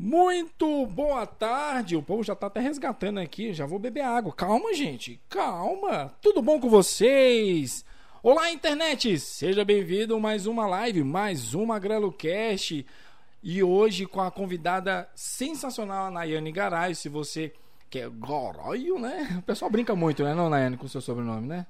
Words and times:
Muito 0.00 0.86
boa 0.86 1.26
tarde. 1.26 1.96
O 1.96 2.02
povo 2.02 2.22
já 2.22 2.32
tá 2.36 2.46
até 2.46 2.60
resgatando 2.60 3.18
aqui. 3.18 3.52
Já 3.52 3.66
vou 3.66 3.80
beber 3.80 4.02
água. 4.02 4.32
Calma, 4.32 4.72
gente. 4.72 5.20
Calma. 5.28 6.14
Tudo 6.22 6.40
bom 6.40 6.60
com 6.60 6.70
vocês? 6.70 7.84
Olá, 8.22 8.48
internet. 8.52 9.18
Seja 9.18 9.64
bem-vindo 9.64 10.14
a 10.14 10.20
mais 10.20 10.46
uma 10.46 10.68
live, 10.68 11.02
mais 11.02 11.52
uma 11.52 11.80
Grelo 11.80 12.12
Cast. 12.12 12.86
E 13.42 13.60
hoje 13.60 14.06
com 14.06 14.20
a 14.20 14.30
convidada 14.30 15.08
sensacional, 15.16 16.06
a 16.06 16.10
Nayane 16.12 16.52
Garay. 16.52 16.94
Se 16.94 17.08
você 17.08 17.52
quer 17.90 18.08
Goroio, 18.08 19.00
né? 19.00 19.34
O 19.40 19.42
pessoal 19.42 19.68
brinca 19.68 19.96
muito, 19.96 20.22
né, 20.22 20.32
não, 20.32 20.48
Nayane, 20.48 20.76
com 20.76 20.86
o 20.86 20.88
seu 20.88 21.00
sobrenome, 21.00 21.48
né? 21.48 21.66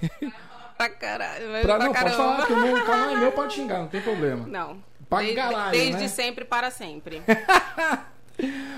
Pra 0.78 0.88
caralho. 0.88 1.50
mas 1.50 1.60
Pra, 1.60 1.76
pra 1.76 1.84
não, 1.84 1.92
pode 1.92 2.04
caramba. 2.04 2.16
falar 2.16 2.46
que 2.46 2.52
o 2.54 2.60
meu 2.62 2.84
canal 2.86 3.10
é 3.10 3.16
meu, 3.18 3.32
pode 3.32 3.52
xingar, 3.52 3.80
não 3.80 3.88
tem 3.88 4.00
problema. 4.00 4.46
Não. 4.46 4.82
Pra 5.10 5.18
desde, 5.18 5.34
caralho, 5.34 5.72
desde 5.72 6.02
né? 6.02 6.08
sempre 6.08 6.44
para 6.44 6.70
sempre. 6.70 7.22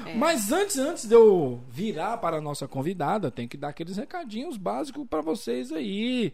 É. 0.04 0.16
Mas 0.16 0.50
antes, 0.50 0.76
antes 0.76 1.06
de 1.06 1.14
eu 1.14 1.60
virar 1.70 2.16
para 2.16 2.38
a 2.38 2.40
nossa 2.40 2.66
convidada, 2.66 3.30
tem 3.30 3.46
que 3.46 3.56
dar 3.56 3.68
aqueles 3.68 3.96
recadinhos 3.96 4.56
básicos 4.56 5.06
para 5.08 5.20
vocês 5.20 5.70
aí. 5.70 6.32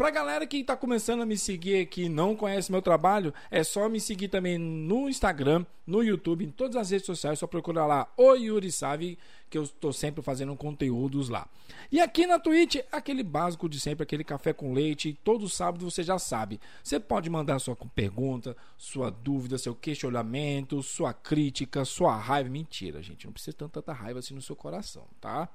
Pra 0.00 0.08
galera 0.08 0.46
que 0.46 0.64
tá 0.64 0.74
começando 0.74 1.20
a 1.20 1.26
me 1.26 1.36
seguir 1.36 1.82
aqui 1.82 2.08
não 2.08 2.34
conhece 2.34 2.72
meu 2.72 2.80
trabalho, 2.80 3.34
é 3.50 3.62
só 3.62 3.86
me 3.86 4.00
seguir 4.00 4.28
também 4.28 4.56
no 4.56 5.10
Instagram, 5.10 5.66
no 5.86 6.02
YouTube, 6.02 6.42
em 6.42 6.50
todas 6.50 6.76
as 6.76 6.88
redes 6.88 7.04
sociais, 7.04 7.38
só 7.38 7.46
procurar 7.46 7.84
lá 7.84 8.10
o 8.16 8.34
Yuri 8.34 8.72
Savi, 8.72 9.18
que 9.50 9.58
eu 9.58 9.62
estou 9.62 9.92
sempre 9.92 10.22
fazendo 10.22 10.56
conteúdos 10.56 11.28
lá. 11.28 11.46
E 11.92 12.00
aqui 12.00 12.26
na 12.26 12.38
Twitch, 12.38 12.76
aquele 12.90 13.22
básico 13.22 13.68
de 13.68 13.78
sempre, 13.78 14.04
aquele 14.04 14.24
café 14.24 14.54
com 14.54 14.72
leite, 14.72 15.18
todo 15.22 15.46
sábado 15.50 15.90
você 15.90 16.02
já 16.02 16.18
sabe. 16.18 16.58
Você 16.82 16.98
pode 16.98 17.28
mandar 17.28 17.58
sua 17.58 17.76
pergunta, 17.94 18.56
sua 18.78 19.10
dúvida, 19.10 19.58
seu 19.58 19.74
questionamento, 19.74 20.82
sua 20.82 21.12
crítica, 21.12 21.84
sua 21.84 22.16
raiva. 22.16 22.48
Mentira, 22.48 23.02
gente, 23.02 23.26
não 23.26 23.34
precisa 23.34 23.54
ter 23.54 23.68
tanta 23.68 23.92
raiva 23.92 24.20
assim 24.20 24.32
no 24.32 24.40
seu 24.40 24.56
coração, 24.56 25.04
tá? 25.20 25.46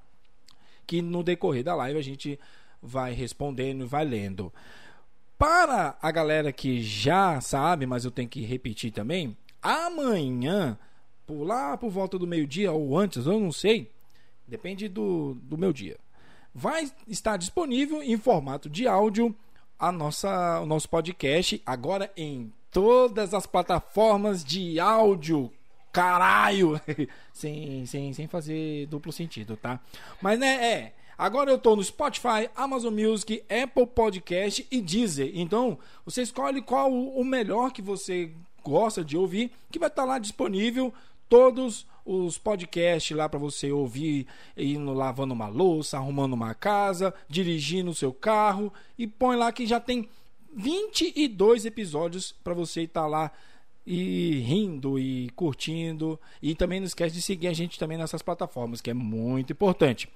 Que 0.85 1.01
no 1.01 1.23
decorrer 1.23 1.63
da 1.63 1.73
live 1.73 1.97
a 1.97 2.03
gente 2.03 2.39
vai 2.85 3.13
respondendo 3.13 3.83
e 3.83 3.87
vai 3.87 4.05
lendo. 4.05 4.53
Para 5.37 5.97
a 6.01 6.11
galera 6.11 6.53
que 6.53 6.81
já 6.81 7.41
sabe, 7.41 7.85
mas 7.85 8.05
eu 8.05 8.11
tenho 8.11 8.29
que 8.29 8.45
repetir 8.45 8.91
também, 8.91 9.35
amanhã, 9.61 10.77
por 11.25 11.43
lá 11.43 11.75
por 11.75 11.89
volta 11.89 12.17
do 12.17 12.27
meio-dia 12.27 12.71
ou 12.71 12.97
antes, 12.97 13.25
eu 13.25 13.39
não 13.39 13.51
sei, 13.51 13.91
depende 14.47 14.87
do, 14.87 15.35
do 15.43 15.57
meu 15.57 15.73
dia, 15.73 15.97
vai 16.53 16.89
estar 17.07 17.35
disponível 17.35 18.01
em 18.01 18.17
formato 18.17 18.69
de 18.69 18.87
áudio 18.87 19.35
a 19.77 19.91
nossa, 19.91 20.61
o 20.61 20.65
nosso 20.65 20.87
podcast, 20.87 21.61
agora 21.65 22.09
em 22.15 22.51
todas 22.71 23.33
as 23.33 23.45
plataformas 23.45 24.43
de 24.43 24.79
áudio. 24.79 25.51
Caralho! 25.91 26.79
sem, 27.31 27.85
sem, 27.85 28.13
sem 28.13 28.27
fazer 28.27 28.85
duplo 28.87 29.11
sentido, 29.11 29.55
tá? 29.57 29.79
Mas 30.21 30.39
né, 30.39 30.55
é. 30.55 30.94
Agora 31.17 31.49
eu 31.49 31.57
tô 31.57 31.75
no 31.75 31.83
Spotify, 31.83 32.49
Amazon 32.55 32.93
Music, 32.93 33.43
Apple 33.49 33.87
Podcast 33.87 34.65
e 34.69 34.81
Deezer. 34.81 35.31
Então, 35.33 35.77
você 36.03 36.21
escolhe 36.21 36.61
qual 36.61 36.91
o 36.91 37.23
melhor 37.23 37.71
que 37.71 37.81
você 37.81 38.31
gosta 38.63 39.03
de 39.03 39.15
ouvir, 39.15 39.51
que 39.71 39.79
vai 39.79 39.89
estar 39.89 40.03
lá 40.05 40.19
disponível 40.19 40.93
todos 41.29 41.85
os 42.05 42.37
podcasts 42.37 43.15
lá 43.15 43.27
para 43.27 43.39
você 43.39 43.71
ouvir 43.71 44.27
indo 44.55 44.93
lavando 44.93 45.33
uma 45.33 45.47
louça, 45.47 45.97
arrumando 45.97 46.33
uma 46.33 46.53
casa, 46.53 47.13
dirigindo 47.27 47.91
o 47.91 47.95
seu 47.95 48.13
carro 48.13 48.71
e 48.97 49.07
põe 49.07 49.35
lá 49.35 49.51
que 49.51 49.65
já 49.65 49.79
tem 49.79 50.07
22 50.53 51.65
episódios 51.65 52.31
para 52.31 52.53
você 52.53 52.83
estar 52.83 53.07
lá 53.07 53.31
e 53.85 54.39
rindo 54.39 54.97
e 54.97 55.29
curtindo 55.35 56.19
e 56.41 56.55
também 56.55 56.79
não 56.79 56.87
esquece 56.87 57.15
de 57.15 57.21
seguir 57.21 57.47
a 57.47 57.53
gente 57.53 57.77
também 57.77 57.97
nessas 57.97 58.21
plataformas, 58.21 58.81
que 58.81 58.89
é 58.89 58.93
muito 58.93 59.53
importante. 59.53 60.09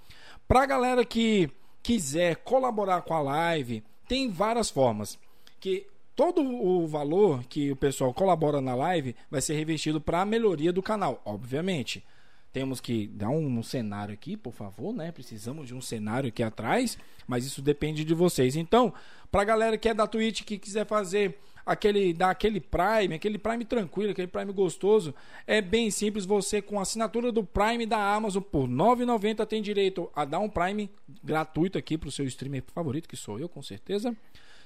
Pra 0.50 0.66
galera 0.66 1.06
que 1.06 1.48
quiser 1.84 2.38
colaborar 2.38 3.04
com 3.04 3.14
a 3.14 3.22
live, 3.22 3.84
tem 4.08 4.32
várias 4.32 4.72
formas. 4.72 5.16
Que 5.60 5.86
todo 6.16 6.42
o 6.42 6.88
valor 6.88 7.44
que 7.44 7.72
o 7.72 7.76
pessoal 7.76 8.12
colabora 8.12 8.60
na 8.60 8.74
live 8.74 9.16
vai 9.30 9.42
ser 9.42 9.54
revestido 9.54 10.02
para 10.02 10.22
a 10.22 10.26
melhoria 10.26 10.74
do 10.74 10.82
canal, 10.82 11.22
obviamente. 11.24 12.04
Temos 12.52 12.82
que 12.82 13.06
dar 13.10 13.30
um, 13.30 13.60
um 13.60 13.62
cenário 13.62 14.12
aqui, 14.12 14.36
por 14.36 14.52
favor, 14.52 14.92
né? 14.92 15.12
Precisamos 15.12 15.68
de 15.68 15.76
um 15.76 15.82
cenário 15.82 16.30
aqui 16.30 16.42
atrás, 16.42 16.98
mas 17.28 17.46
isso 17.46 17.62
depende 17.62 18.04
de 18.04 18.16
vocês. 18.16 18.56
Então, 18.56 18.92
pra 19.32 19.44
galera 19.44 19.78
que 19.78 19.88
é 19.88 19.94
da 19.94 20.08
Twitch 20.08 20.42
que 20.42 20.58
quiser 20.58 20.88
fazer 20.88 21.38
aquele 21.70 22.14
dar 22.14 22.32
aquele 22.32 22.60
Prime, 22.60 23.14
aquele 23.14 23.38
Prime 23.38 23.64
tranquilo, 23.64 24.12
aquele 24.12 24.28
Prime 24.28 24.52
gostoso, 24.52 25.14
é 25.46 25.62
bem 25.62 25.92
simples. 25.92 26.26
Você 26.26 26.62
com 26.62 26.80
a 26.80 26.82
assinatura 26.82 27.32
do 27.32 27.44
Prime 27.44 27.86
da 27.86 27.98
Amazon 28.16 28.42
por 28.42 28.68
R$ 28.68 28.74
9,90 28.74 29.46
tem 29.46 29.62
direito 29.62 30.10
a 30.16 30.26
dar 30.26 30.40
um 30.40 30.50
Prime 30.50 30.90
gratuito 31.24 31.78
aqui 31.78 31.98
pro 31.98 32.12
seu 32.12 32.26
streamer 32.26 32.64
favorito, 32.74 33.08
que 33.08 33.16
sou 33.16 33.40
eu, 33.40 33.48
com 33.48 33.62
certeza. 33.62 34.16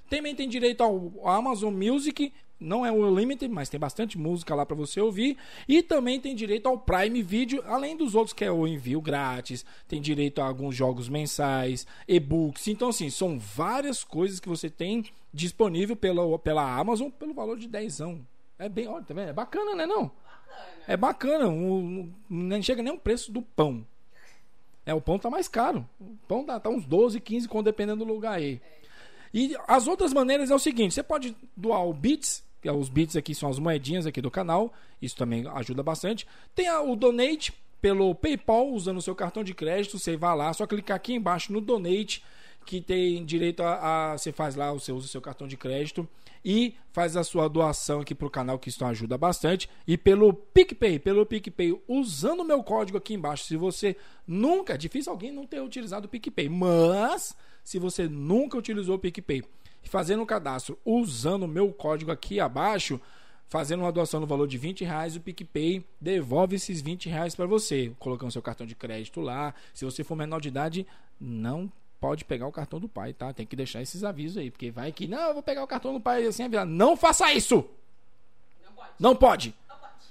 Também 0.10 0.36
tem 0.36 0.48
direito 0.48 0.82
ao 0.84 1.12
Amazon 1.28 1.74
Music, 1.74 2.32
não 2.60 2.86
é 2.86 2.92
o 2.92 3.14
Limited, 3.14 3.52
mas 3.54 3.68
tem 3.68 3.80
bastante 3.80 4.18
música 4.18 4.56
lá 4.56 4.66
para 4.66 4.76
você 4.76 5.02
ouvir. 5.02 5.38
E 5.68 5.82
também 5.82 6.20
tem 6.20 6.36
direito 6.36 6.68
ao 6.68 6.78
Prime 6.78 7.22
Video, 7.22 7.62
além 7.66 7.98
dos 7.98 8.16
outros 8.16 8.34
que 8.34 8.46
é 8.46 8.52
o 8.52 8.66
envio 8.68 9.02
grátis, 9.02 9.66
tem 9.88 10.00
direito 10.02 10.42
a 10.42 10.46
alguns 10.46 10.76
jogos 10.76 11.10
mensais, 11.10 11.86
e-books. 12.08 12.68
Então, 12.68 12.90
assim, 12.90 13.10
são 13.10 13.38
várias 13.40 14.04
coisas 14.04 14.40
que 14.40 14.48
você 14.48 14.70
tem 14.70 15.06
disponível 15.34 15.96
pela, 15.96 16.38
pela 16.40 16.78
Amazon 16.78 17.10
pelo 17.10 17.34
valor 17.34 17.58
de 17.58 17.68
10. 17.68 18.00
É 18.60 18.70
bem, 18.70 18.88
olha, 18.88 19.04
tá? 19.04 19.20
É 19.20 19.34
bacana, 19.34 19.76
né? 19.76 19.86
Não? 19.86 20.12
É 20.88 20.96
bacana, 20.96 21.48
um- 21.48 22.14
não 22.30 22.62
chega 22.62 22.84
nem 22.84 22.94
o 22.94 23.00
preço 23.00 23.32
do 23.32 23.42
pão. 23.42 23.86
É, 24.86 24.94
o 24.94 25.02
pão 25.02 25.18
tá 25.18 25.30
mais 25.30 25.48
caro. 25.48 25.88
O 26.00 26.16
pão 26.28 26.44
tá, 26.46 26.60
tá 26.60 26.70
uns 26.70 26.86
12, 26.86 27.20
15 27.20 27.48
conto, 27.48 27.66
dependendo 27.66 28.06
do 28.06 28.12
lugar 28.14 28.34
aí. 28.34 28.62
E 29.34 29.56
as 29.68 29.88
outras 29.88 30.14
maneiras 30.14 30.52
é 30.52 30.56
o 30.56 30.60
seguinte: 30.60 30.94
você 30.94 31.04
pode 31.04 31.36
doar 31.58 31.86
o 31.88 31.94
Bits, 31.94 32.44
que 32.62 32.68
é 32.70 32.72
os 32.72 32.90
Bits 32.90 33.16
aqui 33.16 33.34
são 33.34 33.50
as 33.50 33.60
moedinhas 33.60 34.06
aqui 34.06 34.22
do 34.22 34.30
canal, 34.32 34.72
isso 35.02 35.16
também 35.16 35.46
ajuda 35.56 35.82
bastante. 35.84 36.28
Tem 36.56 36.70
o 36.72 36.96
Donate 36.96 37.54
pelo 37.82 38.14
PayPal, 38.16 38.70
usando 38.72 38.98
o 38.98 39.02
seu 39.02 39.14
cartão 39.16 39.44
de 39.44 39.54
crédito, 39.54 40.00
você 40.00 40.16
vai 40.16 40.36
lá, 40.38 40.54
só 40.54 40.66
clicar 40.66 40.96
aqui 40.96 41.14
embaixo 41.14 41.52
no 41.52 41.60
Donate, 41.60 42.24
que 42.66 42.80
tem 42.80 43.26
direito 43.26 43.62
a, 43.62 44.12
a- 44.14 44.18
você 44.18 44.32
faz 44.32 44.56
lá, 44.56 44.72
você 44.72 44.92
usa 44.94 45.06
o 45.06 45.10
seu 45.10 45.20
cartão 45.20 45.46
de 45.48 45.58
crédito 45.58 46.08
e 46.46 46.76
faz 46.94 47.18
a 47.18 47.24
sua 47.26 47.50
doação 47.50 48.00
aqui 48.00 48.16
pro 48.16 48.30
canal, 48.30 48.58
que 48.58 48.70
isso 48.70 48.86
ajuda 48.86 49.18
bastante. 49.18 49.70
E 49.86 49.98
pelo 49.98 50.34
PicPay, 50.34 51.00
pelo 51.00 51.26
PicPay, 51.26 51.78
usando 51.88 52.40
o 52.42 52.46
meu 52.46 52.64
código 52.64 52.98
aqui 52.98 53.14
embaixo, 53.16 53.44
se 53.46 53.58
você 53.58 53.98
nunca, 54.26 54.76
é 54.76 54.78
difícil 54.78 55.12
alguém 55.12 55.32
não 55.34 55.46
ter 55.46 55.62
utilizado 55.62 56.06
o 56.06 56.10
PicPay, 56.10 56.48
mas 56.48 57.36
se 57.64 57.80
você 57.80 58.08
nunca 58.08 58.58
utilizou 58.58 58.96
o 58.96 59.00
PicPay 59.00 59.44
e 59.84 59.90
fazendo 59.90 60.22
o 60.22 60.26
cadastro 60.26 60.78
usando 60.86 61.44
o 61.44 61.48
meu 61.48 61.72
código 61.72 62.12
aqui 62.12 62.40
abaixo, 62.40 63.00
fazendo 63.48 63.82
uma 63.82 63.92
doação 63.92 64.20
no 64.20 64.28
valor 64.28 64.48
de 64.48 64.58
20 64.58 64.84
reais, 64.84 65.16
o 65.16 65.22
PicPay 65.22 65.86
devolve 66.00 66.56
esses 66.56 66.82
20 66.82 67.10
reais 67.10 67.36
para 67.36 67.46
você, 67.46 67.92
colocando 68.00 68.32
seu 68.32 68.42
cartão 68.42 68.66
de 68.66 68.76
crédito 68.76 69.22
lá. 69.22 69.54
Se 69.74 69.86
você 69.86 70.04
for 70.04 70.16
menor 70.16 70.42
de 70.42 70.48
idade, 70.48 70.88
não 71.20 71.72
pode 72.00 72.26
pegar 72.26 72.48
o 72.48 72.52
cartão 72.52 72.80
do 72.80 72.90
pai, 72.90 73.14
tá? 73.14 73.32
Tem 73.32 73.46
que 73.46 73.56
deixar 73.56 73.82
esses 73.82 74.04
avisos 74.04 74.38
aí, 74.38 74.52
porque 74.52 74.72
vai 74.72 74.92
que, 74.92 75.08
não, 75.08 75.28
eu 75.28 75.34
vou 75.34 75.44
pegar 75.44 75.64
o 75.64 75.68
cartão 75.68 75.94
do 75.94 76.02
pai 76.02 76.26
assim, 76.26 76.44
avisar. 76.44 76.66
não 76.66 76.98
faça 76.98 77.32
isso! 77.32 77.66
Não 79.00 79.16
pode! 79.16 79.56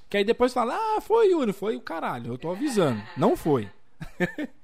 Que 0.08 0.18
aí 0.18 0.24
depois 0.24 0.52
fala, 0.52 0.74
ah, 0.74 1.00
foi 1.00 1.30
Yuri, 1.30 1.52
foi 1.52 1.76
o 1.76 1.80
caralho, 1.80 2.32
eu 2.32 2.38
tô 2.38 2.50
avisando. 2.50 3.02
Não 3.16 3.36
foi. 3.36 3.68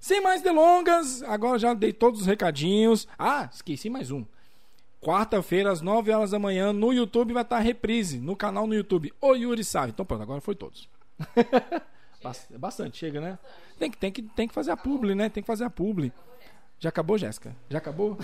Sem 0.00 0.20
mais 0.22 0.40
delongas, 0.40 1.22
agora 1.24 1.58
já 1.58 1.74
dei 1.74 1.92
todos 1.92 2.22
os 2.22 2.26
recadinhos. 2.26 3.06
Ah, 3.18 3.48
esqueci 3.52 3.90
mais 3.90 4.10
um. 4.10 4.24
Quarta-feira, 5.00 5.70
às 5.70 5.80
9 5.82 6.10
horas 6.10 6.30
da 6.30 6.38
manhã, 6.38 6.72
no 6.72 6.92
YouTube 6.92 7.32
vai 7.34 7.42
estar 7.42 7.56
a 7.56 7.60
reprise, 7.60 8.18
no 8.18 8.34
canal 8.34 8.66
no 8.66 8.74
YouTube. 8.74 9.12
O 9.20 9.34
Yuri 9.34 9.62
sabe. 9.62 9.90
Então 9.92 10.04
pronto, 10.04 10.22
agora 10.22 10.40
foi 10.40 10.54
todos. 10.54 10.88
Bas- 12.22 12.46
Bastante, 12.58 12.96
chega, 12.98 13.20
né? 13.20 13.38
Tem 13.78 13.90
que, 13.90 13.96
tem, 13.98 14.10
que, 14.12 14.22
tem 14.22 14.48
que 14.48 14.54
fazer 14.54 14.70
a 14.70 14.76
publi, 14.76 15.14
né? 15.14 15.28
Tem 15.28 15.42
que 15.42 15.46
fazer 15.46 15.64
a 15.64 15.70
publi. 15.70 16.12
Já 16.78 16.88
acabou, 16.88 17.16
Jéssica? 17.18 17.54
Já 17.68 17.78
acabou? 17.78 18.18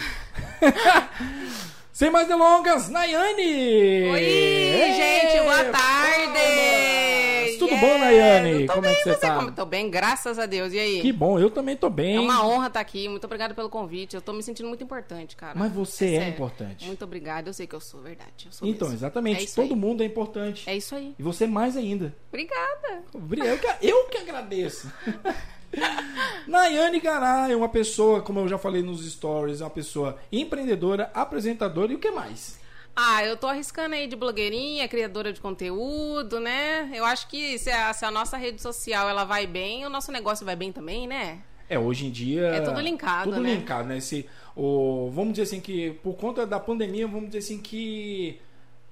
Sem 1.96 2.10
mais 2.10 2.28
delongas, 2.28 2.90
Nayane! 2.90 4.10
Oi, 4.10 4.20
Ê, 4.22 4.92
gente, 4.92 5.40
boa 5.40 5.64
tarde! 5.72 7.56
Tudo 7.58 7.70
Yeah! 7.72 7.86
bom, 7.86 7.98
Nayane? 7.98 8.66
Tô 8.66 8.74
Como 8.74 8.84
é 8.86 8.90
bem, 8.90 8.98
que 9.02 9.04
você 9.14 9.18
tá? 9.18 9.36
como? 9.36 9.50
Tô 9.52 9.64
bem, 9.64 9.88
graças 9.90 10.38
a 10.38 10.44
Deus. 10.44 10.74
E 10.74 10.78
aí? 10.78 11.00
Que 11.00 11.10
bom, 11.10 11.38
eu 11.38 11.48
também 11.48 11.74
tô 11.74 11.88
bem. 11.88 12.16
É 12.16 12.20
uma 12.20 12.46
honra 12.46 12.66
estar 12.66 12.80
aqui. 12.80 13.08
Muito 13.08 13.24
obrigada 13.24 13.54
pelo 13.54 13.70
convite. 13.70 14.14
Eu 14.14 14.20
tô 14.20 14.34
me 14.34 14.42
sentindo 14.42 14.68
muito 14.68 14.84
importante, 14.84 15.34
cara. 15.36 15.58
Mas 15.58 15.72
você 15.72 16.04
é 16.04 16.18
sério. 16.18 16.34
importante. 16.34 16.86
Muito 16.86 17.02
obrigada. 17.02 17.48
Eu 17.48 17.54
sei 17.54 17.66
que 17.66 17.74
eu 17.74 17.80
sou, 17.80 18.02
verdade. 18.02 18.44
Eu 18.44 18.52
sou 18.52 18.68
Então, 18.68 18.88
mesmo. 18.88 18.98
exatamente. 18.98 19.44
É 19.44 19.54
Todo 19.54 19.72
aí. 19.72 19.80
mundo 19.80 20.02
é 20.02 20.04
importante. 20.04 20.68
É 20.68 20.76
isso 20.76 20.94
aí. 20.94 21.14
E 21.18 21.22
você 21.22 21.46
mais 21.46 21.78
ainda. 21.78 22.14
Obrigada. 22.30 23.04
Eu 23.14 23.58
que, 23.58 23.86
eu 23.88 24.04
que 24.08 24.18
agradeço. 24.18 24.92
Nayane 26.46 27.00
Garay 27.00 27.52
é 27.52 27.56
uma 27.56 27.68
pessoa, 27.68 28.22
como 28.22 28.40
eu 28.40 28.48
já 28.48 28.58
falei 28.58 28.82
nos 28.82 29.04
stories, 29.10 29.60
é 29.60 29.64
uma 29.64 29.70
pessoa 29.70 30.18
empreendedora, 30.30 31.10
apresentadora 31.14 31.92
e 31.92 31.96
o 31.96 31.98
que 31.98 32.10
mais? 32.10 32.58
Ah, 32.94 33.22
eu 33.24 33.36
tô 33.36 33.46
arriscando 33.46 33.94
aí 33.94 34.06
de 34.06 34.16
blogueirinha, 34.16 34.88
criadora 34.88 35.30
de 35.32 35.40
conteúdo, 35.40 36.40
né? 36.40 36.90
Eu 36.94 37.04
acho 37.04 37.28
que 37.28 37.58
se 37.58 37.70
a, 37.70 37.92
se 37.92 38.04
a 38.06 38.10
nossa 38.10 38.38
rede 38.38 38.62
social 38.62 39.08
ela 39.08 39.24
vai 39.24 39.46
bem, 39.46 39.84
o 39.84 39.90
nosso 39.90 40.10
negócio 40.10 40.46
vai 40.46 40.56
bem 40.56 40.72
também, 40.72 41.06
né? 41.06 41.42
É, 41.68 41.78
hoje 41.78 42.06
em 42.06 42.10
dia. 42.10 42.46
É 42.46 42.60
tudo 42.60 42.80
linkado, 42.80 43.30
Tudo 43.30 43.42
né? 43.42 43.54
linkado, 43.54 43.88
né? 43.88 44.00
Se, 44.00 44.26
o, 44.54 45.10
vamos 45.12 45.32
dizer 45.32 45.42
assim 45.42 45.60
que, 45.60 45.90
por 46.02 46.14
conta 46.14 46.46
da 46.46 46.58
pandemia, 46.58 47.06
vamos 47.06 47.26
dizer 47.26 47.38
assim 47.38 47.58
que. 47.60 48.40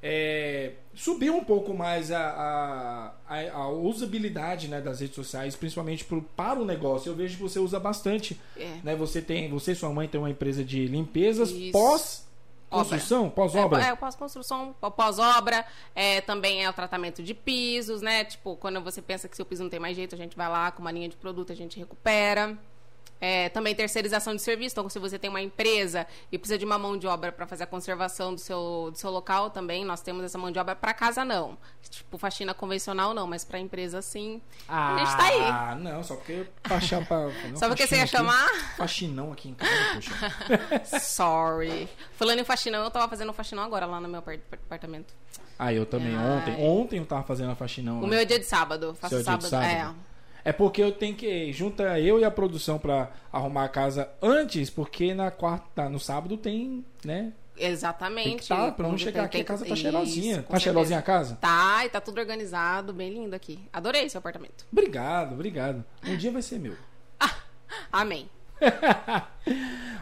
é, 0.03 0.73
subiu 0.94 1.37
um 1.37 1.44
pouco 1.44 1.75
mais 1.75 2.11
a, 2.11 3.14
a, 3.29 3.50
a- 3.52 3.69
usabilidade 3.69 4.69
né, 4.69 4.81
das 4.81 5.00
redes 5.00 5.14
sociais, 5.14 5.56
principalmente 5.56 6.05
pro, 6.05 6.23
para 6.23 6.61
o 6.61 6.64
negócio. 6.64 7.11
Eu 7.11 7.17
vejo 7.17 7.37
que 7.37 7.43
você 7.43 7.58
usa 7.58 7.79
bastante. 7.81 8.41
É. 8.56 8.79
Né? 8.82 8.96
Você 8.96 9.20
tem, 9.20 9.49
você 9.49 9.73
e 9.73 9.75
sua 9.75 9.91
mãe 9.91 10.08
tem 10.08 10.20
uma 10.20 10.31
empresa 10.31 10.64
de 10.64 10.87
limpezas 10.87 11.50
Isso. 11.50 11.73
pós 11.73 12.25
construção, 12.75 13.31
pós 13.31 13.55
obra. 13.55 13.82
É, 13.85 13.88
é 13.91 13.94
pós-construção, 13.94 14.75
pós-obra, 14.96 15.64
é, 15.94 16.20
também 16.20 16.64
é 16.64 16.69
o 16.69 16.73
tratamento 16.73 17.23
de 17.23 17.32
pisos, 17.32 18.02
né? 18.02 18.25
Tipo, 18.25 18.56
quando 18.56 18.81
você 18.81 19.00
pensa 19.00 19.29
que 19.29 19.37
seu 19.37 19.44
piso 19.47 19.62
não 19.62 19.70
tem 19.70 19.79
mais 19.79 19.94
jeito, 19.97 20.14
a 20.14 20.19
gente 20.19 20.37
vai 20.37 20.49
lá 20.49 20.73
com 20.73 20.81
uma 20.81 20.90
linha 20.90 21.08
de 21.08 21.17
produto, 21.17 21.52
a 21.52 21.55
gente 21.55 21.79
recupera. 21.79 22.58
É, 23.20 23.49
também 23.49 23.75
terceirização 23.75 24.34
de 24.37 24.43
serviço. 24.43 24.75
Então, 24.75 24.88
se 24.90 24.99
você 24.99 25.19
tem 25.19 25.31
uma 25.31 25.40
empresa 25.40 26.06
e 26.31 26.37
precisa 26.37 26.58
de 26.58 26.64
uma 26.64 26.78
mão 26.78 26.99
de 26.99 27.06
obra 27.06 27.32
para 27.32 27.46
fazer 27.46 27.64
a 27.64 27.66
conservação 27.66 28.34
do 28.34 28.40
seu, 28.40 28.90
do 28.93 28.99
seu 28.99 29.11
local, 29.11 29.49
também 29.50 29.82
nós 29.84 30.02
temos 30.02 30.25
essa 30.25 30.37
mão 30.37 30.50
de 30.50 30.58
obra 30.58 30.76
para 30.76 30.93
casa, 30.93 31.25
não. 31.25 31.56
Tipo, 31.88 32.19
faxina 32.19 32.52
convencional, 32.52 33.14
não, 33.14 33.26
mas 33.26 33.43
para 33.44 33.58
empresa, 33.58 34.02
sim. 34.02 34.43
Ah, 34.69 34.94
a 34.94 34.99
gente 34.99 35.16
tá 35.16 35.25
aí. 35.25 35.40
Ah, 35.43 35.75
não, 35.78 36.02
só 36.02 36.16
porque 36.16 36.46
baixar 36.69 37.06
pra. 37.06 37.19
uma 37.28 37.56
Só 37.56 37.69
porque 37.69 37.87
você 37.87 37.96
ia 37.96 38.02
aqui. 38.02 38.11
chamar? 38.12 38.49
Faxinão 38.76 39.32
aqui 39.32 39.49
em 39.50 39.55
casa, 39.55 39.72
poxa. 39.94 40.12
Sorry. 41.00 41.88
Falando 42.16 42.40
em 42.40 42.44
faxinão, 42.44 42.82
eu 42.84 42.90
tava 42.90 43.08
fazendo 43.08 43.32
faxinão 43.32 43.62
agora 43.62 43.87
lá 43.87 44.00
no 44.00 44.08
meu 44.08 44.19
apart- 44.19 44.40
apartamento. 44.52 45.14
Ah, 45.58 45.72
eu 45.72 45.87
também. 45.87 46.14
Ai. 46.16 46.26
Ontem. 46.38 46.56
Ontem 46.66 46.99
eu 46.99 47.06
tava 47.06 47.22
fazendo 47.22 47.52
a 47.52 47.55
faxinão. 47.55 47.99
O 47.99 48.02
né? 48.02 48.08
meu 48.08 48.19
é 48.19 48.25
dia 48.25 48.38
de 48.38 48.44
sábado. 48.44 48.94
Faço 49.00 49.14
Seu 49.14 49.22
dia 49.25 49.37
de 49.38 49.44
sábado. 49.49 49.69
sábado? 49.69 49.96
É 50.44 50.52
porque 50.52 50.82
eu 50.82 50.93
tenho 50.93 51.14
que. 51.14 51.52
Junta 51.52 51.99
eu 51.99 52.20
e 52.20 52.25
a 52.25 52.31
produção 52.31 52.79
pra 52.79 53.11
arrumar 53.32 53.64
a 53.64 53.69
casa 53.69 54.11
antes, 54.20 54.69
porque 54.70 55.14
na 55.14 55.31
quarta, 55.31 55.88
no 55.88 55.99
sábado 55.99 56.37
tem, 56.37 56.85
né? 57.05 57.32
É, 57.56 57.69
exatamente. 57.70 58.29
Tem 58.29 58.37
que 58.38 58.49
tá, 58.49 58.73
pra 58.73 58.88
não 58.88 58.99
chegar 58.99 59.25
aqui 59.25 59.41
a 59.41 59.44
casa 59.44 59.62
tá 59.64 59.69
tem- 59.69 59.76
cheirosinha. 59.76 60.35
Isso, 60.38 60.43
Tá 60.43 60.58
cheirosinha 60.58 60.99
a 60.99 61.02
casa? 61.02 61.37
Tá, 61.41 61.87
e 61.87 61.88
tá 61.88 62.00
tudo 62.00 62.19
organizado, 62.20 62.93
bem 62.93 63.11
lindo 63.14 63.35
aqui. 63.35 63.58
Adorei 63.73 64.08
seu 64.08 64.19
apartamento. 64.19 64.67
Obrigado, 64.73 65.32
obrigado. 65.35 65.85
Um 66.06 66.17
dia 66.17 66.31
vai 66.32 66.43
ser 66.43 66.58
meu. 66.58 66.75
Amém. 67.93 68.29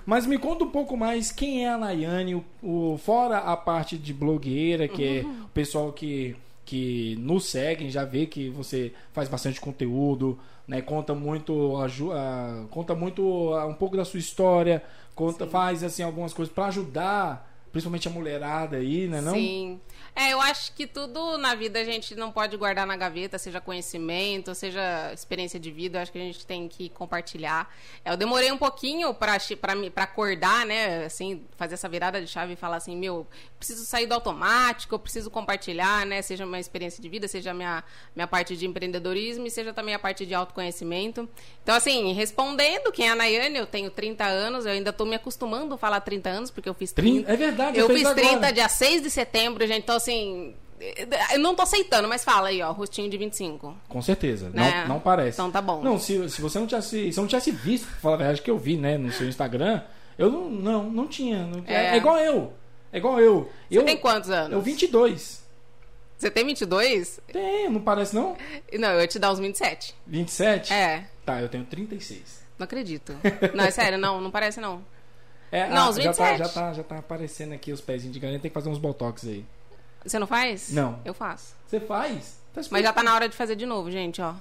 Mas 0.05 0.27
me 0.27 0.39
conta 0.39 0.65
um 0.65 0.71
pouco 0.71 0.97
mais 0.97 1.31
quem 1.31 1.65
é 1.67 1.71
a 1.71 1.79
Nayane, 1.79 2.35
o, 2.35 2.45
o- 2.63 2.99
fora 2.99 3.39
a 3.39 3.57
parte 3.57 3.97
de 3.97 4.13
blogueira, 4.13 4.89
que 4.89 5.19
é 5.19 5.23
o 5.23 5.49
pessoal 5.49 5.93
que, 5.93 6.37
que 6.73 7.17
nos 7.21 7.47
seguem, 7.47 7.91
já 7.91 8.05
vê 8.05 8.27
que 8.27 8.49
você 8.51 8.93
faz 9.13 9.29
bastante 9.29 9.61
conteúdo, 9.61 10.39
né? 10.67 10.81
Conta 10.81 11.15
muito, 11.15 11.77
aju- 11.77 12.13
ah, 12.13 12.67
conta 12.71 12.95
muito 12.95 13.53
ah, 13.55 13.67
um 13.67 13.75
pouco 13.75 13.97
da 13.97 14.05
sua 14.05 14.19
história, 14.21 14.83
conta, 15.15 15.47
faz 15.47 15.83
assim 15.85 16.03
algumas 16.03 16.33
coisas 16.33 16.53
pra 16.55 16.67
ajudar, 16.67 17.52
principalmente 17.73 18.07
a 18.07 18.11
mulherada 18.11 18.77
aí, 18.77 19.09
né? 19.09 19.21
Não? 19.21 19.33
Sim. 19.35 19.81
É, 20.15 20.31
eu 20.35 20.41
acho 20.43 20.75
que 20.75 20.87
tudo 20.87 21.39
na 21.39 21.55
vida 21.55 21.81
a 21.81 21.85
gente 21.85 22.15
não 22.15 22.31
pode 22.31 22.55
guardar 22.59 22.87
na 22.87 22.95
gaveta, 22.97 23.39
seja 23.39 23.63
conhecimento, 23.63 24.55
seja 24.55 25.11
experiência 25.13 25.59
de 25.59 25.71
vida, 25.71 25.97
eu 25.99 26.03
acho 26.03 26.13
que 26.13 26.19
a 26.19 26.23
gente 26.23 26.45
tem 26.47 26.69
que 26.69 26.91
compartilhar. 26.91 27.75
É, 28.05 28.13
eu 28.13 28.17
demorei 28.17 28.53
um 28.53 28.59
pouquinho 28.59 29.15
pra 29.15 29.39
acordar, 29.97 30.67
né, 30.67 31.05
assim, 31.07 31.43
fazer 31.57 31.75
essa 31.75 31.89
virada 31.89 32.21
de 32.21 32.27
chave 32.27 32.53
e 32.53 32.57
falar 32.57 32.77
assim, 32.77 32.95
meu, 32.97 33.27
preciso 33.59 33.85
sair 33.87 34.07
do 34.07 34.13
automático, 34.13 34.95
eu 34.95 34.99
preciso 34.99 35.31
compartilhar, 35.31 36.05
né, 36.05 36.21
seja 36.21 36.45
uma 36.45 36.59
experiência 36.61 37.03
de 37.03 37.09
vida, 37.09 37.27
seja 37.27 37.53
a 37.53 37.55
minha, 37.55 37.83
minha 38.15 38.27
parte 38.27 38.55
de 38.55 38.67
empreendedorismo 38.67 39.47
e 39.47 39.51
seja 39.51 39.73
também 39.73 39.95
a 39.95 39.99
parte 39.99 40.27
de 40.27 40.35
autoconhecimento. 40.35 41.27
Então, 41.63 41.75
assim, 41.75 42.13
respondendo 42.13 42.93
quem 42.93 43.09
é 43.09 43.13
a 43.13 43.15
Nayane, 43.17 43.57
eu 43.59 43.67
tenho 43.67 43.91
30 43.91 44.27
anos, 44.27 44.67
eu 44.67 44.73
ainda 44.73 44.93
tô 44.93 45.07
me 45.07 45.15
acostumando 45.17 45.75
a 45.75 45.79
falar 45.79 46.01
30 46.01 46.29
anos, 46.29 46.51
porque 46.51 46.69
eu 46.69 46.75
fiz 46.75 46.93
30. 46.93 47.23
Trin- 47.25 47.33
É 47.33 47.37
verdade, 47.37 47.62
Eu 47.75 47.87
fez 47.87 47.99
fiz 48.01 48.09
agora. 48.09 48.29
30 48.29 48.53
dia 48.53 48.69
6 48.69 49.03
de 49.03 49.11
setembro, 49.11 49.67
gente. 49.67 49.83
Então, 49.83 49.97
assim. 49.97 50.55
Eu 51.33 51.39
não 51.39 51.55
tô 51.55 51.63
aceitando, 51.63 52.09
mas 52.09 52.25
fala 52.25 52.49
aí, 52.49 52.61
ó, 52.61 52.73
rostinho 52.73 53.09
de 53.09 53.17
25. 53.17 53.73
Com 53.89 54.03
certeza, 54.03 54.51
Né? 54.51 54.81
não, 54.89 54.95
não 54.95 55.01
parece. 55.01 55.37
Então 55.37 55.49
tá 55.49 55.63
bom. 55.63 55.81
Não, 55.81 55.97
se, 55.97 56.29
se 56.29 56.41
você 56.41 56.59
não 56.59 56.67
tivesse, 56.67 57.13
se 57.13 57.17
eu 57.19 57.23
não 57.23 57.29
tivesse 57.29 57.53
visto, 57.53 57.87
pra 57.87 57.97
falar 58.01 58.15
a 58.15 58.19
verdade, 58.19 58.43
que 58.43 58.51
eu 58.51 58.59
vi, 58.59 58.77
né, 58.77 58.99
no 58.99 59.13
seu 59.13 59.29
Instagram, 59.29 59.81
eu 60.19 60.29
não, 60.29 60.51
não, 60.51 60.83
não 60.91 61.07
tinha. 61.07 61.47
não- 61.47 61.63
é. 61.69 61.75
É. 61.75 61.87
é 61.91 61.97
igual 61.99 62.19
eu. 62.19 62.53
É 62.93 62.99
igual 62.99 63.21
eu. 63.21 63.49
Você 63.71 63.79
eu 63.79 63.85
tem 63.85 63.97
quantos 63.97 64.29
anos? 64.29 64.53
Eu 64.53 64.61
22. 64.61 65.41
Você 66.19 66.31
tem 66.33 66.45
22? 66.45 67.21
Tem, 67.33 67.69
não 67.71 67.81
parece 67.81 68.13
não? 68.15 68.37
Não, 68.77 68.89
eu 68.93 69.01
ia 69.03 69.07
te 69.07 69.19
dar 69.21 69.31
uns 69.33 69.39
27. 69.39 69.95
27? 70.07 70.73
É, 70.73 71.05
Tá, 71.25 71.41
eu 71.41 71.49
tenho 71.49 71.65
36. 71.65 72.43
não 72.59 72.65
acredito. 72.65 73.15
Não, 73.55 73.65
é 73.65 73.71
sério, 73.71 73.99
não, 73.99 74.21
não 74.21 74.33
parece 74.33 74.61
não. 74.61 74.83
É, 75.53 75.69
Não, 75.69 75.87
ah, 75.87 75.91
os 75.91 75.97
já 75.97 76.13
tá, 76.15 76.31
27. 76.33 76.39
já 76.39 76.49
tá, 76.49 76.73
já 76.73 76.83
tá 76.83 76.99
aparecendo 76.99 77.53
aqui 77.53 77.71
os 77.73 77.81
pezinhos 77.83 78.15
de 78.15 78.19
galinha, 78.19 78.41
tem 78.41 78.51
que 78.51 78.55
fazer 78.55 78.71
uns 78.71 78.79
botox 78.79 79.25
aí. 79.27 79.45
Você 80.05 80.19
não 80.19 80.27
faz? 80.27 80.71
Não. 80.73 80.99
Eu 81.05 81.13
faço. 81.15 81.55
Você 81.67 81.79
faz? 81.79 82.41
Tá 82.55 82.63
Mas 82.71 82.83
já 82.83 82.93
tá 82.93 83.03
na 83.03 83.15
hora 83.15 83.29
de 83.29 83.37
fazer 83.37 83.55
de 83.55 83.67
novo, 83.67 83.91
gente, 83.91 84.21
ó. 84.21 84.35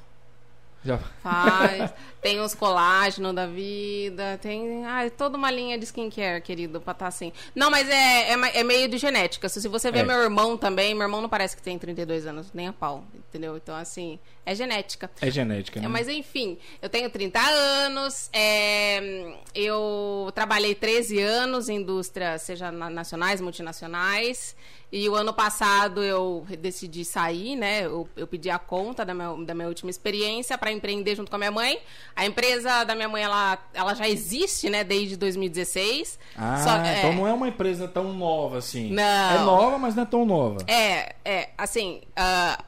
Já. 0.83 0.97
Faz. 1.21 1.93
tem 2.21 2.39
os 2.39 2.55
colágeno 2.55 3.31
da 3.33 3.45
vida, 3.45 4.39
tem 4.41 4.83
ai, 4.85 5.09
toda 5.11 5.37
uma 5.37 5.51
linha 5.51 5.77
de 5.77 5.83
skincare, 5.85 6.41
querido, 6.41 6.81
pra 6.81 6.93
estar 6.93 7.07
assim. 7.07 7.31
Não, 7.53 7.69
mas 7.69 7.87
é, 7.87 8.31
é, 8.33 8.59
é 8.59 8.63
meio 8.63 8.87
de 8.89 8.97
genética. 8.97 9.47
Se 9.47 9.61
se 9.61 9.67
você 9.67 9.91
vê 9.91 9.99
É. 9.99 10.03
meu 10.03 10.17
irmão 10.17 10.57
também, 10.57 10.95
meu 10.95 11.03
irmão 11.03 11.21
não 11.21 11.29
parece 11.29 11.55
que 11.55 11.61
tem 11.61 11.77
32 11.77 12.25
anos, 12.25 12.47
nem 12.53 12.67
a 12.67 12.73
pau, 12.73 13.03
entendeu? 13.31 13.55
Então, 13.55 13.73
assim, 13.75 14.19
é 14.45 14.53
genética. 14.53 15.09
É 15.21 15.31
genética, 15.31 15.79
né? 15.79 15.85
É, 15.85 15.89
mas 15.89 16.09
enfim, 16.09 16.57
eu 16.81 16.89
tenho 16.89 17.09
30 17.09 17.39
anos, 17.39 18.29
é, 18.33 19.33
eu 19.55 20.29
trabalhei 20.35 20.75
13 20.75 21.19
anos 21.21 21.69
em 21.69 21.77
indústrias, 21.77 22.41
seja 22.41 22.71
na- 22.71 22.89
nacionais, 22.89 23.39
multinacionais, 23.39 24.55
e 24.91 25.07
o 25.07 25.15
ano 25.15 25.33
passado 25.33 26.03
eu 26.03 26.45
decidi 26.59 27.05
sair, 27.05 27.55
né? 27.55 27.85
Eu, 27.85 28.09
eu 28.17 28.27
pedi 28.27 28.49
a 28.49 28.59
conta 28.59 29.05
da 29.05 29.13
minha, 29.13 29.33
da 29.45 29.53
minha 29.55 29.69
última 29.69 29.89
experiência 29.89 30.57
para 30.57 30.69
empreender 30.69 31.15
junto 31.15 31.29
com 31.29 31.35
a 31.37 31.39
minha 31.39 31.51
mãe. 31.51 31.79
A 32.13 32.25
empresa 32.25 32.83
da 32.83 32.93
minha 32.93 33.07
mãe, 33.07 33.23
ela, 33.23 33.57
ela 33.73 33.93
já 33.93 34.09
existe, 34.09 34.69
né, 34.69 34.83
desde 34.83 35.15
2016. 35.15 36.19
Ah, 36.35 36.57
Só- 36.57 36.75
é, 36.85 36.97
então 36.99 37.13
não 37.13 37.25
é 37.25 37.31
uma 37.31 37.47
empresa 37.47 37.87
tão 37.87 38.11
nova 38.11 38.57
assim. 38.57 38.91
Não. 38.91 39.01
É 39.03 39.39
nova, 39.45 39.77
mas 39.77 39.95
não 39.95 40.03
é 40.03 40.05
tão 40.05 40.25
nova. 40.25 40.57
É, 40.67 41.15
é, 41.23 41.49
assim, 41.57 42.01
ah, 42.17 42.61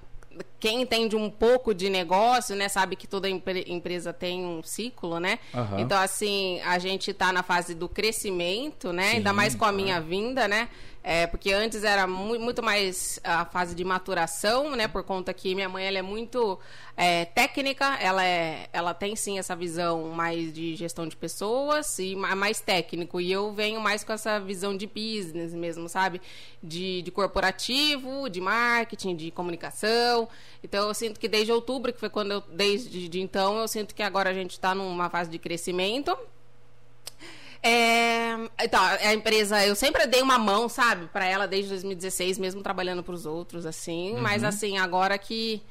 quem 0.60 0.82
entende 0.82 1.16
um 1.16 1.30
pouco 1.30 1.74
de 1.74 1.90
negócio, 1.90 2.56
né, 2.56 2.70
sabe 2.70 2.96
que 2.96 3.06
toda 3.08 3.30
empre- 3.30 3.66
empresa 3.68 4.14
tem 4.14 4.46
um 4.46 4.64
ciclo, 4.64 5.20
né? 5.20 5.40
Aham. 5.54 5.80
Então, 5.82 6.00
assim, 6.00 6.62
a 6.62 6.80
gente 6.80 7.14
tá 7.14 7.34
na 7.34 7.44
fase 7.44 7.76
do 7.76 7.90
crescimento, 7.90 8.94
né? 8.94 9.10
Sim, 9.12 9.16
Ainda 9.18 9.34
mais 9.34 9.56
com 9.56 9.66
a 9.66 9.72
minha 9.72 10.00
vinda, 10.00 10.48
né? 10.48 10.70
É, 11.06 11.28
porque 11.28 11.52
antes 11.52 11.84
era 11.84 12.08
mu- 12.08 12.40
muito 12.40 12.64
mais 12.64 13.20
a 13.26 13.44
fase 13.44 13.76
de 13.76 13.84
maturação, 13.84 14.74
né? 14.74 14.88
Por 14.88 15.04
conta 15.04 15.34
que 15.34 15.54
minha 15.54 15.68
mãe 15.68 15.86
ela 15.86 15.98
é 15.98 16.02
muito 16.02 16.58
é, 16.96 17.26
técnica, 17.26 17.98
ela, 18.00 18.24
é, 18.26 18.70
ela 18.72 18.94
tem 18.94 19.14
sim 19.14 19.38
essa 19.38 19.54
visão 19.54 20.12
mais 20.12 20.54
de 20.54 20.76
gestão 20.78 21.06
de 21.06 21.18
pessoas 21.18 22.00
e 22.00 22.16
ma- 22.16 22.36
mais 22.38 22.62
técnico. 22.62 23.20
E 23.20 23.30
eu 23.30 23.52
venho 23.52 23.82
mais 23.82 24.02
com 24.02 24.14
essa 24.14 24.40
visão 24.40 24.78
de 24.78 24.88
business 24.88 25.54
mesmo, 25.54 25.90
sabe? 25.90 26.22
De, 26.62 27.02
de 27.02 27.12
corporativo, 27.12 28.30
de 28.30 28.40
marketing, 28.40 29.16
de 29.18 29.30
comunicação. 29.30 30.30
Então 30.64 30.88
eu 30.88 30.94
sinto 30.94 31.20
que 31.20 31.28
desde 31.28 31.52
outubro, 31.52 31.92
que 31.92 32.00
foi 32.00 32.10
quando 32.10 32.32
eu, 32.32 32.42
desde 32.50 33.10
de 33.10 33.20
então, 33.20 33.58
eu 33.60 33.68
sinto 33.68 33.94
que 33.94 34.02
agora 34.02 34.30
a 34.30 34.34
gente 34.34 34.52
está 34.52 34.74
numa 34.74 35.10
fase 35.10 35.30
de 35.30 35.38
crescimento. 35.38 36.18
É, 37.64 38.36
então, 38.62 38.82
a 38.84 39.14
empresa, 39.14 39.66
eu 39.66 39.74
sempre 39.76 40.06
dei 40.06 40.22
uma 40.22 40.38
mão, 40.38 40.68
sabe, 40.68 41.08
para 41.08 41.26
ela 41.26 41.48
desde 41.48 41.70
2016, 41.70 42.38
mesmo 42.38 42.62
trabalhando 42.62 43.02
para 43.02 43.14
os 43.16 43.26
outros, 43.26 43.66
assim. 43.66 44.16
Mas, 44.20 44.44
assim, 44.44 44.78
agora 44.78 45.18
que, 45.18 45.62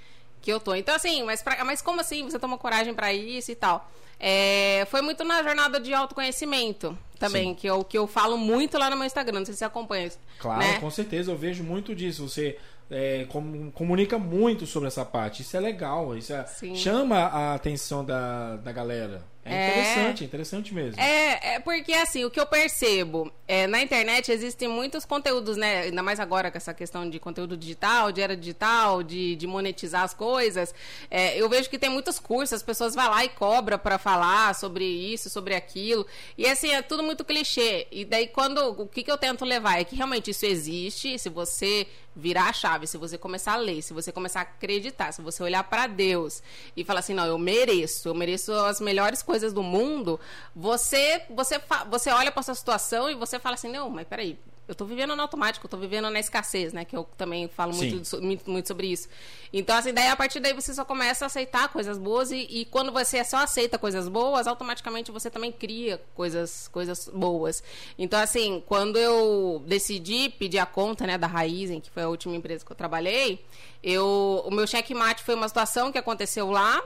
que 0.40 0.50
eu 0.50 0.58
tô. 0.58 0.74
Então, 0.74 0.94
assim, 0.94 1.22
mas, 1.22 1.42
pra- 1.42 1.62
mas 1.64 1.82
como 1.82 2.00
assim 2.00 2.24
você 2.24 2.38
tomou 2.38 2.56
coragem 2.58 2.94
para 2.94 3.12
isso 3.12 3.52
e 3.52 3.54
tal? 3.54 3.90
É, 4.18 4.86
foi 4.90 5.02
muito 5.02 5.22
na 5.24 5.42
jornada 5.42 5.78
de 5.80 5.92
autoconhecimento 5.92 6.96
também, 7.18 7.48
Sim. 7.50 7.54
que 7.56 7.66
eu, 7.66 7.84
que 7.84 7.98
eu 7.98 8.06
falo 8.06 8.38
muito 8.38 8.78
lá 8.78 8.88
no 8.88 8.96
meu 8.96 9.04
Instagram. 9.04 9.40
Não 9.40 9.44
sei 9.46 9.52
se 9.54 9.58
você 9.58 9.64
acompanha 9.64 10.06
isso. 10.06 10.18
Claro, 10.38 10.60
né? 10.60 10.78
com 10.78 10.90
certeza, 10.90 11.30
eu 11.32 11.36
vejo 11.36 11.62
muito 11.62 11.94
disso. 11.94 12.26
Você 12.28 12.56
é, 12.90 13.26
com- 13.28 13.70
comunica 13.72 14.18
muito 14.18 14.64
sobre 14.64 14.86
essa 14.88 15.04
parte. 15.04 15.42
Isso 15.42 15.56
é 15.56 15.60
legal, 15.60 16.16
isso 16.16 16.32
é- 16.32 16.46
chama 16.74 17.16
a 17.18 17.54
atenção 17.54 18.04
da, 18.04 18.56
da 18.56 18.70
galera. 18.72 19.24
É 19.44 19.68
interessante, 19.68 20.22
é 20.22 20.26
interessante 20.26 20.74
mesmo. 20.74 21.00
É, 21.00 21.54
é 21.54 21.60
porque 21.60 21.92
assim, 21.92 22.24
o 22.24 22.30
que 22.30 22.38
eu 22.38 22.46
percebo, 22.46 23.32
é, 23.48 23.66
na 23.66 23.82
internet 23.82 24.30
existem 24.30 24.68
muitos 24.68 25.04
conteúdos, 25.04 25.56
né? 25.56 25.82
Ainda 25.82 26.00
mais 26.00 26.20
agora 26.20 26.48
com 26.48 26.56
essa 26.56 26.72
questão 26.72 27.10
de 27.10 27.18
conteúdo 27.18 27.56
digital, 27.56 28.12
de 28.12 28.20
era 28.20 28.36
digital, 28.36 29.02
de, 29.02 29.34
de 29.34 29.46
monetizar 29.48 30.04
as 30.04 30.14
coisas. 30.14 30.72
É, 31.10 31.36
eu 31.36 31.48
vejo 31.48 31.68
que 31.68 31.78
tem 31.78 31.90
muitos 31.90 32.20
cursos, 32.20 32.52
as 32.52 32.62
pessoas 32.62 32.94
vão 32.94 33.10
lá 33.10 33.24
e 33.24 33.28
cobram 33.30 33.78
para 33.78 33.98
falar 33.98 34.54
sobre 34.54 34.84
isso, 34.84 35.28
sobre 35.28 35.56
aquilo. 35.56 36.06
E 36.38 36.46
assim, 36.46 36.70
é 36.70 36.80
tudo 36.80 37.02
muito 37.02 37.24
clichê. 37.24 37.88
E 37.90 38.04
daí, 38.04 38.28
quando. 38.28 38.58
O 38.80 38.86
que, 38.86 39.02
que 39.02 39.10
eu 39.10 39.18
tento 39.18 39.44
levar? 39.44 39.80
É 39.80 39.84
que 39.84 39.96
realmente 39.96 40.30
isso 40.30 40.46
existe. 40.46 41.18
Se 41.18 41.28
você 41.28 41.88
virar 42.14 42.48
a 42.48 42.52
chave, 42.52 42.86
se 42.86 42.96
você 42.96 43.16
começar 43.16 43.54
a 43.54 43.56
ler, 43.56 43.82
se 43.82 43.92
você 43.92 44.12
começar 44.12 44.40
a 44.40 44.42
acreditar, 44.42 45.12
se 45.12 45.22
você 45.22 45.42
olhar 45.42 45.64
para 45.64 45.86
Deus 45.86 46.42
e 46.76 46.84
falar 46.84 47.00
assim, 47.00 47.14
não, 47.14 47.26
eu 47.26 47.38
mereço, 47.38 48.08
eu 48.08 48.14
mereço 48.14 48.52
as 48.52 48.80
melhores 48.80 49.22
coisas 49.22 49.52
do 49.52 49.62
mundo, 49.62 50.20
você 50.54 51.22
você 51.30 51.60
você 51.88 52.10
olha 52.10 52.30
para 52.30 52.40
essa 52.40 52.54
situação 52.54 53.10
e 53.10 53.14
você 53.14 53.38
fala 53.38 53.54
assim, 53.54 53.70
não, 53.70 53.88
mas 53.88 54.06
peraí, 54.06 54.38
eu 54.72 54.76
tô 54.76 54.84
vivendo 54.86 55.14
no 55.14 55.22
automático, 55.22 55.66
eu 55.66 55.70
tô 55.70 55.76
vivendo 55.76 56.08
na 56.08 56.18
escassez, 56.18 56.72
né? 56.72 56.84
Que 56.84 56.96
eu 56.96 57.04
também 57.16 57.46
falo 57.46 57.74
muito, 57.74 58.20
muito, 58.22 58.50
muito, 58.50 58.66
sobre 58.66 58.86
isso. 58.86 59.08
Então, 59.52 59.76
assim, 59.76 59.92
daí 59.92 60.08
a 60.08 60.16
partir 60.16 60.40
daí 60.40 60.54
você 60.54 60.72
só 60.72 60.84
começa 60.84 61.24
a 61.24 61.26
aceitar 61.26 61.68
coisas 61.68 61.98
boas 61.98 62.30
e, 62.30 62.46
e, 62.48 62.64
quando 62.64 62.90
você 62.90 63.22
só 63.22 63.36
aceita 63.38 63.78
coisas 63.78 64.08
boas, 64.08 64.46
automaticamente 64.46 65.12
você 65.12 65.30
também 65.30 65.52
cria 65.52 66.00
coisas, 66.14 66.68
coisas 66.68 67.08
boas. 67.12 67.62
Então, 67.98 68.18
assim, 68.18 68.62
quando 68.66 68.98
eu 68.98 69.62
decidi 69.66 70.30
pedir 70.30 70.58
a 70.58 70.66
conta, 70.66 71.06
né, 71.06 71.18
da 71.18 71.26
Raizen, 71.26 71.80
que 71.80 71.90
foi 71.90 72.04
a 72.04 72.08
última 72.08 72.34
empresa 72.34 72.64
que 72.64 72.72
eu 72.72 72.76
trabalhei, 72.76 73.44
eu, 73.82 74.42
o 74.46 74.50
meu 74.50 74.66
checkmate 74.66 75.22
foi 75.22 75.34
uma 75.34 75.48
situação 75.48 75.92
que 75.92 75.98
aconteceu 75.98 76.50
lá. 76.50 76.82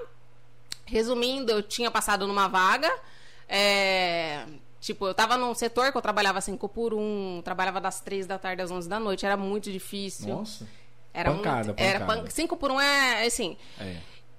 Resumindo, 0.85 1.53
eu 1.53 1.63
tinha 1.63 1.91
passado 1.91 2.27
numa 2.27 2.49
vaga. 2.49 2.93
É, 3.49 4.45
Tipo, 4.87 5.09
eu 5.09 5.15
tava 5.15 5.37
num 5.37 5.53
setor 5.53 5.91
que 5.91 5.99
eu 5.99 6.01
trabalhava 6.01 6.41
5 6.41 6.69
por 6.69 6.95
1, 6.95 7.01
um, 7.01 7.43
trabalhava 7.43 7.81
das 7.81 8.01
3 8.01 8.25
da 8.25 8.39
tarde 8.39 8.63
às 8.63 8.71
11 8.71 8.89
da 8.89 9.01
noite, 9.01 9.27
era 9.27 9.37
muito 9.37 9.69
difícil. 9.73 10.29
Nossa. 10.29 10.65
Era 11.13 11.33
pancada, 11.33 11.67
muito, 11.67 11.81
era 11.81 12.31
5 12.31 12.57
por 12.57 12.71
1 12.71 12.75
um 12.75 12.81
é 12.81 13.27
assim. 13.27 13.57
É. 13.81 13.97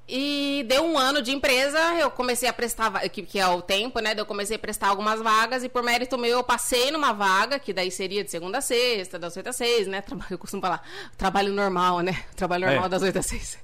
E 0.07 0.63
deu 0.65 0.85
um 0.85 0.97
ano 0.97 1.21
de 1.21 1.33
empresa, 1.33 1.77
eu 1.95 2.09
comecei 2.09 2.47
a 2.47 2.53
prestar, 2.53 3.09
que, 3.09 3.23
que, 3.23 3.37
é 3.37 3.45
o 3.45 3.61
tempo, 3.61 3.99
né? 3.99 4.13
Eu 4.15 4.25
comecei 4.25 4.55
a 4.55 4.59
prestar 4.59 4.87
algumas 4.87 5.21
vagas 5.21 5.65
e 5.65 5.67
por 5.67 5.83
mérito 5.83 6.17
meu 6.17 6.37
eu 6.37 6.43
passei 6.45 6.91
numa 6.91 7.11
vaga, 7.11 7.59
que 7.59 7.73
daí 7.73 7.91
seria 7.91 8.23
de 8.23 8.31
segunda 8.31 8.59
a 8.59 8.61
sexta, 8.61 9.19
das 9.19 9.35
8 9.35 9.49
às 9.49 9.55
6, 9.57 9.87
né? 9.87 10.01
Eu 10.31 10.37
costumo 10.37 10.61
falar, 10.61 10.81
trabalho 11.17 11.51
normal, 11.51 11.99
né? 11.99 12.23
Trabalho 12.37 12.67
normal 12.67 12.85
é. 12.85 12.89
das 12.89 13.01
8 13.01 13.19
às 13.19 13.25
6. 13.25 13.57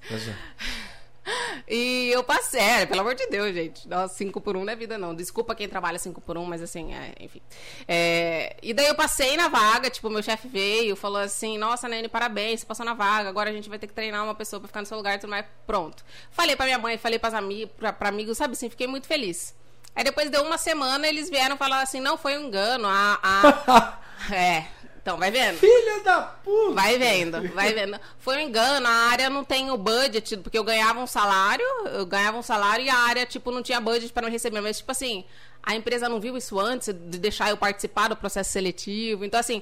E 1.68 2.10
eu 2.12 2.24
passei, 2.24 2.60
é, 2.60 2.86
pelo 2.86 3.01
amor 3.01 3.15
de 3.15 3.25
Deus, 3.27 3.53
gente. 3.53 3.88
Nossa, 3.88 4.13
5 4.15 4.42
por 4.42 4.58
1 4.58 4.60
um 4.60 4.65
não 4.65 4.74
é 4.74 4.75
vida, 4.75 4.98
não. 4.98 5.15
Desculpa 5.15 5.56
quem 5.56 5.68
trabalha 5.68 5.98
5 5.98 6.20
por 6.22 6.38
1 6.38 6.42
um, 6.42 6.46
mas 6.46 6.62
assim, 6.62 6.94
é, 6.94 7.13
enfim. 7.20 7.42
É, 7.88 8.58
e 8.62 8.74
daí 8.74 8.88
eu 8.88 8.96
passei 8.96 9.38
na 9.38 9.48
vaga, 9.48 9.89
tipo, 9.89 10.10
meu 10.10 10.22
chefe 10.22 10.48
veio, 10.48 10.96
falou 10.96 11.22
assim: 11.22 11.58
Nossa, 11.58 11.88
Nene, 11.88 12.10
parabéns, 12.10 12.60
você 12.62 12.65
passou 12.65 12.86
na 12.86 12.94
vaga, 12.94 13.30
agora 13.30 13.50
a 13.50 13.53
gente 13.53 13.70
vai 13.70 13.80
ter 13.80 13.88
que 13.88 13.94
treinar 13.94 14.24
uma 14.24 14.36
pessoa 14.36 14.60
pra 14.60 14.68
ficar 14.68 14.82
no 14.82 14.86
seu 14.86 14.98
lugar 14.98 15.15
e 15.15 15.20
tudo 15.20 15.30
mais. 15.30 15.46
Pronto. 15.65 16.03
Falei 16.32 16.56
pra 16.56 16.65
minha 16.65 16.80
mãe, 16.80 16.98
falei 16.98 17.18
pras 17.18 17.34
amigos, 17.34 17.74
pra, 17.77 17.94
pra 17.94 18.10
amigos, 18.10 18.38
sabe 18.38 18.53
assim, 18.53 18.70
fiquei 18.70 18.88
muito 18.88 19.08
feliz. 19.08 19.56
Aí 19.96 20.03
depois 20.03 20.30
deu 20.30 20.44
uma 20.44 20.58
semana, 20.58 21.08
eles 21.08 21.30
vieram 21.30 21.56
falar 21.56 21.82
assim: 21.82 22.00
Não, 22.00 22.18
foi 22.18 22.38
um 22.38 22.48
engano. 22.48 22.88
A, 22.88 23.20
a... 23.24 24.00
é. 24.34 24.68
Então, 25.03 25.17
vai 25.17 25.29
vendo? 25.29 25.57
Filha 25.57 26.00
da 26.01 26.22
puta! 26.22 26.74
Vai 26.75 26.98
vendo, 26.98 27.50
vai 27.53 27.74
vendo. 27.74 28.00
Foi 28.19 28.38
um 28.38 28.39
engano, 28.39 28.88
a 28.88 29.10
área 29.12 29.29
não 29.29 29.43
tem 29.43 29.69
o 29.69 29.75
budget, 29.75 30.38
porque 30.38 30.57
eu 30.57 30.63
ganhava 30.63 30.98
um 31.01 31.05
salário, 31.05 31.65
eu 31.91 32.05
ganhava 32.05 32.38
um 32.38 32.41
salário 32.41 32.86
e 32.86 32.89
a 32.89 32.95
área, 32.95 33.25
tipo, 33.25 33.51
não 33.51 33.62
tinha 33.62 33.81
budget 33.81 34.13
para 34.13 34.25
me 34.25 34.31
receber. 34.31 34.62
Mas, 34.62 34.77
tipo 34.77 34.93
assim, 34.93 35.25
a 35.62 35.75
empresa 35.75 36.07
não 36.07 36.22
viu 36.22 36.38
isso 36.38 36.57
antes 36.57 36.88
de 36.88 37.17
deixar 37.17 37.50
eu 37.50 37.57
participar 37.57 38.07
do 38.07 38.15
processo 38.15 38.51
seletivo. 38.51 39.25
Então, 39.25 39.38
assim, 39.38 39.62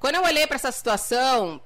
quando 0.00 0.14
eu 0.14 0.22
olhei 0.22 0.46
para 0.46 0.56
essa 0.56 0.72
situação, 0.72 1.60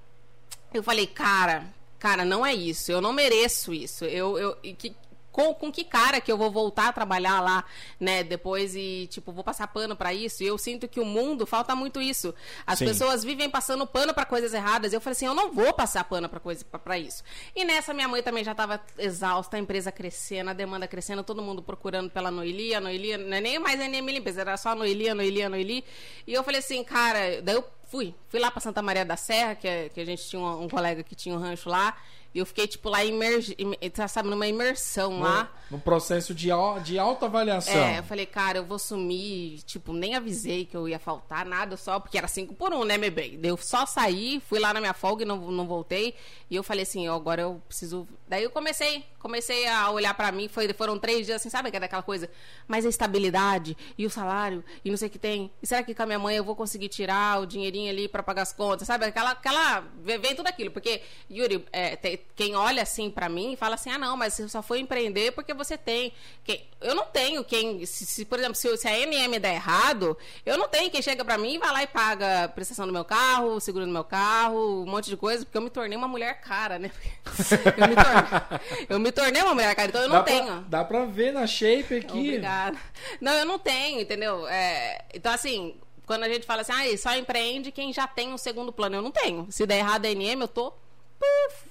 eu 0.75 0.83
falei, 0.83 1.07
cara, 1.07 1.65
cara, 2.01 2.25
não 2.25 2.45
é 2.45 2.53
isso. 2.53 2.91
Eu 2.91 3.01
não 3.01 3.13
mereço 3.13 3.73
isso. 3.73 4.05
Eu, 4.05 4.37
eu 4.37 4.57
que, 4.75 4.97
com, 5.33 5.55
com 5.55 5.73
que 5.73 5.83
cara 5.83 6.21
que 6.21 6.31
eu 6.31 6.37
vou 6.37 6.51
voltar 6.51 6.89
a 6.89 6.93
trabalhar 6.93 7.41
lá, 7.41 7.65
né, 7.99 8.23
depois 8.23 8.77
e, 8.77 9.09
tipo, 9.11 9.33
vou 9.33 9.43
passar 9.43 9.67
pano 9.67 9.97
para 9.97 10.13
isso? 10.13 10.43
E 10.43 10.47
eu 10.47 10.59
sinto 10.59 10.87
que 10.87 11.01
o 11.01 11.05
mundo 11.05 11.47
falta 11.47 11.75
muito 11.75 12.01
isso. 12.01 12.35
As 12.67 12.79
Sim. 12.79 12.87
pessoas 12.87 13.25
vivem 13.25 13.49
passando 13.49 13.87
pano 13.87 14.13
para 14.13 14.27
coisas 14.27 14.53
erradas. 14.53 14.93
Eu 14.93 15.01
falei 15.01 15.13
assim, 15.13 15.27
eu 15.27 15.35
não 15.35 15.51
vou 15.51 15.73
passar 15.73 16.05
pano 16.05 16.29
para 16.29 16.39
coisa 16.39 16.65
para 16.65 16.99
isso. 16.99 17.25
E 17.57 17.65
nessa 17.65 17.95
minha 17.95 18.07
mãe 18.07 18.23
também 18.23 18.45
já 18.45 18.53
estava 18.53 18.81
exausta, 18.99 19.57
a 19.57 19.61
empresa 19.61 19.91
crescendo, 19.91 20.51
a 20.51 20.53
demanda 20.53 20.87
crescendo, 20.87 21.25
todo 21.25 21.43
mundo 21.43 21.63
procurando 21.63 22.11
pela 22.11 22.31
Noelia, 22.31 22.81
Noelia, 22.81 23.17
não 23.17 23.37
é 23.37 23.41
nem 23.41 23.59
mais 23.59 23.81
a 23.81 23.89
NM 23.89 24.13
Limpeza, 24.13 24.43
era 24.43 24.57
só 24.59 24.75
Noelia, 24.75 25.15
Noelia, 25.15 25.49
Noeli. 25.49 25.85
E 26.27 26.35
eu 26.35 26.45
falei 26.45 26.61
assim, 26.61 26.85
cara, 26.85 27.41
daí 27.43 27.55
eu 27.55 27.65
fui, 27.93 28.15
fui 28.29 28.41
lá 28.41 28.51
para 28.51 28.61
Santa 28.61 28.81
Maria 28.81 29.05
da 29.05 29.17
Serra, 29.17 29.55
que, 29.55 29.69
é, 29.69 29.89
que 29.89 30.01
a 30.01 30.05
gente 30.05 30.27
tinha 30.27 30.41
um, 30.41 30.65
um 30.65 30.69
colega 30.69 31.03
que 31.03 31.15
tinha 31.15 31.35
um 31.35 31.39
rancho 31.39 31.69
lá. 31.69 31.97
E 32.35 32.39
eu 32.39 32.47
fiquei, 32.47 32.67
tipo, 32.67 32.89
lá, 32.89 33.05
imerg... 33.05 33.55
Tá, 33.93 34.09
sabe, 34.09 34.29
numa 34.29 34.47
imersão 34.47 35.13
no, 35.13 35.21
lá. 35.21 35.51
No 35.71 35.79
processo 35.79 36.35
de, 36.35 36.49
de 36.83 36.99
autoavaliação. 36.99 37.75
É, 37.75 37.99
eu 37.99 38.03
falei, 38.03 38.27
cara, 38.27 38.59
eu 38.59 38.65
vou 38.65 38.79
sumir. 38.79 39.63
Tipo, 39.63 39.93
nem 39.93 40.15
avisei 40.15 40.65
que 40.65 40.77
eu 40.77 40.89
ia 40.89 40.99
faltar, 40.99 41.45
nada 41.45 41.77
só, 41.77 42.01
porque 42.01 42.17
era 42.17 42.29
cinco 42.29 42.55
por 42.55 42.73
um, 42.73 42.85
né, 42.85 42.97
meu 42.97 43.11
bem? 43.11 43.39
Eu 43.43 43.57
só 43.57 43.85
saí, 43.87 44.43
fui 44.49 44.59
lá 44.59 44.73
na 44.73 44.81
minha 44.81 44.95
folga 44.95 45.23
e 45.23 45.27
não, 45.27 45.37
não 45.51 45.67
voltei. 45.67 46.15
E 46.51 46.57
eu 46.57 46.63
falei 46.63 46.83
assim, 46.83 47.07
agora 47.09 47.43
eu 47.43 47.63
preciso. 47.69 48.09
Daí 48.33 48.45
eu 48.45 48.51
comecei, 48.51 49.05
comecei 49.19 49.69
a 49.69 49.91
olhar 49.91 50.15
para 50.15 50.33
mim. 50.33 50.49
Foi, 50.49 50.67
foram 50.73 50.99
três 50.99 51.27
dias 51.27 51.37
assim, 51.37 51.51
sabe 51.51 51.71
que 51.71 51.77
é 51.77 51.81
daquela 51.81 52.03
coisa? 52.03 52.31
Mas 52.67 52.87
a 52.87 52.89
estabilidade 52.89 53.77
e 53.99 54.07
o 54.07 54.11
salário 54.11 54.65
e 54.83 54.89
não 54.89 54.97
sei 54.97 55.09
o 55.09 55.11
que 55.11 55.19
tem. 55.19 55.51
E 55.63 55.67
será 55.67 55.83
que 55.83 55.95
com 55.95 56.03
a 56.03 56.07
minha 56.07 56.19
mãe 56.19 56.35
eu 56.35 56.43
vou 56.43 56.57
conseguir 56.57 56.89
tirar 56.89 57.43
o 57.43 57.47
dinheirinho 57.47 57.91
ali 57.91 58.09
para 58.09 58.23
pagar 58.23 58.41
as 58.41 58.51
contas? 58.51 58.87
Sabe? 58.87 59.05
Aquela. 59.05 59.33
aquela 59.33 59.85
vem 60.03 60.35
tudo 60.35 60.47
aquilo. 60.47 60.71
Porque, 60.71 61.03
Yuri, 61.31 61.63
é, 61.71 61.95
tem, 61.95 62.21
quem 62.35 62.57
olha 62.57 62.83
assim 62.83 63.11
para 63.11 63.29
mim 63.29 63.55
fala 63.55 63.75
assim: 63.75 63.91
ah, 63.91 63.99
não, 63.99 64.17
mas 64.17 64.33
você 64.33 64.49
só 64.49 64.63
foi 64.63 64.81
empreender 64.81 65.33
porque 65.33 65.53
você 65.53 65.77
tem. 65.77 66.15
Quem, 66.43 66.65
eu 66.81 66.95
não 66.95 67.05
tenho 67.05 67.45
quem. 67.45 67.85
Se, 67.85 68.07
se 68.07 68.25
por 68.25 68.39
exemplo, 68.39 68.55
se, 68.55 68.75
se, 68.79 68.89
a 68.89 68.99
MM 68.99 69.39
der 69.39 69.57
errado, 69.57 70.17
eu 70.47 70.57
não 70.57 70.69
tenho 70.69 70.91
quem 70.91 71.03
chega 71.03 71.23
para 71.23 71.37
mim 71.37 71.57
e 71.57 71.59
vai 71.59 71.71
lá 71.71 71.83
e 71.83 71.87
paga 71.87 72.45
a 72.45 72.49
prestação 72.49 72.87
do 72.87 72.93
meu 72.95 73.05
carro, 73.05 73.61
seguro 73.61 73.85
do 73.85 73.93
meu 73.93 74.05
carro, 74.05 74.83
um 74.83 74.91
monte 74.91 75.11
de 75.11 75.19
coisa, 75.19 75.45
porque 75.45 75.59
eu 75.59 75.63
me 75.63 75.71
tornei 75.71 75.99
uma 75.99 76.09
mulher 76.09 76.41
cara, 76.41 76.79
né? 76.79 76.91
eu, 77.77 77.89
me 77.89 77.95
tornei, 77.95 78.22
eu 78.89 78.99
me 78.99 79.13
tornei 79.13 79.43
uma 79.43 79.55
mulher 79.55 79.75
cara, 79.75 79.89
então 79.89 80.03
eu 80.03 80.09
não 80.09 80.17
dá 80.17 80.23
tenho. 80.23 80.47
Pra, 80.47 80.65
dá 80.69 80.85
pra 80.85 81.05
ver 81.05 81.33
na 81.33 81.47
shape 81.47 81.97
aqui. 81.97 82.29
Obrigada. 82.29 82.79
Não, 83.21 83.33
eu 83.33 83.45
não 83.45 83.59
tenho, 83.59 84.01
entendeu? 84.01 84.47
É, 84.49 85.05
então, 85.15 85.33
assim, 85.33 85.75
quando 86.07 86.25
a 86.25 86.29
gente 86.29 86.47
fala 86.47 86.63
assim, 86.63 86.73
ah, 86.73 86.97
só 86.99 87.17
empreende 87.17 87.73
quem 87.73 87.93
já 87.93 88.07
tem 88.07 88.33
um 88.33 88.39
segundo 88.39 88.73
plano. 88.73 88.97
Eu 88.97 89.03
não 89.03 89.11
tenho. 89.11 89.47
Se 89.51 89.67
der 89.67 89.79
errado 89.79 90.07
a 90.07 90.09
NM, 90.09 90.41
eu 90.41 90.49
tô 90.49 90.73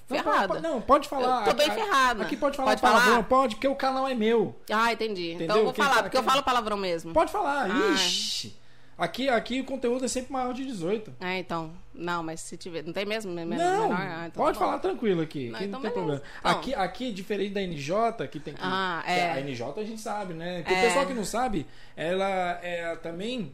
ferrada. 0.06 0.60
Não, 0.60 0.80
pode 0.80 1.08
falar. 1.08 1.46
Eu 1.46 1.52
tô 1.52 1.56
bem 1.56 1.70
ferrada. 1.70 2.24
Aqui 2.24 2.36
pode 2.36 2.56
falar 2.56 2.70
pode 2.70 2.80
palavrão, 2.80 3.12
falar? 3.12 3.22
pode, 3.24 3.56
porque 3.56 3.68
o 3.68 3.74
canal 3.74 4.08
é 4.08 4.14
meu. 4.14 4.56
Ah, 4.70 4.92
entendi. 4.92 5.32
Entendeu? 5.32 5.44
Então 5.44 5.56
eu 5.58 5.64
vou 5.64 5.72
Quem 5.72 5.84
falar, 5.84 5.96
tá 5.96 6.02
porque 6.04 6.16
eu 6.16 6.22
falo 6.22 6.42
palavrão 6.42 6.76
mesmo. 6.76 7.12
Pode 7.12 7.30
falar. 7.30 7.70
Ah. 7.70 7.92
Ixi. 7.94 8.56
Aqui, 8.96 9.28
aqui 9.28 9.60
o 9.60 9.64
conteúdo 9.64 10.04
é 10.04 10.08
sempre 10.08 10.32
maior 10.32 10.52
de 10.52 10.64
18. 10.64 11.14
É, 11.20 11.38
então. 11.38 11.72
Não, 11.94 12.22
mas 12.22 12.40
se 12.40 12.56
tiver. 12.56 12.82
Não 12.84 12.92
tem 12.92 13.04
mesmo? 13.04 13.32
Menor? 13.32 13.58
Não, 13.58 13.92
ah, 13.92 14.24
então 14.26 14.42
pode 14.42 14.58
tá 14.58 14.64
falar 14.64 14.78
tranquilo 14.78 15.20
aqui. 15.20 15.48
Não, 15.48 15.56
aqui 15.56 15.64
então 15.66 15.80
não 15.80 15.90
tem 15.90 16.02
beleza. 16.02 16.20
problema. 16.20 16.40
Então. 16.40 16.50
Aqui, 16.50 16.74
aqui, 16.74 17.12
diferente 17.12 17.52
da 17.52 17.60
NJ, 17.60 18.28
que 18.28 18.40
tem 18.40 18.54
que. 18.54 18.60
Ah, 18.62 19.02
é. 19.06 19.32
A 19.32 19.40
NJ 19.40 19.72
a 19.76 19.84
gente 19.84 20.00
sabe, 20.00 20.32
né? 20.34 20.62
Porque 20.62 20.74
é. 20.74 20.78
o 20.78 20.82
pessoal 20.82 21.06
que 21.06 21.14
não 21.14 21.24
sabe, 21.24 21.66
ela 21.96 22.58
é, 22.62 22.96
também 22.96 23.52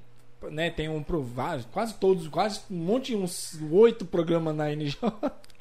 né, 0.51 0.71
tem 0.71 0.89
um 0.89 1.03
provável, 1.03 1.65
quase 1.73 1.95
todos, 1.95 2.29
quase 2.29 2.61
um 2.71 2.77
monte, 2.77 3.15
uns 3.15 3.59
oito 3.71 4.05
programas 4.05 4.55
na 4.55 4.71
NJ. 4.71 4.97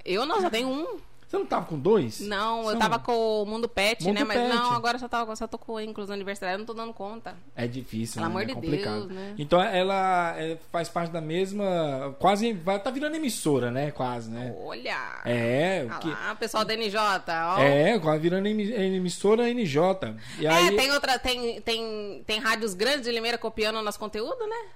Eu 0.06 0.26
não, 0.26 0.40
só 0.42 0.50
tenho 0.50 0.70
um. 0.70 1.00
Você 1.28 1.38
não 1.38 1.46
tava 1.46 1.66
com 1.66 1.78
dois? 1.78 2.22
Não, 2.22 2.64
São... 2.64 2.72
eu 2.72 2.80
tava 2.80 3.00
com 3.00 3.44
o 3.44 3.46
Mundo 3.46 3.68
Pet, 3.68 4.02
Mundo 4.06 4.16
né? 4.16 4.24
Mas 4.24 4.38
Pet. 4.38 4.50
não, 4.50 4.72
agora 4.72 4.98
só, 4.98 5.10
tava, 5.10 5.36
só 5.36 5.46
tô 5.46 5.58
com 5.58 5.78
inclusão 5.78 6.16
universitária, 6.16 6.56
eu 6.56 6.60
não 6.60 6.66
tô 6.66 6.74
dando 6.74 6.94
conta. 6.94 7.36
É 7.54 7.68
difícil, 7.68 8.22
Pelo 8.22 8.26
né? 8.28 8.32
amor 8.32 8.44
é 8.44 8.46
de 8.46 8.54
complicado. 8.54 9.08
Deus, 9.08 9.12
né? 9.12 9.36
Então 9.38 9.62
ela 9.62 10.36
é, 10.38 10.58
faz 10.72 10.88
parte 10.88 11.12
da 11.12 11.20
mesma. 11.20 12.16
Quase. 12.18 12.54
Vai, 12.54 12.80
tá 12.80 12.90
virando 12.90 13.18
emissora, 13.18 13.70
né? 13.70 13.92
Quase, 13.92 14.32
né? 14.32 14.56
Olha! 14.58 15.22
É. 15.26 15.86
Olha 15.90 16.00
que... 16.00 16.10
lá, 16.10 16.34
pessoal 16.36 16.64
da 16.64 16.74
NJ, 16.78 16.98
ó. 16.98 17.60
É, 17.60 18.00
quase 18.00 18.20
virando 18.22 18.48
emissora 18.48 19.54
NJ. 19.54 20.16
E 20.40 20.48
é, 20.48 20.50
aí... 20.50 20.78
tem 20.78 20.92
outra. 20.94 21.20
Tem, 21.20 21.60
tem, 21.60 22.24
tem 22.26 22.40
rádios 22.40 22.74
grandes 22.74 23.04
de 23.04 23.12
Limeira 23.12 23.38
copiando 23.38 23.82
nosso 23.82 24.00
conteúdo, 24.00 24.48
né? 24.48 24.70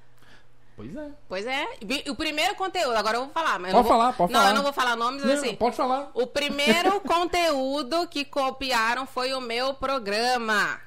Pois 0.81 0.95
é. 0.95 1.11
Pois 1.27 1.45
é. 1.45 1.67
O 2.09 2.15
primeiro 2.15 2.55
conteúdo, 2.55 2.95
agora 2.95 3.17
eu 3.17 3.25
vou 3.25 3.33
falar. 3.33 3.59
Mas 3.59 3.71
pode 3.71 3.87
vou... 3.87 3.97
falar, 3.97 4.13
pode 4.13 4.33
não, 4.33 4.39
falar. 4.39 4.49
Não, 4.49 4.51
eu 4.51 4.55
não 4.55 4.63
vou 4.63 4.73
falar 4.73 4.95
nomes 4.95 5.23
não, 5.23 5.33
assim. 5.33 5.55
Pode 5.55 5.75
falar. 5.75 6.09
O 6.13 6.25
primeiro 6.25 6.99
conteúdo 7.01 8.07
que 8.07 8.25
copiaram 8.25 9.05
foi 9.05 9.33
o 9.33 9.41
meu 9.41 9.73
programa. 9.75 10.81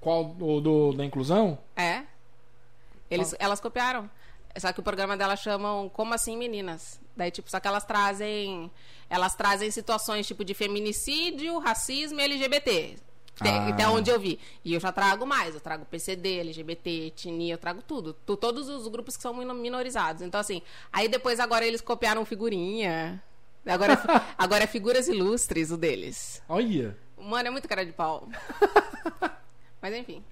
Qual? 0.00 0.36
O 0.38 0.60
do, 0.60 0.92
da 0.92 1.04
inclusão? 1.04 1.58
É. 1.76 2.02
Eles, 3.10 3.34
Elas 3.38 3.60
copiaram. 3.60 4.08
Só 4.56 4.72
que 4.72 4.78
o 4.78 4.84
programa 4.84 5.16
delas 5.16 5.40
chamam 5.40 5.88
Como 5.88 6.14
Assim 6.14 6.36
Meninas. 6.36 7.00
Daí, 7.16 7.30
tipo, 7.30 7.50
só 7.50 7.58
que 7.58 7.66
elas 7.66 7.84
trazem. 7.84 8.70
Elas 9.10 9.34
trazem 9.34 9.70
situações 9.70 10.26
tipo 10.26 10.44
de 10.44 10.54
feminicídio, 10.54 11.58
racismo 11.58 12.20
e 12.20 12.24
LGBT. 12.24 12.96
Até, 13.40 13.50
Ah. 13.50 13.68
até 13.68 13.88
onde 13.88 14.10
eu 14.10 14.18
vi. 14.20 14.38
E 14.64 14.74
eu 14.74 14.80
já 14.80 14.92
trago 14.92 15.26
mais. 15.26 15.54
Eu 15.54 15.60
trago 15.60 15.84
PCD, 15.84 16.38
LGBT, 16.40 17.06
etnia, 17.08 17.54
eu 17.54 17.58
trago 17.58 17.82
tudo. 17.82 18.14
Tu- 18.24 18.36
todos 18.36 18.68
os 18.68 18.86
grupos 18.88 19.16
que 19.16 19.22
são 19.22 19.34
mino- 19.34 19.54
minorizados. 19.54 20.22
Então, 20.22 20.40
assim, 20.40 20.62
aí 20.92 21.08
depois 21.08 21.40
agora 21.40 21.66
eles 21.66 21.80
copiaram 21.80 22.24
figurinha. 22.24 23.22
Agora, 23.66 23.94
é 23.94 23.96
agora 24.38 24.64
é 24.64 24.66
figuras 24.66 25.08
ilustres 25.08 25.70
o 25.70 25.76
deles. 25.76 26.42
Olha. 26.48 26.96
Mano, 27.18 27.48
é 27.48 27.50
muito 27.50 27.66
cara 27.68 27.84
de 27.84 27.92
pau. 27.92 28.28
Mas 29.80 29.94
enfim. 29.94 30.22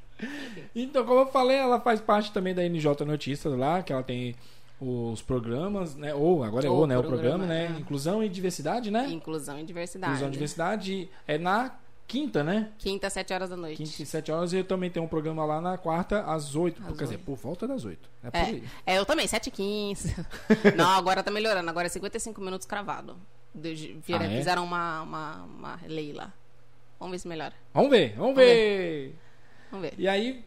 Então, 0.75 1.05
como 1.05 1.21
eu 1.21 1.27
falei, 1.27 1.57
ela 1.57 1.81
faz 1.81 2.01
parte 2.01 2.33
também 2.33 2.55
da 2.55 2.63
NJ 2.63 3.05
Notícias 3.05 3.57
lá, 3.59 3.83
que 3.83 3.93
ela 3.93 4.03
tem 4.03 4.35
os 4.81 5.21
programas, 5.23 5.95
né? 5.95 6.15
Ou 6.15 6.43
agora 6.45 6.67
é 6.67 6.71
O 6.71 6.75
o, 6.75 6.87
né? 6.87 6.97
O 6.99 7.03
programa, 7.03 7.39
programa, 7.39 7.47
né? 7.47 7.75
é. 7.77 7.81
Inclusão 7.81 8.23
e 8.23 8.29
diversidade, 8.29 8.91
né? 8.91 9.07
Inclusão 9.09 9.59
e 9.59 9.65
diversidade. 9.65 10.13
Inclusão 10.13 10.29
e 10.29 10.33
diversidade 10.33 11.11
é 11.27 11.39
na 11.39 11.73
quinta, 12.07 12.45
né? 12.45 12.71
Quinta, 12.79 13.09
sete 13.09 13.33
horas 13.33 13.49
da 13.51 13.57
noite. 13.57 13.77
Quinta 13.83 14.03
e 14.03 14.07
sete 14.07 14.31
horas 14.31 14.53
e 14.53 14.57
eu 14.59 14.65
também 14.65 14.91
tenho 14.91 15.05
um 15.05 15.09
programa 15.09 15.45
lá 15.45 15.61
na 15.61 15.79
quarta 15.79 16.23
às 16.25 16.55
oito. 16.55 16.83
Às 16.87 16.97
Quer 16.97 17.05
dizer, 17.05 17.19
por 17.19 17.37
volta 17.37 17.67
das 17.67 17.85
oito. 17.85 18.09
É 18.23 18.39
É, 18.39 18.95
é, 18.95 18.99
eu 18.99 19.07
também, 19.07 19.27
7 19.27 19.49
h 19.49 19.57
15 19.57 20.15
Não, 20.77 20.91
agora 20.91 21.23
tá 21.23 21.31
melhorando. 21.31 21.69
Agora 21.71 21.87
é 21.87 21.91
55 21.91 22.41
minutos 22.41 22.67
cravado. 22.67 23.17
De- 23.55 23.99
vira- 24.07 24.25
Ah, 24.25 24.33
é? 24.33 24.37
Fizeram 24.39 24.65
uma, 24.65 25.03
uma, 25.03 25.35
uma 25.45 25.81
lei 25.87 26.13
lá. 26.13 26.33
Vamos 26.99 27.13
ver 27.13 27.19
se 27.19 27.29
melhora. 27.29 27.55
Vamos 27.75 27.91
ver, 27.91 28.15
vamos 28.17 28.37
ver. 28.37 29.15
Vamos 29.71 29.89
ver. 29.91 29.95
E 29.99 30.07
aí, 30.07 30.45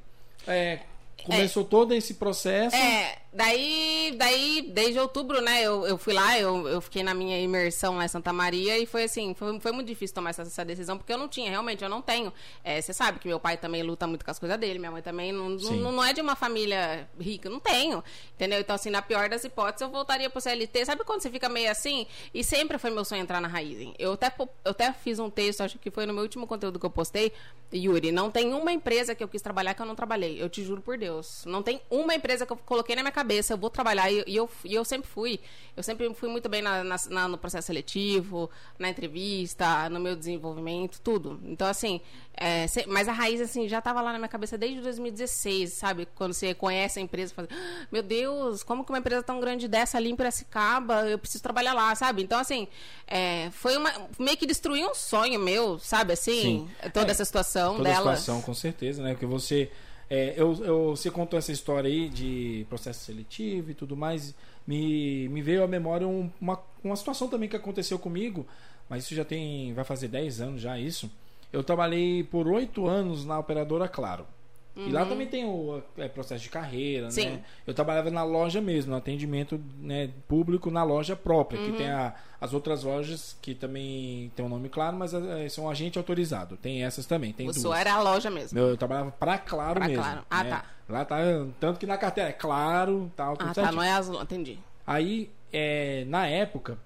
é, 0.47 0.79
começou 1.23 1.63
todo 1.65 1.93
esse 1.93 2.13
processo. 2.15 2.75
É, 2.75 3.17
daí, 3.35 4.15
daí, 4.17 4.61
desde 4.73 4.99
outubro, 4.99 5.41
né, 5.41 5.61
eu, 5.61 5.85
eu 5.85 5.97
fui 5.97 6.13
lá, 6.13 6.39
eu, 6.39 6.67
eu 6.67 6.81
fiquei 6.81 7.03
na 7.03 7.13
minha 7.13 7.39
imersão 7.39 7.97
lá 7.97 8.05
em 8.05 8.07
Santa 8.07 8.31
Maria 8.31 8.77
e 8.77 8.85
foi 8.85 9.03
assim, 9.03 9.33
foi, 9.33 9.59
foi 9.59 9.71
muito 9.71 9.87
difícil 9.87 10.15
tomar 10.15 10.29
essa, 10.29 10.43
essa 10.43 10.63
decisão, 10.63 10.97
porque 10.97 11.11
eu 11.11 11.17
não 11.17 11.27
tinha, 11.27 11.49
realmente, 11.49 11.83
eu 11.83 11.89
não 11.89 12.01
tenho. 12.01 12.31
É, 12.63 12.81
Você 12.81 12.93
sabe 12.93 13.19
que 13.19 13.27
meu 13.27 13.39
pai 13.39 13.57
também 13.57 13.83
luta 13.83 14.07
muito 14.07 14.23
com 14.23 14.31
as 14.31 14.39
coisas 14.39 14.57
dele, 14.57 14.79
minha 14.79 14.91
mãe 14.91 15.01
também 15.01 15.31
não, 15.31 15.49
não, 15.49 15.91
não 15.91 16.03
é 16.03 16.13
de 16.13 16.21
uma 16.21 16.35
família 16.35 17.07
rica, 17.19 17.49
não 17.49 17.59
tenho, 17.59 18.03
entendeu? 18.33 18.59
Então, 18.59 18.75
assim, 18.75 18.89
na 18.89 19.01
pior 19.01 19.27
das 19.27 19.43
hipóteses, 19.43 19.81
eu 19.81 19.89
voltaria 19.89 20.29
pro 20.29 20.39
CLT. 20.39 20.85
Sabe 20.85 21.03
quando 21.03 21.21
você 21.21 21.29
fica 21.29 21.49
meio 21.49 21.69
assim? 21.69 22.07
E 22.33 22.43
sempre 22.43 22.77
foi 22.77 22.89
meu 22.89 23.03
sonho 23.03 23.21
entrar 23.21 23.41
na 23.41 23.47
Raizen. 23.47 23.93
Eu 23.99 24.13
até, 24.13 24.31
eu 24.39 24.71
até 24.71 24.93
fiz 24.93 25.19
um 25.19 25.29
texto, 25.29 25.61
acho 25.61 25.77
que 25.77 25.91
foi 25.91 26.05
no 26.05 26.13
meu 26.13 26.23
último 26.23 26.47
conteúdo 26.47 26.79
que 26.79 26.85
eu 26.85 26.89
postei, 26.89 27.31
Yuri, 27.73 28.11
não 28.11 28.31
tem 28.31 28.53
uma 28.53 28.71
empresa 28.71 29.15
que 29.15 29.23
eu 29.23 29.27
quis 29.27 29.41
trabalhar 29.41 29.73
que 29.73 29.81
eu 29.81 29.85
não 29.85 29.95
trabalhei. 29.95 30.41
Eu 30.41 30.49
te 30.49 30.63
juro 30.63 30.81
por 30.81 30.97
Deus. 30.97 31.43
Não 31.45 31.61
tem 31.61 31.81
uma 31.89 32.13
empresa 32.15 32.45
que 32.45 32.53
eu 32.53 32.57
coloquei 32.57 32.95
na 32.95 33.01
minha 33.01 33.11
cabeça, 33.11 33.24
eu 33.53 33.57
vou 33.57 33.69
trabalhar. 33.69 34.11
E, 34.11 34.23
e 34.27 34.35
eu, 34.35 34.49
e 34.63 34.73
eu 34.73 34.85
sempre 34.85 35.09
fui. 35.09 35.39
Eu 35.75 35.83
sempre 35.83 36.11
fui 36.13 36.29
muito 36.29 36.47
bem 36.47 36.61
na, 36.61 36.83
na- 36.83 36.95
na- 37.09 37.27
no 37.27 37.37
processo 37.37 37.67
seletivo, 37.67 38.49
na 38.79 38.89
entrevista, 38.89 39.89
no 39.89 39.99
meu 39.99 40.15
desenvolvimento, 40.15 41.01
tudo. 41.01 41.39
Então, 41.43 41.67
assim, 41.67 41.99
é, 42.33 42.65
cê- 42.67 42.85
mas 42.87 43.09
a 43.09 43.11
raiz, 43.11 43.41
assim, 43.41 43.67
já 43.67 43.79
estava 43.79 44.01
lá 44.01 44.13
na 44.13 44.17
minha 44.19 44.29
cabeça 44.29 44.57
desde 44.57 44.79
2016, 44.81 45.73
sabe? 45.73 46.07
Quando 46.15 46.33
você 46.33 46.53
conhece 46.53 46.99
a 46.99 47.01
empresa, 47.01 47.33
fala, 47.33 47.47
"Ah, 47.51 47.87
meu 47.91 48.01
Deus, 48.01 48.63
como 48.63 48.83
que 48.85 48.91
uma 48.91 48.99
empresa 48.99 49.21
tão 49.23 49.39
grande 49.39 49.67
dessa 49.67 49.97
ali 49.97 50.09
em 50.11 50.15
Piracicaba, 50.15 51.07
eu 51.09 51.17
preciso 51.19 51.43
trabalhar 51.43 51.73
lá, 51.73 51.93
sabe? 51.95 52.23
Então, 52.23 52.39
assim, 52.39 52.67
é, 53.07 53.49
foi 53.51 53.75
uma. 53.75 53.91
meio 54.17 54.37
que 54.37 54.45
destruiu 54.45 54.89
um 54.91 54.95
sonho 54.95 55.39
meu, 55.39 55.77
sabe? 55.79 56.13
Assim, 56.13 56.41
Sim. 56.41 56.69
toda 56.93 57.07
É, 57.07 57.11
essa 57.11 57.25
situação 57.25 57.77
Toda 57.77 57.89
a 57.89 57.91
dela. 57.93 58.15
situação, 58.15 58.41
com 58.41 58.53
certeza, 58.53 59.03
né? 59.03 59.11
Porque 59.11 59.25
você. 59.25 59.69
É, 60.09 60.33
eu, 60.37 60.53
eu- 60.63 60.89
você 60.95 61.09
contou 61.09 61.37
essa 61.39 61.51
história 61.51 61.89
aí 61.89 62.09
de 62.09 62.65
processo 62.69 63.03
seletivo 63.05 63.71
e 63.71 63.73
tudo 63.73 63.95
mais. 63.97 64.33
Me, 64.67 65.27
me 65.29 65.41
veio 65.41 65.63
à 65.63 65.67
memória 65.67 66.07
um- 66.07 66.29
uma, 66.41 66.59
uma 66.83 66.95
situação 66.95 67.27
também 67.27 67.47
que 67.49 67.55
aconteceu 67.55 67.97
comigo, 67.99 68.45
mas 68.89 69.03
isso 69.05 69.15
já 69.15 69.25
tem. 69.25 69.73
vai 69.73 69.83
fazer 69.85 70.07
10 70.07 70.41
anos 70.41 70.61
já 70.61 70.77
isso. 70.79 71.09
Eu 71.53 71.63
trabalhei 71.63 72.23
por 72.23 72.47
8 72.47 72.85
anos 72.87 73.25
na 73.25 73.39
operadora 73.39 73.87
Claro. 73.87 74.25
E 74.75 74.89
lá 74.91 75.05
também 75.05 75.25
tem 75.25 75.45
o 75.45 75.81
é, 75.97 76.07
processo 76.09 76.43
de 76.43 76.49
carreira, 76.49 77.05
Uhum. 77.05 77.11
Sim. 77.11 77.29
né? 77.29 77.39
Eu 77.65 77.73
trabalhava 77.73 78.11
na 78.11 78.23
loja 78.23 78.59
mesmo, 78.59 78.91
no 78.91 78.97
atendimento 78.97 79.59
né, 79.79 80.09
público 80.27 80.69
na 80.69 80.83
loja 80.83 81.15
própria, 81.15 81.59
Uhum. 81.59 81.71
que 81.71 81.77
tem 81.77 81.89
a- 81.89 82.13
as 82.41 82.53
outras 82.53 82.83
lojas 82.83 83.37
que 83.41 83.55
também 83.55 84.31
tem 84.35 84.45
um 84.45 84.49
nome 84.49 84.67
claro, 84.69 84.97
mas 84.97 85.13
é, 85.13 85.47
são 85.49 85.69
agente 85.69 85.97
autorizado. 85.97 86.57
Tem 86.57 86.83
essas 86.83 87.05
também, 87.05 87.31
tem 87.31 87.47
o 87.47 87.51
duas. 87.51 87.61
sua 87.61 87.79
era 87.79 87.93
a 87.93 88.01
loja 88.01 88.29
mesmo. 88.29 88.59
Meu, 88.59 88.67
eu 88.69 88.77
trabalhava 88.77 89.11
pra 89.11 89.37
Claro 89.37 89.75
Pra 89.75 89.87
mesmo. 89.87 90.03
Claro. 90.03 90.25
Ah, 90.29 90.43
né? 90.43 90.49
tá. 90.49 90.65
Lá 90.89 91.05
tá, 91.05 91.17
tanto 91.59 91.79
que 91.79 91.85
na 91.87 91.97
carteira 91.97 92.29
é 92.29 92.33
Claro, 92.33 93.11
tal, 93.15 93.35
tudo 93.37 93.45
Ah, 93.49 93.53
tá, 93.53 93.61
certinho. 93.61 93.75
não 93.77 93.83
é 93.83 93.91
azul, 93.93 94.21
entendi. 94.21 94.59
Aí, 94.85 95.31
é, 95.53 96.03
na 96.07 96.27
época, 96.27 96.77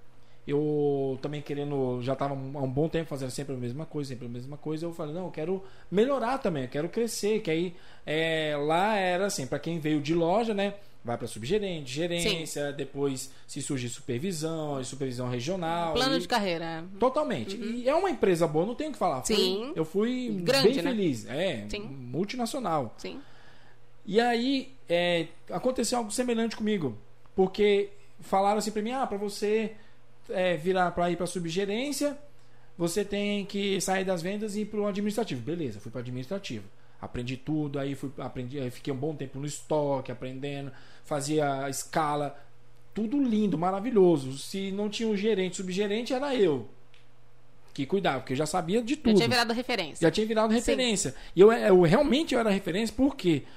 eu 0.50 1.18
também 1.22 1.42
querendo, 1.42 2.02
já 2.02 2.14
estava 2.14 2.34
há 2.34 2.38
um 2.38 2.70
bom 2.70 2.88
tempo 2.90 3.10
fazendo 3.10 3.30
sempre 3.32 3.54
a 3.56 3.58
mesma 3.58 3.86
coisa, 3.86 4.10
sempre 4.10 4.26
a 4.26 4.30
mesma 4.30 4.58
coisa. 4.58 4.86
Eu 4.86 4.94
falei, 4.94 5.14
não, 5.14 5.26
eu 5.26 5.32
quero 5.32 5.64
melhorar 5.92 6.38
também, 6.38 6.64
eu 6.64 6.70
quero 6.70 6.90
crescer. 6.90 7.40
Que 7.42 7.52
aí, 7.52 7.76
é, 8.06 8.56
lá 8.58 8.96
era 8.96 9.26
assim, 9.28 9.46
para 9.48 9.60
quem 9.60 9.80
veio 9.80 10.02
de 10.02 10.14
loja, 10.14 10.54
né? 10.54 10.74
Vai 11.04 11.18
para 11.18 11.28
subgerente, 11.28 11.90
gerência, 11.94 12.74
depois 12.74 13.32
se 13.48 13.62
surge 13.62 13.88
supervisão, 13.88 14.84
supervisão 14.84 15.30
regional. 15.30 15.94
Plano 15.94 16.18
e- 16.18 16.20
de 16.20 16.28
carreira. 16.28 16.84
Totalmente. 17.00 17.56
E 17.56 17.88
é 17.88 17.96
uma 17.96 18.10
empresa 18.10 18.46
boa, 18.46 18.66
não 18.66 18.76
tenho 18.76 18.90
o 18.90 18.94
que 18.94 19.00
falar. 19.00 19.24
Sim. 19.24 19.72
eu 19.76 19.86
fui 19.86 20.30
Grande, 20.42 20.68
bem 20.68 20.76
né? 20.78 20.84
feliz. 20.84 21.26
É, 21.30 21.66
Sim. 21.70 21.80
multinacional. 21.80 22.94
Sim. 22.98 23.20
E 24.06 24.20
aí, 24.20 24.74
é, 24.90 25.28
aconteceu 25.50 25.98
algo 26.00 26.12
semelhante 26.12 26.56
comigo. 26.58 26.98
Porque 27.34 27.92
falaram 28.20 28.58
assim 28.58 28.72
pra 28.72 28.82
mim: 28.82 28.92
ah, 28.92 29.08
pra 29.08 29.18
você 29.18 29.74
é, 30.32 30.56
virar 30.58 30.92
pra 30.92 31.10
ir 31.12 31.16
pra 31.16 31.26
subgerência, 31.26 32.18
você 32.78 33.04
tem 33.04 33.46
que 33.46 33.80
sair 33.82 34.06
das 34.06 34.22
vendas 34.22 34.56
e 34.56 34.62
ir 34.62 34.66
pro 34.66 34.86
administrativo. 34.88 35.42
Beleza, 35.42 35.80
fui 35.80 35.92
pro 35.92 36.00
administrativo. 36.00 36.66
Aprendi 37.02 37.38
tudo, 37.38 37.80
aí 37.80 37.96
fui, 37.96 38.12
aprendi, 38.18 38.60
aí 38.60 38.70
fiquei 38.70 38.94
um 38.94 38.98
bom 38.98 39.16
tempo 39.16 39.40
no 39.40 39.46
estoque, 39.46 40.12
aprendendo, 40.12 40.72
fazia 41.06 41.70
escala, 41.70 42.38
tudo 42.94 43.22
lindo, 43.22 43.58
maravilhoso. 43.58 44.38
Se 44.38 44.72
não 44.72 44.90
tinha 44.90 45.08
um 45.08 45.16
gerente, 45.16 45.58
subgerente, 45.58 46.14
era 46.14 46.36
eu 46.36 46.68
que 47.74 47.86
cuidava, 47.86 48.20
porque 48.20 48.34
eu 48.34 48.38
já 48.38 48.46
sabia 48.46 48.82
de 48.82 48.98
tudo. 48.98 49.16
tinha 49.16 49.30
virado 49.30 49.54
referência. 49.54 50.06
Já 50.06 50.12
tinha 50.12 50.28
virado 50.28 50.54
referência. 50.54 51.16
E 51.34 51.40
eu, 51.40 51.52
eu 51.52 51.82
realmente 51.84 52.34
eu 52.34 52.40
era 52.40 52.50
referência 52.50 52.94
por 52.96 53.16
quê? 53.16 53.44
Porque 53.44 53.48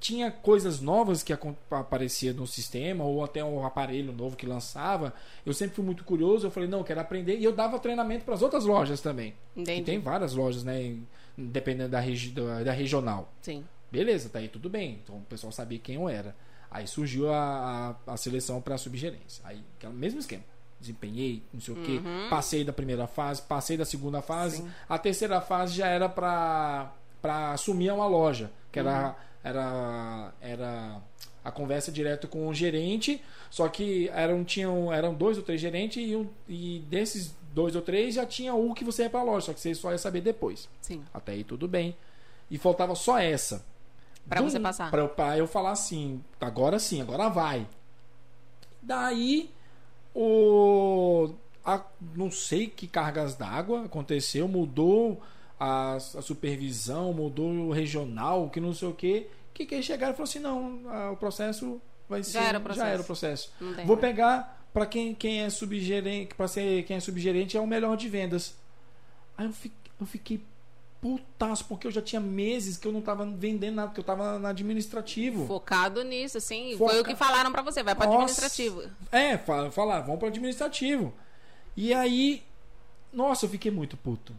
tinha 0.00 0.30
coisas 0.30 0.80
novas 0.80 1.22
que 1.22 1.32
aparecia 1.70 2.32
no 2.32 2.46
sistema, 2.46 3.04
ou 3.04 3.22
até 3.22 3.44
um 3.44 3.64
aparelho 3.64 4.12
novo 4.12 4.36
que 4.36 4.46
lançava. 4.46 5.14
Eu 5.46 5.54
sempre 5.54 5.76
fui 5.76 5.84
muito 5.84 6.04
curioso, 6.04 6.46
eu 6.46 6.50
falei, 6.50 6.68
não, 6.68 6.78
eu 6.78 6.84
quero 6.84 7.00
aprender. 7.00 7.38
E 7.38 7.44
eu 7.44 7.52
dava 7.52 7.78
treinamento 7.78 8.24
para 8.24 8.34
as 8.34 8.42
outras 8.42 8.64
lojas 8.64 9.00
também. 9.00 9.34
Entendi. 9.56 9.80
E 9.80 9.84
tem 9.84 9.98
várias 9.98 10.34
lojas, 10.34 10.64
né? 10.64 10.96
Dependendo 11.36 11.90
da, 11.90 12.00
regi 12.00 12.30
da, 12.30 12.72
regional. 12.72 13.32
Sim. 13.40 13.64
Beleza, 13.90 14.28
tá 14.28 14.40
aí 14.40 14.48
tudo 14.48 14.68
bem. 14.68 15.00
Então 15.02 15.16
o 15.16 15.22
pessoal 15.22 15.52
sabia 15.52 15.78
quem 15.78 15.94
eu 15.94 16.08
era. 16.08 16.34
Aí 16.70 16.86
surgiu 16.86 17.32
a, 17.32 17.96
a, 18.06 18.12
a 18.12 18.16
seleção 18.16 18.60
para 18.60 18.76
subgerência. 18.76 19.42
Aí, 19.44 19.62
aquele 19.78 19.94
mesmo 19.94 20.20
esquema. 20.20 20.44
Desempenhei, 20.80 21.42
não 21.52 21.60
sei 21.60 21.74
o 21.74 21.82
quê. 21.82 22.00
Passei 22.30 22.62
da 22.62 22.72
primeira 22.72 23.06
fase, 23.06 23.42
passei 23.42 23.76
da 23.76 23.84
segunda 23.84 24.22
fase. 24.22 24.58
Sim. 24.58 24.70
A 24.88 24.98
terceira 24.98 25.40
fase 25.40 25.74
já 25.74 25.88
era 25.88 26.08
para 26.08 26.92
para 27.22 27.52
assumir 27.52 27.90
uma 27.92 28.06
loja, 28.06 28.50
que 28.72 28.78
era 28.78 29.16
era 29.42 30.32
era 30.40 31.00
a 31.44 31.50
conversa 31.50 31.90
direto 31.90 32.28
com 32.28 32.46
o 32.48 32.54
gerente, 32.54 33.22
só 33.50 33.68
que 33.68 34.08
eram 34.10 34.44
tinham 34.44 34.92
eram 34.92 35.14
dois 35.14 35.36
ou 35.38 35.42
três 35.42 35.60
gerentes 35.60 36.06
e, 36.06 36.14
um- 36.16 36.28
e 36.48 36.80
desses 36.88 37.34
dois 37.54 37.74
ou 37.74 37.80
três 37.82 38.14
já 38.14 38.26
tinha 38.26 38.54
um 38.54 38.74
que 38.74 38.84
você 38.84 39.04
ia 39.04 39.10
para 39.10 39.20
a 39.20 39.22
loja, 39.22 39.46
só 39.46 39.52
que 39.54 39.60
você 39.60 39.74
só 39.74 39.90
ia 39.92 39.98
saber 39.98 40.20
depois. 40.20 40.68
Sim. 40.80 41.02
Até 41.14 41.32
aí 41.32 41.44
tudo 41.44 41.66
bem. 41.66 41.96
E 42.50 42.58
faltava 42.58 42.94
só 42.94 43.18
essa. 43.18 43.64
Do- 44.26 44.42
você 44.50 44.60
passar. 44.60 44.90
Pra 44.90 45.00
eu, 45.00 45.08
pra 45.08 45.38
eu 45.38 45.46
falar 45.46 45.70
assim, 45.70 46.22
agora 46.40 46.78
sim, 46.78 47.00
agora 47.00 47.28
vai. 47.30 47.66
Daí, 48.82 49.50
o. 50.14 51.30
a- 51.64 51.84
não 52.14 52.30
sei 52.30 52.66
que 52.66 52.86
cargas 52.86 53.34
d'água 53.34 53.84
aconteceu, 53.86 54.46
mudou 54.48 55.20
a, 55.58 55.94
a 55.94 56.22
supervisão, 56.22 57.12
mudou 57.12 57.48
o 57.50 57.72
regional, 57.72 58.48
que 58.50 58.60
não 58.60 58.72
sei 58.74 58.88
o 58.88 58.94
quê. 58.94 59.26
Que, 59.54 59.66
que 59.66 59.74
eles 59.74 59.86
chegaram 59.86 60.12
e 60.12 60.16
falaram 60.16 60.30
assim: 60.30 60.38
não, 60.38 60.80
ah, 60.90 61.10
o 61.10 61.16
processo 61.16 61.80
vai 62.08 62.22
ser. 62.22 62.38
era 62.38 62.58
o 62.58 62.62
processo. 62.62 62.84
Já 62.86 62.92
era 62.92 63.02
o 63.02 63.04
processo. 63.04 63.52
Vou 63.84 63.96
pegar 63.96 64.66
para 64.72 64.86
quem, 64.86 65.14
quem 65.14 65.42
é 65.42 65.50
subgerente, 65.50 66.34
para 66.34 66.46
ser 66.46 66.84
quem 66.84 66.96
é 66.96 67.00
subgerente 67.00 67.56
é 67.56 67.60
o 67.60 67.66
melhor 67.66 67.96
de 67.96 68.08
vendas. 68.08 68.54
Aí 69.36 69.46
eu 69.46 69.52
fiquei, 69.52 69.90
eu 70.00 70.06
fiquei 70.06 70.42
putaço, 71.00 71.64
porque 71.66 71.86
eu 71.86 71.90
já 71.90 72.02
tinha 72.02 72.20
meses 72.20 72.76
que 72.76 72.86
eu 72.86 72.92
não 72.92 73.00
tava 73.00 73.24
vendendo 73.24 73.76
nada, 73.76 73.88
porque 73.88 74.00
eu 74.00 74.04
tava 74.04 74.38
na 74.38 74.48
administrativo. 74.50 75.46
Focado 75.46 76.02
nisso, 76.02 76.38
assim. 76.38 76.76
Foca- 76.76 76.92
Foi 76.92 77.00
o 77.00 77.04
que 77.04 77.14
falaram 77.16 77.50
pra 77.52 77.62
você. 77.62 77.82
Vai 77.82 77.94
pra 77.94 78.06
Nossa. 78.06 78.18
administrativo. 78.22 78.82
É, 79.12 79.38
fala, 79.38 79.70
falar, 79.70 80.00
vamos 80.00 80.18
para 80.18 80.28
administrativo. 80.28 81.12
E 81.76 81.94
aí, 81.94 82.42
nossa, 83.12 83.46
eu 83.46 83.50
fiquei 83.50 83.70
muito 83.70 83.96
puto. 83.96 84.34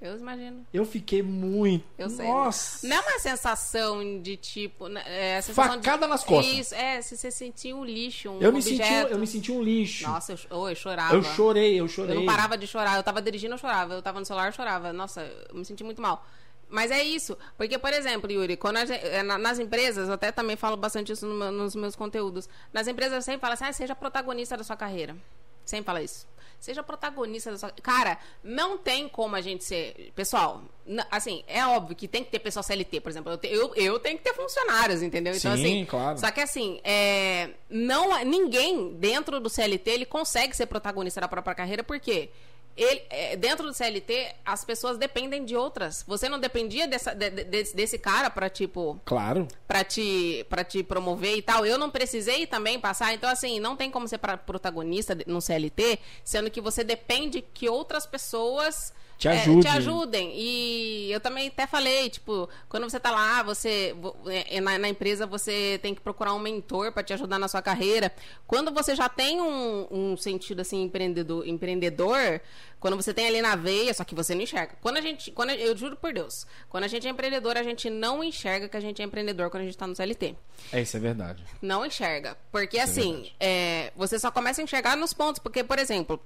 Eu 0.00 0.18
imagino. 0.18 0.66
Eu 0.72 0.84
fiquei 0.84 1.22
muito. 1.22 1.84
Eu 1.96 2.10
sei. 2.10 2.26
Nossa. 2.26 2.86
Não 2.86 2.96
é 2.96 3.00
uma 3.00 3.18
sensação 3.20 4.20
de 4.20 4.36
tipo. 4.36 4.88
né, 4.88 5.02
É, 5.06 5.40
Facada 5.42 6.06
de... 6.06 6.10
nas 6.10 6.22
costas. 6.24 6.52
Isso, 6.54 6.74
é, 6.74 7.00
se 7.00 7.16
você 7.16 7.30
sentir 7.30 7.72
um 7.74 7.84
lixo, 7.84 8.28
um 8.30 8.40
Eu 8.40 8.52
me, 8.52 8.58
objeto. 8.58 8.84
senti, 8.84 9.12
eu 9.12 9.18
me 9.18 9.26
senti 9.26 9.52
um 9.52 9.62
lixo. 9.62 10.06
Nossa, 10.06 10.32
eu, 10.32 10.38
oh, 10.50 10.68
eu 10.68 10.74
chorava. 10.76 11.14
eu 11.14 11.22
chorei, 11.22 11.80
eu 11.80 11.88
chorei. 11.88 12.16
Eu 12.16 12.20
não 12.20 12.26
parava 12.26 12.58
de 12.58 12.66
chorar. 12.66 12.96
Eu 12.96 13.02
tava 13.02 13.22
dirigindo, 13.22 13.54
eu 13.54 13.58
chorava. 13.58 13.94
Eu 13.94 14.02
tava 14.02 14.20
no 14.20 14.26
celular, 14.26 14.46
eu 14.48 14.52
chorava. 14.52 14.92
Nossa, 14.92 15.22
eu 15.48 15.54
me 15.56 15.64
senti 15.64 15.82
muito 15.82 16.02
mal. 16.02 16.26
Mas 16.68 16.90
é 16.90 17.02
isso. 17.02 17.36
Porque, 17.56 17.78
por 17.78 17.92
exemplo, 17.92 18.30
Yuri, 18.30 18.56
quando 18.56 18.78
gente- 18.86 19.22
na- 19.22 19.38
nas 19.38 19.58
empresas, 19.58 20.08
eu 20.08 20.14
até 20.14 20.32
também 20.32 20.56
falo 20.56 20.76
bastante 20.76 21.12
isso 21.12 21.24
no 21.26 21.34
meu- 21.34 21.52
nos 21.52 21.74
meus 21.74 21.94
conteúdos. 21.96 22.48
Nas 22.72 22.88
empresas 22.88 23.14
eu 23.14 23.22
sempre 23.22 23.40
falo 23.40 23.54
assim, 23.54 23.64
ah, 23.64 23.72
seja 23.72 23.94
protagonista 23.94 24.56
da 24.56 24.64
sua 24.64 24.76
carreira. 24.76 25.16
Sempre 25.64 25.84
fala 25.86 26.02
isso. 26.02 26.26
Seja 26.64 26.82
protagonista 26.82 27.50
da 27.50 27.58
sua. 27.58 27.70
Cara, 27.82 28.16
não 28.42 28.78
tem 28.78 29.06
como 29.08 29.36
a 29.36 29.40
gente 29.42 29.62
ser. 29.64 30.10
Pessoal, 30.14 30.62
assim, 31.10 31.44
é 31.46 31.64
óbvio 31.66 31.94
que 31.94 32.08
tem 32.08 32.24
que 32.24 32.30
ter 32.30 32.38
pessoal 32.38 32.62
CLT, 32.62 33.00
por 33.00 33.10
exemplo. 33.10 33.32
Eu, 33.32 33.36
te- 33.38 33.48
eu, 33.48 33.74
eu 33.74 34.00
tenho 34.00 34.16
que 34.16 34.24
ter 34.24 34.32
funcionários, 34.34 35.02
entendeu? 35.02 35.34
Então, 35.34 35.54
Sim, 35.56 35.62
assim. 35.62 35.84
claro. 35.84 36.18
Só 36.18 36.30
que 36.30 36.40
assim, 36.40 36.80
é, 36.82 37.50
não, 37.68 38.24
ninguém 38.24 38.94
dentro 38.94 39.38
do 39.40 39.50
CLT 39.50 39.90
ele 39.90 40.06
consegue 40.06 40.56
ser 40.56 40.64
protagonista 40.64 41.20
da 41.20 41.28
própria 41.28 41.54
carreira, 41.54 41.84
porque 41.84 42.30
ele, 42.76 43.02
é, 43.10 43.36
dentro 43.36 43.66
do 43.66 43.72
CLT 43.74 44.34
as 44.44 44.64
pessoas 44.64 44.98
dependem 44.98 45.44
de 45.44 45.56
outras. 45.56 46.04
Você 46.06 46.28
não 46.28 46.38
dependia 46.38 46.86
dessa, 46.88 47.14
de- 47.14 47.30
de- 47.30 47.44
desse, 47.44 47.76
desse 47.76 47.98
cara 47.98 48.28
pra, 48.30 48.48
tipo, 48.50 49.00
Claro. 49.04 49.46
pra 49.66 49.84
te, 49.84 50.44
pra 50.48 50.64
te 50.64 50.82
promover 50.82 51.36
e 51.36 51.42
tal. 51.42 51.64
Eu 51.64 51.78
não 51.78 51.90
precisei 51.90 52.46
também 52.46 52.80
passar. 52.80 53.14
Então, 53.14 53.30
assim, 53.30 53.60
não 53.60 53.76
tem 53.76 53.90
como 53.90 54.08
ser 54.08 54.18
protagonista 54.18 55.16
no 55.26 55.40
CLT, 55.40 55.98
sendo 56.24 56.50
que 56.50 56.60
você 56.60 56.82
depende 56.82 57.42
que 57.42 57.68
outras 57.68 58.06
pessoas 58.06 58.92
Te 59.24 59.28
é, 59.28 59.40
ajudem. 59.40 59.60
te 59.62 59.68
ajudem. 59.68 60.32
E 60.36 61.10
eu 61.10 61.18
também 61.18 61.48
até 61.48 61.66
falei, 61.66 62.10
tipo, 62.10 62.46
quando 62.68 62.84
você 62.90 63.00
tá 63.00 63.10
lá, 63.10 63.42
você 63.42 63.94
vo- 63.98 64.14
é, 64.26 64.60
na, 64.60 64.78
na 64.78 64.88
empresa 64.90 65.26
você 65.26 65.78
tem 65.80 65.94
que 65.94 66.00
procurar 66.02 66.34
um 66.34 66.38
mentor 66.38 66.92
pra 66.92 67.02
te 67.02 67.14
ajudar 67.14 67.38
na 67.38 67.48
sua 67.48 67.62
carreira. 67.62 68.12
Quando 68.46 68.70
você 68.70 68.94
já 68.94 69.08
tem 69.08 69.40
um, 69.40 69.86
um 69.90 70.16
sentido 70.16 70.60
assim 70.60 70.82
empreendedor, 70.82 71.48
empreendedor, 71.48 72.38
quando 72.78 72.96
você 72.96 73.14
tem 73.14 73.26
ali 73.26 73.40
na 73.40 73.56
veia, 73.56 73.94
só 73.94 74.04
que 74.04 74.14
você 74.14 74.34
não 74.34 74.42
enxerga. 74.42 74.74
Quando 74.82 74.98
a 74.98 75.00
gente, 75.00 75.30
quando 75.30 75.50
eu 75.50 75.74
juro 75.74 75.96
por 75.96 76.12
Deus, 76.12 76.46
quando 76.68 76.84
a 76.84 76.88
gente 76.88 77.06
é 77.06 77.10
empreendedor, 77.10 77.56
a 77.56 77.62
gente 77.62 77.88
não 77.88 78.22
enxerga 78.22 78.68
que 78.68 78.76
a 78.76 78.80
gente 78.80 79.00
é 79.00 79.06
empreendedor 79.06 79.48
quando 79.48 79.62
a 79.62 79.64
gente 79.66 79.78
tá 79.78 79.86
no 79.86 79.96
CLT. 79.96 80.34
É, 80.70 80.82
isso 80.82 80.98
é 80.98 81.00
verdade. 81.00 81.42
Não 81.62 81.86
enxerga. 81.86 82.36
Porque, 82.52 82.76
é 82.76 82.82
assim, 82.82 83.12
verdade. 83.12 83.36
é, 83.40 83.90
você 83.96 84.18
só 84.18 84.30
começa 84.30 84.60
a 84.60 84.64
enxergar 84.64 84.96
nos 84.96 85.14
pontos. 85.14 85.38
Porque, 85.38 85.64
por 85.64 85.78
exemplo, 85.78 86.20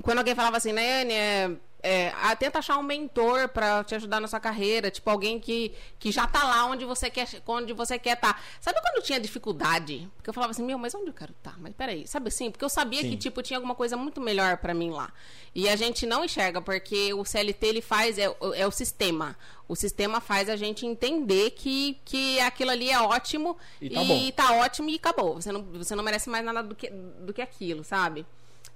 quando 0.00 0.18
alguém 0.18 0.36
falava 0.36 0.58
assim, 0.58 0.72
né, 0.72 1.02
Anne, 1.02 1.12
é, 1.12 1.50
é, 1.82 2.12
tenta 2.38 2.58
achar 2.58 2.78
um 2.78 2.82
mentor 2.82 3.48
pra 3.48 3.82
te 3.84 3.94
ajudar 3.94 4.20
na 4.20 4.28
sua 4.28 4.40
carreira, 4.40 4.90
tipo 4.90 5.08
alguém 5.10 5.38
que, 5.40 5.72
que 5.98 6.10
já 6.12 6.26
tá 6.26 6.44
lá 6.44 6.64
onde 6.66 6.84
você 6.84 7.08
quer 7.10 7.26
onde 7.46 7.72
você 7.72 7.98
quer 7.98 8.14
estar. 8.14 8.34
Tá. 8.34 8.40
Sabe 8.60 8.80
quando 8.80 8.96
eu 8.96 9.02
tinha 9.02 9.18
dificuldade? 9.20 10.08
Porque 10.16 10.30
eu 10.30 10.34
falava 10.34 10.50
assim, 10.50 10.62
meu, 10.64 10.78
mas 10.78 10.94
onde 10.94 11.08
eu 11.08 11.14
quero 11.14 11.32
estar? 11.32 11.52
Tá? 11.52 11.56
Mas 11.60 11.72
peraí, 11.74 12.06
sabe 12.06 12.28
assim? 12.28 12.50
Porque 12.50 12.64
eu 12.64 12.68
sabia 12.68 13.00
Sim. 13.02 13.10
que 13.10 13.16
tipo 13.16 13.42
tinha 13.42 13.56
alguma 13.58 13.74
coisa 13.74 13.96
muito 13.96 14.20
melhor 14.20 14.56
pra 14.58 14.74
mim 14.74 14.90
lá. 14.90 15.12
E 15.54 15.68
a 15.68 15.74
gente 15.76 16.06
não 16.06 16.24
enxerga 16.24 16.60
porque 16.60 17.12
o 17.14 17.24
CLT 17.24 17.66
ele 17.66 17.80
faz 17.82 18.18
é, 18.18 18.28
o- 18.28 18.54
é 18.54 18.66
o 18.66 18.70
sistema. 18.70 19.36
O 19.66 19.76
sistema 19.76 20.20
faz 20.20 20.48
a 20.48 20.56
gente 20.56 20.84
entender 20.84 21.50
que, 21.52 21.98
que 22.04 22.40
aquilo 22.40 22.70
ali 22.72 22.90
é 22.90 23.00
ótimo 23.00 23.56
E 23.80 23.88
tá 23.90 24.02
bom. 24.04 24.30
tá 24.32 24.52
ótimo 24.54 24.88
e 24.90 24.96
acabou. 24.96 25.34
Você 25.34 25.50
não, 25.52 25.62
você 25.62 25.94
não 25.94 26.02
merece 26.04 26.28
mais 26.28 26.44
nada 26.44 26.62
do 26.62 26.74
que, 26.74 26.90
do 26.90 27.32
que 27.32 27.40
aquilo, 27.40 27.84
sabe? 27.84 28.26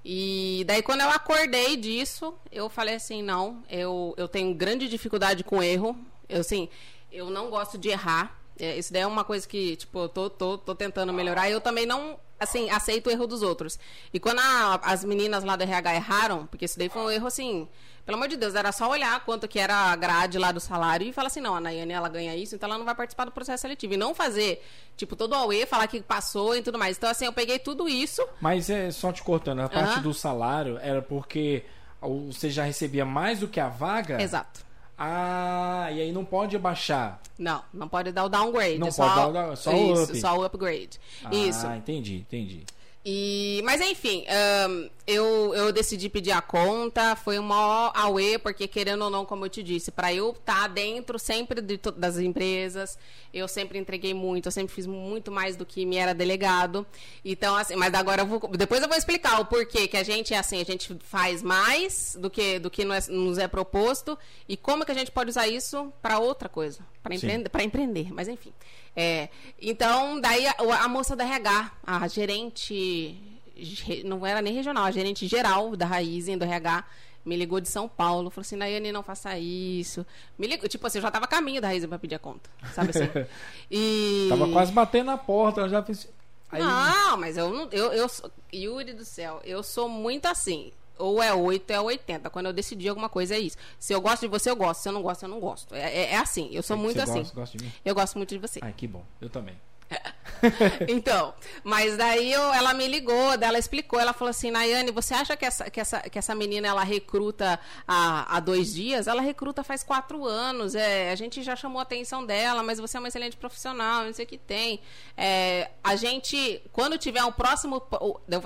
E 0.04 0.64
daí 0.66 0.82
quando 0.82 1.00
eu 1.00 1.10
acordei 1.10 1.76
disso, 1.76 2.34
eu 2.52 2.68
falei 2.68 2.96
assim, 2.96 3.22
não, 3.22 3.62
eu, 3.70 4.14
eu 4.18 4.28
tenho 4.28 4.52
grande 4.54 4.88
dificuldade 4.88 5.42
com 5.42 5.62
erro. 5.62 5.96
Eu 6.28 6.40
assim, 6.40 6.68
eu 7.10 7.30
não 7.30 7.48
gosto 7.48 7.78
de 7.78 7.88
errar. 7.88 8.38
É, 8.58 8.76
isso 8.78 8.92
daí 8.92 9.02
é 9.02 9.06
uma 9.06 9.24
coisa 9.24 9.48
que, 9.48 9.76
tipo, 9.76 9.98
eu 9.98 10.08
tô, 10.08 10.28
tô, 10.30 10.58
tô 10.58 10.74
tentando 10.74 11.12
melhorar. 11.12 11.50
Eu 11.50 11.60
também 11.60 11.86
não, 11.86 12.18
assim, 12.38 12.68
aceito 12.70 13.06
o 13.06 13.10
erro 13.10 13.26
dos 13.26 13.42
outros. 13.42 13.78
E 14.12 14.20
quando 14.20 14.40
a- 14.40 14.80
as 14.84 15.04
meninas 15.04 15.42
lá 15.42 15.56
do 15.56 15.62
RH 15.62 15.94
erraram, 15.94 16.46
porque 16.46 16.66
isso 16.66 16.78
daí 16.78 16.88
foi 16.88 17.02
um 17.02 17.10
erro, 17.10 17.26
assim, 17.26 17.66
pelo 18.04 18.16
amor 18.16 18.28
de 18.28 18.36
Deus, 18.36 18.54
era 18.54 18.70
só 18.70 18.90
olhar 18.90 19.24
quanto 19.24 19.48
que 19.48 19.58
era 19.58 19.74
a 19.74 19.96
grade 19.96 20.38
lá 20.38 20.52
do 20.52 20.60
salário 20.60 21.06
e 21.06 21.12
falar 21.12 21.28
assim, 21.28 21.40
não, 21.40 21.54
a 21.54 21.60
Nayane, 21.60 21.92
ela 21.92 22.08
ganha 22.08 22.36
isso, 22.36 22.54
então 22.54 22.68
ela 22.68 22.78
não 22.78 22.84
vai 22.84 22.94
participar 22.94 23.24
do 23.24 23.30
processo 23.32 23.62
seletivo. 23.62 23.94
E 23.94 23.96
não 23.96 24.14
fazer, 24.14 24.62
tipo, 24.96 25.16
todo 25.16 25.32
o 25.32 25.34
AUE, 25.34 25.64
falar 25.66 25.86
que 25.86 26.00
passou 26.02 26.54
e 26.54 26.62
tudo 26.62 26.78
mais. 26.78 26.96
Então, 26.96 27.08
assim, 27.08 27.24
eu 27.24 27.32
peguei 27.32 27.58
tudo 27.58 27.88
isso, 27.88 28.26
Mas 28.40 28.68
é 28.68 28.90
só 28.90 29.10
te 29.12 29.22
cortando, 29.22 29.60
a 29.60 29.68
parte 29.68 30.00
do 30.00 30.12
salário 30.12 30.78
era 30.82 31.00
porque 31.00 31.64
você 32.00 32.50
já 32.50 32.64
recebia 32.64 33.04
mais 33.04 33.40
do 33.40 33.48
que 33.48 33.58
a 33.58 33.68
vaga? 33.68 34.20
exato. 34.22 34.64
Ah, 34.96 35.88
e 35.90 36.00
aí 36.00 36.12
não 36.12 36.24
pode 36.24 36.54
abaixar. 36.54 37.20
Não, 37.36 37.62
não 37.72 37.88
pode 37.88 38.12
dar 38.12 38.24
o 38.24 38.28
downgrade. 38.28 38.78
Não 38.78 38.86
é 38.86 38.90
só, 38.92 39.12
pode 39.12 39.32
dar 39.32 39.48
o 39.50 39.56
só 39.56 39.72
o 39.72 39.92
isso, 39.92 40.04
up. 40.04 40.20
só 40.20 40.38
o 40.38 40.44
upgrade. 40.44 41.00
Ah, 41.24 41.34
Isso. 41.34 41.66
entendi, 41.66 42.18
entendi. 42.18 42.64
E, 43.06 43.60
mas 43.64 43.82
enfim, 43.82 44.24
ahn, 44.28 44.88
eu, 45.06 45.54
eu 45.54 45.70
decidi 45.70 46.08
pedir 46.08 46.30
a 46.30 46.40
conta, 46.40 47.14
foi 47.14 47.38
uma 47.38 47.92
AUE, 47.94 48.38
porque 48.38 48.66
querendo 48.66 49.02
ou 49.04 49.10
não, 49.10 49.26
como 49.26 49.44
eu 49.44 49.50
te 49.50 49.62
disse, 49.62 49.90
para 49.90 50.14
eu 50.14 50.30
estar 50.30 50.68
dentro 50.70 51.18
sempre 51.18 51.60
de 51.60 51.78
das 51.96 52.18
empresas, 52.18 52.96
eu 53.32 53.46
sempre 53.46 53.78
entreguei 53.78 54.14
muito, 54.14 54.46
eu 54.46 54.52
sempre 54.52 54.74
fiz 54.74 54.86
muito 54.86 55.30
mais 55.30 55.54
do 55.54 55.66
que 55.66 55.84
me 55.84 55.96
era 55.96 56.14
delegado. 56.14 56.86
Então, 57.22 57.54
assim, 57.54 57.76
mas 57.76 57.92
agora 57.92 58.22
eu 58.22 58.26
vou, 58.26 58.40
depois 58.56 58.80
eu 58.80 58.88
vou 58.88 58.96
explicar 58.96 59.38
o 59.38 59.44
porquê 59.44 59.86
que 59.86 59.98
a 59.98 60.02
gente 60.02 60.32
é 60.32 60.38
assim, 60.38 60.58
a 60.62 60.64
gente 60.64 60.96
faz 61.04 61.42
mais 61.42 62.16
do 62.18 62.30
que, 62.30 62.58
do 62.58 62.70
que 62.70 62.86
nos 62.86 63.08
é- 63.08 63.12
nos 63.12 63.36
é 63.36 63.46
proposto 63.46 64.18
e 64.48 64.56
como 64.56 64.82
que 64.82 64.92
a 64.92 64.94
gente 64.94 65.10
pode 65.10 65.28
usar 65.28 65.46
isso 65.46 65.92
para 66.00 66.18
outra 66.18 66.48
coisa, 66.48 66.80
para 67.04 67.14
empreender, 67.14 67.48
para 67.50 67.62
empreender, 67.62 68.12
mas 68.12 68.26
enfim. 68.26 68.52
É, 68.96 69.28
então, 69.60 70.20
daí 70.20 70.46
a, 70.46 70.54
a 70.84 70.88
moça 70.88 71.14
da 71.14 71.22
RH, 71.24 71.70
a 71.86 72.08
gerente, 72.08 73.16
ge- 73.56 74.02
não 74.04 74.24
era 74.26 74.40
nem 74.42 74.54
regional, 74.54 74.84
a 74.84 74.90
gerente 74.90 75.26
geral 75.28 75.76
da 75.76 75.84
Raizen, 75.86 76.38
do 76.38 76.44
RH, 76.44 76.84
me 77.24 77.36
ligou 77.36 77.60
de 77.60 77.68
São 77.68 77.88
Paulo, 77.88 78.30
falou 78.30 78.42
assim, 78.42 78.56
Nayane, 78.56 78.90
não 78.92 79.02
faça 79.02 79.38
isso. 79.38 80.04
Me 80.38 80.46
ligou, 80.46 80.68
tipo 80.68 80.86
assim, 80.86 80.98
eu 80.98 81.02
já 81.02 81.10
tava 81.10 81.24
a 81.26 81.28
caminho 81.28 81.60
da 81.60 81.68
Raizen 81.68 81.88
pra 81.88 81.98
pedir 81.98 82.14
a 82.16 82.18
conta, 82.18 82.48
sabe 82.74 82.90
assim? 82.90 83.08
E... 83.70 84.26
Tava 84.28 84.48
quase 84.48 84.72
batendo 84.72 85.06
na 85.06 85.16
porta, 85.18 85.68
já 85.68 85.82
fiz. 85.82 86.08
Aí, 86.50 86.62
Não, 86.62 87.16
mas 87.16 87.36
eu 87.36 87.50
não. 87.50 87.68
Eu, 87.72 87.92
eu 87.92 88.06
Yuri 88.52 88.92
do 88.92 89.04
céu, 89.04 89.40
eu 89.44 89.62
sou 89.62 89.88
muito 89.88 90.26
assim. 90.26 90.70
Ou 90.98 91.22
é 91.22 91.34
8, 91.34 91.70
é 91.70 91.80
80. 91.80 92.30
Quando 92.30 92.46
eu 92.46 92.52
decidi 92.52 92.88
alguma 92.88 93.08
coisa, 93.08 93.34
é 93.34 93.38
isso. 93.38 93.56
Se 93.78 93.92
eu 93.92 94.00
gosto 94.00 94.22
de 94.22 94.28
você, 94.28 94.50
eu 94.50 94.56
gosto. 94.56 94.80
Se 94.80 94.88
eu 94.88 94.92
não 94.92 95.02
gosto, 95.02 95.22
eu 95.24 95.28
não 95.28 95.40
gosto. 95.40 95.74
É, 95.74 95.80
é- 95.80 96.10
é 96.12 96.16
assim. 96.16 96.48
Eu 96.52 96.62
sou 96.62 96.76
muito 96.76 97.00
assim. 97.00 97.18
Gosta, 97.20 97.34
gosta 97.34 97.58
de 97.58 97.64
mim? 97.64 97.72
Eu 97.84 97.94
gosto 97.94 98.16
muito 98.16 98.30
de 98.30 98.38
você. 98.38 98.60
Ai, 98.62 98.72
que 98.76 98.86
bom. 98.86 99.02
Eu 99.20 99.28
também. 99.28 99.56
Então, 100.88 101.32
mas 101.62 101.96
daí 101.96 102.30
eu- 102.32 102.52
ela 102.52 102.74
me 102.74 102.86
ligou, 102.86 103.32
ela 103.40 103.58
explicou, 103.58 103.98
ela 103.98 104.12
falou 104.12 104.28
assim, 104.30 104.50
Nayane, 104.50 104.90
você 104.90 105.14
acha 105.14 105.36
que 105.36 105.44
essa, 105.46 105.70
que 105.70 105.80
essa, 105.80 106.00
que 106.00 106.18
essa 106.18 106.34
menina 106.34 106.68
ela 106.68 106.82
recruta 106.84 107.58
há, 107.88 108.36
há 108.36 108.40
dois 108.40 108.74
dias? 108.74 109.06
Ela 109.06 109.22
recruta 109.22 109.64
faz 109.64 109.82
quatro 109.82 110.24
anos, 110.26 110.74
é, 110.74 111.10
a 111.10 111.14
gente 111.14 111.42
já 111.42 111.56
chamou 111.56 111.78
a 111.78 111.82
atenção 111.82 112.24
dela, 112.26 112.62
mas 112.62 112.78
você 112.78 112.96
é 112.96 113.00
uma 113.00 113.08
excelente 113.08 113.36
profissional, 113.38 114.04
não 114.04 114.12
sei 114.12 114.24
o 114.26 114.28
que 114.28 114.36
tem. 114.36 114.80
É, 115.16 115.70
a 115.82 115.96
gente, 115.96 116.60
quando 116.72 116.98
tiver 116.98 117.24
um 117.24 117.32
próximo, 117.32 117.82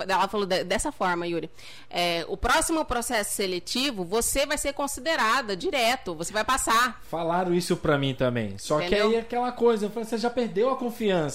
ela 0.07 0.27
falou 0.29 0.45
de- 0.45 0.63
dessa 0.63 0.91
forma, 0.93 1.27
Yuri, 1.27 1.49
é, 1.89 2.23
o 2.29 2.37
próximo 2.37 2.85
processo 2.85 3.33
seletivo, 3.35 4.05
você 4.05 4.45
vai 4.45 4.57
ser 4.57 4.71
considerada 4.73 5.55
direto, 5.55 6.15
você 6.15 6.31
vai 6.31 6.45
passar. 6.45 7.01
Falaram 7.09 7.53
isso 7.53 7.75
pra 7.75 7.97
mim 7.97 8.13
também. 8.13 8.57
Só 8.57 8.79
Entendeu? 8.79 9.09
que 9.09 9.15
aí 9.15 9.21
aquela 9.21 9.51
coisa, 9.51 9.87
eu 9.87 9.89
falei, 9.89 10.07
você 10.07 10.17
já 10.17 10.29
perdeu 10.29 10.69
a 10.69 10.77
confiança. 10.77 11.28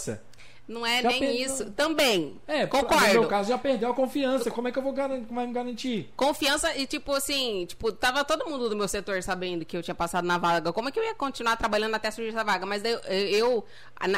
Não 0.67 0.87
é 0.87 1.03
Já 1.03 1.09
nem 1.11 1.21
perdeu. 1.21 1.45
isso. 1.45 1.71
Também. 1.73 2.41
É, 2.47 2.67
concordo. 2.67 3.07
no 3.09 3.21
meu 3.21 3.29
caso 3.29 3.51
já 3.51 3.59
perdeu 3.59 3.91
a 3.91 3.95
confiança. 3.95 4.51
Como 4.51 4.67
é 4.67 4.73
que 4.73 4.79
eu 4.79 4.83
vou 4.83 4.95
garan- 4.95 5.23
como 5.25 5.35
vai 5.35 5.47
me 5.47 5.53
garantir? 5.53 6.11
Confiança 6.17 6.75
e, 6.75 6.87
tipo, 6.87 7.13
assim, 7.13 7.67
tipo, 7.67 7.93
tava 7.93 8.25
todo 8.25 8.49
mundo 8.49 8.71
do 8.71 8.75
meu 8.75 8.89
setor 8.89 9.23
sabendo 9.23 9.63
que 9.67 9.77
eu 9.77 9.83
tinha 9.83 9.95
passado 9.95 10.25
na 10.27 10.39
vaga. 10.39 10.73
Como 10.73 10.89
é 10.89 10.91
que 10.91 10.99
eu 10.99 11.05
ia 11.05 11.15
continuar 11.15 11.57
trabalhando 11.59 11.95
até 11.95 12.11
surgir 12.11 12.31
essa 12.31 12.43
vaga? 12.43 12.65
Mas 12.65 12.83
eu, 12.83 12.99
eu- 13.01 13.65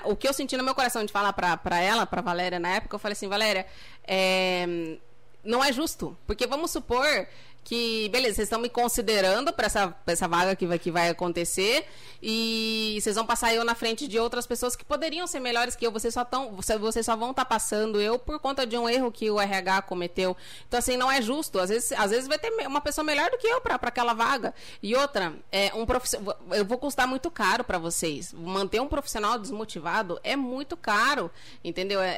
o 0.04 0.14
que 0.14 0.28
eu 0.28 0.32
senti 0.32 0.56
no 0.56 0.62
meu 0.62 0.74
coração 0.76 1.04
de 1.04 1.12
falar 1.12 1.32
pra, 1.32 1.56
pra 1.56 1.80
ela, 1.80 2.06
pra 2.06 2.22
Valéria 2.22 2.60
na 2.60 2.68
época, 2.76 2.94
eu 2.94 3.00
falei 3.00 3.14
assim, 3.14 3.26
Valéria, 3.28 3.66
é, 4.06 4.98
não 5.42 5.64
é 5.64 5.72
justo. 5.72 6.16
Porque 6.28 6.46
vamos 6.46 6.70
supor 6.70 7.26
que, 7.68 8.08
beleza, 8.10 8.36
vocês 8.36 8.46
estão 8.46 8.60
me 8.60 8.68
considerando 8.68 9.52
pra 9.52 9.66
essa, 9.66 9.88
pra 9.88 10.12
essa 10.12 10.28
vaga 10.28 10.54
que 10.54 10.64
vai, 10.68 10.78
que 10.78 10.88
vai 10.88 11.08
acontecer 11.08 11.84
e 12.22 12.96
vocês 13.02 13.16
vão 13.16 13.26
passar 13.26 13.52
eu 13.52 13.64
na 13.64 13.74
frente 13.74 14.06
de 14.06 14.20
outras 14.20 14.46
pessoas 14.46 14.76
que 14.76 14.84
poderiam 14.84 15.26
ser 15.26 15.40
melhores 15.40 15.74
que 15.74 15.84
eu. 15.84 15.90
Vocês 15.90 16.14
só, 16.14 16.24
tão, 16.24 16.52
você- 16.54 16.78
vocês 16.78 17.04
só 17.04 17.16
vão 17.16 17.32
estar 17.32 17.44
passando 17.44 18.00
eu 18.00 18.20
por 18.20 18.38
conta 18.38 18.64
de 18.64 18.78
um 18.78 18.88
erro 18.88 19.10
que 19.10 19.28
o 19.32 19.40
RH 19.40 19.82
cometeu. 19.82 20.36
Então, 20.68 20.78
assim, 20.78 20.96
não 20.96 21.10
é 21.10 21.20
justo. 21.20 21.58
Às 21.58 21.68
vezes, 21.70 21.90
às 21.90 22.10
vezes 22.12 22.28
vai 22.28 22.38
ter 22.38 22.50
uma 22.68 22.80
pessoa 22.80 23.04
melhor 23.04 23.28
do 23.32 23.36
que 23.36 23.48
eu 23.48 23.60
pra 23.60 23.74
aquela 23.82 24.14
vaga. 24.14 24.54
E 24.80 24.94
outra, 24.94 25.34
é 25.50 25.72
um 25.74 25.84
profissional. 25.84 26.38
Eu 26.52 26.64
vou 26.64 26.78
custar 26.78 27.08
muito 27.08 27.28
caro 27.32 27.64
pra 27.64 27.78
vocês. 27.78 28.32
Manter 28.32 28.78
um 28.80 28.86
profissional 28.86 29.40
desmotivado 29.40 30.20
é 30.22 30.36
muito 30.36 30.76
caro. 30.76 31.32
Entendeu? 31.64 32.00
É, 32.00 32.10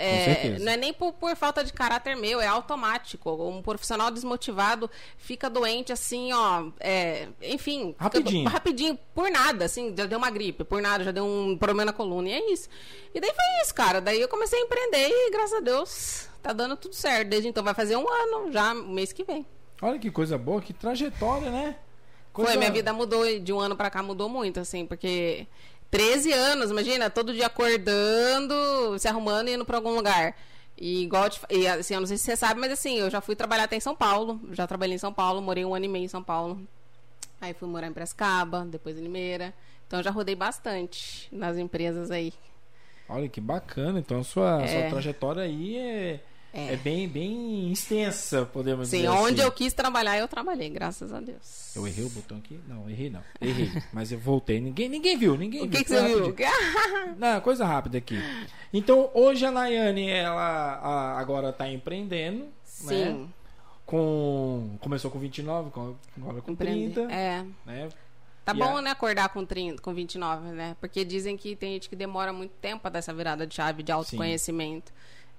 é- 0.56 0.58
não 0.58 0.72
é 0.72 0.76
nem 0.76 0.92
por, 0.92 1.14
por 1.14 1.34
falta 1.36 1.64
de 1.64 1.72
caráter 1.72 2.16
meu, 2.16 2.38
é 2.38 2.46
automático. 2.46 3.30
Um 3.48 3.62
profissional 3.62 4.10
desmotivado 4.10 4.90
fica 5.16 5.37
fica 5.38 5.48
doente 5.48 5.92
assim, 5.92 6.32
ó. 6.32 6.66
É, 6.80 7.28
enfim. 7.42 7.92
fica- 7.92 8.02
Rapidinho. 8.04 8.48
rapidinho, 8.48 8.98
por 9.14 9.30
nada, 9.30 9.64
assim, 9.64 9.94
já 9.96 10.04
deu 10.06 10.18
uma 10.18 10.30
gripe, 10.30 10.64
por 10.64 10.82
nada, 10.82 11.04
já 11.04 11.10
deu 11.12 11.24
um 11.24 11.56
problema 11.56 11.84
na 11.86 11.92
coluna. 11.92 12.28
E 12.28 12.32
é 12.32 12.52
isso. 12.52 12.68
E 13.14 13.20
daí 13.20 13.30
foi 13.30 13.62
isso, 13.62 13.74
cara. 13.74 14.00
Daí 14.00 14.20
eu 14.20 14.28
comecei 14.28 14.58
a 14.60 14.62
empreender 14.62 15.08
e, 15.08 15.30
graças 15.30 15.54
a 15.54 15.60
Deus, 15.60 16.28
tá 16.42 16.52
dando 16.52 16.76
tudo 16.76 16.94
certo. 16.94 17.28
Desde 17.28 17.48
então 17.48 17.62
vai 17.62 17.72
fazer 17.74 17.96
um 17.96 18.06
ano 18.08 18.52
já, 18.52 18.74
mês 18.74 19.12
que 19.12 19.22
vem. 19.24 19.46
Olha 19.80 19.98
que 19.98 20.10
coisa 20.10 20.36
boa, 20.36 20.60
que 20.60 20.72
trajetória, 20.72 21.50
né? 21.50 21.76
Coisa- 22.32 22.50
Foi, 22.50 22.58
minha 22.58 22.70
vida 22.70 22.92
mudou 22.92 23.24
de 23.38 23.52
um 23.52 23.60
ano 23.60 23.76
pra 23.76 23.90
cá, 23.90 24.02
mudou 24.02 24.28
muito, 24.28 24.58
assim, 24.60 24.84
porque 24.86 25.46
13 25.90 26.32
anos, 26.32 26.70
imagina, 26.70 27.08
todo 27.08 27.32
dia 27.32 27.46
acordando, 27.46 28.98
se 28.98 29.08
arrumando 29.08 29.48
e 29.48 29.54
indo 29.54 29.64
pra 29.64 29.76
algum 29.76 29.94
lugar. 29.94 30.36
E 30.80 31.02
igual, 31.02 31.28
te 31.28 31.40
e, 31.50 31.66
assim, 31.66 31.94
eu 31.94 32.00
não 32.00 32.06
sei 32.06 32.16
se 32.16 32.24
você 32.24 32.36
sabe, 32.36 32.60
mas 32.60 32.70
assim, 32.70 32.98
eu 32.98 33.10
já 33.10 33.20
fui 33.20 33.34
trabalhar 33.34 33.64
até 33.64 33.74
em 33.76 33.80
São 33.80 33.96
Paulo, 33.96 34.40
já 34.52 34.64
trabalhei 34.66 34.94
em 34.94 34.98
São 34.98 35.12
Paulo, 35.12 35.42
morei 35.42 35.64
um 35.64 35.74
ano 35.74 35.84
e 35.84 35.88
meio 35.88 36.04
em 36.04 36.08
São 36.08 36.22
Paulo. 36.22 36.60
Aí 37.40 37.52
fui 37.52 37.68
morar 37.68 37.88
em 37.88 37.92
Prescaba, 37.92 38.64
depois 38.64 38.96
em 38.96 39.02
Limeira. 39.02 39.52
Então 39.86 40.02
já 40.02 40.10
rodei 40.10 40.34
bastante 40.36 41.28
nas 41.32 41.56
empresas 41.58 42.10
aí. 42.10 42.32
Olha 43.08 43.28
que 43.28 43.40
bacana. 43.40 43.98
Então 43.98 44.20
a 44.20 44.24
sua, 44.24 44.62
É. 44.62 44.66
sua 44.68 44.90
trajetória 44.90 45.42
aí 45.42 45.76
é, 45.78 46.20
É. 46.58 46.74
é 46.74 46.76
bem, 46.76 47.08
bem 47.08 47.70
extensa, 47.72 48.44
podemos 48.46 48.88
Sim, 48.88 48.96
dizer 48.98 49.08
onde 49.10 49.40
assim. 49.40 49.48
eu 49.48 49.52
quis 49.52 49.72
trabalhar, 49.72 50.18
eu 50.18 50.26
trabalhei, 50.28 50.68
graças 50.70 51.12
a 51.12 51.20
Deus. 51.20 51.74
Eu 51.76 51.86
errei 51.86 52.04
o 52.04 52.10
botão 52.10 52.38
aqui? 52.38 52.58
Não, 52.66 52.88
errei 52.90 53.10
não. 53.10 53.22
Errei. 53.40 53.70
Mas 53.92 54.10
eu 54.12 54.18
voltei. 54.18 54.60
Ninguém, 54.60 54.88
ninguém 54.88 55.16
viu, 55.16 55.36
ninguém 55.36 55.60
O 55.60 55.68
viu. 55.68 55.72
que, 55.72 55.84
que 55.84 55.90
você 55.90 56.06
viu? 56.06 56.34
Não, 57.18 57.40
coisa 57.40 57.64
rápida 57.64 57.98
aqui. 57.98 58.18
Então, 58.72 59.10
hoje 59.14 59.44
a 59.46 59.50
Nayane, 59.50 60.08
ela 60.10 60.40
a- 60.42 61.18
agora 61.20 61.52
tá 61.52 61.68
empreendendo, 61.68 62.44
né? 62.44 62.50
Sim, 62.64 63.28
Com... 63.86 64.76
Começou 64.80 65.10
com 65.10 65.18
29, 65.18 65.70
com- 65.70 65.94
agora 66.20 66.40
com 66.42 66.52
empreender. 66.52 66.94
30, 67.06 67.12
É. 67.12 67.44
né? 67.64 67.88
Tá 68.44 68.54
bom, 68.54 68.76
a- 68.78 68.82
né, 68.82 68.90
acordar 68.90 69.28
com 69.30 69.44
30, 69.44 69.80
com 69.82 69.92
29, 69.92 70.48
né? 70.52 70.76
Porque 70.80 71.04
dizem 71.04 71.36
que 71.36 71.54
tem 71.56 71.72
gente 71.74 71.88
que 71.88 71.96
demora 71.96 72.32
muito 72.32 72.52
tempo 72.60 72.80
pra 72.82 72.90
dar 72.90 72.98
essa 73.00 73.12
virada 73.12 73.46
de 73.46 73.54
chave 73.54 73.82
de 73.82 73.92
autoconhecimento. 73.92 74.92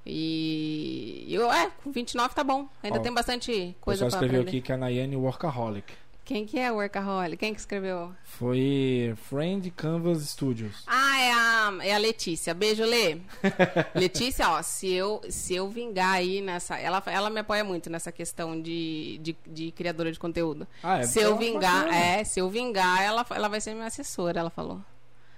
E 0.05 1.25
eu, 1.29 1.51
é, 1.51 1.69
com 1.83 1.91
29 1.91 2.33
tá 2.33 2.43
bom. 2.43 2.67
Ainda 2.81 2.99
Ó, 2.99 3.01
tem 3.01 3.13
bastante 3.13 3.75
coisa 3.79 4.05
pra 4.05 4.07
escreveu 4.09 4.41
aprender. 4.41 4.57
aqui 4.57 4.61
que 4.61 4.71
a 4.71 4.77
Nayane 4.77 5.15
é 5.15 5.17
workaholic. 5.17 5.93
Quem 6.29 6.45
que 6.45 6.59
é 6.59 6.71
Workaholic? 6.71 7.37
Quem 7.37 7.55
que 7.55 7.59
escreveu? 7.59 8.11
Foi 8.23 9.15
Friend 9.27 9.67
Canvas 9.71 10.21
Studios. 10.29 10.83
Ah, 10.85 11.19
é 11.19 11.31
a, 11.31 11.77
é 11.81 11.95
a 11.95 11.97
Letícia. 11.97 12.53
Beijo, 12.53 12.83
Lê. 12.83 13.17
Letícia, 13.95 14.47
ó, 14.47 14.61
se 14.61 14.93
eu, 14.93 15.21
se 15.27 15.55
eu 15.55 15.67
vingar 15.69 16.13
aí 16.13 16.39
nessa. 16.39 16.77
Ela, 16.77 17.01
ela 17.07 17.31
me 17.31 17.39
apoia 17.39 17.63
muito 17.63 17.89
nessa 17.89 18.11
questão 18.11 18.61
de, 18.61 19.17
de, 19.23 19.35
de 19.47 19.71
criadora 19.71 20.11
de 20.11 20.19
conteúdo. 20.19 20.67
Ah, 20.83 20.99
é 20.99 21.03
se 21.03 21.19
eu 21.19 21.35
vingar, 21.35 21.87
é, 21.91 22.23
se 22.23 22.39
eu 22.39 22.47
vingar, 22.47 23.01
ela, 23.01 23.25
ela 23.31 23.47
vai 23.47 23.59
ser 23.59 23.73
minha 23.73 23.87
assessora, 23.87 24.39
ela 24.39 24.51
falou. 24.51 24.79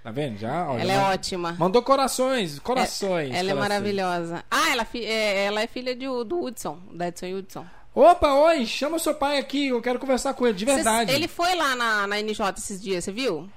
Tá 0.04 0.10
vendo? 0.12 0.38
Já, 0.40 0.66
ela 0.80 0.92
é 0.92 1.00
ótima. 1.14 1.56
Mandou 1.60 1.82
corações, 1.84 2.58
corações. 2.60 3.30
Ela 3.30 3.52
é 3.52 3.54
corações. 3.54 3.60
maravilhosa. 3.60 4.44
Ah, 4.50 4.72
ela, 4.72 4.84
fi- 4.84 5.06
é, 5.06 5.46
ela 5.46 5.62
é 5.62 5.68
filha 5.68 5.96
de, 5.96 6.06
do 6.26 6.42
Hudson, 6.44 6.80
da 6.94 7.08
Edson 7.10 7.28
Hudson. 7.38 7.66
Opa, 7.94 8.34
oi, 8.34 8.66
chama 8.66 8.98
seu 9.00 9.14
pai 9.14 9.38
aqui, 9.38 9.68
eu 9.68 9.82
quero 9.82 10.00
conversar 10.00 10.34
com 10.34 10.48
ele, 10.48 10.58
de 10.58 10.66
verdade. 10.66 11.08
Cês- 11.12 11.16
ele 11.18 11.28
foi 11.28 11.54
lá 11.56 11.76
na, 11.76 12.08
na 12.08 12.16
NJ 12.22 12.54
esses 12.58 12.82
dias, 12.82 13.04
você 13.04 13.12
viu? 13.12 13.48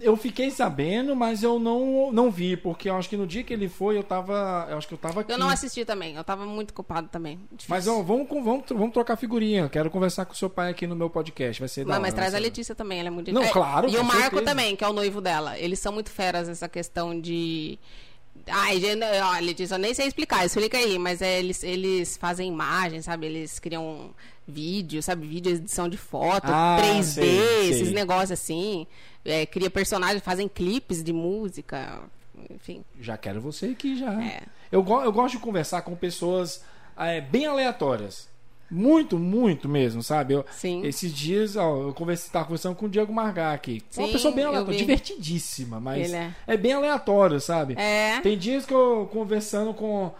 Eu 0.00 0.16
fiquei 0.16 0.50
sabendo, 0.50 1.14
mas 1.14 1.42
eu 1.42 1.58
não, 1.58 2.10
não 2.10 2.30
vi, 2.30 2.56
porque 2.56 2.88
eu 2.88 2.96
acho 2.96 3.10
que 3.10 3.16
no 3.16 3.26
dia 3.26 3.42
que 3.42 3.52
ele 3.52 3.68
foi, 3.68 3.98
eu 3.98 4.02
tava. 4.02 4.66
Eu 4.70 4.78
acho 4.78 4.88
que 4.88 4.94
eu 4.94 4.98
tava 4.98 5.20
aqui. 5.20 5.30
Eu 5.30 5.36
não 5.36 5.50
assisti 5.50 5.84
também, 5.84 6.16
eu 6.16 6.24
tava 6.24 6.46
muito 6.46 6.70
ocupado 6.70 7.08
também. 7.08 7.38
Difícil. 7.52 7.66
Mas 7.68 7.86
ó, 7.86 8.02
vamos, 8.02 8.26
vamos, 8.28 8.64
vamos 8.70 8.92
trocar 8.92 9.16
figurinha. 9.16 9.68
Quero 9.68 9.90
conversar 9.90 10.24
com 10.24 10.32
seu 10.32 10.48
pai 10.48 10.70
aqui 10.70 10.86
no 10.86 10.96
meu 10.96 11.10
podcast. 11.10 11.60
Vai 11.60 11.68
ser 11.68 11.84
da 11.84 11.94
Não, 11.94 12.00
mas 12.00 12.14
traz 12.14 12.34
a 12.34 12.38
Letícia 12.38 12.74
também, 12.74 13.00
ela 13.00 13.08
é 13.08 13.10
muito 13.10 13.30
Não, 13.32 13.42
é, 13.42 13.50
claro, 13.50 13.88
E 13.90 13.98
o 13.98 14.04
Marco 14.04 14.22
certeza. 14.22 14.44
também, 14.44 14.74
que 14.74 14.82
é 14.82 14.88
o 14.88 14.94
noivo 14.94 15.20
dela. 15.20 15.58
Eles 15.58 15.78
são 15.78 15.92
muito 15.92 16.10
feras 16.10 16.48
nessa 16.48 16.68
questão 16.68 17.18
de. 17.20 17.78
Ai, 18.48 18.80
gente, 18.80 19.02
ó, 19.04 19.38
Letícia, 19.40 19.74
eu 19.74 19.78
nem 19.78 19.92
sei 19.92 20.06
explicar, 20.06 20.44
explica 20.46 20.78
aí, 20.78 20.98
mas 20.98 21.20
é, 21.20 21.38
eles, 21.38 21.62
eles 21.64 22.16
fazem 22.16 22.48
imagens, 22.48 23.04
sabe? 23.04 23.26
Eles 23.26 23.58
criam 23.58 24.10
vídeo, 24.46 25.02
sabe? 25.02 25.26
Vídeo, 25.26 25.52
edição 25.56 25.88
de 25.88 25.96
foto, 25.96 26.46
Ah, 26.46 26.76
3D, 26.80 27.02
sei, 27.02 27.68
esses 27.70 27.86
sei. 27.88 27.94
negócios 27.94 28.30
assim. 28.32 28.86
É, 29.24 29.44
cria 29.44 29.68
personagens, 29.68 30.22
fazem 30.22 30.46
clipes 30.48 31.02
de 31.02 31.12
música, 31.12 32.00
enfim. 32.48 32.84
Já 33.00 33.16
quero 33.16 33.40
você 33.40 33.66
aqui 33.66 33.98
já. 33.98 34.12
É. 34.22 34.42
Eu, 34.70 34.86
eu 35.02 35.12
gosto 35.12 35.34
de 35.36 35.40
conversar 35.42 35.82
com 35.82 35.96
pessoas 35.96 36.62
é, 36.96 37.20
bem 37.20 37.46
aleatórias. 37.46 38.28
Muito, 38.70 39.18
muito 39.18 39.68
mesmo, 39.68 40.02
sabe? 40.02 40.34
Eu, 40.34 40.44
Sim. 40.50 40.84
Esses 40.84 41.12
dias, 41.12 41.56
ó, 41.56 41.82
eu 41.82 41.94
conversei, 41.94 42.30
tava 42.32 42.46
conversando 42.46 42.74
com 42.74 42.86
o 42.86 42.88
Diego 42.88 43.12
Margar 43.12 43.54
aqui. 43.54 43.82
uma 43.96 44.06
Sim, 44.06 44.12
pessoa 44.12 44.34
bem 44.34 44.44
aleatória, 44.44 44.78
divertidíssima, 44.78 45.78
mas 45.80 46.12
é. 46.12 46.32
é. 46.46 46.56
bem 46.56 46.72
aleatório, 46.72 47.40
sabe? 47.40 47.74
É. 47.78 48.20
Tem 48.20 48.36
dias 48.36 48.66
que 48.66 48.74
eu 48.74 49.08
conversando 49.12 49.72
com 49.72 50.10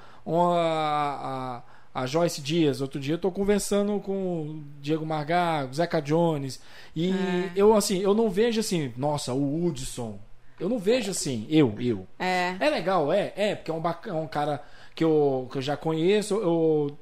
a, 0.53 1.63
a, 1.95 2.03
a 2.03 2.07
Joyce 2.07 2.41
Dias, 2.41 2.81
outro 2.81 3.01
dia 3.01 3.15
eu 3.15 3.19
tô 3.19 3.31
conversando 3.31 3.99
com 4.01 4.13
o 4.43 4.65
Diego 4.81 5.05
Margar, 5.07 5.69
o 5.69 5.75
Zeca 5.75 6.01
Jones, 6.01 6.61
e 6.95 7.11
É. 7.11 7.51
eu 7.57 7.75
assim, 7.75 7.99
eu 7.99 8.15
não 8.15 8.31
vejo 8.31 8.61
assim, 8.61 8.93
nossa, 8.97 9.33
o 9.33 9.65
Hudson. 9.67 10.19
Eu 10.59 10.69
não 10.71 10.79
vejo 10.79 11.11
assim, 11.11 11.47
eu, 11.51 11.75
eu. 11.79 12.07
É. 12.19 12.55
É 12.59 12.71
legal, 12.71 13.13
é, 13.13 13.33
é, 13.37 13.55
porque 13.55 13.71
é 13.71 13.75
um, 13.75 13.81
bac- 13.81 14.07
é 14.09 14.13
um 14.13 14.27
cara 14.27 14.63
que 14.95 15.05
eu, 15.05 15.49
que 15.53 15.59
eu 15.59 15.63
já 15.63 15.77
conheço, 15.77 16.35
eu 16.37 16.97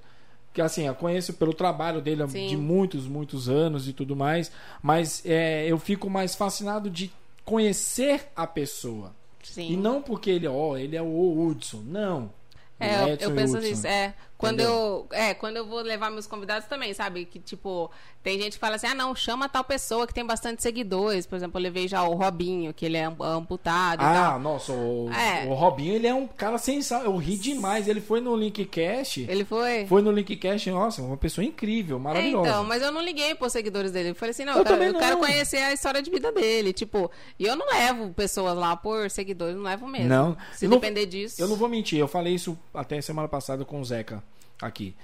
que 0.55 0.63
assim, 0.63 0.87
eu 0.87 0.95
conheço 0.95 1.35
pelo 1.35 1.53
trabalho 1.53 2.01
dele 2.01 2.27
Sim. 2.29 2.47
de 2.47 2.57
muitos, 2.57 3.09
muitos 3.09 3.49
anos 3.49 3.89
e 3.89 3.93
tudo 3.93 4.15
mais, 4.15 4.53
mas 4.81 5.21
é, 5.27 5.67
eu 5.67 5.79
fico 5.79 6.09
mais 6.09 6.37
fascinado 6.37 6.89
de 6.89 7.13
conhecer 7.45 8.29
a 8.37 8.47
pessoa. 8.47 9.13
Sim. 9.43 9.73
E 9.73 9.77
não 9.77 10.01
porque 10.01 10.31
ele, 10.31 10.47
ó, 10.47 10.77
ele 10.77 10.97
é 10.97 11.03
o 11.03 11.47
Hudson, 11.47 11.83
não. 11.85 12.31
É, 12.79 13.03
eu, 13.03 13.17
eu 13.17 13.35
penso 13.35 13.59
nisso. 13.59 13.87
É, 13.87 14.15
quando 14.37 14.55
Entendeu? 14.61 15.07
eu, 15.11 15.17
é, 15.17 15.33
quando 15.33 15.57
eu 15.57 15.67
vou 15.67 15.81
levar 15.81 16.11
meus 16.11 16.27
convidados 16.27 16.67
também, 16.69 16.93
sabe? 16.93 17.25
Que 17.25 17.39
tipo, 17.39 17.91
tem 18.23 18.39
gente 18.41 18.55
que 18.55 18.59
fala 18.59 18.75
assim: 18.77 18.87
"Ah, 18.89 18.95
não, 18.95 19.15
chama 19.15 19.49
tal 19.49 19.63
pessoa 19.65 20.07
que 20.07 20.13
tem 20.13 20.25
bastante 20.27 20.61
seguidores". 20.63 21.25
Por 21.27 21.37
exemplo, 21.37 21.59
eu 21.59 21.63
levei 21.63 21.87
já 21.89 22.03
o 22.03 22.15
Robinho, 22.15 22.75
que 22.75 22.85
ele 22.85 22.97
é 22.97 23.05
am- 23.05 23.17
amputado 23.23 24.03
e 24.03 24.05
Ah, 24.05 24.31
tal. 24.31 24.41
nossa, 24.41 24.73
o, 24.73 25.09
É. 25.13 25.47
o 25.49 25.55
Robinho, 25.55 25.95
ele 25.95 26.07
é 26.09 26.13
um 26.15 26.27
cara 26.27 26.59
sensacional. 26.59 27.13
Eu 27.15 27.17
ri 27.19 27.37
demais. 27.37 27.87
Ele 27.87 28.01
foi 28.01 28.21
no 28.21 28.37
Linkcast. 28.37 29.25
Ele 29.29 29.45
foi 29.45 29.87
Foi 29.87 30.03
no 30.03 30.11
Linkcast, 30.11 30.69
nossa, 30.71 31.01
uma 31.01 31.17
pessoa 31.17 31.45
incrível, 31.45 31.97
É, 31.97 32.01
maravilhosa. 32.01 32.49
então, 32.49 32.65
mas 32.65 32.83
eu 32.83 32.91
não 32.91 33.01
liguei 33.03 33.35
pros 33.37 33.53
seguidores 33.53 33.93
dele. 33.93 34.11
Eu 34.11 34.15
falei 34.15 34.31
assim, 34.33 34.45
não, 34.45 34.55
Eu 34.55 34.59
eu, 34.59 34.65
quero, 34.65 34.83
eu 34.83 34.95
quero 34.99 35.13
não. 35.17 35.21
conhecer 35.21 35.59
a 35.59 35.73
história 35.73 36.03
de 36.03 36.11
vida 36.11 36.33
dele. 36.33 36.73
Tipo, 36.73 37.11
e 37.39 37.47
eu 37.47 37.55
não 37.57 37.67
levo 37.69 38.13
pessoas 38.13 38.57
lá 38.57 38.77
por 38.77 39.09
seguidores, 39.11 39.55
não 39.57 39.63
levo 39.63 39.87
mesmo. 39.87 40.09
Não. 40.09 40.37
Se 40.53 40.67
Eu 40.67 40.71
não- 40.71 40.79
depender 40.79 41.07
disso. 41.07 41.41
Eu 41.41 41.47
não 41.49 41.57
vou 41.57 41.69
mentir, 41.69 41.99
eu 41.99 42.09
falei 42.09 42.35
isso 42.35 42.59
até 42.75 43.01
semana 43.01 43.29
passada 43.29 43.65
com 43.65 43.81
o 43.81 43.85
Zeca 43.85 44.23
aqui. 44.61 44.95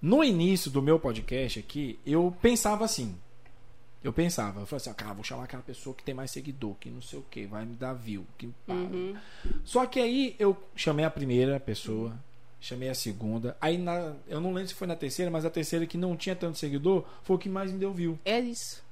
No 0.00 0.22
início 0.24 0.70
do 0.70 0.82
meu 0.82 0.98
podcast 0.98 1.58
aqui, 1.60 1.98
eu 2.04 2.34
pensava 2.42 2.84
assim. 2.84 3.16
Eu 4.02 4.12
pensava, 4.12 4.60
eu 4.60 4.66
falei 4.66 4.80
assim, 4.80 4.90
ah, 4.90 4.94
cara, 4.94 5.14
vou 5.14 5.22
chamar 5.22 5.44
aquela 5.44 5.62
pessoa 5.62 5.94
que 5.94 6.02
tem 6.02 6.12
mais 6.12 6.32
seguidor, 6.32 6.74
que 6.80 6.90
não 6.90 7.00
sei 7.00 7.20
o 7.20 7.24
que, 7.30 7.46
vai 7.46 7.64
me 7.64 7.76
dar 7.76 7.92
view. 7.92 8.26
Que. 8.36 8.50
Uhum. 8.66 9.16
Só 9.64 9.86
que 9.86 10.00
aí 10.00 10.34
eu 10.40 10.60
chamei 10.74 11.04
a 11.04 11.10
primeira 11.10 11.60
pessoa, 11.60 12.12
chamei 12.60 12.88
a 12.88 12.94
segunda. 12.94 13.56
Aí 13.60 13.78
na, 13.78 14.14
eu 14.26 14.40
não 14.40 14.52
lembro 14.52 14.68
se 14.68 14.74
foi 14.74 14.88
na 14.88 14.96
terceira, 14.96 15.30
mas 15.30 15.44
a 15.44 15.50
terceira 15.50 15.86
que 15.86 15.96
não 15.96 16.16
tinha 16.16 16.34
tanto 16.34 16.58
seguidor 16.58 17.04
foi 17.22 17.36
o 17.36 17.38
que 17.38 17.48
mais 17.48 17.70
me 17.70 17.78
deu 17.78 17.92
view. 17.92 18.18
É 18.24 18.40
isso. 18.40 18.82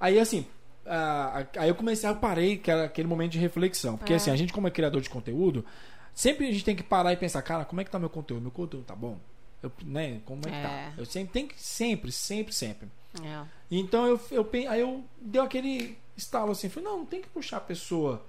Aí 0.00 0.18
assim, 0.18 0.44
ah, 0.84 1.46
aí 1.56 1.68
eu 1.68 1.74
comecei, 1.76 2.10
eu 2.10 2.16
parei, 2.16 2.56
que 2.56 2.68
era 2.68 2.86
aquele 2.86 3.06
momento 3.06 3.32
de 3.32 3.38
reflexão. 3.38 3.96
Porque 3.96 4.12
É. 4.12 4.16
assim, 4.16 4.32
a 4.32 4.36
gente 4.36 4.52
como 4.52 4.66
é 4.66 4.72
criador 4.72 5.00
de 5.00 5.08
conteúdo, 5.08 5.64
sempre 6.12 6.48
a 6.48 6.50
gente 6.50 6.64
tem 6.64 6.74
que 6.74 6.82
parar 6.82 7.12
e 7.12 7.16
pensar, 7.16 7.42
cara, 7.42 7.64
como 7.64 7.80
é 7.80 7.84
que 7.84 7.90
tá 7.92 7.98
meu 8.00 8.10
conteúdo? 8.10 8.42
Meu 8.42 8.50
conteúdo 8.50 8.84
tá 8.84 8.96
bom? 8.96 9.20
Eu, 9.62 9.72
né, 9.84 10.20
como 10.24 10.40
é 10.46 10.50
que 10.50 10.56
É. 10.56 10.62
tá? 10.62 10.92
Eu 10.96 11.04
sempre 11.04 11.32
tem 11.32 11.46
que 11.46 11.60
sempre, 11.60 12.12
sempre, 12.12 12.54
sempre. 12.54 12.88
É. 13.22 13.44
Então 13.70 14.06
eu, 14.06 14.20
eu 14.30 14.48
aí 14.68 14.80
eu 14.80 15.04
deu 15.20 15.42
aquele 15.42 15.98
estalo 16.16 16.52
assim, 16.52 16.68
falei, 16.68 16.88
não, 16.88 16.98
não 16.98 17.06
tem 17.06 17.20
que 17.22 17.28
puxar 17.28 17.56
a 17.56 17.60
pessoa 17.60 18.22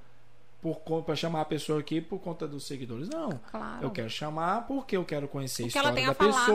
por 0.62 0.78
para 1.04 1.16
chamar 1.16 1.42
a 1.42 1.46
pessoa 1.46 1.80
aqui 1.80 2.02
por 2.02 2.20
conta 2.20 2.48
dos 2.48 2.66
seguidores. 2.66 3.08
Não. 3.10 3.40
Claro. 3.50 3.84
Eu 3.86 3.92
quero 3.92 4.10
chamar 4.10 4.68
porque 4.68 4.98
eu 4.98 5.06
quero 5.06 5.28
conhecer 5.28 5.64
a 5.64 5.68
história 5.68 5.92
da 5.92 6.12
a 6.12 6.14
falar. 6.14 6.46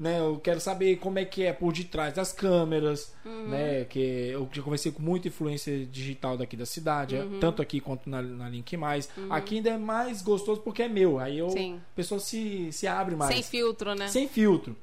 Né? 0.00 0.18
Eu 0.18 0.40
quero 0.42 0.58
saber 0.58 0.96
como 0.96 1.18
é 1.18 1.26
que 1.26 1.44
é 1.44 1.52
por 1.52 1.74
detrás 1.74 2.14
das 2.14 2.32
câmeras, 2.32 3.12
Uhum. 3.22 3.48
né? 3.48 3.84
Que 3.84 4.30
eu 4.32 4.48
já 4.50 4.62
conversei 4.62 4.90
com 4.90 5.02
muita 5.02 5.28
influência 5.28 5.84
digital 5.84 6.38
daqui 6.38 6.56
da 6.56 6.64
cidade, 6.64 7.16
Uhum. 7.16 7.38
tanto 7.38 7.60
aqui 7.60 7.80
quanto 7.80 8.08
na, 8.08 8.22
na 8.22 8.48
Link 8.48 8.74
Mais. 8.78 9.10
Aqui 9.28 9.56
ainda 9.56 9.68
é 9.70 9.76
mais 9.76 10.22
gostoso 10.22 10.62
porque 10.62 10.82
é 10.84 10.88
meu. 10.88 11.18
Aí 11.18 11.38
eu, 11.38 11.50
Sim. 11.50 11.74
a 11.76 11.94
pessoa 11.94 12.18
se, 12.18 12.72
se 12.72 12.86
abre 12.86 13.14
mais. 13.14 13.34
Sem 13.34 13.42
filtro, 13.42 13.94
né? 13.94 14.08
Sem 14.08 14.26
filtro. 14.26 14.74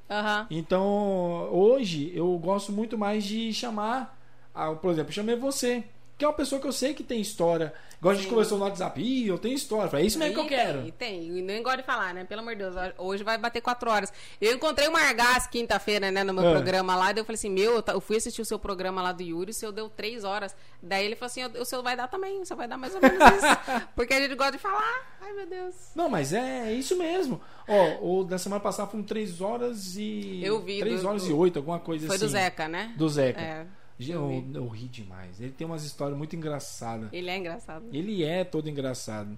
Então, 0.51 1.49
hoje 1.51 2.11
eu 2.15 2.37
gosto 2.37 2.71
muito 2.71 2.97
mais 2.97 3.23
de 3.23 3.51
chamar, 3.53 4.17
ah, 4.53 4.71
por 4.73 4.91
exemplo, 4.91 5.09
eu 5.09 5.15
chamei 5.15 5.35
você. 5.35 5.83
Que 6.17 6.25
é 6.25 6.27
uma 6.27 6.33
pessoa 6.33 6.59
que 6.59 6.67
eu 6.67 6.71
sei 6.71 6.93
que 6.93 7.03
tem 7.03 7.21
história. 7.21 7.73
Igual 7.99 8.13
a 8.13 8.15
gente 8.17 8.27
conversou 8.27 8.59
no 8.59 8.63
WhatsApp, 8.65 9.01
Ih, 9.01 9.27
eu 9.27 9.39
tenho 9.39 9.55
história. 9.55 9.89
Falei, 9.89 10.05
é 10.05 10.07
isso 10.07 10.19
mesmo 10.19 10.35
que 10.35 10.39
eu 10.39 10.45
quero. 10.47 10.81
Tem, 10.83 10.91
tem. 10.91 11.37
E 11.37 11.41
nem 11.41 11.63
gosto 11.63 11.77
de 11.77 11.83
falar, 11.83 12.13
né? 12.13 12.25
Pelo 12.25 12.41
amor 12.41 12.55
de 12.55 12.61
Deus. 12.63 12.75
Hoje 12.97 13.23
vai 13.23 13.39
bater 13.39 13.59
quatro 13.59 13.89
horas. 13.89 14.13
Eu 14.39 14.53
encontrei 14.53 14.87
o 14.87 14.91
Margás 14.91 15.47
quinta-feira, 15.47 16.11
né, 16.11 16.23
no 16.23 16.31
meu 16.31 16.45
É. 16.47 16.51
programa 16.51 16.95
lá. 16.95 17.11
Daí 17.11 17.21
eu 17.21 17.25
falei 17.25 17.35
assim: 17.37 17.49
Meu, 17.49 17.83
eu 17.87 17.99
fui 18.01 18.17
assistir 18.17 18.39
o 18.41 18.45
seu 18.45 18.59
programa 18.59 19.01
lá 19.01 19.11
do 19.11 19.23
Yuri, 19.23 19.49
o 19.49 19.53
seu 19.53 19.71
deu 19.71 19.89
três 19.89 20.23
horas. 20.23 20.55
Daí 20.81 21.05
ele 21.05 21.15
falou 21.15 21.27
assim: 21.27 21.43
O 21.59 21.65
seu 21.65 21.81
vai 21.81 21.97
dar 21.97 22.07
também, 22.07 22.39
o 22.39 22.45
seu 22.45 22.55
vai 22.55 22.67
dar 22.67 22.77
mais 22.77 22.93
ou 22.93 23.01
menos 23.01 23.17
isso. 23.19 23.87
Porque 23.95 24.13
a 24.13 24.19
gente 24.21 24.35
gosta 24.35 24.51
de 24.53 24.59
falar. 24.59 25.17
Ai, 25.19 25.33
meu 25.33 25.47
Deus. 25.47 25.73
Não, 25.95 26.07
mas 26.07 26.33
é 26.33 26.71
isso 26.73 26.95
mesmo. 26.97 27.41
Ó, 27.67 28.19
o 28.19 28.23
da 28.23 28.37
semana 28.37 28.61
passada 28.61 28.89
foram 28.89 29.03
3 29.03 29.41
horas 29.41 29.95
e. 29.97 30.41
Eu 30.43 30.59
vi, 30.61 30.79
3 30.79 31.01
do- 31.01 31.07
horas 31.07 31.23
do- 31.23 31.29
e 31.31 31.33
8, 31.33 31.57
alguma 31.57 31.79
coisa 31.79 32.05
Foi 32.05 32.15
assim. 32.15 32.25
do 32.25 32.29
Zeca, 32.29 32.67
né? 32.67 32.93
Do 32.95 33.09
Zeca. 33.09 33.41
É. 33.41 33.65
Eu 33.99 34.31
Eu, 34.31 34.41
vi. 34.41 34.55
eu 34.55 34.67
ri 34.67 34.87
demais. 34.87 35.39
Ele 35.39 35.51
tem 35.51 35.65
umas 35.65 35.83
histórias 35.83 36.17
muito 36.17 36.35
engraçadas. 36.35 37.09
Ele 37.11 37.29
é 37.29 37.37
engraçado. 37.37 37.85
Ele 37.91 38.23
é 38.23 38.43
todo 38.43 38.69
engraçado. 38.69 39.37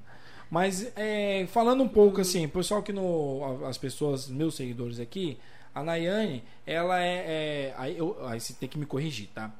Mas 0.49 0.91
é, 0.95 1.45
falando 1.47 1.83
um 1.83 1.87
pouco 1.87 2.19
assim, 2.21 2.47
pessoal 2.47 2.81
que 2.81 2.91
no. 2.91 3.65
As 3.65 3.77
pessoas, 3.77 4.27
meus 4.27 4.55
seguidores 4.55 4.99
aqui, 4.99 5.37
a 5.73 5.83
Nayane, 5.83 6.43
ela 6.65 7.01
é. 7.01 7.25
é 7.27 7.73
aí, 7.77 7.97
eu, 7.97 8.17
aí 8.27 8.39
você 8.39 8.53
tem 8.53 8.67
que 8.67 8.77
me 8.77 8.85
corrigir, 8.85 9.29
tá? 9.33 9.53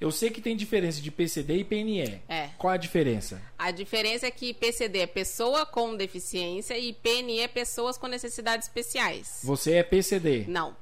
Eu 0.00 0.10
sei 0.10 0.28
que 0.28 0.40
tem 0.40 0.54
diferença 0.56 1.00
de 1.00 1.10
PCD 1.10 1.58
e 1.58 1.64
PNE. 1.64 2.20
É. 2.28 2.50
Qual 2.58 2.72
a 2.72 2.76
diferença? 2.76 3.40
A 3.58 3.70
diferença 3.70 4.26
é 4.26 4.30
que 4.30 4.52
PCD 4.52 4.98
é 4.98 5.06
pessoa 5.06 5.64
com 5.64 5.96
deficiência 5.96 6.76
e 6.76 6.92
PNE 6.92 7.40
é 7.40 7.48
pessoas 7.48 7.96
com 7.96 8.06
necessidades 8.06 8.66
especiais. 8.66 9.40
Você 9.44 9.74
é 9.74 9.82
PCD. 9.82 10.44
Não. 10.46 10.76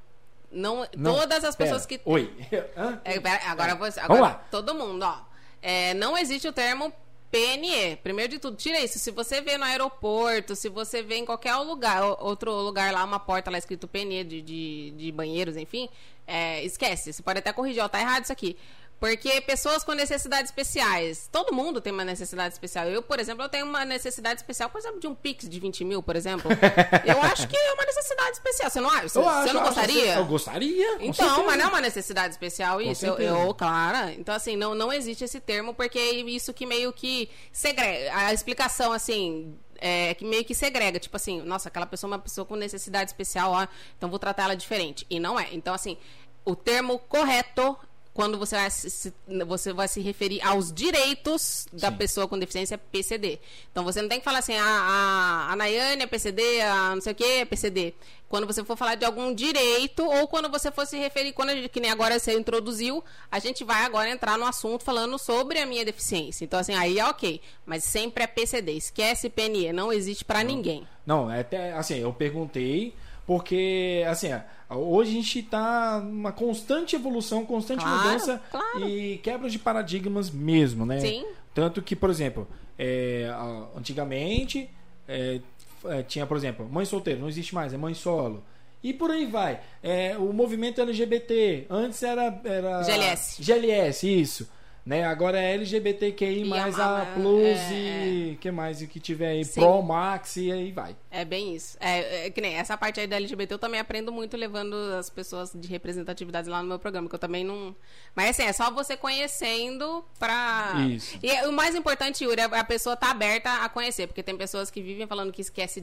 Não, 0.53 0.87
Não, 0.97 1.15
todas 1.15 1.43
as 1.45 1.57
pessoas 1.57 1.87
pera. 1.87 2.01
que 2.03 2.09
Oi. 2.11 2.31
É, 3.05 3.19
pera, 3.19 3.41
agora 3.47 3.75
você. 3.75 4.01
Vamos 4.01 4.17
Agora, 4.19 4.35
lá. 4.35 4.45
todo 4.51 4.75
mundo, 4.75 5.03
ó. 5.05 5.19
É, 5.63 5.95
não 5.95 6.17
existe 6.19 6.47
o 6.47 6.53
termo 6.53 6.93
PNE. 7.31 7.97
Primeiro 8.03 8.33
de 8.33 8.39
tudo, 8.39 8.57
tira 8.57 8.79
isso. 8.81 8.99
Se 8.99 9.11
você 9.11 9.41
vê 9.41 9.57
no 9.57 9.65
aeroporto, 9.65 10.55
se 10.55 10.69
você 10.69 11.03
vê 11.03 11.17
em 11.17 11.25
qualquer 11.25 11.57
lugar, 11.57 12.03
outro 12.23 12.53
lugar 12.53 12.93
lá, 12.93 13.03
uma 13.05 13.19
porta 13.19 13.51
lá 13.51 13.57
escrito 13.57 13.89
PNE 13.89 14.23
de, 14.25 14.43
de, 14.43 14.91
de 14.97 15.11
banheiros, 15.13 15.57
enfim, 15.57 15.89
é, 16.27 16.63
esquece. 16.63 17.13
Você 17.13 17.23
pode 17.23 17.39
até 17.39 17.53
corrigir, 17.53 17.83
ó, 17.83 17.89
tá 17.89 18.01
errado 18.01 18.25
isso 18.25 18.33
aqui. 18.33 18.57
Porque 19.03 19.41
pessoas 19.41 19.83
com 19.83 19.95
necessidades 19.95 20.53
especiais, 20.53 21.29
todo 21.33 21.53
mundo 21.53 21.81
tem 21.81 21.93
uma 21.93 22.05
necessidade 22.05 22.55
especial. 22.55 22.87
Eu, 22.87 23.03
por 23.03 23.19
exemplo, 23.19 23.43
eu 23.43 23.49
tenho 23.49 23.67
uma 23.67 23.85
necessidade 23.85 24.39
especial, 24.39 24.71
por 24.71 24.79
exemplo, 24.79 25.01
de 25.01 25.09
um 25.09 25.15
Pix 25.15 25.49
de 25.49 25.59
20 25.59 25.85
mil, 25.85 26.01
por 26.05 26.15
exemplo. 26.15 26.49
eu 27.05 27.21
acho 27.23 27.49
que 27.49 27.57
é 27.57 27.73
uma 27.73 27.85
necessidade 27.85 28.31
especial. 28.31 28.71
Você 28.71 28.81
não 28.81 28.89
acha? 28.89 29.09
Você, 29.09 29.19
Eu 29.19 29.25
você 29.25 29.29
acho, 29.29 29.55
não 29.55 29.55
eu 29.55 29.67
acho, 29.67 29.75
gostaria? 29.75 30.15
Eu 30.15 30.25
gostaria. 30.25 30.97
Então, 31.01 31.45
mas 31.45 31.59
não 31.59 31.65
é 31.65 31.69
uma 31.69 31.81
necessidade 31.81 32.35
especial 32.35 32.81
isso. 32.81 33.05
Eu, 33.05 33.19
eu, 33.19 33.53
claro. 33.55 34.11
Então, 34.11 34.37
assim, 34.37 34.55
não, 34.55 34.73
não 34.73 34.93
existe 34.93 35.25
esse 35.25 35.41
termo, 35.41 35.75
porque 35.75 35.99
é 35.99 36.13
isso 36.13 36.55
que 36.55 36.65
meio 36.65 36.93
que 36.93 37.29
segrega. 37.51 38.15
A 38.15 38.33
explicação, 38.33 38.93
assim, 38.93 39.53
é 39.79 40.15
que 40.15 40.25
meio 40.25 40.45
que 40.45 40.55
segrega. 40.55 41.01
Tipo 41.01 41.17
assim, 41.17 41.43
nossa, 41.43 41.69
aquela 41.69 41.87
pessoa 41.87 42.09
é 42.09 42.13
uma 42.13 42.21
pessoa 42.21 42.45
com 42.45 42.55
necessidade 42.55 43.11
especial, 43.11 43.51
ó, 43.51 43.67
então 43.99 44.09
vou 44.09 44.21
tratar 44.21 44.45
ela 44.45 44.55
diferente. 44.55 45.05
E 45.11 45.19
não 45.19 45.41
é. 45.41 45.49
Então, 45.51 45.75
assim, 45.75 45.99
o 46.45 46.55
termo 46.55 47.01
correto. 47.01 47.77
Quando 48.15 48.37
você 48.39 48.57
vai 48.57 48.71
se, 48.71 49.13
você 49.47 49.73
vai 49.73 49.89
se 49.89 50.01
referir 50.01 50.43
aos 50.43 50.71
direitos 50.71 51.67
da 51.73 51.91
Sim. 51.91 51.97
pessoa 51.97 52.29
com 52.29 52.39
deficiência 52.39 52.77
PCD. 52.77 53.39
Então 53.71 53.83
você 53.85 54.03
não 54.03 54.09
tem 54.09 54.19
que 54.19 54.25
falar 54.25 54.41
assim, 54.41 54.55
a, 54.55 54.63
a, 54.65 55.53
a 55.53 55.57
Nayane 55.57 56.03
é 56.03 56.07
PCD, 56.07 56.61
a 56.61 56.95
não 56.95 57.01
sei 57.01 57.13
o 57.13 57.15
que 57.15 57.25
é 57.25 57.45
PCD. 57.47 57.95
Quando 58.29 58.47
você 58.47 58.63
for 58.65 58.77
falar 58.77 58.95
de 58.97 59.05
algum 59.07 59.35
direito, 59.35 60.05
ou 60.05 60.27
quando 60.29 60.51
você 60.51 60.71
for 60.71 60.87
se 60.87 60.99
referir, 60.99 61.33
quando 61.33 61.51
a 61.51 61.55
gente- 61.55 61.69
que 61.71 61.81
nem 61.81 61.91
agora 61.91 62.19
você 62.19 62.35
introduziu, 62.39 63.03
a 63.31 63.39
gente 63.39 63.63
vai 63.65 63.83
agora 63.85 64.09
entrar 64.11 64.37
no 64.39 64.45
assunto 64.47 64.85
falando 64.85 65.19
sobre 65.19 65.59
a 65.59 65.67
minha 65.67 65.85
deficiência. 65.85 66.45
Então, 66.45 66.59
assim, 66.61 66.75
aí 66.75 66.99
é 66.99 67.07
ok. 67.07 67.41
Mas 67.65 67.85
sempre 67.85 68.25
é 68.25 68.27
PCD. 68.27 68.73
Esquece 68.73 69.29
PNE, 69.31 69.73
não 69.73 69.93
existe 69.93 70.25
pra 70.25 70.43
ninguém. 70.43 70.87
Não, 71.07 71.31
é 71.31 71.41
até 71.41 71.73
assim, 71.73 71.97
eu 71.99 72.13
perguntei 72.13 72.95
porque 73.27 74.05
assim, 74.09 74.29
hoje 74.71 75.11
a 75.11 75.15
gente 75.15 75.43
tá 75.43 76.01
numa 76.01 76.33
constante 76.33 76.97
evolução, 76.97 77.45
constante 77.45 77.83
Claro, 77.83 78.05
mudança 78.05 78.43
claro. 78.51 78.89
e 78.89 79.19
quebra 79.19 79.49
de 79.49 79.59
paradigmas 79.59 80.31
mesmo, 80.31 80.85
né? 80.85 81.01
Sim. 81.01 81.25
Tanto 81.55 81.83
que, 81.83 81.95
por 81.95 82.11
exemplo, 82.11 82.49
é, 82.79 83.29
antigamente 83.77 84.71
é, 85.07 85.41
é, 85.85 86.03
tinha, 86.03 86.27
por 86.27 86.37
exemplo, 86.37 86.69
mãe 86.69 86.85
solteira, 86.85 87.21
não 87.21 87.29
existe 87.29 87.55
mais, 87.55 87.73
é 87.73 87.77
mãe 87.77 87.95
solo. 87.95 88.43
E 88.83 88.93
por 88.93 89.11
aí 89.11 89.27
vai. 89.27 89.61
É, 89.83 90.17
o 90.19 90.33
movimento 90.33 90.81
LGBT, 90.81 91.67
antes 91.71 92.03
era, 92.03 92.41
era 92.45 92.83
GLS. 92.83 93.43
GLS, 93.43 94.21
isso. 94.21 94.49
Né? 94.85 95.05
Agora 95.05 95.39
é 95.39 95.55
LGBTQI 95.55 96.45
mais 96.45 96.77
a 96.79 97.03
ama- 97.03 97.07
Plus 97.15 97.45
é, 97.71 98.05
e 98.09 98.37
que 98.41 98.51
mais 98.51 98.83
que 98.83 98.99
tiver 98.99 99.29
aí, 99.29 99.45
Sim. 99.45 99.61
Pro 99.61 99.81
Max 99.81 100.35
e 100.37 100.51
aí 100.51 100.73
vai. 100.73 100.97
É 101.09 101.25
bem 101.25 101.55
isso. 101.55 101.77
É, 101.81 102.27
é 102.27 102.31
que 102.31 102.41
nem 102.41 102.55
essa 102.57 102.77
parte 102.77 102.99
aí 102.99 103.07
da 103.07 103.15
LGBT 103.15 103.55
eu 103.55 103.59
também 103.61 103.79
aprendo 103.79 104.11
muito 104.11 104.37
levando 104.37 104.75
as 104.99 105.09
pessoas 105.09 105.53
de 105.55 105.69
representatividade 105.69 106.49
lá 106.51 106.61
no 106.63 106.69
meu 106.69 106.81
programa, 106.81 107.09
que 107.09 107.15
eu 107.15 107.19
também 107.19 107.45
não. 107.45 107.77
Mas 108.13 108.31
assim, 108.31 108.43
é 108.43 108.53
só 108.53 108.73
você 108.73 108.97
conhecendo 108.97 110.05
pra. 110.19 110.73
Isso. 110.91 111.17
E 111.23 111.47
o 111.47 111.53
mais 111.53 111.77
importante, 111.77 112.25
Yuri, 112.25 112.41
é 112.41 112.45
a 112.45 112.65
pessoa 112.65 112.97
tá 112.97 113.11
aberta 113.13 113.63
a 113.65 113.69
conhecer, 113.69 114.09
porque 114.09 114.23
tem 114.23 114.37
pessoas 114.37 114.69
que 114.69 114.83
vivem 114.83 115.07
falando 115.07 115.33
que 115.33 115.43
esquece 115.43 115.81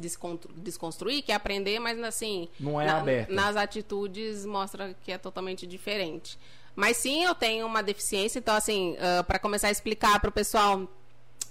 desconstruir, 0.57 1.21
quer 1.23 1.33
aprender, 1.33 1.79
mas 1.79 1.97
assim. 2.03 2.49
Não 2.59 2.79
é 2.81 2.85
na- 2.85 2.97
aberta. 2.97 3.33
Nas 3.33 3.55
atitudes 3.55 4.45
mostra 4.45 4.93
que 5.03 5.11
é 5.11 5.17
totalmente 5.17 5.65
diferente. 5.65 6.37
Mas 6.79 6.95
sim, 6.95 7.25
eu 7.25 7.35
tenho 7.35 7.67
uma 7.67 7.83
deficiência, 7.83 8.39
então 8.39 8.55
assim, 8.55 8.95
ah, 9.01 9.21
pra 9.21 9.37
começar 9.37 9.67
a 9.67 9.71
explicar 9.71 10.17
pro 10.21 10.31
pessoal. 10.31 10.87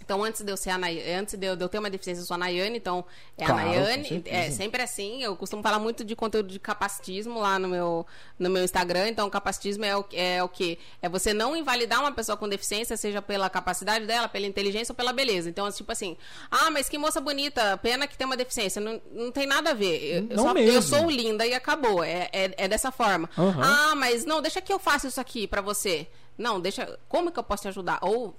Então, 0.09 0.25
antes 0.25 0.40
de 0.42 0.51
eu 0.51 0.57
ser 0.57 0.71
a 0.71 0.79
Nay... 0.79 1.12
antes 1.12 1.35
de 1.37 1.47
eu, 1.47 1.55
de 1.55 1.62
eu 1.62 1.68
ter 1.68 1.79
uma 1.79 1.90
deficiência, 1.90 2.23
eu 2.23 2.25
sou 2.27 2.35
a 2.35 2.38
Nayane, 2.38 2.79
então 2.79 3.05
é 3.37 3.44
Claro, 3.44 3.61
a 3.61 3.64
Nayane. 3.66 4.23
É 4.25 4.51
sempre 4.51 4.81
assim. 4.81 5.23
Eu 5.23 5.37
costumo 5.37 5.62
falar 5.62 5.79
muito 5.79 6.03
de 6.03 6.16
conteúdo 6.16 6.49
de 6.49 6.59
capacitismo 6.59 7.38
lá 7.38 7.59
no 7.59 7.68
meu, 7.68 8.07
no 8.38 8.49
meu 8.49 8.64
Instagram. 8.64 9.09
Então, 9.11 9.29
capacitismo 9.29 9.85
é 9.85 9.94
o, 9.94 10.03
é 10.14 10.42
o 10.42 10.49
quê? 10.49 10.79
É 11.03 11.11
você 11.11 11.35
não 11.35 11.55
invalidar 11.55 12.01
uma 12.01 12.11
pessoa 12.11 12.38
com 12.38 12.49
deficiência, 12.49 12.97
seja 12.97 13.21
pela 13.21 13.51
capacidade 13.51 14.07
dela, 14.07 14.31
pela 14.31 14.47
inteligência 14.47 14.92
ou 14.92 14.97
pela 14.97 15.12
beleza. 15.12 15.51
Então, 15.51 15.71
tipo 15.71 15.92
assim, 15.92 16.16
ah, 16.51 16.71
mas 16.71 16.88
que 16.88 16.97
moça 16.97 17.21
bonita, 17.21 17.77
pena 17.77 18.07
que 18.09 18.16
tem 18.16 18.25
uma 18.27 18.37
deficiência. 18.37 18.81
Não, 18.81 18.99
não 19.12 19.31
tem 19.31 19.47
nada 19.47 19.73
a 19.73 19.75
ver. 19.75 20.03
Eu, 20.03 20.23
Não 20.23 20.44
só- 20.44 20.55
mesmo. 20.55 20.73
eu 20.73 20.81
sou 20.81 21.11
linda 21.11 21.47
e 21.47 21.53
acabou. 21.53 22.03
É, 22.03 22.31
é, 22.33 22.55
é 22.57 22.66
dessa 22.66 22.90
forma. 22.90 23.29
Aham. 23.37 23.62
Ah, 23.62 23.94
mas 23.94 24.25
não, 24.25 24.40
deixa 24.40 24.62
que 24.62 24.73
eu 24.73 24.79
faça 24.79 25.07
isso 25.07 25.21
aqui 25.21 25.47
pra 25.47 25.61
você. 25.61 26.09
Não, 26.38 26.59
deixa. 26.59 26.99
Como 27.11 27.31
que 27.31 27.38
eu 27.38 27.42
posso 27.44 27.64
te 27.64 27.68
ajudar? 27.68 27.99
Ou 28.01 28.35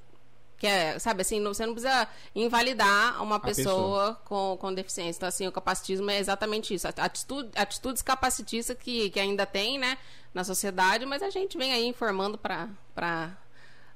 que 0.59 0.67
é, 0.67 0.99
sabe 0.99 1.21
assim, 1.21 1.39
não- 1.39 1.53
você 1.53 1.65
não 1.65 1.73
precisa 1.73 2.07
invalidar 2.35 3.23
uma 3.23 3.39
pessoa, 3.39 4.19
Com, 4.25 4.57
com 4.59 4.73
deficiência. 4.73 5.17
Então, 5.19 5.29
assim, 5.29 5.47
o 5.47 5.51
capacitismo 5.51 6.09
é 6.11 6.19
exatamente 6.19 6.73
isso. 6.73 6.87
Atitude, 6.87 7.49
atitudes 7.55 8.01
capacitistas 8.01 8.75
que, 8.77 9.09
que 9.09 9.19
ainda 9.19 9.45
tem, 9.45 9.77
né, 9.79 9.97
na 10.33 10.43
sociedade, 10.43 11.05
mas 11.05 11.23
a 11.23 11.29
gente 11.29 11.57
vem 11.57 11.71
aí 11.73 11.85
informando 11.87 12.37
para 12.37 12.67
para 12.93 13.37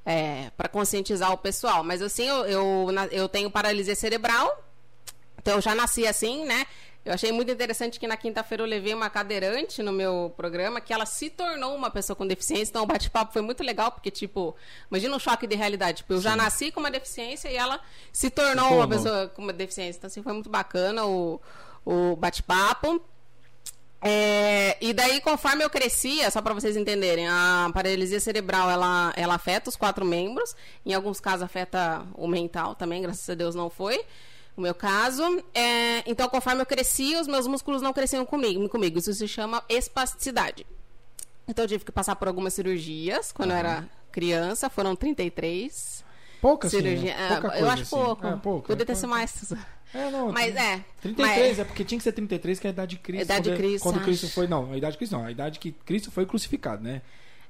é, 0.05 0.49
para 0.57 0.67
conscientizar 0.69 1.31
o 1.31 1.37
pessoal. 1.37 1.83
Mas 1.83 2.01
assim, 2.01 2.23
eu, 2.27 2.45
eu, 2.45 2.87
eu 3.11 3.29
tenho 3.29 3.51
paralisia 3.51 3.95
cerebral, 3.95 4.63
então 5.37 5.55
eu 5.55 5.61
já 5.61 5.75
nasci 5.75 6.07
assim, 6.07 6.45
né? 6.45 6.65
Eu 7.05 7.13
achei 7.13 7.33
muito 7.33 7.51
interessante 7.51 7.99
que 7.99 8.07
na 8.07 8.15
quinta-feira 8.15 8.63
eu 8.63 8.67
levei 8.67 8.93
uma 8.93 9.09
cadeirante 9.09 9.83
no 9.83 9.91
meu 9.91 10.33
programa, 10.37 10.79
que 10.79 10.93
ela 10.93 11.05
se 11.05 11.29
tornou 11.29 11.75
uma 11.75 11.91
pessoa 11.91 12.15
com 12.15 12.25
deficiência. 12.25 12.71
Então 12.71 12.83
o 12.83 12.85
bate-papo 12.85 13.33
foi 13.33 13.41
muito 13.41 13.61
legal, 13.61 13.91
porque, 13.91 14.09
tipo, 14.09 14.55
imagina 14.89 15.13
um 15.13 15.19
choque 15.19 15.45
de 15.45 15.55
realidade. 15.55 15.97
Tipo, 15.97 16.13
eu 16.13 16.21
já 16.21 16.33
nasci 16.33 16.71
com 16.71 16.79
uma 16.79 16.89
deficiência 16.89 17.49
e 17.49 17.57
ela 17.57 17.81
se 18.11 18.29
tornou, 18.29 18.69
Se 18.69 18.73
uma 18.75 18.87
pessoa 18.87 19.27
com 19.27 19.41
uma 19.41 19.51
deficiência. 19.51 19.97
Então, 19.97 20.07
assim, 20.07 20.23
foi 20.23 20.31
muito 20.31 20.49
bacana 20.49 21.05
o, 21.05 21.41
o 21.85 22.15
bate-papo. 22.15 23.03
É, 24.01 24.77
e 24.79 24.93
daí, 24.93 25.19
conforme 25.19 25.63
eu 25.63 25.69
crescia, 25.69 26.31
só 26.31 26.41
para 26.41 26.53
vocês 26.53 26.77
entenderem, 26.77 27.27
a 27.27 27.69
paralisia 27.73 28.19
cerebral 28.19 28.69
ela, 28.69 29.13
ela 29.15 29.35
afeta 29.35 29.69
os 29.69 29.77
quatro 29.77 30.05
membros, 30.05 30.55
em 30.85 30.93
alguns 30.93 31.21
casos 31.21 31.41
afeta 31.41 32.05
o 32.13 32.27
mental 32.27 32.75
também, 32.75 33.01
graças 33.01 33.29
a 33.29 33.33
Deus 33.33 33.55
não 33.55 33.69
foi 33.69 34.03
o 34.55 34.61
meu 34.61 34.73
caso. 34.75 35.23
É, 35.53 36.09
então, 36.09 36.27
conforme 36.29 36.61
eu 36.61 36.65
crescia, 36.65 37.19
os 37.19 37.27
meus 37.27 37.47
músculos 37.47 37.81
não 37.81 37.93
cresciam 37.93 38.25
comigo, 38.25 38.67
comigo. 38.69 38.99
Isso 38.99 39.13
se 39.13 39.27
chama 39.27 39.63
espasticidade. 39.69 40.65
Então, 41.47 41.65
eu 41.65 41.69
tive 41.69 41.83
que 41.85 41.91
passar 41.91 42.15
por 42.15 42.27
algumas 42.27 42.53
cirurgias 42.53 43.31
quando 43.31 43.51
eu 43.51 43.57
era 43.57 43.87
criança, 44.11 44.69
foram 44.69 44.95
33 44.95 46.03
Pouca 46.41 46.67
assim, 46.67 46.77
cirurgias. 46.77 47.15
né? 47.15 47.25
É, 47.25 47.39
Pouca 47.41 47.57
eu 47.59 47.69
acho 47.69 47.81
assim. 47.83 47.95
pouco. 47.95 48.27
É, 48.27 48.35
pouco, 48.37 48.67
Podia 48.67 48.83
é 48.83 48.85
ter 48.85 48.95
sido 48.95 49.07
mais. 49.09 49.53
É, 49.93 50.09
não, 50.09 50.31
Mas 50.31 50.55
é. 50.55 50.83
33, 51.01 51.49
mas- 51.49 51.59
é 51.59 51.63
porque 51.63 51.83
tinha 51.85 51.97
que 51.99 52.03
ser 52.03 52.13
33, 52.13 52.59
que 52.59 52.65
é 52.65 52.69
a 52.69 52.73
idade 52.73 52.95
de 52.95 53.01
Cristo. 53.01 53.23
Idade 53.25 53.43
de 53.43 53.49
quando- 53.51 53.57
Cristo, 53.57 53.83
Quando 53.83 53.95
acho. 53.97 54.05
Cristo 54.05 54.29
foi. 54.29 54.47
Não, 54.47 54.71
a 54.71 54.77
idade 54.77 54.93
de 54.93 54.97
Cristo 54.97 55.13
não. 55.17 55.25
A 55.25 55.31
idade 55.31 55.59
que 55.59 55.71
Cristo 55.71 56.09
foi 56.11 56.25
crucificado, 56.25 56.81
né? 56.83 57.01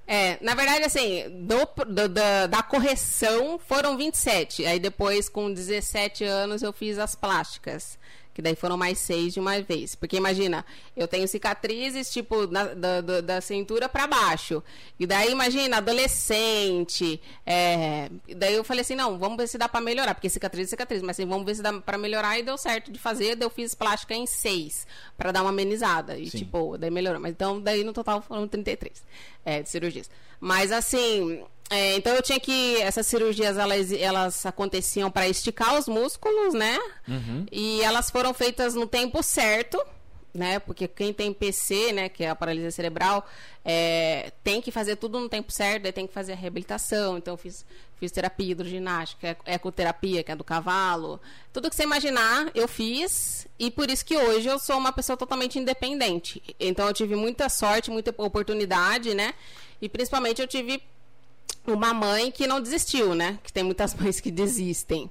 É, 0.06 0.38
na 0.42 0.54
verdade, 0.54 0.84
assim, 0.84 1.24
do- 1.48 1.86
do- 1.86 2.10
da, 2.10 2.48
da 2.48 2.62
correção 2.64 3.58
foram 3.58 3.96
27. 3.98 4.66
Aí 4.66 4.80
depois, 4.80 5.30
com 5.30 5.52
17 5.54 6.24
anos, 6.26 6.62
eu 6.62 6.74
fiz 6.74 6.98
as 7.00 7.16
plásticas. 7.16 7.98
Que 8.34 8.42
daí 8.42 8.56
foram 8.56 8.76
mais 8.76 8.98
seis 8.98 9.34
de 9.34 9.40
uma 9.40 9.62
vez. 9.62 9.94
Porque 9.96 10.18
imagina, 10.18 10.66
eu 10.98 11.08
tenho 11.08 11.28
cicatrizes, 11.28 12.12
tipo, 12.12 12.48
na, 12.48 12.74
da, 12.74 13.02
da, 13.02 13.22
da, 13.22 13.42
cintura 13.42 13.88
para 13.88 14.08
baixo. 14.08 14.64
E 15.00 15.06
daí, 15.06 15.32
imagina, 15.32 15.78
adolescente. 15.78 17.22
É... 17.46 18.10
Daí 18.36 18.56
eu 18.56 18.64
falei 18.64 18.82
assim, 18.82 18.96
não, 18.96 19.20
vamos 19.20 19.38
ver 19.38 19.48
se 19.48 19.58
dá 19.58 19.70
para 19.70 19.82
melhorar. 19.82 20.16
Porque 20.16 20.30
cicatriz 20.30 20.68
é 20.68 20.70
cicatriz. 20.72 21.02
Mas 21.02 21.18
assim, 21.18 21.28
vamos 21.28 21.46
ver 21.46 21.56
se 21.56 21.62
dá 21.62 21.74
para 21.74 21.98
melhorar. 21.98 22.40
E 22.40 22.44
deu 22.44 22.58
certo 22.58 22.92
de 22.92 22.98
fazer. 22.98 23.36
Daí 23.36 23.46
eu 23.46 23.52
fiz 23.52 23.76
plástica 23.76 24.16
em 24.16 24.26
seis. 24.26 24.88
para 25.16 25.32
dar 25.32 25.42
uma 25.42 25.50
amenizada. 25.50 26.18
E, 26.18 26.30
Sim. 26.30 26.40
tipo, 26.40 26.78
daí 26.78 26.90
melhorou. 26.90 27.22
Mas 27.22 27.32
então, 27.32 27.62
daí 27.62 27.84
no 27.84 27.94
total 27.94 28.22
foram 28.22 28.48
33 28.48 29.04
é, 29.46 29.62
de 29.62 29.70
cirurgias. 29.70 30.10
Mas 30.40 30.72
assim, 30.72 31.44
é, 31.74 31.96
então 31.96 32.14
eu 32.14 32.22
tinha 32.22 32.40
que. 32.40 32.78
Essas 32.78 33.08
cirurgias 33.08 33.58
elas, 33.58 33.92
elas 33.92 34.46
aconteciam 34.46 35.10
para 35.10 35.28
esticar 35.28 35.76
os 35.76 35.88
músculos, 35.88 36.54
né? 36.54 36.78
Uhum. 37.08 37.48
E 37.52 37.82
elas 37.82 38.12
foram 38.12 38.32
feitas 38.32 38.76
no 38.76 38.86
tempo 38.86 39.24
certo, 39.24 39.84
né? 40.32 40.60
Porque 40.60 40.88
quem 40.88 41.12
tem 41.12 41.34
PC, 41.34 41.92
né, 41.92 42.10
que 42.10 42.24
é 42.24 42.30
a 42.30 42.36
paralisia 42.36 42.70
cerebral, 42.70 43.28
é, 43.66 44.32
tem 44.44 44.62
que 44.62 44.70
fazer 44.70 44.98
tudo 44.98 45.20
no 45.20 45.28
tempo 45.28 45.52
certo, 45.52 45.92
tem 45.92 46.06
que 46.06 46.14
fazer 46.14 46.34
a 46.34 46.36
reabilitação. 46.36 47.18
Então 47.18 47.34
eu 47.34 47.38
fiz, 47.40 47.66
fiz 48.00 48.12
terapia 48.12 48.52
hidroginástica, 48.52 49.36
ecoterapia, 49.44 50.24
que 50.24 50.32
é 50.32 50.36
do 50.36 50.44
cavalo. 50.44 51.20
Tudo 51.52 51.72
que 51.72 51.76
você 51.76 51.84
imaginar, 51.84 52.52
eu 52.54 52.68
fiz. 52.68 53.48
E 53.58 53.72
por 53.72 53.90
isso 53.90 54.06
que 54.06 54.16
hoje 54.16 54.48
eu 54.48 54.60
sou 54.60 54.78
uma 54.78 54.92
pessoa 54.92 55.18
totalmente 55.18 55.58
independente. 55.58 56.40
Então 56.60 56.88
eu 56.88 56.94
tive 56.94 57.16
muita 57.16 57.50
sorte, 57.50 57.90
muita 57.90 58.14
oportunidade, 58.16 59.16
né? 59.16 59.34
E 59.82 59.90
principalmente 59.90 60.40
eu 60.40 60.48
tive 60.48 60.82
uma 61.66 61.94
mãe 61.94 62.32
que 62.32 62.48
não 62.48 62.62
desistiu, 62.62 63.16
né? 63.16 63.40
Que 63.44 63.52
tem 63.52 63.64
muitas 63.64 63.94
mães 63.96 64.20
que 64.20 64.32
desistem. 64.32 65.10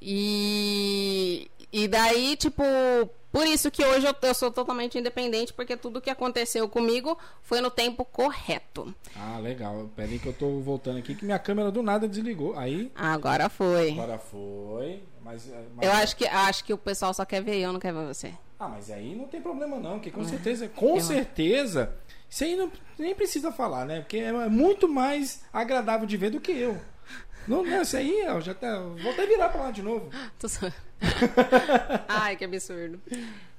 E, 0.00 1.50
e 1.72 1.88
daí, 1.88 2.36
tipo, 2.36 2.62
por 3.32 3.46
isso 3.46 3.70
que 3.70 3.84
hoje 3.84 4.06
eu, 4.06 4.14
eu, 4.22 4.34
sou 4.34 4.50
totalmente 4.50 4.98
independente, 4.98 5.52
porque 5.52 5.76
tudo 5.76 6.00
que 6.00 6.08
aconteceu 6.08 6.68
comigo 6.68 7.18
foi 7.42 7.60
no 7.60 7.70
tempo 7.70 8.04
correto. 8.04 8.94
Ah, 9.16 9.38
legal. 9.38 9.90
Peraí 9.96 10.18
que 10.18 10.28
eu 10.28 10.32
tô 10.32 10.60
voltando 10.60 10.98
aqui, 10.98 11.14
que 11.14 11.24
minha 11.24 11.38
câmera 11.38 11.70
do 11.70 11.82
nada 11.82 12.06
desligou. 12.06 12.56
Aí. 12.56 12.92
Agora 12.94 13.48
foi. 13.48 13.90
Agora 13.92 14.18
foi. 14.18 15.02
Mas, 15.24 15.50
mas... 15.74 15.86
Eu 15.86 15.92
acho 15.92 16.16
que, 16.16 16.26
acho 16.26 16.64
que 16.64 16.72
o 16.72 16.78
pessoal 16.78 17.14
só 17.14 17.24
quer 17.24 17.42
ver 17.42 17.56
eu, 17.56 17.72
não 17.72 17.80
quer 17.80 17.92
ver 17.92 18.06
você. 18.06 18.32
Ah, 18.56 18.68
mas 18.68 18.90
aí 18.90 19.14
não 19.14 19.26
tem 19.26 19.42
problema 19.42 19.80
não, 19.80 19.98
que 19.98 20.10
com 20.10 20.20
é. 20.20 20.24
certeza, 20.24 20.68
com 20.68 20.96
eu... 20.96 21.00
certeza 21.02 21.92
isso 22.34 22.42
aí 22.42 22.56
não, 22.56 22.72
nem 22.98 23.14
precisa 23.14 23.52
falar, 23.52 23.84
né? 23.84 24.00
Porque 24.00 24.16
é 24.16 24.32
muito 24.48 24.88
mais 24.88 25.44
agradável 25.52 26.04
de 26.04 26.16
ver 26.16 26.30
do 26.30 26.40
que 26.40 26.50
eu. 26.50 26.76
Não, 27.46 27.62
não, 27.62 27.82
isso 27.82 27.96
aí, 27.96 28.22
eu 28.22 28.40
já 28.40 28.52
tá, 28.52 28.76
vou 28.80 29.12
até 29.12 29.24
virar 29.24 29.50
pra 29.50 29.62
lá 29.62 29.70
de 29.70 29.82
novo. 29.82 30.10
Tô 30.36 30.48
só... 30.48 30.66
Ai, 32.08 32.34
que 32.34 32.44
absurdo. 32.44 33.00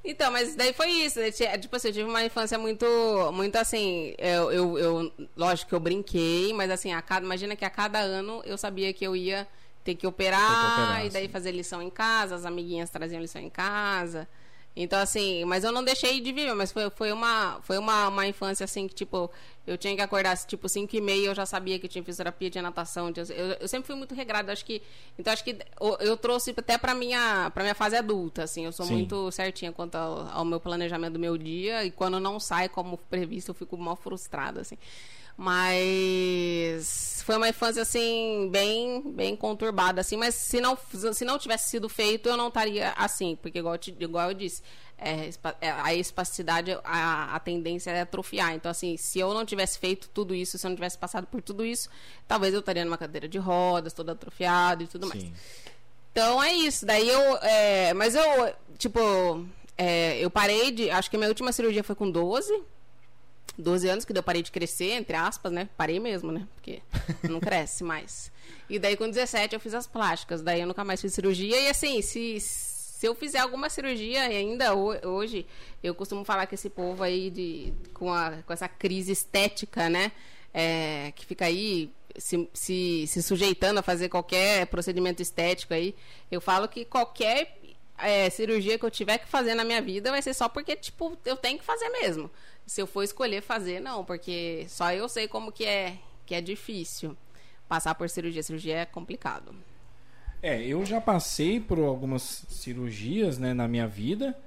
Então, 0.03 0.29
mas 0.29 0.57
daí 0.57 0.73
foi 0.73 0.89
isso. 0.89 1.21
Né? 1.21 1.31
Tipo 1.31 1.77
assim, 1.77 1.87
eu 1.87 1.93
tive 1.93 2.09
uma 2.09 2.21
infância 2.25 2.57
muito, 2.57 2.85
muito 3.31 3.55
assim. 3.55 4.13
Eu, 4.17 4.51
eu, 4.51 4.77
eu, 4.77 5.13
lógico 5.37 5.69
que 5.69 5.75
eu 5.75 5.79
brinquei, 5.79 6.51
mas 6.51 6.69
assim, 6.69 6.91
a 6.91 7.01
cada, 7.01 7.25
imagina 7.25 7.55
que 7.55 7.63
a 7.63 7.69
cada 7.69 7.99
ano 7.99 8.41
eu 8.45 8.57
sabia 8.57 8.91
que 8.91 9.07
eu 9.07 9.15
ia 9.15 9.47
ter 9.85 9.95
que 9.95 10.05
operar, 10.05 10.41
ter 10.41 10.47
que 10.47 10.81
operar 10.81 11.05
e 11.05 11.09
daí 11.11 11.25
sim. 11.27 11.31
fazer 11.31 11.51
lição 11.53 11.81
em 11.81 11.89
casa, 11.89 12.35
as 12.35 12.43
amiguinhas 12.43 12.89
traziam 12.89 13.21
lição 13.21 13.41
em 13.41 13.49
casa. 13.49 14.27
Então, 14.75 14.99
assim, 14.99 15.45
mas 15.45 15.63
eu 15.63 15.71
não 15.71 15.83
deixei 15.83 16.19
de 16.19 16.33
viver, 16.33 16.53
mas 16.53 16.71
foi, 16.71 16.89
foi, 16.89 17.11
uma, 17.11 17.59
foi 17.61 17.77
uma, 17.77 18.09
uma 18.09 18.27
infância, 18.27 18.65
assim, 18.65 18.89
que, 18.89 18.93
tipo, 18.93 19.31
eu 19.65 19.77
tinha 19.77 19.95
que 19.95 20.01
acordar, 20.01 20.35
tipo, 20.37 20.67
5 20.67 20.93
e 20.93 20.99
meia, 20.99 21.27
eu 21.27 21.35
já 21.35 21.45
sabia 21.45 21.79
que 21.79 21.87
tinha 21.87 22.03
fisioterapia, 22.03 22.49
tinha 22.49 22.61
natação, 22.61 23.11
tinha, 23.13 23.25
eu, 23.29 23.57
eu 23.61 23.67
sempre 23.69 23.87
fui 23.87 23.95
muito 23.95 24.13
regrado, 24.13 24.51
acho 24.51 24.65
que, 24.65 24.81
então 25.17 25.31
acho 25.31 25.45
que 25.45 25.57
eu, 25.79 25.97
eu 26.01 26.17
trouxe 26.17 26.53
até 26.55 26.77
pra 26.77 26.93
minha, 26.93 27.49
pra 27.51 27.63
minha 27.63 27.73
fase 27.73 27.95
adulta, 27.95 28.43
assim, 28.43 28.65
eu 28.65 28.73
sou 28.73 28.85
Sim. 28.85 28.93
muito 28.93 29.31
certinha 29.31 29.71
quanto 29.71 29.95
ao, 29.95 30.27
ao, 30.27 30.45
meu 30.45 30.59
planejamento 30.59 31.13
do 31.13 31.19
meu 31.19 31.37
dia, 31.37 31.85
e 31.85 31.89
quando 31.91 32.19
não 32.19 32.37
sai 32.37 32.67
como 32.67 32.97
previsto, 32.97 33.51
eu 33.51 33.55
fico 33.55 33.77
mal 33.77 33.95
frustrada, 33.95 34.59
assim. 34.59 34.77
Mas 35.37 37.21
foi 37.25 37.35
uma 37.35 37.49
infância 37.49 37.81
assim 37.81 38.49
bem 38.51 39.11
bem 39.11 39.35
conturbada 39.35 39.99
assim, 39.99 40.15
mas 40.15 40.33
se 40.35 40.61
não 40.61 40.77
se 40.77 41.25
não 41.25 41.37
tivesse 41.37 41.71
sido 41.71 41.89
feito, 41.89 42.29
eu 42.29 42.37
não 42.37 42.47
estaria 42.47 42.93
assim, 42.95 43.35
porque 43.41 43.59
igual, 43.59 43.77
igual 43.99 44.29
eu 44.29 44.33
disse, 44.33 44.61
é, 44.97 45.29
é, 45.59 45.71
a 45.71 45.93
espasticidade, 45.93 46.71
a, 46.83 47.35
a 47.35 47.39
tendência 47.39 47.91
é 47.91 48.01
atrofiar. 48.01 48.53
Então, 48.53 48.71
assim, 48.71 48.95
se 48.97 49.19
eu 49.19 49.33
não 49.33 49.45
tivesse 49.45 49.77
feito 49.77 50.09
tudo 50.09 50.33
isso, 50.33 50.57
se 50.57 50.65
eu 50.65 50.69
não 50.69 50.75
tivesse 50.75 50.97
passado 50.97 51.27
por 51.27 51.41
tudo 51.41 51.65
isso, 51.65 51.89
talvez 52.27 52.53
eu 52.53 52.61
estaria 52.61 52.85
numa 52.85 52.97
cadeira 52.97 53.27
de 53.27 53.37
rodas, 53.37 53.93
todo 53.93 54.09
atrofiado 54.09 54.83
e 54.83 54.87
tudo 54.87 55.07
Sim. 55.07 55.19
mais. 55.19 55.31
Então, 56.11 56.41
é 56.41 56.53
isso. 56.53 56.85
Daí 56.85 57.09
eu. 57.09 57.37
É, 57.41 57.93
mas 57.93 58.15
eu, 58.15 58.23
tipo, 58.77 58.99
é, 59.77 60.17
eu 60.17 60.29
parei 60.29 60.71
de. 60.71 60.89
Acho 60.89 61.09
que 61.09 61.17
a 61.17 61.19
minha 61.19 61.29
última 61.29 61.51
cirurgia 61.51 61.83
foi 61.83 61.95
com 61.95 62.09
12. 62.09 62.63
12 63.57 63.87
anos 63.87 64.05
que 64.05 64.17
eu 64.17 64.23
parei 64.23 64.41
de 64.41 64.51
crescer, 64.51 64.91
entre 64.91 65.15
aspas, 65.15 65.51
né? 65.51 65.69
Parei 65.77 65.99
mesmo, 65.99 66.31
né? 66.31 66.47
Porque 66.55 66.81
não 67.29 67.39
cresce 67.39 67.83
mais. 67.83 68.31
E 68.69 68.77
daí 68.77 68.97
com 68.97 69.09
17 69.09 69.53
eu 69.53 69.59
fiz 69.59 69.73
as 69.73 69.87
plásticas, 69.87 70.41
daí 70.41 70.61
eu 70.61 70.67
nunca 70.67 70.83
mais 70.83 71.01
fiz 71.01 71.13
cirurgia. 71.13 71.59
E 71.59 71.69
assim, 71.69 72.01
se, 72.01 72.39
se 72.39 73.05
eu 73.05 73.15
fizer 73.15 73.39
alguma 73.39 73.69
cirurgia 73.69 74.21
ainda 74.23 74.73
hoje, 74.73 75.45
eu 75.83 75.95
costumo 75.95 76.25
falar 76.25 76.45
que 76.47 76.55
esse 76.55 76.69
povo 76.69 77.03
aí 77.03 77.29
de, 77.29 77.73
com, 77.93 78.11
a, 78.11 78.41
com 78.45 78.51
essa 78.51 78.67
crise 78.67 79.11
estética, 79.11 79.89
né? 79.89 80.11
É, 80.53 81.11
que 81.15 81.25
fica 81.25 81.45
aí 81.45 81.91
se, 82.17 82.49
se, 82.53 83.05
se, 83.07 83.21
sujeitando 83.21 83.79
a 83.79 83.83
fazer 83.83 84.07
qualquer 84.07 84.65
procedimento 84.67 85.21
estético 85.21 85.73
aí, 85.73 85.93
eu 86.31 86.39
falo 86.39 86.67
que 86.67 86.85
qualquer 86.85 87.59
é, 87.97 88.29
cirurgia 88.29 88.79
que 88.79 88.85
eu 88.85 88.91
tiver 88.91 89.17
que 89.17 89.27
fazer 89.27 89.53
na 89.53 89.65
minha 89.65 89.81
vida 89.81 90.11
vai 90.11 90.21
ser 90.21 90.33
só 90.33 90.47
porque, 90.47 90.75
tipo, 90.75 91.17
eu 91.25 91.35
tenho 91.35 91.57
que 91.59 91.65
fazer 91.65 91.89
mesmo 91.89 92.31
se 92.65 92.81
eu 92.81 92.87
for 92.87 93.03
escolher 93.03 93.41
fazer, 93.41 93.79
não, 93.79 94.03
porque 94.03 94.65
só 94.67 94.91
eu 94.91 95.07
sei 95.07 95.27
como 95.27 95.51
que 95.51 95.65
é, 95.65 95.97
que 96.25 96.33
é 96.33 96.41
difícil 96.41 97.15
passar 97.67 97.95
por 97.95 98.09
cirurgia. 98.09 98.43
Cirurgia 98.43 98.77
é 98.77 98.85
complicado. 98.85 99.55
É, 100.41 100.61
eu 100.63 100.85
já 100.85 101.01
passei 101.01 101.59
por 101.59 101.79
algumas 101.79 102.45
cirurgias, 102.49 103.37
né, 103.37 103.53
na 103.53 103.67
minha 103.67 103.87
vida, 103.87 104.37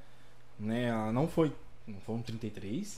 né, 0.59 0.93
não 1.13 1.27
foi, 1.27 1.53
não 1.87 1.99
foram 2.01 2.23
33, 2.23 2.97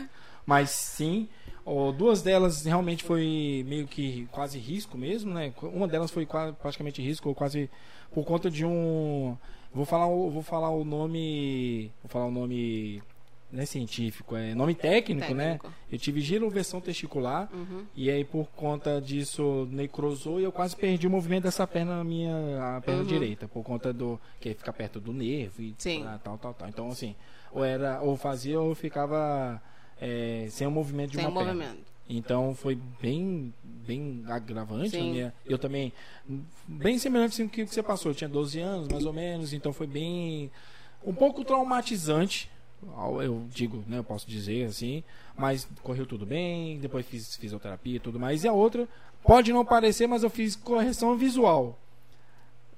mas 0.44 0.70
sim, 0.70 1.28
ó, 1.64 1.92
duas 1.92 2.22
delas 2.22 2.64
realmente 2.64 3.04
foi 3.04 3.64
meio 3.68 3.86
que 3.86 4.26
quase 4.32 4.58
risco 4.58 4.98
mesmo, 4.98 5.32
né, 5.32 5.52
uma 5.62 5.86
delas 5.86 6.10
foi 6.10 6.26
quase, 6.26 6.52
praticamente 6.54 7.00
risco, 7.00 7.32
quase 7.36 7.70
por 8.10 8.24
conta 8.24 8.50
de 8.50 8.64
um, 8.64 9.36
vou 9.72 9.84
falar, 9.84 10.06
vou 10.06 10.42
falar 10.42 10.70
o 10.70 10.84
nome, 10.84 11.92
vou 12.02 12.10
falar 12.10 12.26
o 12.26 12.32
nome 12.32 13.00
não 13.52 13.62
é 13.62 13.66
científico, 13.66 14.36
é 14.36 14.54
nome 14.54 14.74
técnico, 14.74 15.34
né? 15.34 15.52
técnico. 15.52 15.66
né? 15.68 15.74
Eu 15.90 15.98
tive 15.98 16.20
giroversão 16.20 16.80
testicular 16.80 17.48
uhum. 17.52 17.84
e 17.96 18.10
aí 18.10 18.24
por 18.24 18.46
conta 18.56 19.00
disso 19.00 19.68
necrosou 19.70 20.40
e 20.40 20.44
eu 20.44 20.52
quase 20.52 20.76
perdi 20.76 21.06
o 21.06 21.10
movimento 21.10 21.44
dessa 21.44 21.66
perna 21.66 22.02
minha, 22.04 22.76
a 22.76 22.80
perna 22.80 23.02
uhum. 23.02 23.06
direita, 23.08 23.48
por 23.48 23.64
conta 23.64 23.92
do 23.92 24.20
que 24.38 24.54
fica 24.54 24.72
perto 24.72 25.00
do 25.00 25.12
nervo 25.12 25.62
e 25.62 25.74
Sim. 25.78 26.06
tal, 26.22 26.38
tal, 26.38 26.54
tal. 26.54 26.68
Então 26.68 26.88
assim, 26.88 27.16
ou 27.52 27.64
era 27.64 28.00
ou 28.00 28.16
fazia 28.16 28.60
ou 28.60 28.74
ficava 28.74 29.60
é, 30.00 30.46
sem 30.48 30.66
o 30.66 30.70
movimento 30.70 31.10
de 31.10 31.16
sem 31.16 31.26
uma 31.26 31.34
perna. 31.34 31.54
Movimento. 31.54 31.90
Então 32.08 32.54
foi 32.54 32.78
bem 33.00 33.54
bem 33.62 34.24
agravante. 34.28 34.96
Minha, 34.96 35.34
eu 35.46 35.58
também 35.58 35.92
bem 36.66 36.98
semelhante 36.98 37.42
ao 37.42 37.48
que 37.48 37.64
você 37.64 37.82
passou. 37.82 38.10
Eu 38.10 38.14
tinha 38.14 38.28
12 38.28 38.60
anos, 38.60 38.88
mais 38.88 39.04
ou 39.04 39.12
menos, 39.12 39.52
então 39.52 39.72
foi 39.72 39.86
bem 39.86 40.50
um 41.04 41.14
pouco 41.14 41.44
traumatizante 41.44 42.50
eu 43.22 43.46
digo, 43.50 43.82
né, 43.86 43.98
eu 43.98 44.04
posso 44.04 44.28
dizer 44.28 44.66
assim, 44.66 45.02
mas 45.36 45.68
correu 45.82 46.06
tudo 46.06 46.26
bem, 46.26 46.78
depois 46.78 47.06
fiz 47.06 47.36
fisioterapia 47.36 47.96
e 47.96 48.00
tudo 48.00 48.18
mais. 48.18 48.44
E 48.44 48.48
a 48.48 48.52
outra, 48.52 48.88
pode 49.22 49.52
não 49.52 49.64
parecer, 49.64 50.06
mas 50.06 50.22
eu 50.22 50.30
fiz 50.30 50.56
correção 50.56 51.16
visual. 51.16 51.78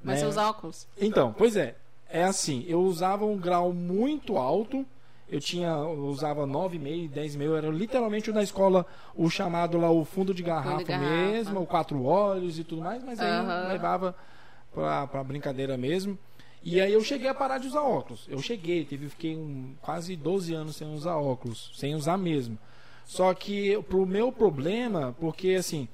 Mas 0.02 0.22
né? 0.22 0.28
usa 0.28 0.48
óculos? 0.48 0.86
Então, 1.00 1.32
pois 1.36 1.56
é, 1.56 1.76
é 2.08 2.24
assim, 2.24 2.64
eu 2.68 2.80
usava 2.82 3.24
um 3.24 3.36
grau 3.36 3.72
muito 3.72 4.36
alto, 4.36 4.84
eu 5.28 5.40
tinha, 5.40 5.68
eu 5.68 6.06
usava 6.06 6.46
9,5, 6.46 7.10
10,5, 7.10 7.56
era 7.56 7.68
literalmente 7.68 8.30
na 8.32 8.42
escola 8.42 8.84
o 9.14 9.30
chamado 9.30 9.78
lá, 9.78 9.90
o 9.90 10.04
fundo 10.04 10.34
de 10.34 10.42
garrafa, 10.42 10.70
fundo 10.70 10.84
de 10.84 10.90
garrafa. 10.92 11.10
mesmo, 11.10 11.60
o 11.60 11.66
quatro 11.66 12.04
olhos 12.04 12.58
e 12.58 12.64
tudo 12.64 12.82
mais, 12.82 13.02
mas 13.02 13.18
aí 13.18 13.40
uhum. 13.40 13.68
levava 13.68 14.14
pra, 14.74 15.06
pra 15.06 15.24
brincadeira 15.24 15.76
mesmo. 15.76 16.18
E 16.64 16.80
aí 16.80 16.92
eu 16.92 17.02
cheguei 17.02 17.28
a 17.28 17.34
parar 17.34 17.58
de 17.58 17.66
usar 17.66 17.82
óculos. 17.82 18.26
Eu 18.28 18.40
cheguei, 18.40 18.84
teve, 18.84 19.08
fiquei 19.08 19.36
um, 19.36 19.74
quase 19.80 20.14
12 20.14 20.54
anos 20.54 20.76
sem 20.76 20.92
usar 20.94 21.16
óculos, 21.16 21.72
sem 21.74 21.94
usar 21.94 22.16
mesmo. 22.16 22.58
Só 23.04 23.34
que 23.34 23.80
pro 23.88 24.06
meu 24.06 24.30
problema, 24.30 25.14
porque 25.18 25.50
assim, 25.50 25.88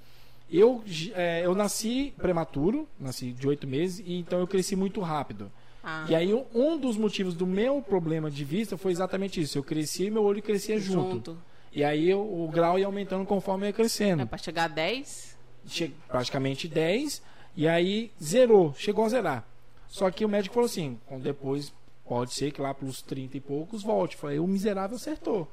eu, 0.50 0.82
é, 1.14 1.44
eu 1.44 1.54
nasci 1.54 2.12
prematuro, 2.16 2.86
nasci 3.00 3.32
de 3.32 3.48
oito 3.48 3.66
meses, 3.66 4.02
e 4.06 4.18
então 4.18 4.40
eu 4.40 4.46
cresci 4.46 4.76
muito 4.76 5.00
rápido. 5.00 5.50
Ah. 5.82 6.04
E 6.08 6.14
aí 6.14 6.34
um 6.54 6.76
dos 6.76 6.96
motivos 6.96 7.34
do 7.34 7.46
meu 7.46 7.80
problema 7.80 8.30
de 8.30 8.44
vista 8.44 8.76
foi 8.76 8.92
exatamente 8.92 9.40
isso. 9.40 9.56
Eu 9.56 9.62
cresci 9.62 10.04
e 10.04 10.10
meu 10.10 10.22
olho 10.22 10.42
crescia 10.42 10.78
junto. 10.78 11.12
junto. 11.12 11.38
E 11.72 11.82
aí 11.82 12.10
eu, 12.10 12.20
o 12.20 12.48
grau 12.48 12.78
ia 12.78 12.86
aumentando 12.86 13.24
conforme 13.24 13.64
eu 13.64 13.68
ia 13.68 13.72
crescendo. 13.72 14.22
É 14.22 14.26
para 14.26 14.38
chegar 14.38 14.64
a 14.64 14.68
10? 14.68 15.38
Che 15.66 15.92
praticamente 16.06 16.68
10. 16.68 17.22
E 17.56 17.66
aí 17.66 18.10
zerou, 18.22 18.74
chegou 18.76 19.04
a 19.04 19.08
zerar. 19.08 19.44
Só 19.89 20.11
que 20.11 20.24
o 20.24 20.28
médico 20.28 20.55
falou 20.55 20.66
assim, 20.66 20.99
depois 21.20 21.72
Pode 22.07 22.32
ser 22.32 22.51
que 22.53 22.61
lá 22.62 22.72
pelos 22.72 23.03
30 23.03 23.36
e 23.36 23.41
poucos 23.41 23.82
volte. 23.82 24.16
Falei, 24.16 24.39
o 24.39 24.47
miserável 24.47 24.97
acertou. 24.97 25.47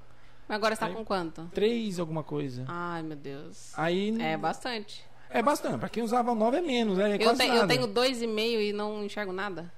Mas 0.47 0.55
agora 0.55 0.73
você 0.73 0.79
tá 0.79 0.85
Aí- 0.85 0.93
com 0.93 1.03
quanto? 1.03 1.49
Três 1.53 1.99
alguma 1.99 2.23
coisa. 2.23 2.63
Ai, 2.69 3.03
meu 3.03 3.17
Deus. 3.17 3.73
Aí 3.77 4.15
É 4.21 4.37
bastante. 4.37 5.03
é 5.29 5.41
bastante. 5.43 5.79
Pra 5.79 5.89
quem 5.89 6.01
usava 6.01 6.33
9 6.33 6.55
é 6.55 6.61
menos, 6.61 6.97
né? 6.97 7.11
É 7.11 7.15
Eu, 7.15 7.19
quase 7.19 7.39
te- 7.43 7.47
eu 7.49 7.67
tenho 7.67 7.87
dois 7.87 8.21
e 8.21 8.27
meio 8.27 8.61
e 8.61 8.71
não 8.71 9.03
enxergo 9.03 9.33
nada. 9.33 9.69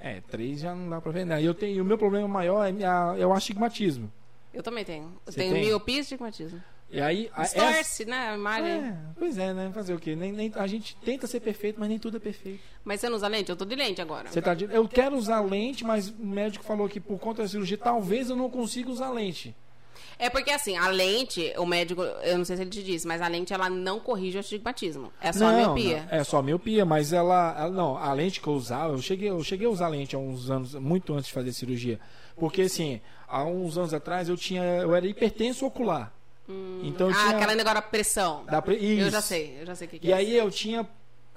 É, 0.00 0.20
três 0.22 0.58
já 0.58 0.74
não 0.74 0.90
dá 0.90 1.00
pra 1.00 1.12
ver, 1.12 1.24
né? 1.26 1.40
E 1.40 1.44
eu 1.44 1.54
tenho, 1.54 1.80
o 1.80 1.86
meu 1.86 1.96
problema 1.96 2.26
maior 2.26 2.64
é, 2.66 2.72
minha, 2.72 3.14
é 3.16 3.24
o 3.24 3.32
astigmatismo. 3.32 4.10
Eu 4.52 4.64
também 4.64 4.84
tenho. 4.84 5.04
Eu 5.24 5.32
Você 5.32 5.38
tenho 5.38 5.52
tem? 5.54 5.64
miopia 5.66 5.98
e 5.98 6.00
estigmatismo. 6.00 6.60
E 6.92 7.00
aí. 7.00 7.30
a- 7.34 7.42
Distorce, 7.42 8.04
né? 8.04 8.30
A 8.30 8.34
imagem. 8.34 8.70
É, 8.72 8.96
pois 9.18 9.38
é, 9.38 9.52
né? 9.54 9.70
Fazer 9.72 9.94
o 9.94 9.98
quê? 9.98 10.16
Nem, 10.16 10.32
nem- 10.32 10.52
a 10.56 10.66
gente 10.66 10.96
tenta 11.04 11.26
ser 11.26 11.40
perfeito, 11.40 11.78
mas 11.78 11.88
nem 11.88 11.98
tudo 11.98 12.16
é 12.16 12.20
perfeito. 12.20 12.60
Mas 12.84 13.00
você 13.00 13.08
não 13.08 13.16
usa 13.16 13.28
lente? 13.28 13.48
Eu 13.50 13.56
tô 13.56 13.64
de 13.64 13.76
lente 13.76 14.00
agora. 14.02 14.28
Você 14.30 14.42
tá 14.42 14.54
de- 14.54 14.64
eu 14.64 14.88
quero 14.88 15.16
usar 15.16 15.40
lente, 15.40 15.84
mas 15.84 16.08
o 16.08 16.14
médico 16.24 16.64
falou 16.64 16.88
que 16.88 16.98
por 17.00 17.18
conta 17.18 17.42
da 17.42 17.48
cirurgia 17.48 17.78
talvez 17.78 18.28
eu 18.30 18.36
não 18.36 18.50
consiga 18.50 18.90
usar 18.90 19.10
lente. 19.10 19.54
É 20.18 20.28
porque 20.28 20.50
assim, 20.50 20.76
a 20.76 20.88
lente, 20.88 21.52
o 21.56 21.64
médico, 21.64 22.02
eu 22.02 22.36
não 22.36 22.44
sei 22.44 22.56
se 22.56 22.62
ele 22.62 22.70
te 22.70 22.82
disse, 22.82 23.06
mas 23.06 23.22
a 23.22 23.28
lente 23.28 23.54
ela 23.54 23.70
não 23.70 23.98
corrige 24.00 24.36
o 24.36 24.40
astigmatismo. 24.40 25.10
É 25.20 25.32
só 25.32 25.46
a 25.46 25.52
Não, 25.52 25.74
miopia. 25.74 26.06
não, 26.10 26.18
é 26.18 26.24
só 26.24 26.38
a 26.38 26.42
miopia, 26.42 26.84
mas 26.84 27.12
ela, 27.12 27.54
ela- 27.58 27.70
não, 27.70 27.96
a 27.96 28.12
lente 28.12 28.38
que 28.40 28.46
eu 28.46 28.52
usava, 28.52 28.92
eu 28.92 29.00
cheguei, 29.00 29.30
eu 29.30 29.42
cheguei 29.42 29.66
a 29.66 29.70
usar 29.70 29.88
lente 29.88 30.14
há 30.14 30.18
uns 30.18 30.50
anos, 30.50 30.74
muito 30.74 31.14
antes 31.14 31.28
de 31.28 31.32
fazer 31.32 31.52
cirurgia. 31.52 31.98
Porque 32.36 32.62
assim, 32.62 33.00
há 33.26 33.44
uns 33.44 33.78
anos 33.78 33.94
atrás 33.94 34.28
eu 34.28 34.36
tinha, 34.36 34.62
eu 34.62 34.94
era 34.94 35.06
hipertenso 35.06 35.64
ocular. 35.64 36.12
Então 36.82 37.08
eu 37.08 37.14
ah, 37.14 37.18
tinha 37.18 37.36
aquela 37.36 37.54
negócio 37.54 37.74
da 37.74 37.82
pressão. 37.82 38.44
da 38.44 38.62
pre- 38.62 38.76
Eu 38.76 38.80
isso. 39.06 39.10
já 39.10 39.20
sei, 39.20 39.58
eu 39.60 39.66
já 39.66 39.74
sei 39.74 39.86
o 39.86 39.90
que, 39.90 39.98
que 39.98 40.08
E 40.08 40.12
é. 40.12 40.14
aí 40.16 40.36
eu 40.36 40.50
tinha 40.50 40.88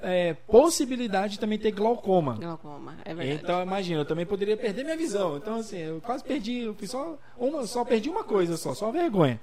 é, 0.01 0.33
possibilidade 0.33 1.33
de 1.33 1.39
também 1.39 1.57
ter 1.57 1.71
glaucoma. 1.71 2.35
Glaucoma, 2.35 2.95
é 3.05 3.13
verdade. 3.13 3.41
Então, 3.41 3.61
imagina, 3.63 4.01
eu 4.01 4.05
também 4.05 4.25
poderia 4.25 4.57
perder 4.57 4.83
minha 4.83 4.97
visão. 4.97 5.37
Então, 5.37 5.55
assim, 5.55 5.77
eu 5.77 6.01
quase 6.01 6.23
perdi, 6.23 6.59
eu 6.59 6.75
só 6.85 7.17
uma, 7.37 7.65
só 7.65 7.85
perdi 7.85 8.09
uma 8.09 8.23
coisa 8.23 8.57
só, 8.57 8.73
só 8.73 8.91
vergonha. 8.91 9.39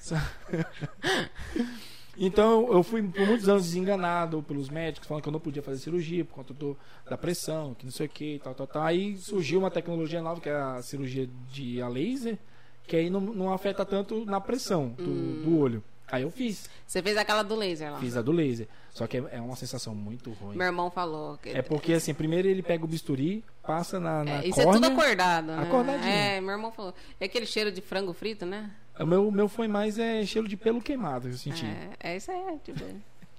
Só- 0.00 0.16
então, 2.16 2.72
eu 2.72 2.82
fui 2.82 3.02
por 3.02 3.26
muitos 3.26 3.48
anos 3.48 3.64
desenganado 3.64 4.42
pelos 4.42 4.68
médicos, 4.68 5.06
falando 5.08 5.22
que 5.22 5.28
eu 5.28 5.32
não 5.32 5.40
podia 5.40 5.62
fazer 5.62 5.78
cirurgia 5.78 6.24
por 6.24 6.34
conta 6.34 6.52
do, 6.52 6.76
da 7.08 7.16
pressão, 7.16 7.74
que 7.74 7.84
não 7.84 7.92
sei 7.92 8.06
o 8.06 8.08
que, 8.10 8.40
tal, 8.42 8.54
tal, 8.54 8.66
tal. 8.66 8.82
Aí 8.82 9.16
surgiu 9.16 9.60
uma 9.60 9.70
tecnologia 9.70 10.20
nova, 10.20 10.40
que 10.40 10.48
é 10.48 10.54
a 10.54 10.82
cirurgia 10.82 11.28
de 11.50 11.80
a 11.80 11.88
laser, 11.88 12.38
que 12.86 12.96
aí 12.96 13.10
não, 13.10 13.20
não 13.20 13.52
afeta 13.52 13.84
tanto 13.84 14.24
na 14.24 14.40
pressão 14.40 14.88
do, 14.90 15.42
do 15.42 15.58
olho. 15.58 15.82
Aí 16.10 16.22
eu 16.24 16.30
fiz, 16.30 16.68
Você 16.86 17.00
fez 17.02 17.16
aquela 17.16 17.42
do 17.42 17.54
laser 17.54 17.90
lá. 17.90 17.98
fiz 17.98 18.16
a 18.18 18.20
do 18.22 18.32
laser. 18.32 18.68
Só 18.90 19.06
que 19.06 19.16
é, 19.16 19.24
é 19.32 19.40
uma 19.40 19.56
sensação 19.56 19.94
muito 19.94 20.30
ruim. 20.32 20.54
Meu 20.56 20.66
irmão 20.66 20.90
falou. 20.90 21.38
Que... 21.38 21.48
É 21.48 21.62
porque, 21.62 21.94
assim, 21.94 22.12
primeiro 22.12 22.46
ele 22.46 22.62
pega 22.62 22.84
o 22.84 22.86
bisturi, 22.86 23.42
passa 23.62 23.98
na, 23.98 24.22
na 24.22 24.42
É, 24.42 24.46
isso 24.48 24.60
é 24.60 24.64
tudo 24.64 24.72
córnea. 24.80 24.90
acordado, 24.90 25.46
né? 25.46 25.62
Acordadinho. 25.62 26.12
É, 26.12 26.40
meu 26.42 26.50
irmão 26.50 26.70
falou. 26.70 26.92
É 27.18 27.24
aquele 27.24 27.46
cheiro 27.46 27.72
de 27.72 27.80
frango 27.80 28.12
frito, 28.12 28.44
né? 28.44 28.70
O 29.00 29.06
meu, 29.06 29.30
meu 29.30 29.48
foi 29.48 29.66
mais 29.66 29.98
é, 29.98 30.22
cheiro 30.26 30.46
de 30.46 30.54
pelo 30.54 30.82
queimado 30.82 31.28
que 31.28 31.34
eu 31.34 31.38
senti. 31.38 31.64
É, 31.64 32.10
é 32.12 32.16
isso 32.18 32.30
aí, 32.30 32.58
tipo. 32.62 32.84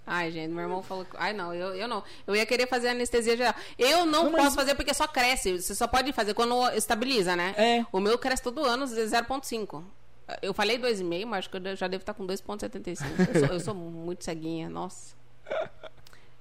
Ai, 0.05 0.31
gente, 0.31 0.51
meu 0.51 0.63
irmão 0.63 0.83
falou. 0.83 1.05
que- 1.05 1.15
Ai, 1.17 1.31
não, 1.33 1.53
eu, 1.53 1.73
eu 1.75 1.87
não. 1.87 2.03
Eu 2.27 2.35
ia 2.35 2.45
querer 2.45 2.67
fazer 2.67 2.89
anestesia 2.89 3.37
geral. 3.37 3.53
Eu 3.79 4.05
não, 4.05 4.25
Não, 4.25 4.31
mas- 4.31 4.43
posso 4.43 4.55
fazer 4.55 4.75
porque 4.75 4.93
só 4.93 5.07
cresce. 5.07 5.61
Você 5.61 5.73
só 5.73 5.87
pode 5.87 6.11
fazer 6.11 6.33
quando 6.33 6.69
estabiliza, 6.71 7.35
né? 7.35 7.53
É. 7.57 7.85
O 7.91 7.99
meu 7.99 8.17
cresce 8.17 8.43
todo 8.43 8.65
ano, 8.65 8.85
0,5. 8.85 9.83
Eu 10.41 10.53
falei 10.53 10.77
2,5, 10.77 11.25
mas 11.25 11.39
acho 11.39 11.49
que 11.49 11.57
eu 11.57 11.75
já 11.75 11.87
devo 11.87 12.01
estar 12.01 12.13
com 12.13 12.25
2,75. 12.25 13.05
Eu 13.33 13.39
sou, 13.47 13.55
eu 13.55 13.59
sou 13.59 13.73
muito 13.75 14.23
ceguinha, 14.23 14.69
nossa. 14.69 15.15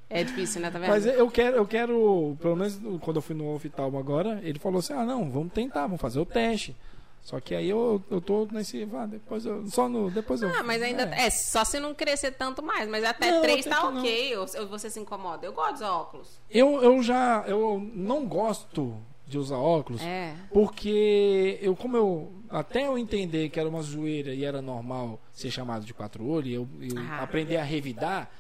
É 0.09 0.23
difícil, 0.25 0.61
né? 0.61 0.71
Tá 0.71 0.79
vendo? 0.79 0.91
Mas 0.91 1.07
eu 1.07 1.31
quero, 1.31 1.57
eu 1.57 1.67
quero, 1.67 2.37
pelo 2.41 2.55
menos 2.55 2.79
quando 3.01 3.17
eu 3.17 3.23
fui 3.23 3.35
no 3.35 3.55
oftalmo 3.55 3.99
agora, 3.99 4.41
ele 4.43 4.59
falou 4.59 4.81
assim: 4.81 4.93
ah, 4.93 5.05
não, 5.05 5.31
vamos 5.31 5.53
tentar, 5.53 5.83
vamos 5.83 6.01
fazer 6.01 6.21
o 6.21 6.27
teste. 6.27 6.77
Só 7.23 7.39
que 7.39 7.55
aí 7.55 7.69
eu, 7.71 8.03
eu 8.11 8.21
tô 8.21 8.49
nesse. 8.51 8.87
Ah, 8.93 9.07
depois 9.07 9.47
eu. 9.47 9.65
Só 9.69 9.89
no. 9.89 10.11
Depois 10.11 10.43
eu. 10.43 10.49
Ah, 10.55 10.63
mas 10.65 10.83
ainda. 10.83 11.05
É. 11.15 11.27
É, 11.27 11.31
só 11.31 11.65
se 11.65 11.79
não 11.79 11.95
crescer 11.95 12.33
tanto 12.33 12.63
mais. 12.63 12.89
Mas 12.89 13.05
até 13.05 13.31
Não, 13.31 13.43
3 13.43 13.65
até 13.67 13.77
tá 13.77 13.91
não. 13.91 14.01
ok. 14.01 14.37
Ou, 14.39 14.47
você 14.69 14.91
se 14.91 14.99
incomoda. 14.99 15.47
Eu 15.47 15.53
gosto 15.53 15.73
dos 15.75 15.83
óculos. 15.83 16.41
Eu, 16.51 16.83
eu 16.83 17.01
já. 17.03 17.45
Eu 17.47 17.81
não 17.95 18.27
gosto 18.27 18.97
de 19.27 19.39
usar 19.39 19.57
óculos. 19.57 20.03
É. 20.03 20.35
Porque 20.53 21.59
eu, 21.63 21.77
como 21.77 21.97
eu. 21.97 22.33
Até 22.51 22.87
eu 22.87 22.99
entender 22.99 23.49
que 23.49 23.59
era 23.59 23.69
uma 23.69 23.81
zoeira 23.83 24.35
e 24.35 24.45
era 24.45 24.61
normal 24.61 25.21
ser 25.33 25.51
chamado 25.51 25.87
de 25.87 25.95
quatro 25.95 26.29
olhos, 26.29 26.53
eu, 26.53 26.69
eu 26.81 26.99
Ah. 26.99 27.23
aprender 27.23 27.57
a 27.57 27.63
revidar, 27.63 28.31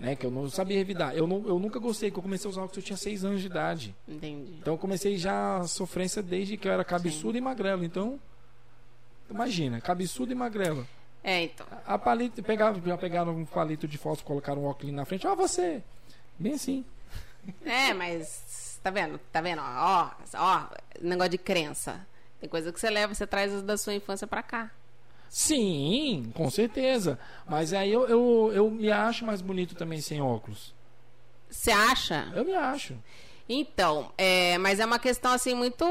né? 0.00 0.16
Que 0.16 0.26
eu 0.26 0.30
não 0.30 0.48
sabia 0.48 0.78
revidar. 0.78 1.14
Eu, 1.14 1.26
não, 1.26 1.46
eu 1.46 1.58
nunca 1.58 1.78
gostei, 1.78 2.10
que 2.10 2.18
eu 2.18 2.22
comecei 2.22 2.48
a 2.48 2.50
usar 2.50 2.62
óculos 2.62 2.78
eu 2.78 2.82
tinha 2.82 2.96
seis 2.96 3.24
anos 3.24 3.40
de 3.40 3.46
idade. 3.46 3.94
Entendi. 4.08 4.56
Então 4.60 4.74
eu 4.74 4.78
comecei 4.78 5.16
já 5.16 5.58
a 5.58 5.68
sofrência 5.68 6.22
desde 6.22 6.56
que 6.56 6.66
eu 6.66 6.72
era 6.72 6.82
cabeçudo 6.82 7.36
e 7.36 7.40
magrelo. 7.40 7.84
Então, 7.84 8.18
imagina, 9.30 9.80
cabeçudo 9.80 10.32
e 10.32 10.34
magrelo. 10.34 10.86
É, 11.22 11.44
então. 11.44 11.66
A 11.86 11.98
palito, 11.98 12.42
pegava, 12.42 12.80
já 12.84 12.96
pegaram 12.96 13.36
um 13.36 13.44
palito 13.44 13.86
de 13.86 13.98
fósforo, 13.98 14.26
colocaram 14.26 14.62
um 14.62 14.66
óculos 14.66 14.92
na 14.92 15.04
frente. 15.04 15.26
Ó, 15.26 15.36
você! 15.36 15.82
Bem 16.38 16.54
assim. 16.54 16.84
É, 17.64 17.92
mas. 17.92 18.80
Tá 18.82 18.90
vendo? 18.90 19.20
Tá 19.30 19.42
vendo? 19.42 19.60
Ó, 19.60 20.10
ó, 20.34 20.66
negócio 21.00 21.32
de 21.32 21.38
crença. 21.38 22.06
Tem 22.40 22.48
coisa 22.48 22.72
que 22.72 22.80
você 22.80 22.88
leva, 22.88 23.14
você 23.14 23.26
traz 23.26 23.60
da 23.60 23.76
sua 23.76 23.92
infância 23.92 24.26
pra 24.26 24.42
cá. 24.42 24.70
Sim, 25.30 26.32
com 26.34 26.50
certeza. 26.50 27.16
Mas 27.48 27.72
aí 27.72 27.92
eu, 27.92 28.06
eu, 28.08 28.50
eu 28.52 28.70
me 28.70 28.90
acho 28.90 29.24
mais 29.24 29.40
bonito 29.40 29.76
também 29.76 30.00
sem 30.00 30.20
óculos. 30.20 30.74
Você 31.48 31.70
acha? 31.70 32.28
Eu 32.34 32.44
me 32.44 32.54
acho. 32.54 32.96
Então, 33.48 34.12
é, 34.18 34.58
mas 34.58 34.80
é 34.80 34.84
uma 34.84 34.98
questão 34.98 35.32
assim 35.32 35.54
muito, 35.54 35.84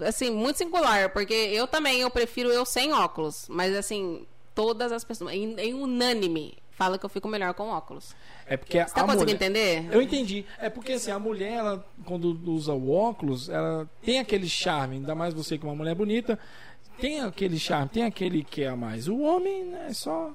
assim, 0.00 0.30
muito 0.30 0.56
singular, 0.56 1.10
porque 1.10 1.32
eu 1.32 1.66
também 1.66 2.00
eu 2.00 2.10
prefiro 2.10 2.48
eu 2.50 2.64
sem 2.64 2.92
óculos, 2.92 3.46
mas 3.48 3.74
assim, 3.76 4.26
todas 4.52 4.90
as 4.90 5.04
pessoas, 5.04 5.32
em, 5.32 5.54
em 5.60 5.74
unânime, 5.74 6.58
fala 6.72 6.98
que 6.98 7.06
eu 7.06 7.10
fico 7.10 7.28
melhor 7.28 7.54
com 7.54 7.68
óculos. 7.68 8.16
É 8.46 8.56
porque 8.56 8.82
Você 8.82 8.94
tá 8.94 9.04
conseguindo 9.04 9.30
entender? 9.30 9.88
Eu 9.92 10.02
entendi. 10.02 10.44
É 10.58 10.68
porque 10.68 10.92
assim, 10.92 11.12
a 11.12 11.18
mulher, 11.18 11.52
ela, 11.52 11.86
quando 12.04 12.36
usa 12.50 12.72
o 12.72 12.92
óculos, 12.92 13.48
ela 13.48 13.88
tem 14.02 14.18
aquele 14.18 14.48
charme, 14.48 14.96
ainda 14.96 15.14
mais 15.14 15.32
você 15.32 15.56
que 15.56 15.64
é 15.64 15.68
uma 15.68 15.76
mulher 15.76 15.94
bonita, 15.94 16.36
tem 17.00 17.20
aquele 17.20 17.58
charme, 17.58 17.88
tem 17.88 18.04
aquele 18.04 18.42
que 18.44 18.62
é 18.62 18.68
a 18.68 18.76
mais. 18.76 19.08
O 19.08 19.18
homem 19.20 19.64
né, 19.64 19.86
é 19.90 19.92
só 19.92 20.30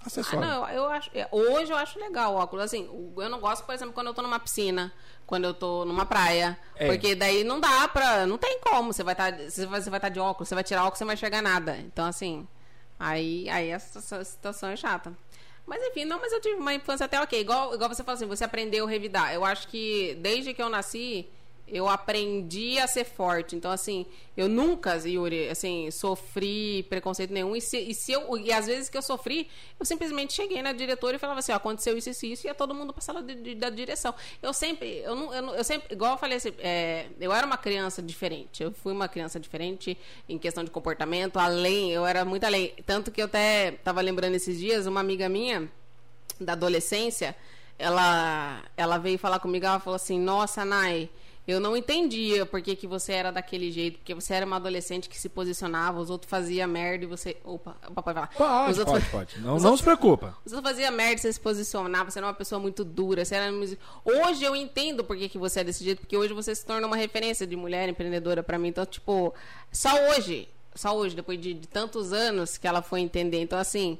Ah, 0.00 0.06
acessório. 0.06 0.40
não, 0.40 0.68
eu 0.68 0.86
acho, 0.86 1.10
é, 1.14 1.28
hoje 1.32 1.72
eu 1.72 1.76
acho 1.76 1.98
legal 1.98 2.34
o 2.34 2.36
óculos, 2.38 2.64
assim, 2.64 2.88
eu 3.16 3.28
não 3.28 3.40
gosto, 3.40 3.64
por 3.64 3.74
exemplo, 3.74 3.92
quando 3.92 4.06
eu 4.08 4.14
tô 4.14 4.22
numa 4.22 4.38
piscina, 4.38 4.92
quando 5.26 5.44
eu 5.44 5.54
tô 5.54 5.84
numa 5.84 6.06
praia, 6.06 6.56
É. 6.76 6.86
porque 6.86 7.14
daí 7.14 7.42
não 7.42 7.58
dá 7.58 7.88
pra, 7.88 8.24
não 8.26 8.38
tem 8.38 8.60
como, 8.60 8.92
você 8.92 9.02
vai 9.02 9.14
estar, 9.14 9.32
você 9.36 9.66
vai 9.66 9.80
estar 9.98 10.08
de 10.08 10.20
óculos, 10.20 10.48
você 10.48 10.54
vai 10.54 10.62
tirar 10.62 10.82
óculos, 10.82 10.98
você 10.98 11.04
não 11.04 11.08
vai 11.08 11.14
enxergar 11.14 11.42
nada, 11.42 11.76
então 11.78 12.04
assim, 12.06 12.46
aí, 12.98 13.48
aí 13.50 13.72
a 13.72 13.78
situação, 13.80 14.20
a 14.20 14.24
situação 14.24 14.68
é 14.70 14.76
chata. 14.76 15.12
Mas 15.66 15.82
enfim, 15.82 16.04
não, 16.04 16.20
mas 16.20 16.32
eu 16.32 16.40
tive 16.40 16.54
uma 16.54 16.72
infância 16.74 17.06
até 17.06 17.20
ok, 17.20 17.40
igual, 17.40 17.74
igual 17.74 17.88
você 17.92 18.04
falou 18.04 18.14
assim, 18.14 18.26
você 18.26 18.44
aprendeu 18.44 18.86
a 18.86 18.88
revidar, 18.88 19.34
eu 19.34 19.44
acho 19.44 19.66
que 19.66 20.16
desde 20.20 20.54
que 20.54 20.62
eu 20.62 20.68
nasci, 20.68 21.28
eu 21.68 21.88
aprendi 21.88 22.78
a 22.78 22.86
ser 22.86 23.04
forte. 23.04 23.56
Então, 23.56 23.70
assim, 23.70 24.06
eu 24.36 24.48
nunca, 24.48 24.94
Yuri, 25.04 25.48
assim, 25.48 25.90
sofri 25.90 26.84
preconceito 26.88 27.32
nenhum. 27.32 27.56
E, 27.56 27.60
se, 27.60 27.76
e, 27.78 27.94
se 27.94 28.12
eu, 28.12 28.38
e 28.38 28.52
às 28.52 28.66
vezes 28.66 28.88
que 28.88 28.96
eu 28.96 29.02
sofri, 29.02 29.48
eu 29.78 29.84
simplesmente 29.84 30.32
cheguei 30.32 30.62
na 30.62 30.72
diretora 30.72 31.16
e 31.16 31.18
falava 31.18 31.40
assim, 31.40 31.52
ó, 31.52 31.56
aconteceu 31.56 31.96
isso, 31.98 32.08
isso, 32.10 32.24
isso, 32.26 32.46
e 32.46 32.48
ia 32.48 32.54
todo 32.54 32.74
mundo 32.74 32.92
pra 32.92 33.02
sala 33.02 33.22
de, 33.22 33.34
de- 33.34 33.54
da 33.54 33.68
direção. 33.68 34.14
Eu 34.40 34.52
sempre, 34.52 34.98
eu 34.98 35.14
não, 35.16 35.34
eu, 35.34 35.54
eu 35.56 35.64
sempre, 35.64 35.92
igual 35.92 36.12
eu 36.12 36.18
falei 36.18 36.36
assim, 36.36 36.52
é, 36.58 37.06
eu 37.20 37.32
era 37.32 37.46
uma 37.46 37.56
criança 37.58 38.00
diferente. 38.00 38.62
Eu 38.62 38.72
fui 38.72 38.92
uma 38.92 39.08
criança 39.08 39.40
diferente 39.40 39.98
em 40.28 40.38
questão 40.38 40.62
de 40.62 40.70
comportamento, 40.70 41.38
além, 41.38 41.90
eu 41.92 42.06
era 42.06 42.24
muito 42.24 42.44
além. 42.44 42.74
Tanto 42.86 43.10
que 43.10 43.20
eu 43.20 43.26
até 43.26 43.72
tava 43.82 44.00
lembrando 44.00 44.34
esses 44.34 44.58
dias, 44.58 44.86
uma 44.86 45.00
amiga 45.00 45.28
minha 45.28 45.68
da 46.40 46.52
adolescência, 46.52 47.34
ela, 47.78 48.62
ela 48.76 48.98
veio 48.98 49.18
falar 49.18 49.38
comigo, 49.38 49.66
ela 49.66 49.80
falou 49.80 49.96
assim, 49.96 50.18
nossa, 50.18 50.64
Nai, 50.64 51.08
eu 51.46 51.60
não 51.60 51.76
entendia 51.76 52.44
por 52.44 52.60
que, 52.60 52.74
que 52.74 52.86
você 52.86 53.12
era 53.12 53.30
daquele 53.30 53.70
jeito, 53.70 53.98
porque 53.98 54.14
você 54.14 54.34
era 54.34 54.44
uma 54.44 54.56
adolescente 54.56 55.08
que 55.08 55.16
se 55.18 55.28
posicionava, 55.28 56.00
os 56.00 56.10
outros 56.10 56.28
faziam 56.28 56.68
merda 56.68 57.04
e 57.04 57.06
você... 57.06 57.36
Opa, 57.44 57.76
o 57.88 57.92
papai 57.94 58.14
vai 58.14 58.22
lá. 58.24 58.28
Pode, 58.28 58.72
os 58.72 58.78
outros, 58.78 58.98
pode, 59.04 59.10
pode. 59.10 59.40
Não, 59.44 59.54
os 59.56 59.62
não 59.62 59.70
outros- 59.70 59.78
se 59.78 59.84
preocupa. 59.84 60.36
Você 60.44 60.60
fazia 60.60 60.90
merda, 60.90 61.18
você 61.18 61.32
se 61.32 61.40
posicionava, 61.40 62.10
você 62.10 62.18
era 62.18 62.26
uma 62.26 62.34
pessoa 62.34 62.58
muito 62.60 62.84
dura, 62.84 63.24
você 63.24 63.34
era 63.36 63.52
Hoje 64.04 64.44
eu 64.44 64.56
entendo 64.56 65.04
por 65.04 65.16
que, 65.16 65.28
que 65.28 65.38
você 65.38 65.60
é 65.60 65.64
desse 65.64 65.84
jeito, 65.84 66.00
porque 66.00 66.16
hoje 66.16 66.32
você 66.34 66.54
se 66.54 66.64
torna 66.66 66.86
uma 66.86 66.96
referência 66.96 67.46
de 67.46 67.54
mulher 67.54 67.88
empreendedora 67.88 68.42
pra 68.42 68.58
mim. 68.58 68.68
Então, 68.68 68.84
tipo, 68.84 69.32
só 69.70 69.90
hoje, 70.10 70.48
só 70.74 70.96
hoje, 70.96 71.14
depois 71.14 71.40
de, 71.40 71.54
de 71.54 71.68
tantos 71.68 72.12
anos 72.12 72.58
que 72.58 72.66
ela 72.66 72.82
foi 72.82 73.00
entender. 73.00 73.40
Então, 73.40 73.58
assim, 73.58 73.98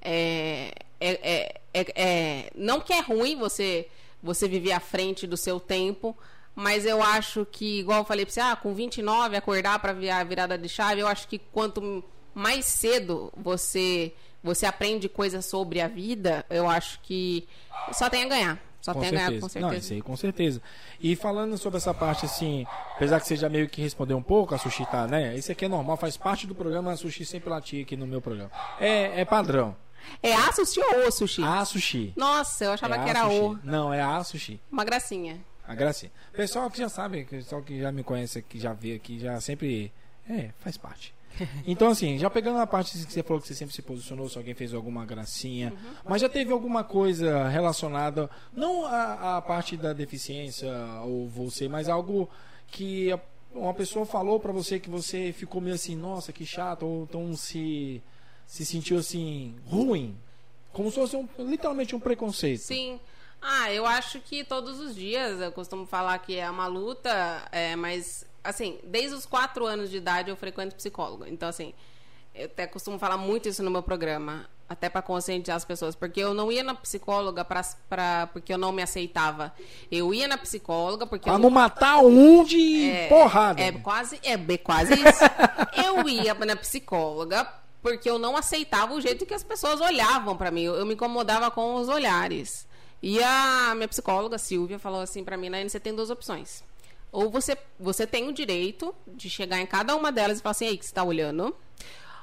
é, 0.00 0.72
é, 1.00 1.10
é, 1.22 1.60
é- 1.74 1.92
é- 2.02 2.50
não 2.54 2.80
que 2.80 2.92
é 2.92 3.00
ruim 3.00 3.36
você 3.38 3.88
você 4.22 4.46
viver 4.46 4.70
à 4.70 4.78
frente 4.78 5.26
do 5.26 5.36
seu 5.36 5.58
tempo, 5.58 6.16
mas 6.54 6.84
eu 6.84 7.02
acho 7.02 7.46
que, 7.50 7.80
igual 7.80 8.00
eu 8.00 8.04
falei 8.04 8.24
pra 8.24 8.32
você, 8.32 8.40
ah, 8.40 8.56
com 8.56 8.74
29 8.74 9.36
acordar 9.36 9.78
pra 9.78 9.92
virar 9.92 10.18
a 10.18 10.24
virada 10.24 10.58
de 10.58 10.68
chave, 10.68 11.00
eu 11.00 11.06
acho 11.06 11.26
que 11.28 11.38
quanto 11.38 12.04
mais 12.34 12.66
cedo 12.66 13.32
você 13.36 14.12
você 14.42 14.66
aprende 14.66 15.08
coisas 15.08 15.44
sobre 15.46 15.80
a 15.80 15.86
vida, 15.86 16.44
eu 16.50 16.68
acho 16.68 16.98
que 17.02 17.46
só 17.92 18.10
tem 18.10 18.24
a 18.24 18.28
ganhar. 18.28 18.58
Só 18.80 18.92
tem 18.92 19.06
a 19.06 19.10
ganhar, 19.12 19.40
com 19.40 19.48
certeza. 19.48 19.60
Não, 19.60 19.74
isso 19.74 19.92
aí 19.92 20.02
com 20.02 20.16
certeza. 20.16 20.60
E 21.00 21.14
falando 21.14 21.56
sobre 21.56 21.76
essa 21.76 21.94
parte 21.94 22.26
assim, 22.26 22.66
apesar 22.96 23.20
que 23.20 23.28
você 23.28 23.36
já 23.36 23.48
meio 23.48 23.68
que 23.68 23.80
respondeu 23.80 24.16
um 24.16 24.22
pouco, 24.22 24.52
a 24.52 24.58
Sushi 24.58 24.84
tá, 24.86 25.06
né? 25.06 25.36
Isso 25.36 25.52
aqui 25.52 25.66
é 25.66 25.68
normal, 25.68 25.96
faz 25.96 26.16
parte 26.16 26.48
do 26.48 26.56
programa, 26.56 26.90
a 26.90 26.96
Sushi 26.96 27.24
sempre 27.24 27.48
latia 27.48 27.82
aqui 27.82 27.96
no 27.96 28.08
meu 28.08 28.20
programa. 28.20 28.50
É, 28.80 29.20
é 29.20 29.24
padrão. 29.24 29.76
É 30.20 30.34
a 30.34 30.50
sushi 30.50 30.80
ou 30.80 31.06
o 31.06 31.12
sushi? 31.12 31.44
A 31.44 31.64
Sushi. 31.64 32.12
Nossa, 32.16 32.64
eu 32.64 32.72
achava 32.72 32.96
É 32.96 33.04
que 33.04 33.08
era 33.10 33.28
o. 33.28 33.56
Não, 33.62 33.94
é 33.94 34.02
a 34.02 34.24
Sushi. 34.24 34.60
Uma 34.70 34.84
gracinha. 34.84 35.40
A 35.72 35.74
gracinha. 35.74 36.12
Pessoal 36.32 36.70
que 36.70 36.78
já 36.78 36.88
sabe, 36.88 37.24
pessoal 37.24 37.62
que 37.62 37.80
já 37.80 37.90
me 37.90 38.04
conhece, 38.04 38.42
que 38.42 38.60
já 38.60 38.74
vê 38.74 38.94
aqui, 38.94 39.18
já 39.18 39.40
sempre. 39.40 39.90
É, 40.28 40.50
faz 40.60 40.76
parte. 40.76 41.14
Então, 41.66 41.88
assim, 41.88 42.18
já 42.18 42.28
pegando 42.28 42.58
a 42.58 42.66
parte 42.66 42.92
que 42.92 43.10
você 43.10 43.22
falou 43.22 43.40
que 43.40 43.48
você 43.48 43.54
sempre 43.54 43.74
se 43.74 43.80
posicionou, 43.80 44.28
se 44.28 44.36
alguém 44.36 44.52
fez 44.52 44.74
alguma 44.74 45.06
gracinha, 45.06 45.72
mas 46.06 46.20
já 46.20 46.28
teve 46.28 46.52
alguma 46.52 46.84
coisa 46.84 47.48
relacionada, 47.48 48.28
não 48.52 48.84
a, 48.84 49.38
a 49.38 49.42
parte 49.42 49.74
da 49.74 49.94
deficiência 49.94 50.70
ou 51.04 51.26
você, 51.26 51.68
mas 51.68 51.88
algo 51.88 52.28
que 52.68 53.18
uma 53.54 53.72
pessoa 53.72 54.04
falou 54.04 54.38
pra 54.38 54.52
você 54.52 54.78
que 54.78 54.90
você 54.90 55.32
ficou 55.32 55.60
meio 55.60 55.74
assim, 55.74 55.96
nossa, 55.96 56.34
que 56.34 56.44
chato, 56.44 56.84
ou 56.84 57.04
então 57.04 57.34
se, 57.34 58.02
se 58.46 58.66
sentiu 58.66 58.98
assim, 58.98 59.56
ruim. 59.66 60.14
Como 60.70 60.90
se 60.90 60.96
fosse 60.96 61.16
um, 61.16 61.26
literalmente 61.38 61.96
um 61.96 62.00
preconceito. 62.00 62.60
Sim. 62.60 63.00
Ah, 63.42 63.72
eu 63.72 63.84
acho 63.84 64.20
que 64.20 64.44
todos 64.44 64.78
os 64.78 64.94
dias, 64.94 65.40
eu 65.40 65.50
costumo 65.50 65.84
falar 65.84 66.16
que 66.18 66.36
é 66.38 66.48
uma 66.48 66.68
luta, 66.68 67.42
é, 67.50 67.74
mas, 67.74 68.24
assim, 68.44 68.78
desde 68.84 69.16
os 69.16 69.26
quatro 69.26 69.66
anos 69.66 69.90
de 69.90 69.96
idade 69.96 70.30
eu 70.30 70.36
frequento 70.36 70.76
psicólogo. 70.76 71.26
Então, 71.26 71.48
assim, 71.48 71.74
eu 72.32 72.46
até 72.46 72.68
costumo 72.68 73.00
falar 73.00 73.16
muito 73.16 73.48
isso 73.48 73.60
no 73.62 73.70
meu 73.70 73.82
programa, 73.82 74.48
até 74.68 74.88
para 74.88 75.02
conscientizar 75.02 75.56
as 75.56 75.64
pessoas, 75.64 75.96
porque 75.96 76.20
eu 76.20 76.32
não 76.32 76.52
ia 76.52 76.62
na 76.62 76.74
psicóloga 76.74 77.44
pra, 77.44 77.62
pra, 77.88 78.28
porque 78.32 78.52
eu 78.52 78.58
não 78.58 78.70
me 78.70 78.80
aceitava. 78.80 79.52
Eu 79.90 80.14
ia 80.14 80.28
na 80.28 80.38
psicóloga 80.38 81.04
porque 81.04 81.28
Pra 81.28 81.38
não 81.38 81.50
matar 81.50 81.98
um 81.98 82.44
de 82.44 82.90
é, 82.90 83.08
porrada. 83.08 83.60
É 83.60 83.72
quase, 83.72 84.20
é 84.22 84.36
quase 84.56 84.94
isso. 84.94 85.24
eu 85.84 86.08
ia 86.08 86.32
na 86.32 86.56
psicóloga 86.56 87.46
porque 87.82 88.08
eu 88.08 88.18
não 88.18 88.36
aceitava 88.36 88.94
o 88.94 89.00
jeito 89.00 89.26
que 89.26 89.34
as 89.34 89.42
pessoas 89.42 89.80
olhavam 89.80 90.36
pra 90.36 90.52
mim. 90.52 90.62
Eu, 90.62 90.76
eu 90.76 90.86
me 90.86 90.94
incomodava 90.94 91.50
com 91.50 91.74
os 91.74 91.88
olhares. 91.88 92.70
E 93.02 93.22
a 93.22 93.74
minha 93.74 93.88
psicóloga, 93.88 94.38
Silvia, 94.38 94.78
falou 94.78 95.00
assim 95.00 95.24
pra 95.24 95.36
mim, 95.36 95.48
Naine, 95.48 95.68
você 95.68 95.80
tem 95.80 95.94
duas 95.94 96.08
opções. 96.08 96.62
Ou 97.10 97.28
você, 97.28 97.58
você 97.78 98.06
tem 98.06 98.28
o 98.28 98.32
direito 98.32 98.94
de 99.06 99.28
chegar 99.28 99.58
em 99.58 99.66
cada 99.66 99.94
uma 99.96 100.12
delas 100.12 100.38
e 100.38 100.42
falar 100.42 100.52
assim, 100.52 100.66
ei, 100.66 100.78
que 100.78 100.86
você 100.86 100.94
tá 100.94 101.02
olhando. 101.02 101.54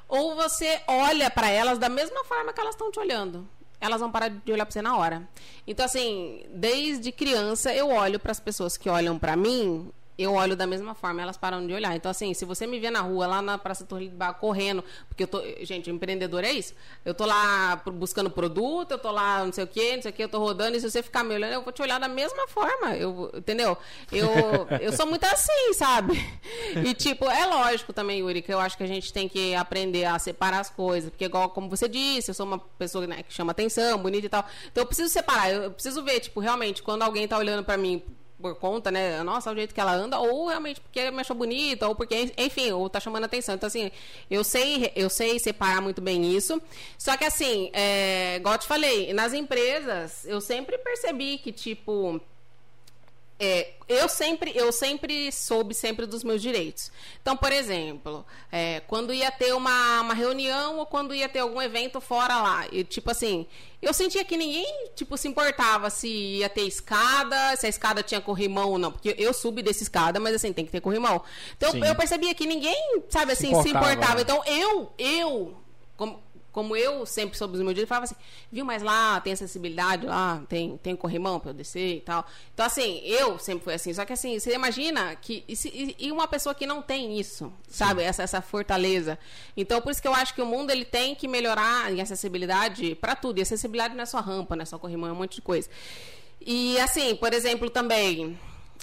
Ou 0.08 0.34
você 0.34 0.80
olha 0.88 1.30
pra 1.30 1.50
elas 1.50 1.78
da 1.78 1.88
mesma 1.88 2.24
forma 2.24 2.52
que 2.52 2.60
elas 2.60 2.74
estão 2.74 2.90
te 2.90 2.98
olhando. 2.98 3.46
Elas 3.80 4.00
vão 4.00 4.10
parar 4.10 4.28
de 4.28 4.52
olhar 4.52 4.66
pra 4.66 4.72
você 4.72 4.82
na 4.82 4.96
hora. 4.96 5.28
Então, 5.66 5.84
assim, 5.86 6.44
desde 6.48 7.12
criança 7.12 7.72
eu 7.72 7.88
olho 7.90 8.18
para 8.18 8.32
as 8.32 8.40
pessoas 8.40 8.76
que 8.76 8.88
olham 8.90 9.18
pra 9.18 9.36
mim, 9.36 9.92
eu 10.22 10.34
olho 10.34 10.56
da 10.56 10.66
mesma 10.66 10.94
forma, 10.94 11.22
elas 11.22 11.36
param 11.36 11.66
de 11.66 11.72
olhar. 11.72 11.94
Então, 11.96 12.10
assim, 12.10 12.34
se 12.34 12.44
você 12.44 12.66
me 12.66 12.78
vê 12.78 12.90
na 12.90 13.00
rua, 13.00 13.26
lá 13.26 13.42
na 13.42 13.56
Praça 13.56 13.84
Torre 13.84 14.08
de 14.08 14.14
Bar, 14.14 14.34
correndo, 14.34 14.84
porque 15.08 15.22
eu 15.22 15.26
tô. 15.26 15.42
Gente, 15.62 15.90
empreendedor 15.90 16.44
é 16.44 16.52
isso. 16.52 16.74
Eu 17.04 17.14
tô 17.14 17.24
lá 17.24 17.80
buscando 17.94 18.30
produto, 18.30 18.92
eu 18.92 18.98
tô 18.98 19.10
lá 19.10 19.44
não 19.44 19.52
sei 19.52 19.64
o 19.64 19.66
quê, 19.66 19.96
não 19.96 20.02
sei 20.02 20.10
o 20.10 20.14
quê, 20.14 20.24
eu 20.24 20.28
tô 20.28 20.38
rodando, 20.38 20.76
e 20.76 20.80
se 20.80 20.90
você 20.90 21.02
ficar 21.02 21.24
me 21.24 21.34
olhando, 21.34 21.52
eu 21.52 21.62
vou 21.62 21.72
te 21.72 21.82
olhar 21.82 21.98
da 21.98 22.08
mesma 22.08 22.46
forma. 22.48 22.96
Eu, 22.96 23.30
entendeu? 23.34 23.76
Eu, 24.12 24.28
eu 24.80 24.92
sou 24.92 25.06
muito 25.06 25.24
assim, 25.24 25.74
sabe? 25.74 26.14
E, 26.84 26.94
tipo, 26.94 27.24
é 27.28 27.46
lógico 27.46 27.92
também, 27.92 28.20
Yuri, 28.20 28.42
que 28.42 28.52
eu 28.52 28.60
acho 28.60 28.76
que 28.76 28.82
a 28.82 28.88
gente 28.88 29.12
tem 29.12 29.28
que 29.28 29.54
aprender 29.54 30.04
a 30.04 30.18
separar 30.18 30.60
as 30.60 30.70
coisas. 30.70 31.10
Porque, 31.10 31.24
igual 31.24 31.50
como 31.50 31.68
você 31.68 31.88
disse, 31.88 32.30
eu 32.30 32.34
sou 32.34 32.46
uma 32.46 32.58
pessoa 32.58 33.06
né, 33.06 33.22
que 33.22 33.32
chama 33.32 33.52
atenção, 33.52 33.98
bonita 33.98 34.26
e 34.26 34.28
tal. 34.28 34.44
Então, 34.70 34.82
eu 34.82 34.86
preciso 34.86 35.08
separar. 35.08 35.50
Eu, 35.50 35.62
eu 35.64 35.70
preciso 35.70 36.02
ver, 36.02 36.20
tipo, 36.20 36.40
realmente, 36.40 36.82
quando 36.82 37.02
alguém 37.02 37.26
tá 37.26 37.38
olhando 37.38 37.64
pra 37.64 37.76
mim 37.76 38.02
por 38.40 38.54
conta, 38.56 38.90
né? 38.90 39.22
Nossa, 39.22 39.50
o 39.50 39.54
jeito 39.54 39.74
que 39.74 39.80
ela 39.80 39.92
anda, 39.92 40.18
ou 40.18 40.48
realmente 40.48 40.80
porque 40.80 41.10
me 41.10 41.20
achou 41.20 41.36
bonita, 41.36 41.86
ou 41.86 41.94
porque, 41.94 42.32
enfim, 42.36 42.72
ou 42.72 42.88
tá 42.88 42.98
chamando 42.98 43.24
atenção. 43.24 43.54
Então, 43.54 43.66
assim, 43.66 43.90
eu 44.30 44.42
sei, 44.42 44.92
eu 44.96 45.10
sei 45.10 45.38
separar 45.38 45.80
muito 45.80 46.00
bem 46.00 46.34
isso. 46.34 46.60
Só 46.98 47.16
que, 47.16 47.24
assim, 47.24 47.70
é, 47.72 48.36
igual 48.36 48.54
eu 48.54 48.58
te 48.58 48.66
falei, 48.66 49.12
nas 49.12 49.32
empresas, 49.32 50.24
eu 50.24 50.40
sempre 50.40 50.78
percebi 50.78 51.38
que, 51.38 51.52
tipo, 51.52 52.20
é, 53.40 53.70
eu 53.88 54.06
sempre 54.06 54.52
eu 54.54 54.70
sempre 54.70 55.32
soube 55.32 55.74
sempre 55.74 56.04
dos 56.04 56.22
meus 56.22 56.42
direitos. 56.42 56.92
Então, 57.22 57.34
por 57.34 57.50
exemplo, 57.50 58.24
é, 58.52 58.80
quando 58.80 59.14
ia 59.14 59.30
ter 59.30 59.54
uma, 59.54 60.02
uma 60.02 60.12
reunião 60.12 60.76
ou 60.76 60.84
quando 60.84 61.14
ia 61.14 61.26
ter 61.26 61.38
algum 61.38 61.60
evento 61.60 62.02
fora 62.02 62.36
lá, 62.42 62.66
e, 62.70 62.84
tipo 62.84 63.10
assim, 63.10 63.46
eu 63.80 63.94
sentia 63.94 64.22
que 64.26 64.36
ninguém 64.36 64.90
tipo 64.94 65.16
se 65.16 65.26
importava 65.26 65.88
se 65.88 66.06
ia 66.06 66.50
ter 66.50 66.66
escada, 66.66 67.56
se 67.56 67.64
a 67.64 67.68
escada 67.70 68.02
tinha 68.02 68.20
corrimão 68.20 68.72
ou 68.72 68.78
não, 68.78 68.92
porque 68.92 69.14
eu 69.16 69.32
subi 69.32 69.62
dessa 69.62 69.82
escada, 69.82 70.20
mas 70.20 70.34
assim 70.34 70.52
tem 70.52 70.66
que 70.66 70.70
ter 70.70 70.82
corrimão. 70.82 71.22
Então 71.56 71.72
Sim. 71.72 71.82
eu 71.82 71.94
percebia 71.94 72.34
que 72.34 72.46
ninguém, 72.46 73.02
sabe 73.08 73.34
Se 73.34 73.46
assim, 73.46 73.62
se 73.62 73.70
importava, 73.70 73.92
importava. 73.92 74.14
né? 74.16 74.20
Então 74.20 74.44
eu 74.44 74.92
eu 74.98 75.56
como 75.96 76.22
como 76.52 76.76
eu 76.76 77.06
sempre 77.06 77.38
soube 77.38 77.54
os 77.54 77.60
meus 77.60 77.74
direitos, 77.74 77.88
falava 77.88 78.04
assim, 78.04 78.16
viu, 78.50 78.64
mas 78.64 78.82
lá 78.82 79.20
tem 79.20 79.32
acessibilidade, 79.32 80.06
lá 80.06 80.42
tem, 80.48 80.76
tem 80.78 80.96
corrimão 80.96 81.38
pra 81.38 81.50
eu 81.50 81.54
descer 81.54 81.96
e 81.96 82.00
tal. 82.00 82.26
Então, 82.52 82.66
assim, 82.66 83.00
eu 83.04 83.38
sempre 83.38 83.64
fui 83.64 83.74
assim. 83.74 83.94
Só 83.94 84.04
que, 84.04 84.12
assim, 84.12 84.38
você 84.38 84.52
imagina 84.54 85.14
que... 85.16 85.44
E, 85.46 85.54
se- 85.54 85.94
e- 85.98 86.10
uma 86.10 86.26
pessoa 86.26 86.54
que 86.54 86.66
não 86.66 86.82
tem 86.82 87.18
isso, 87.18 87.52
sabe? 87.68 88.02
Essa, 88.02 88.22
essa 88.22 88.40
fortaleza. 88.42 89.18
Então, 89.56 89.80
por 89.80 89.92
isso 89.92 90.02
que 90.02 90.08
eu 90.08 90.14
acho 90.14 90.34
que 90.34 90.42
o 90.42 90.46
mundo, 90.46 90.70
ele 90.70 90.84
tem 90.84 91.14
que 91.14 91.28
melhorar 91.28 91.92
em 91.92 92.00
acessibilidade 92.00 92.94
pra 92.96 93.14
tudo. 93.14 93.38
E 93.38 93.42
acessibilidade 93.42 93.94
não 93.94 94.02
é 94.02 94.06
só 94.06 94.20
rampa, 94.20 94.56
não 94.56 94.62
é 94.62 94.66
só 94.66 94.78
corrimão, 94.78 95.08
é 95.08 95.12
um 95.12 95.16
monte 95.16 95.36
de 95.36 95.42
coisa. 95.42 95.68
E, 96.40 96.78
assim, 96.80 97.14
por 97.16 97.32
exemplo, 97.32 97.70
também... 97.70 98.38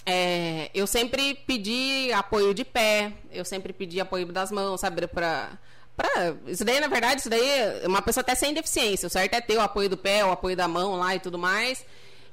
é, 0.06 0.70
eu 0.72 0.86
sempre 0.86 1.34
pedi 1.46 2.10
apoio 2.14 2.54
de 2.54 2.64
pé, 2.64 3.12
eu 3.30 3.44
sempre 3.44 3.72
pedi 3.74 4.00
apoio 4.00 4.24
das 4.32 4.50
mãos, 4.50 4.80
sabe, 4.80 5.06
pra, 5.06 5.58
pra... 5.98 6.34
Isso 6.46 6.64
daí, 6.64 6.80
na 6.80 6.86
verdade, 6.86 7.20
isso 7.20 7.28
daí 7.28 7.46
é 7.46 7.82
uma 7.84 8.00
pessoa 8.00 8.22
até 8.22 8.34
sem 8.34 8.54
deficiência, 8.54 9.08
o 9.08 9.10
certo 9.10 9.34
é 9.34 9.40
ter 9.40 9.58
o 9.58 9.60
apoio 9.60 9.90
do 9.90 9.96
pé, 9.96 10.24
o 10.24 10.30
apoio 10.30 10.56
da 10.56 10.68
mão 10.68 10.96
lá 10.96 11.14
e 11.16 11.20
tudo 11.20 11.36
mais. 11.36 11.84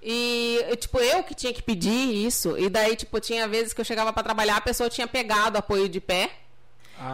E, 0.01 0.63
tipo, 0.80 0.99
eu 0.99 1.24
que 1.24 1.34
tinha 1.34 1.51
que 1.51 1.63
pedir 1.63 2.13
isso, 2.28 2.55
e 2.59 2.70
daí, 2.70 2.95
tipo, 2.95 3.20
tinha 3.20 3.47
vezes 3.47 3.74
que 3.74 3.82
eu 3.82 3.86
chegava 3.86 4.13
pra 4.13 4.22
trabalhar, 4.22 4.57
a 4.57 4.61
pessoa 4.61 4.88
tinha 4.88 5.07
pegado 5.07 5.57
apoio 5.57 5.89
de 5.89 5.99
pé, 5.99 6.30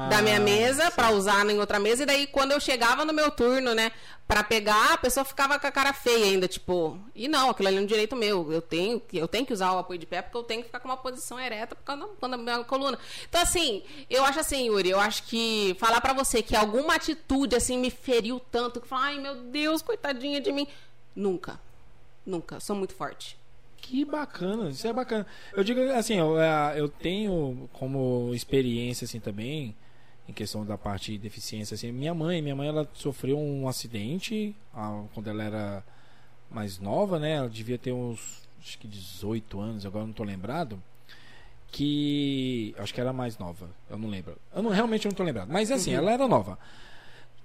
da 0.10 0.22
minha 0.22 0.38
Ah, 0.38 0.40
mesa 0.40 0.92
pra 0.92 1.12
usar 1.12 1.48
em 1.50 1.60
outra 1.60 1.80
mesa 1.80 2.04
e 2.04 2.06
daí 2.06 2.28
quando 2.28 2.52
eu 2.52 2.60
chegava 2.60 3.04
no 3.06 3.14
meu 3.14 3.30
turno, 3.32 3.74
né, 3.74 3.92
Pra 4.28 4.46
pegar, 4.46 4.94
a 4.94 4.98
pessoa 4.98 5.26
ficava 5.26 5.60
com 5.60 5.68
a 5.68 5.72
cara 5.72 5.92
feia 5.92 6.24
ainda, 6.24 6.48
tipo, 6.48 6.98
e 7.14 7.28
não, 7.28 7.50
aquilo 7.50 7.68
ali 7.68 7.76
é 7.78 7.82
um 7.82 7.86
direito 7.86 8.16
meu, 8.16 8.50
eu 8.50 8.62
tenho, 8.62 8.98
que- 9.02 9.18
eu 9.18 9.28
tenho 9.28 9.46
que 9.46 9.52
usar 9.52 9.74
o 9.74 9.80
apoio 9.80 10.00
de 10.00 10.06
pé 10.06 10.22
porque 10.22 10.38
eu 10.38 10.44
tenho 10.44 10.62
que 10.62 10.68
ficar 10.68 10.80
com 10.80 10.88
uma 10.88 10.96
posição 10.96 11.38
ereta 11.38 11.76
por 11.76 11.84
causa 11.84 12.08
da, 12.22 12.28
da 12.30 12.38
minha 12.38 12.64
coluna. 12.64 12.98
Então 13.28 13.42
assim, 13.42 13.84
eu 14.10 14.24
acho 14.24 14.40
assim, 14.40 14.68
Yuri, 14.68 14.90
eu 14.90 15.02
acho 15.02 15.24
que 15.24 15.76
falar 15.78 16.00
pra 16.00 16.14
você 16.14 16.42
que 16.42 16.56
alguma 16.56 16.96
atitude 16.96 17.58
assim 17.58 17.78
me 17.78 17.90
feriu 17.92 18.40
tanto 18.40 18.80
que 18.80 18.88
fala, 18.88 19.08
ai 19.08 19.20
meu 19.20 19.36
Deus, 19.36 19.82
coitadinha 19.82 20.40
de 20.40 20.54
mim, 20.54 20.66
nunca. 21.14 21.60
Nunca, 22.26 22.58
sou 22.62 22.76
muito 22.76 22.94
forte. 22.94 23.38
Que 23.82 24.06
bacana, 24.06 24.70
isso 24.70 24.88
é 24.88 24.94
bacana. 24.94 25.26
Eu 25.54 25.64
digo 25.64 25.82
assim, 25.92 26.16
eu, 26.16 26.40
é, 26.40 26.80
eu 26.80 26.88
tenho 26.88 27.68
como 27.74 28.32
experiência 28.34 29.06
assim 29.06 29.20
também, 29.20 29.76
em 30.30 30.34
questão 30.34 30.66
da 30.66 30.78
parte 30.78 31.12
de 31.12 31.18
deficiência 31.18 31.74
assim, 31.76 31.92
minha 31.92 32.14
mãe, 32.14 32.42
minha 32.42 32.56
mãe 32.56 32.68
ela 32.68 32.88
sofreu 32.94 33.38
um 33.38 33.68
acidente 33.68 34.56
quando 35.14 35.30
ela 35.30 35.44
era 35.44 35.84
mais 36.50 36.80
nova, 36.80 37.18
né? 37.20 37.34
Ela 37.34 37.50
devia 37.50 37.78
ter 37.78 37.92
uns 37.92 38.48
acho 38.62 38.78
que 38.78 38.88
18 38.88 39.60
anos, 39.60 39.86
agora 39.86 40.06
não 40.06 40.14
tô 40.14 40.24
lembrado. 40.24 40.82
Que 41.72 42.76
acho 42.78 42.94
que 42.94 43.00
era 43.00 43.14
mais 43.14 43.38
nova, 43.38 43.70
eu 43.90 43.98
não 43.98 44.10
lembro. 44.10 44.38
Eu 44.54 44.62
não 44.62 44.70
realmente 44.70 45.06
não 45.06 45.14
tô 45.14 45.24
lembrado, 45.24 45.50
mas 45.50 45.72
assim, 45.72 45.94
ela 45.94 46.12
era 46.12 46.28
nova. 46.28 46.60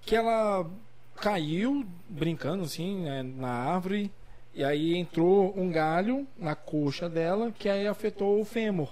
Que 0.02 0.16
ela 0.16 0.68
caiu 1.16 1.86
brincando 2.08 2.64
assim, 2.64 3.02
né, 3.02 3.22
na 3.22 3.48
árvore 3.48 4.12
e 4.56 4.64
aí 4.64 4.96
entrou 4.96 5.52
um 5.56 5.70
galho 5.70 6.26
na 6.36 6.56
coxa 6.56 7.08
dela 7.08 7.52
que 7.56 7.68
aí 7.68 7.86
afetou 7.86 8.40
o 8.40 8.44
fêmur. 8.44 8.88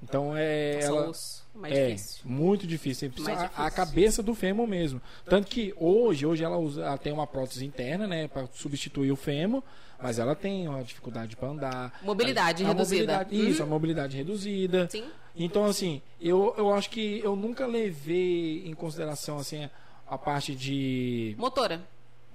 Então 0.00 0.32
é 0.36 0.74
Nossa, 0.76 0.86
ela 0.86 1.08
osso, 1.08 1.46
mais 1.52 1.74
é 1.76 1.86
difícil. 1.88 2.20
muito 2.24 2.66
difícil, 2.68 3.10
Mais 3.18 3.36
a- 3.36 3.40
a, 3.42 3.46
difícil. 3.48 3.70
cabeça 3.72 4.22
do 4.22 4.32
fêmur 4.32 4.66
mesmo. 4.68 5.02
Tanto 5.24 5.48
que 5.48 5.74
hoje, 5.76 6.24
hoje 6.24 6.44
ela, 6.44 6.56
usa, 6.56 6.82
ela 6.84 6.96
tem 6.98 7.12
uma 7.12 7.26
prótese 7.26 7.64
interna, 7.66 8.06
né, 8.06 8.28
para 8.28 8.46
substituir 8.52 9.10
o 9.10 9.16
fêmur, 9.16 9.60
mas 10.00 10.20
ela 10.20 10.36
tem 10.36 10.68
uma 10.68 10.84
dificuldade 10.84 11.34
para 11.34 11.48
andar. 11.48 11.98
Mobilidade 12.02 12.62
a, 12.62 12.66
a 12.66 12.68
reduzida. 12.70 13.12
mobilidade- 13.18 13.50
isso, 13.50 13.62
Uhum. 13.62 13.66
a 13.68 13.70
mobilidade 13.70 14.16
reduzida. 14.16 14.88
Sim. 14.88 15.04
Então, 15.34 15.64
assim, 15.64 16.00
eu, 16.20 16.54
eu 16.56 16.72
acho 16.72 16.90
que 16.90 17.18
eu 17.24 17.34
nunca 17.34 17.66
levei 17.66 18.62
em 18.68 18.74
consideração, 18.74 19.36
assim, 19.38 19.68
a 20.06 20.16
parte 20.16 20.54
de... 20.54 21.34
Motora. 21.38 21.80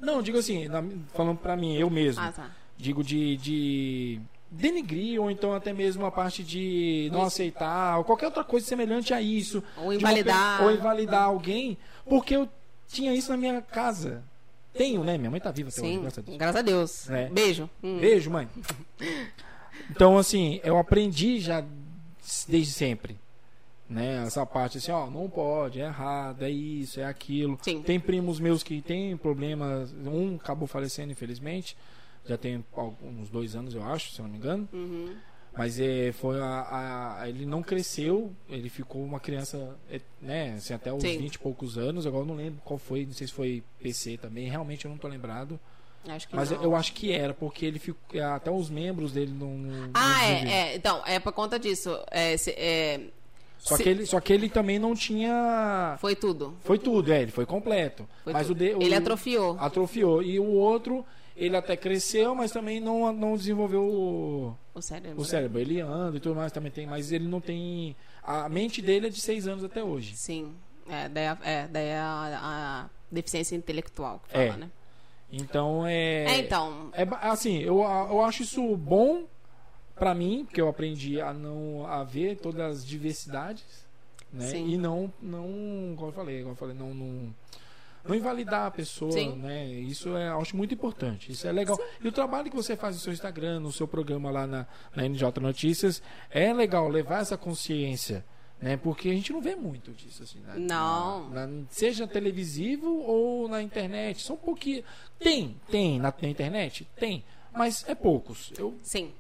Não, 0.04 0.22
digo 0.22 0.38
assim, 0.38 0.68
na- 0.68 0.84
falando 1.14 1.38
pra 1.38 1.56
mim, 1.56 1.76
eu 1.76 1.90
mesmo. 1.90 2.22
Ah, 2.24 2.32
tá. 2.32 2.52
Digo 2.78 3.04
de, 3.04 3.38
de 3.38 4.20
denigrir, 4.52 5.20
ou 5.22 5.32
então 5.32 5.54
até 5.54 5.72
mesmo 5.74 6.06
a 6.06 6.12
parte 6.12 6.44
de 6.44 7.10
não 7.12 7.24
aceitar, 7.24 7.98
ou 7.98 8.04
qualquer 8.04 8.26
outra 8.28 8.44
coisa 8.44 8.66
semelhante 8.66 9.14
a 9.14 9.22
isso. 9.22 9.64
Ou 9.78 9.92
De 9.92 9.98
uma 9.98 10.12
invalidar. 10.12 10.64
Ou 10.64 10.72
invalidar 10.72 11.24
alguém, 11.24 11.78
porque 12.06 12.36
eu 12.36 12.50
tinha 12.88 13.14
isso 13.14 13.32
na 13.32 13.38
minha 13.38 13.62
casa. 13.62 14.24
Tenho, 14.74 15.04
né? 15.04 15.18
Minha 15.18 15.30
mãe 15.30 15.40
tá 15.40 15.52
viva 15.52 15.70
até 15.70 15.82
hoje, 15.82 15.92
Sim, 15.94 16.02
graças 16.02 16.18
a 16.18 16.22
Deus. 16.22 16.38
graças 16.38 16.56
a 16.56 16.62
Deus. 16.62 17.10
É. 17.10 17.30
Beijo. 17.30 17.70
Hum. 17.84 18.00
Beijo, 18.00 18.30
mãe. 18.32 18.48
Então, 19.90 20.18
assim, 20.18 20.60
eu 20.64 20.78
aprendi 20.78 21.40
já 21.40 21.64
desde 22.48 22.72
sempre. 22.72 23.18
Né? 23.94 24.24
Essa 24.26 24.46
parte 24.46 24.78
assim, 24.80 24.92
ó, 24.92 25.10
não 25.10 25.30
pode, 25.30 25.80
é 25.80 25.86
errado, 25.86 26.44
é 26.44 26.50
isso, 26.50 27.00
é 27.00 27.06
aquilo. 27.06 27.60
Sim. 27.62 27.82
Tem 27.84 28.00
primos 28.00 28.40
meus 28.40 28.64
que 28.64 28.82
têm 28.82 29.16
problemas. 29.16 29.94
Um 30.06 30.36
acabou 30.36 30.68
falecendo, 30.68 31.12
infelizmente. 31.12 31.78
Já 32.26 32.38
tem 32.38 32.64
uns 33.04 33.30
dois 33.30 33.56
anos, 33.56 33.76
eu 33.76 33.84
acho, 33.84 34.12
se 34.12 34.20
eu 34.20 34.24
não 34.24 34.32
me 34.32 34.38
engano. 34.38 34.68
Uhum. 34.74 35.14
Mas 35.56 35.80
é, 35.80 36.12
foi 36.12 36.40
a, 36.42 37.20
a- 37.22 37.30
ele 37.30 37.46
não 37.46 37.62
cresceu, 37.62 38.34
ele 38.50 38.70
ficou 38.70 39.04
uma 39.04 39.20
criança, 39.20 39.78
é, 39.92 40.02
né, 40.20 40.54
assim, 40.58 40.74
até 40.74 40.92
os 40.92 41.04
Sim. 41.04 41.20
20 41.20 41.36
e 41.36 41.40
poucos 41.40 41.78
anos. 41.78 42.08
Agora 42.08 42.24
eu 42.24 42.28
não 42.28 42.36
lembro 42.36 42.60
qual 42.66 42.80
foi, 42.80 43.06
não 43.06 43.14
sei 43.14 43.28
se 43.28 43.34
foi 43.34 43.64
PC 43.80 44.18
também, 44.18 44.50
realmente 44.50 44.86
eu 44.86 44.90
não 44.92 44.98
tô 44.98 45.08
lembrado. 45.08 45.60
Acho 46.08 46.28
que 46.28 46.36
Mas 46.36 46.50
não. 46.50 46.64
eu 46.64 46.76
acho 46.76 46.92
que 46.94 47.12
era, 47.12 47.34
porque 47.34 47.66
ele 47.66 47.78
ficou. 47.78 48.20
Até 48.22 48.50
os 48.50 48.70
membros 48.70 49.12
dele 49.14 49.32
não. 49.32 49.92
Ah, 49.94 50.18
não 50.18 50.24
é, 50.24 50.72
é. 50.72 50.76
Então, 50.76 51.02
é 51.06 51.20
por 51.20 51.32
conta 51.34 51.60
disso. 51.60 51.98
É, 52.10 52.36
se- 52.36 52.52
é, 52.58 53.00
Só, 53.64 53.78
se- 53.78 53.84
que 53.84 53.90
ele, 53.90 54.06
só 54.06 54.20
que 54.20 54.34
ele 54.34 54.50
também 54.50 54.78
não 54.78 54.94
tinha. 54.94 55.96
Foi 56.00 56.16
tudo. 56.16 56.56
Foi 56.62 56.78
tudo, 56.78 57.12
é, 57.14 57.22
ele 57.22 57.32
foi 57.32 57.46
completo. 57.46 58.08
Foi 58.24 58.34
mas 58.34 58.50
o 58.50 58.54
de, 58.56 58.74
o- 58.76 58.82
Ele 58.82 58.94
atrofiou. 58.94 59.56
Atrofiou. 59.60 60.22
E 60.22 60.38
o 60.40 60.46
outro, 60.52 61.06
ele 61.36 61.56
até 61.56 61.78
cresceu, 61.78 62.36
mas 62.36 62.52
também 62.52 62.80
não, 62.82 63.12
não 63.14 63.38
desenvolveu 63.38 63.84
o, 63.84 64.58
O 64.76 64.82
cérebro. 64.82 65.22
o 65.22 65.26
cérebro. 65.26 65.60
Ele 65.60 65.80
anda 65.80 66.18
e 66.18 66.20
tudo 66.20 66.36
mais 66.36 66.52
também 66.52 66.72
tem, 66.72 66.86
mas 66.86 67.12
ele 67.12 67.28
não 67.28 67.40
tem. 67.40 67.96
A 68.22 68.50
mente 68.50 68.82
dele 68.82 69.08
é 69.08 69.10
de 69.10 69.22
seis 69.22 69.48
anos 69.48 69.64
até 69.64 69.82
hoje. 69.84 70.16
Sim. 70.18 70.54
É, 70.90 71.08
daí, 71.08 71.28
a- 71.28 71.38
é, 71.44 71.68
daí 71.68 71.92
a, 71.94 72.40
a 72.44 72.90
deficiência 73.10 73.56
intelectual 73.56 74.22
que 74.30 74.38
É. 74.38 74.48
fala, 74.48 74.58
né? 74.66 74.70
Então 75.32 75.88
é. 75.88 76.26
É, 76.26 76.38
então. 76.40 76.90
É 76.94 77.08
assim, 77.22 77.60
eu, 77.60 77.78
eu 77.80 78.22
acho 78.22 78.44
isso 78.44 78.76
bom 78.76 79.24
pra 79.96 80.14
mim, 80.14 80.46
porque 80.46 80.62
eu 80.62 80.68
aprendi 80.68 81.20
a 81.22 81.34
não 81.34 81.86
a 81.86 82.04
ver 82.04 82.38
todas 82.38 82.78
as 82.80 82.86
diversidades, 82.86 83.64
né? 84.32 84.48
Sim. 84.48 84.70
E 84.70 84.78
não 84.78 85.12
não, 85.22 85.94
como 85.96 86.08
eu 86.10 86.12
falei, 86.14 86.40
como 86.40 86.52
eu 86.54 86.56
falei, 86.56 86.76
não 86.76 86.94
não, 86.94 87.34
não 88.06 88.16
invalidar 88.16 88.66
a 88.68 88.72
pessoa, 88.72 89.12
Sim. 89.12 89.36
né? 89.38 89.66
Isso 89.68 90.16
é 90.18 90.28
acho 90.30 90.58
muito 90.58 90.74
importante. 90.74 91.32
Isso 91.32 91.48
é 91.48 91.52
legal. 91.52 91.78
E 92.04 92.08
o 92.08 92.12
trabalho 92.12 92.50
que 92.50 92.56
você 92.56 92.76
faz 92.76 92.96
no 92.96 93.02
seu 93.02 93.14
Instagram, 93.14 93.60
no 93.60 93.72
seu 93.72 93.88
programa 93.88 94.30
lá 94.32 94.46
na, 94.48 94.66
na 94.96 95.08
NJ 95.08 95.40
Notícias, 95.40 96.02
é 96.30 96.52
legal 96.54 96.88
levar 96.90 97.22
essa 97.22 97.38
consciência. 97.38 98.26
Né? 98.62 98.78
Porque 98.78 99.10
a 99.10 99.14
gente 99.14 99.34
não 99.34 99.42
vê 99.42 99.56
muito 99.58 99.92
disso 99.92 100.24
assim, 100.24 100.40
né? 100.40 100.54
Não. 100.58 101.30
Na- 101.32 101.46
na- 101.48 101.66
seja 101.70 102.08
televisivo 102.08 102.88
ou 103.02 103.48
na 103.50 103.62
internet, 103.62 104.22
são 104.24 104.38
pouquinho. 104.38 104.84
Tem, 105.20 105.60
tem 105.70 106.00
na, 106.00 106.14
na 106.22 106.30
internet, 106.30 106.88
tem, 106.96 107.26
mas 107.54 107.84
é 107.90 107.94
poucos. 107.94 108.54
Eu 108.58 108.74
Sim. 108.82 109.12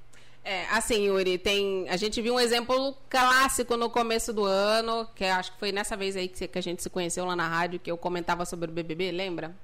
É, 0.45 0.65
assim, 0.71 1.05
Yuri, 1.05 1.37
tem. 1.37 1.87
A 1.89 1.95
gente 1.95 2.21
viu 2.21 2.33
um 2.33 2.39
exemplo 2.39 2.95
clássico 3.09 3.77
no 3.77 3.89
começo 3.89 4.33
do 4.33 4.43
ano, 4.43 5.07
que 5.15 5.23
acho 5.23 5.53
que 5.53 5.59
foi 5.59 5.71
nessa 5.71 5.95
vez 5.95 6.17
aí 6.17 6.27
que, 6.27 6.47
que 6.47 6.59
a 6.59 6.61
gente 6.61 6.83
se 6.83 6.89
conheceu 6.89 7.23
lá 7.25 7.35
na 7.35 7.47
rádio, 7.47 7.79
que 7.79 7.89
eu 7.89 7.97
comentava 7.97 8.45
sobre 8.45 8.69
o 8.69 8.73
BBB, 8.73 9.11
lembra? 9.11 9.55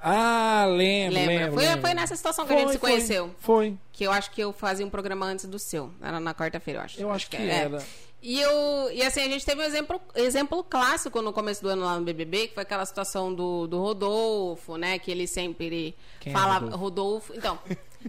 Ah, 0.00 0.66
lembro, 0.68 1.14
Lembra? 1.14 1.34
lembro. 1.34 1.54
foi, 1.54 1.64
lembro. 1.64 1.80
foi 1.82 1.94
nessa 1.94 2.16
situação 2.16 2.46
que 2.46 2.52
a 2.52 2.58
gente 2.58 2.72
se 2.72 2.78
Foi, 2.78 2.90
conheceu. 2.90 3.34
Foi. 3.38 3.76
Que 3.92 4.04
eu 4.04 4.12
acho 4.12 4.30
que 4.30 4.40
eu 4.40 4.52
fazia 4.52 4.86
um 4.86 4.90
programa 4.90 5.26
antes 5.26 5.46
do 5.46 5.58
seu. 5.58 5.90
Era 6.02 6.18
na 6.20 6.34
quarta-feira, 6.34 6.80
eu 6.80 6.84
acho. 6.84 7.00
Eu 7.00 7.10
acho 7.10 7.28
que 7.28 7.36
é. 7.36 7.48
era. 7.48 7.84
E, 8.22 8.40
eu, 8.40 8.90
e 8.92 9.02
assim, 9.02 9.20
a 9.20 9.28
gente 9.28 9.44
teve 9.44 9.60
um 9.60 9.64
exemplo, 9.64 10.00
exemplo 10.14 10.64
clássico 10.64 11.22
no 11.22 11.32
começo 11.32 11.62
do 11.62 11.68
ano 11.68 11.84
lá 11.84 11.98
no 11.98 12.04
BBB, 12.04 12.48
que 12.48 12.54
foi 12.54 12.62
aquela 12.62 12.84
situação 12.84 13.32
do, 13.32 13.66
do 13.66 13.78
Rodolfo, 13.78 14.76
né? 14.76 14.98
Que 14.98 15.10
ele 15.10 15.26
sempre 15.26 15.94
Quem 16.18 16.32
é 16.32 16.36
fala 16.36 16.54
Rodolfo? 16.54 16.76
Rodolfo. 16.76 17.32
Então, 17.36 17.58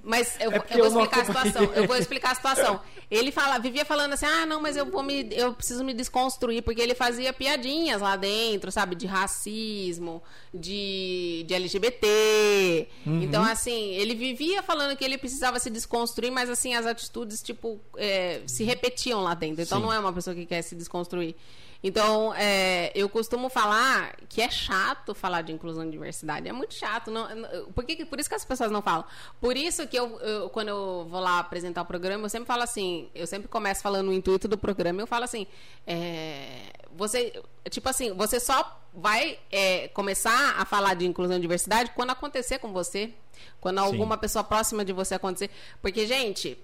mas 0.04 0.36
eu, 0.40 0.52
É 0.52 0.64
eu 0.80 0.90
vou 0.90 1.04
explicar 1.04 1.22
a 1.22 1.26
situação. 1.26 1.64
Eu 1.74 1.88
vou 1.88 1.96
explicar 1.96 2.32
a 2.32 2.36
situação. 2.36 2.82
Ele 3.10 3.32
fala, 3.32 3.58
vivia 3.58 3.86
falando 3.86 4.14
assim: 4.14 4.26
ah, 4.26 4.46
não, 4.46 4.62
mas 4.62 4.76
eu 4.76 4.86
vou 4.86 5.02
me. 5.02 5.30
Eu 5.32 5.54
preciso 5.54 5.84
me 5.84 5.94
desconstruir, 5.94 6.62
porque 6.62 6.82
ele 6.82 6.94
fazia 6.94 7.32
piadinhas 7.32 8.02
lá 8.02 8.16
dentro, 8.16 8.72
sabe? 8.72 8.96
De 8.96 9.06
racismo, 9.06 10.22
de, 10.54 11.46
de 11.48 11.54
LGBT. 11.54 12.88
Uhum. 13.06 13.22
Então, 13.24 13.44
assim, 13.44 13.94
ele 13.94 14.14
vivia 14.14 14.62
falando 14.62 14.98
que 14.98 15.06
ele 15.06 15.18
precisava 15.18 15.60
se 15.60 15.70
desconstruir, 15.70 16.32
mas 16.32 16.50
assim, 16.50 16.74
as 16.74 16.86
atitudes, 16.86 17.42
tipo, 17.42 17.80
é, 17.96 18.42
se 18.46 18.64
repetiam 18.64 19.22
lá 19.22 19.34
dentro. 19.34 19.62
Então 19.62 19.80
Sim. 19.80 19.86
não 19.86 19.94
é 19.94 20.00
uma 20.00 20.12
pessoa 20.12 20.36
que 20.36 20.46
quer 20.46 20.62
se 20.62 20.76
desconstruir. 20.76 21.36
Então, 21.84 22.34
é, 22.34 22.92
eu 22.96 23.08
costumo 23.08 23.50
falar 23.50 24.16
que 24.28 24.42
é 24.42 24.50
chato 24.50 25.14
falar 25.14 25.42
de 25.42 25.52
inclusão 25.52 25.86
e 25.86 25.92
diversidade. 25.92 26.48
É 26.48 26.52
muito 26.52 26.74
chato. 26.74 27.12
Não, 27.12 27.28
por, 27.74 27.84
que, 27.84 28.06
por 28.06 28.20
isso 28.20 28.30
que 28.30 28.36
as 28.36 28.46
pessoas 28.46 28.72
não 28.72 28.82
falam. 28.82 29.06
Por 29.40 29.56
isso 29.56 29.88
que 29.88 29.98
eu, 29.98 30.20
eu, 30.20 30.50
quando 30.50 30.70
eu 30.70 31.08
vou 31.10 31.20
lá 31.20 31.40
apresentar 31.40 31.82
o 31.82 31.86
programa, 31.86 32.26
eu 32.26 32.30
sempre 32.30 32.48
falo 32.48 32.64
assim, 32.64 33.10
eu 33.14 33.28
sempre 33.28 33.48
começo 33.48 33.82
falando 33.82 34.10
o 34.10 34.14
intuito 34.14 34.48
do 34.48 34.58
programa, 34.58 35.02
eu 35.02 35.08
falo 35.08 35.24
assim, 35.24 35.46
é, 35.86 36.72
você, 36.92 37.42
tipo 37.70 37.88
assim, 37.88 38.14
você 38.14 38.40
só 38.40 38.82
vai 38.94 39.38
é, 39.52 39.88
começar 39.90 40.56
a 40.60 40.66
falar 40.66 40.96
de 40.96 41.06
inclusão 41.06 41.38
e 41.38 41.40
diversidade 41.40 41.92
quando 41.96 42.10
acontecer 42.10 42.58
com 42.60 42.74
você. 42.74 43.14
Quando 43.62 43.78
alguma 43.78 44.18
pessoa 44.18 44.44
próxima 44.44 44.84
de 44.84 44.92
você 44.92 45.14
acontecer. 45.16 45.52
Porque, 45.82 46.08
gente, 46.08 46.58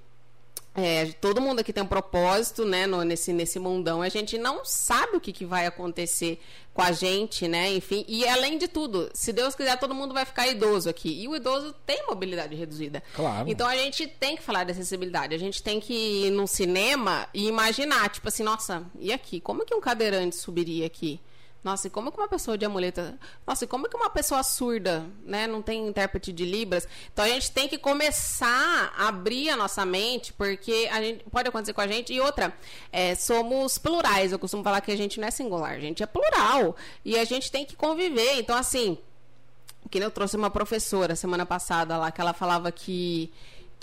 é, 0.75 1.05
todo 1.21 1.39
mundo 1.39 1.59
aqui 1.59 1.71
tem 1.71 1.83
um 1.83 1.87
propósito, 1.87 2.65
né, 2.65 2.87
no- 2.87 3.03
nesse, 3.03 3.31
nesse 3.31 3.59
mundão. 3.59 4.01
A 4.01 4.09
gente 4.09 4.37
não 4.37 4.65
sabe 4.65 5.17
o 5.17 5.19
que, 5.21 5.31
que 5.31 5.45
vai 5.45 5.65
acontecer 5.67 6.39
com 6.73 6.81
a 6.81 6.91
gente, 6.91 7.47
né, 7.47 7.71
enfim. 7.73 8.03
E 8.07 8.27
além 8.27 8.57
de 8.57 8.67
tudo, 8.67 9.09
se 9.13 9.31
Deus 9.31 9.53
quiser, 9.53 9.77
todo 9.79 9.93
mundo 9.93 10.13
vai 10.13 10.25
ficar 10.25 10.47
idoso 10.47 10.89
aqui. 10.89 11.21
E 11.21 11.27
o 11.27 11.35
idoso 11.35 11.73
tem 11.85 12.03
mobilidade 12.07 12.55
reduzida. 12.55 13.03
Claro. 13.15 13.47
Então 13.47 13.67
a 13.67 13.75
gente 13.77 14.07
tem 14.07 14.35
que 14.35 14.41
falar 14.41 14.63
de 14.63 14.71
acessibilidade. 14.71 15.35
A 15.35 15.37
gente 15.39 15.61
tem 15.61 15.79
que 15.79 15.93
ir 16.25 16.31
num 16.31 16.47
cinema 16.47 17.27
e 17.33 17.47
imaginar, 17.47 18.09
tipo 18.09 18.27
assim, 18.27 18.41
nossa, 18.43 18.83
e 18.99 19.13
aqui? 19.13 19.39
Como 19.39 19.65
que 19.65 19.75
um 19.75 19.81
cadeirante 19.81 20.35
subiria 20.35 20.87
aqui? 20.87 21.19
Nossa, 21.63 21.87
e 21.87 21.89
como 21.89 22.11
que 22.11 22.17
uma 22.17 22.27
pessoa 22.27 22.57
de 22.57 22.65
amuleta. 22.65 23.17
Nossa, 23.47 23.63
e 23.63 23.67
como 23.67 23.87
que 23.87 23.95
uma 23.95 24.09
pessoa 24.09 24.43
surda, 24.43 25.05
né? 25.23 25.47
Não 25.47 25.61
tem 25.61 25.87
intérprete 25.87 26.33
de 26.33 26.43
Libras. 26.43 26.85
Então 27.11 27.23
a 27.23 27.27
gente 27.29 27.51
tem 27.51 27.69
que 27.69 27.77
começar 27.77 28.93
a 28.97 29.07
abrir 29.07 29.49
a 29.49 29.55
nossa 29.55 29.85
mente, 29.85 30.33
porque 30.33 30.89
a 30.91 31.01
gente 31.01 31.23
pode 31.31 31.47
acontecer 31.47 31.71
com 31.73 31.79
a 31.79 31.87
gente. 31.87 32.13
E 32.13 32.19
outra, 32.19 32.53
é, 32.91 33.15
somos 33.15 33.77
plurais. 33.77 34.33
Eu 34.33 34.39
costumo 34.39 34.61
falar 34.61 34.81
que 34.81 34.91
a 34.91 34.97
gente 34.97 35.19
não 35.21 35.27
é 35.27 35.31
singular, 35.31 35.71
a 35.71 35.79
gente 35.79 36.03
é 36.03 36.05
plural. 36.05 36.75
E 37.05 37.17
a 37.17 37.23
gente 37.23 37.49
tem 37.49 37.65
que 37.65 37.77
conviver. 37.77 38.39
Então, 38.39 38.57
assim, 38.57 38.97
que 39.89 39.99
eu 39.99 40.11
trouxe 40.11 40.35
uma 40.35 40.49
professora 40.49 41.15
semana 41.15 41.45
passada 41.45 41.97
lá, 41.97 42.11
que 42.11 42.19
ela 42.19 42.33
falava 42.33 42.71
que, 42.71 43.31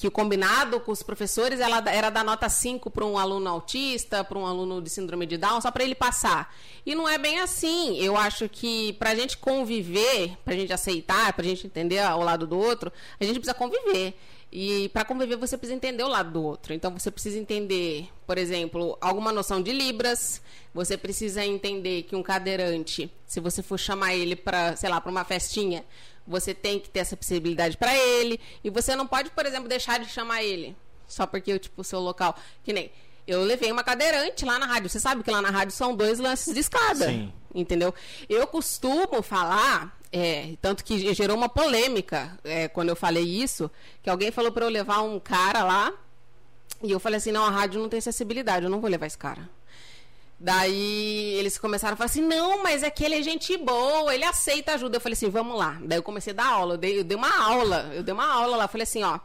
que 0.01 0.09
o 0.09 0.11
combinado 0.11 0.81
com 0.81 0.91
os 0.91 1.03
professores 1.03 1.61
ela 1.61 1.85
era 1.91 2.09
dar 2.09 2.25
nota 2.25 2.49
5 2.49 2.91
para 2.91 3.05
um 3.05 3.19
aluno 3.19 3.51
autista, 3.51 4.25
para 4.25 4.39
um 4.39 4.47
aluno 4.47 4.81
de 4.81 4.89
síndrome 4.89 5.27
de 5.27 5.37
Down, 5.37 5.61
só 5.61 5.71
para 5.71 5.85
ele 5.85 5.95
passar. 5.95 6.55
E 6.87 6.95
não 6.95 7.07
é 7.07 7.19
bem 7.19 7.39
assim. 7.41 7.99
Eu 7.99 8.17
acho 8.17 8.49
que 8.49 8.95
para 8.95 9.11
a 9.11 9.15
gente 9.15 9.37
conviver, 9.37 10.39
para 10.43 10.55
a 10.55 10.57
gente 10.57 10.73
aceitar, 10.73 11.35
para 11.35 11.45
a 11.45 11.49
gente 11.49 11.67
entender 11.67 12.01
o 12.01 12.23
lado 12.23 12.47
do 12.47 12.59
outro, 12.59 12.91
a 13.21 13.25
gente 13.25 13.39
precisa 13.39 13.53
conviver. 13.53 14.15
E 14.51 14.89
para 14.89 15.05
conviver 15.05 15.37
você 15.37 15.57
precisa 15.57 15.77
entender 15.77 16.03
o 16.03 16.09
lado 16.09 16.33
do 16.33 16.43
outro. 16.43 16.73
Então 16.73 16.91
você 16.91 17.11
precisa 17.11 17.39
entender, 17.39 18.09
por 18.27 18.39
exemplo, 18.39 18.97
alguma 19.03 19.31
noção 19.33 19.63
de 19.63 19.71
libras. 19.71 20.41
Você 20.73 20.97
precisa 20.97 21.45
entender 21.45 22.05
que 22.05 22.17
um 22.17 22.23
cadeirante, 22.23 23.13
se 23.27 23.39
você 23.39 23.63
for 23.63 23.79
chamar 23.79 24.15
ele 24.15 24.35
para, 24.35 24.75
sei 24.77 24.89
lá, 24.89 24.99
para 24.99 25.11
uma 25.11 25.25
festinha, 25.25 25.85
você 26.27 26.55
tem 26.55 26.79
que 26.79 26.89
ter 26.89 27.01
essa 27.01 27.17
possibilidade 27.17 27.77
para 27.77 27.97
ele. 27.97 28.41
E 28.63 28.71
você 28.71 28.95
não 28.95 29.07
pode, 29.07 29.31
por 29.31 29.47
exemplo, 29.47 29.69
deixar 29.69 29.99
de 29.99 30.09
chamar 30.09 30.43
ele 30.43 30.77
só 31.11 31.27
porque 31.27 31.59
tipo 31.59 31.81
o 31.81 31.85
seu 31.85 32.01
local, 32.01 32.37
que 32.63 32.73
nem 32.73 32.91
eu 33.27 33.43
levei 33.43 33.71
uma 33.71 33.85
cadeirante 33.85 34.45
lá 34.45 34.59
na 34.59 34.67
rádio. 34.67 34.89
Você 34.89 34.99
sabe 34.99 35.23
que 35.23 35.31
lá 35.31 35.43
na 35.43 35.51
rádio 35.51 35.73
são 35.75 35.95
dois 35.95 36.19
lances 36.19 36.55
de 36.55 36.61
escada. 36.61 37.07
Sim. 37.07 37.33
Entendeu? 37.55 37.95
Eu 38.29 38.47
costumo 38.47 39.23
falar, 39.23 39.97
é, 40.13 40.55
tanto 40.61 40.85
que 40.85 41.13
gerou 41.15 41.37
uma 41.37 41.49
polêmica 41.49 42.39
é, 42.43 42.69
quando 42.69 42.89
eu 42.89 42.97
falei 42.97 43.25
isso, 43.25 43.71
que 44.03 44.11
alguém 44.11 44.31
falou 44.31 44.51
para 44.51 44.65
eu 44.65 44.71
levar 44.71 45.03
um 45.03 45.21
cara 45.21 45.63
lá, 45.63 45.93
e 46.83 46.91
eu 46.91 46.99
falei 46.99 47.19
assim, 47.19 47.31
não, 47.31 47.45
a 47.45 47.51
rádio 47.51 47.81
não 47.81 47.89
tem 47.89 47.99
acessibilidade, 47.99 48.65
eu 48.65 48.71
não 48.71 48.81
vou 48.81 48.89
levar 48.89 49.07
esse 49.07 49.19
cara. 49.19 49.49
Daí 50.43 51.35
eles 51.35 51.59
começaram 51.59 51.93
a 51.93 51.97
falar 51.99 52.07
assim, 52.07 52.23
não, 52.23 52.63
mas 52.63 52.83
é 52.83 52.89
que 52.89 53.05
ele 53.05 53.17
é 53.17 53.23
gente 53.23 53.55
boa, 53.59 54.15
ele 54.15 54.25
aceita 54.25 54.73
ajuda. 54.73 54.97
Eu 54.97 55.01
falei 55.01 55.13
assim, 55.13 55.29
vamos 55.29 55.59
lá. 55.59 55.79
Daí 55.83 55.99
eu 55.99 56.03
comecei 56.03 56.33
a 56.33 56.37
dar 56.37 56.47
aula, 56.47 56.75
eu 56.75 56.79
dei, 56.79 56.99
eu 56.99 57.05
dei 57.05 57.15
uma 57.17 57.45
aula, 57.45 57.91
eu 57.95 58.03
dei 58.03 58.15
uma 58.15 58.27
aula 58.27 58.57
lá, 58.57 58.67
falei 58.67 58.85
assim, 58.85 59.03
ó, 59.03 59.21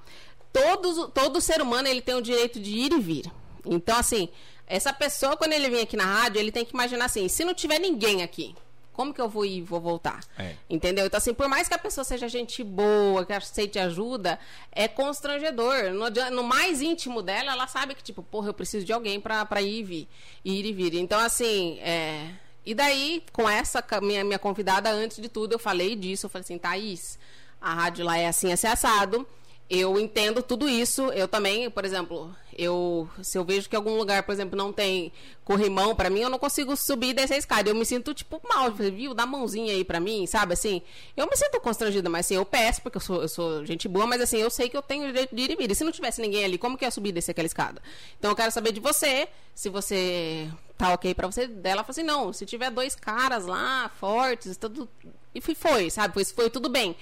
todos, 0.51 1.09
todo 1.13 1.39
ser 1.39 1.61
humano 1.61 1.87
ele 1.87 2.01
tem 2.01 2.15
o 2.15 2.21
direito 2.21 2.59
de 2.59 2.71
ir 2.71 2.91
e 2.91 2.99
vir. 2.99 3.31
Então, 3.65 3.97
assim, 3.97 4.27
essa 4.67 4.91
pessoa, 4.91 5.37
quando 5.37 5.53
ele 5.53 5.69
vem 5.69 5.83
aqui 5.83 5.95
na 5.95 6.03
rádio, 6.03 6.39
ele 6.39 6.51
tem 6.51 6.65
que 6.65 6.73
imaginar 6.73 7.05
assim, 7.05 7.29
se 7.29 7.45
não 7.45 7.53
tiver 7.53 7.79
ninguém 7.79 8.21
aqui, 8.21 8.53
como 8.95 9.13
que 9.13 9.19
eu 9.19 9.27
vou 9.27 9.45
ir 9.45 9.57
e 9.57 9.61
vou 9.61 9.79
voltar? 9.79 10.21
É. 10.37 10.55
Entendeu? 10.69 11.05
Então, 11.05 11.17
assim, 11.17 11.33
por 11.33 11.47
mais 11.49 11.67
que 11.67 11.73
a 11.73 11.77
pessoa 11.77 12.05
seja 12.05 12.29
gente 12.29 12.63
boa, 12.63 13.25
que 13.25 13.33
aceite 13.33 13.77
ajuda, 13.77 14.39
é 14.71 14.87
constrangedor. 14.87 15.91
No, 15.91 16.09
no 16.31 16.43
mais 16.43 16.81
íntimo 16.81 17.21
dela, 17.21 17.51
ela 17.51 17.67
sabe 17.67 17.93
que, 17.93 18.01
tipo, 18.01 18.23
porra, 18.23 18.49
eu 18.49 18.53
preciso 18.53 18.85
de 18.85 18.93
alguém 18.93 19.19
pra, 19.19 19.45
pra 19.45 19.61
ir 19.61 19.79
e 19.79 19.83
vir. 19.83 20.07
Ir 20.43 20.65
e 20.65 20.73
vir. 20.73 20.95
Então, 20.95 21.19
assim, 21.19 21.77
é... 21.79 22.29
E 22.65 22.73
daí, 22.73 23.21
com 23.31 23.47
essa 23.47 23.83
minha, 24.01 24.23
minha 24.23 24.39
convidada, 24.39 24.89
antes 24.89 25.21
de 25.21 25.29
tudo, 25.29 25.53
eu 25.53 25.59
falei 25.59 25.95
disso. 25.95 26.25
Eu 26.25 26.29
falei 26.29 26.43
assim, 26.43 26.57
Thaís, 26.57 27.19
a 27.61 27.73
rádio 27.73 28.03
lá 28.05 28.17
é 28.17 28.27
assim, 28.27 28.51
assim, 28.51 28.65
assado. 28.65 29.27
Eu 29.69 29.99
entendo 29.99 30.41
tudo 30.41 30.67
isso. 30.67 31.11
Eu 31.11 31.27
também, 31.27 31.69
por 31.69 31.85
exemplo, 31.85 32.35
eu 32.57 33.09
se 33.21 33.37
eu 33.37 33.43
vejo 33.43 33.69
que 33.69 33.75
algum 33.75 33.97
lugar, 33.97 34.23
por 34.23 34.31
exemplo, 34.31 34.57
não 34.57 34.71
tem 34.71 35.11
corrimão 35.43 35.95
para 35.95 36.09
mim, 36.09 36.21
eu 36.21 36.29
não 36.29 36.39
consigo 36.39 36.75
subir 36.75 37.09
e 37.09 37.13
descer 37.13 37.35
a 37.35 37.37
escada. 37.37 37.69
Eu 37.69 37.75
me 37.75 37.85
sinto 37.85 38.13
tipo 38.13 38.41
mal, 38.47 38.71
viu? 38.71 39.13
Dá 39.13 39.25
mãozinha 39.25 39.73
aí 39.73 39.83
para 39.83 39.99
mim, 39.99 40.25
sabe 40.25 40.53
assim? 40.53 40.81
Eu 41.15 41.27
me 41.27 41.35
sinto 41.35 41.59
constrangida, 41.59 42.09
mas 42.09 42.25
assim, 42.25 42.35
eu 42.35 42.45
peço 42.45 42.81
porque 42.81 42.97
eu 42.97 43.01
sou, 43.01 43.21
eu 43.21 43.27
sou 43.27 43.65
gente 43.65 43.87
boa, 43.87 44.07
mas 44.07 44.21
assim, 44.21 44.37
eu 44.37 44.49
sei 44.49 44.69
que 44.69 44.77
eu 44.77 44.81
tenho 44.81 45.05
direito 45.07 45.35
de 45.35 45.41
ir 45.41 45.51
e 45.51 45.55
vir. 45.55 45.71
E 45.71 45.75
se 45.75 45.83
não 45.83 45.91
tivesse 45.91 46.21
ninguém 46.21 46.43
ali, 46.43 46.57
como 46.57 46.77
que 46.77 46.83
eu 46.83 46.87
ia 46.87 46.91
subir 46.91 47.09
e 47.09 47.13
descer 47.13 47.31
aquela 47.31 47.45
escada? 47.45 47.81
Então 48.17 48.31
eu 48.31 48.35
quero 48.35 48.51
saber 48.51 48.71
de 48.71 48.79
você, 48.79 49.27
se 49.53 49.69
você 49.69 50.49
tá 50.77 50.93
OK 50.93 51.13
para 51.13 51.27
você. 51.27 51.47
Dela 51.47 51.83
falou 51.83 51.91
assim: 51.91 52.03
"Não, 52.03 52.33
se 52.33 52.45
tiver 52.45 52.69
dois 52.71 52.95
caras 52.95 53.45
lá 53.45 53.89
fortes, 53.99 54.57
tudo 54.57 54.89
e 55.33 55.41
foi, 55.41 55.55
foi 55.55 55.89
sabe? 55.89 56.13
Foi, 56.13 56.25
foi 56.25 56.49
tudo 56.49 56.69
bem. 56.69 56.95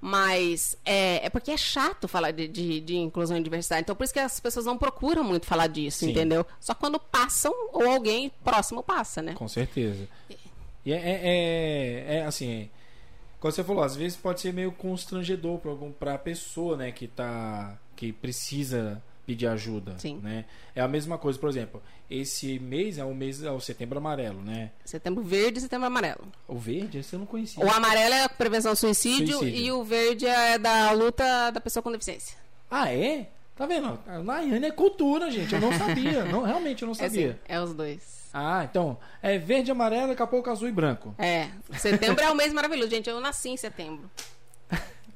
Mas 0.00 0.76
é, 0.84 1.26
é 1.26 1.30
porque 1.30 1.50
é 1.50 1.56
chato 1.56 2.06
falar 2.06 2.30
de, 2.30 2.46
de, 2.46 2.80
de, 2.80 2.96
inclusão 2.96 3.36
e 3.36 3.42
diversidade. 3.42 3.82
Então, 3.82 3.96
por 3.96 4.04
isso 4.04 4.12
que 4.12 4.20
as 4.20 4.38
pessoas 4.38 4.64
não 4.64 4.78
procuram 4.78 5.24
muito 5.24 5.46
falar 5.46 5.66
disso, 5.66 6.00
Sim. 6.00 6.10
entendeu? 6.10 6.46
Só 6.60 6.74
quando 6.74 7.00
passam 7.00 7.52
ou 7.72 7.86
alguém 7.86 8.30
próximo 8.44 8.82
passa, 8.82 9.20
né? 9.20 9.34
Com 9.34 9.48
certeza. 9.48 10.08
E 10.86 10.92
é, 10.92 10.96
é, 10.96 11.20
é, 11.24 12.16
é 12.18 12.24
assim, 12.24 12.70
como 13.40 13.52
você 13.52 13.62
falou, 13.62 13.82
às 13.82 13.94
vezes 13.94 14.16
pode 14.16 14.40
ser 14.40 14.52
meio 14.52 14.72
constrangedor 14.72 15.60
para 15.98 16.14
a 16.14 16.18
pessoa, 16.18 16.76
né, 16.76 16.92
que 16.92 17.06
tá 17.06 17.78
que 17.94 18.12
precisa 18.12 19.02
pedir 19.28 19.46
ajuda, 19.46 19.98
Sim. 19.98 20.18
né? 20.22 20.46
É 20.74 20.80
a 20.80 20.88
mesma 20.88 21.18
coisa, 21.18 21.38
por 21.38 21.50
exemplo, 21.50 21.82
esse 22.10 22.58
mês 22.58 22.96
é 22.96 23.04
o 23.04 23.14
mês 23.14 23.42
é 23.42 23.50
o 23.50 23.60
setembro 23.60 23.98
amarelo, 23.98 24.40
né? 24.40 24.70
Setembro 24.86 25.22
verde 25.22 25.58
e 25.58 25.60
setembro 25.60 25.86
amarelo. 25.86 26.26
O 26.48 26.56
verde, 26.56 26.96
esse 26.96 27.12
eu 27.14 27.18
não 27.18 27.26
conhecia. 27.26 27.62
O 27.62 27.70
amarelo 27.70 28.14
é 28.14 28.24
a 28.24 28.28
prevenção 28.30 28.70
ao 28.70 28.76
suicídio, 28.76 29.36
suicídio, 29.36 29.60
e 29.60 29.70
o 29.70 29.84
verde 29.84 30.24
é 30.24 30.58
da 30.58 30.90
luta 30.92 31.50
da 31.50 31.60
pessoa 31.60 31.82
com 31.82 31.92
deficiência. 31.92 32.38
Ah, 32.70 32.90
é? 32.90 33.28
Tá 33.54 33.66
vendo? 33.66 33.98
A 34.06 34.18
Nayane 34.18 34.64
é 34.64 34.70
cultura, 34.70 35.30
gente. 35.30 35.54
Eu 35.54 35.60
não 35.60 35.72
sabia. 35.76 36.24
não, 36.24 36.42
realmente 36.44 36.80
eu 36.80 36.86
não 36.86 36.94
sabia. 36.94 37.38
É, 37.46 37.54
assim, 37.54 37.60
é 37.60 37.60
os 37.60 37.74
dois. 37.74 38.30
Ah, 38.32 38.66
então. 38.70 38.96
É 39.20 39.36
verde, 39.36 39.70
amarelo, 39.70 40.08
daqui 40.08 40.22
a 40.22 40.26
pouco 40.26 40.48
azul 40.48 40.68
e 40.68 40.72
branco. 40.72 41.14
É. 41.18 41.48
Setembro 41.76 42.24
é 42.24 42.30
o 42.30 42.34
mês 42.34 42.50
maravilhoso, 42.54 42.88
gente. 42.88 43.10
Eu 43.10 43.20
nasci 43.20 43.50
em 43.50 43.58
setembro. 43.58 44.08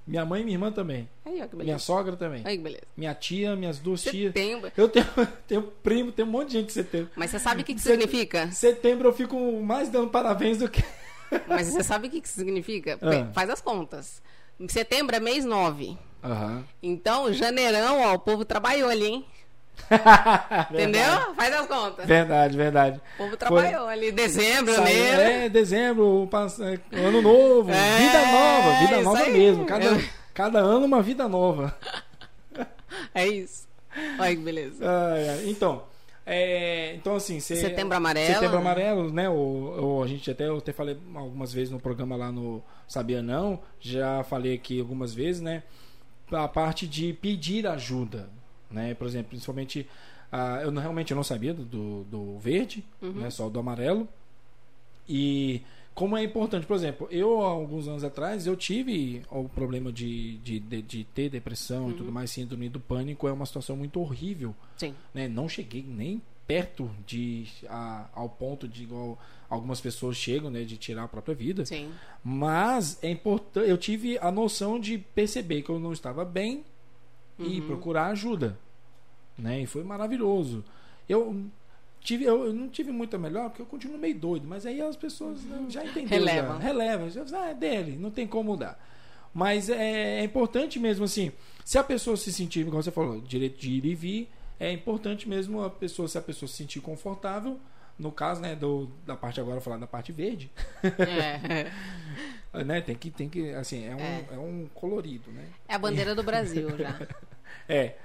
Minha 0.07 0.25
mãe 0.25 0.41
e 0.41 0.45
minha 0.45 0.57
irmã 0.57 0.73
também. 0.73 1.09
Aí, 1.25 1.41
ó, 1.41 1.47
que 1.47 1.51
beleza. 1.51 1.65
Minha 1.65 1.79
sogra 1.79 2.17
também. 2.17 2.43
Aí, 2.45 2.57
que 2.57 2.63
beleza. 2.63 2.83
Minha 2.97 3.15
tia, 3.15 3.55
minhas 3.55 3.79
duas 3.79 4.01
setembro. 4.01 4.71
tias. 4.71 4.79
Eu 4.79 4.89
tenho, 4.89 5.07
tenho 5.47 5.63
primo, 5.63 6.11
tem 6.11 6.25
um 6.25 6.29
monte 6.29 6.49
de 6.49 6.53
gente 6.55 6.67
de 6.67 6.73
setembro. 6.73 7.11
Mas 7.15 7.31
você 7.31 7.39
sabe 7.39 7.63
o 7.63 7.65
que, 7.65 7.75
que 7.75 7.81
significa? 7.81 8.51
Setembro 8.51 9.09
eu 9.09 9.13
fico 9.13 9.37
mais 9.63 9.89
dando 9.89 10.09
parabéns 10.09 10.59
do 10.59 10.69
que. 10.69 10.83
Mas 11.47 11.69
você 11.69 11.83
sabe 11.83 12.09
o 12.09 12.11
que, 12.11 12.21
que 12.21 12.29
significa? 12.29 12.99
Ah. 13.01 13.33
Faz 13.33 13.49
as 13.49 13.61
contas. 13.61 14.23
Setembro 14.69 15.17
é 15.17 15.21
mês 15.21 15.45
9. 15.45 15.97
Uhum. 16.23 16.65
Então, 16.83 17.33
janeirão, 17.33 18.01
ó, 18.01 18.15
o 18.15 18.19
povo 18.19 18.45
trabalhou 18.45 18.89
ali, 18.89 19.07
hein? 19.07 19.27
Entendeu? 20.71 21.35
Faz 21.35 21.55
as 21.55 21.67
contas. 21.67 22.07
Verdade, 22.07 22.57
verdade. 22.57 23.01
O 23.15 23.19
povo 23.19 23.37
trabalhou 23.37 23.85
Foi... 23.85 23.93
ali, 23.93 24.13
dezembro, 24.13 24.75
janeiro. 24.75 25.21
É, 25.21 25.49
dezembro, 25.49 26.29
ano 26.93 27.23
novo, 27.23 27.71
é, 27.71 27.99
vida 27.99 28.27
nova, 28.27 28.79
vida 28.81 29.03
nova 29.03 29.23
aí. 29.23 29.33
mesmo. 29.33 29.67
Cada, 29.67 29.85
Eu... 29.85 30.05
cada 30.33 30.59
ano 30.59 30.87
uma 30.87 31.03
vida 31.03 31.29
nova. 31.29 31.77
É 33.15 33.27
isso. 33.27 33.67
Olha 34.19 34.37
que 34.37 34.43
beleza. 34.43 34.85
Ah, 34.85 35.43
então, 35.47 35.83
é, 36.25 36.95
então 36.95 37.17
assim, 37.17 37.41
cê, 37.41 37.57
setembro 37.57 37.97
amarelo. 37.97 38.35
Setembro 38.35 38.59
amarelo, 38.59 39.13
né? 39.13 39.29
O, 39.29 39.99
o, 39.99 40.03
a 40.03 40.07
gente 40.07 40.31
até 40.31 40.47
eu 40.47 40.59
até 40.59 40.73
falei 40.73 40.97
algumas 41.15 41.53
vezes 41.53 41.71
no 41.71 41.81
programa 41.81 42.15
lá 42.17 42.31
no 42.31 42.63
Sabia 42.87 43.23
Não, 43.23 43.61
já 43.81 44.23
falei 44.25 44.55
aqui 44.55 44.79
algumas 44.79 45.13
vezes, 45.13 45.41
né? 45.43 45.63
A 46.31 46.47
parte 46.47 46.87
de 46.87 47.13
pedir 47.13 47.67
ajuda, 47.67 48.31
né? 48.73 48.95
Por 48.95 49.07
exemplo, 49.07 49.31
principalmente 49.31 49.87
uh, 50.33 50.63
eu 50.63 50.73
realmente 50.73 51.11
eu 51.11 51.17
não 51.17 51.25
sabia 51.25 51.53
do, 51.55 52.05
do 52.05 52.39
verde, 52.39 52.85
uhum. 53.01 53.13
né? 53.13 53.31
Só 53.31 53.49
do 53.49 53.59
amarelo. 53.59 54.09
E 55.09 55.63
como 55.95 56.17
é 56.17 56.25
importante, 56.25 56.67
por 56.67 56.75
exemplo, 56.75 57.07
eu 57.11 57.43
há 57.43 57.51
alguns 57.51 57.87
anos 57.87 58.03
atrás 58.03 58.47
eu 58.47 58.57
tive 58.57 59.23
o 59.31 59.49
problema 59.49 59.93
de, 59.93 60.39
de, 60.39 60.59
de, 60.59 60.83
de 60.83 61.05
ter 61.05 61.29
depressão 61.29 61.85
uhum. 61.85 61.91
e 61.91 61.95
tudo 61.95 62.13
mais, 62.13 62.31
síndrome 62.31 62.69
do 62.69 62.81
pânico 62.81 63.29
é 63.29 63.33
uma 63.33 63.45
situação 63.45 63.77
muito 63.77 64.01
horrível. 64.01 64.55
Sim. 64.77 64.95
Né? 65.13 65.29
Não 65.29 65.49
cheguei 65.49 65.85
nem 65.87 66.23
perto 66.47 66.91
de 67.07 67.47
a, 67.69 68.09
ao 68.15 68.29
ponto 68.29 68.67
de 68.67 68.83
igual 68.83 69.19
algumas 69.49 69.81
pessoas 69.81 70.17
chegam, 70.17 70.51
né, 70.51 70.65
de 70.65 70.77
tirar 70.77 71.05
a 71.05 71.09
própria 71.09 71.35
vida. 71.35 71.65
Sim. 71.67 71.91
Mas 72.25 72.99
é 73.03 73.11
importante, 73.11 73.69
eu 73.69 73.77
tive 73.77 74.19
a 74.19 74.31
noção 74.31 74.81
de 74.81 74.97
perceber 74.99 75.63
que 75.63 75.71
eu 75.71 75.79
não 75.79 75.93
estava 75.93 76.25
bem 76.25 76.65
uhum. 77.39 77.47
e 77.47 77.61
procurar 77.61 78.07
ajuda, 78.07 78.59
né? 79.39 79.61
E 79.61 79.67
foi 79.67 79.85
maravilhoso. 79.85 80.65
Eu 81.09 81.45
tive, 82.01 82.25
eu, 82.25 82.47
eu, 82.47 82.53
não 82.53 82.69
tive 82.69 82.91
muita 82.91 83.17
melhor 83.19 83.49
porque 83.49 83.63
eu 83.63 83.67
continuo 83.67 83.99
meio 83.99 84.19
doido, 84.19 84.47
mas 84.47 84.67
aí 84.67 84.81
as 84.81 84.97
pessoas 84.97 85.43
né, 85.45 85.67
já 85.69 85.85
entenderam, 85.85 86.25
relevam, 86.25 86.57
já, 86.57 86.63
relevam, 86.63 87.11
já, 87.11 87.41
ah, 87.41 87.51
é 87.51 87.55
dele, 87.55 87.97
não 87.97 88.11
tem 88.11 88.27
como 88.27 88.53
mudar. 88.53 88.79
Mas 89.33 89.71
é, 89.71 90.21
é, 90.21 90.25
importante 90.25 90.79
mesmo 90.79 91.05
assim, 91.05 91.33
se 91.65 91.79
a 91.79 91.85
pessoa 91.85 92.17
se 92.17 92.33
sentir, 92.33 92.65
como 92.67 92.83
você 92.83 92.91
falou, 92.91 93.21
direito 93.21 93.59
de 93.59 93.71
ir 93.71 93.85
e 93.85 93.95
vir, 93.95 94.29
é 94.61 94.71
importante 94.71 95.29
mesmo 95.29 95.63
a 95.63 95.71
pessoa, 95.71 96.07
se 96.07 96.19
a 96.19 96.23
pessoa 96.23 96.49
se 96.49 96.57
sentir 96.57 96.81
confortável, 96.81 97.59
no 97.99 98.11
caso, 98.11 98.41
né, 98.41 98.55
do, 98.55 98.91
da 99.07 99.17
parte 99.17 99.41
agora 99.41 99.61
falar 99.61 99.79
da 99.79 99.87
parte 99.87 100.13
verde. 100.13 100.51
É. 100.83 101.71
né, 102.65 102.81
tem 102.81 102.97
que 102.97 103.11
tem 103.11 103.29
que 103.29 103.51
assim, 103.55 103.87
é 103.87 103.95
um, 103.95 104.01
é. 104.01 104.27
é 104.33 104.39
um 104.39 104.69
colorido, 104.75 105.31
né? 105.31 105.47
É 105.69 105.75
a 105.75 105.79
bandeira 105.79 106.15
do 106.15 106.23
Brasil 106.23 106.77
já. 106.77 107.07
é. 107.69 107.97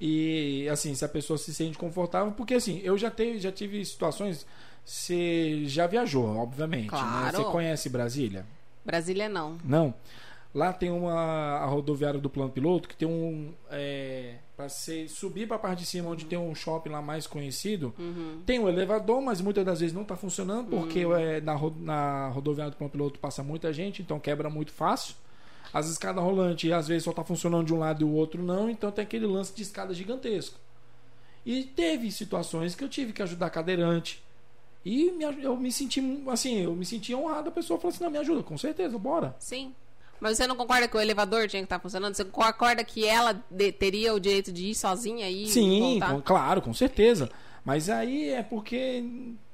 E 0.00 0.68
assim, 0.68 0.94
se 0.94 1.04
a 1.04 1.08
pessoa 1.08 1.38
se 1.38 1.54
sente 1.54 1.78
confortável, 1.78 2.32
porque 2.32 2.54
assim, 2.54 2.80
eu 2.82 2.98
já, 2.98 3.10
teve, 3.10 3.38
já 3.38 3.52
tive 3.52 3.84
situações. 3.84 4.44
Você 4.84 5.62
já 5.66 5.86
viajou, 5.86 6.26
obviamente. 6.36 6.90
Né? 6.90 6.98
Claro. 6.98 7.38
Né? 7.38 7.44
Você 7.44 7.44
conhece 7.52 7.88
Brasília? 7.88 8.44
Brasília 8.84 9.28
não. 9.28 9.58
Não. 9.64 9.94
Lá 10.52 10.72
tem 10.72 10.90
uma 10.90 11.14
a 11.58 11.66
rodoviária 11.66 12.20
do 12.20 12.28
plano 12.28 12.50
piloto 12.50 12.88
que 12.88 12.96
tem 12.96 13.06
um. 13.06 13.54
É, 13.70 14.34
para 14.62 15.08
subir 15.08 15.46
para 15.46 15.56
a 15.56 15.58
parte 15.58 15.80
de 15.80 15.86
cima, 15.86 16.10
onde 16.10 16.24
tem 16.24 16.38
um 16.38 16.54
shopping 16.54 16.90
lá 16.90 17.02
mais 17.02 17.26
conhecido, 17.26 17.94
uhum. 17.98 18.40
tem 18.46 18.58
um 18.58 18.68
elevador, 18.68 19.20
mas 19.20 19.40
muitas 19.40 19.64
das 19.64 19.80
vezes 19.80 19.94
não 19.94 20.02
está 20.02 20.16
funcionando, 20.16 20.68
porque 20.68 21.04
uhum. 21.04 21.16
é, 21.16 21.40
na, 21.40 21.58
na 21.80 22.28
rodoviária 22.28 22.70
do 22.70 22.76
plano 22.76 22.90
piloto 22.90 23.18
passa 23.18 23.42
muita 23.42 23.72
gente, 23.72 24.02
então 24.02 24.20
quebra 24.20 24.48
muito 24.48 24.72
fácil. 24.72 25.14
As 25.72 25.88
escadas 25.88 26.22
rolantes, 26.22 26.70
às 26.70 26.88
vezes, 26.88 27.04
só 27.04 27.10
está 27.10 27.24
funcionando 27.24 27.66
de 27.66 27.74
um 27.74 27.78
lado 27.78 28.02
e 28.02 28.04
o 28.04 28.12
outro 28.12 28.42
não, 28.42 28.68
então 28.68 28.90
tem 28.90 29.02
aquele 29.02 29.26
lance 29.26 29.54
de 29.54 29.62
escada 29.62 29.94
gigantesco. 29.94 30.58
E 31.44 31.64
teve 31.64 32.10
situações 32.12 32.74
que 32.74 32.84
eu 32.84 32.88
tive 32.88 33.12
que 33.12 33.22
ajudar 33.22 33.50
cadeirante. 33.50 34.22
E 34.84 35.10
me, 35.12 35.24
eu 35.42 35.56
me 35.56 35.72
senti, 35.72 36.00
assim, 36.28 36.58
eu 36.58 36.74
me 36.74 36.84
senti 36.84 37.14
honrado. 37.14 37.48
A 37.48 37.52
pessoa 37.52 37.78
falou 37.80 37.92
assim: 37.94 38.04
não, 38.04 38.10
me 38.10 38.18
ajuda, 38.18 38.42
com 38.42 38.58
certeza, 38.58 38.98
bora. 38.98 39.34
Sim. 39.38 39.74
Mas 40.22 40.36
você 40.36 40.46
não 40.46 40.54
concorda 40.54 40.86
que 40.86 40.96
o 40.96 41.00
elevador 41.00 41.48
tinha 41.48 41.60
que 41.60 41.66
estar 41.66 41.78
tá 41.78 41.82
funcionando? 41.82 42.14
Você 42.14 42.24
concorda 42.24 42.84
que 42.84 43.04
ela 43.04 43.42
de, 43.50 43.72
teria 43.72 44.14
o 44.14 44.20
direito 44.20 44.52
de 44.52 44.66
ir 44.66 44.74
sozinha 44.76 45.28
e 45.28 45.48
Sim, 45.48 45.98
com, 45.98 46.22
claro, 46.22 46.62
com 46.62 46.72
certeza. 46.72 47.28
Mas 47.64 47.90
aí 47.90 48.30
é 48.30 48.40
porque 48.40 49.04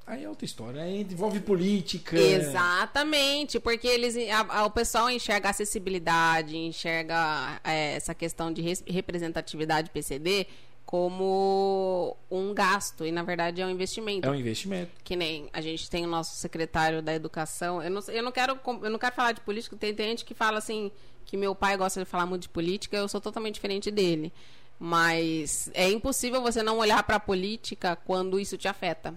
Aí 0.06 0.24
é 0.24 0.28
outra 0.28 0.46
história, 0.46 0.80
aí 0.80 1.02
envolve 1.02 1.38
política. 1.40 2.18
Exatamente, 2.18 3.60
porque 3.60 3.86
eles, 3.86 4.16
a, 4.30 4.60
a, 4.60 4.64
o 4.64 4.70
pessoal 4.70 5.10
enxerga 5.10 5.50
acessibilidade, 5.50 6.56
enxerga 6.56 7.60
é, 7.62 7.96
essa 7.96 8.14
questão 8.14 8.50
de 8.50 8.62
res, 8.62 8.82
representatividade 8.86 9.90
PCD 9.90 10.46
como 10.88 12.16
um 12.30 12.54
gasto 12.54 13.04
e 13.04 13.12
na 13.12 13.22
verdade 13.22 13.60
é 13.60 13.66
um 13.66 13.68
investimento. 13.68 14.26
É 14.26 14.30
um 14.30 14.34
investimento. 14.34 14.90
Que 15.04 15.16
nem 15.16 15.50
a 15.52 15.60
gente 15.60 15.90
tem 15.90 16.06
o 16.06 16.08
nosso 16.08 16.36
secretário 16.36 17.02
da 17.02 17.14
educação. 17.14 17.82
Eu 17.82 17.90
não, 17.90 18.00
eu 18.08 18.22
não 18.22 18.32
quero 18.32 18.58
eu 18.82 18.88
não 18.88 18.98
quero 18.98 19.14
falar 19.14 19.32
de 19.32 19.42
política. 19.42 19.76
Tem, 19.76 19.92
tem 19.94 20.08
gente 20.08 20.24
que 20.24 20.32
fala 20.32 20.56
assim 20.56 20.90
que 21.26 21.36
meu 21.36 21.54
pai 21.54 21.76
gosta 21.76 22.00
de 22.00 22.06
falar 22.06 22.24
muito 22.24 22.44
de 22.44 22.48
política. 22.48 22.96
Eu 22.96 23.06
sou 23.06 23.20
totalmente 23.20 23.56
diferente 23.56 23.90
dele. 23.90 24.32
Mas 24.78 25.70
é 25.74 25.90
impossível 25.90 26.40
você 26.40 26.62
não 26.62 26.78
olhar 26.78 27.02
para 27.02 27.16
a 27.16 27.20
política 27.20 27.94
quando 27.94 28.40
isso 28.40 28.56
te 28.56 28.66
afeta. 28.66 29.14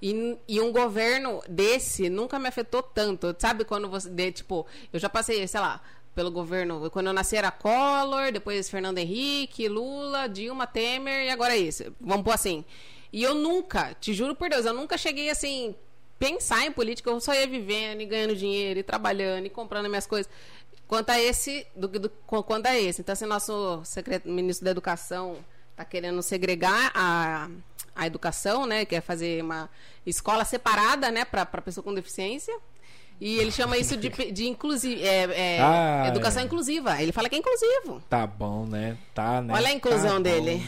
E, 0.00 0.38
e, 0.46 0.60
um 0.60 0.70
governo 0.70 1.42
desse 1.48 2.08
nunca 2.08 2.38
me 2.38 2.46
afetou 2.46 2.80
tanto. 2.80 3.34
Sabe 3.40 3.64
quando 3.64 3.88
você. 3.88 4.08
De, 4.08 4.30
tipo, 4.30 4.64
eu 4.92 5.00
já 5.00 5.08
passei, 5.08 5.44
sei 5.48 5.58
lá, 5.58 5.80
pelo 6.18 6.32
governo. 6.32 6.90
Quando 6.90 7.06
eu 7.06 7.12
nasci 7.12 7.36
era 7.36 7.48
Collor, 7.48 8.32
depois 8.32 8.68
Fernando 8.68 8.98
Henrique, 8.98 9.68
Lula, 9.68 10.28
Dilma, 10.28 10.66
Temer 10.66 11.26
e 11.26 11.30
agora 11.30 11.54
é 11.54 11.58
isso. 11.58 11.94
Vamos 12.00 12.24
pôr 12.24 12.32
assim. 12.32 12.64
E 13.12 13.22
eu 13.22 13.36
nunca, 13.36 13.94
te 14.00 14.12
juro 14.12 14.34
por 14.34 14.50
Deus, 14.50 14.66
eu 14.66 14.74
nunca 14.74 14.98
cheguei 14.98 15.30
assim. 15.30 15.76
Pensar 16.18 16.66
em 16.66 16.72
política, 16.72 17.08
eu 17.08 17.20
só 17.20 17.32
ia 17.32 17.46
vivendo 17.46 18.00
e 18.00 18.04
ganhando 18.04 18.34
dinheiro 18.34 18.80
e 18.80 18.82
trabalhando 18.82 19.46
e 19.46 19.48
comprando 19.48 19.88
minhas 19.88 20.08
coisas. 20.08 20.28
Quanto 20.88 21.10
a 21.10 21.20
esse, 21.20 21.64
do, 21.76 21.86
do, 21.86 22.10
quanto 22.26 22.66
esse. 22.66 23.00
Então, 23.00 23.14
se 23.14 23.24
nosso 23.24 23.80
secreto, 23.84 24.28
ministro 24.28 24.64
da 24.64 24.72
Educação 24.72 25.36
está 25.70 25.84
querendo 25.84 26.20
segregar 26.20 26.90
a, 26.96 27.48
a 27.94 28.06
educação, 28.08 28.66
né? 28.66 28.84
Quer 28.84 29.02
fazer 29.02 29.40
uma 29.44 29.70
escola 30.04 30.44
separada, 30.44 31.12
né, 31.12 31.24
para 31.24 31.46
pessoa 31.46 31.84
com 31.84 31.94
deficiência. 31.94 32.58
E 33.20 33.38
ele 33.38 33.50
chama 33.50 33.76
isso 33.76 33.96
de, 33.96 34.08
de 34.08 34.46
inclusive, 34.46 35.02
é, 35.02 35.56
é, 35.56 35.60
Ah, 35.60 36.04
educação 36.08 36.40
é. 36.42 36.44
inclusiva. 36.44 37.02
Ele 37.02 37.10
fala 37.12 37.28
que 37.28 37.34
é 37.34 37.38
inclusivo. 37.38 38.00
Tá 38.08 38.26
bom, 38.26 38.64
né? 38.66 38.96
Tá, 39.14 39.42
né? 39.42 39.52
Olha 39.54 39.68
a 39.68 39.72
inclusão 39.72 40.16
Tá 40.22 40.30
dele. 40.30 40.62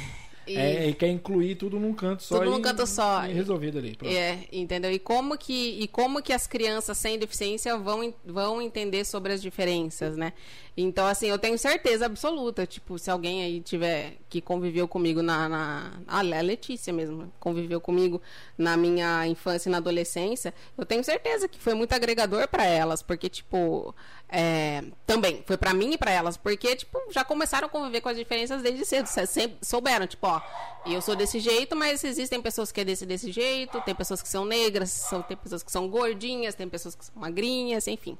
E- 0.46 0.56
É, 0.56 0.82
ele 0.84 0.94
quer 0.94 1.06
incluir 1.08 1.54
tudo 1.54 1.78
num 1.78 1.94
canto 1.94 2.24
só. 2.24 2.38
Tudo 2.38 2.50
num 2.50 2.60
canto 2.60 2.84
só. 2.86 3.24
E 3.24 3.32
resolvido 3.32 3.78
ali. 3.78 3.94
Pronto. 3.94 4.12
É, 4.12 4.38
entendeu? 4.50 4.90
E 4.90 4.98
como 4.98 5.38
que 5.38 5.78
e 5.80 5.86
como 5.86 6.20
que 6.20 6.32
as 6.32 6.48
crianças 6.48 6.98
sem 6.98 7.16
deficiência 7.20 7.76
vão 7.76 8.12
vão 8.24 8.60
entender 8.60 9.04
sobre 9.04 9.32
as 9.32 9.40
diferenças, 9.40 10.16
né? 10.16 10.32
Então 10.76 11.06
assim, 11.06 11.26
eu 11.28 11.38
tenho 11.38 11.58
certeza 11.58 12.06
absoluta, 12.06 12.66
tipo, 12.66 12.98
se 12.98 13.10
alguém 13.10 13.42
aí 13.42 13.60
tiver 13.60 14.16
que 14.28 14.40
conviveu 14.40 14.86
comigo 14.88 15.20
na, 15.22 15.48
na 15.48 15.92
a 16.06 16.22
Le- 16.22 16.34
a 16.36 16.40
Letícia 16.40 16.92
mesmo, 16.92 17.30
conviveu 17.40 17.80
comigo 17.80 18.20
na 18.56 18.76
minha 18.76 19.26
infância 19.26 19.68
e 19.68 19.72
na 19.72 19.78
adolescência, 19.78 20.54
eu 20.78 20.86
tenho 20.86 21.02
certeza 21.04 21.48
que 21.48 21.58
foi 21.58 21.74
muito 21.74 21.92
agregador 21.92 22.46
para 22.48 22.64
elas, 22.64 23.02
porque 23.02 23.28
tipo, 23.28 23.94
é, 24.28 24.84
também 25.06 25.42
foi 25.46 25.56
para 25.56 25.74
mim 25.74 25.92
e 25.92 25.98
para 25.98 26.12
elas, 26.12 26.36
porque 26.36 26.76
tipo, 26.76 26.98
já 27.10 27.24
começaram 27.24 27.66
a 27.66 27.70
conviver 27.70 28.00
com 28.00 28.08
as 28.08 28.16
diferenças 28.16 28.62
desde 28.62 28.84
cedo, 28.84 29.06
sempre 29.06 29.58
souberam, 29.62 30.06
tipo, 30.06 30.26
ó, 30.26 30.40
eu 30.86 31.02
sou 31.02 31.16
desse 31.16 31.40
jeito, 31.40 31.74
mas 31.76 32.02
existem 32.04 32.40
pessoas 32.40 32.70
que 32.72 32.80
é 32.80 32.84
desse 32.84 33.04
desse 33.04 33.30
jeito, 33.32 33.80
tem 33.82 33.94
pessoas 33.94 34.22
que 34.22 34.28
são 34.28 34.44
negras, 34.44 34.90
são, 34.90 35.20
tem 35.22 35.36
pessoas 35.36 35.62
que 35.62 35.72
são 35.72 35.88
gordinhas, 35.88 36.54
tem 36.54 36.68
pessoas 36.68 36.94
que 36.94 37.04
são 37.04 37.14
magrinhas, 37.16 37.86
enfim. 37.88 38.16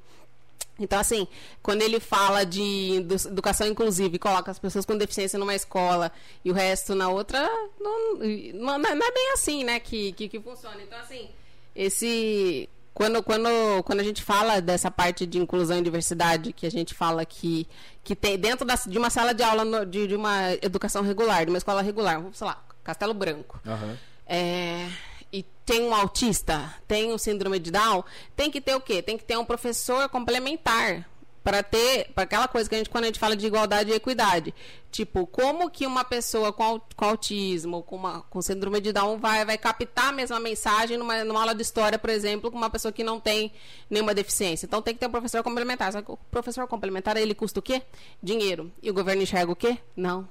Então, 0.79 0.99
assim, 0.99 1.27
quando 1.61 1.81
ele 1.83 1.99
fala 1.99 2.43
de 2.43 2.95
edu- 2.97 3.27
educação 3.27 3.67
inclusiva 3.67 4.15
e 4.15 4.19
coloca 4.19 4.49
as 4.49 4.57
pessoas 4.57 4.85
com 4.85 4.97
deficiência 4.97 5.37
numa 5.37 5.53
escola 5.53 6.11
e 6.43 6.49
o 6.49 6.53
resto 6.53 6.95
na 6.95 7.07
outra, 7.09 7.39
não, 7.79 8.15
não, 8.53 8.79
não 8.79 8.89
é 9.07 9.11
bem 9.11 9.31
assim, 9.33 9.63
né, 9.63 9.79
que, 9.79 10.11
que, 10.13 10.27
que 10.27 10.39
funciona. 10.39 10.81
Então, 10.81 10.97
assim, 10.99 11.29
esse. 11.75 12.69
Quando, 12.93 13.23
quando, 13.23 13.47
quando 13.85 14.01
a 14.01 14.03
gente 14.03 14.21
fala 14.21 14.59
dessa 14.59 14.91
parte 14.91 15.25
de 15.25 15.37
inclusão 15.39 15.79
e 15.79 15.81
diversidade, 15.81 16.51
que 16.51 16.65
a 16.67 16.71
gente 16.71 16.93
fala 16.93 17.23
que, 17.25 17.65
que 18.03 18.13
tem 18.13 18.37
dentro 18.37 18.65
da, 18.65 18.75
de 18.75 18.97
uma 18.97 19.09
sala 19.09 19.33
de 19.33 19.41
aula 19.41 19.63
no- 19.63 19.85
de, 19.85 20.07
de 20.07 20.15
uma 20.15 20.51
educação 20.61 21.01
regular, 21.01 21.45
de 21.45 21.51
uma 21.51 21.57
escola 21.57 21.81
regular, 21.81 22.21
sei 22.33 22.47
lá, 22.47 22.61
Castelo 22.83 23.13
Branco, 23.13 23.61
Aham. 23.65 23.97
é, 24.27 24.89
e 25.31 25.43
tem 25.65 25.83
um 25.83 25.93
autista, 25.93 26.75
tem 26.87 27.13
um 27.13 27.17
síndrome 27.17 27.59
de 27.59 27.71
Down, 27.71 28.03
tem 28.35 28.51
que 28.51 28.59
ter 28.59 28.75
o 28.75 28.81
quê? 28.81 29.01
Tem 29.01 29.17
que 29.17 29.23
ter 29.23 29.37
um 29.37 29.45
professor 29.45 30.09
complementar 30.09 31.07
para 31.43 31.63
ter, 31.63 32.11
para 32.13 32.23
aquela 32.23 32.47
coisa 32.47 32.69
que 32.69 32.75
a 32.75 32.77
gente 32.77 32.89
quando 32.89 33.05
a 33.05 33.07
gente 33.07 33.19
fala 33.19 33.35
de 33.35 33.45
igualdade 33.45 33.89
e 33.89 33.93
equidade, 33.93 34.53
tipo, 34.91 35.25
como 35.25 35.69
que 35.69 35.87
uma 35.87 36.03
pessoa 36.03 36.53
com, 36.53 36.79
com 36.95 37.05
autismo, 37.05 37.81
com 37.81 37.95
uma 37.95 38.21
com 38.29 38.41
síndrome 38.41 38.79
de 38.79 38.93
Down 38.93 39.17
vai 39.17 39.43
vai 39.43 39.57
captar 39.57 40.09
a 40.09 40.11
mesma 40.11 40.39
mensagem 40.39 40.97
numa, 40.97 41.23
numa 41.23 41.39
aula 41.39 41.55
de 41.55 41.61
história, 41.61 41.97
por 41.97 42.09
exemplo, 42.09 42.51
com 42.51 42.57
uma 42.57 42.69
pessoa 42.69 42.91
que 42.91 43.03
não 43.03 43.19
tem 43.19 43.51
nenhuma 43.89 44.13
deficiência. 44.13 44.65
Então 44.65 44.81
tem 44.81 44.93
que 44.93 44.99
ter 44.99 45.07
um 45.07 45.11
professor 45.11 45.41
complementar. 45.41 45.91
Só 45.91 46.01
que 46.01 46.11
o 46.11 46.17
professor 46.29 46.67
complementar, 46.67 47.17
ele 47.17 47.33
custa 47.33 47.59
o 47.59 47.63
quê? 47.63 47.81
Dinheiro. 48.21 48.71
E 48.81 48.91
o 48.91 48.93
governo 48.93 49.23
enxerga 49.23 49.51
o 49.51 49.55
quê? 49.55 49.79
Não. 49.95 50.27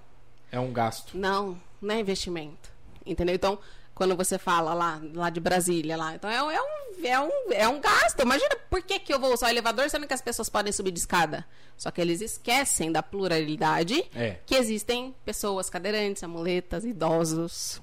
É 0.53 0.61
um 0.61 0.73
gasto. 0.73 1.17
Não, 1.17 1.61
não 1.81 1.95
é 1.95 2.01
investimento. 2.01 2.71
Entendeu? 3.05 3.35
Então, 3.35 3.59
quando 4.01 4.17
você 4.17 4.39
fala 4.39 4.73
lá, 4.73 4.99
lá 5.13 5.29
de 5.29 5.39
Brasília, 5.41 5.95
lá, 5.95 6.15
então 6.15 6.31
é, 6.31 6.43
um- 6.43 6.51
é, 6.51 6.59
um, 6.63 7.05
é, 7.05 7.21
um, 7.21 7.53
é 7.53 7.69
um 7.69 7.79
gasto. 7.83 8.21
Imagina 8.23 8.57
por 8.71 8.81
que, 8.81 8.99
que 8.99 9.13
eu 9.13 9.21
vou 9.21 9.31
usar 9.35 9.49
o 9.49 9.51
elevador 9.51 9.91
sendo 9.91 10.07
que 10.07 10.15
as 10.15 10.23
pessoas 10.23 10.49
podem 10.49 10.73
subir 10.73 10.91
de 10.91 11.01
escada? 11.01 11.45
Só 11.77 11.91
que 11.91 12.01
eles 12.01 12.23
esquecem 12.23 12.91
da 12.91 13.03
pluralidade 13.03 14.03
É. 14.15 14.39
que 14.47 14.55
existem 14.55 15.15
pessoas 15.23 15.69
cadeirantes, 15.69 16.23
amuletas, 16.25 16.83
idosos. 16.87 17.83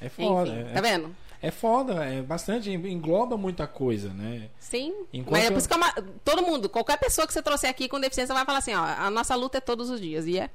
É 0.00 0.08
foda. 0.08 0.50
Enfim, 0.50 0.70
é, 0.70 0.72
tá 0.72 0.80
vendo? 0.80 1.14
é 1.42 1.50
foda, 1.50 2.02
é 2.06 2.22
bastante, 2.22 2.70
engloba 2.70 3.36
muita 3.36 3.66
coisa, 3.66 4.08
né? 4.14 4.48
Sim. 4.58 4.94
Enquanto- 5.12 5.32
Mas 5.32 5.44
é 5.44 5.50
por 5.50 5.58
isso 5.58 5.68
que 5.68 5.74
é 5.74 5.76
uma- 5.76 5.92
todo 6.24 6.40
mundo, 6.42 6.66
qualquer 6.70 6.96
pessoa 6.98 7.26
que 7.26 7.32
você 7.34 7.42
trouxer 7.42 7.68
aqui 7.68 7.90
com 7.90 8.00
deficiência 8.00 8.34
vai 8.34 8.44
falar 8.46 8.58
assim, 8.60 8.74
ó, 8.74 8.82
a 8.82 9.10
nossa 9.10 9.34
luta 9.34 9.58
é 9.58 9.60
todos 9.60 9.90
os 9.90 10.00
dias. 10.00 10.26
E 10.26 10.38
é. 10.38 10.48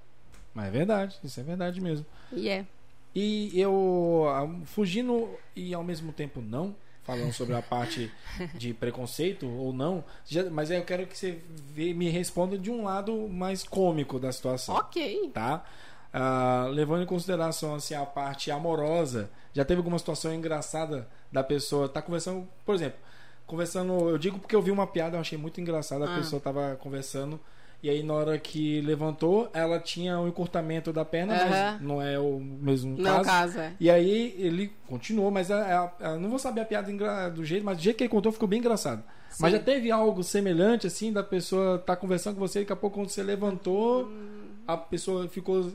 Mas 0.56 0.66
é 0.66 0.72
verdade, 0.72 1.20
isso 1.24 1.40
é 1.40 1.44
verdade 1.44 1.80
mesmo. 1.80 2.04
E 2.34 2.50
é. 2.50 2.66
E 3.14 3.52
eu, 3.60 4.26
ah, 4.30 4.48
fugindo 4.66 5.30
e 5.56 5.74
ao 5.74 5.84
mesmo 5.84 6.12
tempo 6.14 6.42
não, 6.42 6.76
falando 7.04 7.34
sobre 7.34 7.56
a 7.56 7.62
parte 7.62 8.12
de 8.56 8.74
preconceito 8.74 9.46
ou 9.60 9.74
não, 9.74 10.04
já- 10.26 10.50
mas 10.50 10.72
eu 10.72 10.84
quero 10.86 11.06
que 11.06 11.18
você 11.18 11.40
vê- 11.74 11.94
me 11.94 12.10
responda 12.10 12.58
de 12.58 12.72
um 12.72 12.84
lado 12.84 13.28
mais 13.28 13.64
cômico 13.64 14.18
da 14.20 14.32
situação. 14.32 14.76
Ok. 14.76 15.30
tá? 15.34 15.66
Ah, 16.14 16.68
levando 16.72 17.04
em 17.04 17.06
consideração 17.06 17.76
assim, 17.76 17.94
a 17.96 18.06
parte 18.06 18.52
amorosa, 18.52 19.30
já 19.54 19.64
teve 19.66 19.80
alguma 19.80 19.98
situação 20.00 20.34
engraçada 20.34 21.08
da 21.32 21.44
pessoa 21.44 21.88
tá 21.90 22.02
conversando, 22.02 22.48
por 22.66 22.76
exemplo, 22.76 23.00
conversando, 23.48 24.10
eu 24.10 24.18
digo 24.18 24.38
porque 24.40 24.56
eu 24.56 24.62
vi 24.62 24.72
uma 24.72 24.86
piada, 24.88 25.18
eu 25.18 25.22
achei 25.22 25.38
muito 25.38 25.60
engraçada, 25.60 26.06
a 26.06 26.14
Ah. 26.14 26.18
pessoa 26.18 26.42
tava 26.42 26.78
conversando 26.82 27.40
e 27.84 27.90
aí 27.90 28.04
na 28.04 28.14
hora 28.14 28.38
que 28.38 28.80
levantou, 28.82 29.50
ela 29.54 29.80
tinha 29.80 30.20
um 30.20 30.28
encurtamento 30.28 30.92
da 30.94 31.04
perna, 31.06 31.34
Aham. 31.36 31.50
mas 31.50 31.82
não 31.82 32.02
é 32.02 32.20
o 32.20 32.40
mesmo 32.40 32.96
Não 32.98 33.04
caso. 33.04 33.24
caso, 33.26 33.60
é. 33.60 33.74
E 33.80 33.90
aí 33.90 34.36
ele 34.38 34.72
continuou, 34.88 35.32
mas 35.32 35.50
a- 35.52 35.92
a- 36.02 36.08
a- 36.12 36.16
não 36.18 36.30
vou 36.30 36.40
saber 36.40 36.62
a 36.62 36.66
piada 36.66 36.92
do 37.32 37.44
jeito, 37.44 37.66
mas 37.66 37.78
do 37.78 37.84
jeito 37.84 37.98
que 37.98 38.04
ele 38.04 38.10
contou 38.10 38.32
ficou 38.32 38.48
bem 38.48 38.60
engraçado. 38.60 39.04
Mas 39.40 39.52
Sim. 39.52 39.58
já 39.58 39.64
teve 39.64 39.90
algo 39.92 40.24
semelhante 40.24 40.86
assim 40.88 41.12
da 41.12 41.24
pessoa 41.24 41.80
tá 41.80 41.96
conversando 41.96 42.34
com 42.36 42.42
você, 42.42 42.60
daqui 42.60 42.74
a 42.74 42.76
pouco 42.76 43.00
quando 43.00 43.10
você 43.10 43.24
levantou, 43.24 44.04
Hum. 44.06 44.50
a 44.68 44.76
pessoa 44.78 45.28
ficou 45.28 45.72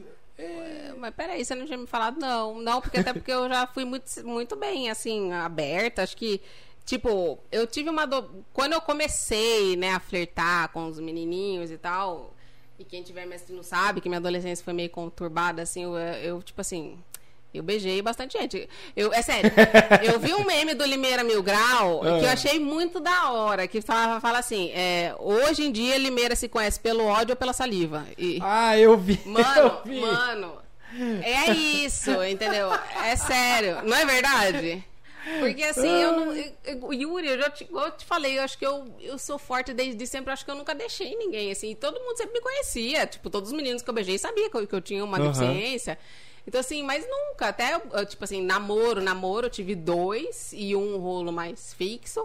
Mas 0.98 1.14
peraí, 1.14 1.44
você 1.44 1.54
não 1.54 1.64
tinha 1.66 1.78
me 1.78 1.86
falado, 1.86 2.18
não. 2.20 2.60
Não, 2.60 2.80
porque 2.80 2.98
até 2.98 3.12
porque 3.12 3.32
eu 3.32 3.48
já 3.48 3.66
fui 3.66 3.84
muito, 3.84 4.04
muito 4.24 4.54
bem, 4.56 4.90
assim, 4.90 5.32
aberta. 5.32 6.02
Acho 6.02 6.16
que, 6.16 6.40
tipo, 6.86 7.38
eu 7.52 7.66
tive 7.66 7.90
uma. 7.90 8.06
Do... 8.06 8.24
Quando 8.54 8.72
eu 8.72 8.80
comecei, 8.80 9.76
né, 9.76 9.92
a 9.92 10.00
flertar 10.00 10.70
com 10.70 10.86
os 10.86 10.98
menininhos 10.98 11.70
e 11.70 11.76
tal, 11.76 12.32
e 12.78 12.84
quem 12.84 13.02
tiver 13.02 13.26
me 13.26 13.34
assistindo 13.34 13.62
sabe 13.62 14.00
que 14.00 14.08
minha 14.08 14.18
adolescência 14.18 14.64
foi 14.64 14.72
meio 14.72 14.88
conturbada, 14.88 15.60
assim, 15.62 15.82
eu, 15.82 15.94
eu 15.96 16.42
tipo 16.42 16.60
assim. 16.60 16.96
Eu 17.54 17.62
beijei 17.62 18.02
bastante 18.02 18.36
gente. 18.38 18.68
Eu, 18.94 19.14
é 19.14 19.22
sério. 19.22 19.50
eu 20.04 20.20
vi 20.20 20.34
um 20.34 20.44
meme 20.44 20.74
do 20.74 20.84
Limeira 20.84 21.24
Mil 21.24 21.42
Grau 21.42 22.00
que 22.00 22.06
eu 22.26 22.28
Ah. 22.28 22.32
achei 22.32 22.58
muito 22.60 23.00
da 23.00 23.30
hora. 23.30 23.66
Que 23.66 23.80
fala, 23.80 24.20
fala 24.20 24.38
assim: 24.40 24.70
é, 24.72 25.14
hoje 25.18 25.64
em 25.64 25.72
dia 25.72 25.96
Limeira 25.96 26.36
se 26.36 26.48
conhece 26.50 26.78
pelo 26.78 27.04
ódio 27.06 27.30
ou 27.32 27.36
pela 27.36 27.54
saliva. 27.54 28.04
E, 28.18 28.40
Ah, 28.42 28.76
eu 28.76 28.98
vi. 28.98 29.18
Mano, 29.24 29.46
eu 29.58 29.80
vi. 29.86 30.00
mano, 30.00 30.52
é 31.22 31.50
isso, 31.52 32.10
entendeu? 32.24 32.70
É 33.02 33.16
sério, 33.16 33.78
não 33.84 33.96
é 33.96 34.04
verdade? 34.04 34.84
Porque 35.40 35.62
assim, 35.64 35.88
eu 35.88 36.12
não. 36.12 36.32
eu- 36.34 36.52
eu- 36.64 36.92
Yuri, 36.92 37.26
eu 37.28 37.38
já 37.38 37.50
te, 37.50 37.66
eu 37.70 37.90
te 37.90 38.04
falei, 38.04 38.38
eu 38.38 38.42
acho 38.42 38.56
que 38.56 38.64
eu, 38.66 38.86
eu 39.00 39.18
sou 39.18 39.38
forte 39.38 39.72
desde 39.74 40.06
sempre, 40.06 40.32
acho 40.32 40.44
que 40.44 40.50
eu 40.50 40.54
nunca 40.54 40.74
deixei 40.74 41.16
ninguém, 41.16 41.50
assim. 41.50 41.70
e 41.70 41.74
Todo 41.74 41.98
mundo 42.00 42.16
sempre 42.16 42.34
me 42.34 42.40
conhecia. 42.40 43.06
Tipo, 43.06 43.28
todos 43.28 43.50
os 43.50 43.56
meninos 43.56 43.82
que 43.82 43.90
eu 43.90 43.94
beijei 43.94 44.16
sabiam 44.18 44.48
que 44.48 44.56
eu, 44.56 44.66
que 44.66 44.74
eu 44.74 44.80
tinha 44.80 45.04
uma 45.04 45.18
Aham. 45.18 45.26
deficiência. 45.32 45.98
Então, 46.46 46.60
assim, 46.60 46.82
mas 46.84 47.04
nunca. 47.08 47.48
Até, 47.48 47.74
eu- 47.74 48.06
tipo 48.06 48.22
assim, 48.22 48.40
namoro, 48.40 49.02
namoro, 49.02 49.46
eu 49.46 49.50
tive 49.50 49.74
dois 49.74 50.52
e 50.52 50.76
um 50.76 50.96
rolo 50.98 51.32
mais 51.32 51.74
fixo. 51.74 52.24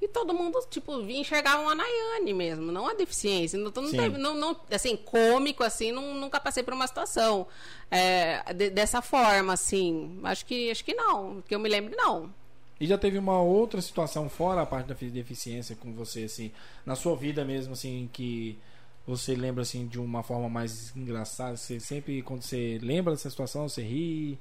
E 0.00 0.08
todo 0.08 0.34
mundo, 0.34 0.58
tipo, 0.68 1.00
vinha 1.04 1.20
enxergar 1.20 1.60
uma 1.60 1.76
Nayane 1.76 2.34
mesmo, 2.34 2.72
não 2.72 2.88
a 2.88 2.92
deficiência. 2.92 3.56
Não, 3.56 3.70
não, 3.74 3.86
Sim. 3.86 3.96
teve, 3.96 4.18
não, 4.18 4.34
não- 4.34 4.60
assim, 4.68 4.96
cômico, 4.96 5.62
assim, 5.62 5.92
não- 5.92 6.14
nunca 6.14 6.40
passei 6.40 6.62
por 6.64 6.74
uma 6.74 6.86
situação 6.88 7.46
é, 7.88 8.42
de- 8.52 8.70
dessa 8.70 9.00
forma, 9.00 9.52
assim. 9.52 10.18
Acho 10.24 10.44
que, 10.44 10.70
acho 10.72 10.84
que 10.84 10.92
não. 10.92 11.40
Que 11.46 11.54
eu 11.54 11.60
me 11.60 11.68
lembro, 11.68 11.94
não. 11.96 12.34
E 12.82 12.86
já 12.88 12.98
teve 12.98 13.16
uma 13.16 13.40
outra 13.40 13.80
situação 13.80 14.28
fora 14.28 14.62
a 14.62 14.66
parte 14.66 14.88
da 14.88 14.94
deficiência 14.94 15.76
com 15.76 15.92
você, 15.92 16.24
assim, 16.24 16.50
na 16.84 16.96
sua 16.96 17.14
vida 17.14 17.44
mesmo, 17.44 17.74
assim, 17.74 18.10
que 18.12 18.58
você 19.06 19.36
lembra, 19.36 19.62
assim, 19.62 19.86
de 19.86 20.00
uma 20.00 20.24
forma 20.24 20.48
mais 20.48 20.92
engraçada? 20.96 21.56
Você 21.56 21.78
sempre, 21.78 22.22
quando 22.22 22.42
você 22.42 22.80
lembra 22.82 23.12
dessa 23.12 23.30
situação, 23.30 23.68
você 23.68 23.82
ri? 23.82 24.36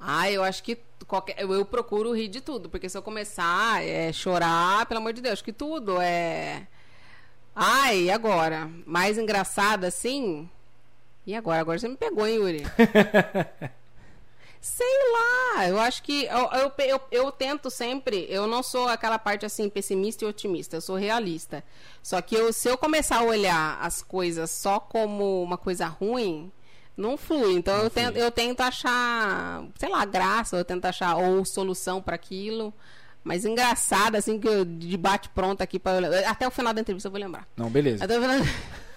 Ah, 0.00 0.30
eu 0.30 0.42
acho 0.42 0.62
que 0.62 0.78
qualquer, 1.06 1.38
eu, 1.38 1.52
eu 1.52 1.62
procuro 1.66 2.14
rir 2.14 2.28
de 2.28 2.40
tudo, 2.40 2.70
porque 2.70 2.88
se 2.88 2.96
eu 2.96 3.02
começar 3.02 3.82
a 3.82 4.12
chorar, 4.14 4.86
pelo 4.86 5.00
amor 5.00 5.12
de 5.12 5.20
Deus, 5.20 5.34
acho 5.34 5.44
que 5.44 5.52
tudo 5.52 6.00
é. 6.00 6.66
Ai, 7.54 8.04
e 8.04 8.10
agora? 8.10 8.70
Mais 8.86 9.18
engraçado 9.18 9.84
assim? 9.84 10.48
E 11.26 11.34
agora? 11.34 11.60
Agora 11.60 11.78
você 11.78 11.86
me 11.86 11.98
pegou, 11.98 12.26
hein, 12.26 12.36
Yuri? 12.36 12.62
Sei 14.62 14.86
lá, 15.12 15.68
eu 15.68 15.76
acho 15.80 16.04
que 16.04 16.24
eu, 16.26 16.48
eu, 16.52 16.72
eu, 16.86 17.00
eu 17.10 17.32
tento 17.32 17.68
sempre, 17.68 18.26
eu 18.28 18.46
não 18.46 18.62
sou 18.62 18.86
aquela 18.86 19.18
parte 19.18 19.44
assim 19.44 19.68
pessimista 19.68 20.24
e 20.24 20.28
otimista, 20.28 20.76
eu 20.76 20.80
sou 20.80 20.94
realista. 20.94 21.64
Só 22.00 22.22
que 22.22 22.36
eu, 22.36 22.52
se 22.52 22.68
eu 22.68 22.78
começar 22.78 23.18
a 23.18 23.24
olhar 23.24 23.76
as 23.82 24.04
coisas 24.04 24.52
só 24.52 24.78
como 24.78 25.42
uma 25.42 25.58
coisa 25.58 25.86
ruim, 25.86 26.52
não 26.96 27.16
flui. 27.16 27.54
Então 27.54 27.76
Não 27.76 27.84
eu, 27.84 27.90
flui. 27.90 28.04
tento, 28.04 28.16
eu 28.16 28.30
tento 28.30 28.60
achar, 28.60 29.64
sei 29.76 29.88
lá, 29.88 30.04
graça, 30.04 30.56
eu 30.56 30.64
tento 30.64 30.84
achar 30.84 31.16
ou 31.16 31.44
solução 31.44 32.00
para 32.00 32.14
aquilo. 32.14 32.72
Mas 33.24 33.44
engraçado, 33.44 34.14
assim, 34.14 34.38
que 34.38 34.46
eu 34.46 34.64
de 34.64 34.96
bate 34.96 35.28
pronto 35.30 35.60
aqui 35.60 35.80
para 35.80 36.28
Até 36.28 36.46
o 36.46 36.52
final 36.52 36.72
da 36.72 36.80
entrevista 36.80 37.08
eu 37.08 37.12
vou 37.12 37.20
lembrar. 37.20 37.48
Não, 37.56 37.68
beleza. 37.68 38.04
Até 38.04 38.16
o 38.16 38.22
final... 38.22 38.38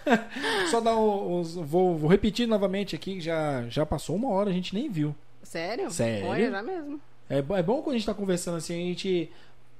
Só 0.69 0.79
dar 0.79 0.95
os. 0.95 1.55
Vou, 1.55 1.97
vou 1.97 2.07
repetir 2.07 2.47
novamente 2.47 2.95
aqui, 2.95 3.15
que 3.15 3.21
já, 3.21 3.67
já 3.67 3.83
passou 3.83 4.15
uma 4.15 4.29
hora, 4.29 4.51
a 4.51 4.53
gente 4.53 4.75
nem 4.75 4.87
viu. 4.89 5.15
Sério? 5.45 5.89
Sério? 5.91 6.27
Olha, 6.27 6.51
já 6.51 6.61
mesmo. 6.63 6.99
É, 7.29 7.37
é 7.37 7.63
bom 7.63 7.81
quando 7.81 7.95
a 7.95 7.97
gente 7.97 8.05
tá 8.05 8.13
conversando 8.13 8.57
assim, 8.57 8.73
a 8.73 8.85
gente 8.87 9.31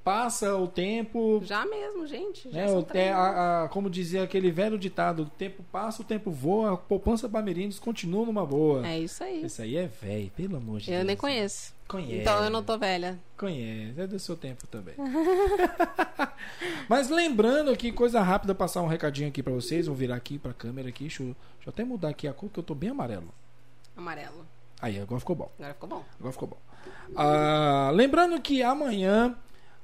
passa 0.02 0.54
o 0.56 0.66
tempo. 0.68 1.40
Já 1.44 1.66
mesmo, 1.66 2.06
gente. 2.06 2.48
Já 2.50 2.66
né, 2.66 2.82
três. 2.82 3.12
a- 3.12 3.64
a- 3.64 3.68
como 3.68 3.90
dizia 3.90 4.22
aquele 4.22 4.50
velho 4.50 4.78
ditado: 4.78 5.22
o 5.24 5.26
tempo 5.26 5.62
passa, 5.70 6.02
o 6.02 6.04
tempo 6.04 6.30
voa, 6.30 6.74
a 6.74 6.76
poupança 6.76 7.26
Bamerindos 7.28 7.78
continua 7.78 8.24
numa 8.24 8.46
boa. 8.46 8.86
É 8.86 8.98
isso 9.00 9.22
aí. 9.22 9.44
Esse 9.44 9.62
aí 9.62 9.76
é 9.76 9.86
velho, 9.86 10.30
pelo 10.36 10.56
amor 10.56 10.80
de 10.80 10.90
Eu 10.90 10.96
Deus. 10.98 11.06
nem 11.06 11.16
conheço. 11.16 11.74
Conhece. 11.88 12.14
Então 12.20 12.42
eu 12.42 12.50
não 12.50 12.64
tô 12.64 12.76
velha. 12.76 13.16
Conhece, 13.36 14.00
é 14.00 14.06
do 14.08 14.18
seu 14.18 14.36
tempo 14.36 14.66
também. 14.66 14.94
Mas 16.88 17.08
lembrando 17.10 17.70
aqui, 17.70 17.92
coisa 17.92 18.20
rápida, 18.20 18.54
passar 18.54 18.82
um 18.82 18.86
recadinho 18.88 19.28
aqui 19.28 19.42
pra 19.42 19.52
vocês. 19.52 19.86
Vou 19.86 19.94
virar 19.94 20.16
aqui 20.16 20.38
pra 20.38 20.52
câmera 20.52 20.88
aqui. 20.88 21.04
Deixa 21.04 21.22
eu, 21.22 21.26
deixa 21.26 21.66
eu 21.66 21.70
até 21.70 21.84
mudar 21.84 22.08
aqui 22.08 22.26
a 22.28 22.32
cor, 22.32 22.50
que 22.50 22.58
eu 22.58 22.62
tô 22.64 22.74
bem 22.74 22.90
amarelo. 22.90 23.32
Amarelo. 23.96 24.46
Aí, 24.80 24.98
agora 25.00 25.18
ficou 25.20 25.36
bom. 25.36 25.50
Agora 25.58 25.72
ficou 25.74 25.88
bom. 25.88 26.04
Agora 26.18 26.32
ficou 26.32 26.48
bom. 26.48 26.56
Ah, 27.16 27.90
lembrando 27.94 28.40
que 28.40 28.62
amanhã 28.62 29.36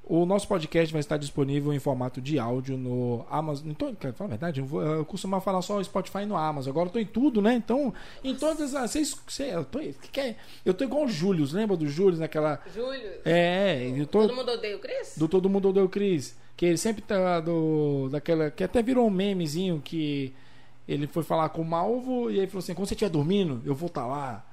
o 0.04 0.26
nosso 0.26 0.46
podcast 0.48 0.92
vai 0.92 1.00
estar 1.00 1.16
disponível 1.16 1.72
em 1.72 1.78
formato 1.78 2.20
de 2.20 2.38
áudio 2.38 2.76
no 2.76 3.24
Amazon. 3.30 3.72
Quer 3.98 4.12
falar 4.12 4.28
a 4.28 4.30
verdade, 4.30 4.60
eu, 4.60 4.66
vou, 4.66 4.82
eu 4.82 5.04
costumava 5.04 5.42
falar 5.42 5.62
só 5.62 5.76
o 5.78 5.84
Spotify 5.84 6.26
no 6.26 6.36
Amazon. 6.36 6.70
Agora 6.70 6.88
eu 6.88 6.92
tô 6.92 6.98
em 6.98 7.06
tudo, 7.06 7.40
né? 7.40 7.54
Então, 7.54 7.94
em 8.22 8.34
todas 8.34 8.74
as. 8.74 8.90
Vocês, 8.90 9.16
cê- 9.28 9.54
eu, 9.54 9.64
tô, 9.64 9.78
que 9.78 10.20
é? 10.20 10.36
eu 10.64 10.74
tô 10.74 10.84
igual 10.84 11.04
o 11.04 11.08
Júlio, 11.08 11.46
lembra 11.52 11.76
do 11.76 11.86
Júlio 11.86 12.18
naquela. 12.18 12.60
Júlio. 12.74 13.12
É, 13.24 13.92
eu 13.96 14.06
tô. 14.06 14.22
Todo 14.22 14.34
mundo 14.36 14.50
odeia 14.52 14.76
o 14.76 14.80
Cris? 14.80 15.14
Do 15.16 15.28
Todo 15.28 15.48
Mundo 15.48 15.68
Odeia 15.68 15.86
o 15.86 15.88
Cris. 15.88 16.36
Que 16.56 16.66
ele 16.66 16.76
sempre 16.78 17.00
tá 17.02 17.40
do. 17.40 18.08
Daquela. 18.10 18.50
Que 18.50 18.64
até 18.64 18.82
virou 18.82 19.06
um 19.06 19.10
memezinho 19.10 19.80
que 19.82 20.34
ele 20.86 21.06
foi 21.06 21.22
falar 21.22 21.48
com 21.50 21.62
o 21.62 21.64
Malvo 21.64 22.30
e 22.30 22.40
aí 22.40 22.46
falou 22.46 22.58
assim: 22.58 22.74
quando 22.74 22.88
você 22.88 22.94
estiver 22.94 23.10
dormindo, 23.10 23.62
eu 23.64 23.74
vou 23.74 23.86
estar 23.86 24.06
lá. 24.06 24.44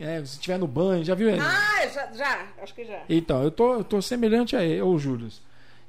É, 0.00 0.18
se 0.24 0.32
estiver 0.36 0.58
no 0.58 0.66
banho, 0.66 1.04
já 1.04 1.14
viu 1.14 1.28
ele? 1.28 1.40
Ah, 1.40 1.86
já, 1.88 2.10
já. 2.12 2.46
Acho 2.62 2.74
que 2.74 2.84
já. 2.84 3.02
Então, 3.08 3.42
eu 3.42 3.50
tô, 3.50 3.74
eu 3.74 3.84
tô 3.84 4.00
semelhante 4.00 4.56
a 4.56 4.64
ele, 4.64 4.80
ô 4.80 4.98
Júlio. 4.98 5.28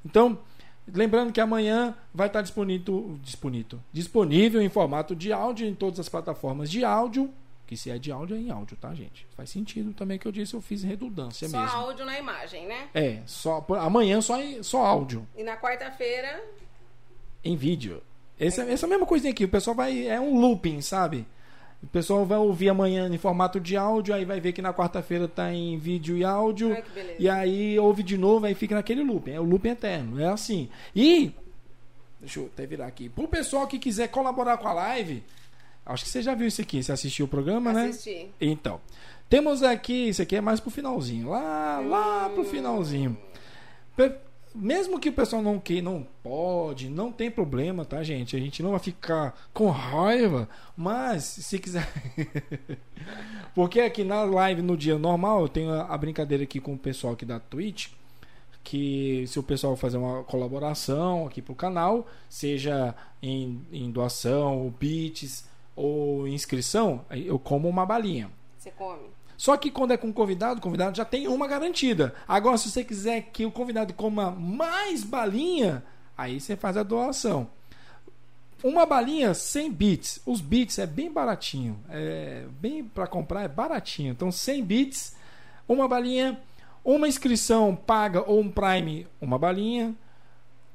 Então, 0.04 0.38
lembrando 0.92 1.32
que 1.32 1.40
amanhã 1.40 1.94
vai 2.12 2.26
estar 2.26 2.42
disponível, 2.42 3.18
disponível, 3.22 3.78
disponível 3.90 4.60
em 4.60 4.68
formato 4.68 5.16
de 5.16 5.32
áudio 5.32 5.66
em 5.66 5.74
todas 5.74 5.98
as 5.98 6.08
plataformas 6.10 6.70
de 6.70 6.84
áudio. 6.84 7.32
Que 7.66 7.74
se 7.76 7.90
é 7.90 7.96
de 7.96 8.12
áudio, 8.12 8.36
é 8.36 8.38
em 8.40 8.50
áudio, 8.50 8.76
tá, 8.76 8.92
gente? 8.94 9.26
Faz 9.34 9.48
sentido 9.48 9.94
também 9.94 10.18
que 10.18 10.28
eu 10.28 10.32
disse, 10.32 10.52
eu 10.52 10.60
fiz 10.60 10.82
redundância 10.82 11.48
Só 11.48 11.58
mesmo. 11.62 11.74
áudio 11.78 12.04
na 12.04 12.18
imagem, 12.18 12.66
né? 12.66 12.88
É, 12.92 13.20
só, 13.24 13.64
amanhã 13.80 14.20
só, 14.20 14.36
só 14.60 14.84
áudio. 14.84 15.26
E 15.34 15.42
na 15.42 15.56
quarta-feira. 15.56 16.42
em 17.42 17.56
vídeo. 17.56 18.02
Essa, 18.38 18.62
essa 18.64 18.86
mesma 18.86 19.06
coisinha 19.06 19.32
aqui, 19.32 19.44
o 19.44 19.48
pessoal 19.48 19.74
vai. 19.74 20.06
É 20.06 20.20
um 20.20 20.38
looping, 20.38 20.82
sabe? 20.82 21.26
O 21.82 21.86
pessoal 21.88 22.24
vai 22.24 22.38
ouvir 22.38 22.68
amanhã 22.68 23.08
em 23.08 23.18
formato 23.18 23.58
de 23.58 23.76
áudio, 23.76 24.14
aí 24.14 24.24
vai 24.24 24.40
ver 24.40 24.52
que 24.52 24.62
na 24.62 24.72
quarta-feira 24.72 25.26
tá 25.26 25.52
em 25.52 25.76
vídeo 25.78 26.16
e 26.16 26.24
áudio. 26.24 26.72
Ai. 26.72 26.84
E 27.18 27.28
aí 27.28 27.78
ouve 27.78 28.02
de 28.02 28.16
novo, 28.16 28.46
aí 28.46 28.54
fica 28.54 28.74
naquele 28.76 29.02
looping. 29.02 29.32
É 29.32 29.40
o 29.40 29.44
looping 29.44 29.70
eterno, 29.70 30.20
é 30.20 30.26
assim. 30.28 30.68
E. 30.94 31.32
Deixa 32.20 32.38
eu 32.38 32.46
até 32.46 32.64
virar 32.66 32.86
aqui. 32.86 33.08
Pro 33.08 33.26
pessoal 33.26 33.66
que 33.66 33.78
quiser 33.80 34.06
colaborar 34.08 34.56
com 34.58 34.68
a 34.68 34.72
live, 34.72 35.24
acho 35.84 36.04
que 36.04 36.10
você 36.10 36.22
já 36.22 36.34
viu 36.36 36.46
isso 36.46 36.60
aqui, 36.62 36.80
você 36.82 36.92
assistiu 36.92 37.26
o 37.26 37.28
programa, 37.28 37.72
né? 37.72 37.86
Assisti. 37.88 38.28
Então, 38.40 38.80
temos 39.28 39.62
aqui, 39.64 40.08
isso 40.08 40.22
aqui 40.22 40.36
é 40.36 40.40
mais 40.40 40.60
pro 40.60 40.70
finalzinho, 40.70 41.30
lá, 41.30 41.80
lá 41.80 42.28
pro 42.30 42.44
finalzinho. 42.44 43.18
Pe- 43.96 44.14
Mesmo 44.54 45.00
que 45.00 45.08
o 45.08 45.12
pessoal 45.12 45.40
não 45.40 45.58
que 45.58 45.80
não 45.80 46.06
pode, 46.22 46.88
não 46.88 47.10
tem 47.10 47.30
problema, 47.30 47.84
tá, 47.84 48.02
gente? 48.02 48.36
A 48.36 48.38
gente 48.38 48.62
não 48.62 48.70
vai 48.70 48.80
ficar 48.80 49.34
com 49.52 49.70
raiva, 49.70 50.48
mas 50.76 51.24
se 51.24 51.58
quiser 51.58 51.88
Porque 53.54 53.80
aqui 53.80 54.04
na 54.04 54.24
live 54.24 54.62
no 54.62 54.76
dia 54.76 54.98
normal, 54.98 55.42
eu 55.42 55.48
tenho 55.48 55.72
a, 55.72 55.96
brincadeira 55.98 56.44
aqui 56.44 56.60
com 56.60 56.74
o 56.74 56.78
pessoal 56.78 57.14
aqui 57.14 57.24
da 57.24 57.38
Twitch, 57.40 57.88
que 58.62 59.24
se 59.26 59.38
o 59.38 59.42
pessoal 59.42 59.76
fazer 59.76 59.96
uma 59.96 60.22
colaboração 60.24 61.26
aqui 61.26 61.42
pro 61.42 61.54
canal, 61.54 62.06
seja 62.28 62.94
em, 63.22 63.60
em 63.72 63.90
doação, 63.90 64.72
bits 64.78 65.46
ou 65.74 66.28
inscrição, 66.28 67.04
eu 67.10 67.38
como 67.38 67.68
uma 67.68 67.84
balinha. 67.84 68.30
Você 68.58 68.70
come. 68.70 69.08
Só 69.42 69.56
que 69.56 69.72
quando 69.72 69.90
é 69.90 69.96
com 69.96 70.12
convidado, 70.12 70.60
o 70.60 70.62
convidado 70.62 70.96
já 70.96 71.04
tem 71.04 71.26
uma 71.26 71.48
garantida. 71.48 72.14
Agora, 72.28 72.56
se 72.56 72.70
você 72.70 72.84
quiser 72.84 73.22
que 73.32 73.44
o 73.44 73.50
convidado 73.50 73.92
coma 73.92 74.30
mais 74.30 75.02
balinha, 75.02 75.82
aí 76.16 76.38
você 76.38 76.54
faz 76.54 76.76
a 76.76 76.84
doação. 76.84 77.48
Uma 78.62 78.86
balinha 78.86 79.34
100 79.34 79.72
bits. 79.72 80.20
Os 80.24 80.40
bits 80.40 80.78
é 80.78 80.86
bem 80.86 81.10
baratinho. 81.10 81.76
É 81.90 82.44
bem 82.60 82.84
para 82.84 83.08
comprar 83.08 83.42
é 83.42 83.48
baratinho. 83.48 84.12
Então 84.12 84.30
100 84.30 84.62
bits, 84.62 85.16
uma 85.66 85.88
balinha, 85.88 86.38
uma 86.84 87.08
inscrição 87.08 87.74
paga 87.74 88.22
ou 88.22 88.38
um 88.38 88.48
Prime, 88.48 89.08
uma 89.20 89.40
balinha. 89.40 89.92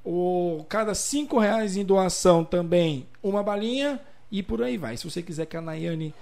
O 0.03 0.65
cada 0.67 0.93
5 0.93 1.39
reais 1.39 1.77
em 1.77 1.85
doação 1.85 2.43
também 2.43 3.07
uma 3.23 3.41
balinha 3.41 3.97
e 4.29 4.43
por 4.43 4.61
aí 4.61 4.75
vai. 4.75 4.97
Se 4.97 5.09
você 5.09 5.23
quiser 5.23 5.45
que 5.45 5.55
a 5.55 5.61
Nayane 5.61 6.13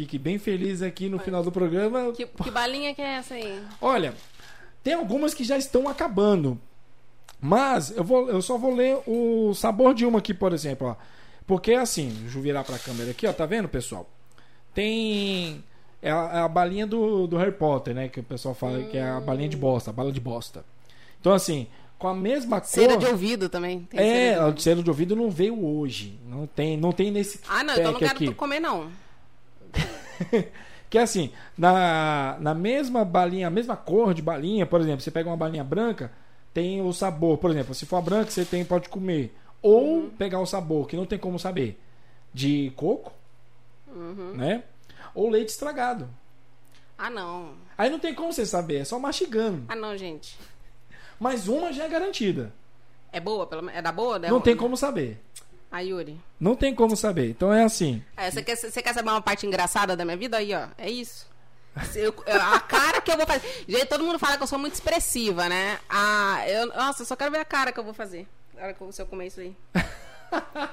fique 0.00 0.18
bem 0.18 0.38
feliz 0.38 0.80
aqui 0.80 1.10
no 1.10 1.18
final 1.18 1.42
do 1.42 1.52
programa, 1.52 2.10
Que, 2.12 2.24
que 2.24 2.50
balinha 2.50 2.94
que 2.94 3.02
é 3.02 3.16
essa 3.16 3.34
aí? 3.34 3.62
Olha, 3.82 4.14
tem 4.82 4.94
algumas 4.94 5.34
que 5.34 5.44
já 5.44 5.58
estão 5.58 5.86
acabando. 5.88 6.58
Mas 7.38 7.90
eu, 7.94 8.02
vou, 8.02 8.28
eu 8.28 8.40
só 8.40 8.56
vou 8.56 8.74
ler 8.74 8.98
o 9.06 9.52
sabor 9.54 9.94
de 9.94 10.06
uma 10.06 10.18
aqui, 10.18 10.32
por 10.32 10.52
exemplo. 10.54 10.88
Ó. 10.88 10.96
Porque 11.46 11.72
assim, 11.72 12.08
deixa 12.22 12.38
eu 12.38 12.42
virar 12.42 12.64
pra 12.64 12.78
câmera 12.78 13.10
aqui, 13.10 13.26
ó. 13.26 13.32
Tá 13.32 13.44
vendo, 13.44 13.68
pessoal? 13.68 14.08
Tem. 14.74 15.62
É 16.02 16.10
a, 16.10 16.30
é 16.34 16.38
a 16.38 16.48
balinha 16.48 16.86
do, 16.86 17.26
do 17.26 17.36
Harry 17.36 17.52
Potter, 17.52 17.94
né? 17.94 18.08
Que 18.08 18.20
o 18.20 18.22
pessoal 18.22 18.54
fala 18.54 18.82
que 18.84 18.96
é 18.96 19.06
a 19.06 19.20
balinha 19.20 19.48
de 19.50 19.56
bosta, 19.56 19.90
a 19.90 19.92
bala 19.92 20.10
de 20.12 20.20
bosta. 20.20 20.64
Então, 21.20 21.32
assim, 21.32 21.66
com 21.98 22.08
a 22.08 22.14
mesma 22.14 22.62
Cera 22.62 22.94
cor. 22.94 22.98
de 23.00 23.06
ouvido 23.06 23.48
também. 23.50 23.80
Tem 23.82 24.00
é, 24.00 24.04
cera 24.04 24.34
de 24.34 24.38
a 24.38 24.44
ouvido. 24.44 24.60
cera 24.62 24.82
de 24.82 24.90
ouvido 24.90 25.16
não 25.16 25.30
veio 25.30 25.62
hoje. 25.62 26.18
Não 26.26 26.46
tem, 26.46 26.76
não 26.76 26.92
tem 26.92 27.10
nesse. 27.10 27.40
Ah, 27.46 27.62
não, 27.62 27.74
então 27.74 27.84
eu 27.86 27.92
não 27.92 27.98
quero 27.98 28.12
aqui. 28.12 28.34
comer, 28.34 28.60
não. 28.60 28.90
Que 30.90 30.98
é 30.98 31.02
assim, 31.02 31.30
na, 31.56 32.36
na 32.40 32.52
mesma 32.52 33.04
balinha, 33.04 33.46
a 33.46 33.50
mesma 33.50 33.76
cor 33.76 34.12
de 34.12 34.20
balinha, 34.20 34.66
por 34.66 34.80
exemplo, 34.80 35.00
você 35.00 35.10
pega 35.12 35.30
uma 35.30 35.36
balinha 35.36 35.62
branca, 35.62 36.10
tem 36.52 36.82
o 36.82 36.92
sabor, 36.92 37.38
por 37.38 37.48
exemplo, 37.48 37.72
se 37.76 37.86
for 37.86 37.98
a 37.98 38.00
branca, 38.02 38.28
você 38.32 38.44
tem, 38.44 38.64
pode 38.64 38.88
comer. 38.88 39.32
Ou 39.62 40.10
pegar 40.18 40.40
o 40.40 40.46
sabor, 40.46 40.88
que 40.88 40.96
não 40.96 41.06
tem 41.06 41.16
como 41.16 41.38
saber, 41.38 41.80
de 42.34 42.72
coco, 42.74 43.12
né? 44.34 44.64
Ou 45.14 45.30
leite 45.30 45.50
estragado. 45.50 46.08
Ah, 46.98 47.08
não. 47.08 47.52
Aí 47.78 47.88
não 47.88 48.00
tem 48.00 48.12
como 48.12 48.32
você 48.32 48.44
saber, 48.44 48.78
é 48.80 48.84
só 48.84 48.98
mastigando. 48.98 49.64
Ah, 49.68 49.76
não, 49.76 49.96
gente. 49.96 50.36
Mas 51.20 51.46
uma 51.46 51.72
já 51.72 51.84
é 51.84 51.88
garantida. 51.88 52.52
É 53.12 53.20
boa? 53.20 53.46
Pelo... 53.46 53.62
menos- 53.62 53.78
É 53.78 53.82
da 53.82 53.92
boa? 53.92 54.18
Não 54.18 54.40
tem 54.40 54.56
como 54.56 54.76
saber. 54.76 55.20
A 55.70 55.80
Yuri. 55.80 56.20
Não 56.38 56.56
tem 56.56 56.74
como 56.74 56.96
saber. 56.96 57.30
Então 57.30 57.52
é 57.52 57.62
assim. 57.62 58.02
É, 58.16 58.30
você, 58.30 58.42
quer, 58.42 58.56
você 58.56 58.82
quer 58.82 58.92
saber 58.92 59.08
uma 59.10 59.22
parte 59.22 59.46
engraçada 59.46 59.96
da 59.96 60.04
minha 60.04 60.16
vida? 60.16 60.36
Aí, 60.38 60.52
ó. 60.54 60.66
É 60.76 60.90
isso. 60.90 61.28
Eu- 61.94 62.12
a 62.26 62.58
cara 62.60 63.00
que 63.00 63.10
eu 63.10 63.16
vou 63.16 63.26
fazer. 63.26 63.64
Gente, 63.68 63.86
todo 63.86 64.02
mundo 64.02 64.18
fala 64.18 64.36
que 64.36 64.42
eu 64.42 64.46
sou 64.48 64.58
muito 64.58 64.74
expressiva, 64.74 65.48
né? 65.48 65.78
Ah, 65.88 66.42
eu, 66.48 66.66
nossa, 66.66 67.02
eu 67.02 67.06
só 67.06 67.14
quero 67.14 67.30
ver 67.30 67.38
a 67.38 67.44
cara 67.44 67.70
que 67.72 67.78
eu 67.78 67.84
vou 67.84 67.94
fazer. 67.94 68.26
Na 68.54 68.62
hora 68.64 68.74
que 68.74 68.82
eu 68.82 69.06
comer 69.06 69.26
isso 69.28 69.40
aí. 69.40 69.56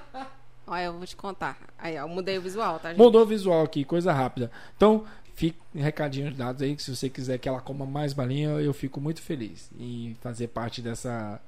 Olha, 0.65 0.83
eu 0.85 0.93
vou 0.93 1.05
te 1.05 1.15
contar. 1.15 1.57
Aí, 1.77 1.95
ó, 1.97 2.01
eu 2.01 2.09
mudei 2.09 2.37
o 2.37 2.41
visual, 2.41 2.79
tá, 2.79 2.89
gente? 2.89 2.97
Mudou 2.97 3.21
o 3.21 3.25
visual 3.25 3.63
aqui, 3.63 3.85
coisa 3.85 4.11
rápida. 4.11 4.51
Então, 4.75 5.05
fique 5.33 5.57
recadinhos 5.73 6.35
dados 6.35 6.61
aí, 6.61 6.75
que 6.75 6.83
se 6.83 6.93
você 6.93 7.09
quiser 7.09 7.37
que 7.37 7.47
ela 7.47 7.61
coma 7.61 7.85
mais 7.85 8.11
balinha, 8.11 8.49
eu 8.59 8.73
fico 8.73 8.99
muito 8.99 9.21
feliz 9.21 9.69
em 9.79 10.17
fazer 10.21 10.47
parte 10.47 10.81
dessa 10.81 11.39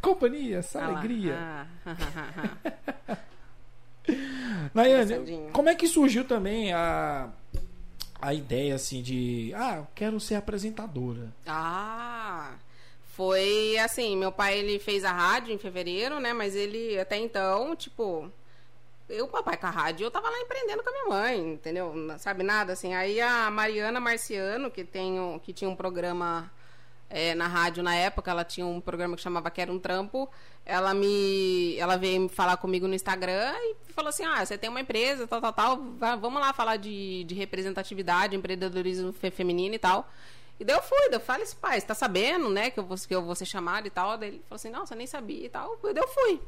companhia, 0.00 0.58
essa 0.58 0.80
Ah 0.80 0.86
alegria. 0.86 1.36
Ah, 1.36 1.66
ah. 3.08 3.16
Nayane, 4.74 5.50
como 5.52 5.68
é 5.68 5.74
que 5.74 5.86
surgiu 5.86 6.24
também 6.24 6.72
a, 6.72 7.28
a 8.20 8.34
ideia 8.34 8.74
assim 8.74 9.02
de, 9.02 9.52
ah, 9.54 9.84
quero 9.94 10.18
ser 10.18 10.36
apresentadora? 10.36 11.32
Ah, 11.46 12.54
foi 13.14 13.76
assim, 13.78 14.16
meu 14.16 14.32
pai 14.32 14.58
ele 14.58 14.78
fez 14.78 15.04
a 15.04 15.12
rádio 15.12 15.54
em 15.54 15.58
fevereiro, 15.58 16.18
né? 16.20 16.32
Mas 16.32 16.54
ele 16.54 16.98
até 16.98 17.16
então, 17.18 17.76
tipo, 17.76 18.30
eu, 19.10 19.26
papai 19.28 19.56
com 19.56 19.66
a 19.66 19.70
rádio, 19.70 20.04
eu 20.04 20.10
tava 20.10 20.30
lá 20.30 20.38
empreendendo 20.40 20.82
com 20.82 20.88
a 20.88 20.92
minha 20.92 21.06
mãe, 21.08 21.52
entendeu? 21.52 21.94
Não 21.94 22.18
Sabe 22.18 22.42
nada 22.42 22.72
assim. 22.72 22.94
Aí 22.94 23.20
a 23.20 23.50
Mariana 23.50 24.00
Marciano, 24.00 24.70
que 24.70 24.84
tem 24.84 25.18
um, 25.18 25.38
que 25.38 25.52
tinha 25.52 25.68
um 25.68 25.76
programa 25.76 26.50
é, 27.10 27.34
na 27.34 27.46
rádio 27.48 27.82
na 27.82 27.94
época, 27.94 28.30
ela 28.30 28.44
tinha 28.44 28.64
um 28.64 28.80
programa 28.80 29.16
que 29.16 29.22
chamava 29.22 29.50
Quero 29.50 29.72
um 29.72 29.78
Trampo. 29.78 30.30
Ela 30.64 30.94
me, 30.94 31.76
ela 31.78 31.96
veio 31.96 32.28
falar 32.28 32.56
comigo 32.56 32.86
no 32.86 32.94
Instagram 32.94 33.52
e 33.58 33.92
falou 33.92 34.08
assim: 34.10 34.24
Ah, 34.24 34.44
você 34.46 34.56
tem 34.56 34.70
uma 34.70 34.80
empresa, 34.80 35.26
tal, 35.26 35.40
tal, 35.40 35.52
tal. 35.52 35.76
va- 35.98 36.16
Vamos 36.16 36.40
lá 36.40 36.52
falar 36.52 36.76
de, 36.76 37.24
de 37.24 37.34
representatividade, 37.34 38.36
empreendedorismo 38.36 39.12
fe- 39.12 39.30
feminino 39.30 39.74
e 39.74 39.78
tal. 39.78 40.08
E 40.58 40.64
daí 40.64 40.76
eu 40.76 40.82
fui, 40.82 41.08
daí 41.08 41.14
eu 41.14 41.20
falei 41.20 41.42
assim, 41.44 41.56
pai, 41.56 41.80
você 41.80 41.86
tá 41.86 41.94
sabendo, 41.94 42.50
né, 42.50 42.70
que 42.70 42.78
eu 42.78 42.84
vou, 42.84 42.94
que 42.98 43.14
eu 43.14 43.22
vou 43.22 43.34
ser 43.34 43.46
chamada 43.46 43.86
e 43.86 43.90
tal. 43.90 44.18
Daí 44.18 44.28
ele 44.28 44.42
falou 44.48 44.56
assim, 44.56 44.68
nossa, 44.70 44.94
nem 44.94 45.06
sabia 45.06 45.46
e 45.46 45.48
tal. 45.48 45.78
Daí 45.82 45.94
eu 45.96 46.08
fui. 46.08 46.40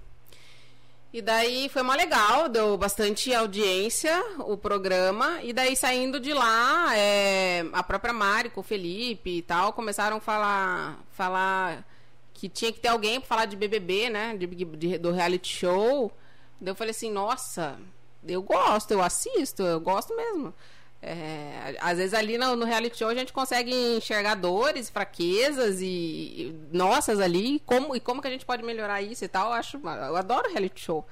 E 1.12 1.20
daí 1.20 1.68
foi 1.68 1.82
mó 1.82 1.93
legal, 1.94 2.48
deu 2.48 2.76
bastante 2.78 3.34
audiência 3.34 4.18
o 4.39 4.56
programa. 4.56 5.43
E 5.43 5.52
daí 5.52 5.76
saindo 5.76 6.18
de 6.18 6.32
lá, 6.32 6.97
é, 6.97 7.66
a 7.72 7.82
própria 7.82 8.14
Mari 8.14 8.51
o 8.56 8.62
Felipe 8.62 9.39
e 9.39 9.43
tal 9.43 9.74
começaram 9.74 10.16
a 10.16 10.20
falar, 10.20 10.98
falar 11.10 11.84
que 12.32 12.48
tinha 12.48 12.72
que 12.72 12.80
ter 12.80 12.89
alguém 12.89 13.20
para 13.20 13.28
falar 13.28 13.44
de 13.44 13.56
BBB, 13.56 14.09
né? 14.09 14.36
De, 14.36 14.47
de, 14.47 14.98
do 14.98 15.12
reality 15.12 15.55
show. 15.55 16.10
Daí 16.59 16.70
eu 16.70 16.74
falei 16.74 16.93
assim, 16.93 17.10
nossa, 17.12 17.78
eu 18.26 18.43
gosto, 18.43 18.93
eu 18.93 19.02
assisto, 19.02 19.62
eu 19.62 19.80
gosto 19.80 20.16
mesmo. 20.16 20.55
É, 21.04 21.76
às 21.80 21.98
vezes 21.98 22.14
ali 22.14 22.38
no, 22.38 22.54
no, 22.54 22.64
reality 22.64 22.98
show 22.98 23.08
a 23.08 23.14
gente 23.14 23.32
consegue 23.32 23.74
enxergar 23.96 24.36
dores, 24.36 24.88
fraquezas 24.88 25.80
e, 25.80 25.84
e 25.84 26.56
nossas 26.72 27.18
ali, 27.18 27.60
como, 27.66 27.96
e 27.96 27.98
como 27.98 28.22
que 28.22 28.28
a 28.28 28.30
gente 28.30 28.46
pode 28.46 28.62
melhorar 28.62 29.02
isso 29.02 29.24
e 29.24 29.28
tal. 29.28 29.48
Eu, 29.48 29.54
acho, 29.54 29.78
eu 29.78 30.16
adoro 30.16 30.48
reality 30.48 30.80
show. 30.80 31.04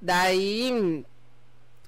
Daí. 0.00 1.04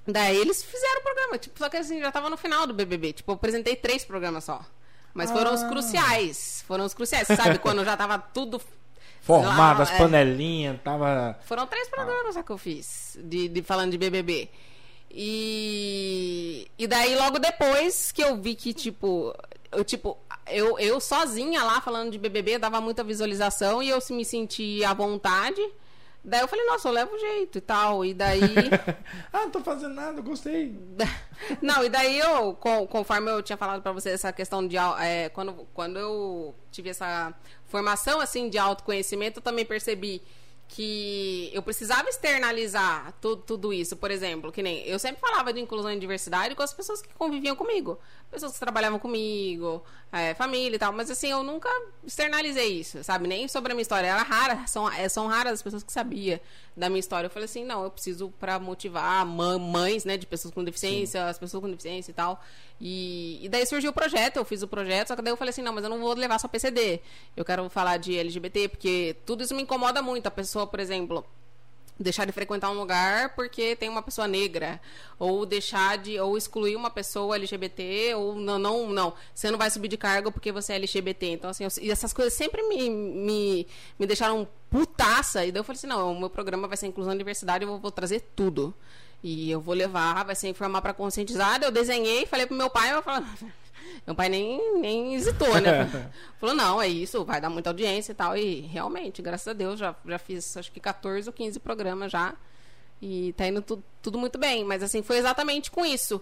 Daí 0.05 0.35
eles 0.35 0.63
fizeram 0.63 0.99
o 0.99 1.03
programa, 1.03 1.37
tipo, 1.37 1.57
só 1.57 1.69
que 1.69 1.77
assim, 1.77 1.99
já 1.99 2.11
tava 2.11 2.29
no 2.29 2.35
final 2.35 2.67
do 2.67 2.73
BBB. 2.73 3.13
Tipo, 3.13 3.31
eu 3.31 3.35
apresentei 3.35 3.75
três 3.75 4.03
programas 4.03 4.43
só. 4.43 4.65
Mas 5.13 5.31
foram 5.31 5.51
ah. 5.51 5.53
os 5.53 5.63
cruciais. 5.63 6.63
Foram 6.67 6.85
os 6.85 6.93
cruciais, 6.93 7.27
sabe? 7.27 7.59
Quando 7.59 7.85
já 7.85 7.95
tava 7.95 8.17
tudo 8.17 8.59
formado, 9.21 9.77
lá, 9.77 9.83
as 9.83 9.91
é. 9.91 9.97
panelinhas, 9.97 10.81
tava. 10.83 11.39
Foram 11.45 11.67
três 11.67 11.87
programas 11.87 12.35
ah. 12.35 12.43
que 12.43 12.51
eu 12.51 12.57
fiz, 12.57 13.17
de, 13.23 13.47
de, 13.47 13.61
falando 13.61 13.91
de 13.91 13.97
BBB. 13.97 14.49
E, 15.13 16.67
e 16.77 16.87
daí, 16.87 17.15
logo 17.15 17.37
depois 17.37 18.11
que 18.11 18.23
eu 18.23 18.35
vi 18.35 18.55
que, 18.55 18.73
tipo, 18.73 19.31
eu, 19.71 19.83
tipo, 19.83 20.17
eu, 20.47 20.79
eu 20.79 20.99
sozinha 20.99 21.63
lá 21.63 21.79
falando 21.81 22.11
de 22.11 22.17
BBB 22.17 22.57
dava 22.57 22.81
muita 22.81 23.03
visualização 23.03 23.83
e 23.83 23.89
eu 23.89 23.99
me 24.09 24.25
senti 24.25 24.83
à 24.83 24.93
vontade. 24.93 25.61
Daí 26.25 26.39
eu 26.39 26.47
falei, 26.47 26.65
nossa, 26.65 26.87
eu 26.87 26.93
levo 26.93 27.19
jeito 27.19 27.57
e 27.57 27.61
tal. 27.61 28.03
E 28.05 28.13
daí. 28.13 28.41
ah, 29.31 29.41
não 29.41 29.51
tô 29.51 29.59
fazendo 29.59 29.93
nada, 29.93 30.21
gostei. 30.21 30.75
não, 31.61 31.83
e 31.83 31.89
daí 31.89 32.17
eu, 32.17 32.55
conforme 32.89 33.29
eu 33.29 33.43
tinha 33.43 33.57
falado 33.57 33.81
pra 33.81 33.91
você, 33.91 34.11
essa 34.11 34.31
questão 34.31 34.65
de. 34.65 34.77
É, 34.99 35.29
quando, 35.29 35.67
quando 35.73 35.99
eu 35.99 36.55
tive 36.71 36.89
essa 36.89 37.33
formação 37.65 38.21
assim 38.21 38.49
de 38.49 38.57
autoconhecimento, 38.57 39.39
eu 39.39 39.43
também 39.43 39.65
percebi 39.65 40.23
que 40.73 41.51
eu 41.53 41.61
precisava 41.61 42.09
externalizar 42.09 43.13
tudo, 43.21 43.43
tudo 43.43 43.71
isso. 43.71 43.95
Por 43.95 44.09
exemplo, 44.09 44.51
que 44.51 44.63
nem 44.63 44.83
eu 44.87 44.97
sempre 44.97 45.21
falava 45.21 45.53
de 45.53 45.59
inclusão 45.59 45.91
e 45.91 45.99
diversidade 45.99 46.55
com 46.55 46.63
as 46.63 46.73
pessoas 46.73 46.99
que 46.99 47.13
conviviam 47.13 47.55
comigo, 47.55 47.99
pessoas 48.33 48.53
que 48.53 48.59
trabalhavam 48.59 48.99
comigo, 48.99 49.83
é, 50.11 50.33
família 50.33 50.75
e 50.75 50.79
tal. 50.79 50.91
Mas 50.91 51.09
assim, 51.09 51.29
eu 51.29 51.43
nunca 51.43 51.69
externalizei 52.05 52.79
isso, 52.79 53.03
sabe? 53.03 53.27
Nem 53.27 53.47
sobre 53.47 53.71
a 53.71 53.75
minha 53.75 53.83
história. 53.83 54.07
Era 54.07 54.23
rara, 54.23 54.65
são, 54.67 54.91
é, 54.91 55.07
são 55.07 55.27
raras 55.27 55.53
as 55.53 55.61
pessoas 55.61 55.83
que 55.83 55.93
sabiam 55.93 56.39
da 56.75 56.89
minha 56.89 56.99
história. 56.99 57.27
Eu 57.27 57.31
falei 57.31 57.45
assim, 57.45 57.63
não, 57.63 57.83
eu 57.83 57.91
preciso 57.91 58.33
para 58.39 58.59
motivar 58.59 59.25
mães, 59.25 60.03
né, 60.03 60.17
de 60.17 60.25
pessoas 60.25 60.53
com 60.53 60.63
deficiência, 60.63 61.21
Sim. 61.21 61.29
as 61.29 61.37
pessoas 61.37 61.61
com 61.61 61.69
deficiência 61.69 62.11
e 62.11 62.13
tal. 62.13 62.41
E, 62.81 63.39
e, 63.43 63.49
daí 63.49 63.65
surgiu 63.65 63.91
o 63.91 63.93
projeto, 63.93 64.37
eu 64.37 64.45
fiz 64.45 64.61
o 64.61 64.67
projeto, 64.67 65.09
só 65.09 65.15
que 65.15 65.21
daí 65.21 65.31
eu 65.31 65.37
falei 65.37 65.51
assim, 65.51 65.61
não, 65.61 65.71
mas 65.71 65.83
eu 65.83 65.89
não 65.89 65.99
vou 65.99 66.13
levar 66.15 66.39
só 66.39 66.47
PCD. 66.47 66.99
Eu 67.37 67.45
quero 67.45 67.69
falar 67.69 67.97
de 67.97 68.17
LGBT, 68.17 68.67
porque 68.69 69.15
tudo 69.25 69.43
isso 69.43 69.55
me 69.55 69.63
incomoda 69.63 70.01
muito. 70.01 70.27
A 70.27 70.31
pessoa, 70.31 70.67
por 70.67 70.79
exemplo, 70.79 71.23
deixar 71.99 72.25
de 72.25 72.31
frequentar 72.31 72.69
um 72.69 72.79
lugar 72.79 73.35
porque 73.35 73.75
tem 73.75 73.89
uma 73.89 74.01
pessoa 74.01 74.27
negra. 74.27 74.79
Ou 75.19 75.45
deixar 75.45 75.97
de 75.97 76.19
ou 76.19 76.37
excluir 76.37 76.75
uma 76.75 76.89
pessoa 76.89 77.35
LGBT 77.35 78.15
ou 78.15 78.35
não 78.35 78.57
não 78.59 78.89
não. 78.89 79.13
Você 79.33 79.49
não 79.51 79.57
vai 79.57 79.69
subir 79.69 79.87
de 79.87 79.97
cargo 79.97 80.31
porque 80.31 80.51
você 80.51 80.73
é 80.73 80.75
LGBT 80.75 81.27
então 81.27 81.49
assim 81.49 81.63
eu, 81.63 81.69
e 81.81 81.91
essas 81.91 82.13
coisas 82.13 82.33
sempre 82.33 82.61
me, 82.63 82.89
me, 82.89 83.67
me 83.99 84.05
deixaram 84.05 84.47
putaça. 84.69 85.45
E 85.45 85.51
daí 85.51 85.59
eu 85.59 85.63
falei 85.63 85.77
assim 85.77 85.87
não 85.87 86.13
o 86.13 86.19
meu 86.19 86.29
programa 86.29 86.67
vai 86.67 86.77
ser 86.77 86.87
inclusão 86.87 87.13
e 87.13 87.17
diversidade 87.17 87.63
eu 87.63 87.69
vou, 87.69 87.79
vou 87.79 87.91
trazer 87.91 88.21
tudo. 88.35 88.73
E 89.23 89.49
eu 89.49 89.61
vou 89.61 89.73
levar, 89.73 90.25
vai 90.25 90.35
ser 90.35 90.49
informar 90.49 90.81
para 90.81 90.93
conscientizar. 90.93 91.61
Eu 91.63 91.71
desenhei, 91.71 92.25
falei 92.25 92.45
pro 92.45 92.57
meu 92.57 92.69
pai, 92.69 92.91
eu 92.91 93.01
falei, 93.01 93.25
meu 94.05 94.15
pai 94.15 94.29
nem, 94.29 94.79
nem 94.79 95.15
hesitou, 95.15 95.59
né? 95.61 95.85
Falou, 96.39 96.55
não, 96.55 96.81
é 96.81 96.87
isso, 96.87 97.23
vai 97.23 97.39
dar 97.39 97.49
muita 97.49 97.69
audiência 97.69 98.11
e 98.11 98.15
tal. 98.15 98.35
E 98.35 98.61
realmente, 98.61 99.21
graças 99.21 99.47
a 99.47 99.53
Deus, 99.53 99.79
já, 99.79 99.95
já 100.05 100.17
fiz 100.17 100.57
acho 100.57 100.71
que 100.71 100.79
14 100.79 101.27
ou 101.27 101.33
15 101.33 101.59
programas 101.59 102.11
já. 102.11 102.35
E 103.01 103.33
tá 103.33 103.47
indo 103.47 103.61
tudo, 103.61 103.83
tudo 104.01 104.17
muito 104.17 104.37
bem. 104.37 104.63
Mas 104.63 104.83
assim, 104.83 105.01
foi 105.01 105.17
exatamente 105.17 105.69
com 105.71 105.85
isso. 105.85 106.21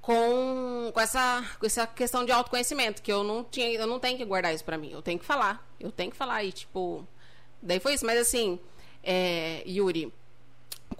Com, 0.00 0.90
com, 0.92 1.00
essa, 1.00 1.44
com 1.60 1.66
essa 1.66 1.86
questão 1.86 2.24
de 2.24 2.32
autoconhecimento, 2.32 3.02
que 3.02 3.12
eu 3.12 3.22
não 3.22 3.44
tinha, 3.44 3.70
eu 3.72 3.86
não 3.86 4.00
tenho 4.00 4.18
que 4.18 4.24
guardar 4.24 4.52
isso 4.54 4.64
pra 4.64 4.76
mim. 4.76 4.90
Eu 4.90 5.02
tenho 5.02 5.18
que 5.18 5.24
falar. 5.24 5.66
Eu 5.78 5.92
tenho 5.92 6.10
que 6.10 6.16
falar. 6.16 6.42
E, 6.44 6.52
tipo, 6.52 7.06
daí 7.62 7.78
foi 7.78 7.94
isso. 7.94 8.04
Mas 8.04 8.18
assim, 8.18 8.58
é, 9.02 9.62
Yuri, 9.66 10.12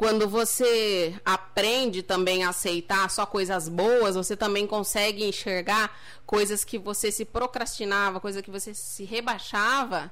quando 0.02 0.28
você 0.28 1.14
aprende 1.24 2.02
também 2.02 2.42
a 2.42 2.48
aceitar 2.48 3.08
só 3.08 3.24
coisas 3.24 3.68
boas, 3.68 4.16
você 4.16 4.36
também 4.36 4.66
consegue 4.66 5.24
enxergar 5.24 5.96
coisas 6.26 6.64
que 6.64 6.76
você 6.76 7.12
se 7.12 7.24
procrastinava, 7.24 8.18
coisas 8.18 8.42
que 8.42 8.50
você 8.50 8.74
se 8.74 9.04
rebaixava. 9.04 10.10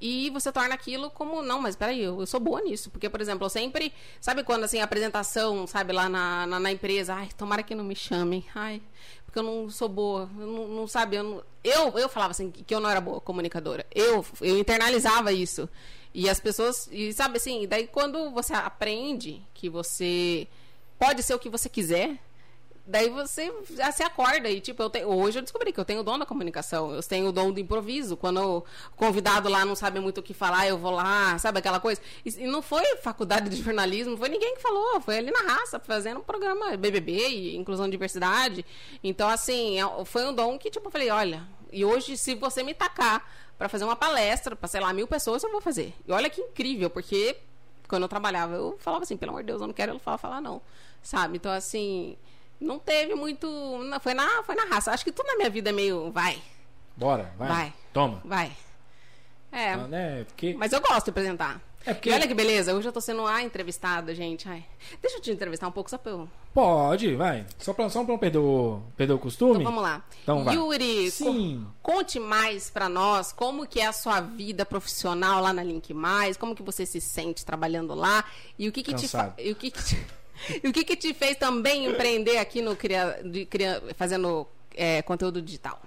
E 0.00 0.30
você 0.30 0.50
torna 0.50 0.74
aquilo 0.74 1.10
como, 1.10 1.42
não, 1.42 1.60
mas 1.60 1.76
peraí, 1.76 2.02
eu, 2.02 2.18
eu 2.18 2.26
sou 2.26 2.40
boa 2.40 2.62
nisso. 2.62 2.88
Porque, 2.90 3.10
por 3.10 3.20
exemplo, 3.20 3.44
eu 3.44 3.50
sempre. 3.50 3.92
Sabe 4.22 4.42
quando 4.42 4.64
assim, 4.64 4.80
a 4.80 4.84
apresentação, 4.84 5.66
sabe, 5.66 5.92
lá 5.92 6.08
na, 6.08 6.46
na, 6.46 6.58
na 6.58 6.72
empresa, 6.72 7.12
ai, 7.16 7.28
tomara 7.36 7.62
que 7.62 7.74
não 7.74 7.84
me 7.84 7.94
chamem. 7.94 8.42
Ai, 8.54 8.80
porque 9.26 9.38
eu 9.38 9.42
não 9.42 9.68
sou 9.68 9.88
boa. 9.90 10.30
Eu 10.38 10.46
não, 10.46 10.68
não 10.68 10.88
sabe, 10.88 11.16
eu, 11.16 11.22
não, 11.22 11.44
eu, 11.62 11.98
eu 11.98 12.08
falava 12.08 12.30
assim 12.30 12.50
que 12.50 12.74
eu 12.74 12.80
não 12.80 12.88
era 12.88 13.02
boa 13.02 13.20
comunicadora. 13.20 13.84
Eu, 13.94 14.24
eu 14.40 14.58
internalizava 14.58 15.30
isso. 15.30 15.68
E 16.18 16.30
as 16.30 16.40
pessoas, 16.40 16.88
e 16.90 17.12
sabe 17.12 17.36
assim, 17.36 17.68
daí 17.68 17.86
quando 17.86 18.30
você 18.30 18.54
aprende 18.54 19.42
que 19.52 19.68
você 19.68 20.48
pode 20.98 21.22
ser 21.22 21.34
o 21.34 21.38
que 21.38 21.50
você 21.50 21.68
quiser, 21.68 22.18
daí 22.86 23.10
você 23.10 23.52
já 23.74 23.92
se 23.92 24.02
acorda 24.02 24.48
e 24.48 24.58
tipo, 24.62 24.82
eu 24.82 24.88
tenho, 24.88 25.08
hoje 25.08 25.38
eu 25.38 25.42
descobri 25.42 25.74
que 25.74 25.78
eu 25.78 25.84
tenho 25.84 26.00
o 26.00 26.02
dom 26.02 26.18
da 26.18 26.24
comunicação, 26.24 26.90
eu 26.94 27.02
tenho 27.02 27.28
o 27.28 27.32
dom 27.32 27.52
do 27.52 27.60
improviso. 27.60 28.16
Quando 28.16 28.40
o 28.40 28.64
convidado 28.96 29.50
lá 29.50 29.66
não 29.66 29.76
sabe 29.76 30.00
muito 30.00 30.16
o 30.20 30.22
que 30.22 30.32
falar, 30.32 30.66
eu 30.66 30.78
vou 30.78 30.90
lá, 30.90 31.38
sabe 31.38 31.58
aquela 31.58 31.80
coisa? 31.80 32.00
E, 32.24 32.30
e 32.44 32.46
não 32.46 32.62
foi 32.62 32.96
faculdade 33.02 33.50
de 33.50 33.62
jornalismo, 33.62 34.16
foi 34.16 34.30
ninguém 34.30 34.54
que 34.54 34.62
falou, 34.62 34.98
foi 35.02 35.18
ali 35.18 35.30
na 35.30 35.40
raça, 35.40 35.78
fazendo 35.78 36.20
um 36.20 36.24
programa 36.24 36.78
BBB 36.78 37.28
e 37.28 37.56
inclusão 37.58 37.86
e 37.88 37.90
diversidade. 37.90 38.64
Então 39.04 39.28
assim, 39.28 39.78
é, 39.78 40.04
foi 40.06 40.26
um 40.26 40.32
dom 40.32 40.58
que 40.58 40.70
tipo, 40.70 40.86
eu 40.86 40.90
falei, 40.90 41.10
olha, 41.10 41.46
e 41.70 41.84
hoje 41.84 42.16
se 42.16 42.34
você 42.34 42.62
me 42.62 42.72
tacar 42.72 43.22
para 43.58 43.68
fazer 43.68 43.84
uma 43.84 43.96
palestra 43.96 44.54
para, 44.54 44.68
sei 44.68 44.80
lá, 44.80 44.92
mil 44.92 45.06
pessoas, 45.06 45.42
eu 45.42 45.50
vou 45.50 45.60
fazer. 45.60 45.94
E 46.06 46.12
olha 46.12 46.28
que 46.28 46.40
incrível, 46.40 46.90
porque 46.90 47.36
quando 47.88 48.02
eu 48.02 48.08
trabalhava, 48.08 48.54
eu 48.54 48.76
falava 48.80 49.04
assim, 49.04 49.16
pelo 49.16 49.30
amor 49.30 49.42
de 49.42 49.46
Deus, 49.48 49.60
eu 49.60 49.66
não 49.66 49.74
quero 49.74 49.98
falar, 49.98 50.18
falar 50.18 50.40
não. 50.40 50.60
Sabe? 51.02 51.36
Então, 51.36 51.52
assim, 51.52 52.16
não 52.60 52.78
teve 52.78 53.14
muito. 53.14 53.46
Não, 53.46 54.00
foi, 54.00 54.14
na, 54.14 54.42
foi 54.42 54.54
na 54.54 54.64
raça. 54.64 54.90
Acho 54.90 55.04
que 55.04 55.12
tudo 55.12 55.26
na 55.26 55.36
minha 55.36 55.50
vida 55.50 55.70
é 55.70 55.72
meio. 55.72 56.10
Vai. 56.10 56.42
Bora, 56.96 57.32
vai. 57.38 57.48
Vai. 57.48 57.72
Toma. 57.92 58.20
Vai. 58.24 58.52
É. 59.52 59.72
Ah, 59.72 59.76
né? 59.88 60.24
Porque... 60.24 60.54
Mas 60.58 60.72
eu 60.72 60.80
gosto 60.80 61.04
de 61.04 61.10
apresentar. 61.10 61.60
É 61.86 61.94
porque... 61.94 62.10
E 62.10 62.12
olha 62.12 62.26
que 62.26 62.34
beleza, 62.34 62.74
hoje 62.74 62.88
eu 62.88 62.92
tô 62.92 63.00
sendo 63.00 63.24
a 63.24 63.42
entrevistada, 63.42 64.12
gente. 64.12 64.48
Ai. 64.48 64.64
Deixa 65.00 65.18
eu 65.18 65.22
te 65.22 65.30
entrevistar 65.30 65.68
um 65.68 65.72
pouco 65.72 65.88
só 65.88 65.96
pra 65.96 66.12
eu. 66.12 66.28
Pode, 66.52 67.14
vai. 67.14 67.46
Só 67.58 67.72
pra, 67.72 67.88
só 67.88 68.02
pra 68.02 68.12
não 68.12 68.18
perder 68.18 68.38
o, 68.38 68.82
perder 68.96 69.12
o 69.12 69.18
costume. 69.18 69.60
Então 69.60 69.64
vamos 69.64 69.82
lá. 69.82 70.04
Então, 70.22 70.42
vai. 70.42 70.56
Yuri, 70.56 71.10
Sim. 71.12 71.64
Co 71.80 71.92
conte 71.92 72.18
mais 72.18 72.68
pra 72.68 72.88
nós 72.88 73.30
como 73.32 73.66
que 73.66 73.80
é 73.80 73.86
a 73.86 73.92
sua 73.92 74.20
vida 74.20 74.66
profissional 74.66 75.40
lá 75.40 75.52
na 75.52 75.62
Link 75.62 75.94
Mais, 75.94 76.36
como 76.36 76.56
que 76.56 76.62
você 76.62 76.84
se 76.84 77.00
sente 77.00 77.44
trabalhando 77.44 77.94
lá 77.94 78.24
e 78.58 78.68
o 78.68 78.72
que 78.72 78.82
que 78.82 78.90
Cansado. 78.90 79.36
te. 79.36 79.48
E 79.48 79.52
o 79.52 79.54
que 79.54 79.70
que 79.70 79.82
te... 79.82 80.06
e 80.64 80.68
o 80.68 80.72
que 80.72 80.84
que 80.84 80.96
te 80.96 81.14
fez 81.14 81.36
também 81.36 81.86
empreender 81.86 82.38
aqui 82.38 82.60
no 82.60 82.74
cria... 82.74 83.20
De, 83.24 83.46
cria... 83.46 83.80
fazendo 83.96 84.46
é, 84.74 85.02
conteúdo 85.02 85.40
digital? 85.40 85.80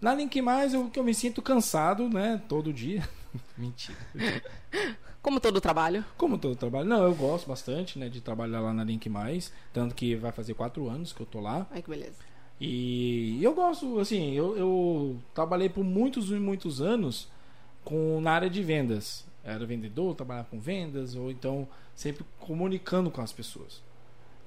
Na 0.00 0.12
Link 0.12 0.42
Mais 0.42 0.74
eu, 0.74 0.90
eu 0.94 1.04
me 1.04 1.14
sinto 1.14 1.40
cansado, 1.40 2.08
né? 2.08 2.42
Todo 2.48 2.72
dia. 2.72 3.08
Mentira. 3.56 3.96
Como 5.26 5.40
todo 5.40 5.60
trabalho. 5.60 6.04
Como 6.16 6.38
todo 6.38 6.54
trabalho. 6.54 6.88
Não, 6.88 7.02
eu 7.02 7.12
gosto 7.12 7.48
bastante, 7.48 7.98
né, 7.98 8.08
de 8.08 8.20
trabalhar 8.20 8.60
lá 8.60 8.72
na 8.72 8.84
Link 8.84 9.08
Mais. 9.08 9.52
Tanto 9.72 9.92
que 9.92 10.14
vai 10.14 10.30
fazer 10.30 10.54
quatro 10.54 10.88
anos 10.88 11.12
que 11.12 11.20
eu 11.20 11.26
tô 11.26 11.40
lá. 11.40 11.66
Ai, 11.72 11.82
que 11.82 11.90
beleza. 11.90 12.14
E 12.60 13.42
eu 13.42 13.52
gosto, 13.52 13.98
assim, 13.98 14.34
eu, 14.34 14.56
eu 14.56 15.16
trabalhei 15.34 15.68
por 15.68 15.82
muitos 15.82 16.30
e 16.30 16.34
muitos 16.34 16.80
anos 16.80 17.28
com, 17.84 18.20
na 18.20 18.30
área 18.30 18.48
de 18.48 18.62
vendas. 18.62 19.26
Era 19.42 19.66
vendedor, 19.66 20.14
trabalhava 20.14 20.46
com 20.48 20.60
vendas, 20.60 21.16
ou 21.16 21.28
então 21.28 21.66
sempre 21.92 22.24
comunicando 22.38 23.10
com 23.10 23.20
as 23.20 23.32
pessoas. 23.32 23.82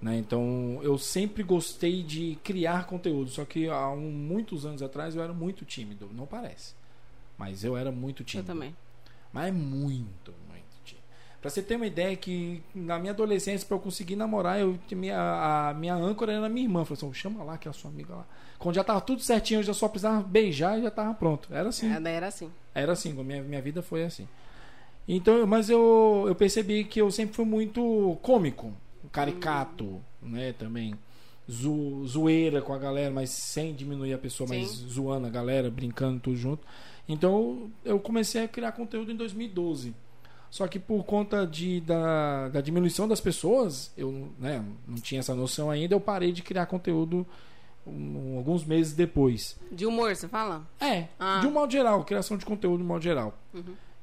Né? 0.02 0.18
Então 0.18 0.80
eu 0.82 0.98
sempre 0.98 1.44
gostei 1.44 2.02
de 2.02 2.38
criar 2.42 2.88
conteúdo, 2.88 3.30
só 3.30 3.44
que 3.44 3.68
há 3.68 3.90
um, 3.90 4.12
muitos 4.12 4.66
anos 4.66 4.82
atrás 4.82 5.14
eu 5.14 5.22
era 5.22 5.34
muito 5.34 5.66
tímido, 5.66 6.10
não 6.14 6.26
parece. 6.26 6.74
Mas 7.38 7.66
eu 7.66 7.76
era 7.76 7.92
muito 7.92 8.24
tímido. 8.24 8.50
Eu 8.50 8.56
também. 8.56 8.74
Mas 9.32 9.50
é 9.50 9.52
muito, 9.52 10.34
Pra 11.42 11.50
você 11.50 11.62
ter 11.62 11.78
uma 11.78 11.88
ideia 11.88 12.16
que 12.18 12.62
na 12.76 13.00
minha 13.00 13.14
adolescência, 13.14 13.66
para 13.66 13.78
eu 13.78 13.82
conseguir 13.82 14.18
namorar, 14.18 14.60
eu, 14.60 14.78
minha, 14.92 15.18
a 15.70 15.74
minha 15.74 15.96
âncora 15.96 16.34
era 16.34 16.50
minha 16.50 16.66
irmã. 16.66 16.84
Falei 16.84 16.98
assim, 16.98 17.14
chama 17.14 17.44
lá 17.44 17.58
que 17.58 17.68
é 17.68 17.72
a 17.72 17.74
sua 17.74 17.90
amiga 17.90 18.14
lá. 18.14 18.26
Quando 18.58 18.76
já 18.76 18.84
tava 18.84 19.00
tudo 19.00 19.22
certinho, 19.22 19.60
eu 19.60 19.64
já 19.64 19.74
só 19.74 19.88
precisava 19.88 20.22
beijar 20.22 20.78
e 20.78 20.84
já 20.84 20.92
tava 20.92 21.14
pronto. 21.14 21.48
Era 21.50 21.70
assim. 21.70 21.90
Era, 21.90 22.10
era 22.10 22.28
assim. 22.28 22.52
Era 22.76 22.92
assim, 22.92 23.14
minha, 23.14 23.42
minha 23.42 23.62
vida 23.62 23.82
foi 23.82 24.04
assim. 24.04 24.28
Então, 25.08 25.48
mas 25.48 25.70
eu, 25.70 26.26
eu 26.28 26.36
percebi 26.36 26.84
que 26.84 27.02
eu 27.02 27.10
sempre 27.10 27.36
fui 27.36 27.46
muito 27.46 28.18
cômico, 28.22 28.74
caricato, 29.12 30.02
né, 30.22 30.54
também. 30.54 30.94
Zo, 31.50 32.06
zoeira 32.06 32.62
com 32.62 32.74
a 32.74 32.78
galera, 32.78 33.10
mas 33.10 33.32
sem 33.32 33.74
diminuir 33.74 34.14
a 34.14 34.20
pessoa, 34.20 34.48
Sim. 34.48 34.60
mas 34.60 34.70
zoando 34.70 35.26
a 35.26 35.32
galera, 35.32 35.72
brincando 35.72 36.20
tudo 36.20 36.36
junto. 36.36 36.68
Então, 37.08 37.72
eu 37.84 38.00
comecei 38.00 38.44
a 38.44 38.48
criar 38.48 38.74
conteúdo 38.74 39.12
em 39.12 39.16
2012. 39.16 39.96
Só 40.52 40.68
que 40.68 40.80
por 40.80 41.04
conta 41.06 41.46
de, 41.46 41.80
da, 41.82 42.50
da 42.50 42.62
diminuição 42.62 43.08
das 43.08 43.22
pessoas, 43.22 43.92
eu 43.98 44.30
né, 44.40 44.64
não 44.88 44.96
tinha 44.96 45.20
essa 45.20 45.36
noção 45.36 45.70
ainda, 45.70 45.94
eu 45.94 46.00
parei 46.00 46.32
de 46.32 46.42
criar 46.42 46.66
conteúdo 46.66 47.26
um- 47.86 48.38
alguns 48.38 48.64
meses 48.66 48.94
depois. 48.94 49.58
De 49.72 49.86
humor, 49.86 50.16
você 50.16 50.28
fala? 50.28 50.64
É, 50.80 51.06
Ah. 51.20 51.40
de 51.40 51.48
um 51.48 51.52
modo 51.52 51.72
geral, 51.72 52.04
criação 52.04 52.36
de 52.38 52.46
conteúdo 52.46 52.78
de 52.80 52.84
um 52.84 52.88
modo 52.88 53.02
geral. 53.04 53.34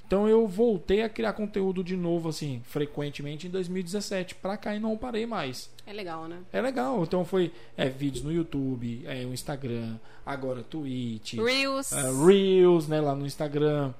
Então 0.06 0.28
eu 0.28 0.46
voltei 0.46 1.02
a 1.02 1.08
criar 1.08 1.32
conteúdo 1.32 1.82
de 1.82 1.96
novo, 1.96 2.28
assim, 2.28 2.62
frequentemente 2.64 3.48
em 3.48 3.50
2017. 3.50 4.36
Pra 4.36 4.56
cá 4.56 4.72
e 4.74 4.78
não 4.78 4.96
parei 4.96 5.26
mais. 5.26 5.68
É 5.84 5.92
legal, 5.92 6.28
né? 6.28 6.38
É 6.52 6.60
legal. 6.60 7.02
Então 7.02 7.24
foi 7.24 7.52
é, 7.76 7.88
vídeos 7.88 8.22
no 8.24 8.32
YouTube, 8.32 9.02
é, 9.04 9.24
o 9.24 9.34
Instagram, 9.34 9.96
agora 10.24 10.62
Twitch, 10.62 11.34
Reels. 11.34 11.90
é, 11.92 12.02
Reels, 12.24 12.86
né, 12.86 13.00
lá 13.00 13.16
no 13.16 13.26
Instagram. 13.26 13.92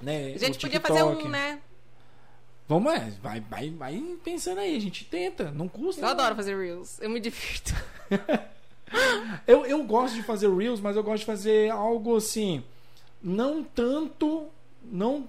Né, 0.00 0.32
a 0.34 0.38
gente 0.38 0.58
podia 0.58 0.80
fazer 0.80 1.02
um, 1.02 1.28
né? 1.28 1.60
Vamos, 2.66 2.92
é, 2.94 3.10
vai, 3.22 3.40
vai, 3.40 3.70
vai 3.70 4.02
pensando 4.24 4.58
aí, 4.60 4.74
a 4.76 4.80
gente 4.80 5.04
tenta, 5.04 5.50
não 5.50 5.68
custa. 5.68 6.00
Eu 6.00 6.04
não. 6.06 6.10
adoro 6.12 6.34
fazer 6.34 6.56
Reels. 6.56 6.98
Eu 7.00 7.10
me 7.10 7.20
divirto. 7.20 7.74
Eu, 9.46 9.66
eu 9.66 9.82
gosto 9.82 10.14
de 10.14 10.22
fazer 10.22 10.48
Reels, 10.54 10.78
mas 10.80 10.94
eu 10.94 11.02
gosto 11.02 11.20
de 11.20 11.26
fazer 11.26 11.68
algo 11.70 12.16
assim, 12.16 12.62
não 13.20 13.64
tanto, 13.64 14.46
não 14.84 15.28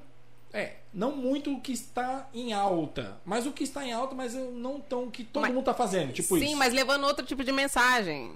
é, 0.53 0.73
não 0.93 1.15
muito 1.15 1.51
o 1.51 1.59
que 1.59 1.71
está 1.71 2.27
em 2.31 2.53
alta, 2.53 3.17
mas 3.25 3.47
o 3.47 3.51
que 3.51 3.63
está 3.63 3.83
em 3.83 3.91
alta, 3.91 4.13
mas 4.13 4.35
não 4.35 4.79
tão 4.79 5.05
o 5.05 5.11
que 5.11 5.23
todo 5.23 5.41
Mas- 5.41 5.53
mundo 5.53 5.63
tá 5.65 5.73
fazendo, 5.73 6.13
tipo 6.13 6.37
Sim, 6.37 6.45
isso. 6.49 6.57
mas 6.57 6.73
levando 6.73 7.05
outro 7.05 7.25
tipo 7.25 7.43
de 7.43 7.51
mensagem. 7.51 8.31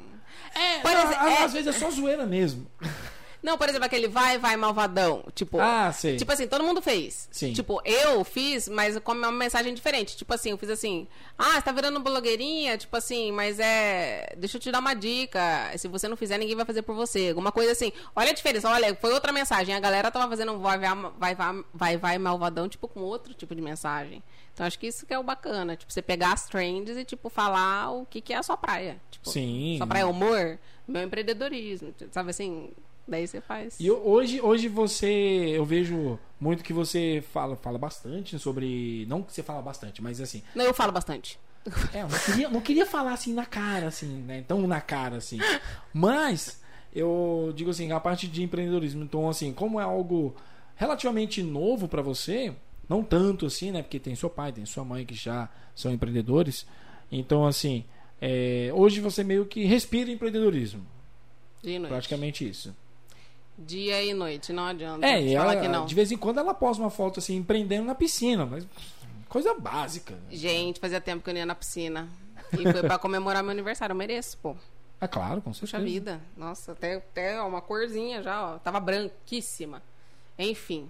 é, 0.56 0.82
não, 0.84 0.92
às, 1.04 1.12
é- 1.12 1.44
às 1.44 1.54
vezes 1.54 1.76
é 1.76 1.80
só 1.80 1.92
zoeira 1.92 2.26
mesmo. 2.26 2.66
Não, 3.42 3.58
por 3.58 3.70
exemplo, 3.70 3.86
aquele 3.86 4.08
vai, 4.08 4.38
vai, 4.38 4.58
malvadão. 4.58 5.24
Tipo, 5.34 5.60
Ah, 5.62 5.92
sei. 5.92 6.18
Tipo 6.18 6.32
assim, 6.32 6.48
todo 6.48 6.64
mundo 6.64 6.82
fez. 6.82 7.28
Sim. 7.32 7.54
Tipo, 7.54 7.82
eu 7.86 8.24
fiz, 8.24 8.68
mas 8.68 8.98
com 9.00 9.14
uma 9.14 9.32
mensagem 9.32 9.74
diferente. 9.74 10.18
Tipo 10.18 10.34
assim, 10.34 10.52
eu 10.52 10.58
fiz 10.58 10.70
assim: 10.70 11.08
Ah, 11.38 11.54
você 11.54 11.62
tá 11.62 11.72
virando 11.72 12.00
blogueirinha? 12.00 12.78
Tipo 12.78 12.98
assim, 12.98 13.32
mas 13.32 13.60
é. 13.60 14.34
Deixa 14.38 14.58
eu 14.58 14.62
te 14.62 14.72
dar 14.72 14.80
uma 14.80 14.94
dica. 14.94 15.72
Se 15.78 15.88
você 15.88 16.08
não 16.08 16.18
fizer, 16.18 16.38
ninguém 16.38 16.56
vai 16.56 16.66
fazer 16.66 16.82
por 16.82 16.96
você. 16.96 17.30
Alguma 17.30 17.52
coisa 17.52 17.72
assim. 17.72 17.92
Olha 18.16 18.32
a 18.32 18.34
diferença, 18.34 18.70
olha, 18.70 18.94
foi 18.96 19.14
outra 19.14 19.32
mensagem. 19.32 19.74
A 19.74 19.80
galera 19.80 20.12
tava 20.12 20.28
fazendo 20.28 20.54
um 20.54 20.60
vai, 20.60 20.78
vai, 20.78 20.96
vai, 21.18 21.36
vai, 21.36 21.64
vai, 21.74 21.98
vai 21.98 22.18
malvadão, 22.18 22.68
tipo, 22.68 22.88
com 22.88 23.00
outro 23.02 23.34
tipo 23.34 23.56
de 23.56 23.62
mensagem. 23.62 24.22
Então 24.54 24.68
acho 24.68 24.78
que 24.78 24.88
isso 24.88 25.06
que 25.06 25.14
é 25.14 25.20
o 25.20 25.24
bacana. 25.24 25.78
Tipo, 25.78 25.94
você 25.94 26.02
pegar 26.02 26.34
as 26.34 26.46
trends 26.46 26.98
e, 26.98 27.06
tipo, 27.06 27.30
falar 27.30 27.92
o 27.92 28.06
que, 28.06 28.20
que 28.20 28.34
é 28.34 28.38
a 28.38 28.44
sua 28.44 28.58
praia. 28.58 29.00
Tipo, 29.10 29.30
Sim. 29.30 29.76
Sua 29.78 29.88
praia 29.88 30.02
é 30.04 30.06
humor, 30.06 30.60
meu 30.86 31.02
empreendedorismo. 31.02 31.94
Sabe 32.12 32.32
assim? 32.32 32.72
Daí 33.10 33.28
você 33.28 33.42
faz. 33.42 33.76
E 33.80 33.90
hoje, 33.90 34.40
hoje 34.40 34.68
você, 34.68 35.08
eu 35.08 35.66
vejo 35.66 36.20
muito 36.40 36.64
que 36.64 36.72
você 36.72 37.24
fala, 37.34 37.56
fala 37.56 37.78
bastante 37.78 38.38
sobre, 38.38 39.06
não 39.08 39.24
que 39.24 39.34
você 39.34 39.42
fala 39.44 39.62
bastante, 39.62 40.02
mas 40.02 40.22
assim, 40.22 40.44
Não, 40.54 40.64
eu 40.66 40.74
falo 40.74 40.92
bastante. 40.92 41.40
É, 41.94 42.02
eu 42.02 42.08
não 42.08 42.20
queria, 42.20 42.50
não 42.50 42.62
queria 42.62 42.86
falar 42.86 43.14
assim 43.14 43.34
na 43.34 43.46
cara, 43.46 43.88
assim, 43.88 44.08
né? 44.08 44.44
Tão 44.48 44.66
na 44.66 44.80
cara, 44.80 45.18
assim. 45.18 45.40
Mas, 45.94 46.62
eu 46.94 47.52
digo 47.56 47.70
assim, 47.70 47.92
a 47.92 48.00
parte 48.00 48.28
de 48.28 48.44
empreendedorismo. 48.44 49.04
Então, 49.04 49.30
assim, 49.30 49.54
como 49.54 49.80
é 49.80 49.84
algo 49.84 50.36
relativamente 50.76 51.44
novo 51.44 51.88
pra 51.88 52.02
você, 52.02 52.56
não 52.88 53.04
tanto 53.04 53.46
assim, 53.46 53.72
né? 53.72 53.82
Porque 53.82 54.00
tem 54.00 54.16
seu 54.16 54.30
pai, 54.30 54.52
tem 54.52 54.66
sua 54.66 54.86
mãe 54.86 55.06
que 55.06 55.14
já 55.14 55.50
são 55.76 55.92
empreendedores. 55.92 56.66
Então, 57.12 57.46
assim, 57.46 57.84
é, 58.22 58.72
hoje 58.74 59.02
você 59.02 59.24
meio 59.24 59.46
que 59.46 59.66
respira 59.66 60.10
empreendedorismo. 60.10 60.86
Praticamente 61.90 62.48
isso. 62.48 62.76
Dia 63.60 64.02
e 64.02 64.14
noite, 64.14 64.54
não 64.54 64.66
adianta. 64.66 65.06
É, 65.06 65.36
Fala 65.36 65.54
ela, 65.54 65.62
que 65.62 65.68
não. 65.68 65.86
de 65.86 65.94
vez 65.94 66.12
em 66.12 66.18
quando 66.18 66.40
ela 66.40 66.54
posta 66.54 66.82
uma 66.82 66.90
foto 66.90 67.20
assim, 67.20 67.36
empreendendo 67.36 67.86
na 67.86 67.94
piscina, 67.94 68.46
mas 68.46 68.66
coisa 69.28 69.54
básica. 69.54 70.18
Gente, 70.32 70.80
fazia 70.80 71.02
tempo 71.02 71.22
que 71.24 71.30
eu 71.30 71.34
não 71.34 71.40
ia 71.40 71.46
na 71.46 71.56
piscina. 71.56 72.08
E 72.54 72.64
foi 72.72 72.82
pra 72.82 72.98
comemorar 72.98 73.44
meu 73.44 73.52
aniversário. 73.52 73.94
Eu 73.94 73.98
mereço, 73.98 74.38
pô. 74.38 74.56
É 75.02 75.08
claro, 75.08 75.42
com 75.42 75.52
Puxa 75.52 75.68
certeza. 75.68 75.84
vida. 75.84 76.22
Nossa, 76.36 76.72
até, 76.72 76.96
até 76.96 77.42
uma 77.42 77.62
corzinha 77.62 78.24
já, 78.24 78.56
ó. 78.56 78.58
Tava 78.60 78.80
branquíssima. 78.80 79.82
Enfim. 80.38 80.90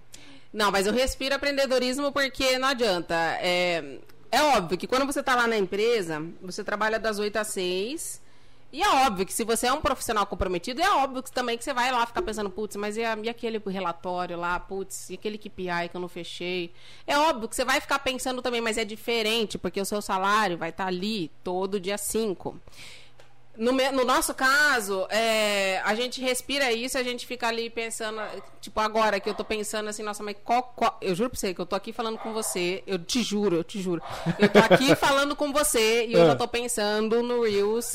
Não, 0.52 0.70
mas 0.70 0.86
eu 0.86 0.92
respiro 0.92 1.34
empreendedorismo 1.34 2.10
porque 2.12 2.58
não 2.58 2.68
adianta. 2.68 3.14
É, 3.40 3.98
é 4.30 4.42
óbvio 4.42 4.78
que 4.78 4.86
quando 4.86 5.06
você 5.06 5.22
tá 5.22 5.34
lá 5.34 5.46
na 5.46 5.56
empresa, 5.58 6.24
você 6.40 6.64
trabalha 6.64 6.98
das 6.98 7.18
8 7.18 7.36
às 7.36 7.48
6. 7.48 8.20
E 8.72 8.82
é 8.82 8.88
óbvio 9.06 9.26
que 9.26 9.32
se 9.32 9.42
você 9.42 9.66
é 9.66 9.72
um 9.72 9.80
profissional 9.80 10.24
comprometido, 10.26 10.80
é 10.80 10.90
óbvio 10.90 11.22
que 11.22 11.32
também 11.32 11.58
que 11.58 11.64
você 11.64 11.74
vai 11.74 11.90
lá 11.90 12.06
ficar 12.06 12.22
pensando, 12.22 12.48
putz, 12.48 12.76
mas 12.76 12.96
e, 12.96 13.00
e 13.00 13.28
aquele 13.28 13.60
relatório 13.66 14.36
lá, 14.38 14.60
putz, 14.60 15.10
e 15.10 15.14
aquele 15.14 15.38
KPI 15.38 15.88
que 15.90 15.96
eu 15.96 16.00
não 16.00 16.08
fechei? 16.08 16.72
É 17.04 17.18
óbvio 17.18 17.48
que 17.48 17.56
você 17.56 17.64
vai 17.64 17.80
ficar 17.80 17.98
pensando 17.98 18.40
também, 18.40 18.60
mas 18.60 18.78
é 18.78 18.84
diferente, 18.84 19.58
porque 19.58 19.80
o 19.80 19.84
seu 19.84 20.00
salário 20.00 20.56
vai 20.56 20.70
estar 20.70 20.86
ali 20.86 21.32
todo 21.42 21.80
dia 21.80 21.98
5. 21.98 22.60
No, 23.56 23.72
me- 23.74 23.90
no 23.90 24.04
nosso 24.04 24.32
caso, 24.32 25.06
é, 25.10 25.80
a 25.84 25.94
gente 25.94 26.18
respira 26.20 26.72
isso, 26.72 26.96
a 26.96 27.02
gente 27.02 27.26
fica 27.26 27.48
ali 27.48 27.68
pensando, 27.68 28.18
tipo, 28.60 28.78
agora 28.80 29.20
que 29.20 29.28
eu 29.28 29.34
tô 29.34 29.44
pensando 29.44 29.88
assim, 29.90 30.02
nossa, 30.02 30.22
mas 30.22 30.36
qual, 30.42 30.62
qual- 30.74 30.96
Eu 31.02 31.14
juro 31.14 31.28
pra 31.28 31.38
você 31.38 31.52
que 31.52 31.60
eu 31.60 31.66
tô 31.66 31.76
aqui 31.76 31.92
falando 31.92 32.16
com 32.16 32.32
você, 32.32 32.82
eu 32.86 32.98
te 32.98 33.22
juro, 33.22 33.56
eu 33.56 33.64
te 33.64 33.82
juro. 33.82 34.00
Eu 34.38 34.48
tô 34.48 34.60
aqui 34.60 34.94
falando 34.96 35.36
com 35.36 35.52
você 35.52 36.06
e 36.06 36.12
eu 36.14 36.24
já 36.26 36.36
tô 36.36 36.48
pensando 36.48 37.22
no 37.22 37.42
Reels 37.42 37.92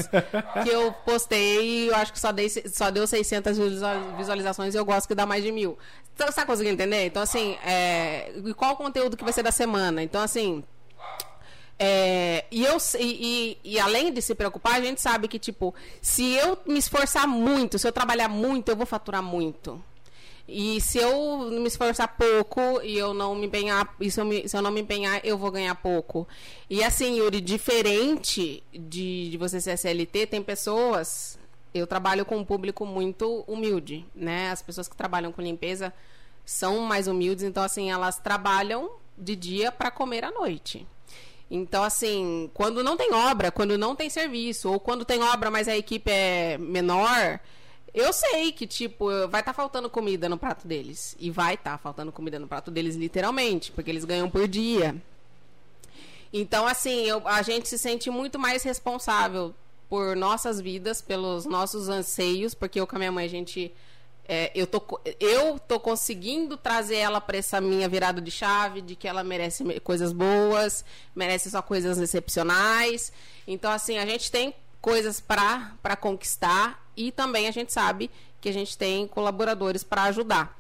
que 0.64 0.70
eu 0.70 0.92
postei, 1.06 1.90
eu 1.90 1.96
acho 1.96 2.12
que 2.14 2.20
só, 2.20 2.32
dei, 2.32 2.48
só 2.50 2.92
deu 2.92 3.08
600 3.08 3.58
visual- 3.58 4.16
visualizações 4.18 4.76
e 4.76 4.78
eu 4.78 4.86
gosto 4.86 5.08
que 5.08 5.16
dá 5.16 5.26
mais 5.26 5.44
de 5.44 5.52
mil. 5.52 5.80
Então, 6.14 6.28
Você 6.28 6.34
tá 6.34 6.46
conseguindo 6.46 6.76
entender? 6.76 7.06
Então, 7.08 7.24
assim, 7.24 7.58
é, 7.66 8.32
qual 8.56 8.74
o 8.74 8.76
conteúdo 8.76 9.18
que 9.18 9.24
vai 9.24 9.34
ser 9.34 9.42
da 9.44 9.52
semana? 9.52 10.04
Então, 10.04 10.22
assim, 10.22 10.64
é, 11.78 12.46
e, 12.52 12.64
eu, 12.64 12.78
e, 13.00 13.58
e, 13.64 13.80
além 13.80 14.12
de 14.14 14.22
se 14.22 14.34
preocupar, 14.34 14.76
a 14.76 14.82
gente 14.82 15.02
sabe 15.02 15.28
que, 15.28 15.38
tipo, 15.38 15.74
se 16.02 16.34
eu 16.36 16.58
me 16.66 16.80
esforçar 16.80 17.28
muito, 17.28 17.78
se 17.78 17.88
eu 17.88 17.92
trabalhar 17.92 18.30
muito, 18.30 18.70
eu 18.70 18.76
vou 18.76 18.86
faturar 18.86 19.22
muito. 19.22 19.84
E 20.48 20.80
se 20.80 21.00
eu 21.00 21.40
me 21.50 21.68
esforçar 21.68 22.08
pouco 22.18 22.80
e 22.84 22.96
eu 22.98 23.14
não 23.16 23.34
me 23.36 23.48
empenhar, 23.48 23.94
e 24.00 24.12
se 24.12 24.22
eu, 24.22 24.26
me- 24.26 24.48
se 24.48 24.56
eu 24.56 24.62
não 24.62 24.70
me 24.72 24.82
empenhar, 24.82 25.20
eu 25.26 25.38
vou 25.38 25.50
ganhar 25.52 25.74
pouco. 25.76 26.28
E 26.70 26.84
assim, 26.84 27.18
Yuri, 27.18 27.42
diferente 27.42 28.62
de, 28.72 29.30
de 29.32 29.38
você 29.38 29.60
ser 29.60 29.76
CLT, 29.78 30.28
tem 30.28 30.44
pessoas. 30.44 31.38
Eu 31.74 31.88
trabalho 31.88 32.24
com 32.26 32.38
um 32.38 32.46
público 32.46 32.86
muito 32.86 33.44
humilde, 33.48 34.06
né? 34.16 34.52
As 34.52 34.62
pessoas 34.62 34.88
que 34.88 34.96
trabalham 34.96 35.32
com 35.32 35.42
limpeza 35.42 35.92
são 36.46 36.80
mais 36.82 37.08
humildes, 37.08 37.44
então 37.44 37.64
assim, 37.64 37.90
elas 37.92 38.18
trabalham 38.20 38.92
de 39.18 39.36
dia 39.36 39.72
para 39.72 39.90
comer 39.90 40.24
à 40.24 40.32
noite. 40.32 40.86
Então, 41.50 41.84
assim, 41.84 42.50
quando 42.54 42.84
não 42.84 42.98
tem 42.98 43.14
obra, 43.14 43.52
quando 43.52 43.78
não 43.78 43.96
tem 43.96 44.10
serviço, 44.10 44.72
ou 44.72 44.80
quando 44.80 45.06
tem 45.06 45.22
obra, 45.22 45.52
mas 45.52 45.68
a 45.68 45.78
equipe 45.78 46.10
é 46.10 46.58
menor, 46.58 47.40
eu 47.94 48.12
sei 48.12 48.52
que, 48.52 48.66
tipo, 48.66 49.06
vai 49.30 49.42
estar 49.42 49.54
faltando 49.54 49.90
comida 49.90 50.28
no 50.28 50.38
prato 50.38 50.68
deles. 50.68 51.16
E 51.20 51.30
vai 51.30 51.54
estar 51.54 51.78
faltando 51.78 52.12
comida 52.12 52.40
no 52.40 52.48
prato 52.48 52.72
deles, 52.72 52.96
literalmente, 52.96 53.72
porque 53.72 53.90
eles 53.92 54.06
ganham 54.06 54.30
por 54.30 54.48
dia. 54.48 54.96
Então, 56.34 56.68
assim, 56.68 57.06
eu- 57.06 57.26
a 57.28 57.42
gente 57.42 57.70
se 57.70 57.78
sente 57.78 58.10
muito 58.10 58.38
mais 58.38 58.64
responsável 58.64 59.54
por 59.90 60.16
nossas 60.16 60.60
vidas, 60.60 61.02
pelos 61.02 61.46
nossos 61.46 61.88
anseios, 61.88 62.54
porque 62.54 62.80
eu 62.80 62.88
com 62.88 62.96
a 62.96 63.00
minha 63.00 63.12
mãe, 63.12 63.26
a 63.26 63.30
gente. 63.30 63.72
É, 64.28 64.52
eu, 64.56 64.66
tô, 64.68 65.00
eu 65.20 65.60
tô 65.60 65.80
conseguindo 65.80 66.58
trazer 66.58 66.96
ela 66.98 67.22
para 67.22 67.38
essa 67.38 67.62
minha 67.62 67.88
virada 67.88 68.20
de 68.22 68.32
chave, 68.32 68.82
de 68.82 68.96
que 68.96 69.08
ela 69.08 69.24
merece 69.24 69.64
me- 69.64 69.80
coisas 69.80 70.12
boas, 70.12 70.84
merece 71.16 71.50
só 71.52 71.62
coisas 71.62 71.98
excepcionais. 71.98 73.12
Então, 73.48 73.72
assim, 73.72 73.98
a 73.98 74.06
gente 74.06 74.32
tem 74.32 74.54
coisas 74.82 75.20
para 75.20 75.96
conquistar 76.00 76.84
e 76.96 77.12
também 77.12 77.48
a 77.48 77.52
gente 77.52 77.72
sabe 77.74 78.10
que 78.42 78.50
a 78.50 78.54
gente 78.54 78.78
tem 78.78 79.08
colaboradores 79.08 79.84
para 79.84 80.04
ajudar. 80.04 80.56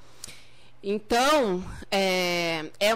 Então, 0.87 1.63
é, 1.89 2.69
é, 2.79 2.95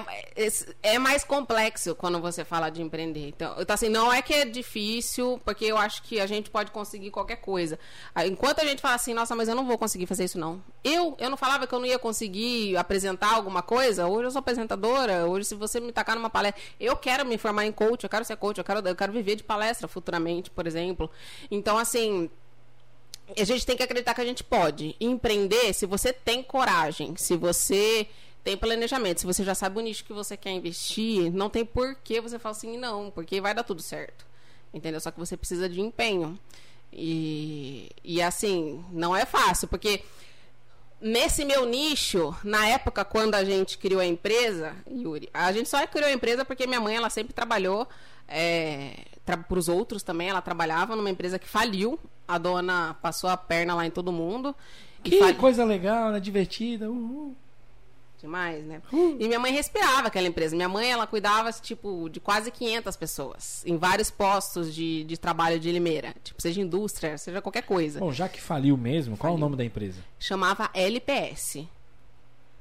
é 0.83 0.99
mais 0.99 1.23
complexo 1.23 1.95
quando 1.95 2.21
você 2.21 2.45
fala 2.45 2.69
de 2.69 2.83
empreender. 2.83 3.29
Então, 3.29 3.55
assim, 3.67 3.89
não 3.89 4.13
é 4.13 4.21
que 4.21 4.31
é 4.31 4.45
difícil, 4.45 5.41
porque 5.43 5.65
eu 5.65 5.75
acho 5.75 6.03
que 6.03 6.19
a 6.19 6.27
gente 6.27 6.51
pode 6.51 6.69
conseguir 6.69 7.09
qualquer 7.09 7.37
coisa. 7.37 7.79
Ah, 8.13 8.27
Enquanto 8.27 8.59
a 8.59 8.63
gente 8.63 8.79
fala 8.79 8.93
assim, 8.93 9.11
nossa, 9.11 9.35
mas 9.35 9.49
eu 9.49 9.55
não 9.55 9.65
vou 9.65 9.75
conseguir 9.75 10.05
fazer 10.05 10.25
isso, 10.25 10.37
não. 10.37 10.61
Eu, 10.83 11.17
eu 11.17 11.31
não 11.31 11.35
falava 11.35 11.65
que 11.65 11.73
eu 11.73 11.79
não 11.79 11.87
ia 11.87 11.97
conseguir 11.97 12.77
apresentar 12.77 13.33
alguma 13.33 13.63
coisa. 13.63 14.05
Hoje 14.05 14.27
eu 14.27 14.31
sou 14.31 14.39
apresentadora. 14.39 15.25
Hoje, 15.25 15.45
se 15.45 15.55
você 15.55 15.79
me 15.79 15.91
tacar 15.91 16.15
numa 16.15 16.29
palestra, 16.29 16.61
eu 16.79 16.95
quero 16.95 17.25
me 17.25 17.39
formar 17.39 17.65
em 17.65 17.71
coach, 17.71 18.03
eu 18.03 18.09
quero 18.09 18.23
ser 18.23 18.37
coach, 18.37 18.59
eu 18.59 18.63
quero, 18.63 18.87
eu 18.87 18.95
quero 18.95 19.11
viver 19.11 19.35
de 19.35 19.43
palestra 19.43 19.87
futuramente, 19.87 20.51
por 20.51 20.67
exemplo. 20.67 21.09
Então, 21.49 21.75
assim, 21.75 22.29
a 23.37 23.43
gente 23.43 23.65
tem 23.65 23.75
que 23.75 23.83
acreditar 23.83 24.13
que 24.13 24.21
a 24.21 24.25
gente 24.25 24.43
pode 24.43 24.95
empreender 24.99 25.73
se 25.73 25.85
você 25.85 26.11
tem 26.13 26.41
coragem, 26.41 27.15
se 27.17 27.35
você 27.35 28.07
tem 28.43 28.57
planejamento. 28.57 29.19
Se 29.19 29.25
você 29.25 29.43
já 29.43 29.53
sabe 29.53 29.77
o 29.77 29.81
nicho 29.81 30.03
que 30.03 30.13
você 30.13 30.35
quer 30.37 30.51
investir, 30.51 31.31
não 31.31 31.49
tem 31.49 31.65
por 31.65 31.95
que 31.95 32.21
você 32.21 32.39
falar 32.39 32.51
assim, 32.51 32.77
não, 32.77 33.11
porque 33.11 33.41
vai 33.41 33.53
dar 33.53 33.63
tudo 33.63 33.81
certo. 33.81 34.25
Entendeu? 34.73 34.99
Só 34.99 35.11
que 35.11 35.19
você 35.19 35.35
precisa 35.35 35.67
de 35.67 35.81
empenho. 35.81 36.39
E, 36.91 37.89
e 38.03 38.21
assim, 38.21 38.83
não 38.91 39.15
é 39.15 39.25
fácil, 39.25 39.67
porque 39.67 40.03
nesse 40.99 41.45
meu 41.45 41.65
nicho, 41.65 42.35
na 42.43 42.67
época 42.67 43.05
quando 43.05 43.35
a 43.35 43.43
gente 43.43 43.77
criou 43.77 44.01
a 44.01 44.05
empresa, 44.05 44.75
Yuri, 44.89 45.29
a 45.33 45.51
gente 45.51 45.69
só 45.69 45.85
criou 45.85 46.07
a 46.07 46.11
empresa 46.11 46.43
porque 46.43 46.65
minha 46.65 46.81
mãe 46.81 46.95
ela 46.95 47.09
sempre 47.09 47.33
trabalhou 47.33 47.87
é, 48.27 49.05
para 49.25 49.59
os 49.59 49.69
outros 49.69 50.03
também. 50.03 50.29
Ela 50.29 50.41
trabalhava 50.41 50.95
numa 50.95 51.09
empresa 51.09 51.37
que 51.37 51.47
faliu. 51.47 51.99
A 52.29 52.37
dona 52.37 52.93
passou 53.01 53.27
a 53.27 53.35
perna 53.35 53.73
lá 53.73 53.87
em 53.87 53.89
todo 53.89 54.11
mundo. 54.11 54.55
Que 55.03 55.17
fal... 55.17 55.33
coisa 55.33 55.65
legal, 55.65 56.11
né? 56.11 56.19
Divertida. 56.19 56.87
Uhul. 56.87 57.35
Demais, 58.21 58.63
né? 58.65 58.83
Uhum. 58.91 59.17
E 59.19 59.27
minha 59.27 59.39
mãe 59.39 59.51
respirava 59.51 60.09
aquela 60.09 60.27
empresa. 60.27 60.55
Minha 60.55 60.69
mãe, 60.69 60.91
ela 60.91 61.07
cuidava, 61.07 61.51
tipo, 61.53 62.07
de 62.07 62.19
quase 62.19 62.51
500 62.51 62.95
pessoas. 62.97 63.63
Em 63.65 63.77
vários 63.77 64.11
postos 64.11 64.75
de, 64.75 65.03
de 65.05 65.17
trabalho 65.17 65.59
de 65.59 65.71
Limeira. 65.71 66.13
Tipo, 66.23 66.39
seja 66.39 66.61
indústria, 66.61 67.17
seja 67.17 67.41
qualquer 67.41 67.63
coisa. 67.63 67.99
Bom, 67.99 68.11
já 68.11 68.29
que 68.29 68.39
faliu 68.39 68.77
mesmo, 68.77 69.17
qual 69.17 69.31
faliu. 69.31 69.35
é 69.35 69.37
o 69.37 69.39
nome 69.39 69.55
da 69.55 69.65
empresa? 69.65 70.03
Chamava 70.19 70.69
LPS. 70.75 71.67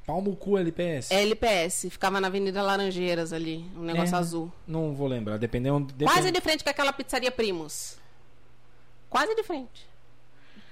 Palmo 0.06 0.34
Cu 0.34 0.56
LPS. 0.56 1.12
LPS, 1.12 1.90
ficava 1.90 2.18
na 2.18 2.28
Avenida 2.28 2.62
Laranjeiras 2.62 3.34
ali, 3.34 3.70
um 3.76 3.82
negócio 3.82 4.14
é, 4.14 4.18
azul. 4.18 4.50
Não 4.66 4.94
vou 4.94 5.06
lembrar, 5.06 5.36
dependendo, 5.36 5.80
dependendo. 5.80 6.10
Quase 6.10 6.30
de 6.30 6.40
frente 6.40 6.64
com 6.64 6.70
aquela 6.70 6.94
pizzaria 6.94 7.30
Primos. 7.30 7.98
Quase 9.08 9.34
de 9.34 9.42
frente. 9.42 9.88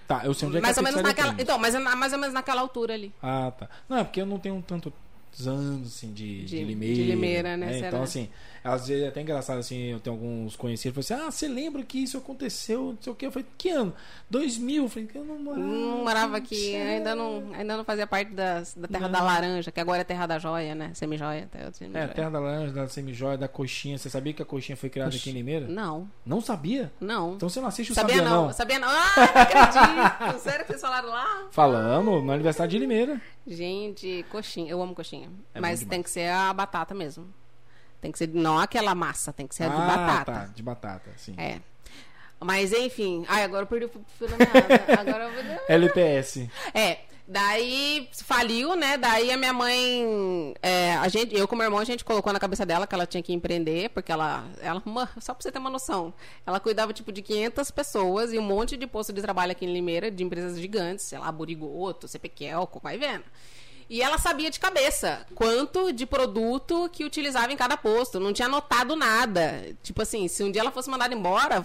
Tá, 0.06 0.22
eu 0.24 0.32
sei 0.34 0.48
onde 0.48 0.58
é 0.58 0.60
mais 0.60 0.74
que 0.74 0.80
ou 0.80 0.84
menos 0.84 1.02
naquela, 1.02 1.34
Então, 1.38 1.58
mas 1.58 1.74
mais 1.74 2.12
ou 2.12 2.18
menos 2.18 2.32
naquela 2.32 2.60
altura 2.60 2.94
ali. 2.94 3.12
Ah, 3.22 3.52
tá. 3.58 3.68
Não, 3.88 3.98
é 3.98 4.04
porque 4.04 4.20
eu 4.20 4.26
não 4.26 4.38
tenho 4.38 4.62
tanto 4.62 4.92
anos 5.44 5.88
assim 5.88 6.12
de, 6.12 6.44
de, 6.44 6.46
de 6.46 6.64
Limeira. 6.64 6.94
De 6.94 7.02
Limeira, 7.02 7.56
né? 7.56 7.66
né? 7.66 7.88
Então, 7.88 8.02
assim, 8.02 8.30
às 8.66 8.88
vezes 8.88 9.05
é 9.05 9.09
até 9.09 9.22
engraçado, 9.22 9.59
assim, 9.59 9.93
eu 9.93 10.01
tenho 10.01 10.14
alguns 10.14 10.56
conhecidos, 10.56 11.06
falam 11.06 11.22
assim, 11.22 11.28
ah, 11.28 11.30
você 11.30 11.48
lembra 11.48 11.82
que 11.82 11.98
isso 11.98 12.18
aconteceu, 12.18 12.93
não 12.93 12.98
sei 13.01 13.12
o 13.12 13.16
que, 13.16 13.26
eu 13.26 13.32
falei, 13.32 13.47
que 13.56 13.70
ano? 13.70 13.94
2000, 14.28 14.82
eu 14.82 14.88
falei, 14.88 15.09
eu 15.14 15.24
não 15.24 15.38
morava, 15.38 15.66
não 15.66 16.05
morava 16.05 16.36
aqui, 16.36 16.74
ainda 16.74 17.14
não, 17.14 17.52
ainda 17.52 17.76
não 17.76 17.84
fazia 17.84 18.06
parte 18.06 18.32
das, 18.32 18.74
da 18.74 18.88
Terra 18.88 19.09
não. 19.09 19.12
da 19.12 19.22
Laranja, 19.22 19.70
que 19.70 19.80
agora 19.80 20.01
é 20.01 20.05
Terra 20.05 20.26
da 20.26 20.38
Joia, 20.38 20.74
né, 20.74 20.90
Semi-Joia. 20.94 21.48
Semi 21.72 21.97
é, 21.97 22.09
Terra 22.09 22.30
da 22.30 22.40
Laranja, 22.40 22.72
da 22.72 22.88
Semi-Joia, 22.88 23.38
da 23.38 23.48
Coxinha, 23.48 23.97
você 23.97 24.10
sabia 24.10 24.32
que 24.32 24.43
a 24.43 24.44
Coxinha 24.44 24.76
foi 24.76 24.90
criada 24.90 25.14
aqui 25.14 25.30
em 25.30 25.32
Limeira? 25.32 25.66
Não. 25.68 26.10
Não 26.24 26.40
sabia? 26.40 26.93
Não. 27.01 27.34
Então 27.34 27.48
você 27.48 27.60
não 27.60 27.68
assiste 27.68 27.93
o 27.93 27.94
Sabia, 27.94 28.16
sabia 28.16 28.30
não. 28.30 28.47
não. 28.47 28.52
Sabia 28.52 28.78
não, 28.78 28.88
ah, 28.88 29.14
não 29.16 29.43
acredito, 29.43 30.40
sério 30.43 30.64
que 30.64 30.72
vocês 30.72 30.80
falaram 30.80 31.09
lá? 31.09 31.47
Falamos, 31.51 32.24
no 32.24 32.32
aniversário 32.32 32.70
de 32.70 32.78
Limeira. 32.78 33.20
Gente, 33.47 34.24
coxinha, 34.30 34.70
eu 34.70 34.82
amo 34.82 34.94
coxinha, 34.94 35.30
é 35.55 35.60
mas 35.60 35.84
tem 35.84 36.02
que 36.02 36.10
ser 36.10 36.30
a 36.30 36.52
batata 36.52 36.94
mesmo. 36.94 37.26
Tem 38.01 38.12
que 38.12 38.18
ser 38.18 38.28
não 38.28 38.59
aquela 38.59 38.94
massa, 38.94 39.32
tem 39.32 39.47
que 39.47 39.55
ser 39.55 39.64
a 39.64 39.68
de 39.68 39.74
ah, 39.74 39.86
batata. 39.86 40.32
Tá, 40.32 40.44
de 40.47 40.62
batata, 40.62 41.10
sim. 41.16 41.35
É. 41.36 41.60
Mas 42.39 42.73
enfim, 42.73 43.24
ai, 43.28 43.43
agora 43.44 43.62
eu 43.62 43.66
perdi 43.66 43.86
o 43.86 43.90
fio 44.18 44.28
da 44.28 44.36
meada. 44.36 44.85
agora 45.01 45.24
eu 45.24 45.44
vou... 45.44 45.60
LPS. 45.68 46.48
É. 46.74 46.98
Daí 47.28 48.09
faliu, 48.12 48.77
né? 48.77 48.97
Daí 48.97 49.32
a 49.32 49.36
minha 49.36 49.52
mãe, 49.52 50.55
é, 50.62 50.94
a 50.94 51.09
gente, 51.09 51.35
eu 51.35 51.48
com 51.48 51.56
meu 51.56 51.64
irmão, 51.64 51.81
a 51.81 51.85
gente 51.85 52.05
colocou 52.05 52.32
na 52.32 52.39
cabeça 52.39 52.64
dela 52.64 52.86
que 52.86 52.94
ela 52.94 53.05
tinha 53.05 53.20
que 53.20 53.32
empreender, 53.32 53.90
porque 53.90 54.12
ela, 54.12 54.44
ela, 54.60 54.81
só 55.18 55.35
pra 55.35 55.43
você 55.43 55.51
ter 55.51 55.59
uma 55.59 55.68
noção, 55.68 56.14
ela 56.47 56.60
cuidava 56.60 56.93
tipo 56.93 57.10
de 57.10 57.23
500 57.23 57.68
pessoas 57.73 58.32
e 58.32 58.39
um 58.39 58.43
monte 58.43 58.77
de 58.77 58.86
posto 58.86 59.12
de 59.12 59.20
trabalho 59.20 59.51
aqui 59.51 59.64
em 59.64 59.73
Limeira, 59.73 60.09
de 60.09 60.23
empresas 60.23 60.56
gigantes, 60.56 61.06
sei 61.06 61.18
lá, 61.18 61.32
Burigoto, 61.32 62.06
CPQelco, 62.06 62.78
vai 62.81 62.97
vendo. 62.97 63.24
E 63.88 64.02
ela 64.02 64.18
sabia 64.18 64.50
de 64.50 64.58
cabeça 64.58 65.26
quanto 65.34 65.92
de 65.92 66.04
produto 66.06 66.88
que 66.92 67.04
utilizava 67.04 67.52
em 67.52 67.56
cada 67.56 67.76
posto. 67.76 68.18
Não 68.18 68.32
tinha 68.32 68.46
anotado 68.46 68.96
nada. 68.96 69.76
Tipo 69.82 70.02
assim, 70.02 70.26
se 70.26 70.42
um 70.42 70.50
dia 70.50 70.60
ela 70.60 70.72
fosse 70.72 70.90
mandada 70.90 71.14
embora, 71.14 71.64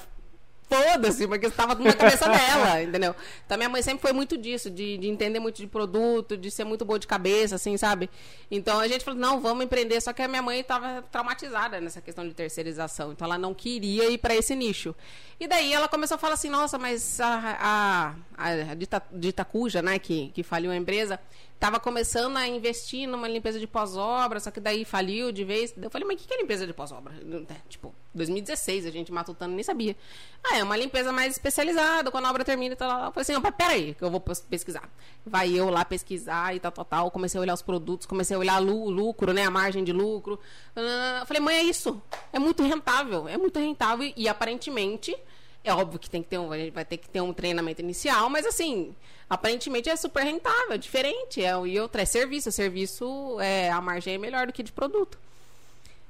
foda-se, 0.72 1.28
porque 1.28 1.48
estava 1.48 1.76
na 1.76 1.92
cabeça 1.92 2.26
dela, 2.32 2.82
entendeu? 2.82 3.14
Então 3.46 3.58
minha 3.58 3.68
mãe 3.68 3.82
sempre 3.82 4.02
foi 4.02 4.14
muito 4.14 4.38
disso, 4.38 4.70
de, 4.70 4.98
de, 4.98 5.08
entender 5.10 5.40
muito 5.40 5.58
de 5.58 5.68
produto, 5.68 6.38
de 6.38 6.50
ser 6.50 6.64
muito 6.64 6.86
boa 6.86 6.98
de 6.98 7.06
cabeça, 7.06 7.56
assim, 7.56 7.76
sabe? 7.76 8.10
Então 8.50 8.80
a 8.80 8.88
gente 8.88 9.04
falou, 9.04 9.20
não, 9.20 9.42
vamos 9.42 9.66
empreender, 9.66 10.00
só 10.00 10.14
que 10.14 10.22
a 10.22 10.30
minha 10.30 10.42
mãe 10.42 10.62
estava 10.62 11.02
traumatizada 11.12 11.82
nessa 11.82 12.00
questão 12.00 12.26
de 12.26 12.34
terceirização, 12.34 13.12
então 13.12 13.26
ela 13.26 13.38
não 13.38 13.54
queria 13.54 14.10
ir 14.10 14.18
para 14.18 14.34
esse 14.34 14.56
nicho. 14.56 14.96
E 15.38 15.48
daí 15.48 15.74
ela 15.74 15.90
começou 15.90 16.16
a 16.16 16.18
falar 16.18 16.36
assim, 16.36 16.50
nossa, 16.50 16.78
mas 16.78 17.20
a, 17.20 17.58
a, 17.60 18.16
a, 18.42 18.74
Dita, 18.76 19.04
Ditacuja, 19.12 19.82
né, 19.82 20.00
que, 20.00 20.30
que 20.30 20.44
faliu 20.44 20.72
a 20.72 20.76
empresa, 20.76 21.20
estava 21.54 21.80
começando 21.80 22.38
a 22.38 22.48
investir 22.48 23.08
numa 23.08 23.28
limpeza 23.28 23.60
de 23.60 23.68
pós-obra, 23.68 24.40
só 24.40 24.50
que 24.50 24.60
daí 24.60 24.84
faliu 24.84 25.32
de 25.32 25.44
vez. 25.44 25.74
Eu 25.80 25.92
falei, 25.92 26.08
mas 26.08 26.20
o 26.20 26.28
que 26.28 26.34
é 26.34 26.38
limpeza 26.38 26.66
de 26.66 26.74
pós-obra? 26.74 27.14
É, 27.50 27.56
tipo, 27.70 27.94
2016, 28.16 28.88
a 28.88 28.90
gente 28.90 29.12
matutando, 29.12 29.54
nem 29.54 29.64
sabia. 29.64 29.96
Ah, 30.44 30.58
é 30.58 30.64
uma 30.64 30.76
limpeza 30.76 31.12
mais 31.12 31.34
especializada, 31.34 32.10
quando 32.10 32.26
a 32.26 32.30
obra 32.32 32.44
termina 32.44 32.74
e 32.74 32.76
tal. 32.76 32.90
Eu 33.06 33.12
falei 33.12 33.22
assim, 33.22 33.34
não, 33.34 33.42
peraí, 33.52 33.94
que 33.94 34.04
eu 34.04 34.10
vou 34.10 34.20
pesquisar. 34.20 34.90
Vai 35.24 35.52
eu 35.52 35.70
lá 35.70 35.86
pesquisar 35.86 36.56
e 36.56 36.60
tal, 36.60 36.72
tal, 36.72 36.86
tal. 36.86 37.12
Comecei 37.12 37.38
a 37.38 37.42
olhar 37.42 37.54
os 37.54 37.62
produtos, 37.62 38.08
comecei 38.08 38.36
a 38.36 38.40
olhar 38.40 38.60
o 38.60 38.90
lucro, 38.90 39.32
né, 39.32 39.46
a 39.46 39.52
margem 39.52 39.84
de 39.84 39.94
lucro. 39.94 40.40
Eu 40.76 41.26
falei, 41.28 41.42
mãe, 41.42 41.58
é 41.58 41.64
isso. 41.64 42.02
É 42.34 42.40
muito 42.40 42.64
rentável, 42.64 43.28
é 43.28 43.38
muito 43.38 43.60
rentável 43.60 44.12
e 44.16 44.28
aparentemente 44.28 45.16
é 45.64 45.74
óbvio 45.74 46.00
que 46.00 46.10
tem 46.10 46.24
que 46.24 46.30
ter 46.30 46.40
um, 46.40 46.48
vai 46.48 46.86
ter 46.86 46.98
que 46.98 47.10
ter 47.10 47.22
um 47.22 47.34
treinamento 47.34 47.82
inicial, 47.82 48.30
mas 48.30 48.46
assim, 48.46 48.96
aparentemente 49.30 49.90
é 49.90 49.96
super 49.96 50.24
rentável, 50.24 50.74
é 50.74 50.78
diferente. 50.78 51.44
É, 51.44 51.52
e 51.66 51.80
outra 51.80 52.02
é 52.02 52.06
serviço. 52.06 52.52
Serviço, 52.52 53.40
é, 53.40 53.70
a 53.70 53.80
margem 53.80 54.16
é 54.16 54.18
melhor 54.18 54.48
do 54.48 54.54
que 54.54 54.64
de 54.64 54.72
produto. 54.72 55.18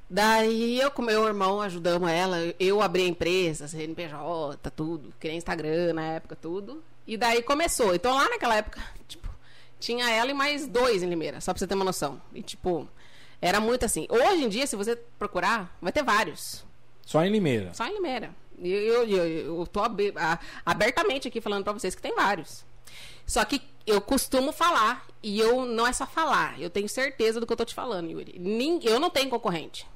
Daí 0.10 0.80
eu 0.82 0.92
com 0.92 1.02
meu 1.02 1.26
irmão 1.26 1.62
ajudamos 1.62 2.10
ela, 2.10 2.38
eu 2.60 2.82
abri 2.82 3.04
a 3.04 3.08
empresa, 3.08 3.66
CNPJ, 3.68 4.70
tudo, 4.72 5.14
criei 5.18 5.38
Instagram 5.38 5.94
na 5.94 6.04
época, 6.04 6.36
tudo. 6.36 6.84
E 7.08 7.16
daí 7.16 7.42
começou. 7.42 7.96
Então 7.96 8.14
lá 8.14 8.28
naquela 8.30 8.56
época, 8.56 8.82
tipo, 9.08 9.30
tinha 9.80 10.10
ela 10.10 10.30
e 10.30 10.34
mais 10.34 10.68
dois 10.68 11.02
em 11.02 11.10
Limeira, 11.10 11.40
só 11.40 11.54
pra 11.54 11.60
você 11.60 11.68
ter 11.68 11.76
uma 11.76 11.86
noção. 11.86 12.22
E 12.34 12.42
tipo, 12.42 12.90
era 13.42 13.62
muito 13.62 13.86
assim. 13.86 14.06
Hoje 14.10 14.44
em 14.44 14.50
dia, 14.50 14.68
se 14.68 14.76
você 14.76 14.98
procurar, 15.18 15.78
vai 15.82 15.94
ter 15.94 16.04
vários. 16.04 16.66
Só 17.06 17.24
em 17.24 17.32
Limeira? 17.32 17.74
Só 17.74 17.86
em 17.86 17.94
Limeira. 17.94 18.41
Eu, 18.62 19.08
eu, 19.08 19.28
eu 19.60 19.68
tô 19.68 19.82
abertamente 20.66 21.28
aqui 21.28 21.42
falando 21.42 21.64
para 21.64 21.74
vocês 21.74 21.96
que 21.96 22.02
tem 22.02 22.16
vários. 22.16 22.64
Só 23.26 23.44
que 23.46 23.62
eu 23.86 24.02
costumo 24.02 24.52
falar, 24.52 25.06
e 25.24 25.40
eu 25.40 25.66
não 25.66 25.88
é 25.88 25.94
só 25.94 26.06
falar, 26.06 26.60
eu 26.60 26.70
tenho 26.70 26.88
certeza 26.88 27.40
do 27.40 27.48
que 27.48 27.54
eu 27.54 27.58
tô 27.58 27.66
te 27.66 27.74
falando, 27.74 28.10
Yuri. 28.10 28.40
Eu 28.84 29.00
não 29.00 29.10
tenho 29.10 29.30
concorrente. 29.30 29.88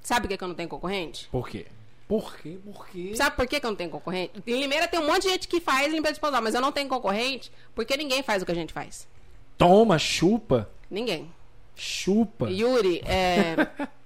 Sabe 0.00 0.26
por 0.26 0.36
que, 0.36 0.42
eu 0.42 0.48
não 0.48 0.54
tenho 0.54 0.68
concorrente? 0.68 1.28
Por 1.30 1.48
quê? 1.48 1.66
Por 2.08 2.36
quê? 2.36 2.58
Por 2.64 2.86
quê? 2.88 3.12
Sabe 3.14 3.36
por 3.36 3.46
que, 3.46 3.56
eu 3.56 3.70
não 3.70 3.76
tenho 3.76 3.90
concorrente? 3.90 4.42
Em 4.46 4.60
Limeira 4.60 4.88
tem 4.88 5.00
um 5.00 5.06
monte 5.06 5.22
de 5.22 5.30
gente 5.30 5.48
que 5.48 5.60
faz 5.60 5.92
limpeza 5.92 6.14
de 6.14 6.20
pousar, 6.20 6.42
mas 6.42 6.54
eu 6.54 6.60
não 6.60 6.72
tenho 6.72 6.88
concorrente 6.88 7.50
porque 7.74 7.96
ninguém 7.96 8.22
faz 8.22 8.42
o 8.42 8.46
que 8.46 8.52
a 8.52 8.54
gente 8.54 8.72
faz. 8.72 9.08
Toma, 9.56 9.98
chupa. 9.98 10.68
Ninguém. 10.90 11.32
Chupa. 11.74 12.50
Yuri, 12.50 13.00
é. 13.04 13.56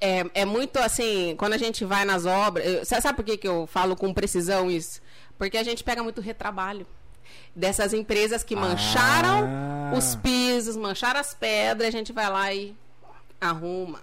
é, 0.00 0.24
é 0.34 0.44
muito 0.44 0.78
assim, 0.78 1.34
quando 1.36 1.52
a 1.52 1.58
gente 1.58 1.84
vai 1.84 2.04
nas 2.04 2.24
obras. 2.24 2.88
Você 2.88 3.00
sabe 3.00 3.16
por 3.16 3.24
que, 3.24 3.36
que 3.36 3.48
eu 3.48 3.66
falo 3.66 3.94
com 3.94 4.14
precisão 4.14 4.70
isso? 4.70 5.00
Porque 5.36 5.58
a 5.58 5.62
gente 5.62 5.84
pega 5.84 6.02
muito 6.02 6.20
retrabalho. 6.20 6.86
Dessas 7.54 7.92
empresas 7.92 8.42
que 8.42 8.56
mancharam 8.56 9.46
ah. 9.46 9.92
os 9.96 10.14
pisos, 10.14 10.76
mancharam 10.76 11.20
as 11.20 11.34
pedras, 11.34 11.88
a 11.88 11.90
gente 11.90 12.12
vai 12.12 12.30
lá 12.30 12.52
e 12.52 12.74
arruma. 13.40 14.00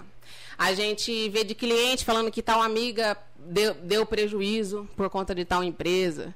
A 0.57 0.73
gente 0.73 1.29
vê 1.29 1.43
de 1.43 1.55
cliente 1.55 2.03
falando 2.03 2.31
que 2.31 2.41
tal 2.41 2.61
amiga 2.61 3.17
deu, 3.37 3.73
deu 3.75 4.05
prejuízo 4.05 4.87
por 4.95 5.09
conta 5.09 5.33
de 5.33 5.45
tal 5.45 5.63
empresa. 5.63 6.35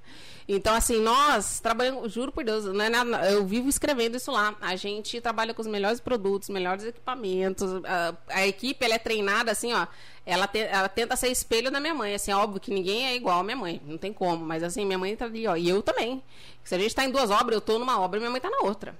Então, 0.53 0.75
assim, 0.75 0.99
nós 0.99 1.61
trabalhamos, 1.61 2.11
juro 2.11 2.29
por 2.29 2.43
Deus, 2.43 2.65
não 2.65 2.83
é 2.83 2.89
nada, 2.89 3.31
eu 3.31 3.45
vivo 3.45 3.69
escrevendo 3.69 4.17
isso 4.17 4.29
lá. 4.29 4.53
A 4.59 4.75
gente 4.75 5.21
trabalha 5.21 5.53
com 5.53 5.61
os 5.61 5.67
melhores 5.67 6.01
produtos, 6.01 6.49
melhores 6.49 6.83
equipamentos. 6.83 7.69
A, 7.85 8.13
a 8.27 8.45
equipe, 8.45 8.83
ela 8.83 8.95
é 8.95 8.99
treinada, 8.99 9.49
assim, 9.49 9.71
ó. 9.71 9.87
Ela, 10.25 10.47
te, 10.47 10.59
ela 10.59 10.89
tenta 10.89 11.15
ser 11.15 11.29
espelho 11.29 11.71
da 11.71 11.79
minha 11.79 11.93
mãe. 11.93 12.13
Assim, 12.13 12.33
óbvio 12.33 12.59
que 12.59 12.69
ninguém 12.69 13.07
é 13.07 13.15
igual 13.15 13.39
à 13.39 13.43
minha 13.43 13.55
mãe, 13.55 13.81
não 13.85 13.97
tem 13.97 14.11
como. 14.11 14.45
Mas, 14.45 14.61
assim, 14.61 14.83
minha 14.83 14.97
mãe 14.97 15.15
tá 15.15 15.23
ali, 15.23 15.47
ó. 15.47 15.55
E 15.55 15.69
eu 15.69 15.81
também. 15.81 16.21
Se 16.65 16.75
a 16.75 16.77
gente 16.77 16.93
tá 16.93 17.05
em 17.05 17.11
duas 17.11 17.31
obras, 17.31 17.55
eu 17.55 17.61
tô 17.61 17.79
numa 17.79 17.97
obra 18.01 18.17
e 18.17 18.19
minha 18.19 18.31
mãe 18.31 18.41
tá 18.41 18.49
na 18.49 18.59
outra. 18.67 18.93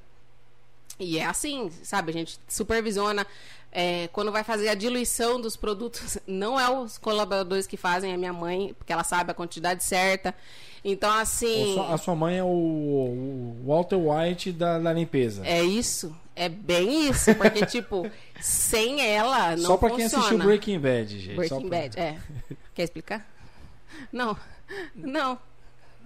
E 0.97 1.17
é 1.17 1.25
assim, 1.25 1.69
sabe? 1.83 2.11
A 2.11 2.13
gente 2.13 2.39
supervisiona. 2.47 3.27
É, 3.73 4.07
quando 4.13 4.31
vai 4.31 4.43
fazer 4.45 4.69
a 4.69 4.73
diluição 4.73 5.39
dos 5.39 5.57
produtos, 5.57 6.17
não 6.25 6.57
é 6.57 6.69
os 6.69 6.97
colaboradores 6.97 7.67
que 7.67 7.75
fazem, 7.75 8.13
é 8.13 8.17
minha 8.17 8.31
mãe, 8.31 8.73
porque 8.77 8.93
ela 8.93 9.03
sabe 9.03 9.31
a 9.31 9.33
quantidade 9.33 9.83
certa. 9.83 10.33
Então, 10.83 11.13
assim. 11.13 11.79
A 11.89 11.97
sua 11.97 12.15
mãe 12.15 12.37
é 12.37 12.43
o, 12.43 12.47
o 12.47 13.63
Walter 13.65 13.97
White 13.97 14.51
da, 14.51 14.79
da, 14.79 14.91
limpeza. 14.91 15.45
É 15.45 15.63
isso. 15.63 16.15
É 16.35 16.49
bem 16.49 17.09
isso. 17.09 17.35
Porque, 17.35 17.65
tipo, 17.67 18.09
sem 18.39 19.01
ela 19.01 19.55
não 19.55 19.65
Só 19.65 19.77
pra 19.77 19.89
funciona. 19.89 20.09
quem 20.09 20.19
assistiu 20.19 20.37
Breaking 20.39 20.79
Bad, 20.79 21.19
gente. 21.19 21.35
Breaking 21.35 21.69
pra... 21.69 21.79
Bad, 21.81 21.99
é. 21.99 22.17
Quer 22.73 22.83
explicar? 22.83 23.27
Não. 24.11 24.35
Não. 24.95 25.37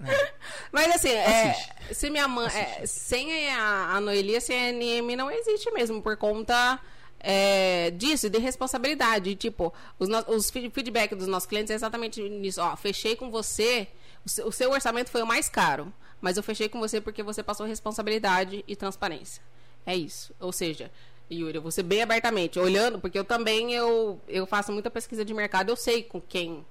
É. 0.03 0.31
Mas 0.71 0.95
assim, 0.95 1.09
é, 1.09 1.55
Se 1.91 2.09
minha 2.09 2.27
mãe. 2.27 2.47
É, 2.47 2.85
sem 2.85 3.49
a, 3.49 3.95
a 3.95 4.01
Noelia, 4.01 4.41
sem 4.41 4.57
a 4.57 4.71
NM 4.73 5.15
não 5.15 5.31
existe 5.31 5.71
mesmo, 5.71 6.01
por 6.01 6.17
conta 6.17 6.79
é, 7.19 7.91
disso, 7.91 8.29
de 8.29 8.37
responsabilidade. 8.37 9.35
Tipo, 9.35 9.73
os, 9.97 10.09
no, 10.09 10.19
os 10.27 10.49
feedback 10.49 11.15
dos 11.15 11.27
nossos 11.27 11.47
clientes 11.47 11.71
é 11.71 11.75
exatamente 11.75 12.21
nisso. 12.21 12.61
Ó, 12.61 12.75
fechei 12.75 13.15
com 13.15 13.31
você, 13.31 13.87
o 14.25 14.51
seu, 14.51 14.71
orçamento 14.71 15.09
foi 15.09 15.21
o 15.21 15.27
mais 15.27 15.47
caro, 15.47 15.93
mas 16.19 16.37
eu 16.37 16.43
fechei 16.43 16.67
com 16.67 16.79
você 16.79 16.99
porque 16.99 17.21
você 17.21 17.43
passou 17.43 17.65
responsabilidade 17.65 18.63
e 18.67 18.75
transparência. 18.75 19.41
É 19.85 19.95
isso. 19.95 20.33
Ou 20.39 20.51
seja, 20.51 20.91
Yuri, 21.31 21.57
eu 21.57 21.61
vou 21.61 21.71
ser 21.71 21.83
bem 21.83 22.01
abertamente, 22.01 22.59
olhando, 22.59 22.99
porque 22.99 23.17
eu 23.17 23.23
também 23.23 23.73
eu, 23.73 24.19
eu 24.27 24.45
faço 24.45 24.71
muita 24.71 24.89
pesquisa 24.89 25.23
de 25.23 25.33
mercado, 25.33 25.69
eu 25.69 25.75
sei 25.75 26.03
com 26.03 26.19
quem 26.19 26.65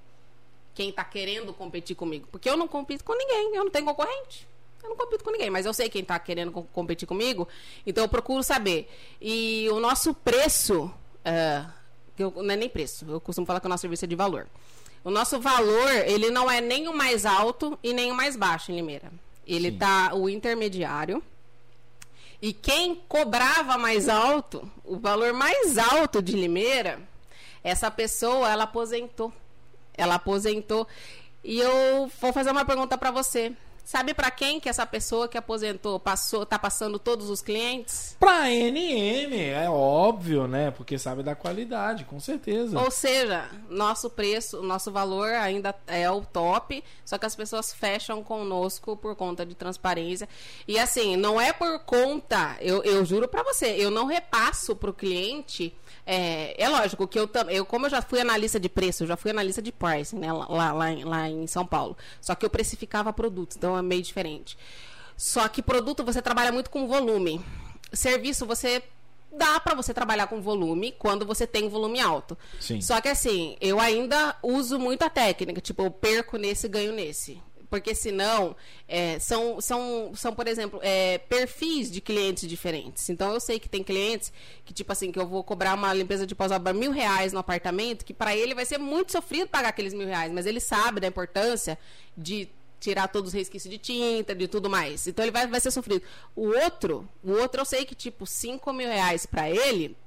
quem 0.73 0.89
está 0.89 1.05
querendo 1.05 1.53
competir 1.53 1.95
comigo. 1.95 2.27
Porque 2.29 2.49
eu 2.49 2.57
não 2.57 2.67
compito 2.67 3.03
com 3.03 3.17
ninguém, 3.17 3.55
eu 3.55 3.63
não 3.63 3.71
tenho 3.71 3.85
concorrente. 3.85 4.45
Eu 4.83 4.89
não 4.89 4.97
compito 4.97 5.23
com 5.23 5.31
ninguém, 5.31 5.49
mas 5.49 5.65
eu 5.65 5.73
sei 5.73 5.89
quem 5.89 6.01
está 6.01 6.19
querendo 6.19 6.51
competir 6.51 7.07
comigo, 7.07 7.47
então 7.87 8.03
eu 8.03 8.09
procuro 8.09 8.43
saber. 8.43 8.87
E 9.19 9.67
o 9.71 9.79
nosso 9.79 10.13
preço, 10.13 10.83
uh, 10.83 11.71
eu, 12.19 12.31
não 12.43 12.51
é 12.51 12.55
nem 12.55 12.69
preço, 12.69 13.05
eu 13.09 13.19
costumo 13.19 13.47
falar 13.47 13.59
que 13.59 13.65
o 13.65 13.69
nosso 13.69 13.81
serviço 13.81 14.05
é 14.05 14.07
de 14.07 14.15
valor. 14.15 14.47
O 15.05 15.11
nosso 15.11 15.39
valor, 15.39 15.91
ele 16.07 16.31
não 16.31 16.49
é 16.49 16.59
nem 16.59 16.87
o 16.87 16.93
mais 16.93 17.27
alto 17.27 17.77
e 17.83 17.93
nem 17.93 18.11
o 18.11 18.15
mais 18.15 18.35
baixo 18.35 18.71
em 18.71 18.75
Limeira. 18.75 19.11
Ele 19.45 19.67
está 19.67 20.15
o 20.15 20.27
intermediário. 20.27 21.21
E 22.41 22.51
quem 22.51 22.95
cobrava 23.07 23.77
mais 23.77 24.09
alto, 24.09 24.67
o 24.83 24.97
valor 24.97 25.31
mais 25.31 25.77
alto 25.77 26.23
de 26.23 26.33
Limeira, 26.33 26.99
essa 27.63 27.91
pessoa, 27.91 28.49
ela 28.49 28.63
aposentou. 28.63 29.31
Ela 29.93 30.15
aposentou. 30.15 30.87
E 31.43 31.59
eu 31.59 32.11
vou 32.19 32.33
fazer 32.33 32.49
uma 32.49 32.65
pergunta 32.65 32.97
para 32.97 33.11
você. 33.11 33.53
Sabe 33.85 34.15
para 34.15 34.31
quem 34.31 34.59
que 34.59 34.67
essa 34.67 34.83
pessoa 34.83 35.27
que 35.27 35.37
aposentou 35.37 35.99
passou, 35.99 36.43
tá 36.43 36.57
passando 36.57 36.97
todos 36.97 37.29
os 37.29 37.39
clientes? 37.39 38.17
Pra 38.19 38.49
NM, 38.49 39.39
é 39.39 39.69
óbvio, 39.69 40.47
né? 40.47 40.71
Porque 40.71 40.97
sabe 40.97 41.21
da 41.21 41.35
qualidade, 41.35 42.03
com 42.03 42.19
certeza. 42.19 42.79
Ou 42.79 42.89
seja, 42.89 43.47
nosso 43.69 44.09
preço, 44.09 44.63
nosso 44.63 44.91
valor 44.91 45.29
ainda 45.29 45.75
é 45.85 46.09
o 46.09 46.21
top, 46.21 46.83
só 47.05 47.19
que 47.19 47.27
as 47.27 47.35
pessoas 47.35 47.71
fecham 47.71 48.23
conosco 48.23 48.97
por 48.97 49.15
conta 49.15 49.45
de 49.45 49.53
transparência. 49.53 50.27
E 50.67 50.79
assim, 50.79 51.15
não 51.15 51.39
é 51.39 51.53
por 51.53 51.77
conta, 51.81 52.57
eu, 52.61 52.83
eu 52.83 53.05
juro 53.05 53.27
para 53.27 53.43
você, 53.43 53.67
eu 53.67 53.91
não 53.91 54.07
repasso 54.07 54.75
pro 54.75 54.93
cliente 54.93 55.71
é, 56.05 56.61
é 56.61 56.69
lógico 56.69 57.07
que 57.07 57.17
eu, 57.17 57.29
eu, 57.49 57.65
como 57.65 57.87
eu 57.87 57.89
já 57.89 58.01
fui 58.01 58.19
analista 58.19 58.59
de 58.59 58.69
preço, 58.69 59.03
eu 59.03 59.07
já 59.07 59.17
fui 59.17 59.31
analista 59.31 59.61
de 59.61 59.71
pricing, 59.71 60.19
né, 60.19 60.31
lá, 60.31 60.71
lá, 60.71 60.91
em, 60.91 61.03
lá 61.03 61.29
em 61.29 61.47
São 61.47 61.65
Paulo. 61.65 61.97
Só 62.21 62.35
que 62.35 62.45
eu 62.45 62.49
precificava 62.49 63.11
produtos, 63.11 63.57
então 63.57 63.77
é 63.77 63.81
meio 63.81 64.01
diferente. 64.01 64.57
Só 65.17 65.47
que 65.47 65.61
produto 65.61 66.03
você 66.03 66.21
trabalha 66.21 66.51
muito 66.51 66.69
com 66.69 66.87
volume. 66.87 67.43
Serviço 67.91 68.45
você 68.45 68.83
dá 69.31 69.59
para 69.59 69.75
você 69.75 69.93
trabalhar 69.93 70.27
com 70.27 70.41
volume 70.41 70.93
quando 70.97 71.25
você 71.25 71.47
tem 71.47 71.67
volume 71.67 71.99
alto. 71.99 72.37
Sim. 72.59 72.79
Só 72.81 73.01
que 73.01 73.09
assim, 73.09 73.57
eu 73.59 73.79
ainda 73.79 74.35
uso 74.43 74.79
muito 74.79 75.03
a 75.03 75.09
técnica, 75.09 75.59
tipo, 75.59 75.83
eu 75.83 75.91
perco 75.91 76.37
nesse, 76.37 76.67
ganho 76.67 76.93
nesse 76.93 77.41
porque 77.75 77.93
senão 77.93 78.55
é, 78.87 79.19
são, 79.19 79.59
são, 79.59 80.13
são, 80.15 80.33
por 80.33 80.47
exemplo, 80.47 80.79
é, 80.81 81.17
perfis 81.17 81.91
de 81.91 81.99
clientes 81.99 82.47
diferentes. 82.47 83.09
Então 83.09 83.33
eu 83.33 83.39
sei 83.41 83.59
que 83.59 83.67
tem 83.67 83.83
clientes 83.83 84.31
que, 84.63 84.73
tipo 84.73 84.93
assim, 84.93 85.11
que 85.11 85.19
eu 85.19 85.27
vou 85.27 85.43
cobrar 85.43 85.73
uma 85.73 85.93
limpeza 85.93 86.25
de 86.25 86.33
pós-obra 86.33 86.71
mil 86.71 86.91
reais 86.91 87.33
no 87.33 87.39
apartamento, 87.39 88.05
que 88.05 88.13
para 88.13 88.33
ele 88.33 88.55
vai 88.55 88.65
ser 88.65 88.77
muito 88.77 89.11
sofrido 89.11 89.49
pagar 89.49 89.69
aqueles 89.69 89.93
mil 89.93 90.07
reais, 90.07 90.31
mas 90.31 90.45
ele 90.45 90.61
sabe 90.61 91.01
da 91.01 91.07
importância 91.07 91.77
de 92.17 92.47
tirar 92.79 93.09
todos 93.09 93.31
os 93.31 93.33
resquícios 93.33 93.69
de 93.69 93.77
tinta, 93.77 94.33
de 94.33 94.47
tudo 94.47 94.69
mais. 94.69 95.05
Então 95.05 95.25
ele 95.25 95.33
vai, 95.33 95.45
vai 95.45 95.59
ser 95.59 95.71
sofrido. 95.71 96.01
O 96.33 96.47
outro, 96.47 97.05
o 97.21 97.31
outro 97.33 97.59
eu 97.59 97.65
sei 97.65 97.83
que, 97.83 97.93
tipo, 97.93 98.25
cinco 98.25 98.71
mil 98.71 98.87
reais 98.87 99.25
para 99.25 99.49
ele, 99.49 99.97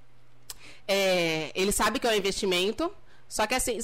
é, 0.87 1.53
ele 1.55 1.71
sabe 1.71 2.01
que 2.01 2.07
é 2.07 2.11
um 2.11 2.15
investimento, 2.15 2.91
só 3.29 3.47
que 3.47 3.55
assim, 3.55 3.79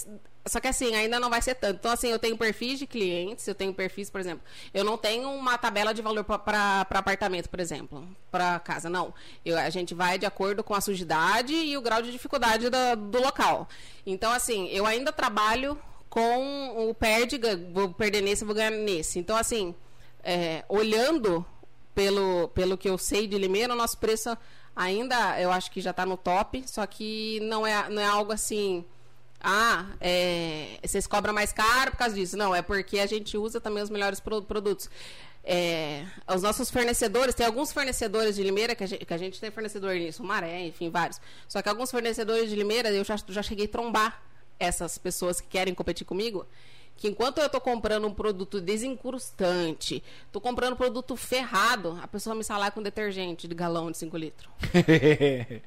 só 0.47 0.59
que 0.59 0.69
assim, 0.69 0.95
ainda 0.95 1.21
não 1.21 1.29
vai 1.29 1.41
ser 1.43 1.55
tanto. 1.55 1.77
Então, 1.77 1.91
assim, 1.91 2.09
eu 2.09 2.19
tenho 2.19 2.37
perfis 2.37 2.79
de 2.79 2.87
clientes, 2.87 3.47
eu 3.47 3.55
tenho 3.55 3.73
perfis, 3.73 4.11
por 4.11 4.21
exemplo. 4.21 4.43
Eu 4.73 4.85
não 4.85 4.97
tenho 4.97 5.31
uma 5.31 5.57
tabela 5.59 5.93
de 5.93 6.03
valor 6.03 6.25
para 6.25 6.81
apartamento, 6.91 7.49
por 7.49 7.61
exemplo, 7.61 8.07
para 8.31 8.59
casa, 8.61 8.89
não. 8.89 9.13
Eu, 9.45 9.59
a 9.59 9.71
gente 9.71 9.95
vai 9.95 10.19
de 10.19 10.27
acordo 10.27 10.65
com 10.65 10.75
a 10.75 10.81
sujidade 10.81 11.55
e 11.55 11.77
o 11.77 11.83
grau 11.83 12.03
de 12.03 12.11
dificuldade 12.11 12.69
do, 12.71 13.21
local. 13.21 13.69
Então, 14.07 14.33
assim, 14.33 14.69
eu 14.69 14.87
ainda 14.87 15.13
trabalho 15.13 15.79
com 16.11 16.89
o 16.89 16.95
perde, 16.95 17.41
vou 17.73 17.93
perder 17.93 18.23
nesse, 18.23 18.45
vou 18.45 18.55
ganhar 18.55 18.71
nesse. 18.71 19.19
Então, 19.19 19.37
assim, 19.37 19.75
é, 20.23 20.65
olhando 20.69 21.45
pelo, 21.95 22.49
pelo 22.49 22.77
que 22.77 22.89
eu 22.89 22.99
sei 22.99 23.27
de 23.27 23.39
Limeira, 23.39 23.73
o 23.73 23.77
nosso 23.77 23.99
preço 23.99 24.37
ainda, 24.77 25.41
eu 25.41 25.51
acho 25.51 25.71
que 25.71 25.81
já 25.81 25.91
está 25.91 26.05
no 26.05 26.17
top, 26.17 26.65
só 26.67 26.87
que 26.87 27.41
não 27.41 27.67
é, 27.67 27.89
não 27.89 28.03
é 28.03 28.07
algo 28.07 28.33
assim 28.33 28.85
ah, 29.47 29.85
é, 30.01 30.79
vocês 30.83 31.07
cobram 31.07 31.35
mais 31.35 31.53
caro 31.53 31.91
por 31.91 31.99
causa 31.99 32.15
disso. 32.15 32.35
Não, 32.35 32.55
é 32.55 32.63
porque 32.63 32.99
a 32.99 33.05
gente 33.05 33.37
usa 33.37 33.61
também 33.61 33.83
os 33.83 33.91
melhores 33.91 34.19
produtos. 34.19 34.89
É, 35.45 36.07
os 36.35 36.43
nossos 36.43 36.71
fornecedores, 36.71 37.35
tem 37.35 37.45
alguns 37.45 37.71
fornecedores 37.71 38.37
de 38.37 38.43
Limeira, 38.43 38.75
que 38.75 38.83
a 38.83 38.87
gente, 38.87 39.05
que 39.05 39.13
a 39.13 39.19
gente 39.19 39.39
tem 39.39 39.51
fornecedor 39.51 39.95
nisso, 39.95 40.25
Maré, 40.25 40.67
enfim, 40.67 40.89
vários. 40.89 41.21
Só 41.47 41.61
que 41.61 41.69
alguns 41.69 41.91
fornecedores 41.91 42.49
de 42.49 42.57
Limeira, 42.57 42.91
eu 42.91 43.05
já, 43.05 43.17
já 43.29 43.43
cheguei 43.43 43.67
a 43.67 43.69
trombar 43.69 44.23
essas 44.59 44.97
pessoas 44.97 45.43
que 45.43 45.49
querem 45.49 45.75
competir 45.75 46.07
comigo 46.07 46.47
que 46.97 47.09
enquanto 47.09 47.39
eu 47.39 47.47
estou 47.47 47.61
comprando 47.61 48.07
um 48.07 48.15
produto 48.15 48.61
desencrustante, 48.61 50.03
estou 50.27 50.41
comprando 50.41 50.75
um 50.75 50.77
produto 50.77 51.17
ferrado, 51.17 51.99
a 52.03 52.09
pessoa 52.09 52.35
me 52.35 52.45
salar 52.45 52.71
com 52.71 52.83
detergente 52.83 53.49
de 53.49 53.55
galão 53.55 53.91
de 53.91 53.99
5 53.99 54.17
litros. 54.17 54.49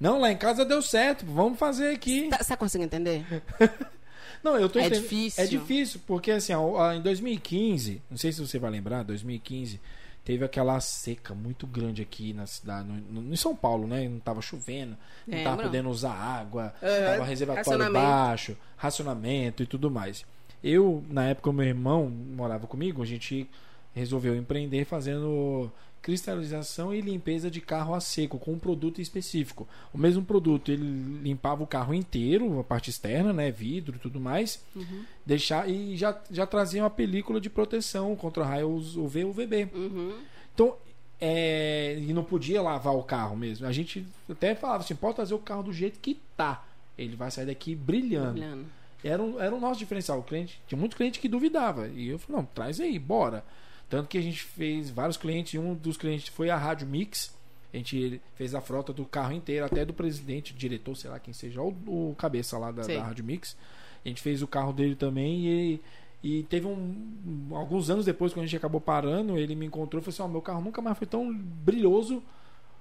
Não, 0.00 0.20
lá 0.20 0.32
em 0.32 0.36
casa 0.36 0.64
deu 0.64 0.80
certo, 0.80 1.24
vamos 1.26 1.58
fazer 1.58 1.94
aqui. 1.94 2.28
Você 2.30 2.44
tá, 2.44 2.56
conseguindo 2.56 2.86
entender? 2.86 3.24
Não, 4.42 4.58
eu 4.58 4.68
tô 4.68 4.78
É 4.78 4.86
entendendo. 4.86 5.02
difícil. 5.02 5.44
É 5.44 5.46
difícil, 5.46 6.00
porque 6.06 6.30
assim, 6.30 6.54
ó, 6.54 6.92
em 6.92 7.02
2015, 7.02 8.02
não 8.10 8.16
sei 8.16 8.32
se 8.32 8.40
você 8.40 8.58
vai 8.58 8.70
lembrar, 8.70 9.02
2015, 9.02 9.78
teve 10.24 10.44
aquela 10.44 10.80
seca 10.80 11.34
muito 11.34 11.66
grande 11.66 12.00
aqui 12.00 12.32
na 12.32 12.46
cidade, 12.46 12.88
no, 12.88 13.20
no, 13.20 13.32
em 13.32 13.36
São 13.36 13.54
Paulo, 13.54 13.86
né? 13.86 14.08
Não 14.08 14.18
tava 14.18 14.40
chovendo, 14.40 14.96
não 15.26 15.38
é, 15.38 15.44
tava 15.44 15.62
podendo 15.64 15.90
usar 15.90 16.12
água, 16.12 16.74
uhum. 16.80 17.06
tava 17.06 17.24
reservatório 17.24 17.92
baixo, 17.92 18.56
racionamento 18.76 19.62
e 19.62 19.66
tudo 19.66 19.90
mais. 19.90 20.24
Eu, 20.62 21.02
na 21.08 21.28
época, 21.28 21.52
meu 21.52 21.66
irmão 21.66 22.08
morava 22.08 22.66
comigo, 22.66 23.02
a 23.02 23.06
gente 23.06 23.48
resolveu 23.94 24.36
empreender 24.36 24.84
fazendo 24.84 25.70
cristalização 26.02 26.94
e 26.94 27.00
limpeza 27.00 27.50
de 27.50 27.60
carro 27.60 27.94
a 27.94 28.00
seco 28.00 28.38
com 28.38 28.52
um 28.52 28.58
produto 28.58 29.00
específico. 29.00 29.68
O 29.92 29.98
mesmo 29.98 30.24
produto, 30.24 30.70
ele 30.70 31.20
limpava 31.22 31.62
o 31.62 31.66
carro 31.66 31.92
inteiro, 31.92 32.58
a 32.58 32.64
parte 32.64 32.90
externa, 32.90 33.32
né, 33.32 33.50
vidro 33.50 33.96
e 33.96 33.98
tudo 33.98 34.18
mais, 34.18 34.64
uhum. 34.74 35.04
deixar 35.26 35.68
e 35.68 35.96
já, 35.96 36.18
já 36.30 36.46
trazia 36.46 36.82
uma 36.82 36.90
película 36.90 37.40
de 37.40 37.50
proteção 37.50 38.16
contra 38.16 38.44
raios 38.44 38.96
UV 38.96 39.20
e 39.20 39.24
UVB. 39.24 39.68
Uhum. 39.74 40.14
Então, 40.54 40.74
é, 41.20 41.98
e 41.98 42.12
não 42.14 42.24
podia 42.24 42.62
lavar 42.62 42.94
o 42.94 43.02
carro 43.02 43.36
mesmo. 43.36 43.66
A 43.66 43.72
gente 43.72 44.06
até 44.28 44.54
falava 44.54 44.82
assim, 44.82 44.94
pode 44.94 45.16
trazer 45.16 45.34
o 45.34 45.38
carro 45.38 45.64
do 45.64 45.72
jeito 45.72 46.00
que 46.00 46.18
tá. 46.36 46.64
Ele 46.96 47.14
vai 47.14 47.30
sair 47.30 47.46
daqui 47.46 47.74
brilhando. 47.74 48.32
brilhando. 48.32 48.64
Era, 49.02 49.22
um, 49.22 49.40
era 49.40 49.54
o 49.54 49.60
nosso 49.60 49.78
diferencial. 49.78 50.18
O 50.18 50.22
cliente, 50.22 50.60
tinha 50.66 50.78
muito 50.78 50.96
cliente 50.96 51.18
que 51.18 51.28
duvidava. 51.28 51.88
E 51.88 52.08
eu 52.08 52.18
falei, 52.18 52.42
não, 52.42 52.46
traz 52.46 52.80
aí, 52.80 52.98
bora. 52.98 53.44
Tanto 53.88 54.08
que 54.08 54.18
a 54.18 54.22
gente 54.22 54.42
fez 54.42 54.90
vários 54.90 55.16
clientes, 55.16 55.54
e 55.54 55.58
um 55.58 55.74
dos 55.74 55.96
clientes 55.96 56.28
foi 56.28 56.50
a 56.50 56.56
Rádio 56.56 56.86
Mix. 56.86 57.34
A 57.72 57.76
gente 57.76 58.20
fez 58.34 58.54
a 58.54 58.60
frota 58.60 58.92
do 58.92 59.04
carro 59.04 59.32
inteiro, 59.32 59.64
até 59.64 59.84
do 59.84 59.92
presidente, 59.92 60.54
diretor, 60.54 60.96
sei 60.96 61.10
lá 61.10 61.18
quem 61.18 61.32
seja, 61.32 61.60
o, 61.62 61.68
o 61.86 62.14
cabeça 62.16 62.58
lá 62.58 62.70
da, 62.70 62.82
da, 62.82 63.02
Rádio 63.02 63.24
Mix. 63.24 63.56
A 64.04 64.08
gente 64.08 64.20
fez 64.22 64.42
o 64.42 64.46
carro 64.46 64.72
dele 64.72 64.94
também 64.94 65.46
e, 65.46 65.80
e 66.22 66.42
teve 66.44 66.66
um. 66.66 67.48
Alguns 67.52 67.90
anos 67.90 68.04
depois, 68.04 68.32
quando 68.32 68.44
a 68.44 68.46
gente 68.46 68.56
acabou 68.56 68.80
parando, 68.80 69.38
ele 69.38 69.54
me 69.54 69.66
encontrou 69.66 70.00
e 70.00 70.04
falou 70.04 70.14
assim: 70.14 70.22
oh, 70.22 70.28
meu 70.28 70.42
carro 70.42 70.60
nunca 70.60 70.80
mais 70.80 70.98
foi 70.98 71.06
tão 71.06 71.32
brilhoso 71.32 72.22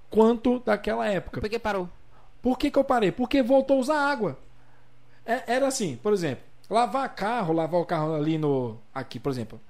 quanto 0.09 0.59
daquela 0.59 1.07
época. 1.07 1.39
Por 1.39 1.49
que 1.49 1.59
parou? 1.59 1.89
Por 2.41 2.57
que, 2.57 2.71
que 2.71 2.79
eu 2.79 2.83
parei? 2.83 3.11
Porque 3.11 3.41
voltou 3.43 3.77
a 3.77 3.79
usar 3.79 3.99
água. 3.99 4.37
É, 5.29 5.43
era 5.45 5.67
assim, 5.67 5.95
por 5.95 6.11
exemplo, 6.11 6.43
lavar 6.67 7.13
carro, 7.13 7.53
lavar 7.53 7.79
o 7.79 7.85
carro 7.85 8.15
ali 8.15 8.35
no. 8.35 8.79
Aqui, 8.91 9.19
por 9.19 9.31
exemplo. 9.31 9.61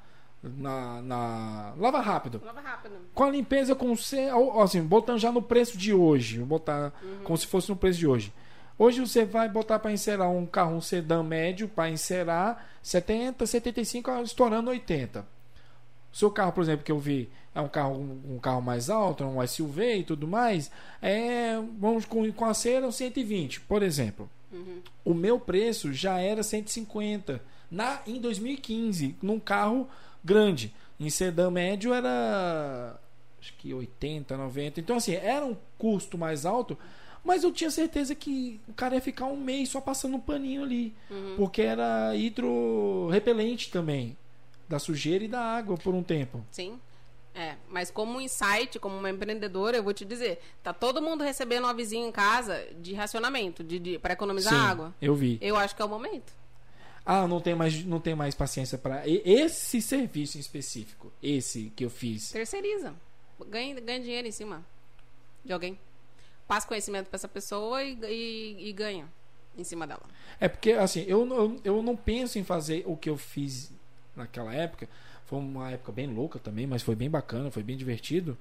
Na, 0.41 1.01
na. 1.01 1.73
Lava 1.77 1.99
rápido. 1.99 2.41
Lava 2.45 2.61
rápido. 2.61 2.95
Com 3.13 3.25
a 3.25 3.29
limpeza 3.29 3.75
com 3.75 3.93
C. 3.97 4.29
Assim, 4.63 4.81
botando 4.81 5.19
já 5.19 5.33
no 5.33 5.41
preço 5.41 5.77
de 5.77 5.93
hoje. 5.93 6.37
Vou 6.37 6.47
botar 6.47 6.93
uhum. 7.03 7.23
como 7.25 7.37
se 7.37 7.45
fosse 7.45 7.67
no 7.67 7.75
preço 7.75 7.99
de 7.99 8.07
hoje. 8.07 8.33
Hoje 8.77 9.01
você 9.01 9.25
vai 9.25 9.49
botar 9.49 9.79
para 9.79 9.91
encerar 9.91 10.29
um 10.29 10.45
carro, 10.45 10.77
um 10.77 10.79
sedã 10.79 11.21
médio, 11.21 11.67
para 11.67 11.89
encerar 11.89 12.65
70, 12.81 13.45
75, 13.45 14.21
estourando 14.21 14.69
80. 14.69 15.27
O 16.13 16.15
seu 16.15 16.31
carro, 16.31 16.53
por 16.53 16.63
exemplo, 16.63 16.85
que 16.85 16.91
eu 16.91 16.97
vi, 16.97 17.29
é 17.53 17.59
um 17.59 17.67
carro, 17.67 17.95
um, 17.95 18.35
um 18.35 18.39
carro 18.39 18.61
mais 18.61 18.89
alto, 18.89 19.25
um 19.25 19.45
SUV 19.45 19.97
e 19.97 20.03
tudo 20.05 20.25
mais, 20.25 20.71
é, 21.01 21.59
vamos 21.77 22.05
com, 22.05 22.31
com 22.31 22.45
a 22.45 22.53
cera 22.53 22.89
120, 22.89 23.59
por 23.59 23.83
exemplo. 23.83 24.29
Uhum. 24.51 24.81
O 25.05 25.13
meu 25.13 25.39
preço 25.39 25.93
já 25.93 26.19
era 26.19 26.43
150 26.43 27.41
na 27.69 28.01
em 28.07 28.19
2015, 28.19 29.15
num 29.21 29.39
carro 29.39 29.87
grande. 30.23 30.73
Em 30.99 31.09
sedã 31.09 31.49
médio 31.49 31.93
era 31.93 32.99
acho 33.39 33.53
que 33.57 33.73
80, 33.73 34.35
90. 34.35 34.79
Então, 34.79 34.97
assim, 34.97 35.13
era 35.13 35.45
um 35.45 35.55
custo 35.77 36.17
mais 36.17 36.45
alto, 36.45 36.77
mas 37.23 37.43
eu 37.43 37.51
tinha 37.51 37.71
certeza 37.71 38.13
que 38.13 38.59
o 38.67 38.73
cara 38.73 38.95
ia 38.95 39.01
ficar 39.01 39.25
um 39.25 39.37
mês 39.37 39.69
só 39.69 39.79
passando 39.79 40.17
um 40.17 40.19
paninho 40.19 40.63
ali. 40.63 40.93
Uhum. 41.09 41.35
Porque 41.37 41.61
era 41.61 42.15
hidrorrepelente 42.15 43.71
também. 43.71 44.17
Da 44.67 44.77
sujeira 44.77 45.23
e 45.23 45.27
da 45.27 45.41
água 45.41 45.77
por 45.77 45.95
um 45.95 46.03
tempo. 46.03 46.45
Sim. 46.51 46.79
É, 47.33 47.55
mas 47.69 47.91
como 47.91 48.17
um 48.17 48.21
insight, 48.21 48.79
como 48.79 48.97
uma 48.97 49.09
empreendedora, 49.09 49.77
eu 49.77 49.83
vou 49.83 49.93
te 49.93 50.03
dizer, 50.03 50.41
tá 50.63 50.73
todo 50.73 51.01
mundo 51.01 51.23
recebendo 51.23 51.65
um 51.65 51.67
avisinho 51.67 52.07
em 52.07 52.11
casa 52.11 52.67
de 52.79 52.93
racionamento, 52.93 53.63
de, 53.63 53.79
de 53.79 53.99
para 53.99 54.13
economizar 54.13 54.53
Sim, 54.53 54.59
água. 54.59 54.95
Eu 55.01 55.15
vi. 55.15 55.37
Eu 55.41 55.55
acho 55.55 55.75
que 55.75 55.81
é 55.81 55.85
o 55.85 55.89
momento. 55.89 56.33
Ah, 57.05 57.27
não 57.27 57.39
tem 57.39 57.55
mais, 57.55 57.83
não 57.85 57.99
tem 57.99 58.13
mais 58.13 58.35
paciência 58.35 58.77
para 58.77 59.07
esse 59.07 59.81
serviço 59.81 60.37
em 60.37 60.41
específico. 60.41 61.11
Esse 61.23 61.71
que 61.75 61.85
eu 61.85 61.89
fiz. 61.89 62.31
Terceiriza. 62.31 62.93
Ganha, 63.47 63.79
ganha 63.79 63.99
dinheiro 63.99 64.27
em 64.27 64.31
cima 64.31 64.63
de 65.43 65.53
alguém. 65.53 65.79
Passa 66.47 66.67
conhecimento 66.67 67.07
para 67.07 67.15
essa 67.15 67.27
pessoa 67.27 67.83
e, 67.83 67.97
e, 68.03 68.69
e 68.69 68.73
ganha 68.73 69.07
em 69.57 69.63
cima 69.63 69.87
dela. 69.87 70.03
É 70.39 70.47
porque, 70.47 70.73
assim, 70.73 71.03
eu, 71.07 71.27
eu, 71.27 71.61
eu 71.63 71.81
não 71.81 71.95
penso 71.95 72.37
em 72.37 72.43
fazer 72.43 72.83
o 72.85 72.95
que 72.95 73.09
eu 73.09 73.17
fiz 73.17 73.71
naquela 74.15 74.53
época. 74.53 74.87
Foi 75.29 75.37
uma 75.37 75.69
época 75.69 75.91
bem 75.91 76.07
louca 76.07 76.39
também, 76.39 76.65
mas 76.65 76.81
foi 76.81 76.95
bem 76.95 77.07
bacana, 77.07 77.51
foi 77.51 77.61
bem 77.61 77.77
divertido. 77.77 78.35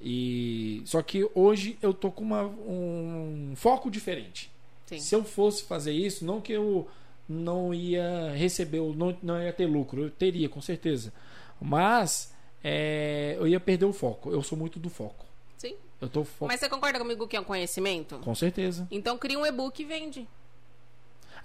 E 0.00 0.82
só 0.84 1.00
que 1.00 1.30
hoje 1.32 1.78
eu 1.80 1.94
tô 1.94 2.10
com 2.10 2.24
uma, 2.24 2.42
um 2.42 3.52
foco 3.54 3.88
diferente. 3.88 4.50
Sim. 4.84 4.98
Se 4.98 5.14
eu 5.14 5.22
fosse 5.22 5.62
fazer 5.62 5.92
isso, 5.92 6.24
não 6.24 6.40
que 6.40 6.52
eu 6.52 6.88
não 7.28 7.72
ia 7.72 8.32
receber, 8.34 8.80
não, 8.96 9.16
não 9.22 9.40
ia 9.40 9.52
ter 9.52 9.66
lucro, 9.66 10.02
eu 10.02 10.10
teria 10.10 10.48
com 10.48 10.60
certeza. 10.60 11.12
Mas 11.60 12.34
é, 12.64 13.36
eu 13.38 13.46
ia 13.46 13.60
perder 13.60 13.84
o 13.84 13.92
foco. 13.92 14.32
Eu 14.32 14.42
sou 14.42 14.58
muito 14.58 14.80
do 14.80 14.90
foco. 14.90 15.24
Sim. 15.56 15.76
Eu 16.00 16.08
tô. 16.08 16.26
Mas 16.40 16.58
você 16.58 16.68
concorda 16.68 16.98
comigo 16.98 17.28
que 17.28 17.36
é 17.36 17.40
um 17.40 17.44
conhecimento? 17.44 18.18
Com 18.18 18.34
certeza. 18.34 18.88
Então 18.90 19.16
cria 19.16 19.38
um 19.38 19.46
e-book 19.46 19.80
e 19.80 19.84
vende. 19.84 20.28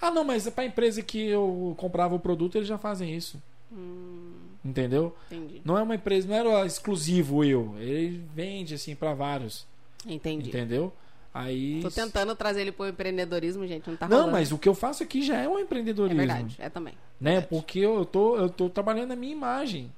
Ah, 0.02 0.10
não, 0.10 0.24
mas 0.24 0.50
para 0.50 0.64
a 0.64 0.68
empresa 0.68 1.04
que 1.04 1.28
eu 1.28 1.76
comprava 1.78 2.16
o 2.16 2.20
produto, 2.20 2.58
eles 2.58 2.68
já 2.68 2.80
fazem 2.80 3.16
isso. 3.16 3.40
Hum, 3.72 4.39
Entendeu? 4.64 5.16
entendi. 5.32 5.62
Não 5.64 5.78
é 5.78 5.82
uma 5.84 5.96
empresa, 5.96 6.28
não 6.28 6.36
era 6.36 6.66
exclusivo 6.66 7.44
eu. 7.44 7.76
Ele 7.80 8.24
vende 8.36 8.74
assim 8.76 8.94
para 8.96 9.14
vários. 9.14 9.66
Entendi. 10.06 10.50
Entendeu? 10.50 10.92
Aí. 11.34 11.80
Tô 11.82 11.90
tentando 11.92 12.36
trazer 12.36 12.62
ele 12.62 12.72
pro 12.72 12.88
empreendedorismo, 12.88 13.66
gente. 13.68 13.90
Não 13.90 13.96
tá 13.96 14.08
Não, 14.08 14.18
rolando. 14.18 14.32
mas 14.34 14.52
o 14.52 14.58
que 14.58 14.68
eu 14.68 14.74
faço 14.76 15.04
aqui 15.04 15.22
já 15.22 15.38
é 15.38 15.48
um 15.48 15.58
É 15.58 15.62
empreendedorismo. 15.62 16.18
verdade, 16.18 16.56
é 16.60 16.70
também. 16.70 16.94
Né? 17.22 17.32
Verdade. 17.34 17.48
Porque 17.50 17.80
eu 17.80 18.04
tô, 18.06 18.36
eu 18.38 18.50
tô 18.50 18.70
trabalhando 18.70 19.12
a 19.12 19.16
minha 19.16 19.32
imagem. 19.32 19.92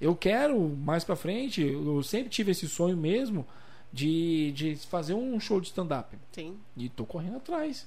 Eu 0.00 0.16
quero 0.16 0.58
mais 0.60 1.04
pra 1.04 1.14
frente, 1.14 1.62
eu 1.62 2.02
sempre 2.02 2.28
tive 2.30 2.50
esse 2.50 2.68
sonho 2.68 2.96
mesmo 2.96 3.46
de, 3.92 4.50
de 4.52 4.76
fazer 4.76 5.14
um 5.14 5.38
show 5.38 5.60
de 5.60 5.68
stand-up. 5.68 6.16
Sim. 6.32 6.58
E 6.76 6.88
tô 6.88 7.04
correndo 7.06 7.36
atrás. 7.36 7.86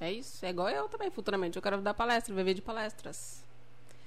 É 0.00 0.12
isso. 0.12 0.44
É 0.46 0.50
igual 0.50 0.68
eu 0.68 0.88
também, 0.88 1.10
futuramente. 1.10 1.56
Eu 1.56 1.62
quero 1.62 1.80
dar 1.80 1.94
palestra, 1.94 2.32
viver 2.32 2.54
de 2.54 2.62
palestras. 2.62 3.42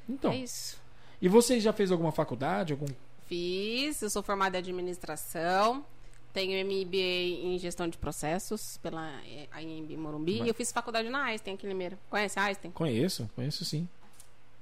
Então. 0.08 0.32
É 0.32 0.38
isso. 0.38 0.80
E 1.22 1.30
você 1.30 1.60
já 1.60 1.72
fez 1.72 1.92
alguma 1.92 2.12
faculdade? 2.12 2.74
Algum... 2.74 2.88
Fiz, 3.28 4.02
eu 4.02 4.10
sou 4.10 4.24
formada 4.24 4.58
em 4.58 4.60
administração. 4.60 5.86
Tenho 6.34 6.66
MBA 6.66 7.46
em 7.46 7.60
gestão 7.60 7.88
de 7.88 7.98
processos 7.98 8.78
pela 8.78 9.22
AMB 9.52 9.98
Morumbi. 9.98 10.38
Vai. 10.40 10.48
E 10.48 10.50
eu 10.50 10.54
fiz 10.56 10.72
faculdade 10.72 11.10
na 11.10 11.24
Einstein 11.26 11.54
aqui 11.54 11.66
em 11.66 11.70
Limeira. 11.70 12.00
Conhece 12.10 12.40
a 12.40 12.46
Einstein? 12.46 12.72
Conheço, 12.72 13.30
conheço 13.36 13.64
sim. 13.66 13.88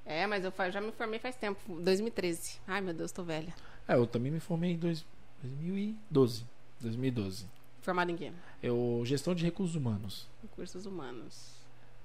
É, 0.06 0.26
mas 0.26 0.44
eu 0.44 0.52
já 0.72 0.82
me 0.82 0.92
formei 0.92 1.20
faz 1.20 1.36
tempo, 1.36 1.60
2013. 1.82 2.60
Ai, 2.68 2.82
meu 2.82 2.94
Deus, 2.94 3.12
tô 3.12 3.24
velha. 3.24 3.54
É, 3.88 3.94
eu 3.94 4.08
também 4.08 4.32
me 4.32 4.40
formei 4.40 4.72
em 4.72 4.78
dois, 4.78 5.06
2012. 5.42 6.44
2012. 6.82 7.46
Formada 7.82 8.12
em 8.12 8.18
quê? 8.18 8.32
Eu, 8.62 9.04
gestão 9.06 9.36
de 9.36 9.46
recursos 9.46 9.76
humanos. 9.76 10.28
Recursos 10.42 10.86
humanos. 10.86 11.52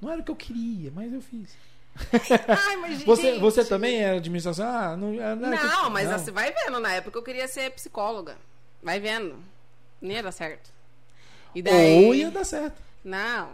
Não 0.00 0.10
era 0.10 0.20
o 0.20 0.24
que 0.24 0.30
eu 0.30 0.36
queria, 0.36 0.90
mas 0.90 1.12
eu 1.12 1.22
fiz. 1.22 1.56
Ai, 2.48 2.76
mas 2.76 3.02
Você, 3.04 3.22
gente- 3.32 3.40
você 3.40 3.64
também 3.64 4.02
era 4.02 4.16
administração? 4.16 4.66
Ah, 4.66 4.96
não, 4.96 5.14
era- 5.14 5.36
não, 5.36 5.50
que 5.56 5.64
eu- 5.64 5.68
Não, 5.68 5.90
mas 5.90 6.08
não. 6.10 6.18
você 6.18 6.30
vai 6.30 6.52
vendo. 6.52 6.80
Na 6.80 6.92
época 6.92 7.18
eu 7.18 7.22
queria 7.22 7.46
ser 7.48 7.70
psicóloga. 7.70 8.36
Vai 8.82 8.98
vendo. 9.00 9.36
Nem 10.00 10.16
ia 10.16 10.22
dar 10.22 10.32
certo. 10.32 10.70
E 11.54 11.62
daí... 11.62 12.04
Ou 12.04 12.14
ia 12.14 12.30
dar 12.30 12.44
certo. 12.44 12.82
Não. 13.04 13.50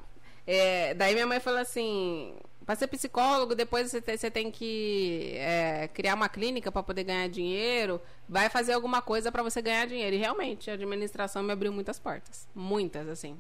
É, 0.47 0.95
daí 0.95 1.13
minha 1.15 1.27
mãe 1.27 1.39
falou 1.39 1.61
assim: 1.61 2.35
para 2.65 2.75
ser 2.75 2.87
psicólogo, 2.87 3.55
depois 3.55 3.91
você 3.91 4.01
tem, 4.01 4.17
você 4.17 4.31
tem 4.31 4.51
que 4.51 5.35
é, 5.37 5.89
criar 5.93 6.15
uma 6.15 6.29
clínica 6.29 6.73
para 6.73 6.83
poder 6.83 7.05
ganhar 7.05 7.29
dinheiro. 7.29 8.01
Vai 8.29 8.49
fazer 8.49 8.73
alguma 8.73 9.03
coisa 9.03 9.31
para 9.31 9.43
você 9.43 9.61
ganhar 9.61 9.87
dinheiro. 9.87 10.17
E 10.17 10.19
realmente, 10.19 10.71
a 10.71 10.75
administração 10.75 11.43
me 11.43 11.53
abriu 11.53 11.73
muitas 11.73 11.99
portas. 11.99 12.49
Muitas, 12.55 13.07
assim. 13.09 13.39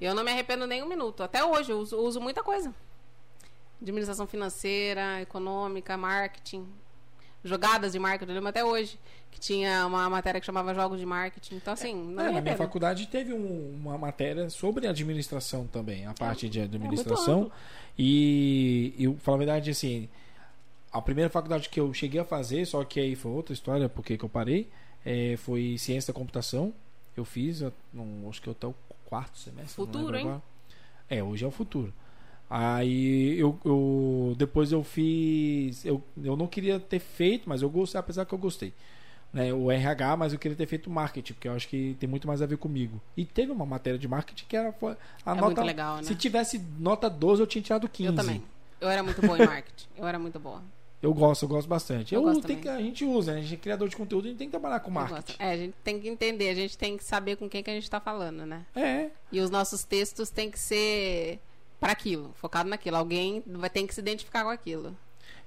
Eu 0.00 0.14
não 0.14 0.24
me 0.24 0.30
arrependo 0.30 0.66
nem 0.66 0.82
um 0.82 0.88
minuto. 0.88 1.22
Até 1.22 1.44
hoje, 1.44 1.70
eu 1.70 1.78
uso, 1.78 1.96
uso 1.98 2.20
muita 2.20 2.42
coisa: 2.42 2.74
administração 3.80 4.26
financeira, 4.26 5.20
econômica, 5.20 5.96
marketing. 5.96 6.66
Jogadas 7.44 7.92
de 7.92 7.98
marketing, 7.98 8.30
eu 8.30 8.34
lembro 8.34 8.48
até 8.50 8.64
hoje 8.64 8.98
que 9.30 9.38
tinha 9.38 9.86
uma 9.86 10.10
matéria 10.10 10.40
que 10.40 10.46
chamava 10.46 10.74
Jogos 10.74 10.98
de 10.98 11.06
Marketing. 11.06 11.54
Então, 11.56 11.72
assim, 11.72 11.94
não 11.94 12.24
É, 12.24 12.32
na 12.32 12.40
minha 12.40 12.56
faculdade 12.56 13.06
teve 13.06 13.32
um- 13.32 13.74
uma 13.80 13.96
matéria 13.96 14.50
sobre 14.50 14.88
administração 14.88 15.66
também, 15.66 16.04
a 16.06 16.14
parte 16.14 16.48
de 16.48 16.58
É, 16.58 16.62
muito 16.62 16.76
administração. 16.76 17.42
amplo. 17.42 17.52
e 17.96 18.94
eu 18.98 19.16
falo 19.18 19.36
a 19.36 19.38
verdade 19.38 19.70
assim, 19.70 20.08
a 20.92 21.00
primeira 21.02 21.28
faculdade 21.30 21.68
que 21.68 21.78
eu 21.80 21.92
cheguei 21.92 22.20
a 22.20 22.24
fazer, 22.24 22.64
só 22.64 22.82
que 22.84 22.98
aí 23.00 23.14
foi 23.16 23.30
outra 23.32 23.52
história 23.52 23.88
porque 23.88 24.16
que 24.16 24.24
eu 24.24 24.28
parei, 24.28 24.68
é, 25.04 25.36
foi 25.36 25.76
ciência 25.78 26.12
da 26.12 26.18
computação. 26.18 26.72
Eu 27.16 27.24
fiz, 27.24 27.60
não- 27.92 28.28
acho 28.28 28.40
que 28.40 28.48
até 28.50 28.66
o 28.66 28.74
quarto 29.04 29.36
semestre. 29.38 29.74
Futuro, 29.74 30.16
hein? 30.16 30.40
É, 31.10 31.22
hoje 31.22 31.44
é 31.44 31.48
o 31.48 31.50
futuro. 31.50 31.92
Aí 32.50 33.38
eu, 33.38 33.58
eu- 33.64 34.34
depois 34.38 34.72
eu 34.72 34.82
fiz, 34.82 35.84
eu, 35.84 36.02
eu 36.22 36.36
não 36.36 36.46
queria 36.46 36.80
ter 36.80 36.98
feito, 36.98 37.48
mas 37.48 37.60
eu 37.62 37.68
gostei, 37.68 37.98
apesar 37.98 38.24
que 38.24 38.32
eu 38.32 38.38
gostei. 38.38 38.72
Né, 39.30 39.52
o 39.52 39.70
RH, 39.70 40.16
mas 40.16 40.32
eu 40.32 40.38
queria 40.38 40.56
ter 40.56 40.64
feito 40.66 40.88
marketing, 40.88 41.34
porque 41.34 41.48
eu 41.48 41.52
acho 41.52 41.68
que 41.68 41.94
tem 42.00 42.08
muito 42.08 42.26
mais 42.26 42.40
a 42.40 42.46
ver 42.46 42.56
comigo. 42.56 42.98
E 43.14 43.26
teve 43.26 43.52
uma 43.52 43.66
matéria 43.66 43.98
de 43.98 44.08
marketing 44.08 44.46
que 44.48 44.56
era 44.56 44.70
a 44.70 44.72
É 44.72 45.34
nota 45.34 45.44
muito 45.44 45.60
legal, 45.62 45.96
né? 45.96 46.02
Se 46.04 46.14
tivesse 46.14 46.58
nota 46.78 47.10
12, 47.10 47.42
eu 47.42 47.46
tinha 47.46 47.60
tirado 47.60 47.86
15. 47.86 48.08
Eu 48.08 48.16
também. 48.16 48.42
Eu 48.80 48.88
era 48.88 49.02
muito 49.02 49.20
boa 49.20 49.36
em 49.38 49.46
marketing. 49.46 49.86
Eu 49.98 50.06
era 50.06 50.18
muito 50.18 50.40
boa. 50.40 50.62
Eu 51.02 51.14
gosto, 51.14 51.44
eu 51.44 51.48
gosto 51.48 51.68
bastante. 51.68 52.14
Eu 52.14 52.26
Eu, 52.26 52.40
que, 52.40 52.68
a 52.68 52.80
gente 52.80 53.04
usa, 53.04 53.32
né? 53.34 53.38
A 53.38 53.42
gente 53.42 53.54
é 53.54 53.56
criador 53.58 53.88
de 53.88 53.96
conteúdo, 53.96 54.24
a 54.24 54.28
gente 54.28 54.38
tem 54.38 54.48
que 54.48 54.52
trabalhar 54.52 54.80
com 54.80 54.90
marketing. 54.90 55.36
É, 55.38 55.52
a 55.52 55.56
gente 55.56 55.74
tem 55.84 56.00
que 56.00 56.08
entender, 56.08 56.48
a 56.48 56.54
gente 56.54 56.76
tem 56.76 56.96
que 56.96 57.04
saber 57.04 57.36
com 57.36 57.48
quem 57.48 57.62
que 57.62 57.70
a 57.70 57.74
gente 57.74 57.88
tá 57.88 58.00
falando, 58.00 58.44
né? 58.44 58.64
É. 58.74 59.10
E 59.30 59.40
os 59.40 59.50
nossos 59.50 59.84
textos 59.84 60.30
têm 60.30 60.50
que 60.50 60.58
ser 60.58 61.38
para 61.80 61.92
aquilo, 61.92 62.32
focado 62.34 62.68
naquilo. 62.68 62.96
Alguém 62.96 63.42
vai 63.46 63.70
ter 63.70 63.86
que 63.86 63.94
se 63.94 64.00
identificar 64.00 64.44
com 64.44 64.50
aquilo. 64.50 64.96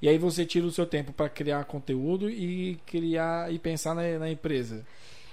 E 0.01 0.09
aí 0.09 0.17
você 0.17 0.45
tira 0.45 0.65
o 0.65 0.71
seu 0.71 0.85
tempo 0.85 1.13
para 1.13 1.29
criar 1.29 1.63
conteúdo 1.65 2.29
e 2.29 2.79
criar 2.85 3.53
e 3.53 3.59
pensar 3.59 3.93
na, 3.93 4.19
na 4.19 4.29
empresa. 4.29 4.85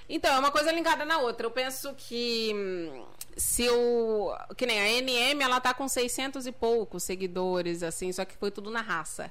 Então, 0.09 0.35
é 0.35 0.39
uma 0.39 0.51
coisa 0.51 0.73
ligada 0.73 1.05
na 1.05 1.19
outra. 1.19 1.47
Eu 1.47 1.51
penso 1.51 1.95
que 1.95 2.53
hum, 2.55 3.05
se 3.37 3.69
o. 3.69 4.35
Que 4.57 4.67
nem 4.67 4.81
a 4.81 5.03
NM, 5.03 5.43
ela 5.43 5.61
tá 5.61 5.75
com 5.75 5.87
600 5.87 6.47
e 6.47 6.53
poucos 6.53 7.03
seguidores, 7.03 7.83
assim, 7.83 8.11
só 8.13 8.25
que 8.25 8.37
foi 8.37 8.51
tudo 8.51 8.71
na 8.71 8.81
raça. 8.81 9.31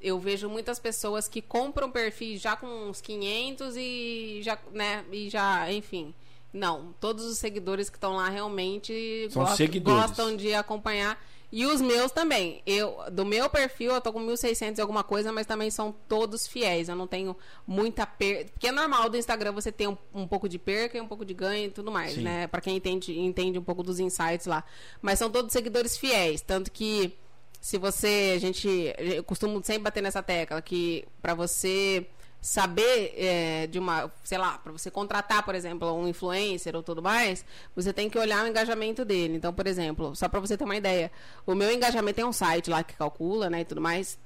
Eu 0.00 0.18
vejo 0.18 0.48
muitas 0.48 0.80
pessoas 0.80 1.28
que 1.28 1.40
compram 1.40 1.90
perfis 1.90 2.40
já 2.40 2.56
com 2.56 2.66
uns 2.66 3.00
500 3.00 3.76
e 3.76 4.40
já, 4.42 4.58
né, 4.72 5.04
e 5.12 5.30
já, 5.30 5.72
enfim. 5.72 6.12
Não, 6.52 6.94
todos 7.00 7.24
os 7.24 7.38
seguidores 7.38 7.88
que 7.88 7.96
estão 7.96 8.16
lá 8.16 8.28
realmente 8.28 9.28
São 9.30 9.42
gost- 9.44 9.56
seguidores. 9.56 10.00
gostam 10.02 10.36
de 10.36 10.52
acompanhar. 10.54 11.18
E 11.54 11.66
os 11.66 11.82
meus 11.82 12.10
também. 12.10 12.62
Eu, 12.66 12.96
do 13.12 13.26
meu 13.26 13.48
perfil, 13.50 13.92
eu 13.92 14.00
tô 14.00 14.10
com 14.10 14.20
1.600 14.20 14.78
e 14.78 14.80
alguma 14.80 15.04
coisa, 15.04 15.30
mas 15.30 15.46
também 15.46 15.70
são 15.70 15.94
todos 16.08 16.46
fiéis. 16.46 16.88
Eu 16.88 16.96
não 16.96 17.06
tenho 17.06 17.36
muita 17.66 18.06
perda. 18.06 18.50
Porque 18.52 18.68
é 18.68 18.72
normal 18.72 19.10
do 19.10 19.18
Instagram 19.18 19.52
você 19.52 19.70
ter 19.70 19.86
um, 19.86 19.96
um 20.14 20.26
pouco 20.26 20.48
de 20.48 20.58
perca 20.58 20.96
e 20.96 21.00
um 21.02 21.06
pouco 21.06 21.26
de 21.26 21.34
ganho 21.34 21.66
e 21.66 21.70
tudo 21.70 21.92
mais, 21.92 22.14
Sim. 22.14 22.22
né? 22.22 22.46
Pra 22.46 22.62
quem 22.62 22.76
entende, 22.76 23.18
entende 23.18 23.58
um 23.58 23.62
pouco 23.62 23.82
dos 23.82 24.00
insights 24.00 24.46
lá. 24.46 24.64
Mas 25.02 25.18
são 25.18 25.28
todos 25.30 25.52
seguidores 25.52 25.94
fiéis. 25.94 26.40
Tanto 26.40 26.70
que 26.72 27.14
se 27.60 27.76
você. 27.76 28.32
A 28.34 28.38
gente. 28.38 28.94
Eu 28.96 29.22
costumo 29.22 29.62
sempre 29.62 29.82
bater 29.82 30.02
nessa 30.02 30.22
tecla 30.22 30.62
que 30.62 31.04
pra 31.20 31.34
você 31.34 32.06
saber 32.42 33.14
é, 33.16 33.68
de 33.68 33.78
uma, 33.78 34.12
sei 34.24 34.36
lá, 34.36 34.58
para 34.58 34.72
você 34.72 34.90
contratar, 34.90 35.44
por 35.44 35.54
exemplo, 35.54 35.92
um 35.94 36.08
influencer 36.08 36.74
ou 36.74 36.82
tudo 36.82 37.00
mais, 37.00 37.44
você 37.74 37.92
tem 37.92 38.10
que 38.10 38.18
olhar 38.18 38.44
o 38.44 38.48
engajamento 38.48 39.04
dele. 39.04 39.36
Então, 39.36 39.54
por 39.54 39.64
exemplo, 39.68 40.16
só 40.16 40.28
para 40.28 40.40
você 40.40 40.56
ter 40.56 40.64
uma 40.64 40.76
ideia, 40.76 41.12
o 41.46 41.54
meu 41.54 41.70
engajamento 41.70 42.16
tem 42.16 42.24
um 42.24 42.32
site 42.32 42.68
lá 42.68 42.82
que 42.82 42.94
calcula, 42.94 43.48
né, 43.48 43.60
e 43.60 43.64
tudo 43.64 43.80
mais. 43.80 44.18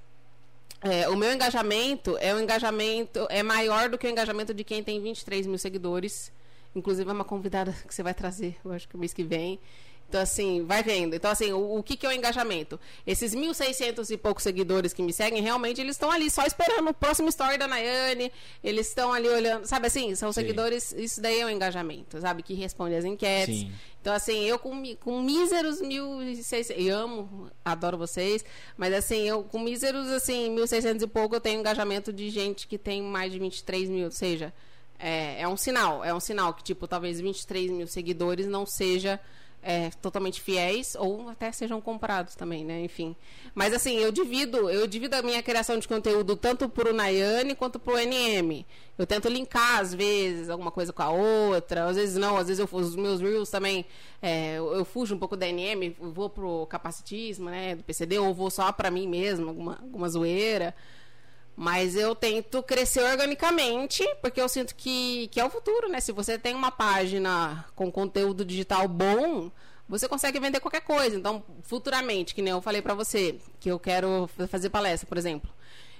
É, 0.80 1.08
o 1.10 1.16
meu 1.16 1.30
engajamento 1.30 2.16
é 2.18 2.34
um 2.34 2.40
engajamento 2.40 3.26
é 3.28 3.42
maior 3.42 3.90
do 3.90 3.98
que 3.98 4.06
o 4.06 4.10
engajamento 4.10 4.54
de 4.54 4.64
quem 4.64 4.82
tem 4.82 5.00
23 5.00 5.46
mil 5.46 5.58
seguidores. 5.58 6.32
Inclusive 6.74 7.08
é 7.10 7.12
uma 7.12 7.24
convidada 7.24 7.72
que 7.86 7.94
você 7.94 8.02
vai 8.02 8.14
trazer, 8.14 8.56
eu 8.64 8.72
acho 8.72 8.88
que 8.88 8.96
mês 8.96 9.12
que 9.12 9.24
vem. 9.24 9.60
Então, 10.08 10.20
assim, 10.20 10.64
vai 10.64 10.82
vendo. 10.82 11.14
Então, 11.14 11.30
assim, 11.30 11.52
o, 11.52 11.78
o 11.78 11.82
que, 11.82 11.96
que 11.96 12.06
é 12.06 12.08
o 12.08 12.12
engajamento? 12.12 12.78
Esses 13.06 13.34
1.600 13.34 14.08
e 14.10 14.16
poucos 14.16 14.44
seguidores 14.44 14.92
que 14.92 15.02
me 15.02 15.12
seguem, 15.12 15.42
realmente, 15.42 15.80
eles 15.80 15.96
estão 15.96 16.10
ali 16.10 16.30
só 16.30 16.44
esperando 16.44 16.88
o 16.88 16.94
próximo 16.94 17.28
story 17.28 17.58
da 17.58 17.66
Nayane. 17.66 18.30
Eles 18.62 18.88
estão 18.88 19.12
ali 19.12 19.28
olhando. 19.28 19.66
Sabe 19.66 19.88
assim? 19.88 20.14
São 20.14 20.32
Sim. 20.32 20.40
seguidores. 20.40 20.92
Isso 20.92 21.20
daí 21.20 21.40
é 21.40 21.44
o 21.44 21.50
engajamento, 21.50 22.20
sabe? 22.20 22.42
Que 22.42 22.54
responde 22.54 22.94
às 22.94 23.04
enquetes. 23.04 23.60
Sim. 23.60 23.72
Então, 24.00 24.14
assim, 24.14 24.44
eu 24.44 24.58
com, 24.60 24.94
com 24.96 25.20
míseros 25.20 25.82
1.600. 25.82 26.74
Eu 26.76 26.96
amo, 26.96 27.50
adoro 27.64 27.98
vocês. 27.98 28.44
Mas, 28.76 28.94
assim, 28.94 29.28
eu 29.28 29.42
com 29.42 29.58
míseros, 29.58 30.08
assim, 30.08 30.54
1.600 30.54 31.02
e 31.02 31.06
pouco, 31.08 31.34
eu 31.34 31.40
tenho 31.40 31.58
engajamento 31.58 32.12
de 32.12 32.30
gente 32.30 32.68
que 32.68 32.78
tem 32.78 33.02
mais 33.02 33.32
de 33.32 33.40
23 33.40 33.88
mil. 33.88 34.04
Ou 34.04 34.12
seja, 34.12 34.54
é, 35.00 35.42
é 35.42 35.48
um 35.48 35.56
sinal. 35.56 36.04
É 36.04 36.14
um 36.14 36.20
sinal 36.20 36.54
que, 36.54 36.62
tipo, 36.62 36.86
talvez 36.86 37.20
23 37.20 37.72
mil 37.72 37.88
seguidores 37.88 38.46
não 38.46 38.64
seja 38.64 39.20
é, 39.62 39.90
totalmente 40.00 40.40
fiéis 40.40 40.94
ou 40.98 41.28
até 41.28 41.50
sejam 41.50 41.80
comprados 41.80 42.34
também, 42.34 42.64
né? 42.64 42.84
Enfim. 42.84 43.16
Mas 43.54 43.74
assim, 43.74 43.96
eu 43.98 44.12
divido, 44.12 44.70
eu 44.70 44.86
divido 44.86 45.16
a 45.16 45.22
minha 45.22 45.42
criação 45.42 45.78
de 45.78 45.88
conteúdo 45.88 46.36
tanto 46.36 46.68
pro 46.68 46.92
Nayane 46.92 47.54
quanto 47.54 47.78
pro 47.78 47.98
NM. 47.98 48.64
Eu 48.96 49.06
tento 49.06 49.28
linkar, 49.28 49.80
às 49.80 49.92
vezes, 49.92 50.48
alguma 50.48 50.70
coisa 50.70 50.92
com 50.92 51.02
a 51.02 51.10
outra, 51.10 51.84
às 51.84 51.96
vezes 51.96 52.16
não, 52.16 52.36
às 52.36 52.48
vezes 52.48 52.60
eu 52.60 52.68
os 52.76 52.96
meus 52.96 53.20
reels 53.20 53.50
também, 53.50 53.84
é, 54.22 54.56
eu, 54.56 54.72
eu 54.74 54.84
fujo 54.84 55.14
um 55.14 55.18
pouco 55.18 55.36
da 55.36 55.46
NM, 55.46 55.94
vou 55.98 56.30
pro 56.30 56.66
capacitismo, 56.66 57.50
né? 57.50 57.74
Do 57.74 57.82
PCD, 57.82 58.18
ou 58.18 58.32
vou 58.32 58.50
só 58.50 58.70
pra 58.72 58.90
mim 58.90 59.06
mesmo, 59.08 59.48
alguma, 59.48 59.78
alguma 59.82 60.08
zoeira. 60.08 60.74
Mas 61.56 61.96
eu 61.96 62.14
tento 62.14 62.62
crescer 62.62 63.02
organicamente, 63.02 64.06
porque 64.20 64.38
eu 64.38 64.48
sinto 64.48 64.74
que, 64.74 65.28
que 65.28 65.40
é 65.40 65.44
o 65.44 65.48
futuro, 65.48 65.88
né? 65.88 66.00
Se 66.00 66.12
você 66.12 66.38
tem 66.38 66.54
uma 66.54 66.70
página 66.70 67.64
com 67.74 67.90
conteúdo 67.90 68.44
digital 68.44 68.86
bom, 68.86 69.50
você 69.88 70.06
consegue 70.06 70.38
vender 70.38 70.60
qualquer 70.60 70.82
coisa. 70.82 71.16
Então, 71.16 71.42
futuramente, 71.62 72.34
que 72.34 72.42
nem 72.42 72.52
eu 72.52 72.60
falei 72.60 72.82
pra 72.82 72.92
você, 72.92 73.36
que 73.58 73.70
eu 73.70 73.78
quero 73.78 74.28
fazer 74.48 74.68
palestra, 74.68 75.08
por 75.08 75.16
exemplo. 75.16 75.50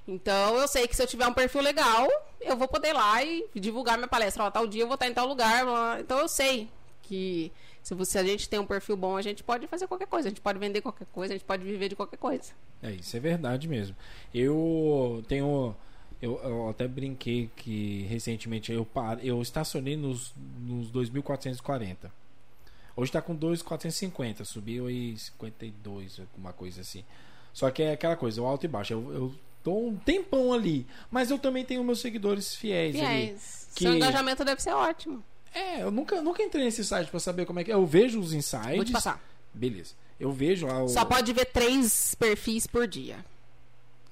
Então, 0.06 0.56
eu 0.56 0.68
sei 0.68 0.86
que 0.86 0.94
se 0.94 1.02
eu 1.02 1.06
tiver 1.06 1.26
um 1.26 1.32
perfil 1.32 1.62
legal, 1.62 2.06
eu 2.40 2.56
vou 2.56 2.68
poder 2.68 2.88
ir 2.88 2.92
lá 2.92 3.24
e 3.24 3.48
divulgar 3.54 3.96
minha 3.96 4.08
palestra. 4.08 4.44
Ó, 4.44 4.50
tal 4.50 4.66
dia 4.66 4.82
eu 4.82 4.86
vou 4.86 4.94
estar 4.94 5.08
em 5.08 5.14
tal 5.14 5.26
lugar. 5.26 5.64
Então, 5.98 6.18
eu 6.18 6.28
sei 6.28 6.68
que 7.02 7.50
se, 7.86 7.94
você, 7.94 8.18
a 8.18 8.24
gente 8.24 8.48
tem 8.48 8.58
um 8.58 8.66
perfil 8.66 8.96
bom, 8.96 9.16
a 9.16 9.22
gente 9.22 9.44
pode 9.44 9.66
fazer 9.68 9.86
qualquer 9.86 10.08
coisa. 10.08 10.28
A 10.28 10.30
gente 10.30 10.40
pode 10.40 10.58
vender 10.58 10.80
qualquer 10.80 11.06
coisa, 11.12 11.34
a 11.34 11.36
gente 11.36 11.46
pode 11.46 11.62
viver 11.64 11.88
de 11.88 11.94
qualquer 11.94 12.16
coisa. 12.16 12.52
É, 12.82 12.90
isso 12.90 13.16
é 13.16 13.20
verdade 13.20 13.68
mesmo. 13.68 13.94
Eu 14.34 15.22
tenho. 15.28 15.74
Eu, 16.20 16.40
eu 16.42 16.68
até 16.70 16.88
brinquei 16.88 17.48
que 17.54 18.02
recentemente 18.08 18.72
eu, 18.72 18.84
par- 18.84 19.24
eu 19.24 19.40
estacionei 19.42 19.96
nos, 19.96 20.34
nos 20.60 20.90
2.440. 20.90 22.10
Hoje 22.96 23.12
tá 23.12 23.20
com 23.22 23.36
2.450, 23.36 24.44
subiu 24.44 24.86
aí 24.86 25.16
52, 25.16 26.18
alguma 26.20 26.52
coisa 26.52 26.80
assim. 26.80 27.04
Só 27.52 27.70
que 27.70 27.82
é 27.82 27.92
aquela 27.92 28.16
coisa, 28.16 28.40
o 28.42 28.46
alto 28.46 28.64
e 28.64 28.68
baixo. 28.68 28.94
Eu, 28.94 29.12
eu 29.12 29.34
tô 29.62 29.76
um 29.88 29.96
tempão 29.96 30.52
ali, 30.52 30.86
mas 31.10 31.30
eu 31.30 31.38
também 31.38 31.64
tenho 31.64 31.84
meus 31.84 32.00
seguidores 32.00 32.54
fiéis, 32.54 32.96
ali. 32.96 33.04
Fiéis. 33.06 33.68
que- 33.74 33.84
Seu 33.84 33.94
engajamento 33.94 34.44
deve 34.44 34.60
ser 34.62 34.72
ótimo. 34.72 35.22
É, 35.56 35.82
eu 35.82 35.90
nunca, 35.90 36.20
nunca 36.20 36.42
entrei 36.42 36.64
nesse 36.64 36.84
site 36.84 37.10
pra 37.10 37.18
saber 37.18 37.46
como 37.46 37.58
é 37.58 37.64
que 37.64 37.70
é. 37.72 37.74
Eu 37.74 37.86
vejo 37.86 38.20
os 38.20 38.30
Vou 38.30 38.38
insights. 38.38 38.84
te 38.84 38.92
passar. 38.92 39.18
Beleza. 39.54 39.94
Eu 40.20 40.30
vejo 40.30 40.66
lá 40.66 40.82
o. 40.82 40.88
Só 40.88 41.02
pode 41.04 41.32
ver 41.32 41.46
três 41.46 42.14
perfis 42.14 42.66
por 42.66 42.86
dia. 42.86 43.24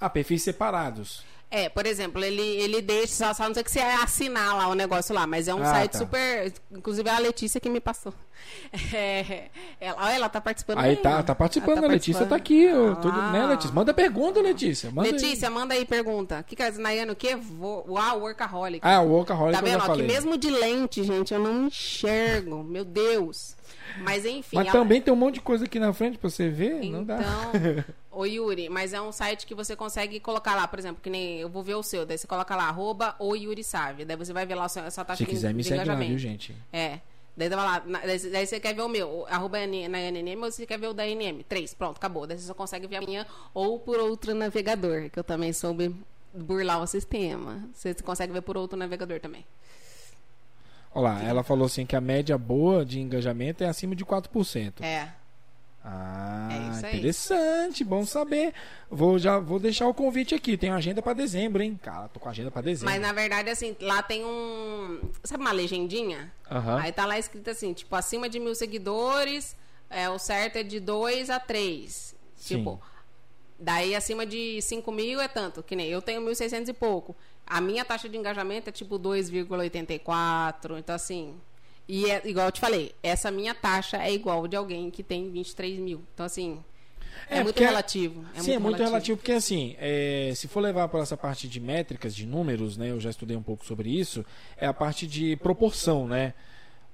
Ah, 0.00 0.08
perfis 0.08 0.42
separados. 0.42 1.22
É, 1.54 1.68
por 1.68 1.86
exemplo, 1.86 2.24
ele, 2.24 2.42
ele 2.42 2.82
deixa, 2.82 3.14
só, 3.14 3.32
só 3.32 3.46
não 3.46 3.54
sei 3.54 3.62
que 3.62 3.70
você 3.70 3.78
assinar 3.78 4.56
lá 4.56 4.66
o 4.66 4.74
negócio 4.74 5.14
lá, 5.14 5.24
mas 5.24 5.46
é 5.46 5.54
um 5.54 5.62
Ah, 5.62 5.66
site 5.66 5.92
tá. 5.92 5.98
super. 5.98 6.52
Inclusive 6.72 7.08
é 7.08 7.12
a 7.12 7.18
Letícia 7.20 7.60
que 7.60 7.70
me 7.70 7.78
passou. 7.78 8.12
É, 8.92 9.48
ela, 9.80 10.12
ela 10.12 10.28
tá 10.28 10.40
participando 10.40 10.78
Aí 10.78 10.96
tá, 10.96 11.22
tá 11.22 11.34
participando, 11.34 11.78
Ela 11.78 11.86
a 11.86 11.90
Letícia 11.90 12.26
tá 12.26 12.36
aqui. 12.36 12.66
Ah 12.66 12.96
tudo, 12.96 13.16
né, 13.30 13.46
Letícia? 13.46 13.72
Manda 13.74 13.94
pergunta, 13.94 14.40
Letícia. 14.40 14.90
Manda 14.90 15.08
aí. 15.08 15.12
Letícia, 15.12 15.48
manda 15.48 15.74
aí 15.74 15.84
pergunta. 15.84 16.40
O 16.40 16.44
que 16.44 16.56
dizer, 16.70 16.82
Nayane, 16.82 17.12
o 17.12 17.16
quê? 17.16 17.36
Vou... 17.36 17.84
Uau, 17.88 18.20
workaholic. 18.20 18.80
Ah, 18.86 19.00
o 19.00 19.08
Workaholic 19.10 19.58
Tá 19.58 19.66
eu 19.66 19.70
vendo? 19.78 19.90
ó, 19.90 19.94
que 19.94 20.02
mesmo 20.02 20.36
de 20.36 20.50
lente, 20.50 21.04
gente, 21.04 21.32
eu 21.32 21.40
não 21.40 21.68
enxergo. 21.68 22.64
Meu 22.64 22.84
Deus. 22.84 23.56
Mas 23.98 24.24
enfim. 24.24 24.56
Mas 24.56 24.66
ela- 24.66 24.72
também 24.78 25.00
tem 25.00 25.12
um 25.12 25.16
monte 25.16 25.34
de 25.34 25.40
coisa 25.40 25.64
aqui 25.64 25.78
na 25.78 25.92
frente 25.92 26.18
pra 26.18 26.28
você 26.30 26.48
ver. 26.48 26.82
não 26.90 27.04
dá. 27.04 27.18
Então, 27.20 27.84
ô 28.10 28.24
Yuri, 28.24 28.68
mas 28.68 28.92
é 28.92 29.00
um 29.00 29.12
site 29.12 29.46
que 29.46 29.54
você 29.54 29.74
consegue 29.76 30.18
colocar 30.20 30.54
lá, 30.54 30.66
por 30.68 30.78
exemplo, 30.78 31.00
que 31.02 31.10
nem 31.10 31.40
eu 31.40 31.48
vou 31.48 31.62
ver 31.62 31.74
o 31.74 31.82
seu, 31.82 32.04
daí 32.06 32.18
você 32.18 32.26
coloca 32.26 32.54
lá, 32.56 32.64
arroba 32.68 33.14
o 33.18 33.34
Yuri 33.34 33.62
Sávio, 33.64 34.04
daí 34.06 34.16
você 34.16 34.32
vai 34.32 34.44
ver 34.46 34.54
lá 34.54 34.64
a 34.64 34.68
sua, 34.68 34.82
a 34.82 34.90
sua 34.90 35.04
taxa 35.04 35.18
Se 35.18 35.24
de, 35.24 35.30
quiser, 35.30 35.52
me 35.54 35.62
de 35.62 35.68
segue 35.68 35.84
lá, 35.88 35.94
viu, 35.94 36.18
gente? 36.18 36.54
É. 36.72 36.98
Daí 37.36 37.48
você 37.48 37.56
vai 37.56 37.64
lá, 37.64 37.82
daí, 38.30 38.46
você 38.46 38.60
quer 38.60 38.74
ver 38.74 38.82
o 38.82 38.88
meu, 38.88 39.08
o- 39.08 39.26
arroba 39.26 39.58
na 39.66 39.98
NNM 39.98 40.36
ou 40.44 40.52
você 40.52 40.64
quer 40.64 40.78
ver 40.78 40.86
o 40.86 40.94
da 40.94 41.04
NM? 41.04 41.42
Três, 41.42 41.74
pronto, 41.74 41.96
acabou. 41.96 42.26
Daí 42.28 42.38
você 42.38 42.46
só 42.46 42.54
consegue 42.54 42.86
ver 42.86 42.96
a 42.96 43.00
minha 43.00 43.26
ou 43.52 43.78
por 43.80 43.98
outro 43.98 44.32
navegador, 44.34 45.10
que 45.10 45.18
eu 45.18 45.24
também 45.24 45.52
soube 45.52 45.92
burlar 46.32 46.80
o 46.80 46.86
sistema. 46.86 47.68
Você 47.72 47.92
consegue 47.94 48.32
ver 48.32 48.42
por 48.42 48.56
outro 48.56 48.78
navegador 48.78 49.18
também. 49.18 49.44
Olha 50.94 51.02
lá, 51.14 51.22
ela 51.24 51.42
falou 51.42 51.66
assim 51.66 51.84
que 51.84 51.96
a 51.96 52.00
média 52.00 52.38
boa 52.38 52.84
de 52.84 53.00
engajamento 53.00 53.64
é 53.64 53.66
acima 53.66 53.94
de 53.96 54.04
4%. 54.04 54.80
É. 54.80 55.08
Ah, 55.86 56.48
É 56.50 56.88
interessante, 56.96 57.84
bom 57.84 58.06
saber. 58.06 58.54
Vou 58.90 59.18
já 59.18 59.38
vou 59.38 59.58
deixar 59.58 59.86
o 59.86 59.92
convite 59.92 60.34
aqui. 60.34 60.56
Tem 60.56 60.70
agenda 60.70 61.02
pra 61.02 61.12
dezembro, 61.12 61.62
hein? 61.62 61.78
Cara, 61.82 62.08
tô 62.08 62.18
com 62.18 62.28
agenda 62.28 62.50
pra 62.50 62.62
dezembro. 62.62 62.90
Mas 62.90 63.02
na 63.02 63.12
verdade, 63.12 63.50
assim, 63.50 63.76
lá 63.80 64.02
tem 64.02 64.24
um. 64.24 65.00
Sabe 65.22 65.42
uma 65.42 65.52
legendinha? 65.52 66.32
Aham. 66.50 66.78
Aí 66.80 66.90
tá 66.90 67.04
lá 67.04 67.18
escrito 67.18 67.50
assim, 67.50 67.74
tipo, 67.74 67.94
acima 67.94 68.30
de 68.30 68.40
mil 68.40 68.54
seguidores, 68.54 69.54
é, 69.90 70.08
o 70.08 70.18
certo 70.18 70.56
é 70.56 70.62
de 70.62 70.80
2 70.80 71.28
a 71.28 71.38
3. 71.38 72.14
Sim. 72.34 72.56
Tipo, 72.58 72.80
daí 73.58 73.94
acima 73.94 74.24
de 74.24 74.62
5 74.62 74.90
mil 74.90 75.20
é 75.20 75.28
tanto, 75.28 75.62
que 75.62 75.76
nem 75.76 75.88
eu 75.88 76.00
tenho 76.00 76.22
1.600 76.22 76.68
e 76.68 76.72
pouco. 76.72 77.14
A 77.46 77.60
minha 77.60 77.84
taxa 77.84 78.08
de 78.08 78.16
engajamento 78.16 78.68
é 78.68 78.72
tipo 78.72 78.98
2,84. 78.98 80.78
Então, 80.78 80.94
assim. 80.94 81.34
E 81.86 82.10
é 82.10 82.22
igual 82.24 82.46
eu 82.46 82.52
te 82.52 82.60
falei, 82.60 82.94
essa 83.02 83.30
minha 83.30 83.54
taxa 83.54 83.98
é 83.98 84.10
igual 84.12 84.48
de 84.48 84.56
alguém 84.56 84.90
que 84.90 85.02
tem 85.02 85.30
23 85.30 85.78
mil. 85.78 86.02
Então, 86.14 86.24
assim. 86.24 86.62
É, 87.28 87.36
muito 87.36 87.54
porque- 87.54 87.64
relativo. 87.64 88.24
Sim, 88.36 88.52
é 88.52 88.58
muito 88.58 88.82
relativo, 88.82 89.16
porque 89.18 89.32
assim, 89.32 89.76
é, 89.78 90.32
se 90.34 90.48
for 90.48 90.60
levar 90.60 90.88
para 90.88 91.00
essa 91.00 91.16
parte 91.16 91.46
de 91.48 91.60
métricas, 91.60 92.14
de 92.14 92.26
números, 92.26 92.76
né? 92.76 92.90
Eu 92.90 92.98
já 93.00 93.08
estudei 93.10 93.36
um 93.36 93.42
pouco 93.42 93.64
sobre 93.64 93.88
isso, 93.88 94.24
é 94.56 94.66
a 94.66 94.74
parte 94.74 95.06
de 95.06 95.36
proporção, 95.36 96.08
né? 96.08 96.34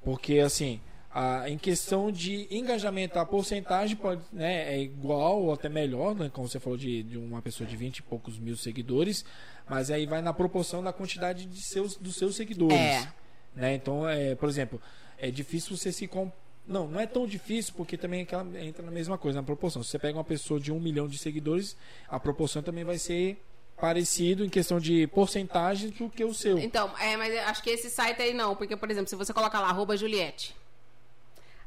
Porque 0.04 0.38
assim, 0.38 0.80
a, 1.12 1.48
em 1.48 1.58
questão 1.58 2.12
de 2.12 2.46
engajamento, 2.50 3.18
a 3.18 3.24
porcentagem 3.26 3.96
pode, 3.96 4.20
né, 4.32 4.74
é 4.74 4.80
igual 4.80 5.42
ou 5.42 5.52
até 5.52 5.68
melhor, 5.68 6.14
né? 6.14 6.30
Como 6.32 6.48
você 6.48 6.60
falou 6.60 6.78
de, 6.78 7.02
de 7.02 7.18
uma 7.18 7.40
pessoa 7.42 7.68
de 7.68 7.76
20 7.76 7.98
e 7.98 8.02
poucos 8.02 8.38
mil 8.38 8.56
seguidores, 8.56 9.24
mas 9.70 9.88
aí 9.88 10.04
vai 10.04 10.20
na 10.20 10.32
proporção 10.32 10.82
da 10.82 10.92
quantidade 10.92 11.46
de 11.46 11.62
seus, 11.62 11.96
dos 11.96 12.16
seus 12.16 12.34
seguidores. 12.34 12.76
É. 12.76 13.08
Né? 13.54 13.74
Então, 13.74 14.06
é, 14.08 14.34
por 14.34 14.48
exemplo, 14.48 14.82
é 15.16 15.30
difícil 15.30 15.76
você 15.76 15.92
se 15.92 16.08
com... 16.08 16.30
Não, 16.66 16.88
não 16.88 16.98
é 17.00 17.06
tão 17.06 17.24
difícil 17.24 17.72
porque 17.76 17.96
também 17.96 18.26
é 18.28 18.66
entra 18.66 18.82
na 18.84 18.90
mesma 18.90 19.16
coisa, 19.16 19.38
na 19.40 19.44
proporção. 19.44 19.82
Se 19.82 19.90
você 19.90 19.98
pega 19.98 20.18
uma 20.18 20.24
pessoa 20.24 20.58
de 20.58 20.72
um 20.72 20.80
milhão 20.80 21.06
de 21.06 21.18
seguidores, 21.18 21.76
a 22.08 22.18
proporção 22.18 22.62
também 22.62 22.82
vai 22.82 22.98
ser 22.98 23.40
parecido 23.80 24.44
em 24.44 24.48
questão 24.48 24.80
de 24.80 25.06
porcentagem 25.06 25.90
do 25.90 26.10
que 26.10 26.24
o 26.24 26.34
seu. 26.34 26.58
Então, 26.58 26.92
é, 26.98 27.16
mas 27.16 27.32
acho 27.38 27.62
que 27.62 27.70
esse 27.70 27.88
site 27.90 28.20
aí 28.20 28.34
não, 28.34 28.56
porque, 28.56 28.76
por 28.76 28.90
exemplo, 28.90 29.08
se 29.08 29.16
você 29.16 29.32
coloca 29.32 29.58
lá, 29.60 29.68
arroba 29.68 29.96
Juliette, 29.96 30.54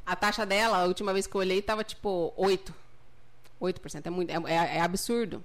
a 0.04 0.14
taxa 0.14 0.44
dela, 0.44 0.78
a 0.78 0.84
última 0.84 1.12
vez 1.12 1.26
que 1.26 1.34
eu 1.34 1.40
olhei, 1.40 1.62
tava 1.62 1.82
tipo 1.82 2.32
8. 2.36 2.72
8%. 3.60 4.06
É, 4.06 4.10
muito, 4.10 4.30
é, 4.30 4.52
é- 4.52 4.76
é 4.76 4.80
absurdo. 4.80 5.42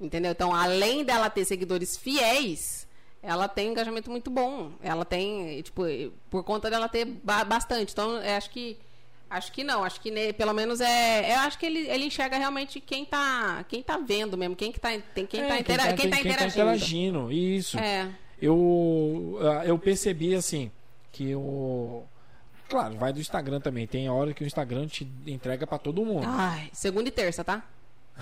Entendeu? 0.00 0.32
Então, 0.32 0.54
além 0.54 1.04
dela 1.04 1.28
ter 1.28 1.44
seguidores 1.44 1.96
fiéis, 1.96 2.86
ela 3.22 3.48
tem 3.48 3.68
um 3.68 3.72
engajamento 3.72 4.10
muito 4.10 4.30
bom. 4.30 4.72
Ela 4.82 5.04
tem, 5.04 5.60
tipo, 5.62 5.82
por 6.30 6.44
conta 6.44 6.70
dela 6.70 6.88
ter 6.88 7.04
ba- 7.04 7.44
bastante. 7.44 7.92
Então, 7.92 8.16
eu 8.22 8.36
acho 8.36 8.50
que. 8.50 8.76
Acho 9.30 9.52
que 9.52 9.62
não, 9.62 9.84
acho 9.84 10.00
que 10.00 10.10
ne- 10.10 10.32
pelo 10.32 10.54
menos 10.54 10.80
é. 10.80 11.34
Eu 11.34 11.40
acho 11.40 11.58
que 11.58 11.66
ele, 11.66 11.80
ele 11.80 12.04
enxerga 12.06 12.38
realmente 12.38 12.80
quem 12.80 13.04
tá, 13.04 13.62
quem 13.68 13.82
tá 13.82 13.98
vendo 13.98 14.38
mesmo, 14.38 14.56
quem 14.56 14.72
que 14.72 14.80
tá, 14.80 14.88
tem, 15.14 15.26
quem, 15.26 15.40
É, 15.42 15.48
tá, 15.48 15.58
intera- 15.58 15.92
quem 15.92 16.08
tá 16.08 16.16
quem 16.16 16.30
interagindo. 16.32 16.62
interagindo, 16.62 17.32
Isso. 17.32 17.78
É. 17.78 18.08
Eu, 18.40 19.38
ah, 19.42 19.66
eu 19.66 19.78
percebi 19.78 20.34
assim 20.34 20.70
que 21.12 21.34
o. 21.34 22.04
Claro, 22.68 22.96
vai 22.96 23.12
do 23.12 23.20
Instagram 23.20 23.60
também. 23.60 23.86
Tem 23.86 24.08
hora 24.08 24.32
que 24.32 24.42
o 24.44 24.46
Instagram 24.46 24.86
te 24.86 25.06
entrega 25.26 25.66
pra 25.66 25.76
todo 25.78 26.04
mundo. 26.04 26.24
Ai, 26.26 26.70
segunda 26.72 27.08
e 27.08 27.12
terça, 27.12 27.42
tá? 27.44 27.62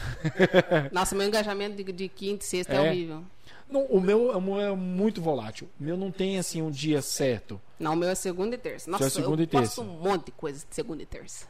Nossa, 0.92 1.14
meu 1.14 1.26
engajamento 1.26 1.76
de, 1.82 1.92
de 1.92 2.08
quinta 2.08 2.44
e 2.44 2.48
sexta 2.48 2.74
é, 2.74 2.76
É? 2.76 2.80
horrível. 2.90 3.24
Não, 3.68 3.84
o, 3.86 4.00
meu, 4.00 4.32
é 4.60 4.72
muito 4.74 5.20
volátil. 5.20 5.68
O 5.80 5.82
meu 5.82 5.96
não 5.96 6.10
tem 6.12 6.38
assim 6.38 6.62
um 6.62 6.70
dia 6.70 7.02
certo. 7.02 7.60
Não, 7.80 7.94
o 7.94 7.96
meu 7.96 8.08
é 8.08 8.14
segunda 8.14 8.54
e 8.54 8.58
terça. 8.58 8.88
Nossa, 8.90 9.10
Seu 9.10 9.20
é 9.20 9.22
segunda 9.24 9.42
eu 9.42 9.44
e 9.44 9.46
terça. 9.48 9.66
posto 9.82 9.82
um 9.82 9.98
monte 10.00 10.26
de 10.26 10.32
coisa 10.32 10.64
de 10.68 10.74
segunda 10.74 11.02
e 11.02 11.06
terça. 11.06 11.46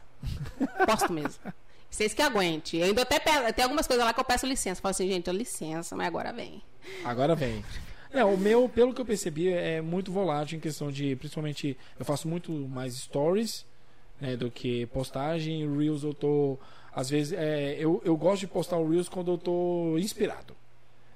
posto 0.86 1.12
mesmo. 1.12 1.34
Vocês 1.90 2.14
que 2.14 2.22
aguente. 2.22 2.76
Eu 2.78 2.86
ainda 2.86 3.02
até 3.02 3.18
peço, 3.20 3.52
tem 3.52 3.62
algumas 3.62 3.86
coisas 3.86 4.04
lá 4.04 4.14
que 4.14 4.20
eu 4.20 4.24
peço 4.24 4.46
licença. 4.46 4.80
Falo 4.80 4.90
assim, 4.92 5.06
gente, 5.08 5.28
eu 5.28 5.34
licença, 5.34 5.94
mas 5.94 6.06
agora 6.06 6.32
vem. 6.32 6.62
Agora 7.04 7.34
vem. 7.34 7.62
Não, 8.12 8.32
o 8.32 8.38
meu, 8.38 8.66
pelo 8.68 8.94
que 8.94 9.00
eu 9.00 9.04
percebi, 9.04 9.48
é 9.48 9.80
muito 9.82 10.10
volátil 10.10 10.56
em 10.56 10.60
questão 10.60 10.90
de, 10.90 11.14
principalmente, 11.16 11.76
eu 11.98 12.04
faço 12.04 12.26
muito 12.26 12.50
mais 12.50 12.94
stories, 12.94 13.66
né, 14.20 14.36
do 14.36 14.50
que 14.50 14.86
postagem. 14.86 15.68
Reels 15.76 16.02
eu 16.02 16.14
tô. 16.14 16.58
Às 16.96 17.10
vezes, 17.10 17.34
é, 17.34 17.76
eu, 17.78 18.00
eu 18.06 18.16
gosto 18.16 18.40
de 18.40 18.46
postar 18.46 18.78
o 18.78 18.88
Reels 18.88 19.06
quando 19.06 19.30
eu 19.30 19.36
tô 19.36 19.98
inspirado. 19.98 20.56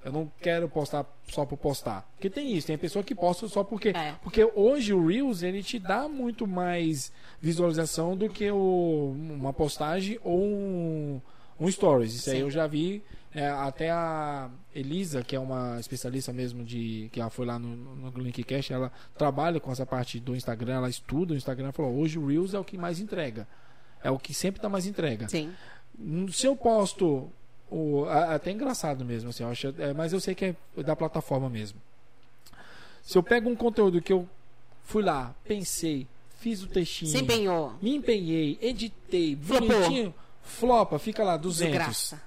Eu 0.05 0.12
não 0.12 0.31
quero 0.39 0.69
postar 0.69 1.07
só 1.27 1.47
por 1.47 1.57
postar. 1.57 2.07
Porque 2.12 2.28
tem 2.28 2.55
isso, 2.55 2.66
tem 2.66 2.77
pessoa 2.77 3.02
que 3.02 3.15
posta 3.15 3.48
só 3.48 3.65
porque. 3.65 3.89
É. 3.89 4.15
Porque 4.23 4.44
hoje 4.55 4.93
o 4.93 5.07
Reels 5.07 5.43
ele 5.43 5.62
te 5.62 5.78
dá 5.78 6.07
muito 6.07 6.47
mais 6.47 7.11
visualização 7.40 8.15
do 8.15 8.28
que 8.28 8.51
o, 8.51 9.15
uma 9.16 9.55
postagem 9.55 10.19
ou 10.23 10.43
um, 10.43 11.20
um 11.59 11.70
Stories. 11.70 12.15
Isso 12.15 12.28
aí 12.28 12.36
Sim. 12.36 12.43
eu 12.43 12.51
já 12.51 12.66
vi. 12.66 13.02
é, 13.35 13.47
até 13.48 13.90
a 13.90 14.51
Elisa, 14.74 15.23
que 15.23 15.35
é 15.35 15.40
uma 15.40 15.81
especialista 15.81 16.31
mesmo 16.31 16.62
de. 16.62 17.09
que 17.11 17.20
ela 17.20 17.31
foi 17.31 17.47
lá 17.47 17.59
no, 17.59 17.74
no 17.77 18.23
Linkcast, 18.23 18.70
ela 18.70 18.93
trabalha 19.16 19.59
com 19.61 19.73
essa 19.73 19.86
parte 19.86 20.20
do 20.20 20.36
Instagram, 20.36 20.74
ela 20.74 20.90
estuda 20.90 21.32
o 21.32 21.36
Instagram 21.36 21.73
falou: 21.73 21.94
hoje 21.97 22.19
o 22.19 22.27
Reels 22.27 22.52
é 22.52 22.59
o 22.59 22.65
que 22.65 22.77
mais 22.77 23.01
entrega. 23.01 23.48
É 24.02 24.11
o 24.11 24.19
que 24.19 24.32
sempre 24.32 24.62
dá 24.62 24.69
mais 24.69 24.86
entrega. 24.86 25.28
Sim. 25.28 25.52
Se 26.32 26.47
eu 26.47 26.56
posto. 26.56 27.31
O, 27.72 28.05
até 28.09 28.51
engraçado 28.51 29.05
mesmo, 29.05 29.31
assim, 29.31 29.44
eu 29.44 29.48
acho, 29.48 29.68
é, 29.78 29.93
mas 29.94 30.12
eu 30.12 30.18
sei 30.18 30.35
que 30.35 30.44
é 30.47 30.82
da 30.82 30.97
plataforma 30.97 31.48
mesmo. 31.48 31.81
Se 33.01 33.16
eu 33.16 33.22
pego 33.22 33.48
um 33.48 33.55
conteúdo 33.55 34.02
que 34.02 34.12
eu 34.12 34.28
fui 34.85 35.05
lá, 35.05 35.32
pensei, 35.44 36.05
fiz 36.40 36.64
o 36.64 36.66
textinho, 36.66 37.12
Se 37.12 37.18
empenhou. 37.18 37.72
me 37.81 37.94
empenhei, 37.94 38.59
editei, 38.60 39.36
bonitinho, 39.36 40.12
flopa, 40.43 40.98
fica 40.98 41.22
lá, 41.22 41.36
200. 41.36 41.70
Desgraça. 41.72 42.20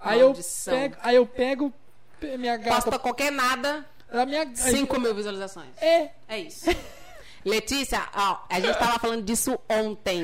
Aí 0.00 0.20
eu 0.20 0.34
pego, 0.64 0.96
aí 1.02 1.16
eu 1.16 1.26
pego 1.26 1.72
pe- 2.18 2.38
minha 2.38 2.56
gata, 2.56 2.76
Posta 2.76 2.98
qualquer 2.98 3.30
nada, 3.30 3.84
a 4.10 4.24
minha 4.24 4.56
5 4.56 4.98
mil 4.98 5.14
visualizações. 5.14 5.68
É, 5.82 6.12
É 6.28 6.38
isso. 6.38 6.64
Letícia, 7.44 8.02
ó, 8.14 8.38
a 8.48 8.60
gente 8.60 8.78
tava 8.78 8.98
falando 8.98 9.22
disso 9.22 9.58
ontem. 9.68 10.22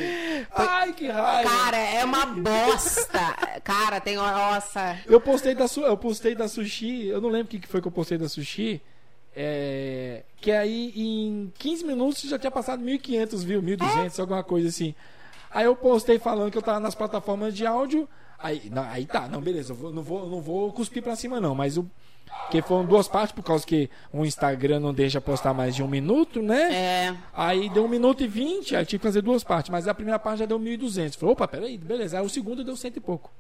ai 0.55 0.93
que 0.93 1.09
raiva. 1.09 1.49
Cara, 1.51 1.77
é 1.77 2.05
uma 2.05 2.27
bosta. 2.27 3.19
Cara, 3.65 4.01
tem. 4.01 4.17
Nossa. 4.17 4.99
Eu 5.07 5.21
postei 5.21 5.55
da 5.55 5.67
su- 5.67 5.81
eu 5.83 5.97
postei 5.97 6.35
da 6.35 6.47
sushi, 6.49 7.07
eu 7.07 7.21
não 7.21 7.29
lembro 7.29 7.47
o 7.57 7.61
que 7.61 7.67
foi 7.67 7.81
que 7.81 7.89
eu 7.89 7.93
postei 7.93 8.19
da 8.19 8.29
sushi. 8.29 8.81
É, 9.41 10.25
que 10.41 10.51
aí 10.51 10.93
em 10.97 11.53
15 11.59 11.85
minutos 11.85 12.23
já 12.23 12.39
tinha 12.39 12.51
passado 12.51 12.83
1.500 12.83 13.45
views, 13.45 13.63
1.200, 13.65 14.19
alguma 14.19 14.43
coisa 14.43 14.69
assim. 14.69 14.95
Aí 15.51 15.65
eu 15.65 15.77
postei 15.77 16.19
falando 16.19 16.51
que 16.51 16.59
eu 16.59 16.63
tava 16.63 16.81
nas 16.81 16.95
plataformas 16.95 17.55
de 17.55 17.65
áudio. 17.67 18.09
Aí, 18.39 18.69
não, 18.71 18.83
aí 18.85 19.05
tá, 19.07 19.29
não, 19.29 19.41
beleza, 19.41 19.73
eu 19.81 19.93
não, 19.93 20.03
vou, 20.03 20.29
não 20.29 20.41
vou 20.41 20.73
cuspir 20.73 21.03
pra 21.03 21.17
cima 21.17 21.41
não, 21.41 21.55
mas 21.55 21.77
o. 21.77 21.89
Que 22.51 22.63
foram 22.63 22.85
duas 22.85 23.09
partes, 23.09 23.33
por 23.33 23.43
causa 23.43 23.67
que 23.67 23.91
o 24.13 24.25
Instagram 24.25 24.81
não 24.81 24.95
deixa 24.95 25.21
postar 25.21 25.53
mais 25.53 25.75
de 25.75 25.83
um 25.83 25.89
minuto, 25.89 26.41
né? 26.41 26.75
É. 26.75 27.17
Aí 27.33 27.69
deu 27.69 27.85
1 27.85 27.89
minuto 27.89 28.23
e 28.23 28.27
20, 28.27 28.75
aí 28.75 28.87
tive 28.87 29.01
que 29.01 29.07
fazer 29.07 29.21
duas 29.21 29.45
partes, 29.45 29.71
mas 29.71 29.87
a 29.87 29.95
primeira 29.95 30.19
parte 30.19 30.41
já 30.41 30.47
deu 30.47 30.59
1.200. 30.59 31.17
Falei, 31.17 31.33
opa, 31.33 31.47
peraí, 31.47 31.77
beleza. 31.77 32.19
Aí 32.19 32.25
o 32.25 32.29
segundo 32.29 32.65
deu 32.65 32.77
cento 32.77 32.97
e 32.97 33.01
pouco. 33.01 33.31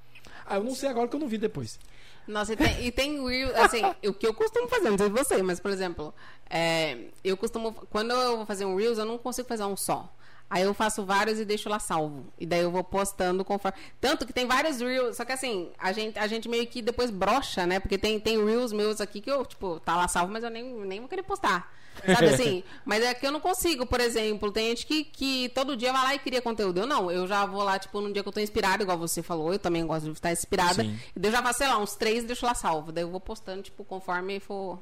Aí 0.45 0.59
eu 0.59 0.65
não 0.65 0.75
sei 0.75 0.89
agora 0.89 1.09
que 1.09 1.17
eu 1.17 1.21
não 1.21 1.29
vi 1.29 1.39
depois. 1.39 1.79
Nossa, 2.27 2.53
e 2.53 2.57
tem, 2.57 2.85
e 2.85 2.93
tem 2.93 3.19
assim, 3.55 3.83
o 4.07 4.13
que 4.13 4.27
eu 4.27 4.35
costumo 4.35 4.69
fazer, 4.69 4.91
não 4.91 4.99
sei 4.99 5.09
você, 5.09 5.43
mas, 5.43 5.59
por 5.59 5.71
exemplo, 5.71 6.13
é, 6.51 6.99
eu 7.25 7.39
costumo, 7.39 7.73
quando 7.91 8.11
eu 8.11 8.37
vou 8.37 8.47
fazer 8.47 8.67
um 8.67 8.77
Reels, 8.77 8.99
eu 8.99 9.07
não 9.07 9.17
consigo 9.17 9.49
fazer 9.49 9.65
um 9.65 9.77
só. 9.77 10.13
Aí 10.51 10.63
eu 10.63 10.73
faço 10.73 11.05
vários 11.05 11.39
e 11.39 11.45
deixo 11.45 11.69
lá 11.69 11.79
salvo. 11.79 12.27
E 12.39 12.47
daí 12.47 12.61
eu 12.61 12.71
vou 12.71 12.83
postando 12.83 13.45
conforme. 13.45 13.77
Tanto 14.01 14.27
que 14.27 14.33
tem 14.33 14.47
vários 14.47 14.81
Reels, 14.81 15.17
só 15.17 15.25
que 15.25 15.33
assim, 15.33 15.71
a 15.79 15.93
gente, 15.93 16.19
a 16.19 16.27
gente 16.27 16.49
meio 16.49 16.67
que 16.67 16.81
depois 16.81 17.11
brocha, 17.11 17.67
né? 17.67 17.79
Porque 17.79 17.99
tem, 17.99 18.19
tem 18.19 18.43
Reels 18.43 18.73
meus 18.73 19.01
aqui 19.01 19.21
que 19.21 19.31
eu, 19.31 19.45
tipo, 19.45 19.79
tá 19.81 19.97
lá 19.97 20.09
salvo, 20.09 20.33
mas 20.33 20.43
eu 20.43 20.51
nem, 20.51 20.65
nem 20.65 21.01
vou 21.01 21.09
querer 21.09 21.23
postar. 21.23 21.71
Sabe 22.07 22.29
assim? 22.29 22.63
Mas 22.85 23.03
é 23.03 23.15
que 23.15 23.27
eu 23.27 23.33
não 23.33 23.41
consigo, 23.41 23.87
por 23.87 24.01
exemplo. 24.01 24.53
Tem 24.53 24.69
gente 24.69 24.87
que, 24.87 25.05
que 25.05 25.49
todo 25.51 25.77
dia 25.77 25.93
vai 25.93 26.03
lá 26.03 26.15
e 26.15 26.19
cria 26.19 26.41
conteúdo. 26.41 26.81
Eu 26.81 26.87
não, 26.87 27.11
eu 27.11 27.27
já 27.27 27.45
vou 27.45 27.63
lá, 27.63 27.79
tipo, 27.79 28.01
num 28.01 28.13
dia 28.13 28.23
que 28.23 28.29
eu 28.29 28.33
tô 28.33 28.41
inspirada, 28.41 28.83
igual 28.83 28.99
você 28.99 29.23
falou. 29.23 29.53
Eu 29.53 29.59
também 29.59 29.85
gosto 29.87 30.05
de 30.05 30.13
estar 30.13 30.33
inspirada. 30.33 30.83
Sim. 30.83 30.99
E 31.15 31.19
daí 31.19 31.31
eu 31.31 31.37
já 31.37 31.43
faço, 31.43 31.59
sei 31.59 31.69
lá, 31.69 31.79
uns 31.79 31.97
três 31.97 32.25
e 32.25 32.27
deixo 32.27 32.47
lá 32.47 32.55
salvo. 32.55 32.93
Daí 32.93 33.05
eu 33.05 33.11
vou 33.11 33.21
postando, 33.21 33.63
tipo, 33.63 33.85
conforme 33.85 34.39
for. 34.41 34.79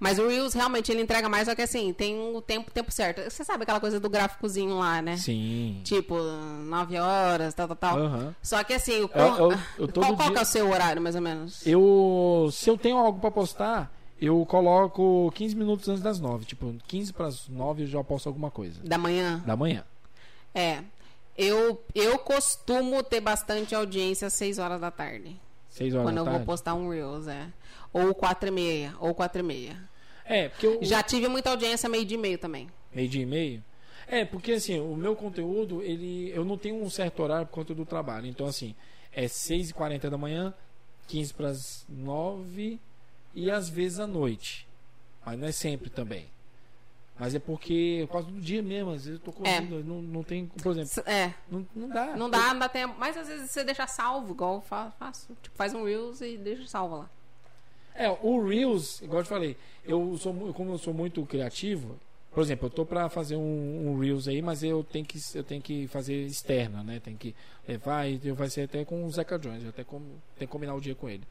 Mas 0.00 0.18
o 0.18 0.28
Reels 0.28 0.54
realmente 0.54 0.90
ele 0.92 1.02
entrega 1.02 1.28
mais, 1.28 1.46
só 1.48 1.54
que 1.54 1.62
assim, 1.62 1.92
tem 1.92 2.18
o 2.34 2.40
tempo, 2.40 2.70
tempo 2.70 2.90
certo. 2.92 3.22
Você 3.30 3.42
sabe 3.44 3.62
aquela 3.64 3.80
coisa 3.80 3.98
do 3.98 4.08
gráficozinho 4.08 4.78
lá, 4.78 5.00
né? 5.02 5.16
Sim. 5.16 5.80
Tipo, 5.84 6.16
9 6.64 6.98
horas, 6.98 7.54
tal, 7.54 7.66
tal, 7.68 7.76
tal. 7.76 7.98
Aham. 7.98 8.34
Só 8.42 8.62
que 8.64 8.74
assim, 8.74 9.02
o 9.04 9.10
Eu- 9.14 9.50
eu- 9.50 9.58
eu 9.78 9.88
todo 9.88 10.04
qual, 10.04 10.16
qual 10.16 10.28
dia- 10.30 10.38
é 10.38 10.42
o 10.42 10.44
seu 10.46 10.70
horário, 10.70 11.00
mais 11.02 11.14
ou 11.14 11.20
menos? 11.22 11.66
Eu, 11.66 12.48
se 12.52 12.68
eu 12.70 12.76
tenho 12.78 12.96
algo 12.98 13.20
pra 13.20 13.30
postar, 13.30 13.92
eu 14.20 14.44
coloco 14.46 15.32
15 15.34 15.54
minutos 15.56 15.88
antes 15.88 16.02
das 16.02 16.20
9. 16.20 16.44
Tipo, 16.44 16.74
15 16.86 17.12
para 17.12 17.26
as 17.26 17.48
9 17.48 17.82
eu 17.84 17.86
já 17.86 18.02
posto 18.04 18.26
alguma 18.28 18.50
coisa. 18.50 18.80
Da 18.84 18.98
manhã? 18.98 19.42
Da 19.46 19.56
manhã. 19.56 19.84
É. 20.54 20.82
Eu, 21.36 21.80
eu 21.94 22.18
costumo 22.18 23.02
ter 23.02 23.20
bastante 23.20 23.74
audiência 23.74 24.26
às 24.26 24.34
6 24.34 24.58
horas 24.58 24.80
da 24.80 24.90
tarde. 24.90 25.36
6 25.70 25.94
horas 25.94 26.06
quando 26.08 26.16
da 26.16 26.20
eu 26.22 26.24
tarde. 26.24 26.38
vou 26.40 26.46
postar 26.46 26.74
um 26.74 26.88
Reels, 26.90 27.28
é. 27.28 27.46
Ou 27.92 28.14
4 28.14 28.48
e 28.48 28.50
meia, 28.50 28.94
ou 29.00 29.14
4 29.14 29.40
e 29.40 29.42
meia. 29.42 29.88
É, 30.24 30.48
porque 30.48 30.66
eu. 30.66 30.78
Já 30.82 31.02
tive 31.02 31.26
muita 31.28 31.50
audiência 31.50 31.88
meio 31.88 32.04
de 32.04 32.14
e 32.14 32.18
meio 32.18 32.38
também. 32.38 32.68
Meio 32.92 33.08
dia 33.08 33.22
e 33.22 33.26
meio? 33.26 33.64
É, 34.06 34.24
porque 34.24 34.52
assim, 34.52 34.78
o 34.80 34.94
meu 34.96 35.14
conteúdo, 35.16 35.82
ele. 35.82 36.30
Eu 36.30 36.44
não 36.44 36.56
tenho 36.58 36.82
um 36.82 36.90
certo 36.90 37.22
horário 37.22 37.46
por 37.46 37.52
conta 37.54 37.74
do 37.74 37.84
trabalho. 37.86 38.26
Então, 38.26 38.46
assim, 38.46 38.74
é 39.12 39.24
6h40 39.26 40.08
da 40.10 40.18
manhã, 40.18 40.52
15 41.06 41.34
para 41.34 41.48
as 41.48 41.84
9 41.88 42.78
e 43.34 43.50
às 43.50 43.68
vezes 43.68 44.00
à 44.00 44.06
noite. 44.06 44.66
Mas 45.24 45.38
não 45.38 45.46
é 45.48 45.52
sempre 45.52 45.90
também. 45.90 46.26
Mas 47.18 47.34
é 47.34 47.38
porque, 47.40 48.04
por 48.06 48.12
causa 48.12 48.30
do 48.30 48.40
dia 48.40 48.62
mesmo, 48.62 48.90
às 48.92 49.04
vezes 49.04 49.18
eu 49.18 49.24
tô 49.24 49.32
correndo, 49.32 49.82
não, 49.84 50.00
não 50.00 50.22
tem. 50.22 50.46
Por 50.46 50.70
exemplo, 50.72 51.10
É. 51.10 51.34
não, 51.50 51.66
não 51.74 51.88
dá. 51.88 52.16
Não 52.16 52.30
dá, 52.30 52.48
não 52.54 52.58
dá 52.60 52.68
tempo. 52.68 52.94
Mas 52.96 53.16
às 53.16 53.26
vezes 53.26 53.50
você 53.50 53.64
deixa 53.64 53.86
salvo, 53.88 54.32
igual 54.32 54.54
eu 54.56 54.60
fa- 54.60 54.92
faço. 54.98 55.36
Tipo, 55.42 55.56
faz 55.56 55.74
um 55.74 55.84
Reels 55.84 56.20
e 56.20 56.36
deixa 56.36 56.66
salvo 56.68 56.96
lá. 56.98 57.10
É, 57.98 58.08
o 58.22 58.46
Reels, 58.46 59.02
igual 59.02 59.20
eu 59.20 59.24
te 59.24 59.28
falei, 59.28 59.56
eu 59.84 60.16
sou, 60.18 60.32
como 60.54 60.72
eu 60.72 60.78
sou 60.78 60.94
muito 60.94 61.24
criativo, 61.26 61.96
por 62.30 62.42
exemplo, 62.42 62.66
eu 62.66 62.70
tô 62.70 62.86
pra 62.86 63.08
fazer 63.08 63.34
um, 63.36 63.88
um 63.88 63.98
Reels 63.98 64.28
aí, 64.28 64.40
mas 64.40 64.62
eu 64.62 64.84
tenho 64.84 65.04
que, 65.04 65.18
eu 65.34 65.42
tenho 65.42 65.60
que 65.60 65.86
fazer 65.88 66.14
externa, 66.26 66.82
né? 66.84 67.00
Tem 67.00 67.16
que 67.16 67.34
levar 67.66 68.06
e 68.08 68.16
vai 68.32 68.48
ser 68.48 68.62
até 68.62 68.84
com 68.84 69.04
o 69.04 69.10
Zeca 69.10 69.38
Jones, 69.38 69.62
eu 69.64 69.70
até 69.70 69.82
com, 69.82 69.98
tem 70.38 70.46
que 70.46 70.52
combinar 70.52 70.74
o 70.74 70.80
dia 70.80 70.94
com 70.94 71.08
ele. 71.08 71.24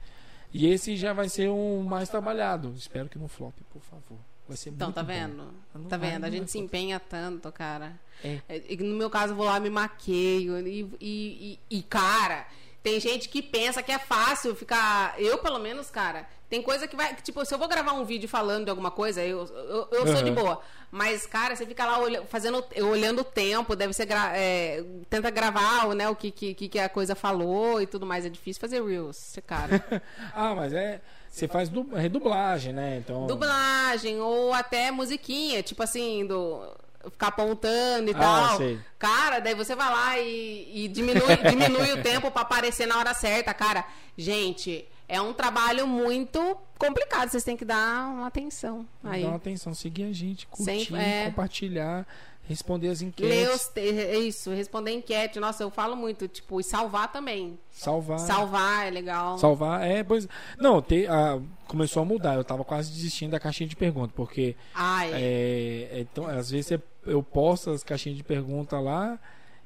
E 0.53 0.67
esse 0.67 0.95
já 0.97 1.13
vai 1.13 1.29
ser 1.29 1.49
um 1.49 1.83
mais 1.83 2.09
trabalhado. 2.09 2.73
Espero 2.77 3.07
que 3.09 3.17
não 3.19 3.27
flop, 3.27 3.53
por 3.71 3.81
favor. 3.81 4.17
Vai 4.47 4.55
ser 4.57 4.69
Então, 4.69 4.87
muito 4.87 4.95
tá 4.95 5.03
vendo? 5.03 5.43
Tá 5.89 5.97
vendo? 5.97 6.23
A 6.23 6.29
gente 6.29 6.49
se 6.49 6.57
empenha 6.57 6.99
tanto, 6.99 7.51
cara. 7.51 7.93
É. 8.23 8.39
É, 8.47 8.75
No 8.77 8.95
meu 8.95 9.09
caso, 9.09 9.33
eu 9.33 9.37
vou 9.37 9.45
lá, 9.45 9.59
me 9.59 9.69
maqueio. 9.69 10.57
E, 10.65 10.89
e, 11.01 11.59
e- 11.69 11.77
e, 11.77 11.81
cara, 11.83 12.47
tem 12.87 12.99
gente 13.01 13.27
que 13.27 13.41
pensa 13.41 13.83
que 13.83 13.91
é 13.91 13.99
fácil 13.99 14.55
ficar. 14.55 15.13
Eu, 15.19 15.37
pelo 15.39 15.59
menos, 15.59 15.89
cara, 15.89 16.25
tem 16.49 16.61
coisa 16.61 16.87
que 16.87 16.95
vai. 16.95 17.13
que, 17.13 17.21
Tipo, 17.21 17.43
se 17.45 17.53
eu 17.53 17.57
vou 17.59 17.67
gravar 17.67 17.91
um 17.93 18.05
vídeo 18.05 18.29
falando 18.29 18.63
de 18.65 18.69
alguma 18.69 18.89
coisa, 18.91 19.21
eu, 19.21 19.45
eu, 19.45 19.87
eu 19.91 20.07
sou 20.07 20.23
de 20.23 20.31
boa. 20.31 20.61
Mas, 20.89 21.25
cara, 21.25 21.53
você 21.53 21.65
fica 21.65 21.85
lá 21.85 21.99
olha- 21.99 22.23
fazendo, 22.27 22.63
olhando 22.81 23.19
o 23.19 23.23
tempo, 23.25 23.75
deve 23.75 23.91
ser. 23.91 24.05
gra- 24.05 24.31
é, 24.37 24.81
tenta 25.09 25.29
gravar 25.29 25.85
né, 25.93 26.07
o 26.07 26.15
que, 26.15 26.31
que, 26.31 26.53
que 26.53 26.79
a 26.79 26.87
coisa 26.87 27.13
falou 27.13 27.81
e 27.81 27.85
tudo 27.85 28.05
mais. 28.05 28.25
É 28.25 28.29
difícil 28.29 28.61
fazer 28.61 28.81
Reels, 28.81 29.37
cara. 29.45 29.83
Ah, 30.33 30.55
mas 30.55 30.71
é. 30.71 31.01
Você 31.29 31.45
faz 31.47 31.67
du, 31.69 31.83
redublagem, 31.93 32.71
né? 32.73 32.97
Então. 32.97 33.27
dublagem 33.27 34.19
ou 34.21 34.53
até 34.53 34.89
musiquinha, 34.91 35.61
tipo 35.61 35.83
assim, 35.83 36.25
do 36.25 36.63
ficar 37.11 37.27
apontando 37.27 38.09
e 38.11 38.13
Ah, 38.13 38.17
tal. 38.19 38.57
sei. 38.57 38.79
Cara, 38.99 39.39
daí 39.39 39.53
você 39.55 39.75
vai 39.75 39.89
lá 39.91 40.19
e, 40.19 40.85
e 40.85 40.87
diminui, 40.87 41.21
diminui 41.49 41.91
o 41.93 42.01
tempo 42.03 42.29
pra 42.31 42.41
aparecer 42.41 42.85
na 42.87 42.97
hora 42.97 43.13
certa, 43.13 43.53
cara. 43.53 43.85
Gente, 44.17 44.85
é 45.07 45.21
um 45.21 45.33
trabalho 45.33 45.85
muito 45.87 46.57
complicado, 46.77 47.29
vocês 47.29 47.43
têm 47.43 47.55
que 47.57 47.65
dar 47.65 48.07
uma 48.09 48.27
atenção 48.27 48.85
aí. 49.03 49.21
Dá 49.21 49.27
uma 49.29 49.37
atenção, 49.37 49.73
seguir 49.73 50.03
a 50.03 50.13
gente, 50.13 50.47
curtir, 50.47 50.85
Sempre- 50.85 51.01
é. 51.01 51.25
compartilhar, 51.25 52.05
responder 52.43 52.87
as 52.89 53.01
enquetes, 53.01 53.71
Ler 53.75 53.99
é 54.09 54.17
isso, 54.17 54.49
responder 54.51 54.91
enquete. 54.91 55.39
Nossa, 55.39 55.63
eu 55.63 55.69
falo 55.69 55.95
muito, 55.95 56.27
tipo, 56.27 56.59
e 56.59 56.63
salvar 56.63 57.11
também. 57.11 57.59
salvar. 57.71 58.19
Salvar 58.19 58.87
é 58.87 58.89
legal. 58.89 59.37
Salvar, 59.37 59.81
é, 59.85 60.01
pois. 60.03 60.27
Não, 60.57 60.81
te, 60.81 61.05
ah, 61.07 61.39
começou 61.67 62.01
a 62.01 62.05
mudar. 62.05 62.35
Eu 62.35 62.43
tava 62.43 62.63
quase 62.63 62.91
desistindo 62.91 63.31
da 63.31 63.39
caixinha 63.39 63.67
de 63.69 63.75
perguntas, 63.75 64.13
porque 64.15 64.55
Ai, 64.73 65.11
é, 65.13 65.89
é, 65.91 65.99
então, 65.99 66.25
às 66.25 66.49
vezes 66.49 66.71
eu- 66.71 66.81
eu 67.07 67.23
posto 67.23 67.71
as 67.71 67.83
caixinhas 67.83 68.17
de 68.17 68.23
pergunta 68.23 68.79
lá 68.79 69.19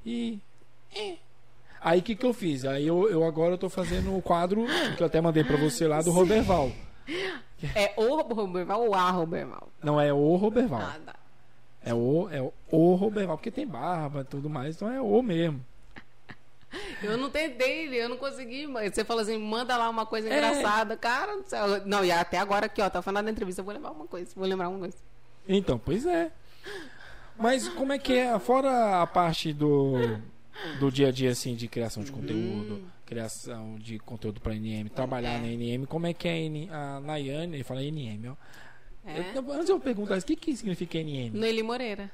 e. 0.05 0.39
é. 0.95 1.15
Aí 1.83 1.99
o 1.99 2.03
que, 2.03 2.15
que 2.15 2.25
eu 2.25 2.31
fiz? 2.33 2.63
Aí 2.63 2.85
eu, 2.85 3.09
eu 3.09 3.23
agora 3.23 3.57
tô 3.57 3.67
fazendo 3.67 4.15
o 4.15 4.21
quadro 4.21 4.67
que 4.95 5.01
eu 5.01 5.07
até 5.07 5.19
mandei 5.19 5.43
pra 5.43 5.57
você 5.57 5.87
lá 5.87 5.99
do 6.03 6.11
Roberval. 6.11 6.71
é 7.75 7.91
o 7.97 8.21
Roberval 8.21 8.83
ou 8.85 8.93
a 8.93 9.09
Roberval? 9.09 9.67
Não 9.81 9.99
é 9.99 10.13
o 10.13 10.35
Roberval. 10.35 10.79
Ah, 10.81 10.99
tá. 11.03 11.15
É 11.83 11.91
o, 11.91 12.29
é 12.29 12.39
o, 12.69 12.93
Roberval, 12.93 13.35
porque 13.35 13.49
tem 13.49 13.65
barba 13.65 14.21
e 14.21 14.25
tudo 14.25 14.47
mais, 14.47 14.75
então 14.75 14.91
é 14.93 15.01
o 15.01 15.21
mesmo. 15.23 15.65
Eu 17.01 17.17
não 17.17 17.31
tentei, 17.31 17.87
eu 17.99 18.07
não 18.07 18.17
consegui. 18.17 18.67
Mas 18.67 18.93
você 18.93 19.03
falou 19.03 19.23
assim, 19.23 19.39
manda 19.39 19.75
lá 19.75 19.89
uma 19.89 20.05
coisa 20.05 20.29
É. 20.29 20.37
engraçada. 20.37 20.95
Cara. 20.95 21.39
Não, 21.85 22.05
e 22.05 22.11
até 22.11 22.37
agora 22.37 22.67
aqui, 22.67 22.79
ó, 22.79 22.89
tá 22.91 23.01
falando 23.01 23.25
da 23.25 23.31
entrevista, 23.31 23.61
eu 23.61 23.65
vou 23.65 23.73
lembrar 23.73 23.89
uma 23.91 24.05
coisa, 24.05 24.29
vou 24.35 24.47
lembrar 24.47 24.69
uma 24.69 24.77
coisa. 24.79 24.95
Então, 25.49 25.79
pois 25.79 26.05
é. 26.05 26.31
Mas 27.41 27.67
como 27.69 27.91
é 27.93 27.97
que 27.99 28.13
é, 28.13 28.37
fora 28.39 29.01
a 29.01 29.07
parte 29.07 29.51
do, 29.53 29.93
do 30.79 30.91
dia 30.91 31.07
a 31.07 31.11
dia, 31.11 31.31
assim, 31.31 31.55
de 31.55 31.67
criação 31.67 32.03
de 32.03 32.11
conteúdo, 32.11 32.75
Hum. 32.75 32.85
criação 33.05 33.77
de 33.79 33.97
conteúdo 33.99 34.39
pra 34.39 34.53
NM, 34.53 34.89
trabalhar 34.89 35.39
na 35.39 35.47
NM, 35.47 35.85
como 35.87 36.07
é 36.07 36.13
que 36.13 36.27
é 36.27 36.47
a, 36.71 36.99
Nayane, 36.99 37.55
ele 37.57 37.63
fala 37.63 37.81
NM, 37.83 38.29
ó. 38.29 38.35
É. 39.05 39.31
Eu- 39.35 39.51
antes 39.53 39.69
eu 39.69 39.79
perguntar, 39.79 40.17
o 40.17 40.21
que, 40.23 40.35
que 40.35 40.55
significa 40.55 40.97
NM? 40.99 41.31
Noeli 41.37 41.63
Moreira. 41.63 42.11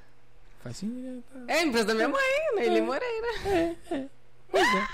Faz 0.63 0.77
assim, 0.77 1.21
é, 1.47 1.53
É 1.53 1.59
a 1.59 1.63
empresa 1.65 1.85
da 1.87 1.93
minha 1.93 2.07
mãe, 2.09 2.21
Noeli 2.55 2.81
Moreira. 2.81 3.27
pois 4.49 4.67
é. 4.75 4.87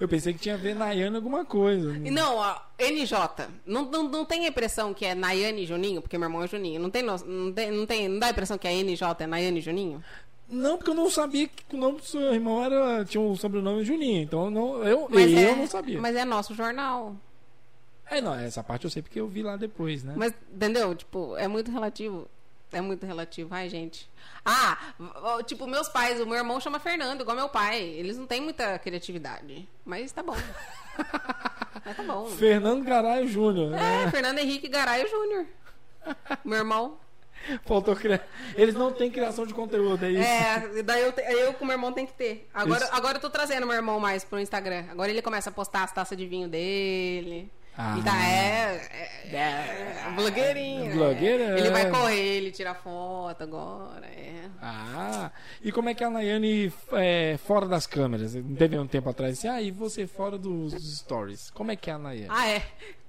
Eu 0.00 0.08
pensei 0.08 0.32
que 0.32 0.38
tinha 0.40 0.54
a 0.54 0.58
ver 0.58 0.74
Nayane 0.74 1.16
alguma 1.16 1.44
coisa. 1.44 1.92
E 1.96 2.10
Não, 2.10 2.36
ó, 2.36 2.56
NJ. 2.78 3.48
Não, 3.66 3.84
não, 3.90 4.04
não 4.08 4.24
tem 4.24 4.44
a 4.44 4.48
impressão 4.48 4.94
que 4.94 5.04
é 5.04 5.14
Nayane 5.14 5.62
e 5.62 5.66
Juninho, 5.66 6.00
porque 6.00 6.16
meu 6.16 6.28
irmão 6.28 6.42
é 6.42 6.46
Juninho. 6.48 6.80
Não 6.80 6.90
tem, 6.90 7.02
no- 7.02 7.16
não 7.24 7.52
tem, 7.52 7.70
não 7.70 7.86
tem, 7.86 8.08
não 8.08 8.18
dá 8.18 8.26
a 8.28 8.30
impressão 8.30 8.56
que 8.58 8.68
é 8.68 8.72
NJ, 8.72 9.02
é 9.24 9.26
Nayane 9.26 9.58
e 9.58 9.62
Juninho? 9.62 10.02
Não, 10.48 10.76
porque 10.76 10.90
eu 10.90 10.94
não 10.94 11.08
sabia 11.10 11.48
que 11.48 11.74
o 11.74 11.78
nome 11.78 11.98
do 11.98 12.04
seu 12.04 12.20
irmão 12.34 12.62
era, 12.62 13.04
tinha 13.04 13.20
o 13.20 13.34
sobrenome 13.36 13.84
Juninho. 13.84 14.22
Então 14.22 14.50
não, 14.50 14.84
eu, 14.84 15.08
Mas 15.10 15.32
eu 15.32 15.38
é, 15.38 15.56
não 15.56 15.66
sabia. 15.66 16.00
Mas 16.00 16.14
é 16.14 16.24
nosso 16.24 16.54
jornal. 16.54 17.16
É, 18.10 18.20
não, 18.20 18.34
essa 18.34 18.62
parte 18.62 18.84
eu 18.84 18.90
sei 18.90 19.00
porque 19.00 19.18
eu 19.18 19.26
vi 19.26 19.42
lá 19.42 19.56
depois, 19.56 20.04
né? 20.04 20.12
Mas, 20.16 20.34
entendeu? 20.52 20.94
Tipo, 20.94 21.36
é 21.36 21.48
muito 21.48 21.70
relativo. 21.70 22.28
É 22.72 22.80
muito 22.80 23.04
relativo. 23.06 23.54
Ai, 23.54 23.68
gente. 23.68 24.10
Ah, 24.44 24.78
tipo, 25.46 25.66
meus 25.66 25.88
pais, 25.88 26.20
o 26.20 26.26
meu 26.26 26.36
irmão 26.36 26.58
chama 26.60 26.78
Fernando, 26.80 27.20
igual 27.20 27.36
meu 27.36 27.48
pai. 27.48 27.80
Eles 27.82 28.16
não 28.18 28.26
têm 28.26 28.40
muita 28.40 28.78
criatividade. 28.78 29.68
Mas 29.84 30.10
tá 30.12 30.22
bom. 30.22 30.34
Mas 31.84 31.96
tá 31.96 32.02
bom. 32.02 32.26
Fernando 32.30 32.84
Garay 32.84 33.26
Júnior. 33.26 33.70
né? 33.70 34.04
É, 34.04 34.10
Fernando 34.10 34.38
Henrique 34.38 34.68
Garaio 34.68 35.08
Júnior. 35.08 35.46
Meu 36.44 36.58
irmão. 36.58 36.98
Faltou 37.66 37.96
criar. 37.96 38.24
Eles 38.54 38.74
não 38.74 38.92
têm 38.92 39.10
criação 39.10 39.44
de 39.44 39.52
conteúdo, 39.52 40.04
é 40.04 40.10
isso? 40.12 40.22
É, 40.22 40.82
daí 40.84 41.02
eu, 41.02 41.12
te- 41.12 41.22
eu 41.22 41.52
com 41.54 41.64
o 41.64 41.66
meu 41.66 41.74
irmão 41.74 41.92
tem 41.92 42.06
que 42.06 42.12
ter. 42.12 42.48
Agora, 42.54 42.84
Isso. 42.84 42.94
agora 42.94 43.16
eu 43.16 43.20
tô 43.20 43.28
trazendo 43.28 43.66
meu 43.66 43.74
irmão 43.74 43.98
mais 43.98 44.22
pro 44.22 44.38
Instagram. 44.38 44.84
Agora 44.90 45.10
ele 45.10 45.20
começa 45.20 45.50
a 45.50 45.52
postar 45.52 45.82
as 45.82 45.90
taças 45.92 46.16
de 46.16 46.24
vinho 46.24 46.46
dele. 46.48 47.50
Ah. 47.76 47.96
E 47.98 48.02
tá, 48.02 48.26
é, 48.26 48.88
é, 49.32 49.36
é, 49.36 50.12
blogueirinho. 50.14 50.92
Blogueira, 50.92 51.42
é. 51.42 51.58
Ele 51.58 51.68
é. 51.68 51.70
vai 51.70 51.90
correr, 51.90 52.36
ele 52.36 52.50
tira 52.50 52.74
foto 52.74 53.42
agora. 53.42 54.06
É. 54.06 54.50
Ah, 54.60 55.30
e 55.62 55.72
como 55.72 55.88
é 55.88 55.94
que 55.94 56.04
é 56.04 56.06
a 56.06 56.10
Nayane 56.10 56.72
é, 56.92 57.38
fora 57.44 57.66
das 57.66 57.86
câmeras? 57.86 58.34
Não 58.34 58.54
teve 58.54 58.78
um 58.78 58.86
tempo 58.86 59.08
atrás 59.08 59.38
assim, 59.38 59.48
ah, 59.48 59.60
e 59.60 59.70
você 59.70 60.06
fora 60.06 60.36
dos 60.36 60.74
stories? 60.98 61.50
Como 61.50 61.70
é 61.70 61.76
que 61.76 61.90
é 61.90 61.94
a 61.94 61.98
Nayane? 61.98 62.28
Ah, 62.30 62.48
é. 62.48 62.62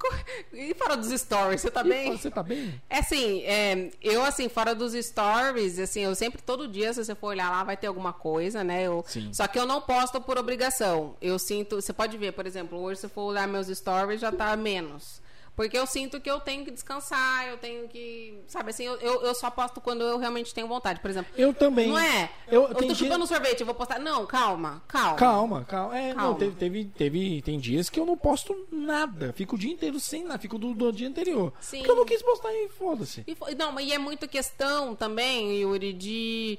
E 0.53 0.73
fora 0.75 0.95
dos 0.95 1.09
stories, 1.09 1.61
você 1.61 1.71
tá 1.71 1.84
bem? 1.84 2.15
Você 2.15 2.30
tá 2.30 2.43
bem? 2.43 2.80
É 2.89 2.99
assim, 2.99 3.41
é, 3.43 3.89
eu 4.01 4.23
assim, 4.23 4.47
fora 4.47 4.75
dos 4.75 4.93
stories, 4.93 5.80
assim, 5.80 6.01
eu 6.01 6.13
sempre, 6.13 6.41
todo 6.41 6.67
dia, 6.67 6.93
se 6.93 7.03
você 7.03 7.15
for 7.15 7.27
olhar 7.27 7.49
lá, 7.49 7.63
vai 7.63 7.75
ter 7.75 7.88
alguma 7.88 8.13
coisa, 8.13 8.63
né? 8.63 8.84
Eu, 8.84 9.03
Sim. 9.07 9.34
Só 9.34 9.47
que 9.47 9.57
eu 9.57 9.65
não 9.65 9.81
posto 9.81 10.21
por 10.21 10.38
obrigação. 10.38 11.15
Eu 11.21 11.39
sinto, 11.39 11.81
você 11.81 11.91
pode 11.91 12.17
ver, 12.17 12.34
por 12.34 12.45
exemplo, 12.45 12.80
hoje 12.80 13.01
se 13.01 13.09
for 13.09 13.23
olhar 13.23 13.47
meus 13.47 13.67
stories, 13.67 14.21
já 14.21 14.31
tá 14.31 14.55
menos. 14.55 15.23
Porque 15.55 15.77
eu 15.77 15.85
sinto 15.85 16.19
que 16.19 16.30
eu 16.30 16.39
tenho 16.39 16.65
que 16.65 16.71
descansar, 16.71 17.47
eu 17.47 17.57
tenho 17.59 17.88
que. 17.88 18.39
Sabe 18.47 18.71
assim, 18.71 18.85
eu, 18.85 18.95
eu, 18.95 19.21
eu 19.21 19.35
só 19.35 19.51
posto 19.51 19.80
quando 19.80 20.01
eu 20.01 20.17
realmente 20.17 20.51
tenho 20.51 20.67
vontade. 20.67 20.99
Por 20.99 21.11
exemplo, 21.11 21.31
Eu 21.38 21.53
também. 21.53 21.89
não 21.89 21.99
é? 21.99 22.30
Eu, 22.47 22.63
Eu, 22.63 22.75
tem 22.75 22.88
tô 22.88 22.93
dia- 22.95 23.05
chupando 23.07 23.27
sorvete, 23.27 23.59
eu 23.59 23.65
vou 23.67 23.75
postar. 23.75 23.99
Não, 23.99 24.25
calma, 24.25 24.81
calma. 24.88 25.15
Calma, 25.15 25.65
calma. 25.65 25.95
É, 25.97 26.09
não, 26.09 26.15
Calma. 26.23 26.39
teve, 26.39 26.55
teve, 26.55 26.85
teve- 26.85 27.41
tem 27.43 27.59
dias 27.59 27.88
que 27.88 27.99
eu 27.99 28.05
não 28.05 28.17
posto 28.17 28.67
nada. 28.71 29.31
Fico 29.34 29.55
o 29.55 29.59
dia 29.59 29.71
inteiro 29.71 29.99
sem 29.99 30.23
nada. 30.23 30.39
Fico 30.39 30.57
do, 30.57 30.73
do 30.73 30.91
dia 30.91 31.07
anterior. 31.07 31.53
Sim. 31.61 31.77
Porque 31.77 31.91
eu 31.91 31.95
não 31.97 32.05
quis 32.05 32.21
postar 32.23 32.51
e 32.51 32.69
foda-se. 32.69 33.23
E, 33.27 33.38
não, 33.55 33.71
mas 33.71 33.88
e 33.88 33.93
é 33.93 33.99
muito 33.99 34.27
questão 34.27 34.95
também, 34.95 35.55
Yuri, 35.61 35.93
de, 35.93 36.57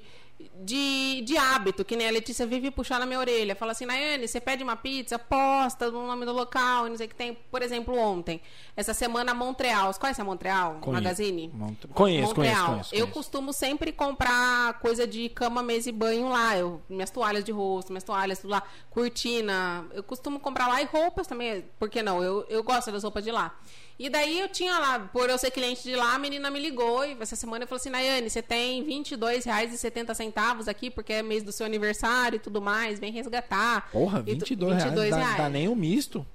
de, 0.63 1.23
de 1.23 1.37
hábito, 1.37 1.85
que 1.85 1.97
nem 1.97 2.09
a 2.09 2.11
Letícia 2.11 2.47
vive 2.47 2.71
puxando 2.71 3.01
na 3.01 3.07
minha 3.07 3.19
orelha. 3.19 3.55
Fala 3.55 3.73
assim, 3.73 3.87
Nayane, 3.87 4.27
você 4.29 4.41
pede 4.41 4.63
uma 4.63 4.77
pizza, 4.77 5.19
posta 5.19 5.89
o 5.89 6.07
nome 6.07 6.25
do 6.25 6.33
local, 6.33 6.87
e 6.87 6.91
não 6.91 6.97
sei 6.97 7.07
o 7.07 7.09
que 7.09 7.15
tem. 7.15 7.35
Por 7.51 7.63
exemplo, 7.63 7.97
ontem, 7.99 8.41
essa 8.77 8.95
semana 8.95 9.35
Montreal. 9.35 9.93
Você 9.93 9.99
conhece 10.01 10.21
a 10.21 10.25
Montreal? 10.25 10.79
Conhe- 10.81 10.95
Magazine? 10.95 11.51
Mont- 11.53 11.87
Conheço, 11.93 12.29
Montreal. 12.29 12.55
conheço, 12.55 12.71
conheço, 12.71 12.95
Eu 12.95 12.99
conheço. 13.01 13.13
costumo 13.13 13.53
sempre 13.53 13.93
comprar 13.93 14.79
coisa 14.81 15.07
de 15.07 15.29
cama, 15.29 15.63
mesa 15.63 15.89
e 15.89 15.93
banho 15.93 16.29
lá. 16.29 16.57
Eu, 16.57 16.81
minhas 16.89 17.11
toalhas 17.11 17.45
de 17.45 17.53
rosto, 17.53 17.91
minhas 17.93 18.05
toalhas, 18.05 18.39
tudo 18.39 18.51
lá. 18.51 18.63
Cortina. 18.91 19.87
Eu 19.93 20.03
costumo 20.03 20.41
comprar 20.41 20.69
lá 20.69 20.81
e 20.81 20.85
roupas 20.85 21.27
também. 21.27 21.65
Por 21.79 21.91
que 21.91 22.03
não? 22.03 22.23
Eu, 22.23 22.47
eu 22.49 22.63
gosto 22.63 22.91
das 22.91 23.03
roupas 23.03 23.23
de 23.25 23.31
lá. 23.31 23.55
E 23.97 24.09
daí 24.11 24.41
eu 24.41 24.49
tinha 24.49 24.77
lá, 24.79 24.99
por 24.99 25.31
eu 25.31 25.39
ser 25.39 25.53
cliente 25.53 25.83
de 25.85 25.95
lá, 25.95 26.15
a 26.15 26.19
menina 26.19 26.51
me 26.51 26.59
ligou 26.59 27.05
e 27.05 27.17
essa 27.21 27.37
semana 27.37 27.63
eu 27.63 27.69
falou 27.69 27.77
assim, 27.79 27.91
Nayane, 27.91 28.29
você 28.29 28.43
tem 28.43 28.83
R$ 28.83 28.89
22,70 28.93 30.69
aqui, 30.69 30.91
porque 30.91 31.13
é 31.13 31.23
mês 31.23 31.43
do 31.43 31.53
seu 31.53 31.65
aniversário 31.65 32.37
e 32.37 32.41
tudo 32.41 32.61
mais, 32.61 32.99
vem 32.99 33.13
resgatar. 33.13 33.89
Porra, 33.93 34.19
E 34.27 34.37
tu- 34.37 34.45
22, 34.47 34.77
reais. 34.83 35.37
Dá, 35.37 35.45
dá 35.45 35.49
nem 35.49 35.69
um 35.69 35.77
misto. 35.77 36.27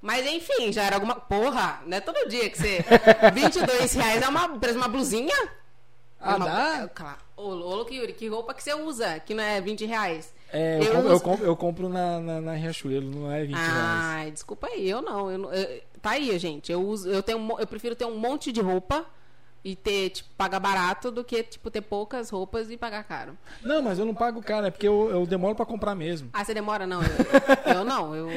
Mas 0.00 0.24
enfim, 0.26 0.72
já 0.72 0.84
era 0.84 0.94
alguma. 0.96 1.16
Porra, 1.16 1.82
não 1.84 1.96
é 1.96 2.00
todo 2.00 2.28
dia 2.28 2.48
que 2.48 2.56
você. 2.56 2.84
22 3.34 3.92
reais 3.94 4.22
é 4.22 4.28
uma, 4.28 4.46
uma 4.46 4.88
blusinha? 4.88 5.34
Ah, 6.20 6.32
É 6.32 6.36
uma- 6.36 6.46
dá? 6.46 6.82
é, 6.84 6.88
Claro. 6.88 7.18
Ô, 7.36 7.50
louco, 7.54 7.92
Yuri, 7.92 8.12
que 8.12 8.26
roupa 8.28 8.54
que 8.54 8.62
você 8.62 8.74
usa? 8.74 9.18
Que 9.20 9.34
não 9.34 9.42
é 9.42 9.60
20 9.60 9.84
reais? 9.86 10.32
É, 10.52 10.78
eu, 10.78 10.82
Eu 10.84 10.92
compro, 10.94 11.10
eu 11.12 11.20
compro, 11.20 11.46
eu 11.46 11.56
compro 11.56 11.88
na, 11.88 12.18
na, 12.20 12.40
na 12.40 12.52
Riachuelo, 12.54 13.08
não 13.10 13.30
é 13.32 13.44
20 13.44 13.54
reais. 13.56 13.70
Ai, 13.74 14.30
desculpa 14.30 14.66
aí, 14.68 14.88
eu 14.88 15.02
não. 15.02 15.30
Eu, 15.30 15.38
não- 15.38 15.52
eu- 15.52 15.80
tá 16.00 16.10
aí, 16.10 16.38
gente. 16.38 16.70
Eu 16.72 16.82
uso, 16.82 17.08
eu 17.08 17.22
tenho, 17.22 17.56
eu 17.58 17.66
prefiro 17.66 17.94
ter 17.94 18.04
um 18.04 18.18
monte 18.18 18.52
de 18.52 18.60
roupa 18.60 19.06
e 19.64 19.74
ter, 19.74 20.10
tipo, 20.10 20.30
pagar 20.36 20.60
barato 20.60 21.10
do 21.10 21.24
que, 21.24 21.42
tipo, 21.42 21.70
ter 21.70 21.82
poucas 21.82 22.30
roupas 22.30 22.70
e 22.70 22.76
pagar 22.76 23.04
caro. 23.04 23.36
Não, 23.62 23.82
mas 23.82 23.98
eu 23.98 24.06
não 24.06 24.14
pago 24.14 24.40
caro, 24.42 24.66
é 24.66 24.70
porque 24.70 24.86
eu, 24.86 25.10
eu 25.10 25.26
demoro 25.26 25.54
pra 25.54 25.66
comprar 25.66 25.94
mesmo. 25.94 26.30
Ah, 26.32 26.44
você 26.44 26.54
demora? 26.54 26.86
Não, 26.86 27.02
eu, 27.02 27.08
eu 27.74 27.84
não. 27.84 28.14
Eu, 28.14 28.28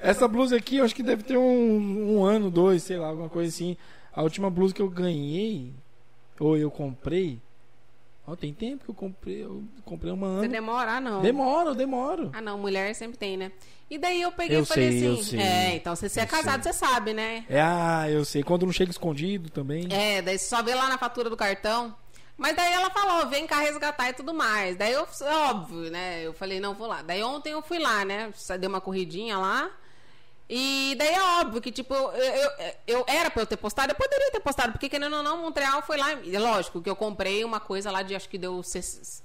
Essa 0.00 0.26
blusa 0.26 0.56
aqui, 0.56 0.76
eu 0.76 0.84
acho 0.84 0.94
que 0.94 1.02
deve 1.02 1.22
ter 1.22 1.36
um, 1.36 2.18
um 2.18 2.24
ano, 2.24 2.50
dois, 2.50 2.82
sei 2.82 2.98
lá, 2.98 3.08
alguma 3.08 3.28
coisa 3.28 3.48
assim. 3.48 3.76
A 4.12 4.22
última 4.22 4.50
blusa 4.50 4.74
que 4.74 4.82
eu 4.82 4.88
ganhei, 4.88 5.72
ou 6.38 6.56
eu 6.56 6.70
comprei. 6.70 7.40
Ó, 8.30 8.36
tem 8.36 8.54
tempo 8.54 8.84
que 8.84 8.90
eu 8.90 8.94
comprei. 8.94 9.42
Eu 9.42 9.64
comprei 9.84 10.12
uma 10.12 10.28
você 10.38 10.44
ano. 10.44 10.48
demora? 10.52 10.92
Ah, 10.92 11.00
não. 11.00 11.20
Demoro, 11.20 11.74
demoro. 11.74 12.30
Ah, 12.32 12.40
não, 12.40 12.56
mulher 12.56 12.94
sempre 12.94 13.18
tem, 13.18 13.36
né? 13.36 13.50
E 13.90 13.98
daí 13.98 14.22
eu 14.22 14.30
peguei 14.30 14.56
Eu 14.56 14.62
e 14.62 14.66
falei 14.66 14.92
sei, 14.92 15.08
eu 15.08 15.12
assim. 15.14 15.22
sei. 15.24 15.40
É, 15.40 15.74
então, 15.74 15.96
se 15.96 16.08
você 16.08 16.20
é 16.20 16.22
Eu 16.22 16.28
casado, 16.28 16.62
sei. 16.62 16.72
você 16.72 16.78
sabe, 16.78 17.12
né? 17.12 17.44
É, 17.48 17.60
ah, 17.60 18.06
eu 18.08 18.24
sei. 18.24 18.44
Quando 18.44 18.64
não 18.64 18.72
chega 18.72 18.92
escondido 18.92 19.50
também. 19.50 19.88
É, 19.90 20.22
daí 20.22 20.38
você 20.38 20.46
só 20.46 20.62
vê 20.62 20.76
lá 20.76 20.88
na 20.88 20.96
fatura 20.96 21.28
do 21.28 21.36
cartão. 21.36 21.92
Mas 22.36 22.54
daí 22.54 22.72
ela 22.72 22.88
falou, 22.90 23.28
vem 23.28 23.46
cá 23.46 23.58
resgatar 23.58 24.10
e 24.10 24.12
tudo 24.12 24.32
mais. 24.32 24.76
Daí 24.76 24.92
eu, 24.92 25.06
óbvio, 25.48 25.90
né? 25.90 26.22
Eu 26.22 26.32
falei, 26.32 26.60
não, 26.60 26.72
vou 26.72 26.86
lá. 26.86 27.02
Daí 27.02 27.22
ontem 27.22 27.50
eu 27.50 27.60
fui 27.62 27.78
lá, 27.80 28.04
né? 28.04 28.32
Dei 28.58 28.68
uma 28.68 28.80
corridinha 28.80 29.36
lá. 29.36 29.70
E 30.52 30.96
daí 30.98 31.14
é 31.14 31.22
óbvio 31.40 31.60
que, 31.60 31.70
tipo, 31.70 31.94
eu, 31.94 32.10
eu, 32.10 32.50
eu- 32.88 33.04
era 33.06 33.30
pra 33.30 33.42
eu 33.42 33.46
ter 33.46 33.56
postado, 33.56 33.92
eu 33.92 33.96
poderia 33.96 34.32
ter 34.32 34.40
postado, 34.40 34.72
porque 34.72 34.88
querendo 34.88 35.14
ou 35.14 35.22
não, 35.22 35.40
Montreal 35.42 35.80
foi 35.80 35.96
lá. 35.96 36.12
e 36.24 36.34
é 36.34 36.40
Lógico 36.40 36.82
que 36.82 36.90
eu 36.90 36.96
comprei 36.96 37.44
uma 37.44 37.60
coisa 37.60 37.88
lá 37.92 38.02
de 38.02 38.16
acho 38.16 38.28
que 38.28 38.36
deu 38.36 38.60
60, 38.60 39.22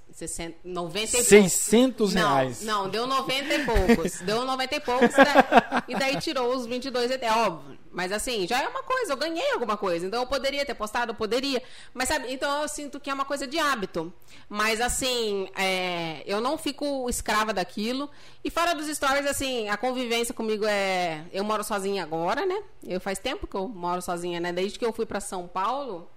90 0.64 1.04
e 1.04 1.10
poucos. 1.10 1.26
600 1.28 2.14
Não, 2.14 2.22
reais. 2.22 2.62
não, 2.62 2.88
deu 2.88 3.06
90 3.06 3.54
e 3.54 3.64
poucos. 3.66 4.20
deu 4.24 4.44
90 4.44 4.74
e 4.76 4.80
poucos. 4.80 5.10
e 5.12 5.24
daí- 5.24 5.82
E 5.88 5.94
daí 5.96 6.16
tirou 6.20 6.54
os 6.56 6.66
22, 6.66 7.10
é 7.10 7.30
óbvio. 7.32 7.76
Mas 7.92 8.12
assim, 8.12 8.46
já 8.46 8.60
é 8.62 8.68
uma 8.68 8.82
coisa, 8.82 9.12
eu 9.12 9.16
ganhei 9.16 9.52
alguma 9.52 9.76
coisa. 9.76 10.06
Então 10.06 10.20
eu 10.20 10.26
poderia 10.26 10.66
ter 10.66 10.74
postado, 10.74 11.12
eu 11.12 11.14
poderia. 11.14 11.62
Mas 11.94 12.08
sabe, 12.08 12.30
então 12.32 12.60
eu 12.62 12.68
sinto 12.68 13.00
que 13.00 13.08
é 13.08 13.14
uma 13.14 13.24
coisa 13.24 13.46
de 13.46 13.58
hábito. 13.58 14.12
Mas 14.50 14.80
assim, 14.82 15.48
é, 15.56 16.22
eu 16.26 16.40
não 16.40 16.58
fico 16.58 17.08
escrava 17.08 17.54
daquilo. 17.54 18.10
E 18.44 18.50
fora 18.50 18.74
dos 18.74 18.86
stories, 18.94 19.26
assim, 19.26 19.68
a 19.70 19.76
convivência 19.78 20.34
comigo 20.34 20.66
é. 20.66 21.24
Eu 21.32 21.42
moro 21.42 21.64
sozinha 21.64 22.02
agora, 22.02 22.44
né? 22.44 22.62
Eu 22.86 23.00
faz 23.00 23.18
tempo 23.18 23.46
que 23.46 23.54
eu 23.56 23.66
moro 23.66 24.02
sozinha, 24.02 24.40
né? 24.40 24.52
Desde 24.52 24.78
que 24.78 24.84
eu 24.84 24.92
fui 24.92 25.06
pra 25.06 25.20
São 25.20 25.46
Paulo. 25.48 26.10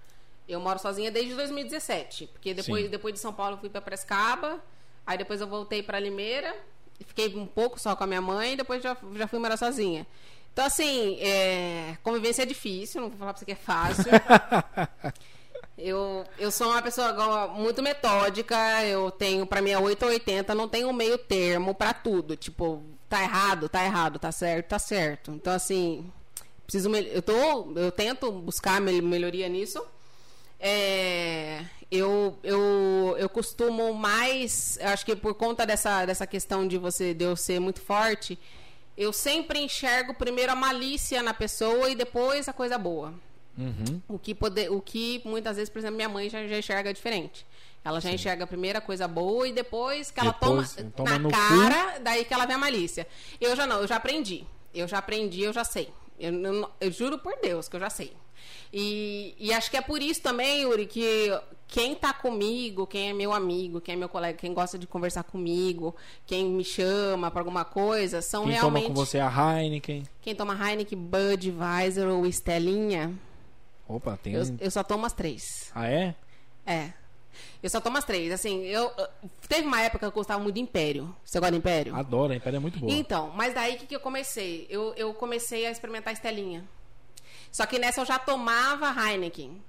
Eu 0.49 0.59
moro 0.59 0.80
sozinha 0.80 1.11
desde 1.11 1.35
2017. 1.35 2.27
Porque 2.27 2.53
depois, 2.53 2.84
Sim. 2.85 2.89
depois 2.89 3.13
de 3.13 3.19
São 3.19 3.31
Paulo 3.31 3.55
eu 3.55 3.59
fui 3.59 3.69
pra 3.69 3.80
Prescaba. 3.81 4.59
Aí 5.05 5.17
depois 5.17 5.39
eu 5.39 5.47
voltei 5.47 5.81
pra 5.84 5.99
Limeira. 5.99 6.53
Fiquei 7.05 7.34
um 7.35 7.45
pouco 7.45 7.80
só 7.80 7.95
com 7.95 8.03
a 8.03 8.07
minha 8.07 8.21
mãe. 8.21 8.57
Depois 8.57 8.81
já, 8.84 8.97
já 9.15 9.27
fui 9.27 9.39
morar 9.39 9.55
sozinha. 9.57 10.05
Então, 10.51 10.65
assim, 10.65 11.17
é, 11.21 11.95
convivência 12.03 12.41
é 12.41 12.45
difícil. 12.45 12.99
Não 13.01 13.09
vou 13.09 13.17
falar 13.19 13.34
pra 13.34 13.39
você 13.39 13.45
que 13.45 13.51
é 13.51 13.55
fácil. 13.55 14.03
Eu, 15.77 16.26
eu 16.38 16.51
sou 16.51 16.67
uma 16.67 16.81
pessoa 16.81 17.47
muito 17.47 17.81
metódica, 17.81 18.84
eu 18.84 19.09
tenho, 19.11 19.45
pra 19.45 19.61
mim 19.61 19.69
é 19.69 19.80
8 19.80 20.03
ou 20.03 20.09
80, 20.11 20.53
não 20.53 20.67
tenho 20.67 20.91
meio 20.91 21.17
termo 21.17 21.73
pra 21.73 21.93
tudo. 21.93 22.35
Tipo, 22.35 22.84
tá 23.07 23.21
errado, 23.23 23.69
tá 23.69 23.85
errado, 23.85 24.19
tá 24.19 24.30
certo, 24.30 24.67
tá 24.67 24.77
certo. 24.80 25.31
Então, 25.31 25.53
assim, 25.53 26.11
preciso, 26.65 26.93
eu 26.93 27.21
tô, 27.21 27.71
eu 27.77 27.93
tento 27.93 28.30
buscar 28.30 28.81
mel- 28.81 29.01
melhoria 29.01 29.47
nisso. 29.47 29.81
É, 30.60 31.64
eu, 31.90 32.38
eu, 32.44 33.15
eu 33.18 33.30
costumo 33.30 33.94
mais, 33.94 34.77
eu 34.81 34.90
acho 34.90 35.06
que 35.06 35.15
por 35.15 35.34
conta 35.34 35.65
dessa, 35.65 36.06
dessa 36.06 36.27
questão 36.27 36.68
de 36.68 36.77
você, 36.77 37.14
de 37.14 37.23
eu 37.23 37.36
ser 37.36 37.60
muito 37.60 37.81
forte, 37.81 38.38
eu 38.98 39.14
sempre 39.14 39.60
enxergo 39.60 40.14
primeiro 40.14 40.52
a 40.52 40.56
malícia 40.56 41.23
na 41.23 41.34
pessoa 41.34 41.90
e 41.90 41.95
depois 41.95 42.48
a 42.49 42.53
coisa 42.53 42.77
boa. 42.77 43.14
Uhum. 43.57 44.02
O 44.07 44.19
que, 44.19 44.36
poder, 44.36 44.69
o 44.72 44.81
que 44.81 45.22
muitas 45.26 45.56
vezes, 45.57 45.69
por 45.69 45.80
exemplo, 45.80 45.95
minha 45.95 46.10
mãe 46.10 46.30
já, 46.30 46.45
já 46.48 46.57
enxerga 46.57 46.94
diferente. 46.94 47.45
Ela 47.84 47.99
já 48.02 48.11
enxerga 48.11 48.44
a 48.44 48.48
primeira 48.48 48.81
coisa 48.81 49.07
boa 49.07 49.48
e 49.48 49.53
depois 49.53 50.11
que 50.11 50.19
ela 50.19 50.31
Depois, 50.34 50.76
toma, 50.76 50.91
toma 50.91 51.19
na 51.19 51.30
cara, 51.31 51.99
daí 51.99 52.26
que 52.26 52.34
ela 52.34 52.45
vê 52.45 52.53
a 52.53 52.57
malícia. 52.57 53.07
Eu 53.40 53.56
já 53.56 53.65
não, 53.65 53.80
eu 53.80 53.88
já 53.88 53.95
aprendi. 53.95 54.45
Eu 54.73 54.88
já 54.88 54.98
aprendi, 54.98 55.41
eu 55.44 55.53
já 55.53 55.64
sei. 55.64 55.90
Eu, 56.19 56.31
não- 56.34 56.69
eu 56.80 56.91
juro 56.91 57.18
por 57.18 57.34
Deus 57.41 57.68
que 57.69 57.76
eu 57.77 57.80
já 57.80 57.90
sei. 57.90 58.14
E, 58.72 59.36
e 59.40 59.52
acho 59.54 59.70
que 59.72 59.78
é 59.78 59.82
por 59.82 60.02
isso 60.02 60.22
também, 60.22 60.62
Yuri, 60.62 60.86
que 60.86 61.32
quem 61.68 61.96
tá 61.96 62.14
comigo, 62.14 62.86
quem 62.88 63.10
é 63.10 63.14
meu 63.14 63.34
amigo, 63.34 63.80
quem 63.82 63.94
é 63.94 63.96
meu 63.98 64.10
colega, 64.10 64.38
quem 64.38 64.54
gosta 64.54 64.78
de 64.78 64.86
conversar 64.88 65.24
comigo, 65.24 65.96
quem 66.26 66.46
me 66.46 66.64
chama 66.64 67.30
pra 67.32 67.41
alguma 67.41 67.66
coisa, 67.66 68.22
são 68.22 68.44
Quem 68.44 68.54
realmente. 68.54 68.84
toma 68.84 68.96
com 68.96 69.06
você 69.06 69.20
a 69.20 69.30
Heineken. 69.60 70.04
Quem 70.22 70.36
toma 70.36 70.54
Heineken, 70.54 70.98
Budweiser 70.98 72.08
ou 72.08 72.26
Estelinha, 72.26 73.14
Opa, 73.88 74.18
tem. 74.22 74.34
eu, 74.34 74.44
eu 74.60 74.70
só 74.72 74.84
tomo 74.84 75.06
as 75.06 75.14
três. 75.14 75.72
Ah, 75.74 75.88
é? 75.88 76.16
É. 76.66 76.94
Eu 77.62 77.70
só 77.70 77.80
tomo 77.82 77.98
as 77.98 78.06
três. 78.06 78.32
Assim, 78.32 78.64
eu. 78.66 78.91
Teve 79.48 79.66
uma 79.66 79.82
época 79.82 80.00
que 80.00 80.06
eu 80.06 80.12
gostava 80.12 80.41
muito 80.41 80.56
de 80.56 80.62
Império. 80.62 81.16
Você 81.24 81.40
gosta 81.40 81.52
de 81.52 81.58
Império? 81.58 81.96
Adoro, 81.96 82.34
a 82.34 82.36
Império 82.36 82.58
é 82.58 82.60
muito 82.60 82.80
boa. 82.80 82.91
Então, 82.91 83.32
mas 83.36 83.54
daí 83.54 83.76
o 83.76 83.78
que, 83.78 83.86
que 83.88 83.96
eu 83.96 84.00
comecei? 84.00 84.68
Eu, 84.70 84.94
eu 84.96 85.14
comecei 85.14 85.66
a 85.66 85.72
experimentar 85.72 86.10
a 86.12 86.14
Estelinha. 86.14 86.64
Só 87.51 87.65
que 87.65 87.80
nessa 87.80 88.01
eu 88.01 88.05
já 88.05 88.19
tomava 88.19 88.89
Heineken. 88.89 89.61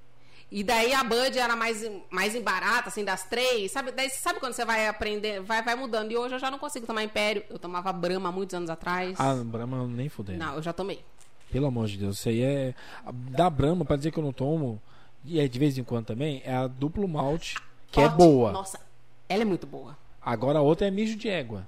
E 0.50 0.64
daí 0.64 0.92
a 0.92 1.04
Bud 1.04 1.38
era 1.38 1.54
mais, 1.54 1.88
mais 2.10 2.36
barata, 2.42 2.88
assim, 2.88 3.04
das 3.04 3.22
três. 3.22 3.70
Sabe, 3.70 3.92
daí, 3.92 4.10
sabe 4.10 4.40
quando 4.40 4.52
você 4.52 4.64
vai 4.64 4.88
aprender, 4.88 5.40
vai, 5.40 5.62
vai 5.62 5.76
mudando. 5.76 6.10
E 6.10 6.16
hoje 6.16 6.34
eu 6.34 6.38
já 6.40 6.50
não 6.50 6.58
consigo 6.58 6.86
tomar 6.86 7.04
Império. 7.04 7.44
Eu 7.48 7.58
tomava 7.58 7.92
Brahma 7.92 8.32
muitos 8.32 8.54
anos 8.54 8.68
atrás. 8.68 9.14
Ah, 9.18 9.34
Brahma 9.44 9.86
nem 9.86 10.08
fudendo. 10.08 10.38
Não, 10.38 10.54
eu 10.56 10.62
já 10.62 10.72
tomei. 10.72 11.04
Pelo 11.52 11.66
amor 11.66 11.86
de 11.86 11.96
Deus, 11.96 12.18
isso 12.18 12.28
aí 12.28 12.42
é. 12.42 12.74
Da 13.12 13.48
Brahma, 13.48 13.84
pra 13.84 13.96
dizer 13.96 14.10
que 14.10 14.18
eu 14.18 14.24
não 14.24 14.32
tomo, 14.32 14.82
e 15.24 15.38
é 15.38 15.46
de 15.46 15.58
vez 15.58 15.78
em 15.78 15.84
quando 15.84 16.06
também, 16.06 16.42
é 16.44 16.54
a 16.54 16.66
duplo 16.66 17.06
malte, 17.06 17.56
que 17.90 18.00
é 18.00 18.06
Ótimo. 18.06 18.18
boa. 18.18 18.52
Nossa, 18.52 18.80
ela 19.28 19.42
é 19.42 19.44
muito 19.44 19.66
boa. 19.66 19.96
Agora 20.20 20.58
a 20.58 20.62
outra 20.62 20.86
é 20.88 20.90
mijo 20.90 21.16
de 21.16 21.28
égua. 21.28 21.66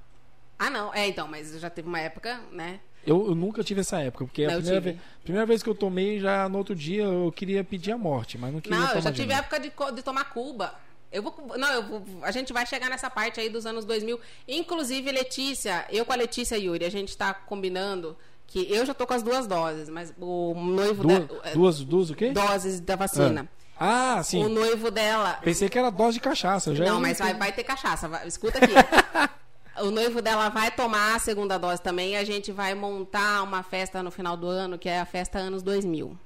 Ah, 0.58 0.70
não. 0.70 0.92
É, 0.92 1.06
então, 1.08 1.26
mas 1.28 1.58
já 1.60 1.70
teve 1.70 1.88
uma 1.88 2.00
época, 2.00 2.40
né? 2.50 2.80
Eu, 3.06 3.26
eu 3.28 3.34
nunca 3.34 3.64
tive 3.64 3.80
essa 3.80 3.98
época, 4.00 4.24
porque 4.26 4.46
Não, 4.46 4.54
a 4.54 4.56
primeira, 4.56 4.80
vez, 4.80 4.96
primeira 5.24 5.46
vez 5.46 5.62
que 5.62 5.68
eu 5.68 5.74
tomei, 5.74 6.20
já 6.20 6.48
no 6.48 6.58
outro 6.58 6.74
dia 6.74 7.02
eu 7.04 7.32
queria 7.34 7.64
pedir 7.64 7.92
a 7.92 7.98
morte, 7.98 8.38
mas 8.38 8.52
não 8.52 8.60
queria 8.60 8.78
Não, 8.78 8.92
eu 8.92 9.00
já 9.00 9.12
tive 9.12 9.32
época 9.32 9.58
de, 9.58 9.72
de 9.94 10.02
tomar 10.02 10.24
Cuba. 10.24 10.74
Eu 11.10 11.22
vou. 11.22 11.34
Não, 11.58 11.68
eu 11.72 11.82
vou, 11.82 12.02
a 12.22 12.30
gente 12.30 12.52
vai 12.52 12.64
chegar 12.64 12.88
nessa 12.88 13.10
parte 13.10 13.38
aí 13.38 13.48
dos 13.50 13.66
anos 13.66 13.84
2000. 13.84 14.18
Inclusive, 14.48 15.10
Letícia, 15.12 15.84
eu 15.90 16.04
com 16.06 16.12
a 16.12 16.16
Letícia 16.16 16.56
Yuri, 16.56 16.84
a 16.84 16.90
gente 16.90 17.16
tá 17.16 17.34
combinando 17.34 18.16
que 18.46 18.66
eu 18.72 18.84
já 18.86 18.94
tô 18.94 19.06
com 19.06 19.14
as 19.14 19.22
duas 19.22 19.46
doses, 19.46 19.88
mas 19.88 20.12
o 20.18 20.54
noivo 20.54 21.02
Duas, 21.02 21.26
da- 21.26 21.48
é, 21.48 21.52
duas, 21.54 21.80
duas 21.80 22.10
o 22.10 22.14
quê? 22.14 22.30
doses 22.30 22.80
da 22.80 22.96
vacina. 22.96 23.48
Ah, 23.78 24.18
O 24.20 24.24
sim. 24.24 24.46
noivo 24.48 24.90
dela. 24.90 25.38
Pensei 25.42 25.68
que 25.68 25.76
era 25.78 25.90
dose 25.90 26.14
de 26.14 26.20
cachaça. 26.20 26.74
Já 26.74 26.84
Não, 26.84 27.00
mas 27.00 27.18
vai, 27.18 27.34
vai 27.34 27.52
ter 27.52 27.64
cachaça. 27.64 28.06
vai- 28.08 28.26
escuta 28.28 28.58
aqui. 28.58 28.72
o 29.80 29.90
noivo 29.90 30.20
dela 30.20 30.48
vai 30.48 30.70
tomar 30.70 31.16
a 31.16 31.18
segunda 31.18 31.58
dose 31.58 31.80
também 31.80 32.12
e 32.12 32.16
a 32.16 32.24
gente 32.24 32.52
vai 32.52 32.74
montar 32.74 33.42
uma 33.42 33.62
festa 33.62 34.02
no 34.02 34.10
final 34.10 34.36
do 34.36 34.46
ano, 34.46 34.78
que 34.78 34.88
é 34.88 35.00
a 35.00 35.04
festa 35.04 35.38
anos 35.38 35.62
2000. 35.62 36.16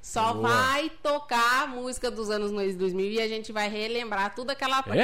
Só 0.00 0.32
Boa. 0.32 0.48
vai 0.48 0.90
tocar 1.02 1.64
a 1.64 1.66
música 1.66 2.10
dos 2.10 2.30
anos 2.30 2.52
2000 2.52 3.10
e 3.12 3.20
a 3.20 3.28
gente 3.28 3.52
vai 3.52 3.68
relembrar 3.68 4.34
tudo 4.34 4.50
aquela... 4.50 4.78
Aquela... 4.78 4.94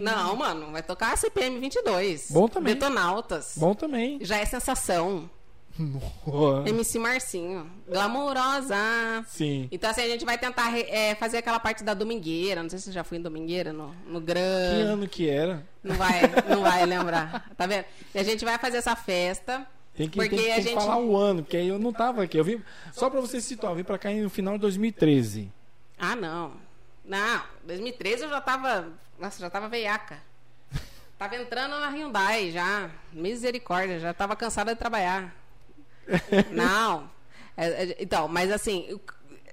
Não, 0.00 0.26
não, 0.28 0.36
mano, 0.36 0.72
vai 0.72 0.82
tocar 0.82 1.12
a 1.12 1.16
CPM 1.16 1.58
22. 1.58 2.30
Bom 2.30 2.48
também. 2.48 2.74
Detonautas. 2.74 3.54
Bom 3.56 3.74
também. 3.74 4.18
Já 4.22 4.38
é 4.38 4.44
sensação. 4.44 5.28
MC 6.66 6.98
Marcinho. 6.98 7.70
Glamurosa. 7.88 8.76
Sim. 9.28 9.68
Então, 9.70 9.90
assim, 9.90 10.02
a 10.02 10.08
gente 10.08 10.24
vai 10.24 10.36
tentar 10.38 10.76
é, 10.78 11.14
fazer 11.14 11.38
aquela 11.38 11.60
parte 11.60 11.84
da 11.84 11.94
domingueira. 11.94 12.62
Não 12.62 12.68
sei 12.70 12.78
se 12.78 12.86
você 12.86 12.92
já 12.92 13.04
foi 13.04 13.18
em 13.18 13.22
domingueira, 13.22 13.72
no, 13.72 13.94
no 14.06 14.20
Que 14.20 14.26
Gran. 14.26 14.92
ano 14.92 15.08
que 15.08 15.28
era? 15.28 15.64
Não 15.82 15.96
vai, 15.96 16.20
não 16.48 16.62
vai 16.62 16.84
lembrar. 16.84 17.48
Tá 17.56 17.66
vendo? 17.66 17.84
E 18.14 18.18
a 18.18 18.22
gente 18.22 18.44
vai 18.44 18.58
fazer 18.58 18.78
essa 18.78 18.96
festa. 18.96 19.66
Tem 19.94 20.08
que, 20.08 20.16
Porque 20.18 20.36
tem, 20.36 20.44
que- 20.44 20.50
a 20.50 20.54
tem 20.54 20.62
que 20.64 20.70
gente- 20.70 20.78
falar 20.80 20.98
o 20.98 21.16
ano, 21.16 21.42
porque 21.42 21.56
aí 21.56 21.68
eu 21.68 21.78
não 21.78 21.92
tava 21.92 22.22
aqui. 22.22 22.36
Eu 22.38 22.44
vim, 22.44 22.62
só 22.92 23.10
pra 23.10 23.20
você 23.20 23.40
se 23.40 23.48
situar, 23.48 23.72
eu 23.72 23.76
vim 23.76 23.84
pra 23.84 23.98
cá 23.98 24.10
no 24.10 24.30
final 24.30 24.54
de 24.54 24.60
2013. 24.60 25.50
Ah, 25.98 26.14
não. 26.14 26.52
Não, 27.04 27.42
2013 27.64 28.22
eu 28.24 28.28
já 28.28 28.40
tava. 28.40 28.88
Nossa, 29.18 29.40
já 29.40 29.50
tava 29.50 29.68
veiaca. 29.68 30.18
Tava 31.18 31.34
entrando 31.34 31.72
na 31.80 31.88
Hyundai 31.88 32.52
já. 32.52 32.90
Misericórdia, 33.12 33.98
já 33.98 34.14
tava 34.14 34.36
cansada 34.36 34.72
de 34.72 34.78
trabalhar. 34.78 35.34
Não. 36.50 37.10
É, 37.56 37.66
é, 37.66 37.96
então, 37.98 38.28
mas 38.28 38.52
assim, 38.52 38.98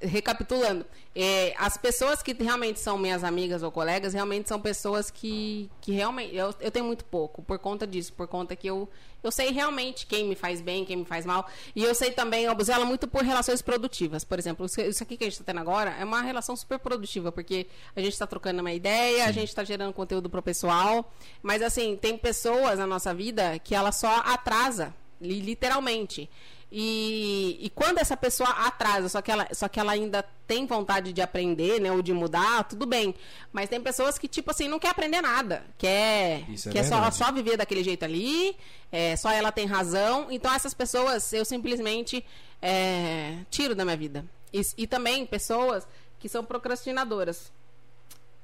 recapitulando, 0.01 0.85
é, 1.15 1.53
as 1.57 1.77
pessoas 1.77 2.21
que 2.21 2.33
realmente 2.33 2.79
são 2.79 2.97
minhas 2.97 3.23
amigas 3.23 3.63
ou 3.63 3.71
colegas, 3.71 4.13
realmente 4.13 4.47
são 4.47 4.59
pessoas 4.59 5.09
que, 5.09 5.69
que 5.81 5.91
realmente. 5.91 6.35
Eu, 6.35 6.53
eu 6.59 6.71
tenho 6.71 6.85
muito 6.85 7.05
pouco 7.05 7.41
por 7.41 7.57
conta 7.57 7.87
disso, 7.87 8.13
por 8.13 8.27
conta 8.27 8.55
que 8.55 8.67
eu, 8.67 8.89
eu 9.23 9.31
sei 9.31 9.51
realmente 9.51 10.05
quem 10.05 10.27
me 10.27 10.35
faz 10.35 10.61
bem, 10.61 10.85
quem 10.85 10.97
me 10.97 11.05
faz 11.05 11.25
mal. 11.25 11.47
E 11.75 11.83
eu 11.83 11.95
sei 11.95 12.11
também, 12.11 12.45
eu 12.45 12.55
zelo 12.63 12.85
muito 12.85 13.07
por 13.07 13.23
relações 13.23 13.61
produtivas. 13.61 14.23
Por 14.23 14.37
exemplo, 14.37 14.65
isso 14.65 15.03
aqui 15.03 15.17
que 15.17 15.23
a 15.23 15.27
gente 15.27 15.39
está 15.39 15.45
tendo 15.45 15.61
agora 15.61 15.95
é 15.99 16.03
uma 16.03 16.21
relação 16.21 16.55
super 16.55 16.79
produtiva, 16.79 17.31
porque 17.31 17.67
a 17.95 18.01
gente 18.01 18.13
está 18.13 18.27
trocando 18.27 18.61
uma 18.61 18.73
ideia, 18.73 19.25
a 19.25 19.31
gente 19.31 19.49
está 19.49 19.63
gerando 19.63 19.93
conteúdo 19.93 20.29
pro 20.29 20.41
pessoal. 20.41 21.13
Mas 21.41 21.61
assim, 21.61 21.95
tem 21.95 22.17
pessoas 22.17 22.77
na 22.79 22.87
nossa 22.87 23.13
vida 23.13 23.57
que 23.59 23.73
ela 23.73 23.91
só 23.91 24.17
atrasa, 24.25 24.93
literalmente. 25.21 26.29
E, 26.71 27.57
e 27.61 27.69
quando 27.69 27.99
essa 27.99 28.17
pessoa 28.17 28.49
atrasa, 28.49 29.07
só 29.07 29.21
que, 29.21 29.31
ela, 29.31 29.47
só 29.53 29.67
que 29.67 29.79
ela 29.79 29.93
ainda 29.93 30.23
tem 30.47 30.65
vontade 30.65 31.13
de 31.13 31.21
aprender, 31.21 31.79
né? 31.79 31.91
Ou 31.91 32.01
de 32.01 32.11
mudar, 32.11 32.63
tudo 32.65 32.85
bem. 32.85 33.15
Mas 33.53 33.69
tem 33.69 33.79
pessoas 33.79 34.17
que, 34.17 34.27
tipo 34.27 34.51
assim, 34.51 34.67
não 34.67 34.79
quer 34.79 34.89
aprender 34.89 35.21
nada. 35.21 35.63
Quer, 35.77 36.43
Isso 36.49 36.69
é 36.69 36.71
quer 36.73 36.83
só, 36.83 37.09
só 37.11 37.31
viver 37.31 37.55
daquele 37.55 37.83
jeito 37.83 38.03
ali. 38.03 38.57
é, 38.91 39.15
só 39.15 39.31
ela 39.31 39.51
tem 39.51 39.65
razão. 39.65 40.27
Então, 40.29 40.53
essas 40.53 40.73
pessoas, 40.73 41.31
eu 41.31 41.45
simplesmente 41.45 42.25
é, 42.61 43.37
tiro 43.49 43.75
da 43.75 43.85
minha 43.85 43.97
vida. 43.97 44.25
E, 44.51 44.61
e 44.77 44.87
também 44.87 45.25
pessoas 45.25 45.87
que 46.19 46.27
são 46.27 46.43
procrastinadoras. 46.43 47.51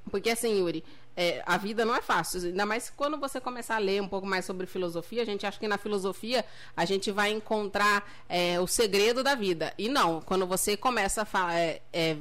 Porque 0.09 0.29
assim, 0.29 0.59
Yuri, 0.59 0.83
é, 1.15 1.41
a 1.45 1.57
vida 1.57 1.83
não 1.85 1.95
é 1.95 2.01
fácil. 2.01 2.41
Ainda 2.41 2.65
mais 2.65 2.89
quando 2.89 3.17
você 3.17 3.39
começar 3.39 3.75
a 3.75 3.79
ler 3.79 4.01
um 4.01 4.07
pouco 4.07 4.25
mais 4.25 4.45
sobre 4.45 4.65
filosofia, 4.65 5.21
a 5.21 5.25
gente 5.25 5.45
acha 5.45 5.59
que 5.59 5.67
na 5.67 5.77
filosofia 5.77 6.45
a 6.75 6.85
gente 6.85 7.11
vai 7.11 7.31
encontrar 7.31 8.09
é, 8.29 8.59
o 8.59 8.67
segredo 8.67 9.23
da 9.23 9.35
vida. 9.35 9.73
E 9.77 9.89
não, 9.89 10.21
quando 10.21 10.47
você 10.47 10.77
começa 10.77 11.23
a 11.23 11.25
falar, 11.25 11.55
é, 11.55 11.81
é, 11.91 12.17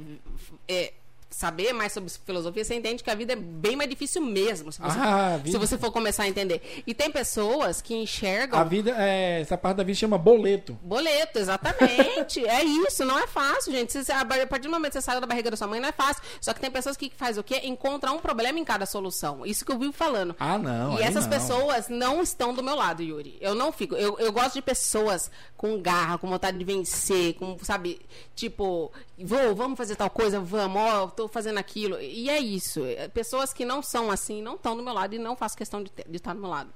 é, 0.67 0.93
saber 1.31 1.71
mais 1.73 1.93
sobre 1.93 2.09
filosofia, 2.09 2.63
você 2.63 2.75
entende 2.75 3.01
que 3.03 3.09
a 3.09 3.15
vida 3.15 3.33
é 3.33 3.35
bem 3.35 3.75
mais 3.75 3.89
difícil 3.89 4.21
mesmo. 4.21 4.71
Se 4.71 4.79
você, 4.81 4.99
Ah, 4.99 5.39
se 5.45 5.57
você 5.57 5.77
for 5.77 5.91
começar 5.91 6.23
a 6.23 6.27
entender. 6.27 6.83
E 6.85 6.93
tem 6.93 7.09
pessoas 7.09 7.81
que 7.81 7.95
enxergam. 7.95 8.59
A 8.59 8.63
vida, 8.63 8.93
é, 8.97 9.39
essa 9.41 9.57
parte 9.57 9.77
da 9.77 9.83
vida 9.83 9.97
chama 9.97 10.17
boleto. 10.17 10.77
Boleto, 10.83 11.39
exatamente. 11.39 12.45
é 12.45 12.63
isso, 12.63 13.05
não 13.05 13.17
é 13.17 13.25
fácil, 13.27 13.71
gente. 13.71 13.91
Se- 14.03 14.11
a 14.11 14.25
partir 14.25 14.63
do 14.67 14.69
momento 14.71 14.91
que 14.91 14.99
você 14.99 15.01
saiu 15.01 15.21
da 15.21 15.27
barriga 15.27 15.49
da 15.49 15.57
sua 15.57 15.67
mãe, 15.67 15.79
não 15.79 15.89
é 15.89 15.93
fácil. 15.93 16.21
Só 16.39 16.53
que 16.53 16.59
tem 16.59 16.69
pessoas 16.69 16.97
que 16.97 17.11
faz 17.15 17.37
o 17.37 17.43
quê? 17.43 17.61
Encontram 17.63 18.17
um 18.17 18.19
problema 18.19 18.59
em 18.59 18.65
cada 18.65 18.85
solução. 18.85 19.45
Isso 19.45 19.63
que 19.65 19.71
eu 19.71 19.79
vivo 19.79 19.93
falando. 19.93 20.35
Ah, 20.39 20.57
não. 20.57 20.99
e 20.99 21.01
essas 21.01 21.23
não. 21.23 21.29
pessoas 21.31 21.87
não 21.89 22.21
estão 22.21 22.53
do 22.53 22.61
meu 22.61 22.75
lado, 22.75 23.01
Yuri. 23.01 23.37
Eu 23.39 23.55
não 23.55 23.71
fico. 23.71 23.95
Eu, 23.95 24.19
eu 24.19 24.31
gosto 24.31 24.55
de 24.55 24.61
pessoas 24.61 25.31
com 25.55 25.81
garra, 25.81 26.17
com 26.17 26.27
vontade 26.27 26.57
de 26.57 26.63
vencer, 26.65 27.35
com, 27.35 27.57
sabe, 27.61 28.01
tipo, 28.35 28.91
vou, 29.17 29.55
vamos 29.55 29.77
fazer 29.77 29.95
tal 29.95 30.09
coisa, 30.09 30.39
vamos, 30.39 30.81
ó, 30.81 31.07
tô 31.07 31.20
fazendo 31.27 31.57
aquilo. 31.57 31.99
E 32.01 32.29
é 32.29 32.39
isso. 32.39 32.83
É, 32.85 33.07
Pessoas 33.07 33.53
que 33.53 33.65
não 33.65 33.81
são 33.81 34.09
assim, 34.11 34.41
não 34.41 34.55
estão 34.55 34.75
do 34.75 34.83
meu 34.83 34.93
lado 34.93 35.13
e 35.15 35.19
não 35.19 35.35
faço 35.35 35.57
questão 35.57 35.83
de, 35.83 35.91
estar 36.13 36.33
do 36.33 36.39
meu 36.39 36.49
lado. 36.49 36.71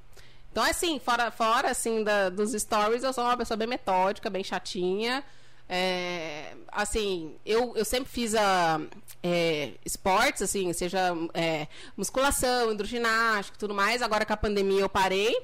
Então, 0.52 0.66
é 0.66 0.70
assim, 0.70 1.00
fora, 1.00 1.32
fora 1.32 1.70
assim, 1.72 2.04
da- 2.04 2.30
dos 2.30 2.52
stories, 2.54 3.04
eu 3.04 3.12
sou 3.12 3.24
uma 3.26 3.36
pessoa 3.36 3.58
bem 3.58 3.68
metódica, 3.68 4.30
bem 4.30 4.44
chatinha. 4.44 5.24
É, 5.68 6.56
assim, 6.72 7.36
eu, 7.46 7.76
eu 7.76 7.84
sempre 7.84 8.10
fiz 8.10 8.36
a, 8.36 8.80
é, 9.24 9.74
esportes, 9.84 10.42
assim, 10.44 10.72
seja 10.74 11.12
é, 11.34 11.68
musculação, 11.98 12.72
hidroginástica 12.72 13.58
tudo 13.58 13.74
mais. 13.74 14.02
Agora 14.02 14.26
com 14.26 14.34
a 14.34 14.38
pandemia 14.38 14.82
eu 14.82 14.90
parei. 14.90 15.36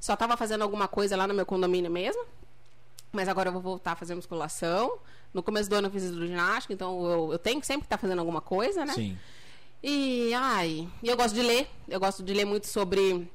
Só 0.00 0.14
tava 0.16 0.36
fazendo 0.36 0.62
alguma 0.62 0.86
coisa 0.86 1.16
lá 1.16 1.26
no 1.26 1.34
meu 1.34 1.46
condomínio 1.46 1.90
mesmo. 1.90 2.22
Mas 3.10 3.28
agora 3.28 3.48
eu 3.48 3.52
vou 3.52 3.62
voltar 3.62 3.92
a 3.92 3.96
fazer 3.96 4.14
musculação. 4.14 4.98
No 5.32 5.42
começo 5.42 5.68
do 5.68 5.76
ano 5.76 5.88
eu 5.88 5.92
fiz 5.92 6.04
hidroginástica, 6.04 6.72
então 6.72 7.04
eu, 7.06 7.32
eu 7.32 7.38
tenho 7.38 7.60
que 7.60 7.66
sempre 7.66 7.84
estar 7.84 7.98
fazendo 7.98 8.18
alguma 8.18 8.40
coisa, 8.40 8.84
né? 8.84 8.92
Sim. 8.94 9.18
E, 9.82 10.32
ai, 10.34 10.88
e 11.02 11.08
eu 11.08 11.16
gosto 11.16 11.34
de 11.34 11.42
ler. 11.42 11.68
Eu 11.88 12.00
gosto 12.00 12.22
de 12.22 12.34
ler 12.34 12.44
muito 12.44 12.66
sobre 12.66 13.30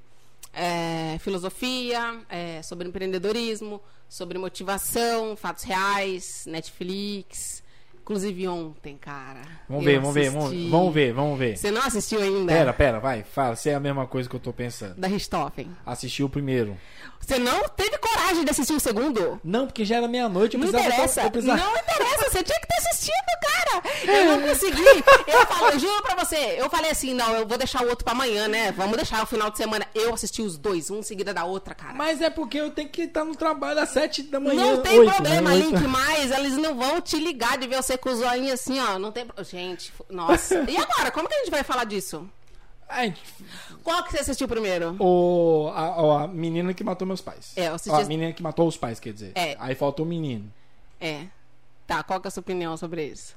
é, 0.53 1.17
filosofia, 1.19 2.21
é, 2.29 2.61
sobre 2.61 2.87
empreendedorismo, 2.87 3.81
sobre 4.09 4.37
motivação, 4.37 5.35
fatos 5.35 5.63
reais, 5.63 6.45
Netflix. 6.45 7.62
Inclusive 8.03 8.45
ontem, 8.49 8.97
cara. 8.97 9.39
Vamos 9.69 9.85
ver, 9.85 9.97
vamos 9.97 10.13
ver, 10.13 10.29
vamos, 10.29 10.93
ver, 10.93 11.13
vamos 11.13 11.39
ver. 11.39 11.55
Você 11.55 11.71
não 11.71 11.81
assistiu 11.81 12.21
ainda? 12.21 12.51
Pera, 12.51 12.73
pera, 12.73 12.99
vai, 12.99 13.23
fala, 13.23 13.55
se 13.55 13.69
é 13.69 13.75
a 13.75 13.79
mesma 13.79 14.05
coisa 14.05 14.27
que 14.29 14.35
eu 14.35 14.41
tô 14.41 14.51
pensando. 14.51 14.95
Da 14.95 15.07
Richthofen. 15.07 15.69
Assisti 15.85 16.21
o 16.21 16.27
primeiro. 16.27 16.77
Você 17.21 17.39
não 17.39 17.63
teve 17.69 17.97
coragem 17.99 18.43
de 18.43 18.51
assistir 18.51 18.73
o 18.73 18.79
segundo? 18.81 19.39
Não, 19.41 19.65
porque 19.67 19.85
já 19.85 19.95
era 19.95 20.07
meia-noite, 20.09 20.57
Não 20.57 20.67
interessa. 20.67 21.29
precisava- 21.29 21.61
Não 21.63 21.71
interessa. 21.77 22.29
Você 22.29 22.43
tinha 22.43 22.59
que 22.59 22.67
ter 22.67 22.77
assistido, 22.79 23.13
cara. 23.41 23.83
Eu 24.05 24.25
não 24.25 24.41
consegui. 24.49 24.81
Eu, 25.25 25.45
falo, 25.47 25.67
eu 25.71 25.79
juro 25.79 26.01
pra 26.03 26.15
você. 26.25 26.35
Eu 26.59 26.69
falei 26.69 26.91
assim, 26.91 27.13
não, 27.13 27.33
eu 27.33 27.47
vou 27.47 27.57
deixar 27.57 27.81
o 27.83 27.87
outro 27.87 28.03
pra 28.03 28.13
amanhã, 28.13 28.49
né? 28.49 28.73
Vamos 28.73 28.97
deixar 28.97 29.23
o 29.23 29.25
final 29.25 29.49
de 29.49 29.57
semana. 29.57 29.87
Eu 29.95 30.13
assisti 30.13 30.41
os 30.41 30.57
dois, 30.57 30.91
um 30.91 31.01
seguida 31.01 31.33
da 31.33 31.45
outra, 31.45 31.73
cara. 31.73 31.93
Mas 31.93 32.19
é 32.21 32.29
porque 32.29 32.59
eu 32.59 32.69
tenho 32.71 32.89
que 32.89 33.03
estar 33.03 33.23
no 33.23 33.35
trabalho 33.37 33.79
às 33.79 33.89
sete 33.89 34.23
da 34.23 34.41
manhã. 34.41 34.73
Não 34.73 34.81
tem 34.81 34.99
oito, 34.99 35.13
problema, 35.13 35.51
né? 35.51 35.55
Link, 35.55 35.81
mais. 35.87 36.29
Eles 36.29 36.57
não 36.57 36.75
vão 36.75 36.99
te 36.99 37.17
ligar 37.17 37.57
de 37.57 37.67
ver 37.67 37.77
você 37.81 37.92
com 37.97 38.09
o 38.09 38.15
zoinho 38.15 38.53
assim, 38.53 38.79
ó. 38.79 38.97
Não 38.99 39.11
tem. 39.11 39.25
Gente, 39.43 39.93
nossa. 40.09 40.63
E 40.69 40.77
agora? 40.77 41.11
Como 41.11 41.27
que 41.27 41.35
a 41.35 41.39
gente 41.39 41.51
vai 41.51 41.63
falar 41.63 41.83
disso? 41.85 42.27
Ai, 42.89 43.13
Qual 43.83 44.03
que 44.03 44.11
você 44.11 44.19
assistiu 44.19 44.47
primeiro? 44.47 44.95
o, 44.99 45.71
a, 45.73 46.23
a 46.23 46.27
menina 46.27 46.73
que 46.73 46.83
matou 46.83 47.07
meus 47.07 47.21
pais. 47.21 47.53
É, 47.55 47.67
eu 47.69 47.75
assisti- 47.75 48.01
a 48.01 48.05
menina 48.05 48.31
que 48.33 48.43
matou 48.43 48.67
os 48.67 48.77
pais, 48.77 48.99
quer 48.99 49.13
dizer. 49.13 49.31
É. 49.35 49.55
Aí 49.59 49.73
falta 49.73 50.03
o 50.03 50.05
menino. 50.05 50.51
É. 51.01 51.25
Tá, 51.87 52.03
qual 52.03 52.19
que 52.21 52.27
é 52.27 52.29
a 52.29 52.31
sua 52.31 52.41
opinião 52.41 52.77
sobre 52.77 53.05
isso? 53.05 53.35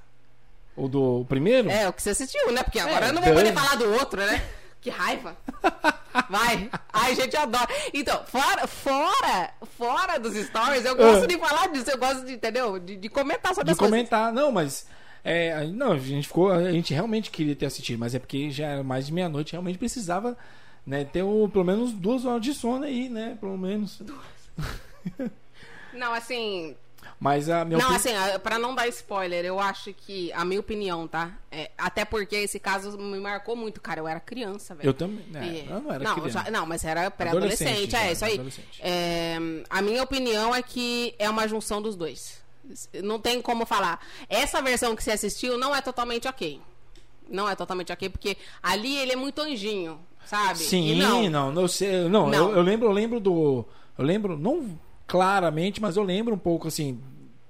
O 0.76 0.88
do 0.88 1.20
o 1.20 1.24
primeiro? 1.24 1.70
É, 1.70 1.88
o 1.88 1.92
que 1.92 2.02
você 2.02 2.10
assistiu, 2.10 2.52
né? 2.52 2.62
Porque 2.62 2.78
agora 2.78 3.06
É, 3.06 3.08
eu 3.08 3.12
não 3.14 3.22
vou 3.22 3.32
poder 3.32 3.52
falar 3.54 3.76
do 3.76 3.90
outro, 3.94 4.20
né? 4.24 4.46
Que 4.86 4.90
raiva. 4.90 5.36
Vai. 6.30 6.70
Ai, 6.92 7.12
gente, 7.16 7.34
eu 7.34 7.42
adoro. 7.42 7.66
Então, 7.92 8.24
fora, 8.24 8.68
fora, 8.68 9.50
fora 9.76 10.16
dos 10.16 10.32
stories, 10.36 10.84
eu 10.84 10.94
gosto 10.94 11.24
Ah. 11.24 11.26
de 11.26 11.36
falar 11.38 11.66
disso, 11.72 11.90
eu 11.90 11.98
gosto 11.98 12.24
de, 12.24 12.34
entendeu? 12.34 12.78
De, 12.78 12.94
de 12.96 13.08
comentar 13.08 13.52
sobre 13.52 13.64
de 13.66 13.72
as 13.72 13.78
coisas. 13.78 13.92
comentar. 13.92 14.32
Não, 14.32 14.52
mas. 14.52 14.86
É, 15.24 15.64
não, 15.66 15.90
a 15.90 15.98
gente 15.98 16.28
ficou. 16.28 16.52
A 16.52 16.70
gente 16.70 16.94
realmente 16.94 17.32
queria 17.32 17.56
ter 17.56 17.66
assistido, 17.66 17.98
mas 17.98 18.14
é 18.14 18.20
porque 18.20 18.48
já 18.48 18.66
era 18.68 18.84
mais 18.84 19.06
de 19.08 19.12
meia-noite, 19.12 19.52
realmente 19.54 19.76
precisava 19.76 20.38
né, 20.86 21.04
ter 21.04 21.24
o, 21.24 21.48
pelo 21.48 21.64
menos 21.64 21.90
duas 21.92 22.24
horas 22.24 22.40
de 22.42 22.54
sono 22.54 22.84
aí, 22.84 23.08
né? 23.08 23.36
Pelo 23.40 23.58
menos. 23.58 24.00
Não, 25.92 26.14
assim, 26.14 26.76
Mas 27.18 27.48
a 27.48 27.64
minha 27.64 27.78
não, 27.78 27.86
opini- 27.94 27.96
assim, 28.14 28.34
a- 28.34 28.38
pra 28.38 28.58
não 28.58 28.74
dar 28.74 28.86
spoiler, 28.88 29.42
eu 29.44 29.58
acho 29.58 29.92
que, 29.94 30.30
a 30.34 30.44
minha 30.44 30.60
opinião, 30.60 31.08
tá? 31.08 31.32
É, 31.50 31.70
até 31.78 32.04
porque 32.04 32.36
esse 32.36 32.58
caso 32.60 32.98
me 32.98 33.18
marcou 33.18 33.56
muito, 33.56 33.80
cara. 33.80 34.00
Eu 34.00 34.06
era 34.08 34.20
criança, 34.20 34.74
velho. 34.74 34.86
Eu 34.88 34.92
também. 34.94 35.24
né, 35.30 35.46
E- 35.66 35.70
eu 35.70 35.80
não 35.80 35.92
era 35.92 36.04
não, 36.04 36.14
criança. 36.14 36.44
já- 36.44 36.50
não, 36.50 36.66
mas 36.66 36.84
era 36.84 37.06
Adolescente, 37.06 37.16
pré-adolescente. 37.16 37.90
já, 37.90 38.02
É, 38.02 38.12
isso 38.12 38.24
aí. 38.24 38.40
É, 38.80 39.36
a 39.70 39.80
minha 39.80 40.02
opinião 40.02 40.54
é 40.54 40.62
que 40.62 41.14
é 41.18 41.28
uma 41.30 41.48
junção 41.48 41.80
dos 41.80 41.96
dois. 41.96 42.44
Não 43.02 43.18
tem 43.18 43.40
como 43.40 43.64
falar. 43.64 43.98
Essa 44.28 44.60
versão 44.60 44.94
que 44.94 45.02
você 45.02 45.12
assistiu 45.12 45.56
não 45.56 45.74
é 45.74 45.80
totalmente 45.80 46.28
ok. 46.28 46.60
Não 47.30 47.48
é 47.48 47.54
totalmente 47.56 47.92
ok, 47.92 48.08
porque 48.10 48.36
ali 48.62 48.96
ele 48.98 49.12
é 49.12 49.16
muito 49.16 49.40
anjinho, 49.40 49.98
sabe? 50.26 50.58
Sim, 50.58 50.88
E 50.90 50.94
não, 50.96 51.30
não, 51.52 51.62
eu 51.62 51.68
sei, 51.68 52.08
não, 52.08 52.28
Não. 52.28 52.50
Eu, 52.50 52.56
eu 52.56 52.62
lembro, 52.62 52.88
eu 52.88 52.92
lembro 52.92 53.18
do, 53.20 53.64
eu 53.98 54.04
lembro 54.04 54.36
não 54.36 54.78
claramente, 55.06 55.80
mas 55.80 55.96
eu 55.96 56.02
lembro 56.02 56.34
um 56.34 56.38
pouco 56.38 56.68
assim 56.68 57.00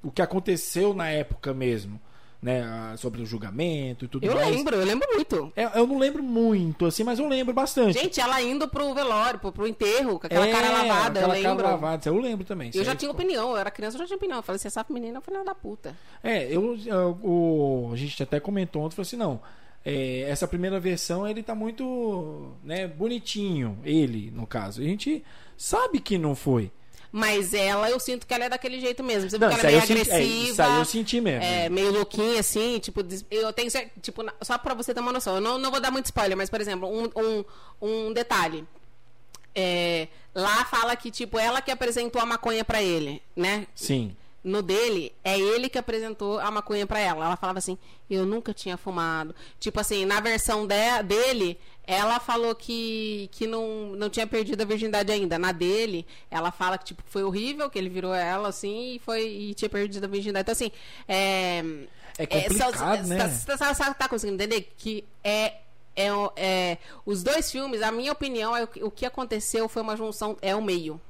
o 0.03 0.11
que 0.11 0.23
aconteceu 0.23 0.95
na 0.95 1.09
época 1.09 1.53
mesmo, 1.53 2.01
né, 2.41 2.63
ah, 2.63 2.95
sobre 2.97 3.23
o 3.23 3.27
julgamento 3.27 4.05
e 4.05 4.09
tudo 4.09 4.25
Eu 4.25 4.35
mais. 4.37 4.55
lembro, 4.55 4.77
eu 4.77 4.85
lembro 4.85 5.09
muito. 5.13 5.53
É, 5.57 5.65
eu 5.79 5.87
não 5.87 5.99
lembro 5.99 6.23
muito 6.23 6.87
assim, 6.87 7.03
mas 7.03 7.19
eu 7.19 7.27
lembro 7.27 7.53
bastante. 7.53 7.99
Gente, 7.99 8.21
ela 8.21 8.41
indo 8.41 8.69
pro 8.69 8.95
velório, 8.95 9.41
pro, 9.41 9.51
pro 9.51 9.67
enterro, 9.67 10.21
com 10.21 10.27
aquela 10.27 10.47
É, 10.47 10.53
cara 10.53 10.71
lavada, 10.71 11.19
aquela 11.21 11.37
eu 11.39 11.43
cara 11.43 11.55
lembro. 11.55 11.67
lavada, 11.67 12.09
eu 12.09 12.19
lembro 12.21 12.45
também. 12.45 12.71
Eu 12.73 12.85
já 12.85 12.93
aí 12.93 12.97
tinha 12.97 13.11
opinião, 13.11 13.51
eu 13.51 13.57
era 13.57 13.71
criança, 13.71 13.97
eu 13.97 14.01
já 14.01 14.07
tinha 14.07 14.17
opinião. 14.17 14.39
Eu 14.39 14.43
falei 14.45 14.57
assim, 14.57 14.69
essa 14.69 14.85
menina 14.89 15.19
é 15.19 15.21
filha 15.21 15.43
da 15.43 15.55
puta. 15.55 15.97
É, 16.23 16.45
eu, 16.45 16.77
eu- 16.87 17.19
o, 17.23 17.91
a 17.93 17.97
gente 17.97 18.23
até 18.23 18.39
comentou 18.39 18.83
ontem, 18.83 18.95
falou 18.95 19.07
assim, 19.07 19.17
não, 19.17 19.41
é, 19.85 20.21
essa 20.29 20.47
primeira 20.47 20.79
versão 20.79 21.27
ele 21.27 21.43
tá 21.43 21.55
muito, 21.55 22.53
né, 22.63 22.87
bonitinho, 22.87 23.79
ele, 23.83 24.31
no 24.31 24.47
caso. 24.47 24.83
A 24.83 24.85
gente 24.85 25.25
sabe 25.57 25.99
que 25.99 26.17
não 26.17 26.37
foi. 26.37 26.71
Mas 27.19 27.55
ela, 27.55 27.89
eu 27.89 27.99
sinto 27.99 28.27
que 28.27 28.35
ela 28.35 28.45
é 28.45 28.49
daquele 28.51 28.79
jeito 28.79 29.03
mesmo. 29.03 29.31
Você 29.31 29.39
Não, 29.39 29.49
ela 29.51 29.59
é 29.59 29.67
meio 29.67 29.81
senti, 29.81 29.93
é, 30.11 30.15
agressiva. 30.15 30.51
isso 30.51 30.63
aí 30.63 30.79
eu 30.79 30.85
senti 30.85 31.19
mesmo. 31.23 31.43
É, 31.43 31.69
meio 31.71 31.91
louquinha, 31.91 32.41
assim, 32.41 32.79
tipo, 32.79 33.01
eu 33.31 33.51
tenho 33.55 33.71
tipo, 34.03 34.23
só 34.43 34.59
pra 34.59 34.75
você 34.75 34.93
ter 34.93 35.01
uma 35.01 35.13
noção, 35.13 35.37
eu 35.37 35.41
não, 35.41 35.57
não 35.57 35.71
vou 35.71 35.81
dar 35.81 35.91
muito 35.91 36.05
spoiler, 36.05 36.37
mas, 36.37 36.51
por 36.51 36.61
exemplo, 36.61 36.87
um, 36.87 37.05
um, 37.17 37.45
um 37.81 38.13
detalhe. 38.13 38.67
É, 39.55 40.09
lá 40.35 40.67
fala 40.67 40.95
que, 40.95 41.11
tipo, 41.11 41.39
ela 41.39 41.63
que 41.63 41.71
apresentou 41.71 42.21
a 42.21 42.27
maconha 42.27 42.63
pra 42.65 42.83
ele, 42.83 43.23
né? 43.35 43.67
Sim. 43.75 44.15
No 44.45 44.61
dele, 44.63 45.11
é 45.25 45.41
ele 45.41 45.69
que 45.71 45.79
apresentou 45.79 46.39
a 46.39 46.51
maconha 46.51 46.87
pra 46.87 47.01
ela. 47.01 47.25
Ela 47.25 47.37
falava 47.37 47.59
assim, 47.59 47.79
eu 48.11 48.27
nunca 48.27 48.53
tinha 48.53 48.77
fumado. 48.77 49.35
Tipo 49.59 49.81
assim, 49.81 50.05
na 50.05 50.21
versão 50.21 50.67
de- 50.67 51.03
dele, 51.05 51.59
ela 51.87 52.19
falou 52.19 52.55
que, 52.55 53.29
que 53.33 53.47
não, 53.47 53.91
não 53.97 54.11
tinha 54.11 54.27
perdido 54.27 54.61
a 54.63 54.65
virgindade 54.67 55.13
ainda. 55.13 55.39
Na 55.39 55.53
dele, 55.53 56.05
ela 56.31 56.51
fala 56.51 56.77
que 56.79 56.87
tipo, 56.87 57.03
foi 57.07 57.23
horrível, 57.23 57.71
que 57.71 57.79
ele 57.79 57.89
virou 57.89 58.13
ela 58.15 58.49
assim 58.49 58.95
e, 58.95 58.99
foi, 58.99 59.27
e 59.27 59.55
tinha 59.55 59.69
perdido 59.69 60.05
a 60.05 60.09
virgindade. 60.09 60.43
Então, 60.43 60.53
assim, 60.53 60.71
é. 61.07 61.63
É 62.19 62.27
complicado, 62.27 63.03
só- 63.03 63.09
né? 63.09 63.19
Tá, 63.47 63.57
tá, 63.59 63.75
tá- 63.75 63.95
tá 63.95 64.09
conseguindo 64.09 64.43
entender 64.43 64.73
que 64.77 65.05
é. 65.23 65.55
É, 65.99 66.09
é, 66.37 66.79
os 67.07 67.23
dois 67.23 67.51
filmes, 67.51 67.81
a 67.81 67.91
minha 67.91 68.13
opinião 68.13 68.55
é 68.55 68.65
o 68.65 68.67
que, 68.67 68.85
o 68.85 68.91
que 68.91 69.07
aconteceu 69.07 69.67
foi 69.67 69.81
uma 69.81 69.97
junção, 69.97 70.37
é 70.43 70.55
o 70.55 70.61
meio. 70.61 71.01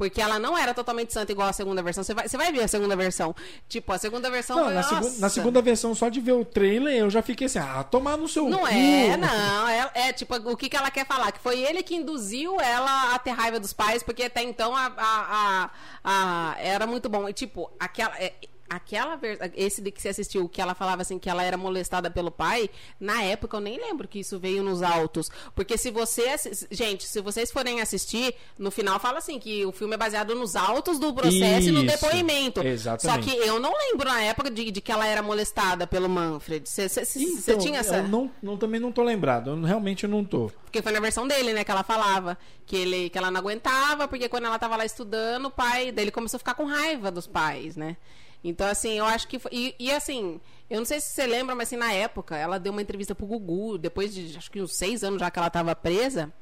Porque 0.00 0.18
ela 0.18 0.38
não 0.38 0.56
era 0.56 0.72
totalmente 0.72 1.12
santa 1.12 1.30
igual 1.30 1.46
a 1.46 1.52
segunda 1.52 1.82
versão. 1.82 2.02
Você 2.02 2.14
vai, 2.14 2.26
você 2.26 2.38
vai 2.38 2.50
ver 2.50 2.62
a 2.62 2.68
segunda 2.68 2.96
versão. 2.96 3.36
Tipo, 3.68 3.92
a 3.92 3.98
segunda 3.98 4.30
versão 4.30 4.56
Não, 4.56 4.64
foi, 4.64 4.72
na, 4.72 4.82
segu- 4.82 5.00
nossa. 5.04 5.20
na 5.20 5.28
segunda 5.28 5.60
versão, 5.60 5.94
só 5.94 6.08
de 6.08 6.20
ver 6.22 6.32
o 6.32 6.42
trailer, 6.42 6.94
eu 6.96 7.10
já 7.10 7.20
fiquei 7.20 7.46
assim, 7.46 7.58
ah, 7.58 7.84
tomar 7.84 8.16
no 8.16 8.26
seu 8.26 8.48
Não 8.48 8.60
cu. 8.60 8.66
é, 8.68 9.14
não. 9.18 9.68
É, 9.68 9.90
é, 9.94 10.12
tipo, 10.14 10.34
o 10.36 10.56
que, 10.56 10.70
que 10.70 10.76
ela 10.78 10.90
quer 10.90 11.06
falar? 11.06 11.32
Que 11.32 11.38
foi 11.40 11.60
ele 11.60 11.82
que 11.82 11.94
induziu 11.94 12.58
ela 12.58 13.14
a 13.14 13.18
ter 13.18 13.32
raiva 13.32 13.60
dos 13.60 13.74
pais, 13.74 14.02
porque 14.02 14.22
até 14.22 14.42
então 14.42 14.74
a, 14.74 14.86
a, 14.86 14.90
a- 14.96 15.70
a- 16.02 16.56
era 16.58 16.86
muito 16.86 17.10
bom. 17.10 17.28
E, 17.28 17.34
tipo, 17.34 17.70
aquela. 17.78 18.16
é, 18.16 18.32
Aquela 18.72 19.18
esse 19.56 19.82
de 19.82 19.90
que 19.90 20.00
você 20.00 20.10
assistiu, 20.10 20.48
que 20.48 20.62
ela 20.62 20.76
falava 20.76 21.02
assim 21.02 21.18
que 21.18 21.28
ela 21.28 21.42
era 21.42 21.56
molestada 21.56 22.08
pelo 22.08 22.30
pai, 22.30 22.70
na 23.00 23.20
época 23.20 23.56
eu 23.56 23.60
nem 23.60 23.76
lembro 23.78 24.06
que 24.06 24.20
isso 24.20 24.38
veio 24.38 24.62
nos 24.62 24.80
autos. 24.80 25.28
Porque 25.56 25.76
se 25.76 25.90
você. 25.90 26.36
Gente, 26.70 27.02
se 27.04 27.20
vocês 27.20 27.50
forem 27.50 27.80
assistir, 27.80 28.32
no 28.56 28.70
final 28.70 29.00
fala 29.00 29.18
assim 29.18 29.40
que 29.40 29.66
o 29.66 29.72
filme 29.72 29.94
é 29.94 29.96
baseado 29.96 30.36
nos 30.36 30.54
autos 30.54 31.00
do 31.00 31.12
processo 31.12 31.68
e 31.68 31.72
no 31.72 31.82
Isso, 31.84 31.98
depoimento. 32.00 32.62
exatamente. 32.64 33.24
Só 33.24 33.30
que 33.36 33.36
eu 33.44 33.58
não 33.58 33.72
lembro 33.76 34.08
na 34.08 34.22
época 34.22 34.48
de, 34.48 34.70
de 34.70 34.80
que 34.80 34.92
ela 34.92 35.04
era 35.04 35.20
molestada 35.20 35.84
pelo 35.84 36.08
Manfred. 36.08 36.68
Você 36.68 37.02
Então, 37.16 37.58
tinha 37.58 37.80
essa. 37.80 37.96
Eu 37.96 38.08
não, 38.08 38.30
não- 38.40 38.56
também 38.56 38.78
não 38.78 38.92
tô 38.92 39.02
lembrado, 39.02 39.50
eu 39.50 39.62
realmente 39.62 40.06
não 40.06 40.24
tô. 40.24 40.48
Porque 40.64 40.80
foi 40.80 40.92
na 40.92 41.00
versão 41.00 41.26
dele, 41.26 41.52
né, 41.52 41.64
que 41.64 41.70
ela 41.72 41.82
falava 41.82 42.38
que, 42.64 42.76
ele, 42.76 43.10
que 43.10 43.18
ela 43.18 43.32
não 43.32 43.40
aguentava, 43.40 44.06
porque 44.06 44.28
quando 44.28 44.44
ela 44.44 44.60
tava 44.60 44.76
lá 44.76 44.84
estudando, 44.84 45.46
o 45.46 45.50
pai 45.50 45.90
dele 45.90 46.12
começou 46.12 46.36
a 46.36 46.38
ficar 46.38 46.54
com 46.54 46.64
raiva 46.66 47.10
dos 47.10 47.26
pais, 47.26 47.74
né? 47.76 47.96
Então, 48.42 48.66
assim, 48.66 48.98
eu 48.98 49.04
acho 49.04 49.28
que 49.28 49.38
foi. 49.38 49.50
E, 49.52 49.74
e, 49.78 49.90
assim, 49.92 50.40
eu 50.68 50.78
não 50.78 50.84
sei 50.84 51.00
se 51.00 51.08
você 51.12 51.26
lembra, 51.26 51.54
mas 51.54 51.68
assim, 51.68 51.76
na 51.76 51.92
época, 51.92 52.36
ela 52.36 52.58
deu 52.58 52.72
uma 52.72 52.80
entrevista 52.82 53.14
pro 53.14 53.26
Gugu, 53.26 53.76
depois 53.76 54.14
de 54.14 54.36
acho 54.36 54.50
que 54.50 54.62
uns 54.62 54.74
seis 54.74 55.04
anos 55.04 55.20
já 55.20 55.30
que 55.30 55.38
ela 55.38 55.50
tava 55.50 55.74
presa. 55.76 56.32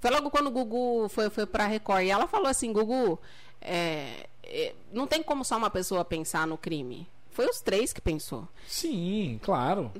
Foi 0.00 0.10
logo 0.10 0.30
quando 0.30 0.46
o 0.48 0.50
Gugu 0.50 1.08
foi, 1.08 1.30
foi 1.30 1.46
pra 1.46 1.66
Record. 1.66 2.04
E 2.04 2.10
ela 2.10 2.26
falou 2.26 2.48
assim, 2.48 2.72
Gugu, 2.72 3.20
é, 3.60 4.26
é, 4.42 4.74
não 4.92 5.06
tem 5.06 5.22
como 5.22 5.44
só 5.44 5.56
uma 5.56 5.70
pessoa 5.70 6.04
pensar 6.04 6.46
no 6.46 6.56
crime. 6.58 7.06
Foi 7.30 7.46
os 7.46 7.60
três 7.60 7.92
que 7.92 8.00
pensou. 8.00 8.48
Sim, 8.66 9.38
claro. 9.42 9.92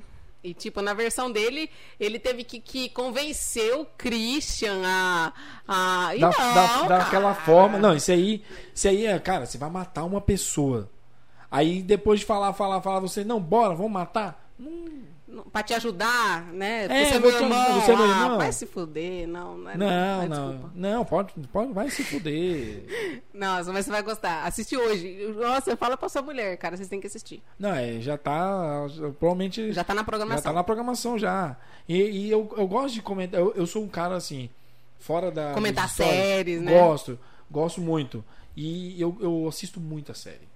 E, 0.43 0.53
tipo, 0.53 0.81
na 0.81 0.93
versão 0.93 1.31
dele, 1.31 1.69
ele 1.97 2.19
teve 2.19 2.43
que, 2.43 2.59
que 2.59 2.89
convencer 2.89 3.75
o 3.77 3.85
Christian 3.97 4.81
a. 4.85 5.33
a... 5.65 6.15
E 6.15 6.19
Da, 6.19 6.31
não, 6.31 6.87
da- 6.87 6.97
daquela 6.97 7.33
forma. 7.33 7.79
Não, 7.79 7.95
isso 7.95 8.11
aí, 8.11 8.43
isso 8.75 8.87
aí 8.89 9.05
é, 9.05 9.17
cara, 9.19 9.45
você 9.45 9.57
vai 9.57 9.69
matar 9.69 10.03
uma 10.03 10.19
pessoa. 10.19 10.89
Aí 11.53 11.83
depois 11.83 12.19
de 12.21 12.25
falar, 12.25 12.51
falar, 12.53 12.81
falar, 12.81 12.99
você, 12.99 13.23
não, 13.23 13.39
bora, 13.39 13.75
vamos 13.75 13.91
matar. 13.91 14.51
Não, 14.57 15.43
Pra 15.51 15.61
te 15.61 15.71
ajudar, 15.75 16.51
né? 16.51 16.85
É, 16.85 17.05
você 17.05 17.15
é 17.15 17.19
meu 17.19 17.29
irmão. 17.29 17.81
você 17.81 17.91
é 17.91 17.95
meu 17.95 18.05
ah, 18.05 18.09
irmão. 18.09 18.37
vai 18.39 18.51
se 18.51 18.65
fuder. 18.65 19.27
Não, 19.27 19.55
não, 19.57 19.69
é 19.69 19.77
Não, 19.77 20.27
não, 20.27 20.49
desculpa. 20.49 20.71
não, 20.73 21.05
pode, 21.05 21.33
pode, 21.51 21.71
vai 21.73 21.91
se 21.91 22.03
fuder. 22.03 23.21
Nossa, 23.31 23.71
mas 23.71 23.85
você 23.85 23.91
vai 23.91 24.01
gostar. 24.01 24.43
Assiste 24.45 24.75
hoje. 24.75 25.27
Nossa, 25.35 25.77
fala 25.77 25.95
pra 25.95 26.09
sua 26.09 26.23
mulher, 26.23 26.57
cara. 26.57 26.75
Vocês 26.75 26.89
têm 26.89 26.99
que 26.99 27.05
assistir. 27.05 27.41
Não, 27.59 27.73
é, 27.73 27.99
já 28.01 28.17
tá, 28.17 28.87
já- 28.87 29.09
provavelmente 29.11 29.71
Já 29.73 29.83
tá 29.83 29.93
na 29.93 30.01
já 30.01 30.05
programação. 30.05 30.43
tá 30.43 30.53
na 30.53 30.63
programação 30.63 31.19
já. 31.19 31.55
E, 31.87 31.97
e 31.97 32.31
eu, 32.31 32.51
eu 32.57 32.67
gosto 32.67 32.95
de 32.95 33.01
comentar, 33.03 33.39
eu, 33.39 33.53
eu 33.55 33.67
sou 33.67 33.83
um 33.83 33.87
cara 33.87 34.15
assim, 34.15 34.49
fora 34.99 35.29
da 35.31 35.53
Comentar 35.53 35.87
séries, 35.87 36.61
né? 36.61 36.71
Gosto, 36.79 37.19
gosto 37.49 37.79
muito. 37.79 38.25
E 38.55 38.99
eu, 38.99 39.15
eu 39.19 39.47
assisto 39.47 39.79
muita 39.79 40.15
série. 40.15 40.52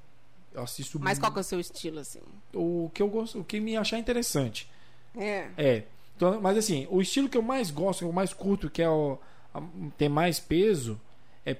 Assisto 0.63 0.99
Mas 0.99 1.19
qual 1.19 1.31
que 1.31 1.38
é 1.39 1.41
o 1.41 1.43
seu 1.43 1.59
estilo, 1.59 1.99
assim? 1.99 2.19
o 2.53 2.89
que 2.93 3.01
eu 3.01 3.07
gosto, 3.07 3.39
o 3.39 3.43
que 3.43 3.59
me 3.59 3.75
achar 3.77 3.97
interessante. 3.99 4.69
É. 5.15 5.47
É. 5.57 5.84
Então, 6.15 6.41
mas 6.41 6.57
assim, 6.57 6.88
o 6.89 7.01
estilo 7.01 7.29
que 7.29 7.38
eu 7.38 7.41
mais 7.41 7.69
gosto, 7.71 7.99
que 7.99 8.05
eu 8.05 8.11
mais 8.11 8.34
curto, 8.34 8.69
que 8.69 8.81
é 8.81 8.89
o 8.89 9.17
a- 9.53 9.61
tem 9.97 10.09
mais 10.09 10.39
peso, 10.39 10.99
É, 11.49 11.55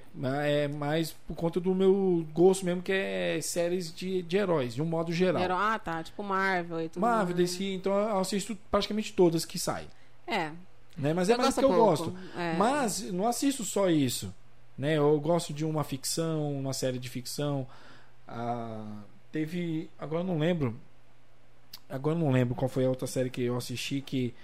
é 0.64 0.68
mais 0.68 1.12
por 1.26 1.34
conta 1.34 1.58
do 1.58 1.74
meu 1.74 2.26
gosto 2.34 2.62
mesmo, 2.66 2.82
que 2.82 2.92
é 2.92 3.40
séries 3.40 3.90
de, 3.94 4.20
de 4.20 4.36
heróis, 4.36 4.74
de 4.74 4.82
um 4.82 4.84
modo 4.84 5.10
geral. 5.10 5.42
Ah, 5.58 5.78
tá. 5.78 6.02
Tipo 6.02 6.22
Marvel 6.22 6.82
e 6.82 6.88
tudo 6.90 7.00
Marvel, 7.00 7.34
mais. 7.34 7.50
DC, 7.52 7.72
então 7.72 7.92
eu 7.96 8.18
assisto 8.18 8.54
praticamente 8.70 9.14
todas 9.14 9.46
que 9.46 9.58
saem. 9.58 9.86
É. 10.26 10.50
Né? 10.94 11.14
Mas 11.14 11.30
é 11.30 11.32
Eu 11.32 11.38
mais 11.38 11.54
gosto 11.54 11.58
que 11.60 11.64
eu 11.64 11.68
pouco, 11.70 11.84
gosto. 11.86 12.14
é. 12.36 12.54
Mas 12.58 13.00
não 13.12 13.26
assisto 13.26 13.64
só 13.64 13.88
isso. 13.88 14.30
Né? 14.76 14.98
Eu 14.98 15.18
gosto 15.20 15.54
de 15.54 15.64
uma 15.64 15.82
ficção, 15.82 16.52
uma 16.52 16.74
série 16.74 16.98
de 16.98 17.08
ficção. 17.08 17.66
Ah, 18.28 19.00
teve. 19.32 19.88
Agora 19.98 20.20
eu 20.22 20.26
não 20.26 20.38
lembro. 20.38 20.78
Agora 21.88 22.16
não 22.18 22.30
lembro 22.30 22.54
qual 22.54 22.68
foi 22.68 22.84
a 22.84 22.88
outra 22.88 23.06
série 23.06 23.30
que 23.30 23.42
eu 23.42 23.56
assisti 23.56 24.00
que. 24.02 24.34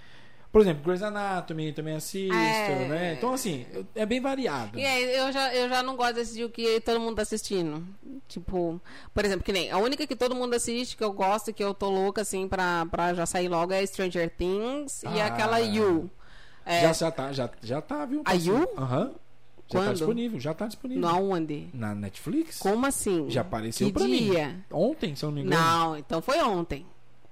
Por 0.50 0.60
exemplo, 0.60 0.84
Grey's 0.84 1.02
Anatomy 1.02 1.72
também 1.72 1.96
assisto, 1.96 2.32
É. 2.32 2.88
né? 2.88 3.14
Então, 3.18 3.34
assim, 3.34 3.66
é 3.92 4.06
bem 4.06 4.20
variado. 4.20 4.78
E 4.78 4.86
aí, 4.86 5.16
eu 5.16 5.32
já, 5.32 5.52
eu 5.52 5.68
já 5.68 5.82
não 5.82 5.96
gosto 5.96 6.14
de 6.14 6.20
assistir 6.20 6.44
o 6.44 6.48
que 6.48 6.80
todo 6.80 7.00
mundo 7.00 7.16
tá 7.16 7.22
assistindo. 7.22 7.84
Tipo, 8.28 8.80
por 9.12 9.24
exemplo, 9.24 9.44
que 9.44 9.52
nem 9.52 9.68
a 9.72 9.78
única 9.78 10.06
que 10.06 10.14
todo 10.14 10.32
mundo 10.32 10.54
assiste, 10.54 10.96
que 10.96 11.02
eu 11.02 11.12
gosto, 11.12 11.52
que 11.52 11.62
eu 11.62 11.74
tô 11.74 11.90
louca, 11.90 12.22
assim, 12.22 12.46
pra, 12.46 12.86
pra 12.86 13.12
já 13.14 13.26
sair 13.26 13.48
logo 13.48 13.72
é 13.72 13.84
Stranger 13.84 14.30
Things 14.30 15.02
e 15.02 15.20
Ah. 15.20 15.26
aquela 15.26 15.58
You. 15.58 16.08
É, 16.64 16.82
Já, 16.82 16.92
já 16.92 17.10
tá, 17.10 17.32
já, 17.32 17.50
já 17.60 17.82
tá, 17.82 18.04
viu? 18.06 18.22
A 18.24 18.34
You? 18.34 18.68
Aham. 18.78 19.12
Já 19.74 19.80
tá 19.80 19.86
Quando? 19.86 19.96
disponível, 19.96 20.40
já 20.40 20.54
tá 20.54 20.66
disponível. 20.66 21.02
no 21.02 21.08
aonde? 21.08 21.68
Na 21.74 21.94
Netflix? 21.94 22.58
Como 22.58 22.86
assim? 22.86 23.28
Já 23.30 23.40
apareceu 23.42 23.86
que 23.88 23.92
pra 23.92 24.04
mim. 24.04 24.30
dia? 24.30 24.56
Ontem, 24.70 25.14
se 25.16 25.24
eu 25.24 25.28
não 25.30 25.34
me 25.36 25.42
engano. 25.42 25.60
Não, 25.62 25.96
então 25.98 26.22
foi 26.22 26.40
ontem. 26.42 26.86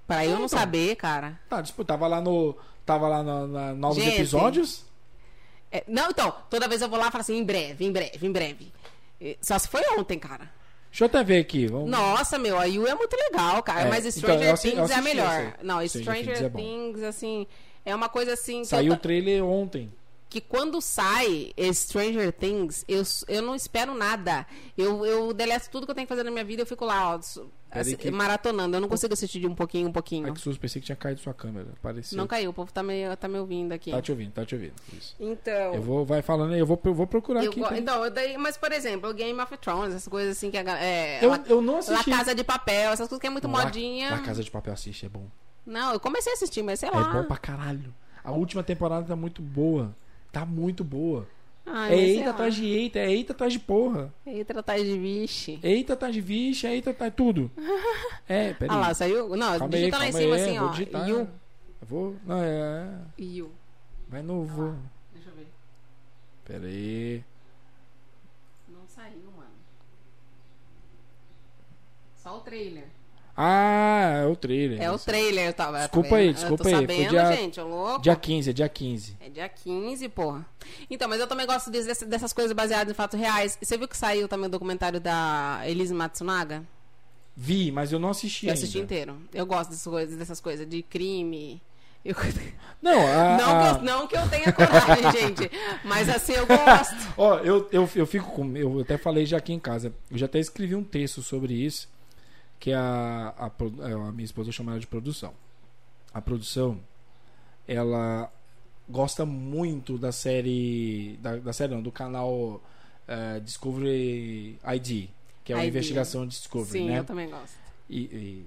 Pra 0.07 0.25
eu 0.25 0.33
não 0.33 0.47
Então. 0.47 0.49
saber, 0.59 0.97
cara. 0.97 1.39
Tá, 1.49 1.61
dispo- 1.61 1.85
tava 1.85 2.07
lá 2.07 2.21
no. 2.21 2.55
Tava 2.85 3.07
lá 3.09 3.23
na, 3.23 3.47
na 3.47 3.75
novos 3.75 4.03
Gente. 4.03 4.17
episódios. 4.17 4.85
É, 5.71 5.85
não, 5.89 6.11
então, 6.11 6.35
toda 6.51 6.67
vez 6.69 6.83
eu 6.83 6.89
vou 6.89 6.99
lá 6.99 7.09
e 7.09 7.11
falo 7.11 7.23
assim, 7.23 7.39
em 7.39 7.45
breve, 7.45 7.85
em 7.85 7.93
breve, 7.93 8.27
em 8.27 8.33
breve. 8.33 8.73
Só 9.41 9.59
se 9.59 9.69
foi 9.69 9.83
ontem, 9.97 10.19
cara. 10.19 10.51
Deixa 10.91 11.05
eu 11.05 11.07
até 11.07 11.23
ver 11.25 11.39
aqui. 11.39 11.67
Vamos... 11.69 11.89
Nossa, 11.89 12.39
meu, 12.39 12.59
a 12.59 12.65
You 12.67 12.87
é 12.87 12.95
muito 12.95 13.17
legal, 13.17 13.63
cara. 13.63 13.83
É, 13.83 13.89
mas 13.89 14.01
então, 14.05 14.11
Stranger 14.29 14.49
eu 14.49 14.53
assi- 14.53 14.69
eu 14.69 14.75
Things 14.75 14.91
é 14.91 14.95
a 14.95 14.99
assisti 14.99 15.15
melhor. 15.17 15.55
Não, 15.63 15.89
Stranger 15.89 16.23
Stranger 16.37 16.53
Things 16.53 17.01
é 17.03 17.07
assim, 17.07 17.47
é 17.87 17.95
uma 17.95 18.09
coisa 18.11 18.35
assim. 18.35 18.65
Saiu 18.65 18.93
eu 18.93 18.97
o 18.99 19.01
trailer 19.01 19.43
ontem. 19.45 19.91
Que 20.33 20.41
quando 20.41 20.81
sai 20.81 21.53
esse 21.57 21.83
Stranger 21.89 22.33
Things, 22.33 22.85
eu, 22.89 23.03
eu 23.29 23.43
não 23.43 23.55
espero 23.55 23.95
nada. 23.95 24.47
Eu, 24.79 25.05
eu 25.05 25.33
deleto 25.35 25.69
tudo 25.71 25.85
que 25.87 25.91
eu 25.91 25.95
tenho 25.95 26.07
que 26.07 26.13
fazer 26.13 26.23
na 26.23 26.31
minha 26.31 26.45
vida, 26.45 26.63
eu 26.63 26.67
fico 26.67 26.87
lá, 26.87 27.11
ó, 27.15 27.21
assim, 27.71 27.97
que- 27.97 28.11
maratonando. 28.11 28.75
Eu 28.77 28.81
não 28.81 28.89
consigo 28.89 29.13
assistir 29.13 29.41
de 29.41 29.47
um 29.47 29.55
pouquinho, 29.55 29.89
um 29.89 29.93
pouquinho. 29.93 30.27
Ai, 30.27 30.33
que 30.33 30.41
susto, 30.41 30.59
pensei 30.59 30.81
que 30.81 30.87
tinha 30.87 30.97
caído 30.97 31.21
sua 31.21 31.35
câmera. 31.35 31.67
Apareceu. 31.79 32.17
Não 32.17 32.27
caiu, 32.27 32.49
o 32.51 32.55
povo 32.55 32.73
tá 32.73 32.83
me, 32.83 33.15
tá 33.17 33.29
me 33.29 33.39
ouvindo 33.39 33.73
aqui. 33.73 33.91
Tá 33.91 34.01
te 34.01 34.11
ouvindo, 34.11 34.33
tá 34.33 34.45
te 34.47 34.55
ouvindo. 34.55 34.73
Isso. 34.99 35.15
Então. 35.21 35.75
Eu 35.75 35.83
vou, 35.83 36.05
vai 36.07 36.23
falando 36.23 36.55
aí, 36.55 36.61
eu 36.61 36.67
vou, 36.67 36.81
eu 36.83 36.95
vou 36.95 37.07
procurar 37.07 37.45
eu 37.45 37.51
aqui. 37.51 37.61
go- 37.61 37.67
pra- 37.69 37.79
Então, 37.79 38.11
daí, 38.11 38.39
mas 38.39 38.57
por 38.57 38.73
exemplo, 38.73 39.11
o 39.11 39.13
Game 39.15 39.39
of 39.39 39.55
Thrones, 39.59 39.95
essas 39.95 40.09
coisas 40.09 40.35
assim 40.39 40.51
que 40.51 40.57
a 40.57 40.63
é, 40.83 41.23
eu, 41.23 41.29
La, 41.29 41.41
eu 41.47 41.61
não 41.61 41.75
La 41.75 41.79
assisti. 41.81 42.11
Casa 42.11 42.35
de 42.35 42.43
Papel, 42.43 42.91
essas 42.93 43.07
coisas 43.07 43.21
que 43.21 43.27
é 43.27 43.31
muito 43.31 43.47
Não, 43.47 43.55
La- 43.59 43.65
modinha. 43.65 44.11
La 44.13 44.21
Casa 44.21 44.43
de 44.43 44.51
Papel 44.51 44.73
assiste, 44.73 45.05
é 45.05 45.09
bom. 45.11 45.27
Não, 45.67 45.93
eu 45.93 46.01
comecei 46.01 46.33
a 46.33 46.37
assistir, 46.37 46.63
mas 46.63 46.81
sei 46.81 46.89
É 46.89 46.93
lá. 46.93 47.05
bom 47.13 47.25
pra 47.25 47.37
caralho. 47.37 47.95
A 48.25 48.31
última 48.33 48.63
temporada 48.63 49.05
tá 49.07 49.17
muito 49.17 49.43
boa. 49.43 49.95
Tá 50.33 50.47
muito 50.47 50.83
boa. 50.83 51.29
Ai, 51.65 51.93
é 51.93 51.99
eita 51.99 52.31
atrás 52.31 52.55
de 52.55 52.67
eita, 52.67 52.99
é 52.99 53.11
eita 53.13 53.33
atrás 53.33 53.53
de 53.53 53.59
porra. 53.61 54.13
Eita, 54.27 54.59
atrás 54.59 54.83
de 54.83 54.99
vixe. 54.99 55.61
Eita 55.63 55.93
atrás 55.93 56.13
de 56.13 56.21
vixe, 56.21 56.67
é 56.67 56.75
eita 56.75 56.91
atrás 56.91 57.13
de 57.13 57.17
tudo. 57.17 57.51
É, 58.29 58.53
peraí. 58.59 58.77
Ah 58.77 58.81
lá, 58.81 58.95
saiu? 58.95 59.29
Não, 59.37 59.59
calma 59.59 59.69
digita 59.69 59.97
aí, 59.99 60.03
lá 60.03 60.09
em 60.09 60.13
cima 60.13 60.35
aí, 60.35 60.43
assim, 60.43 60.59
vou 60.59 60.69
ó. 60.69 60.71
digitar. 60.71 61.09
You. 61.09 61.19
Eu 61.19 61.29
vou. 61.87 62.17
Não, 62.25 62.43
é. 62.43 62.89
You. 63.19 63.53
Vai 64.09 64.23
no. 64.23 64.45
Vou. 64.45 64.75
Deixa 65.13 65.29
eu 65.29 65.35
ver. 65.35 65.47
Pera 66.45 66.67
aí. 66.67 67.23
Não 68.69 68.87
saiu, 68.89 69.31
mano. 69.37 69.51
Só 72.17 72.39
o 72.39 72.41
trailer. 72.41 72.87
Ah, 73.37 74.21
é 74.25 74.27
o 74.27 74.37
trailer. 74.37 74.81
É 74.83 74.91
o 74.91 74.99
trailer, 74.99 75.47
eu 75.47 75.53
tava. 75.55 75.79
Desculpa 75.79 76.09
tá 76.11 76.17
aí, 76.17 76.33
desculpa 76.35 76.63
eu 76.69 76.71
tô 76.71 76.77
aí, 76.77 76.81
sabendo, 76.83 77.09
dia- 77.11 77.33
gente, 77.33 77.61
ô 77.61 77.67
louco. 77.67 78.03
Dia 78.03 78.15
15, 78.17 78.51
é 78.51 78.53
dia 78.53 78.69
15. 78.69 79.17
É 79.21 79.29
dia 79.31 79.49
15, 79.49 80.09
porra. 80.11 80.45
Então, 80.91 81.09
mas 81.09 81.19
eu 81.19 81.27
também 81.27 81.47
gosto 81.47 81.71
desse- 81.71 82.05
dessas 82.05 82.33
coisas 82.33 82.53
baseadas 82.53 82.93
em 82.93 82.95
fatos 82.95 83.19
reais. 83.19 83.59
Você 83.61 83.79
viu 83.79 83.89
que 83.89 83.97
saiu 83.97 84.29
também 84.29 84.47
o 84.47 84.51
documentário 84.51 85.01
da 85.01 85.61
Elise 85.65 85.95
Matsunaga? 85.95 86.63
Vi, 87.35 87.73
mas 87.73 87.91
eu 87.91 87.99
não 87.99 88.11
assisti 88.11 88.47
Eu 88.47 88.51
ainda. 88.53 88.61
assisti 88.61 88.79
inteiro. 88.79 89.17
Eu 89.33 89.47
gosto 89.47 89.71
dessas 89.71 89.85
coisas, 89.91 90.17
dessas 90.19 90.41
coisas 90.41 90.69
de 90.69 90.83
crime. 90.83 91.63
Eu- 92.05 92.15
Não, 92.83 92.99
a, 93.07 93.37
Não, 93.39 93.51
a- 93.61 93.63
que 93.63 93.79
eu, 93.79 93.83
não 93.85 94.07
que 94.09 94.17
eu 94.17 94.29
tenha 94.29 94.53
coragem, 94.53 95.13
gente. 95.19 95.51
Mas 95.85 96.09
assim, 96.09 96.33
eu 96.33 96.47
gosto. 96.47 96.97
Ó, 97.17 97.39
eu, 97.39 97.69
eu, 97.73 97.89
eu 97.95 98.07
fico 98.07 98.31
com. 98.33 98.55
Eu 98.57 98.81
até 98.81 98.99
falei 98.99 99.25
já 99.25 99.39
aqui 99.39 99.53
em 99.53 99.59
casa. 99.61 99.95
Eu 100.11 100.19
já 100.19 100.27
até 100.27 100.39
escrevi 100.41 100.75
um 100.75 100.83
texto 100.85 101.23
sobre 101.23 101.55
isso. 101.55 101.89
Que 102.63 102.73
a, 102.73 103.35
a, 103.37 103.51
é, 103.89 103.93
a 103.93 104.13
minha 104.13 104.25
esposa 104.25 104.53
chama 104.53 104.71
ela 104.71 104.79
de 104.81 104.87
produção. 104.87 105.35
A 106.15 106.21
produção, 106.21 106.79
ela 107.67 108.31
gosta 108.89 109.27
muito 109.27 109.99
da 109.99 110.13
série. 110.13 111.19
Da, 111.21 111.39
da 111.39 111.53
série 111.53 111.75
não, 111.75 111.83
do 111.83 111.91
canal 111.91 112.63
eh, 113.09 113.41
Discovery 113.41 114.61
ID. 114.77 115.09
Que 115.43 115.53
é 115.53 115.59
ID. 115.59 115.67
investigação 115.71 116.25
Discovery, 116.25 116.71
Sim, 116.79 116.89
né? 116.91 117.01
eu 117.01 117.05
também 117.05 117.29
gosto. 117.29 117.57
E, 117.91 118.01
e- 118.03 118.47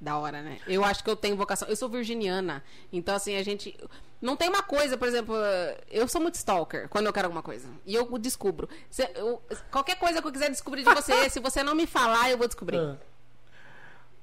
Da 0.00 0.18
hora, 0.18 0.42
né? 0.42 0.58
Eu 0.66 0.84
acho 0.84 1.04
que 1.04 1.08
eu 1.10 1.14
tenho 1.14 1.36
vocação. 1.36 1.68
Eu 1.68 1.76
sou 1.76 1.88
virginiana. 1.88 2.60
Então, 2.92 3.14
assim, 3.14 3.36
a 3.36 3.42
gente. 3.44 3.78
Não 4.20 4.36
tem 4.36 4.48
uma 4.48 4.64
coisa, 4.64 4.98
por 4.98 5.06
exemplo, 5.06 5.34
eu 5.90 6.08
sou 6.08 6.20
muito 6.20 6.34
stalker 6.34 6.88
quando 6.88 7.06
eu 7.06 7.12
quero 7.12 7.26
alguma 7.26 7.42
coisa. 7.42 7.68
E 7.86 7.94
eu 7.94 8.18
descubro. 8.18 8.68
Se- 8.90 9.08
eu- 9.14 9.40
qualquer 9.70 9.96
coisa 9.96 10.20
que 10.20 10.26
eu 10.26 10.32
quiser 10.32 10.50
descobrir 10.50 10.82
de 10.82 10.92
você, 10.92 11.30
se 11.30 11.38
você 11.38 11.62
não 11.62 11.76
me 11.76 11.86
falar, 11.86 12.32
eu 12.32 12.38
vou 12.38 12.48
descobrir. 12.48 12.78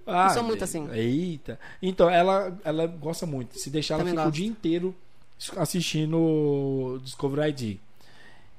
Ah, 0.09 0.27
Eu 0.27 0.33
sou 0.33 0.43
muito 0.43 0.63
assim. 0.63 0.87
Eita. 0.91 1.59
Então, 1.81 2.09
ela, 2.09 2.57
ela 2.63 2.87
gosta 2.87 3.25
muito. 3.25 3.57
Se 3.59 3.69
deixar, 3.69 3.95
ela 3.95 4.01
Também 4.03 4.13
fica 4.13 4.21
o 4.23 4.25
gosto. 4.25 4.35
dia 4.37 4.47
inteiro 4.47 4.95
assistindo 5.57 6.99
Discovery 7.03 7.49
ID. 7.49 7.77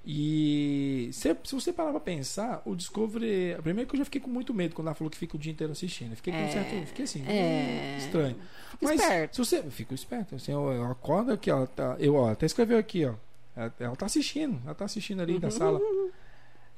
E 0.07 1.11
se, 1.13 1.37
se 1.45 1.55
você 1.55 1.73
parar 1.73 1.91
pra 1.91 2.01
pensar, 2.01 2.63
o 2.65 2.75
Discovery. 2.75 3.57
Primeiro 3.63 3.89
que 3.89 3.95
eu 3.97 3.99
já 3.99 4.05
fiquei 4.05 4.21
com 4.21 4.31
muito 4.31 4.55
medo 4.55 4.75
quando 4.75 4.87
ela 4.89 4.95
falou 4.95 5.11
que 5.11 5.17
fica 5.19 5.37
o 5.37 5.39
dia 5.39 5.53
inteiro 5.53 5.73
assistindo. 5.73 6.13
Eu 6.13 6.17
Fiquei 6.17 6.33
com 6.33 6.39
É. 6.39 6.49
certo. 6.49 6.87
Fiquei 6.87 7.05
assim, 7.05 7.25
É. 7.27 7.99
estranho. 7.99 8.35
Fica 8.71 8.79
Mas 8.87 9.01
esperto. 9.01 9.37
se 9.37 9.39
você. 9.45 9.63
Fico 9.71 9.95
esperto. 9.95 10.35
Assim, 10.37 10.53
eu, 10.53 10.73
eu 10.73 10.85
acordo 10.87 11.33
aqui, 11.33 11.51
ó. 11.51 11.67
Tá, 11.67 11.97
eu, 11.99 12.15
ó, 12.15 12.31
até 12.31 12.47
escreveu 12.47 12.79
aqui, 12.79 13.05
ó. 13.05 13.13
Ela, 13.55 13.75
ela 13.79 13.97
tá 13.97 14.07
assistindo. 14.07 14.59
Ela 14.65 14.75
tá 14.75 14.87
assistindo 14.87 15.21
ali 15.21 15.39
da 15.39 15.51
sala. 15.51 15.79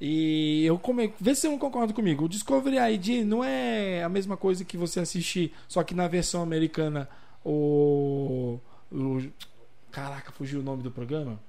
E 0.01 0.65
eu 0.65 0.77
come... 0.77 1.13
vê 1.19 1.33
se 1.33 1.41
você 1.41 1.49
não 1.49 1.57
concorda 1.57 1.93
comigo. 1.93 2.25
O 2.25 2.29
Discovery 2.29 2.77
ID 2.93 3.25
não 3.25 3.43
é 3.43 4.03
a 4.03 4.09
mesma 4.09 4.35
coisa 4.35 4.65
que 4.65 4.75
você 4.77 4.99
assistir, 4.99 5.53
só 5.67 5.83
que 5.83 5.93
na 5.93 6.07
versão 6.07 6.41
americana 6.41 7.07
o, 7.45 8.59
o... 8.91 9.21
caraca, 9.91 10.31
fugiu 10.31 10.59
o 10.59 10.63
nome 10.63 10.83
do 10.83 10.91
programa. 10.91 11.39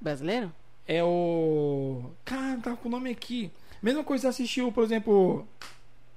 Brasileiro? 0.00 0.52
É 0.86 1.02
o 1.04 2.10
cara, 2.24 2.58
tá 2.60 2.76
com 2.76 2.88
o 2.88 2.90
nome 2.90 3.10
aqui. 3.10 3.50
Mesma 3.82 4.02
coisa 4.02 4.22
você 4.22 4.28
assistiu, 4.28 4.72
por 4.72 4.84
exemplo, 4.84 5.46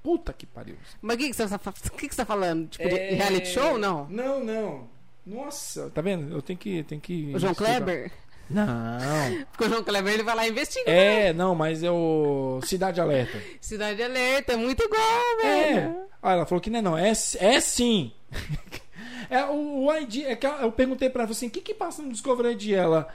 puta 0.02 0.34
que 0.34 0.46
pariu. 0.46 0.78
Mas 1.02 1.16
o 1.16 1.20
que, 1.20 1.28
que, 1.30 1.34
você, 1.36 1.48
tá 1.48 1.72
que, 1.72 2.08
que 2.08 2.16
você 2.16 2.22
tá 2.22 2.26
falando? 2.26 2.70
Tipo, 2.70 2.88
É- 2.88 3.14
reality 3.14 3.48
show? 3.48 3.78
Não. 3.78 4.08
Não, 4.10 4.44
não. 4.44 4.90
Nossa, 5.26 5.90
tá 5.92 6.02
vendo? 6.02 6.34
Eu 6.34 6.42
tenho 6.42 6.58
que 6.58 6.84
tenho 6.84 7.00
que 7.00 7.32
O 7.36 7.40
João. 7.40 7.54
Kleber? 7.54 8.12
Não. 8.53 9.45
Porque 9.52 9.65
o 9.65 9.69
João 9.69 9.84
Kleber 9.84 10.14
ele 10.14 10.23
vai 10.23 10.36
lá 10.36 10.48
e 10.48 10.49
investiga. 10.52 10.90
É, 10.90 11.34
não, 11.34 11.56
mas 11.56 11.84
é 11.84 11.91
o 11.91 12.60
Cidade 12.64 12.99
Alerta. 13.02 13.41
Cidade 13.61 14.02
Alerta, 14.02 14.53
é 14.53 14.56
muito 14.56 14.84
igual, 14.84 15.40
É. 15.44 15.73
velho. 15.73 15.95
Ah, 16.22 16.34
ela 16.34 16.45
falou 16.45 16.61
que 16.61 16.69
não 16.69 16.80
é 16.80 16.82
não. 16.82 16.98
É, 16.98 17.10
é 17.11 17.60
sim. 17.60 18.11
é 19.30 19.44
o, 19.45 19.86
o 19.88 19.98
ID. 19.98 20.26
É 20.26 20.36
que 20.36 20.45
eu 20.45 20.72
perguntei 20.72 21.10
pra 21.10 21.23
ela 21.23 21.32
assim: 21.32 21.48
o 21.48 21.52
que 21.52 21.61
que 21.61 21.73
passa 21.73 22.02
no 22.02 22.11
Discovery 22.11 22.52
ID? 22.53 22.72
Ela. 22.73 23.07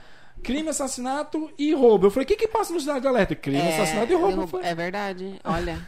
Crime, 0.43 0.69
assassinato 0.69 1.51
e 1.57 1.73
roubo. 1.73 2.07
Eu 2.07 2.11
falei: 2.11 2.25
o 2.25 2.27
que 2.27 2.35
que 2.35 2.47
passa 2.47 2.71
no 2.73 2.79
Cidade 2.79 3.07
Alerta? 3.07 3.33
Crime, 3.35 3.69
assassinato 3.69 4.11
e 4.11 4.15
roubo. 4.15 4.43
Eu 4.43 4.47
falei, 4.47 4.69
É 4.69 4.75
verdade, 4.75 5.39
olha. 5.43 5.79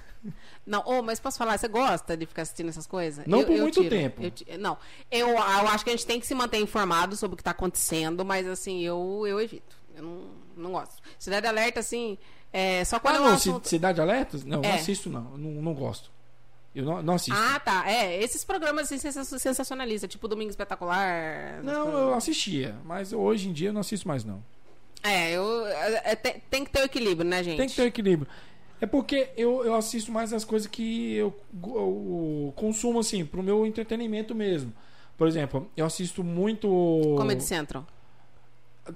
Não, 0.70 0.84
ô, 0.86 1.02
mas 1.02 1.20
posso 1.20 1.38
falar, 1.38 1.58
você 1.58 1.68
gosta 1.68 2.16
de 2.16 2.26
ficar 2.28 2.44
assistindo 2.44 2.70
essas 2.70 2.86
coisas? 2.86 3.26
Não 3.26 3.44
por 3.44 3.58
muito 3.58 3.82
tiro, 3.82 3.90
tempo. 3.90 4.22
eu 4.48 4.60
não, 4.60 4.78
eu, 5.10 5.30
eu 5.30 5.38
acho 5.40 5.84
que 5.84 5.90
a 5.90 5.94
gente 5.94 6.06
tem 6.06 6.20
que 6.20 6.28
se 6.28 6.36
manter 6.36 6.60
informado 6.60 7.16
sobre 7.16 7.34
o 7.34 7.38
que 7.38 7.44
tá 7.44 7.52
acontecendo, 7.52 8.24
mas 8.24 8.48
assim, 8.48 8.82
eu, 8.82 9.24
eu 9.26 9.42
evito. 9.42 9.76
Eu 9.96 10.04
não, 10.04 10.22
não 10.56 10.72
gosto. 10.74 10.96
Cidade 11.18 11.48
Alerta, 11.48 11.80
assim, 11.80 12.18
é, 12.54 12.86
só 12.86 13.00
quando 13.00 13.16
Ah, 13.16 13.18
é 13.18 13.22
um 13.22 13.26
não, 13.26 13.34
assunto... 13.34 13.64
Ci- 13.64 13.70
Cidade 13.72 14.00
Alerta? 14.00 14.38
Não, 14.46 14.62
não 14.62 14.70
É. 14.70 14.76
assisto 14.76 15.10
não. 15.10 15.32
Eu 15.32 15.38
Não, 15.40 15.52
não 15.62 15.74
gosto. 15.74 16.12
Eu 16.76 16.86
não, 16.86 17.02
não 17.02 17.16
assisto. 17.16 17.34
Ah, 17.36 17.60
tá. 17.60 17.92
É, 17.92 18.22
esses 18.22 18.44
programas 18.46 18.86
assim, 18.86 19.00
sensa- 19.00 19.40
sensacionalistas, 19.40 20.08
tipo 20.08 20.28
Domingo 20.28 20.52
Espetacular. 20.52 21.62
não, 21.64 21.88
eu 21.92 22.14
assistia. 22.14 22.76
Mas 22.86 23.12
hoje 23.12 23.50
em 23.50 23.54
dia 23.54 23.70
eu 23.70 23.74
não 23.74 23.82
assisto 23.82 24.08
mais 24.08 24.24
não. 24.24 24.44
É, 25.02 25.32
eu, 25.32 25.66
é, 25.66 26.02
é, 26.12 26.16
tem, 26.16 26.44
tem 26.50 26.64
que 26.66 26.72
ter 26.72 26.82
o 26.82 26.86
equilíbrio, 26.86 27.28
né, 27.28 27.42
gente? 27.44 27.58
Tem 27.58 27.68
que 27.70 27.76
ter 27.76 27.82
um 27.84 27.86
equilíbrio. 27.88 28.30
É 28.82 28.86
porque 28.86 29.30
eu, 29.36 29.64
eu 29.66 29.76
assisto 29.76 30.12
mais 30.12 30.32
as 30.34 30.46
coisas 30.46 30.68
que 30.68 31.14
eu, 31.16 31.36
eu 31.64 32.54
consumo, 32.56 33.00
assim, 33.00 33.26
pro 33.26 33.44
meu 33.44 33.66
entretenimento 33.66 34.34
mesmo. 34.34 34.72
Por 35.18 35.28
exemplo, 35.28 35.70
eu 35.76 35.86
assisto 35.86 36.24
muito. 36.24 36.68
Comedy 37.18 37.44
Central. 37.44 37.86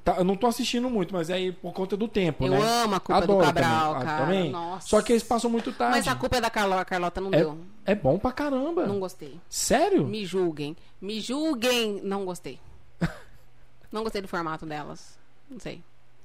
tá- 0.05 0.15
eu 0.17 0.23
não 0.23 0.37
tô 0.37 0.47
assistindo 0.47 0.89
muito, 0.89 1.13
mas 1.13 1.29
é 1.29 1.33
aí 1.33 1.51
por 1.51 1.73
conta 1.73 1.97
do 1.97 2.07
tempo, 2.07 2.45
Eu 2.45 2.51
né? 2.51 2.59
amo 2.83 2.95
a 2.95 2.99
culpa 3.01 3.23
Adoro 3.23 3.39
do 3.39 3.45
Cabral, 3.45 3.93
também. 3.93 4.01
Ah, 4.01 4.05
cara. 4.05 4.25
também? 4.25 4.51
Nossa. 4.51 4.87
Só 4.87 5.01
que 5.01 5.11
eles 5.11 5.23
passam 5.23 5.49
muito 5.49 5.71
tarde. 5.73 5.97
Mas 5.97 6.07
a 6.07 6.15
culpa 6.15 6.37
é 6.37 6.41
da 6.41 6.49
Carlota, 6.49 6.81
a 6.81 6.85
Carlota 6.85 7.19
não 7.21 7.29
é, 7.33 7.37
deu. 7.37 7.57
é 7.85 7.93
bom 7.93 8.17
pra 8.17 8.31
caramba. 8.31 8.87
Não 8.87 8.99
gostei. 9.01 9.37
Sério? 9.49 10.07
Me 10.07 10.25
julguem. 10.25 10.77
Me 11.01 11.19
julguem. 11.19 11.99
Não 12.03 12.23
gostei. 12.23 12.57
não 13.91 14.01
gostei 14.01 14.21
do 14.21 14.27
formato 14.29 14.65
delas. 14.65 15.19
Não 15.49 15.59
sei. 15.59 15.83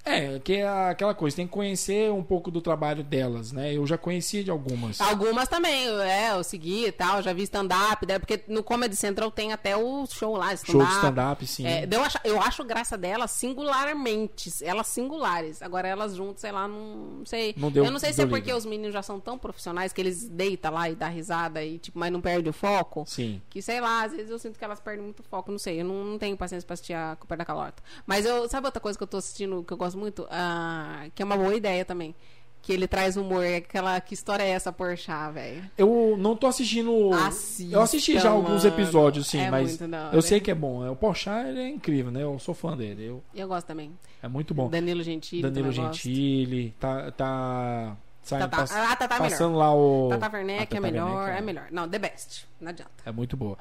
É, 0.08 0.38
que 0.38 0.54
é 0.54 0.68
aquela 0.68 1.14
coisa, 1.14 1.36
tem 1.36 1.46
que 1.46 1.52
conhecer 1.52 2.10
um 2.12 2.22
pouco 2.22 2.50
do 2.50 2.60
trabalho 2.60 3.02
delas, 3.04 3.52
né? 3.52 3.72
Eu 3.74 3.86
já 3.86 3.96
conhecia 3.98 4.42
de 4.42 4.50
algumas. 4.50 5.00
Algumas 5.00 5.48
também, 5.48 5.86
é, 6.00 6.32
eu 6.32 6.42
segui 6.44 6.86
e 6.86 6.92
tal, 6.92 7.22
já 7.22 7.32
vi 7.32 7.42
stand-up, 7.42 8.06
né, 8.06 8.18
porque 8.18 8.42
no 8.48 8.62
Comedy 8.62 8.96
Central 8.96 9.30
tem 9.30 9.52
até 9.52 9.76
o 9.76 10.06
show 10.06 10.36
lá, 10.36 10.48
Show 10.56 10.82
stand-up. 10.82 10.88
de 10.90 10.96
stand-up, 10.96 11.46
sim. 11.46 11.66
É, 11.66 11.88
eu, 11.90 12.02
acho, 12.02 12.18
eu 12.24 12.40
acho 12.40 12.64
graça 12.64 12.96
delas 12.96 13.30
singularmente, 13.32 14.50
elas 14.62 14.86
singulares. 14.88 15.62
Agora 15.62 15.86
elas 15.88 16.14
juntas, 16.16 16.40
sei 16.40 16.52
lá, 16.52 16.66
não 16.66 17.22
sei. 17.24 17.54
Não 17.56 17.70
deu- 17.70 17.84
eu 17.84 17.90
não 17.90 17.98
sei 17.98 18.12
se 18.12 18.22
é 18.22 18.26
porque 18.26 18.46
liga. 18.46 18.56
os 18.56 18.64
meninos 18.64 18.92
já 18.92 19.02
são 19.02 19.20
tão 19.20 19.38
profissionais 19.38 19.92
que 19.92 20.00
eles 20.00 20.28
deitam 20.28 20.72
lá 20.72 20.88
e 20.90 20.94
dá 20.94 21.08
risada 21.08 21.62
e 21.64 21.78
tipo, 21.78 21.98
mas 21.98 22.12
não 22.12 22.20
perde 22.20 22.48
o 22.48 22.52
foco. 22.52 23.04
Sim. 23.06 23.40
Que 23.50 23.60
sei 23.62 23.80
lá, 23.80 24.04
às 24.04 24.12
vezes 24.12 24.30
eu 24.30 24.38
sinto 24.38 24.58
que 24.58 24.64
elas 24.64 24.80
perdem 24.80 25.04
muito 25.04 25.22
foco, 25.22 25.50
não 25.50 25.58
sei, 25.58 25.80
eu 25.80 25.84
não, 25.84 26.04
não 26.04 26.18
tenho 26.18 26.36
paciência 26.36 26.66
pra 26.66 26.74
assistir 26.74 26.94
a 26.94 27.16
Cooper 27.18 27.38
da 27.38 27.44
Calorta. 27.44 27.82
Mas 28.06 28.24
eu, 28.24 28.48
sabe 28.48 28.66
outra 28.66 28.80
coisa 28.80 28.96
que 28.98 29.02
eu 29.02 29.08
tô 29.08 29.16
assistindo 29.18 29.62
que 29.64 29.72
eu 29.72 29.76
gosto 29.76 29.97
muito? 29.98 30.26
Ah, 30.30 31.06
que 31.14 31.20
é 31.20 31.24
uma 31.24 31.36
boa 31.36 31.54
ideia 31.54 31.84
também. 31.84 32.14
Que 32.60 32.72
ele 32.72 32.88
traz 32.88 33.16
humor, 33.16 33.44
é 33.44 33.56
aquela, 33.56 33.98
que 34.00 34.12
história 34.12 34.42
é 34.42 34.48
essa, 34.50 34.72
Porchat, 34.72 35.32
velho? 35.32 35.62
Eu 35.78 36.16
não 36.18 36.36
tô 36.36 36.46
assistindo. 36.48 37.12
Assista, 37.14 37.72
eu 37.74 37.80
assisti 37.80 38.18
já 38.18 38.30
alguns 38.30 38.64
mano. 38.64 38.74
episódios, 38.74 39.26
sim, 39.28 39.38
É 39.40 39.50
mas 39.50 39.78
eu 40.12 40.20
sei 40.20 40.40
que 40.40 40.50
é 40.50 40.54
bom. 40.54 40.84
É, 40.84 40.90
O 40.90 40.96
Porchat 40.96 41.48
ele 41.48 41.60
é 41.60 41.68
incrível, 41.68 42.10
né? 42.10 42.22
Eu 42.24 42.38
sou 42.38 42.54
fã 42.54 42.76
dele. 42.76 43.04
Eu, 43.06 43.22
Eu 43.34 43.46
gosto 43.48 43.66
também. 43.68 43.96
é 44.22 44.28
muito 44.28 44.52
bom. 44.54 44.68
Danilo 44.68 45.02
Gentili. 45.02 45.40
Danilo. 45.42 45.70
Gentili, 45.72 46.74
tá. 46.80 47.10
tá 47.12 47.96
sai- 48.22 48.40
Tata, 48.40 48.56
pass- 48.56 48.72
ah, 48.72 48.96
é 49.00 49.04
melhor. 49.04 49.18
passando 49.18 49.56
lá 49.56 49.74
o. 49.74 50.08
Tata 50.10 50.36
Werneck 50.36 50.62
é 50.62 50.66
Tata 50.66 50.80
melhor, 50.80 51.16
Werneck, 51.16 51.38
é 51.38 51.40
melhor. 51.40 51.66
Não, 51.70 51.88
the 51.88 51.98
best. 51.98 52.44
Não 52.60 52.68
adianta. 52.70 52.90
É 53.06 53.12
muito 53.12 53.36
boa. 53.36 53.56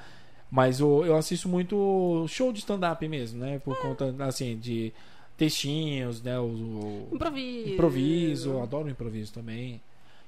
Mas 0.49 0.81
o- 0.81 1.05
eu 1.05 1.15
assisto 1.15 1.47
muito 1.47 2.25
show 2.27 2.51
de 2.51 2.59
stand-up 2.59 3.07
mesmo, 3.07 3.39
né? 3.39 3.55
É. 3.55 3.59
Por 3.59 3.77
conta, 3.77 4.13
assim, 4.19 4.57
de 4.57 4.91
textinhos, 5.37 6.21
né? 6.21 6.37
O, 6.39 6.43
o 6.45 7.09
Improviso. 7.13 7.69
improviso, 7.73 8.49
eu 8.51 8.63
adoro 8.63 8.89
improviso 8.89 9.31
também. 9.33 9.79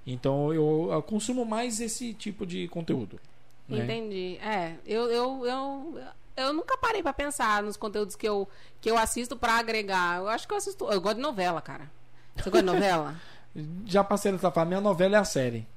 Então 0.06 0.54
eu, 0.54 0.90
eu 0.92 1.02
consumo 1.04 1.44
mais 1.46 1.80
esse 1.82 2.14
tipo 2.14 2.46
de 2.46 2.68
conteúdo. 2.68 3.20
né? 3.68 3.84
Entendi. 3.84 4.38
É, 4.38 4.76
eu, 4.86 5.10
eu, 5.10 5.46
eu, 5.46 6.00
eu 6.38 6.54
nunca 6.54 6.78
parei 6.78 7.02
pra 7.04 7.12
pensar 7.14 7.62
nos 7.64 7.76
conteúdos 7.76 8.16
que 8.16 8.28
eu, 8.28 8.48
que 8.80 8.90
eu 8.90 8.98
assisto 8.98 9.36
pra 9.36 9.54
agregar. 9.60 10.18
Eu 10.20 10.28
acho 10.30 10.48
que 10.48 10.54
eu 10.54 10.58
assisto. 10.58 10.86
Eu 10.92 11.02
gosto 11.02 11.18
de 11.18 11.22
novela, 11.22 11.62
cara. 11.62 11.90
Você 12.36 12.50
gosta 12.50 12.60
de 12.66 12.72
novela? 12.74 13.16
Já 13.86 14.04
passei 14.04 14.32
dessa 14.32 14.52
fase. 14.52 14.68
Minha 14.68 14.80
novela 14.82 15.18
é 15.18 15.20
a 15.20 15.26
série. 15.26 15.68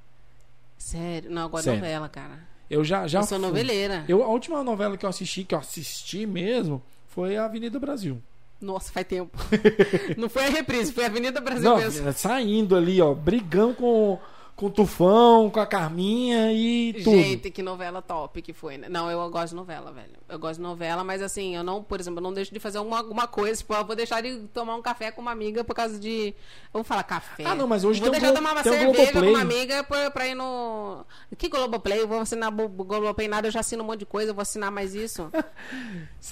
Sério? 0.78 1.30
Não, 1.30 1.42
eu 1.42 1.48
gosto 1.48 1.64
de 1.70 1.76
novela, 1.76 2.08
cara. 2.08 2.38
Eu 2.68 2.82
já, 2.84 3.06
já 3.06 3.20
eu 3.20 3.24
sou 3.24 3.38
fui. 3.38 3.46
noveleira. 3.48 4.04
Eu, 4.08 4.22
a 4.22 4.28
última 4.28 4.62
novela 4.64 4.96
que 4.96 5.04
eu 5.04 5.10
assisti, 5.10 5.44
que 5.44 5.54
eu 5.54 5.58
assisti 5.58 6.26
mesmo, 6.26 6.82
foi 7.08 7.36
a 7.36 7.44
Avenida 7.44 7.78
Brasil. 7.78 8.20
Nossa, 8.62 8.92
faz 8.92 9.06
tempo. 9.06 9.36
Não 10.16 10.28
foi 10.28 10.46
a 10.46 10.50
reprise, 10.50 10.92
foi 10.92 11.04
a 11.04 11.08
Avenida 11.08 11.40
Brasil 11.40 11.68
Não, 11.68 11.76
mesmo. 11.78 12.12
saindo 12.12 12.76
ali, 12.76 13.00
ó, 13.00 13.12
brigando 13.12 13.74
com, 13.74 14.18
com 14.54 14.66
o 14.66 14.70
Tufão, 14.70 15.50
com 15.50 15.58
a 15.58 15.66
Carminha 15.66 16.52
e 16.52 16.92
tudo. 17.02 17.16
Gente, 17.16 17.50
que 17.50 17.62
novela 17.62 18.00
top 18.02 18.40
que 18.42 18.52
foi, 18.52 18.76
né? 18.78 18.88
Não, 18.88 19.10
eu 19.10 19.28
gosto 19.30 19.48
de 19.50 19.54
novela, 19.56 19.90
velho. 19.90 20.12
Eu 20.28 20.38
gosto 20.38 20.56
de 20.56 20.62
novela, 20.62 21.02
mas 21.02 21.20
assim, 21.22 21.56
eu 21.56 21.64
não, 21.64 21.82
por 21.82 21.98
exemplo, 21.98 22.18
eu 22.18 22.22
não 22.22 22.32
deixo 22.32 22.52
de 22.52 22.60
fazer 22.60 22.78
uma, 22.78 22.98
alguma 22.98 23.26
coisa. 23.26 23.56
Tipo, 23.56 23.74
eu 23.74 23.84
vou 23.84 23.96
deixar 23.96 24.20
de 24.22 24.38
tomar 24.54 24.76
um 24.76 24.82
café 24.82 25.10
com 25.10 25.20
uma 25.22 25.32
amiga 25.32 25.64
por 25.64 25.74
causa 25.74 25.98
de. 25.98 26.28
Eu 26.28 26.34
vou 26.74 26.84
falar 26.84 27.02
café. 27.02 27.44
Ah, 27.44 27.54
não, 27.54 27.66
mas 27.66 27.82
hoje 27.82 28.00
vou 28.00 28.10
tem 28.10 28.20
deixar 28.20 28.32
de 28.34 28.38
tomar 28.38 28.52
uma 28.52 28.62
cerveja 28.62 29.12
com 29.12 29.18
uma 29.20 29.40
amiga 29.40 29.82
pra, 29.84 30.10
pra 30.10 30.28
ir 30.28 30.34
no. 30.34 31.04
Que 31.36 31.48
Globoplay? 31.48 32.00
Eu 32.00 32.06
vou 32.08 32.20
assinar 32.20 32.50
Bo- 32.50 32.68
Globoplay 32.68 33.26
nada, 33.28 33.48
eu 33.48 33.52
já 33.52 33.60
assino 33.60 33.82
um 33.82 33.86
monte 33.86 34.00
de 34.00 34.06
coisa, 34.06 34.30
eu 34.30 34.34
vou 34.34 34.42
assinar 34.42 34.70
mais 34.70 34.94
isso. 34.94 35.28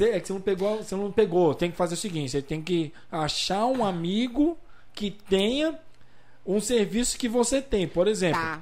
É 0.00 0.18
que 0.20 0.26
você 0.28 0.32
não 0.32 0.40
pegou, 0.40 0.76
você 0.78 0.94
não 0.94 1.10
pegou. 1.12 1.54
Tem 1.54 1.70
que 1.70 1.76
fazer 1.76 1.94
o 1.94 1.96
seguinte: 1.96 2.30
você 2.30 2.40
tem 2.42 2.62
que 2.62 2.92
achar 3.10 3.66
um 3.66 3.84
amigo 3.84 4.56
que 4.94 5.10
tenha 5.10 5.78
um 6.46 6.60
serviço 6.60 7.18
que 7.18 7.28
você 7.28 7.60
tem. 7.62 7.86
Por 7.88 8.06
exemplo, 8.08 8.40
Tá. 8.40 8.60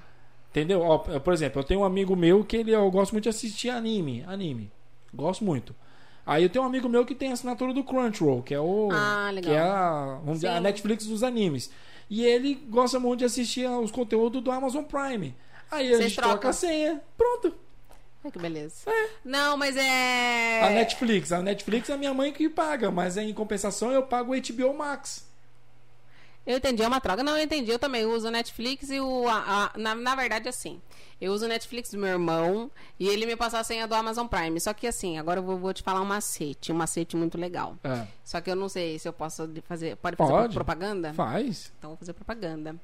entendeu? 0.51 0.81
Ó, 0.83 0.99
por 0.99 1.33
exemplo, 1.33 1.61
eu 1.61 1.65
tenho 1.65 1.81
um 1.81 1.85
amigo 1.85 2.15
meu 2.17 2.45
que 2.45 2.57
ele, 2.57 2.73
eu 2.73 2.91
gosto 2.91 3.13
muito 3.13 3.25
de 3.25 3.29
assistir 3.31 3.71
anime. 3.71 4.25
Anime. 4.27 4.71
Gosto 5.13 5.45
muito. 5.45 5.75
Aí 6.27 6.43
eu 6.43 6.51
tenho 6.51 6.63
um 6.65 6.69
amigo 6.69 6.89
meu 6.89 7.07
que 7.07 7.15
tem 7.15 7.31
a 7.31 7.33
assinatura 7.33 7.73
do 7.73 7.83
Crunchyroll, 7.83 8.43
que 8.43 8.53
é 8.55 8.61
o. 8.61 8.91
Ah. 8.93 9.31
Que 9.43 9.49
é 9.51 9.59
a, 9.59 10.21
a. 10.57 10.61
Netflix 10.61 11.07
dos 11.07 11.23
animes. 11.23 11.71
E 12.11 12.25
ele 12.25 12.55
gosta 12.55 12.99
muito 13.01 13.21
de 13.21 13.25
assistir 13.25 13.67
os 13.69 13.91
conteúdos 13.91 14.43
do 14.43 14.51
Amazon 14.51 14.85
Prime. 14.85 15.35
Aí 15.71 15.87
a 15.89 15.97
Vocês 15.97 16.05
gente 16.05 16.17
troca 16.17 16.31
trocam. 16.33 16.51
a 16.51 16.53
senha. 16.53 17.03
Pronto. 17.17 17.55
Ai, 18.25 18.31
que 18.31 18.39
beleza. 18.39 18.75
Não, 19.25 19.57
mas 19.57 19.77
é. 19.77 20.63
A 20.65 20.71
Netflix. 20.71 21.33
A 21.33 21.41
Netflix 21.43 21.89
é 21.89 21.95
a 21.95 21.97
minha 21.97 22.13
mãe 22.13 22.33
que 22.33 22.49
paga, 22.49 22.91
mas 22.91 23.17
em 23.17 23.33
compensação 23.33 23.91
eu 23.93 24.03
pago 24.03 24.35
o 24.35 24.41
HBO 24.41 24.75
Max. 24.77 25.28
Eu 26.49 26.57
entendi, 26.57 26.83
é 26.83 26.89
uma 26.89 26.99
troca. 27.01 27.23
Não, 27.23 27.37
eu 27.37 27.45
entendi. 27.45 27.70
Eu 27.70 27.79
também 27.79 28.07
uso 28.07 28.29
o 28.29 28.31
Netflix 28.31 28.89
e 28.89 28.99
o. 28.99 29.29
a- 29.29 29.70
a- 29.75 29.79
na, 29.79 29.95
na 29.95 30.15
verdade, 30.16 30.49
assim. 30.49 30.81
Eu 31.20 31.33
uso 31.33 31.45
o 31.45 31.49
Netflix 31.49 31.91
do 31.91 31.99
meu 31.99 32.09
irmão 32.09 32.70
e 32.99 33.07
ele 33.07 33.27
me 33.27 33.37
passou 33.37 33.59
a 33.59 33.65
senha 33.65 33.87
do 33.87 33.95
Amazon 33.95 34.27
Prime. 34.27 34.59
Só 34.59 34.73
que 34.73 34.87
assim, 34.87 35.19
agora 35.19 35.41
eu 35.41 35.45
vou, 35.45 35.59
vou 35.59 35.75
te 35.75 35.83
falar 35.83 36.01
um 36.01 36.07
macete. 36.07 36.73
Um 36.73 36.77
macete 36.77 37.16
muito 37.16 37.37
legal. 37.37 37.77
É. 37.85 38.07
Só 38.25 38.41
que 38.41 38.51
eu 38.51 38.57
não 38.57 38.69
sei 38.69 38.99
se 38.99 39.07
eu 39.07 39.12
posso 39.12 39.47
fazer. 39.65 39.97
Pode 39.97 40.16
fazer 40.16 40.33
Pode. 40.33 40.55
propaganda? 40.55 41.12
Faz. 41.12 41.70
Então 41.79 41.91
vou 41.91 41.97
fazer 41.99 42.15
propaganda. 42.15 42.77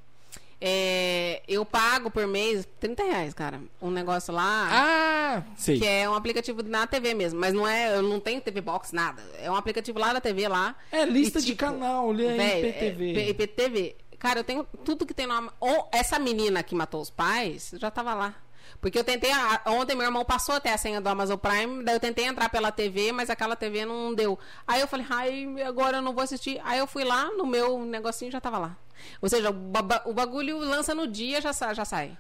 É, 0.66 1.43
eu 1.47 1.62
pago 1.65 2.11
por 2.11 2.27
mês 2.27 2.66
30 2.81 3.03
reais, 3.05 3.35
cara. 3.35 3.61
Um 3.82 3.91
negócio 3.91 4.32
lá. 4.32 4.69
Ah, 4.73 5.43
sei. 5.59 5.78
Que 5.78 5.86
é 5.86 6.09
um 6.09 6.15
aplicativo 6.15 6.62
na 6.62 6.86
TV 6.86 7.12
mesmo, 7.12 7.39
mas 7.39 7.53
não 7.53 7.69
é, 7.69 7.95
eu 7.95 8.03
não 8.03 8.19
tenho 8.19 8.41
TV 8.41 8.62
Box, 8.62 8.95
nada. 8.95 9.23
É 9.39 9.51
um 9.51 9.57
aplicativo 9.57 9.99
lá 9.99 10.15
da 10.15 10.20
TV 10.23 10.49
lá. 10.49 10.74
É 10.91 11.05
lista 11.05 11.39
E, 11.39 11.43
de 11.43 11.47
tipo, 11.49 11.59
canal, 11.59 12.11
lê 12.11 12.28
aí 12.28 12.69
IPTV. 12.70 13.20
é, 13.20 13.28
IPTV. 13.28 13.97
Cara, 14.19 14.41
eu 14.41 14.45
tenho 14.45 14.65
tudo 14.82 15.05
que 15.05 15.12
tem 15.12 15.27
no 15.27 15.53
Ou 15.61 15.89
essa 15.93 16.19
menina 16.19 16.62
que 16.62 16.74
matou 16.74 17.03
os 17.03 17.11
pais 17.11 17.73
já 17.77 17.91
tava 17.91 18.15
lá. 18.15 18.35
Porque 18.81 18.99
eu 18.99 19.05
tentei. 19.05 19.31
a- 19.32 19.62
Ontem 19.66 19.95
meu 19.95 20.05
irmão 20.07 20.24
passou 20.24 20.55
até 20.55 20.73
a 20.73 20.78
senha 20.78 21.01
do 21.01 21.09
Amazon 21.09 21.36
Prime, 21.39 21.82
daí 21.85 21.95
eu 21.97 22.01
tentei 22.01 22.24
entrar 22.27 22.49
pela 22.49 22.70
TV, 22.73 23.12
mas 23.12 23.31
aquela 23.31 23.57
TV 23.57 23.85
não 23.85 24.15
deu. 24.15 24.39
Aí 24.66 24.81
eu 24.81 24.86
falei, 24.89 25.07
ai, 25.11 25.62
agora 25.62 25.99
eu 25.99 26.03
não 26.03 26.12
vou 26.12 26.23
assistir. 26.23 26.61
Aí 26.65 26.78
eu 26.78 26.86
fui 26.86 27.05
lá, 27.05 27.27
no 27.32 27.47
meu 27.47 27.85
negocinho 27.85 28.31
já 28.31 28.41
tava 28.41 28.59
lá. 28.59 28.77
Ou 29.20 29.28
seja, 29.28 29.51
o, 29.51 29.53
ba- 29.53 30.03
o 30.07 30.12
bagulho 30.12 30.59
lança 30.59 30.95
no 30.95 31.07
dia, 31.07 31.41
já, 31.41 31.53
já 31.73 31.85
sai. 31.85 32.16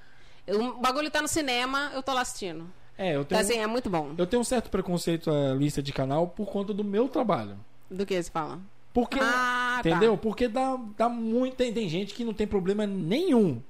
O 0.48 0.74
bagulho 0.74 1.10
tá 1.10 1.22
no 1.22 1.28
cinema, 1.28 1.90
eu 1.94 2.02
tô 2.02 2.12
lá 2.12 2.20
assistindo. 2.20 2.70
É, 2.98 3.16
eu 3.16 3.22
Então, 3.22 3.38
tenho, 3.38 3.40
assim, 3.40 3.58
é 3.58 3.66
muito 3.66 3.88
bom. 3.90 4.14
eu 4.16 4.26
tenho 4.26 4.40
um 4.40 4.44
certo 4.44 4.70
preconceito 4.70 5.30
à 5.30 5.54
lista 5.54 5.82
de 5.82 5.92
canal 5.92 6.28
por 6.28 6.46
conta 6.46 6.72
do 6.72 6.84
meu 6.84 7.08
trabalho. 7.08 7.58
Do 7.90 8.04
que 8.06 8.22
se 8.22 8.30
fala? 8.30 8.60
Porque, 8.92 9.18
Ah, 9.20 9.80
tá. 9.82 9.90
entendeu? 9.90 10.16
Porque 10.16 10.46
dá, 10.46 10.78
dá 10.96 11.08
muito. 11.08 11.56
Tem, 11.56 11.72
tem 11.72 11.88
gente 11.88 12.14
que 12.14 12.22
não 12.24 12.32
tem 12.32 12.46
problema 12.46 12.86
nenhum. 12.86 13.60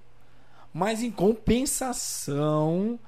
Mas 0.75 1.05
em 1.05 1.11
compensação, 1.13 2.99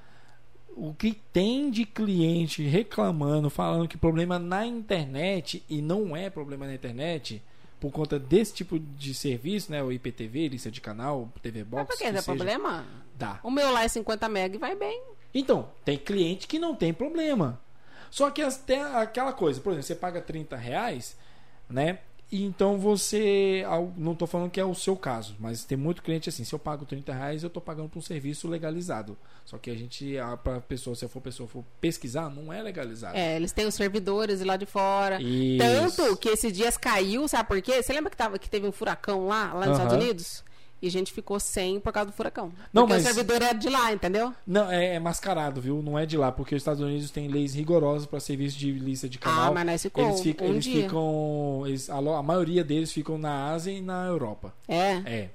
o 0.77 0.95
que 0.95 1.13
tem 1.33 1.69
de 1.69 1.85
cliente 1.85 2.63
reclamando, 2.63 3.51
falando 3.51 3.89
que 3.89 3.99
problema 3.99 4.39
na 4.39 4.65
internet, 4.65 5.65
e 5.69 5.83
não 5.83 6.17
é 6.17 6.31
problema 6.31 6.65
na 6.65 6.75
internet, 6.75 7.43
por 7.81 7.91
conta 7.91 8.21
desse 8.21 8.55
tipo 8.55 8.79
de 8.79 9.13
serviço, 9.13 9.73
né? 9.73 9.83
O 9.83 9.91
IPTV, 9.91 10.49
lista 10.49 10.71
de 10.71 10.81
canal, 10.81 11.29
TV 11.43 11.65
Mas 11.65 11.69
Box. 11.69 11.87
por 11.87 11.99
que 11.99 12.05
que 12.05 12.11
seja, 12.11 12.23
problema? 12.23 12.87
Dá. 13.17 13.41
O 13.43 13.51
meu 13.51 13.73
lá 13.73 13.83
é 13.83 13.89
50 13.89 14.29
mega 14.29 14.55
e 14.55 14.59
vai 14.59 14.77
bem. 14.77 15.03
Então, 15.35 15.69
tem 15.85 15.99
cliente 15.99 16.47
que 16.47 16.61
não 16.61 16.73
tem 16.73 16.95
problema. 16.95 17.61
Só 18.11 18.31
que 18.31 18.43
tem 18.65 18.81
aquela 18.81 19.33
coisa, 19.33 19.61
por 19.61 19.73
exemplo, 19.73 19.89
você 19.89 19.95
paga 19.97 20.21
30 20.21 20.57
reais, 20.57 21.17
né? 21.69 21.99
E 22.31 22.45
então 22.45 22.79
você. 22.79 23.65
Não 23.97 24.13
estou 24.13 24.27
falando 24.27 24.51
que 24.51 24.61
é 24.61 24.65
o 24.65 24.75
seu 24.75 24.97
caso, 24.97 25.37
mas 25.39 25.65
tem 25.65 25.79
muito 25.79 26.03
cliente 26.03 26.29
assim, 26.29 26.43
se 26.43 26.53
eu 26.53 26.59
pago 26.59 26.85
30 26.85 27.13
reais, 27.13 27.43
eu 27.43 27.47
estou 27.47 27.63
pagando 27.63 27.89
por 27.89 27.99
um 28.01 28.03
serviço 28.03 28.49
legalizado. 28.49 29.17
Só 29.45 29.59
que 29.59 29.71
a 29.71 29.75
gente, 29.77 30.19
a 30.19 30.37
pra 30.37 30.61
pessoa, 30.61 30.97
se 30.97 31.05
a 31.05 31.09
for 31.09 31.21
pessoa 31.21 31.49
for 31.49 31.65
pesquisar, 31.81 32.29
não 32.29 32.53
é 32.53 32.61
legalizado. 32.61 33.17
É, 33.17 33.37
eles 33.37 33.53
têm 33.53 33.67
os 33.67 33.75
servidores 33.75 34.41
lá 34.43 34.57
de 34.57 34.67
fora. 34.67 35.23
Isso. 35.23 35.59
Tanto 35.59 36.17
que 36.17 36.29
esses 36.29 36.53
dias 36.53 36.77
caiu, 36.77 37.29
sabe 37.29 37.49
por 37.49 37.63
quê? 37.63 37.81
Você 37.81 37.93
lembra 37.93 38.11
que, 38.11 38.17
tava, 38.17 38.39
que 38.41 38.51
teve 38.51 38.67
um 38.67 38.73
furacão 38.73 39.27
lá, 39.27 39.53
lá 39.53 39.67
nos. 39.67 39.79
Estados 39.79 39.95
Unidos? 39.95 40.46
E 40.83 40.87
a 40.89 40.91
gente 40.91 41.11
ficou 41.13 41.41
sem 41.41 41.81
por 41.81 41.91
causa 41.93 42.11
do 42.11 42.15
furacão. 42.15 42.53
Não, 42.73 42.83
Porque 42.83 42.95
mas- 42.95 43.03
o 43.03 43.07
servidor 43.07 43.41
é 43.41 43.55
de 43.55 43.69
lá, 43.71 43.93
entendeu? 43.93 44.33
Não, 44.47 44.71
é, 44.71 44.97
é 44.97 44.99
mascarado, 45.01 45.59
viu? 45.61 45.81
Não 45.83 45.99
é 45.99 46.05
de 46.05 46.19
lá, 46.19 46.31
porque 46.31 46.55
os 46.55 46.61
Estados 46.61 46.83
Unidos 46.83 47.11
têm 47.11 47.29
leis 47.29 47.55
rigorosas 47.55 48.07
para 48.07 48.21
serviço 48.21 48.59
de 48.59 48.73
lista 48.73 49.09
de 49.09 49.19
canal. 49.19 49.49
Ah, 49.49 49.53
mas 49.55 49.65
nós 49.67 49.83
ficou 49.83 50.05
eles 50.07 50.21
ficam, 50.21 50.47
um 50.47 50.51
eles 50.51 50.65
dia. 50.65 50.83
ficam 50.83 51.63
eles- 51.67 51.89
a, 51.89 51.97
a 51.97 52.23
maioria 52.23 52.63
deles 52.63 52.93
ficam 52.93 53.17
na 53.17 53.53
Ásia 53.53 53.71
e 53.73 53.81
na 53.81 54.05
Europa. 54.07 54.53
É, 54.69 54.91
É. 55.07 55.31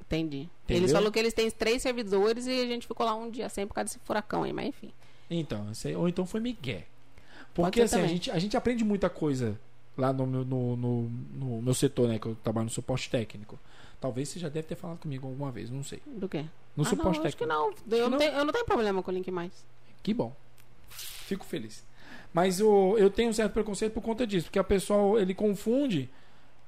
entendi. 0.00 0.48
Entendeu? 0.64 0.82
Eles 0.82 0.92
falaram 0.92 1.12
que 1.12 1.18
eles 1.18 1.32
têm 1.34 1.50
três 1.50 1.82
servidores 1.82 2.46
e 2.46 2.50
a 2.50 2.66
gente 2.66 2.86
ficou 2.86 3.04
lá 3.06 3.14
um 3.14 3.30
dia 3.30 3.48
sem 3.48 3.66
por 3.66 3.74
causa 3.74 3.86
desse 3.88 3.98
furacão 4.04 4.42
aí, 4.44 4.52
mas 4.52 4.66
enfim. 4.68 4.92
Então, 5.30 5.66
ou 5.96 6.08
então 6.08 6.24
foi 6.26 6.40
Miguel. 6.40 6.82
Porque 7.54 7.80
assim, 7.80 8.00
a 8.00 8.06
gente, 8.06 8.30
a 8.30 8.38
gente 8.38 8.56
aprende 8.56 8.84
muita 8.84 9.08
coisa 9.08 9.58
lá 9.96 10.12
no, 10.12 10.26
meu- 10.26 10.44
no, 10.44 10.76
no, 10.76 11.02
no 11.34 11.62
meu 11.62 11.74
setor, 11.74 12.08
né? 12.08 12.18
Que 12.18 12.26
eu 12.26 12.36
trabalho 12.44 12.64
no 12.66 12.70
suporte 12.70 13.08
técnico. 13.10 13.58
Talvez 14.00 14.28
você 14.28 14.38
já 14.38 14.48
deve 14.48 14.66
ter 14.66 14.74
falado 14.74 14.98
comigo 14.98 15.26
alguma 15.26 15.50
vez, 15.50 15.70
não 15.70 15.82
sei. 15.82 16.00
Do 16.06 16.28
quê? 16.28 16.44
No 16.76 16.84
ah, 16.84 16.86
suporte 16.86 17.18
não, 17.18 17.26
acho 17.26 17.36
que 17.36 17.46
não. 17.46 17.72
Eu 17.90 18.02
não, 18.04 18.10
não? 18.10 18.18
Tenho, 18.18 18.32
eu 18.32 18.44
não 18.44 18.52
tenho 18.52 18.64
problema 18.64 19.02
com 19.02 19.10
o 19.10 19.14
link 19.14 19.30
mais. 19.30 19.64
Que 20.02 20.12
bom. 20.12 20.34
Fico 20.88 21.44
feliz. 21.44 21.84
Mas 22.32 22.60
o, 22.60 22.96
eu 22.98 23.10
tenho 23.10 23.30
um 23.30 23.32
certo 23.32 23.52
preconceito 23.52 23.92
por 23.92 24.02
conta 24.02 24.26
disso, 24.26 24.46
porque 24.46 24.58
a 24.58 24.64
pessoa 24.64 25.20
ele 25.20 25.34
confunde 25.34 26.10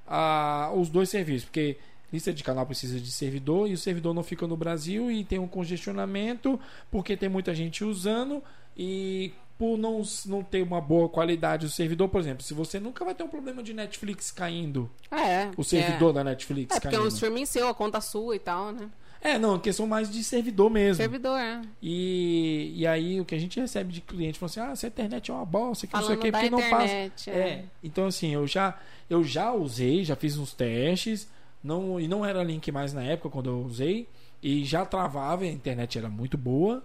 a, 0.06 0.72
os 0.74 0.88
dois 0.88 1.10
serviços, 1.10 1.44
porque 1.44 1.76
lista 2.12 2.32
de 2.32 2.42
canal 2.42 2.64
precisa 2.64 2.98
de 2.98 3.12
servidor 3.12 3.68
e 3.68 3.74
o 3.74 3.78
servidor 3.78 4.14
não 4.14 4.22
fica 4.22 4.46
no 4.46 4.56
Brasil 4.56 5.10
e 5.10 5.24
tem 5.24 5.38
um 5.38 5.46
congestionamento 5.46 6.59
porque 6.90 7.16
tem 7.16 7.28
muita 7.28 7.55
gente 7.55 7.84
usando 7.84 8.42
e 8.76 9.32
por 9.59 9.76
não, 9.76 10.02
não 10.26 10.43
ter 10.43 10.62
uma 10.62 10.80
boa 10.80 11.09
qualidade 11.09 11.66
o 11.66 11.68
servidor, 11.68 12.09
por 12.09 12.20
exemplo, 12.20 12.44
se 12.44 12.55
você 12.55 12.78
nunca 12.78 13.05
vai 13.05 13.12
ter 13.14 13.24
um 13.24 13.28
problema 13.28 13.60
de 13.62 13.74
Netflix 13.74 14.30
caindo, 14.30 14.89
É. 15.10 15.51
o 15.56 15.64
servidor 15.64 16.12
da 16.12 16.22
Netflix 16.22 16.72
É, 16.74 16.76
é 16.76 16.80
porque 16.80 16.94
é 16.94 16.98
um 16.98 17.02
caindo. 17.02 17.14
streaming 17.14 17.44
seu, 17.47 17.66
a 17.68 17.74
conta 17.74 18.01
sua 18.01 18.36
e 18.36 18.39
tal, 18.39 18.70
né? 18.72 18.89
É, 19.20 19.36
não, 19.36 19.59
questão 19.59 19.85
mais 19.85 20.09
de 20.09 20.22
servidor 20.22 20.70
mesmo. 20.70 20.94
Servidor, 20.94 21.36
é. 21.40 21.60
E, 21.82 22.72
e 22.76 22.86
aí 22.86 23.20
o 23.20 23.24
que 23.24 23.35
a 23.35 23.39
gente 23.39 23.59
recebe 23.59 23.93
de 23.93 24.01
cliente 24.01 24.39
falando 24.39 24.51
assim, 24.52 24.60
ah, 24.60 24.70
essa 24.70 24.86
internet 24.86 25.28
é 25.28 25.35
uma 25.35 25.44
bosta, 25.44 25.89
que 25.89 25.93
não 25.93 26.02
sei 26.02 26.14
o 26.14 26.18
Falando 26.20 26.22
que, 26.24 26.30
porque 26.30 26.51
não 26.51 26.70
passa. 26.70 26.85
internet. 26.85 27.30
É, 27.30 27.64
então 27.82 28.06
assim, 28.06 28.32
eu 28.32 28.47
já, 28.47 28.78
eu 29.10 29.24
já 29.24 29.52
usei, 29.52 30.05
já 30.05 30.14
fiz 30.14 30.39
uns 30.39 30.55
testes, 30.55 31.28
não, 31.64 31.98
e 31.98 32.06
não 32.06 32.24
era 32.24 32.44
link 32.44 32.70
mais 32.70 32.93
na 32.93 33.02
época 33.02 33.28
quando 33.30 33.51
eu 33.51 33.59
usei, 33.64 34.06
e 34.40 34.64
já 34.64 34.86
travava, 34.86 35.43
a 35.43 35.48
internet 35.48 35.98
era 35.98 36.09
muito 36.09 36.39
boa, 36.39 36.85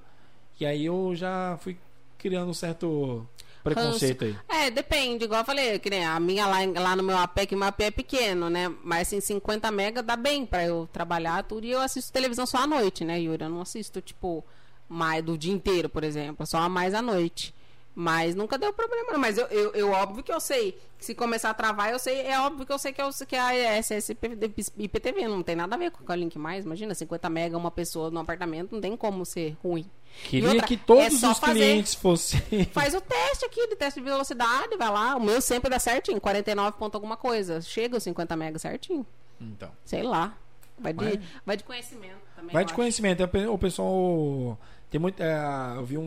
e 0.59 0.65
aí 0.65 0.83
eu 0.85 1.13
já 1.15 1.55
fui 1.61 1.77
criando 2.23 2.49
um 2.49 2.53
certo 2.53 3.27
preconceito 3.61 4.23
aí. 4.23 4.35
É, 4.47 4.71
depende, 4.71 5.25
igual 5.25 5.41
eu 5.41 5.45
falei, 5.45 5.77
que 5.77 5.89
nem 5.89 6.05
a 6.05 6.17
minha 6.21 6.47
lá, 6.47 6.59
lá 6.79 6.95
no 6.95 7.03
meu 7.03 7.17
AP, 7.17 7.45
que 7.45 7.55
meu 7.55 7.67
AP 7.67 7.81
é 7.81 7.91
pequeno, 7.91 8.49
né? 8.49 8.73
Mas 8.81 9.09
assim, 9.09 9.19
50 9.19 9.69
mega 9.71 10.01
dá 10.01 10.15
bem 10.15 10.45
pra 10.45 10.65
eu 10.65 10.87
trabalhar 10.91 11.43
tudo. 11.43 11.65
E 11.65 11.71
eu 11.71 11.81
assisto 11.81 12.13
televisão 12.13 12.45
só 12.45 12.59
à 12.59 12.67
noite, 12.67 13.03
né, 13.03 13.19
Yuri? 13.19 13.43
Eu 13.43 13.49
não 13.49 13.61
assisto, 13.61 13.99
tipo, 13.99 14.41
mais 14.87 15.21
do 15.21 15.37
dia 15.37 15.51
inteiro, 15.51 15.89
por 15.89 16.05
exemplo, 16.05 16.47
só 16.47 16.69
mais 16.69 16.93
à 16.93 17.01
noite. 17.01 17.53
Mas 17.95 18.33
nunca 18.33 18.57
deu 18.57 18.73
problema. 18.73 19.17
Mas 19.19 19.37
eu, 19.37 19.45
eu, 19.47 19.71
eu, 19.73 19.91
óbvio 19.91 20.23
que 20.23 20.31
eu 20.33 20.39
sei. 20.39 20.71
que 20.97 21.05
Se 21.05 21.13
começar 21.13 21.51
a 21.51 21.53
travar, 21.53 21.91
eu 21.91 21.99
sei. 21.99 22.21
É 22.21 22.39
óbvio 22.39 22.65
que 22.65 22.71
eu 22.73 22.79
sei 22.79 22.91
que 22.91 22.99
é, 22.99 23.05
o- 23.05 23.11
que 23.27 23.35
é 23.35 23.69
a 23.69 23.77
SSIPTV. 23.77 25.27
Não 25.27 25.43
tem 25.43 25.55
nada 25.55 25.75
a 25.75 25.77
ver 25.77 25.91
com 25.91 26.11
o 26.11 26.15
link 26.15 26.37
mais. 26.39 26.65
Imagina, 26.65 26.93
50 26.95 27.29
mega 27.29 27.57
uma 27.57 27.69
pessoa 27.71 28.09
no 28.09 28.19
apartamento, 28.19 28.71
não 28.73 28.81
tem 28.81 28.95
como 28.97 29.25
ser 29.25 29.55
ruim. 29.63 29.85
Queria 30.25 30.49
outra, 30.49 30.67
que 30.67 30.77
todos 30.77 31.23
é 31.23 31.27
os 31.29 31.39
fazer. 31.39 31.53
clientes 31.59 31.95
fossem. 31.95 32.41
Faz 32.71 32.93
o 32.93 33.01
teste 33.01 33.45
aqui 33.45 33.67
de 33.67 33.75
teste 33.75 33.99
de 33.99 34.05
velocidade, 34.05 34.75
vai 34.77 34.89
lá. 34.91 35.15
O 35.15 35.19
meu 35.19 35.41
sempre 35.41 35.69
dá 35.69 35.79
certinho, 35.79 36.19
49 36.21 36.77
ponto 36.77 36.95
alguma 36.95 37.17
coisa. 37.17 37.61
Chega 37.61 37.97
os 37.97 38.03
50 38.03 38.35
mega 38.35 38.59
certinho. 38.59 39.05
Então. 39.41 39.71
Sei 39.85 40.03
lá. 40.03 40.35
Vai 40.79 40.93
de, 40.93 41.03
Vai. 41.03 41.21
vai 41.45 41.57
de 41.57 41.63
conhecimento 41.63 42.17
também. 42.35 42.51
Vai 42.53 42.63
eu 42.63 42.65
de 42.65 42.71
acho. 42.71 42.75
conhecimento. 42.75 43.21
é, 43.23 43.49
O 43.49 43.57
pessoal. 43.57 44.57
Tem 44.93 45.01
muito, 45.01 45.19
é, 45.23 45.35
eu 45.75 45.83
vi 45.83 45.97
um, 45.97 46.03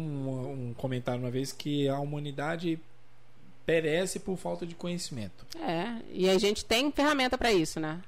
um 0.70 0.74
comentário 0.76 1.20
uma 1.20 1.28
vez 1.30 1.50
que 1.50 1.88
a 1.88 1.98
humanidade 1.98 2.78
perece 3.66 4.20
por 4.20 4.36
falta 4.36 4.64
de 4.64 4.76
conhecimento. 4.76 5.44
É, 5.60 5.96
e 6.12 6.30
a 6.30 6.38
gente 6.38 6.64
tem 6.64 6.92
ferramenta 6.92 7.36
pra 7.36 7.50
isso, 7.52 7.80
né? 7.80 8.00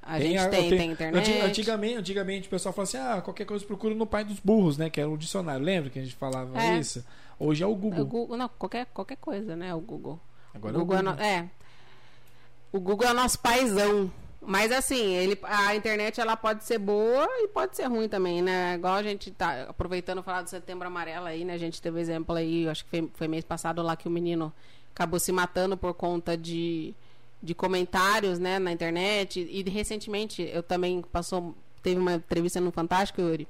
A 0.00 0.20
gente 0.20 0.38
a- 0.38 0.48
tem, 0.48 0.70
tem 0.70 0.92
internet. 0.92 1.28
anti- 1.28 1.40
Antigamente, 1.40 1.96
antigamente 1.96 2.46
o 2.46 2.50
pessoal 2.50 2.72
falava 2.72 2.88
assim: 2.88 2.98
ah, 2.98 3.20
qualquer 3.20 3.46
coisa 3.46 3.66
procura 3.66 3.96
no 3.96 4.06
pai 4.06 4.22
dos 4.24 4.38
burros, 4.38 4.78
né? 4.78 4.88
Que 4.88 5.00
era 5.00 5.10
o 5.10 5.16
dicionário. 5.18 5.64
Lembra 5.64 5.90
que 5.90 5.98
a 5.98 6.02
gente 6.04 6.14
falava 6.14 6.56
É. 6.62 6.78
isso? 6.78 7.04
Hoje 7.36 7.64
é 7.64 7.66
o 7.66 7.70
É 7.70 7.72
o 7.72 7.76
Google. 7.76 8.04
Google, 8.06 8.36
não, 8.36 8.48
qualquer, 8.48 8.86
qualquer 8.94 9.16
coisa, 9.16 9.56
né? 9.56 9.74
O 9.74 9.80
Google. 9.80 10.20
Agora 10.54 10.76
o 10.76 10.78
Google 10.78 10.94
é 10.94 10.98
é, 10.98 11.02
o 11.02 11.04
no- 11.04 11.10
Google. 11.10 11.26
é. 11.26 11.50
O 12.72 12.78
Google 12.80 13.08
é 13.08 13.12
nosso 13.12 13.40
paizão. 13.40 14.08
Mas 14.46 14.70
assim, 14.70 15.14
ele, 15.14 15.36
a 15.42 15.74
internet 15.74 16.20
ela 16.20 16.36
pode 16.36 16.64
ser 16.64 16.78
boa 16.78 17.26
e 17.42 17.48
pode 17.48 17.74
ser 17.76 17.86
ruim 17.86 18.08
também, 18.08 18.40
né? 18.40 18.74
Igual 18.76 18.94
a 18.94 19.02
gente 19.02 19.30
tá 19.32 19.62
aproveitando 19.68 20.22
falar 20.22 20.42
do 20.42 20.48
setembro 20.50 20.86
amarelo 20.86 21.26
aí, 21.26 21.44
né? 21.44 21.54
A 21.54 21.58
gente 21.58 21.82
teve 21.82 22.00
exemplo 22.00 22.34
aí, 22.36 22.68
acho 22.68 22.84
que 22.84 22.90
foi, 22.90 23.10
foi 23.14 23.28
mês 23.28 23.44
passado 23.44 23.82
lá 23.82 23.96
que 23.96 24.06
o 24.06 24.10
menino 24.10 24.52
acabou 24.94 25.18
se 25.18 25.32
matando 25.32 25.76
por 25.76 25.92
conta 25.94 26.36
de, 26.36 26.94
de 27.42 27.54
comentários, 27.54 28.38
né, 28.38 28.58
na 28.60 28.70
internet. 28.70 29.40
E 29.40 29.68
recentemente 29.68 30.42
eu 30.42 30.62
também 30.62 31.02
passou, 31.02 31.52
teve 31.82 32.00
uma 32.00 32.14
entrevista 32.14 32.60
no 32.60 32.70
Fantástico, 32.70 33.20
Yuri, 33.20 33.48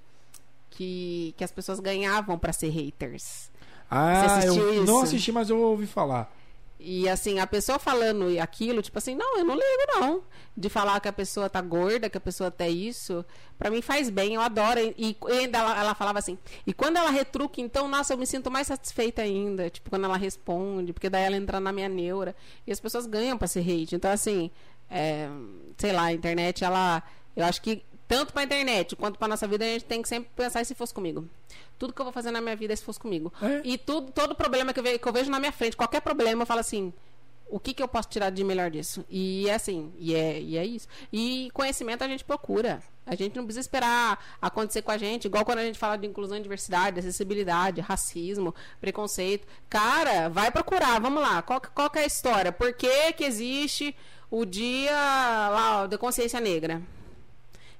que, 0.70 1.34
que 1.36 1.44
as 1.44 1.52
pessoas 1.52 1.78
ganhavam 1.78 2.38
pra 2.38 2.52
ser 2.54 2.70
haters. 2.70 3.50
Ah, 3.90 4.14
Você 4.14 4.26
assistiu 4.46 4.68
eu 4.72 4.82
isso? 4.82 4.92
não 4.92 5.02
assisti, 5.02 5.30
mas 5.30 5.50
eu 5.50 5.58
ouvi 5.60 5.86
falar. 5.86 6.34
E 6.88 7.08
assim, 7.08 7.40
a 7.40 7.46
pessoa 7.48 7.80
falando 7.80 8.26
aquilo, 8.40 8.80
tipo 8.80 8.96
assim, 8.96 9.16
não, 9.16 9.38
eu 9.38 9.44
não 9.44 9.54
ligo, 9.54 9.98
não. 9.98 10.22
De 10.56 10.68
falar 10.68 11.00
que 11.00 11.08
a 11.08 11.12
pessoa 11.12 11.50
tá 11.50 11.60
gorda, 11.60 12.08
que 12.08 12.16
a 12.16 12.20
pessoa 12.20 12.48
tá 12.48 12.68
isso, 12.68 13.24
pra 13.58 13.70
mim 13.70 13.82
faz 13.82 14.08
bem, 14.08 14.34
eu 14.34 14.40
adoro. 14.40 14.78
E, 14.78 14.94
e 14.96 15.16
ela, 15.52 15.76
ela 15.80 15.94
falava 15.96 16.20
assim, 16.20 16.38
e 16.64 16.72
quando 16.72 16.96
ela 16.96 17.10
retruca, 17.10 17.60
então, 17.60 17.88
nossa, 17.88 18.14
eu 18.14 18.18
me 18.18 18.24
sinto 18.24 18.52
mais 18.52 18.68
satisfeita 18.68 19.20
ainda. 19.20 19.68
Tipo, 19.68 19.90
quando 19.90 20.04
ela 20.04 20.16
responde, 20.16 20.92
porque 20.92 21.10
daí 21.10 21.24
ela 21.24 21.36
entra 21.36 21.58
na 21.58 21.72
minha 21.72 21.88
neura. 21.88 22.36
E 22.64 22.70
as 22.70 22.78
pessoas 22.78 23.04
ganham 23.04 23.36
pra 23.36 23.48
ser 23.48 23.68
hate. 23.68 23.96
Então, 23.96 24.12
assim, 24.12 24.48
é, 24.88 25.28
sei 25.76 25.90
lá, 25.90 26.04
a 26.04 26.12
internet, 26.12 26.62
ela. 26.62 27.02
Eu 27.34 27.44
acho 27.46 27.60
que 27.60 27.84
tanto 28.08 28.32
pra 28.32 28.42
internet 28.44 28.94
quanto 28.96 29.18
pra 29.18 29.26
nossa 29.28 29.46
vida, 29.46 29.64
a 29.64 29.68
gente 29.68 29.84
tem 29.84 30.00
que 30.02 30.08
sempre 30.08 30.30
pensar 30.36 30.64
se 30.64 30.74
fosse 30.74 30.94
comigo. 30.94 31.28
Tudo 31.78 31.92
que 31.92 32.00
eu 32.00 32.04
vou 32.04 32.12
fazer 32.12 32.30
na 32.30 32.40
minha 32.40 32.56
vida 32.56 32.72
é 32.72 32.76
se 32.76 32.82
fosse 32.84 32.98
comigo. 33.00 33.32
É. 33.42 33.60
E 33.64 33.76
tudo, 33.78 34.10
todo 34.12 34.34
problema 34.34 34.72
que 34.72 34.80
eu, 34.80 34.84
ve- 34.84 34.98
que 34.98 35.06
eu 35.08 35.12
vejo 35.12 35.30
na 35.30 35.38
minha 35.40 35.52
frente, 35.52 35.76
qualquer 35.76 36.00
problema, 36.00 36.42
eu 36.42 36.46
falo 36.46 36.60
assim, 36.60 36.92
o 37.48 37.60
que, 37.60 37.74
que 37.74 37.82
eu 37.82 37.86
posso 37.88 38.08
tirar 38.08 38.30
de 38.30 38.42
melhor 38.42 38.70
disso? 38.70 39.04
E 39.10 39.48
é 39.48 39.54
assim, 39.54 39.92
e 39.98 40.14
é, 40.14 40.40
e 40.40 40.56
é 40.56 40.64
isso. 40.64 40.88
E 41.12 41.48
conhecimento 41.52 42.02
a 42.02 42.08
gente 42.08 42.24
procura. 42.24 42.82
A 43.04 43.14
gente 43.14 43.36
não 43.36 43.44
precisa 43.44 43.60
esperar 43.60 44.36
acontecer 44.42 44.82
com 44.82 44.90
a 44.90 44.98
gente, 44.98 45.26
igual 45.26 45.44
quando 45.44 45.58
a 45.60 45.64
gente 45.64 45.78
fala 45.78 45.96
de 45.96 46.06
inclusão 46.08 46.36
e 46.38 46.40
diversidade, 46.42 46.98
acessibilidade, 46.98 47.80
racismo, 47.80 48.52
preconceito. 48.80 49.46
Cara, 49.68 50.28
vai 50.28 50.50
procurar, 50.50 51.00
vamos 51.00 51.22
lá. 51.22 51.40
Qual, 51.42 51.60
qual 51.60 51.88
que 51.88 52.00
é 52.00 52.02
a 52.02 52.06
história? 52.06 52.50
Por 52.50 52.72
que, 52.72 53.12
que 53.12 53.22
existe 53.24 53.94
o 54.28 54.44
dia 54.44 54.90
lá, 54.90 55.82
ó, 55.82 55.86
da 55.86 55.96
consciência 55.96 56.40
negra? 56.40 56.82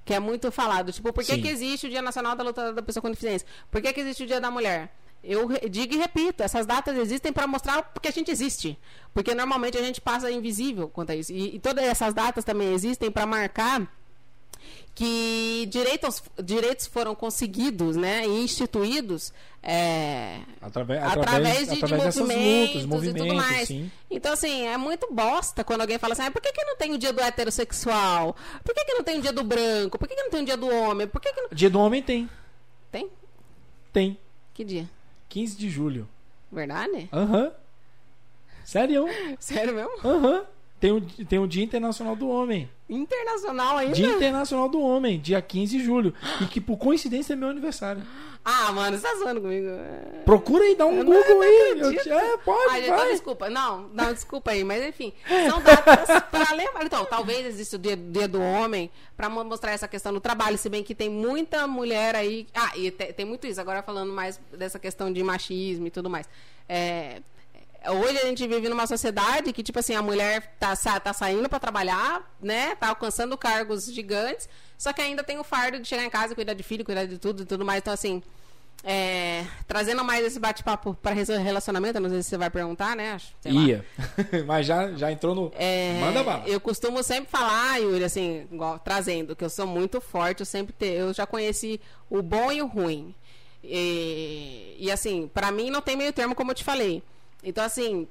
Que 0.07 0.13
é 0.13 0.19
muito 0.21 0.49
falado. 0.53 0.89
Tipo, 0.93 1.11
por 1.11 1.21
que, 1.21 1.37
que 1.37 1.49
existe 1.49 1.85
o 1.85 1.89
Dia 1.89 2.01
Nacional 2.01 2.33
da 2.33 2.41
Luta 2.41 2.71
da 2.71 2.81
Pessoa 2.81 3.01
com 3.01 3.09
Deficiência? 3.09 3.45
Por 3.69 3.81
que, 3.81 3.91
que 3.91 3.99
existe 3.99 4.23
o 4.23 4.25
Dia 4.25 4.39
da 4.39 4.49
Mulher? 4.49 4.89
Eu 5.21 5.49
digo 5.69 5.95
e 5.95 5.97
repito, 5.97 6.41
essas 6.41 6.65
datas 6.65 6.95
existem 6.95 7.33
para 7.33 7.45
mostrar 7.45 7.83
porque 7.83 8.07
a 8.07 8.11
gente 8.11 8.31
existe. 8.31 8.79
Porque 9.13 9.35
normalmente 9.35 9.77
a 9.77 9.81
gente 9.81 9.99
passa 9.99 10.31
invisível 10.31 10.87
quanto 10.87 11.11
a 11.11 11.15
isso. 11.15 11.33
E, 11.33 11.55
e 11.55 11.59
todas 11.59 11.83
essas 11.83 12.13
datas 12.13 12.45
também 12.45 12.71
existem 12.71 13.11
para 13.11 13.25
marcar 13.25 13.85
que 14.93 15.67
direitos, 15.69 16.23
direitos 16.43 16.87
foram 16.87 17.13
conseguidos 17.13 17.95
né, 17.95 18.25
e 18.25 18.43
instituídos 18.43 19.31
é, 19.69 20.39
Através, 20.61 21.03
através, 21.03 21.59
de, 21.67 21.75
de 21.75 21.83
através 21.83 22.03
dessas 22.03 22.21
movimentos, 22.21 22.75
lutas, 22.75 22.85
movimentos, 22.85 23.21
e 23.21 23.27
tudo 23.27 23.35
mais. 23.35 23.67
sim. 23.67 23.91
Então, 24.09 24.31
assim, 24.31 24.65
é 24.65 24.77
muito 24.77 25.07
bosta 25.11 25.63
quando 25.63 25.81
alguém 25.81 25.99
fala 25.99 26.13
assim, 26.13 26.21
ah, 26.21 26.31
por 26.31 26.41
que, 26.41 26.53
que 26.53 26.63
não 26.63 26.77
tem 26.77 26.93
o 26.93 26.97
dia 26.97 27.11
do 27.11 27.21
heterossexual? 27.21 28.35
Por 28.63 28.73
que, 28.73 28.85
que 28.85 28.93
não 28.93 29.03
tem 29.03 29.19
o 29.19 29.21
dia 29.21 29.33
do 29.33 29.43
branco? 29.43 29.99
Por 29.99 30.07
que, 30.07 30.15
que 30.15 30.23
não 30.23 30.29
tem 30.29 30.41
o 30.41 30.45
dia 30.45 30.55
do 30.55 30.69
homem? 30.69 31.05
Por 31.05 31.19
que, 31.19 31.33
que 31.33 31.41
não... 31.41 31.49
Dia 31.51 31.69
do 31.69 31.79
Homem 31.79 32.01
tem. 32.01 32.29
Tem? 32.89 33.09
Tem. 33.91 34.17
Que 34.53 34.63
dia? 34.63 34.89
15 35.27 35.57
de 35.57 35.69
julho. 35.69 36.07
Verdade? 36.49 37.09
Aham. 37.11 37.51
Sério? 38.63 39.05
Sério 39.37 39.75
mesmo? 39.75 39.91
Aham. 40.03 40.45
Tem 40.79 40.91
o, 40.91 41.01
tem 41.01 41.39
o 41.39 41.47
Dia 41.47 41.63
Internacional 41.63 42.15
do 42.15 42.29
Homem. 42.29 42.69
Internacional 42.87 43.77
ainda? 43.77 43.95
Dia 43.95 44.09
Internacional 44.11 44.69
do 44.69 44.79
Homem, 44.79 45.19
dia 45.19 45.41
15 45.41 45.77
de 45.77 45.83
julho. 45.83 46.13
E 46.41 46.45
que 46.45 46.61
por 46.61 46.77
coincidência 46.77 47.33
é 47.33 47.35
meu 47.35 47.49
aniversário. 47.49 48.03
Ah, 48.45 48.71
mano, 48.71 48.95
você 48.97 49.05
tá 49.05 49.13
zoando 49.15 49.41
comigo. 49.41 49.67
Procura 50.23 50.63
aí, 50.63 50.75
dá 50.75 50.85
um 50.85 50.97
Eu 50.99 51.03
não- 51.03 51.11
Google 51.13 51.35
não 51.35 51.41
aí. 51.41 51.69
Eu 51.71 51.87
acredito. 51.89 52.03
te- 52.03 52.09
é, 52.11 52.37
pode, 52.37 52.75
gente, 52.75 52.85
então, 52.89 53.07
desculpa. 53.11 53.49
Não, 53.49 53.89
não, 53.93 54.13
desculpa 54.13 54.51
aí, 54.51 54.63
mas 54.63 54.85
enfim. 54.87 55.11
São 55.49 55.61
datas 55.61 56.07
pra 56.31 56.53
lembrar. 56.53 56.85
Então, 56.85 57.03
talvez 57.05 57.45
exista 57.45 57.75
o 57.75 57.79
dia, 57.79 57.97
dia 57.97 58.27
do 58.27 58.39
homem 58.41 58.89
pra 59.17 59.27
mo- 59.27 59.43
mostrar 59.43 59.71
essa 59.71 59.87
questão 59.87 60.13
do 60.13 60.21
trabalho, 60.21 60.57
se 60.57 60.69
bem 60.69 60.81
que 60.83 60.95
tem 60.95 61.09
muita 61.09 61.67
mulher 61.67 62.15
aí. 62.15 62.47
Ah, 62.53 62.71
e 62.77 62.89
te- 62.91 63.11
tem 63.13 63.25
muito 63.25 63.45
isso, 63.47 63.59
agora 63.59 63.81
falando 63.81 64.13
mais 64.13 64.39
dessa 64.55 64.79
questão 64.79 65.11
de 65.11 65.21
machismo 65.23 65.87
e 65.87 65.91
tudo 65.91 66.09
mais. 66.09 66.29
É, 66.69 67.21
Hoje 67.85 68.17
a 68.17 68.25
gente 68.25 68.47
vive 68.47 68.67
numa 68.69 68.87
sociedade 68.87 69.53
que, 69.53 69.63
tipo 69.63 69.79
assim, 69.79 69.95
a 69.95 70.01
mulher 70.01 70.55
tá, 70.59 70.75
tá 70.99 71.13
saindo 71.13 71.47
pra 71.47 71.59
trabalhar, 71.59 72.35
né? 72.41 72.75
Tá 72.75 72.89
alcançando 72.89 73.37
cargos 73.37 73.85
gigantes, 73.85 74.49
só 74.77 74.91
que 74.91 75.01
ainda 75.01 75.23
tem 75.23 75.39
o 75.39 75.43
fardo 75.43 75.79
de 75.79 75.87
chegar 75.87 76.03
em 76.03 76.09
casa, 76.09 76.35
cuidar 76.35 76.53
de 76.53 76.63
filho, 76.63 76.83
cuidar 76.83 77.05
de 77.05 77.17
tudo 77.17 77.43
e 77.43 77.45
tudo 77.45 77.63
mais. 77.63 77.79
Então, 77.79 77.93
assim, 77.93 78.21
é, 78.83 79.45
trazendo 79.67 80.03
mais 80.03 80.25
esse 80.25 80.39
bate-papo 80.39 80.93
para 81.01 81.13
relacionamento, 81.13 81.99
não 81.99 82.09
sei 82.09 82.21
se 82.21 82.29
você 82.29 82.37
vai 82.37 82.49
perguntar, 82.49 82.95
né? 82.95 83.17
Sei. 83.41 83.51
Ia. 83.51 83.85
Mas 84.45 84.65
já, 84.65 84.91
já 84.93 85.11
entrou 85.11 85.33
no. 85.33 85.51
É, 85.55 85.99
Manda 85.99 86.23
bala. 86.23 86.47
Eu 86.47 86.59
costumo 86.59 87.01
sempre 87.03 87.29
falar, 87.29 87.77
Yuri, 87.77 88.03
assim, 88.03 88.47
igual, 88.51 88.79
trazendo, 88.79 89.35
que 89.35 89.43
eu 89.43 89.49
sou 89.49 89.65
muito 89.65 89.99
forte, 89.99 90.41
eu 90.41 90.45
sempre 90.45 90.73
te, 90.73 90.85
eu 90.85 91.13
já 91.13 91.25
conheci 91.25 91.81
o 92.09 92.21
bom 92.21 92.51
e 92.51 92.61
o 92.61 92.67
ruim. 92.67 93.15
E, 93.63 94.77
e, 94.79 94.91
assim, 94.91 95.29
pra 95.33 95.51
mim 95.51 95.69
não 95.69 95.81
tem 95.81 95.97
meio 95.97 96.13
termo, 96.13 96.35
como 96.35 96.51
eu 96.51 96.55
te 96.55 96.63
falei. 96.63 97.03
Então, 97.43 97.63
assim, 97.63 98.07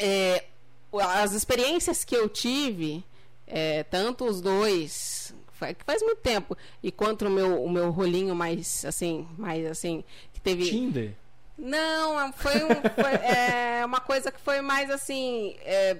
é, 0.00 0.44
as 0.92 1.32
experiências 1.32 2.04
que 2.04 2.16
eu 2.16 2.28
tive, 2.28 3.04
é, 3.46 3.82
tanto 3.84 4.24
os 4.24 4.40
dois, 4.40 5.34
faz, 5.52 5.76
faz 5.84 6.02
muito 6.02 6.20
tempo, 6.20 6.56
e 6.82 6.92
quanto 6.92 7.26
o 7.26 7.30
meu, 7.30 7.62
o 7.62 7.70
meu 7.70 7.90
rolinho 7.90 8.34
mais, 8.34 8.84
assim, 8.84 9.26
mais, 9.36 9.66
assim, 9.66 10.04
que 10.32 10.40
teve... 10.40 10.68
Tinder? 10.68 11.14
Não, 11.56 12.32
foi, 12.32 12.64
um, 12.64 12.68
foi 12.68 13.12
é, 13.26 13.84
uma 13.84 14.00
coisa 14.00 14.30
que 14.30 14.40
foi 14.40 14.60
mais, 14.60 14.90
assim, 14.90 15.56
é, 15.62 15.96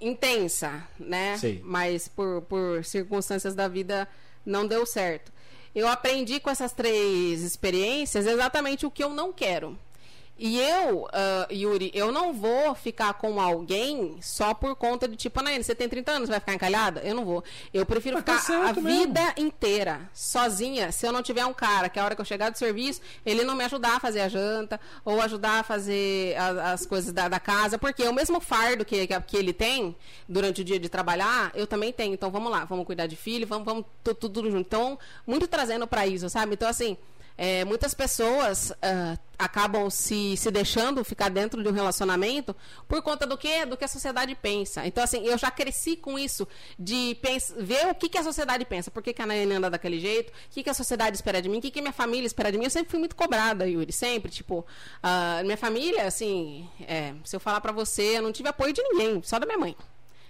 intensa, 0.00 0.86
né? 0.98 1.36
Sei. 1.38 1.60
Mas 1.64 2.08
por, 2.08 2.42
por 2.42 2.84
circunstâncias 2.84 3.54
da 3.54 3.68
vida 3.68 4.06
não 4.44 4.66
deu 4.66 4.84
certo. 4.86 5.32
Eu 5.74 5.86
aprendi 5.88 6.40
com 6.40 6.50
essas 6.50 6.72
três 6.72 7.42
experiências 7.42 8.26
exatamente 8.26 8.86
o 8.86 8.90
que 8.90 9.02
eu 9.02 9.10
não 9.10 9.32
quero. 9.32 9.78
E 10.40 10.56
eu, 10.60 11.08
ah, 11.12 11.48
Yuri, 11.50 11.90
eu 11.92 12.12
não 12.12 12.32
vou 12.32 12.72
ficar 12.74 13.12
com 13.14 13.40
alguém 13.40 14.16
só 14.22 14.54
por 14.54 14.76
conta 14.76 15.08
de 15.08 15.16
tipo, 15.16 15.40
Anaína, 15.40 15.64
você 15.64 15.74
tem 15.74 15.88
30 15.88 16.12
anos, 16.12 16.28
vai 16.28 16.38
ficar 16.38 16.54
encalhada? 16.54 17.00
Eu 17.00 17.14
não 17.14 17.24
vou. 17.24 17.42
Eu 17.74 17.84
prefiro 17.84 18.14
Mas 18.16 18.24
tá 18.24 18.38
ficar 18.38 18.68
a 18.68 18.72
mesmo. 18.74 18.82
vida 18.88 19.34
inteira 19.36 20.00
sozinha, 20.14 20.92
se 20.92 21.04
eu 21.06 21.12
não 21.12 21.22
tiver 21.24 21.44
um 21.44 21.52
cara 21.52 21.88
que 21.88 21.98
a 21.98 22.04
hora 22.04 22.14
que 22.14 22.20
eu 22.20 22.24
chegar 22.24 22.50
do 22.50 22.56
serviço, 22.58 23.00
ele 23.26 23.42
não 23.42 23.56
me 23.56 23.64
ajudar 23.64 23.96
a 23.96 24.00
fazer 24.00 24.20
a 24.20 24.28
janta, 24.28 24.80
ou 25.04 25.20
ajudar 25.20 25.60
a 25.60 25.62
fazer 25.64 26.36
a- 26.36 26.72
as 26.72 26.86
coisas 26.86 27.12
da, 27.12 27.28
da 27.28 27.40
casa, 27.40 27.76
porque 27.76 28.04
o 28.04 28.12
mesmo 28.12 28.40
fardo 28.40 28.84
que, 28.84 29.08
que, 29.08 29.20
que 29.22 29.36
ele 29.36 29.52
tem 29.52 29.96
durante 30.28 30.60
o 30.60 30.64
dia 30.64 30.78
de 30.78 30.88
trabalhar, 30.88 31.50
eu 31.54 31.66
também 31.66 31.92
tenho. 31.92 32.14
Então 32.14 32.30
vamos 32.30 32.50
lá, 32.52 32.64
vamos 32.64 32.86
cuidar 32.86 33.06
de 33.08 33.16
filho, 33.16 33.44
vamos, 33.46 33.64
vamos 33.64 33.84
tu- 34.04 34.14
tu- 34.14 34.28
tudo 34.28 34.50
junto. 34.50 34.60
Então, 34.66 34.96
muito 35.26 35.48
trazendo 35.48 35.84
pra 35.86 36.06
isso, 36.06 36.28
sabe? 36.30 36.54
Então, 36.54 36.68
assim. 36.68 36.96
É, 37.40 37.64
muitas 37.64 37.94
pessoas 37.94 38.72
ah, 38.82 39.16
acabam 39.38 39.88
se, 39.88 40.36
se 40.36 40.50
deixando 40.50 41.04
ficar 41.04 41.28
dentro 41.28 41.62
de 41.62 41.68
um 41.68 41.72
relacionamento 41.72 42.54
por 42.88 43.00
conta 43.00 43.24
do 43.24 43.38
que 43.38 43.64
do 43.64 43.76
que 43.76 43.84
a 43.84 43.88
sociedade 43.88 44.34
pensa. 44.34 44.84
Então, 44.84 45.04
assim, 45.04 45.24
eu 45.24 45.38
já 45.38 45.48
cresci 45.48 45.96
com 45.96 46.18
isso 46.18 46.48
de 46.76 47.16
ver 47.56 47.86
o 47.92 47.94
que, 47.94 48.08
que 48.08 48.18
a 48.18 48.24
sociedade 48.24 48.64
pensa, 48.64 48.90
por 48.90 49.02
que, 49.02 49.12
que 49.12 49.22
a 49.22 49.26
Nayane 49.26 49.54
anda 49.54 49.70
daquele 49.70 50.00
jeito, 50.00 50.30
o 50.30 50.50
que, 50.50 50.64
que 50.64 50.70
a 50.70 50.74
sociedade 50.74 51.14
espera 51.14 51.40
de 51.40 51.48
mim, 51.48 51.58
o 51.58 51.60
que, 51.60 51.70
que 51.70 51.80
minha 51.80 51.92
família 51.92 52.26
espera 52.26 52.50
de 52.50 52.58
mim. 52.58 52.64
Eu 52.64 52.70
sempre 52.70 52.90
fui 52.90 52.98
muito 52.98 53.14
cobrada, 53.14 53.68
Yuri, 53.68 53.92
sempre. 53.92 54.32
Tipo, 54.32 54.66
ah, 55.00 55.40
minha 55.44 55.56
família, 55.56 56.06
assim, 56.08 56.68
é, 56.80 57.14
se 57.24 57.36
eu 57.36 57.40
falar 57.40 57.60
pra 57.60 57.70
você, 57.70 58.18
eu 58.18 58.22
não 58.22 58.32
tive 58.32 58.48
apoio 58.48 58.72
de 58.72 58.82
ninguém, 58.82 59.22
só 59.22 59.38
da 59.38 59.46
minha 59.46 59.58
mãe. 59.58 59.76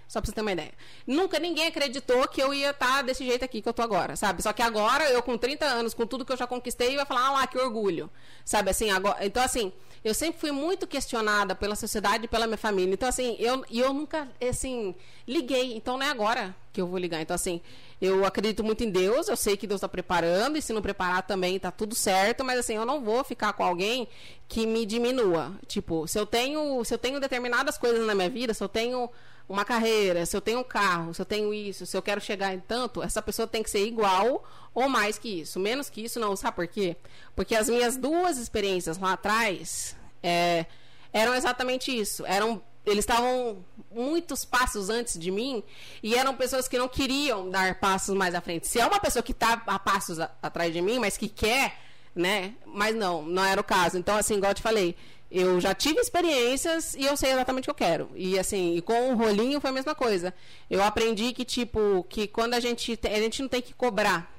Só 0.09 0.19
pra 0.19 0.27
você 0.27 0.33
ter 0.33 0.41
uma 0.41 0.51
ideia. 0.51 0.71
Nunca 1.05 1.37
ninguém 1.37 1.67
acreditou 1.67 2.27
que 2.27 2.41
eu 2.41 2.51
ia 2.51 2.71
estar 2.71 3.03
desse 3.03 3.23
jeito 3.23 3.45
aqui 3.45 3.61
que 3.61 3.69
eu 3.69 3.73
tô 3.73 3.83
agora, 3.83 4.15
sabe? 4.15 4.41
Só 4.41 4.51
que 4.51 4.63
agora, 4.63 5.07
eu 5.11 5.21
com 5.21 5.37
30 5.37 5.63
anos, 5.63 5.93
com 5.93 6.03
tudo 6.03 6.25
que 6.25 6.33
eu 6.33 6.37
já 6.37 6.47
conquistei, 6.47 6.95
ia 6.95 7.05
falar, 7.05 7.27
ah 7.27 7.31
lá, 7.31 7.47
que 7.47 7.59
orgulho. 7.59 8.09
Sabe 8.43 8.71
assim, 8.71 8.89
agora. 8.89 9.23
Então, 9.23 9.43
assim, 9.43 9.71
eu 10.03 10.15
sempre 10.15 10.39
fui 10.39 10.51
muito 10.51 10.87
questionada 10.87 11.53
pela 11.53 11.75
sociedade 11.75 12.25
e 12.25 12.27
pela 12.27 12.47
minha 12.47 12.57
família. 12.57 12.91
Então, 12.91 13.07
assim, 13.07 13.35
eu, 13.37 13.63
eu 13.69 13.93
nunca, 13.93 14.27
assim, 14.41 14.95
liguei. 15.27 15.75
Então 15.75 15.95
não 15.95 16.07
é 16.07 16.09
agora 16.09 16.55
que 16.73 16.81
eu 16.81 16.87
vou 16.87 16.97
ligar. 16.97 17.21
Então, 17.21 17.35
assim, 17.35 17.61
eu 18.01 18.25
acredito 18.25 18.63
muito 18.63 18.83
em 18.83 18.89
Deus, 18.89 19.27
eu 19.27 19.37
sei 19.37 19.55
que 19.57 19.67
Deus 19.67 19.77
está 19.77 19.87
preparando, 19.87 20.57
e 20.57 20.61
se 20.61 20.73
não 20.73 20.81
preparar 20.81 21.21
também 21.21 21.59
tá 21.59 21.69
tudo 21.69 21.93
certo, 21.93 22.43
mas 22.43 22.57
assim, 22.57 22.73
eu 22.73 22.85
não 22.85 23.01
vou 23.03 23.23
ficar 23.23 23.53
com 23.53 23.63
alguém 23.63 24.07
que 24.47 24.65
me 24.65 24.87
diminua. 24.87 25.53
Tipo, 25.67 26.07
se 26.07 26.17
eu 26.17 26.25
tenho, 26.25 26.83
se 26.83 26.95
eu 26.95 26.97
tenho 26.97 27.19
determinadas 27.19 27.77
coisas 27.77 28.07
na 28.07 28.15
minha 28.15 28.29
vida, 28.29 28.55
se 28.55 28.63
eu 28.63 28.69
tenho 28.69 29.07
uma 29.49 29.65
carreira, 29.65 30.25
se 30.25 30.37
eu 30.37 30.41
tenho 30.41 30.59
um 30.59 30.63
carro, 30.63 31.13
se 31.13 31.21
eu 31.21 31.25
tenho 31.25 31.51
isso, 31.53 31.85
se 31.85 31.97
eu 31.97 32.01
quero 32.01 32.21
chegar 32.21 32.53
em 32.53 32.59
tanto, 32.59 33.01
essa 33.01 33.21
pessoa 33.21 33.47
tem 33.47 33.63
que 33.63 33.69
ser 33.69 33.83
igual 33.85 34.43
ou 34.73 34.87
mais 34.87 35.17
que 35.17 35.41
isso. 35.41 35.59
Menos 35.59 35.89
que 35.89 36.01
isso, 36.05 36.19
não. 36.19 36.35
Sabe 36.35 36.55
por 36.55 36.67
quê? 36.67 36.95
Porque 37.35 37.55
as 37.55 37.67
minhas 37.67 37.97
duas 37.97 38.37
experiências 38.37 38.97
lá 38.99 39.13
atrás 39.13 39.95
é, 40.21 40.65
eram 41.11 41.33
exatamente 41.33 41.91
isso. 41.97 42.23
Eram 42.25 42.61
eles 42.85 42.99
estavam 42.99 43.63
muitos 43.91 44.45
passos 44.45 44.89
antes 44.89 45.19
de 45.19 45.29
mim 45.29 45.63
e 46.01 46.15
eram 46.15 46.33
pessoas 46.35 46.67
que 46.67 46.77
não 46.77 46.87
queriam 46.87 47.47
dar 47.49 47.75
passos 47.79 48.15
mais 48.15 48.33
à 48.33 48.41
frente. 48.41 48.67
Se 48.67 48.79
é 48.79 48.85
uma 48.85 48.99
pessoa 48.99 49.21
que 49.21 49.31
está 49.33 49.61
a 49.67 49.77
passos 49.77 50.19
a- 50.19 50.31
atrás 50.41 50.71
de 50.73 50.81
mim, 50.81 50.97
mas 50.97 51.15
que 51.17 51.27
quer, 51.27 51.77
né? 52.15 52.53
Mas 52.65 52.95
não, 52.95 53.21
não 53.21 53.43
era 53.43 53.59
o 53.61 53.63
caso. 53.63 53.97
Então, 53.97 54.15
assim, 54.15 54.35
igual 54.37 54.51
eu 54.51 54.55
te 54.55 54.61
falei, 54.61 54.95
eu 55.31 55.61
já 55.61 55.75
tive 55.75 55.99
experiências 55.99 56.95
e 56.95 57.05
eu 57.05 57.15
sei 57.15 57.31
exatamente 57.31 57.69
o 57.69 57.73
que 57.73 57.83
eu 57.83 57.87
quero. 57.87 58.09
E 58.15 58.39
assim, 58.39 58.75
e 58.75 58.81
com 58.81 59.11
o 59.11 59.15
rolinho 59.15 59.61
foi 59.61 59.69
a 59.69 59.73
mesma 59.73 59.93
coisa. 59.93 60.33
Eu 60.69 60.83
aprendi 60.83 61.33
que, 61.33 61.45
tipo, 61.45 62.05
que 62.09 62.27
quando 62.27 62.55
a 62.55 62.59
gente. 62.59 62.99
a 63.03 63.19
gente 63.19 63.41
não 63.41 63.49
tem 63.49 63.61
que 63.61 63.73
cobrar. 63.73 64.38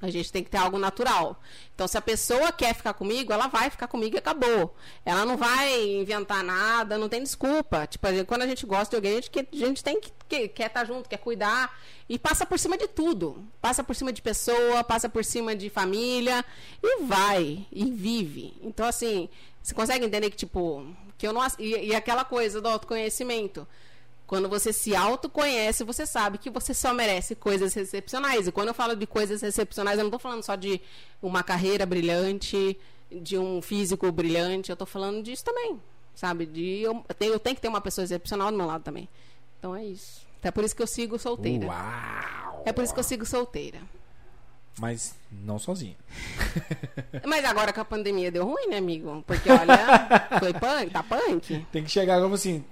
A 0.00 0.08
gente 0.10 0.30
tem 0.30 0.44
que 0.44 0.50
ter 0.50 0.58
algo 0.58 0.78
natural. 0.78 1.40
Então, 1.74 1.88
se 1.88 1.98
a 1.98 2.00
pessoa 2.00 2.52
quer 2.52 2.72
ficar 2.72 2.92
comigo, 2.94 3.32
ela 3.32 3.48
vai 3.48 3.68
ficar 3.68 3.88
comigo 3.88 4.14
e 4.14 4.18
acabou. 4.18 4.76
Ela 5.04 5.24
não 5.24 5.36
vai 5.36 5.84
inventar 5.96 6.44
nada, 6.44 6.96
não 6.96 7.08
tem 7.08 7.20
desculpa. 7.20 7.84
Tipo, 7.84 8.06
quando 8.26 8.42
a 8.42 8.46
gente 8.46 8.64
gosta 8.64 8.90
de 8.90 8.96
alguém, 8.96 9.12
a 9.12 9.14
gente, 9.16 9.30
quer- 9.30 9.48
a 9.52 9.56
gente 9.56 9.82
tem 9.82 10.00
que, 10.00 10.12
que- 10.28 10.48
quer 10.48 10.66
estar 10.68 10.84
junto, 10.84 11.08
quer 11.08 11.18
cuidar. 11.18 11.76
E 12.08 12.16
passa 12.16 12.46
por 12.46 12.58
cima 12.60 12.78
de 12.78 12.86
tudo. 12.86 13.44
Passa 13.60 13.82
por 13.82 13.96
cima 13.96 14.12
de 14.12 14.22
pessoa, 14.22 14.84
passa 14.84 15.08
por 15.08 15.24
cima 15.24 15.56
de 15.56 15.68
família. 15.68 16.44
E 16.80 17.02
vai. 17.02 17.66
E 17.72 17.90
vive. 17.90 18.54
Então, 18.62 18.86
assim, 18.86 19.28
você 19.60 19.74
consegue 19.74 20.04
entender 20.04 20.30
que, 20.30 20.36
tipo, 20.36 20.86
que 21.18 21.26
eu 21.26 21.32
não. 21.32 21.44
E, 21.58 21.86
e 21.88 21.94
aquela 21.96 22.24
coisa 22.24 22.60
do 22.60 22.68
autoconhecimento. 22.68 23.66
Quando 24.28 24.46
você 24.46 24.74
se 24.74 24.94
autoconhece, 24.94 25.82
você 25.84 26.06
sabe 26.06 26.36
que 26.36 26.50
você 26.50 26.74
só 26.74 26.92
merece 26.92 27.34
coisas 27.34 27.74
excepcionais. 27.74 28.46
E 28.46 28.52
quando 28.52 28.68
eu 28.68 28.74
falo 28.74 28.94
de 28.94 29.06
coisas 29.06 29.42
excepcionais, 29.42 29.96
eu 29.96 30.04
não 30.04 30.10
estou 30.10 30.20
falando 30.20 30.42
só 30.42 30.54
de 30.54 30.82
uma 31.22 31.42
carreira 31.42 31.86
brilhante, 31.86 32.78
de 33.10 33.38
um 33.38 33.62
físico 33.62 34.12
brilhante. 34.12 34.68
Eu 34.68 34.74
estou 34.74 34.86
falando 34.86 35.22
disso 35.22 35.42
também, 35.42 35.80
sabe? 36.14 36.44
De 36.44 36.80
eu, 36.80 37.02
eu 37.08 37.14
tenho, 37.14 37.32
eu 37.32 37.38
tenho 37.38 37.56
que 37.56 37.62
ter 37.62 37.68
uma 37.68 37.80
pessoa 37.80 38.04
excepcional 38.04 38.50
do 38.50 38.58
meu 38.58 38.66
lado 38.66 38.82
também. 38.82 39.08
Então 39.58 39.74
é 39.74 39.82
isso. 39.86 40.20
É 40.42 40.50
por 40.50 40.62
isso 40.62 40.76
que 40.76 40.82
eu 40.82 40.86
sigo 40.86 41.18
solteira. 41.18 41.66
Uau! 41.66 42.62
É 42.66 42.72
por 42.72 42.84
isso 42.84 42.92
que 42.92 43.00
eu 43.00 43.04
sigo 43.04 43.24
solteira. 43.24 43.80
Mas 44.78 45.14
não 45.32 45.58
sozinha. 45.58 45.96
Mas 47.26 47.46
agora 47.46 47.72
com 47.72 47.80
a 47.80 47.84
pandemia 47.84 48.30
deu 48.30 48.44
ruim, 48.44 48.68
né, 48.68 48.76
amigo? 48.76 49.24
Porque 49.26 49.50
olha, 49.50 50.06
foi 50.38 50.52
punk, 50.52 50.90
tá 50.92 51.02
punk. 51.02 51.66
Tem 51.72 51.82
que 51.82 51.90
chegar 51.90 52.20
como 52.20 52.34
assim. 52.34 52.62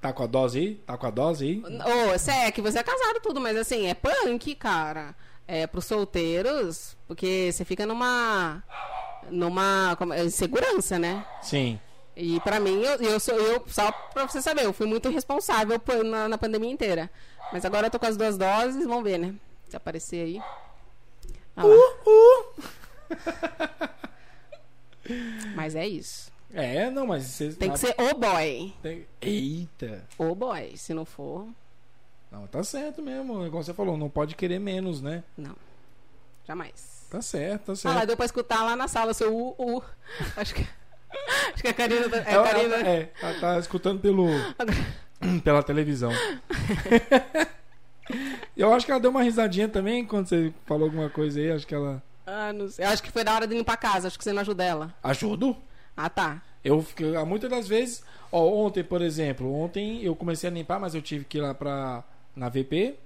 Tá 0.00 0.12
com 0.12 0.22
a 0.22 0.26
dose 0.26 0.58
aí? 0.58 0.74
Tá 0.86 0.96
com 0.96 1.06
a 1.06 1.10
dose 1.10 1.44
aí? 1.44 1.62
Ô, 1.62 2.08
você 2.18 2.30
é 2.30 2.50
que 2.50 2.62
você 2.62 2.78
é 2.78 2.82
casado 2.82 3.16
e 3.16 3.20
tudo, 3.20 3.40
mas 3.40 3.56
assim, 3.56 3.86
é 3.86 3.94
punk, 3.94 4.54
cara. 4.54 5.14
É 5.46 5.66
pros 5.66 5.84
solteiros, 5.84 6.96
porque 7.06 7.50
você 7.52 7.64
fica 7.64 7.84
numa. 7.84 8.62
numa. 9.30 9.94
como- 9.98 10.14
é, 10.14 10.24
insegurança, 10.24 10.98
né? 10.98 11.26
Sim. 11.42 11.78
E 12.16 12.38
pra 12.40 12.58
mim, 12.60 12.80
eu, 12.82 12.96
eu 13.02 13.20
sou. 13.20 13.34
Eu, 13.34 13.64
só 13.66 13.90
pra 13.92 14.26
você 14.26 14.40
saber, 14.40 14.64
eu 14.64 14.72
fui 14.72 14.86
muito 14.86 15.08
responsável 15.10 15.78
por- 15.78 16.04
na, 16.04 16.28
na 16.28 16.38
pandemia 16.38 16.70
inteira. 16.70 17.10
Mas 17.52 17.64
agora 17.64 17.88
eu 17.88 17.90
tô 17.90 17.98
com 17.98 18.06
as 18.06 18.16
duas 18.16 18.38
doses, 18.38 18.86
vamos 18.86 19.02
ver, 19.04 19.18
né? 19.18 19.34
Se 19.68 19.76
aparecer 19.76 20.24
aí. 20.24 20.40
Ah 21.56 21.64
lá. 21.64 21.76
Mas 25.54 25.74
é 25.74 25.86
isso. 25.86 26.29
É, 26.52 26.90
não, 26.90 27.06
mas 27.06 27.24
você. 27.24 27.52
Tem 27.52 27.70
que 27.70 27.78
ser 27.78 27.94
o 27.98 28.14
boy. 28.14 28.74
tem- 28.82 29.06
Eita! 29.20 30.04
O 30.18 30.34
boy. 30.34 30.76
Se 30.76 30.92
não 30.92 31.04
for, 31.04 31.46
Não, 32.30 32.46
tá 32.46 32.62
certo 32.62 33.02
mesmo. 33.02 33.44
Igual 33.46 33.62
você 33.62 33.74
falou, 33.74 33.96
não 33.96 34.08
pode 34.10 34.34
querer 34.36 34.58
menos, 34.60 35.00
né? 35.02 35.24
não. 35.36 35.56
Jamais. 36.46 37.06
Tá 37.10 37.20
certo, 37.22 37.66
tá 37.66 37.72
Ah, 37.72 37.76
certo. 37.76 37.94
lá 37.94 38.04
deu 38.04 38.16
pra 38.16 38.26
escutar 38.26 38.64
lá 38.64 38.74
na 38.76 38.86
sala 38.88 39.12
seu 39.14 39.34
u, 39.36 39.54
u. 39.58 39.82
Acho 40.36 40.54
que. 40.54 40.66
Acho 41.52 41.62
que 41.62 41.68
a 41.68 41.74
Karina. 41.74 42.08
tá- 42.08 42.16
É, 42.18 42.32
Ela- 42.34 42.44
Karina. 42.48 42.74
ela- 42.76 42.88
é, 42.88 43.12
ela 43.20 43.40
tá 43.40 43.58
escutando 43.58 44.00
pelo, 44.00 44.26
pela 45.44 45.62
televisão. 45.62 46.10
Eu 48.56 48.72
acho 48.72 48.84
que 48.84 48.92
ela 48.92 49.00
deu 49.00 49.10
uma 49.10 49.22
risadinha 49.22 49.68
também 49.68 50.04
quando 50.04 50.28
você 50.28 50.52
falou 50.66 50.84
alguma 50.86 51.08
coisa 51.08 51.38
aí. 51.38 51.50
Acho 51.52 51.66
que 51.66 51.74
ela. 51.74 52.02
Ah, 52.26 52.52
não 52.52 52.68
sei. 52.68 52.84
Acho 52.84 53.02
que 53.02 53.10
foi 53.10 53.24
da 53.24 53.34
hora 53.34 53.46
de 53.46 53.54
limpar 53.54 53.74
a 53.74 53.76
casa. 53.76 54.08
Acho 54.08 54.18
que 54.18 54.24
você 54.24 54.32
não 54.32 54.42
ajuda 54.42 54.64
ela. 54.64 54.94
Ajudo? 55.02 55.56
Ah, 55.96 56.08
tá. 56.10 56.42
Eu 56.64 56.82
fiquei, 56.82 57.16
há 57.16 57.24
muitas 57.24 57.48
das 57.50 57.66
vezes, 57.66 58.02
ó, 58.30 58.44
ontem, 58.46 58.84
por 58.84 59.00
exemplo, 59.02 59.52
ontem 59.52 60.02
eu 60.02 60.14
comecei 60.14 60.48
a 60.50 60.52
limpar, 60.52 60.78
mas 60.78 60.94
eu 60.94 61.00
tive 61.02 61.24
que 61.24 61.38
ir 61.38 61.40
lá 61.40 61.54
pra, 61.54 62.04
na 62.36 62.48
VP. 62.48 62.96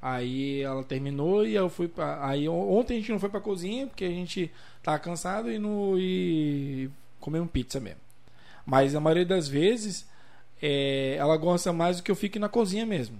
Aí 0.00 0.60
ela 0.62 0.82
terminou 0.82 1.46
e 1.46 1.54
eu 1.54 1.68
fui 1.68 1.86
pra. 1.86 2.26
Aí 2.26 2.48
on- 2.48 2.70
ontem 2.78 2.94
a 2.94 3.00
gente 3.00 3.12
não 3.12 3.20
foi 3.20 3.28
pra 3.28 3.40
cozinha, 3.40 3.86
porque 3.86 4.04
a 4.04 4.08
gente 4.10 4.50
tava 4.82 4.98
cansado 4.98 5.50
e 5.50 5.58
no 5.58 5.96
e 5.98 6.90
comemos 7.20 7.48
pizza 7.50 7.78
mesmo. 7.78 8.00
Mas 8.66 8.94
a 8.96 9.00
maioria 9.00 9.24
das 9.26 9.46
vezes 9.46 10.08
é, 10.60 11.14
ela 11.18 11.36
gosta 11.36 11.72
mais 11.72 11.98
do 11.98 12.02
que 12.02 12.10
eu 12.10 12.16
fique 12.16 12.38
na 12.38 12.48
cozinha 12.48 12.84
mesmo. 12.84 13.16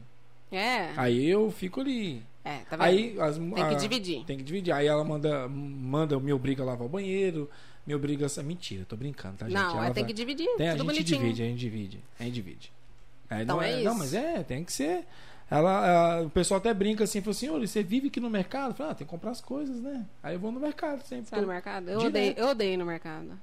É. 0.50 0.90
Aí 0.96 1.28
eu 1.28 1.50
fico 1.52 1.80
ali. 1.80 2.22
É, 2.44 2.58
tá 2.68 2.76
vendo? 2.76 2.82
Aí 2.82 3.16
as, 3.20 3.36
Tem 3.38 3.52
que 3.54 3.60
a- 3.60 3.74
dividir. 3.74 4.24
Tem 4.24 4.36
que 4.36 4.42
dividir. 4.42 4.72
Aí 4.72 4.86
ela 4.88 5.04
manda, 5.04 5.48
manda 5.48 6.18
me 6.18 6.32
obriga 6.32 6.64
a 6.64 6.66
lavar 6.66 6.86
o 6.86 6.90
banheiro, 6.90 7.48
me 7.86 7.94
obriga 7.94 8.26
a. 8.26 8.42
Mentira, 8.42 8.84
tô 8.84 8.96
brincando, 8.96 9.36
tá, 9.38 9.46
gente? 9.48 9.54
Não, 9.54 9.76
Ela 9.76 9.86
é, 9.88 9.90
tem 9.90 10.02
vai- 10.04 10.12
que 10.12 10.16
dividir. 10.16 10.48
tem, 10.56 10.68
a 10.68 10.72
gente 10.76 10.84
bonitinho. 10.84 11.20
divide, 11.20 11.42
a 11.42 11.46
gente 11.46 11.58
divide. 11.58 12.00
A 12.18 12.22
gente 12.24 12.34
divide. 12.34 12.72
Aí 13.30 13.42
Então 13.42 13.56
não, 13.56 13.62
é 13.62 13.82
Não, 13.82 13.90
isso. 13.92 13.98
mas 13.98 14.14
é, 14.14 14.42
tem 14.42 14.64
que 14.64 14.72
ser. 14.72 15.06
Ela, 15.50 16.22
o 16.22 16.30
pessoal 16.30 16.58
até 16.58 16.72
brinca 16.72 17.04
assim, 17.04 17.20
fala 17.20 17.32
assim, 17.32 17.48
olha, 17.50 17.66
você 17.66 17.82
vive 17.82 18.08
aqui 18.08 18.18
no 18.20 18.30
mercado? 18.30 18.74
Fala, 18.74 18.92
ah, 18.92 18.94
tem 18.94 19.06
que 19.06 19.10
comprar 19.10 19.32
as 19.32 19.40
coisas, 19.40 19.80
né? 19.80 20.06
Aí 20.22 20.34
eu 20.34 20.40
vou 20.40 20.50
no 20.50 20.58
mercado 20.58 21.02
sempre. 21.06 21.26
Você 21.26 21.30
vai 21.34 21.40
no 21.42 21.48
mercado? 21.48 21.90
Eu 21.90 22.00
odeio, 22.00 22.34
eu 22.38 22.46
odeio 22.48 22.78
no 22.78 22.86
mercado. 22.86 23.38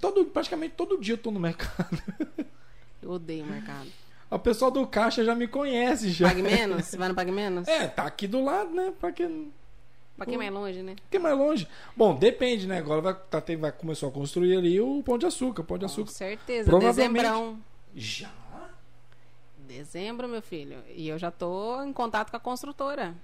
todo, 0.00 0.24
praticamente 0.26 0.74
todo 0.74 0.98
dia 0.98 1.14
eu 1.14 1.18
tô 1.18 1.30
no 1.30 1.38
mercado. 1.40 2.00
Eu 3.02 3.10
odeio 3.10 3.44
o 3.44 3.46
mercado. 3.46 3.86
O 4.30 4.38
pessoal 4.38 4.70
do 4.70 4.86
caixa 4.86 5.22
já 5.22 5.34
me 5.34 5.46
conhece 5.46 6.08
já. 6.10 6.26
Pague 6.28 6.40
menos? 6.42 6.86
Você 6.86 6.96
vai 6.98 7.08
no 7.10 7.14
Pague 7.14 7.30
Menos? 7.30 7.68
É, 7.68 7.86
tá 7.86 8.04
aqui 8.04 8.26
do 8.26 8.42
lado, 8.42 8.70
né? 8.74 8.94
Pra 8.98 9.12
que, 9.12 9.28
Pra 10.16 10.24
quem 10.26 10.34
é 10.34 10.38
mais 10.38 10.52
longe, 10.52 10.82
né? 10.82 10.94
que 11.10 11.18
mais 11.18 11.36
longe? 11.36 11.66
Bom, 11.96 12.14
depende, 12.14 12.66
né? 12.68 12.78
Agora 12.78 13.00
vai, 13.00 13.14
tá, 13.14 13.40
tem- 13.40 13.56
vai 13.56 13.72
começou 13.72 14.08
a 14.08 14.12
construir 14.12 14.56
ali 14.56 14.80
o 14.80 15.02
Pão 15.02 15.18
de 15.18 15.26
Açúcar. 15.26 15.64
Pão 15.64 15.76
de 15.76 15.84
Com 15.86 15.90
Açúcar. 15.90 16.10
certeza. 16.12 16.70
Provavelmente- 16.70 17.22
Dezembrão. 17.22 17.58
Já? 17.94 18.30
Dezembro, 19.58 20.28
meu 20.28 20.42
filho. 20.42 20.78
E 20.94 21.08
eu 21.08 21.18
já 21.18 21.30
tô 21.30 21.82
em 21.82 21.92
contato 21.92 22.30
com 22.30 22.36
a 22.36 22.40
construtora. 22.40 23.14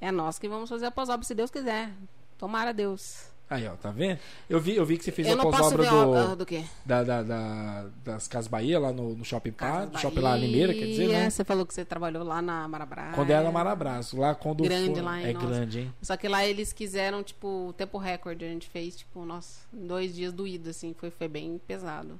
É 0.00 0.10
nós 0.10 0.38
que 0.38 0.48
vamos 0.48 0.68
fazer 0.68 0.86
a 0.86 0.90
pós-obra, 0.90 1.24
se 1.24 1.34
Deus 1.34 1.50
quiser. 1.50 1.92
Tomara 2.38 2.72
Deus. 2.72 3.30
Aí, 3.52 3.66
ó, 3.68 3.72
tá 3.76 3.90
vendo? 3.90 4.18
Eu 4.48 4.58
vi, 4.58 4.76
eu 4.76 4.86
vi 4.86 4.96
que 4.96 5.04
você 5.04 5.12
fez 5.12 5.28
eu 5.28 5.38
a 5.38 5.42
pós-obra 5.42 5.84
do, 5.88 5.96
obra 5.96 6.36
do 6.36 6.46
quê? 6.46 6.64
da, 6.86 7.02
da, 7.04 7.22
da- 7.22 7.86
das 8.04 8.26
Casas 8.26 8.48
Bahia 8.48 8.78
lá 8.80 8.92
no, 8.92 9.14
no 9.14 9.24
Shopping 9.24 9.52
Park, 9.52 9.98
Shopping 9.98 10.20
lá 10.20 10.34
Limeira, 10.36 10.72
quer 10.72 10.86
dizer, 10.86 11.08
né? 11.08 11.14
Bahia. 11.14 11.30
Você 11.30 11.44
falou 11.44 11.66
que 11.66 11.74
você 11.74 11.84
trabalhou 11.84 12.24
lá 12.24 12.40
na 12.40 12.66
Marabras. 12.66 13.14
Quando 13.14 13.30
era 13.30 13.50
Marabras, 13.52 14.12
lá 14.14 14.34
quando 14.34 14.62
Grande 14.64 14.94
for- 14.94 15.04
lá, 15.04 15.20
hein? 15.20 15.26
É 15.26 15.32
Nossa. 15.34 15.46
grande, 15.46 15.80
hein? 15.80 15.94
Só 16.00 16.16
que 16.16 16.26
lá 16.28 16.46
eles 16.46 16.72
quiseram, 16.72 17.22
tipo, 17.22 17.68
o 17.68 17.72
tempo 17.74 17.98
recorde. 17.98 18.44
A 18.44 18.48
gente 18.48 18.68
fez, 18.70 18.96
tipo, 18.96 19.24
nossa, 19.24 19.60
dois 19.72 20.14
dias 20.14 20.32
doído, 20.32 20.70
assim. 20.70 20.94
Foi, 20.98 21.10
foi 21.10 21.28
bem 21.28 21.60
pesado. 21.66 22.18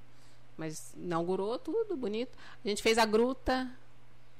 Mas 0.59 0.93
inaugurou 0.97 1.59
tudo 1.59 1.97
bonito. 1.97 2.31
A 2.65 2.69
gente 2.69 2.83
fez 2.83 2.99
a 2.99 3.07
gruta. 3.07 3.69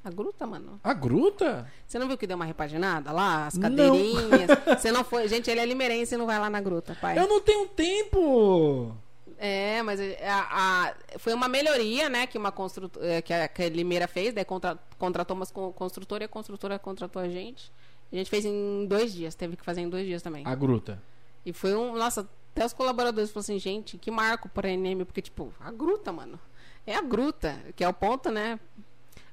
A 0.05 0.11
gruta, 0.11 0.47
mano. 0.47 0.81
A 0.83 0.93
gruta? 0.93 1.71
Você 1.87 1.99
não 1.99 2.09
viu 2.09 2.19
que 2.19 2.27
deu 2.27 2.35
uma 2.37 2.45
repaginada 2.45 3.13
lá? 3.13 3.47
As 3.47 3.55
Não. 3.55 3.63
cadeirinhas. 3.63 4.51
Você 4.81 4.91
não 4.91 5.05
foi. 5.05 5.29
Gente, 5.29 5.49
ele 5.51 5.61
é 5.61 5.65
limeirense 5.67 6.15
e 6.15 6.19
não 6.19 6.27
vai 6.27 6.39
lá 6.39 6.51
na 6.51 6.61
gruta, 6.61 6.97
pai. 7.01 7.19
Eu 7.19 7.29
não 7.29 7.41
tenho 7.41 7.69
tempo. 7.69 8.97
É, 9.39 9.83
mas 9.83 10.01
a, 10.01 10.87
a- 10.89 10.95
foi 11.19 11.33
uma 11.35 11.49
melhoria, 11.49 12.09
né, 12.09 12.27
que 12.27 12.39
uma 12.39 12.53
construtora, 12.53 13.21
que 13.23 13.33
a, 13.33 13.49
que 13.49 13.63
a 13.65 13.69
Limeira 13.69 14.07
fez, 14.07 14.33
daí 14.33 14.45
contra, 14.45 14.79
contratou 14.99 15.37
uma 15.37 15.47
con- 15.47 15.73
construtora 15.73 16.23
e 16.25 16.27
a 16.27 16.29
construtora 16.29 16.79
contratou 16.79 17.21
a 17.21 17.29
gente. 17.29 17.73
A 18.13 18.17
gente 18.17 18.31
fez 18.31 18.45
em 18.45 18.87
dois 18.87 19.13
dias, 19.13 19.35
teve 19.35 19.57
que 19.57 19.65
fazer 19.65 19.81
em 19.81 19.89
dois 19.89 20.07
dias 20.07 20.23
também. 20.23 20.45
A 20.47 20.55
gruta. 20.55 21.03
E 21.45 21.53
foi 21.53 21.75
um, 21.75 21.97
nossa, 21.97 22.29
até 22.55 22.65
os 22.65 22.73
colaboradores 22.73 23.31
falaram 23.31 23.41
assim, 23.47 23.59
gente, 23.59 23.99
que 23.99 24.11
marco 24.13 24.49
para 24.49 24.69
a 24.69 24.77
NM, 24.77 25.05
porque 25.05 25.23
tipo, 25.23 25.53
a 25.59 25.71
gruta, 25.73 26.13
mano. 26.13 26.39
É 26.87 26.95
a 26.95 27.01
gruta, 27.03 27.57
que 27.75 27.83
é 27.83 27.89
o 27.89 27.93
ponto, 27.93 28.31
né? 28.31 28.61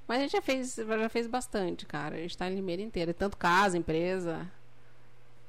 Mas 0.10 0.18
a 0.18 0.22
gente 0.24 0.32
já 0.32 0.42
fez, 0.42 0.74
já 0.76 1.08
fez 1.08 1.28
bastante, 1.28 1.86
cara. 1.86 2.16
A 2.16 2.20
gente 2.20 2.36
tá 2.36 2.50
em 2.50 2.56
Limeira 2.56 2.82
inteira, 2.82 3.14
tanto 3.14 3.38
casa, 3.38 3.78
empresa. 3.78 4.52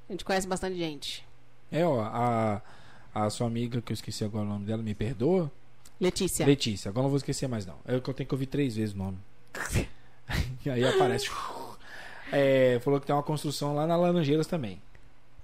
A 0.06 0.12
gente 0.12 0.22
conhece 0.22 0.46
bastante 0.46 0.76
gente. 0.76 1.26
É, 1.72 1.82
ó, 1.86 2.02
a, 2.02 2.60
a 3.14 3.30
sua 3.30 3.46
amiga, 3.46 3.80
que 3.80 3.90
eu 3.90 3.94
esqueci 3.94 4.22
agora 4.22 4.44
o 4.44 4.48
nome 4.48 4.66
dela, 4.66 4.82
me 4.82 4.94
perdoa. 4.94 5.50
Letícia. 5.98 6.44
Letícia, 6.44 6.90
agora 6.90 7.04
não 7.04 7.08
vou 7.08 7.16
esquecer 7.16 7.48
mais 7.48 7.64
não. 7.64 7.78
É 7.86 7.96
o 7.96 8.02
que 8.02 8.10
eu 8.10 8.12
tenho 8.12 8.28
que 8.28 8.34
ouvir 8.34 8.44
três 8.44 8.76
vezes 8.76 8.94
o 8.94 8.98
nome. 8.98 9.16
e 10.62 10.68
aí 10.68 10.84
aparece. 10.84 11.30
É, 12.30 12.78
falou 12.84 13.00
que 13.00 13.06
tem 13.06 13.16
uma 13.16 13.22
construção 13.22 13.74
lá 13.74 13.86
na 13.86 13.96
Laranjeiras 13.96 14.46
também. 14.46 14.78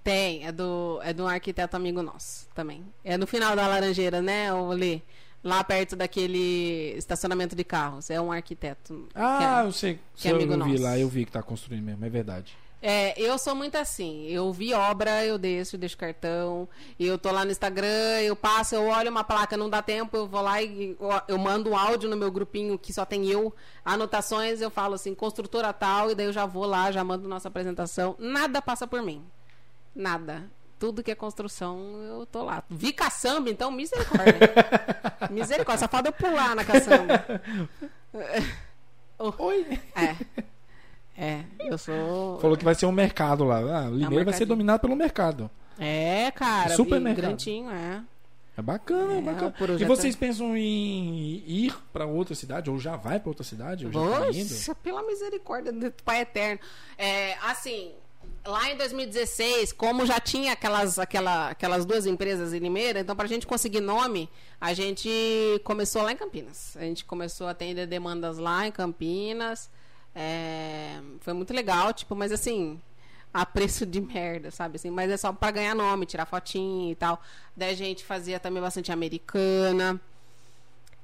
Tem, 0.04 0.46
é 0.46 0.52
do, 0.52 1.00
é 1.02 1.14
de 1.14 1.22
um 1.22 1.26
arquiteto 1.26 1.74
amigo 1.74 2.02
nosso 2.02 2.50
também. 2.54 2.84
É 3.02 3.16
no 3.16 3.26
final 3.26 3.56
da 3.56 3.66
Laranjeira, 3.66 4.20
né, 4.20 4.52
Lê? 4.52 5.00
Lá 5.46 5.62
perto 5.62 5.94
daquele 5.94 6.92
estacionamento 6.96 7.54
de 7.54 7.62
carros. 7.62 8.10
É 8.10 8.20
um 8.20 8.32
arquiteto. 8.32 9.08
Ah, 9.14 9.60
que 9.62 9.68
eu 9.68 9.72
sei. 9.72 10.00
que 10.16 10.26
é 10.26 10.32
eu 10.32 10.36
amigo 10.36 10.52
vi 10.52 10.58
nosso. 10.58 10.82
lá, 10.82 10.98
eu 10.98 11.08
vi 11.08 11.24
que 11.24 11.30
tá 11.30 11.40
construindo 11.40 11.84
mesmo, 11.84 12.04
é 12.04 12.08
verdade. 12.08 12.56
É, 12.82 13.14
eu 13.16 13.38
sou 13.38 13.54
muito 13.54 13.76
assim. 13.76 14.26
Eu 14.26 14.52
vi 14.52 14.74
obra, 14.74 15.24
eu 15.24 15.38
deixo, 15.38 15.78
deixo 15.78 15.96
cartão. 15.96 16.68
Eu 16.98 17.16
tô 17.16 17.30
lá 17.30 17.44
no 17.44 17.52
Instagram, 17.52 18.22
eu 18.22 18.34
passo, 18.34 18.74
eu 18.74 18.88
olho 18.88 19.08
uma 19.08 19.22
placa, 19.22 19.56
não 19.56 19.70
dá 19.70 19.80
tempo, 19.80 20.16
eu 20.16 20.26
vou 20.26 20.42
lá 20.42 20.60
e 20.60 20.96
eu, 20.98 21.22
eu 21.28 21.38
mando 21.38 21.70
um 21.70 21.76
áudio 21.76 22.10
no 22.10 22.16
meu 22.16 22.32
grupinho 22.32 22.76
que 22.76 22.92
só 22.92 23.04
tem 23.04 23.30
eu, 23.30 23.54
anotações, 23.84 24.60
eu 24.60 24.68
falo 24.68 24.94
assim, 24.94 25.14
construtora 25.14 25.72
tal, 25.72 26.10
e 26.10 26.16
daí 26.16 26.26
eu 26.26 26.32
já 26.32 26.44
vou 26.44 26.66
lá, 26.66 26.90
já 26.90 27.04
mando 27.04 27.28
nossa 27.28 27.46
apresentação. 27.46 28.16
Nada 28.18 28.60
passa 28.60 28.84
por 28.84 29.00
mim. 29.00 29.24
Nada. 29.94 30.50
Tudo 30.78 31.02
que 31.02 31.10
é 31.10 31.14
construção, 31.14 31.78
eu 32.02 32.26
tô 32.26 32.44
lá. 32.44 32.62
Vi 32.68 32.92
caçamba, 32.92 33.48
então, 33.48 33.70
misericórdia. 33.70 34.34
misericórdia, 35.30 35.86
só 35.86 35.88
falta 35.88 36.08
eu 36.08 36.12
pular 36.12 36.54
na 36.54 36.64
caçamba. 36.64 37.24
Oi! 39.38 39.80
É. 39.94 40.16
É, 41.18 41.44
eu 41.60 41.78
sou. 41.78 42.38
Falou 42.40 42.56
que 42.58 42.64
vai 42.64 42.74
ser 42.74 42.84
um 42.84 42.92
mercado 42.92 43.42
lá. 43.44 43.56
Ah, 43.58 43.88
Limeira 43.88 44.24
vai 44.24 44.34
ser 44.34 44.44
dominado 44.44 44.80
pelo 44.80 44.94
mercado. 44.94 45.50
É, 45.78 46.30
cara. 46.32 46.76
Supermercado. 46.76 47.24
Grantinho, 47.24 47.70
é. 47.70 48.02
É 48.58 48.62
bacana, 48.62 49.14
é, 49.14 49.18
É, 49.18 49.20
bacana. 49.20 49.54
E 49.78 49.84
vocês 49.84 50.14
é- 50.14 50.18
pensam 50.18 50.56
em 50.56 51.42
ir 51.46 51.74
pra 51.92 52.06
outra 52.06 52.34
cidade? 52.34 52.70
Ou 52.70 52.78
já 52.78 52.96
vai 52.96 53.18
pra 53.20 53.30
outra 53.30 53.44
cidade? 53.44 53.86
Ou 53.86 53.92
já 53.92 54.66
tá 54.66 54.74
pela 54.82 55.02
misericórdia 55.02 55.72
do 55.72 55.90
Pai 56.04 56.20
Eterno. 56.20 56.60
É, 56.96 57.34
assim, 57.42 57.92
lá 58.46 58.70
em 58.70 58.76
2016, 58.76 59.72
como 59.72 60.06
já 60.06 60.20
tinha 60.20 60.52
aquelas, 60.52 60.98
aquela, 60.98 61.50
aquelas 61.50 61.84
duas 61.84 62.06
empresas 62.06 62.52
em 62.52 62.58
Limeira, 62.58 63.00
então 63.00 63.16
pra 63.16 63.26
gente 63.26 63.46
conseguir 63.46 63.80
nome, 63.80 64.30
a 64.60 64.72
gente 64.72 65.10
começou 65.64 66.02
lá 66.02 66.12
em 66.12 66.16
Campinas. 66.16 66.76
A 66.76 66.80
gente 66.80 67.04
começou 67.04 67.46
a 67.46 67.50
atender 67.50 67.86
demandas 67.86 68.38
lá 68.38 68.66
em 68.66 68.72
Campinas. 68.72 69.70
É, 70.14 70.98
foi 71.20 71.32
muito 71.32 71.52
legal, 71.52 71.92
tipo, 71.92 72.14
mas 72.14 72.32
assim, 72.32 72.80
a 73.34 73.44
preço 73.44 73.84
de 73.84 74.00
merda, 74.00 74.50
sabe? 74.50 74.76
Assim, 74.76 74.90
mas 74.90 75.10
é 75.10 75.16
só 75.16 75.32
pra 75.32 75.50
ganhar 75.50 75.74
nome, 75.74 76.06
tirar 76.06 76.24
fotinho 76.24 76.90
e 76.90 76.94
tal. 76.94 77.20
Daí 77.56 77.70
a 77.70 77.76
gente 77.76 78.04
fazia 78.04 78.40
também 78.40 78.62
bastante 78.62 78.90
americana. 78.90 80.00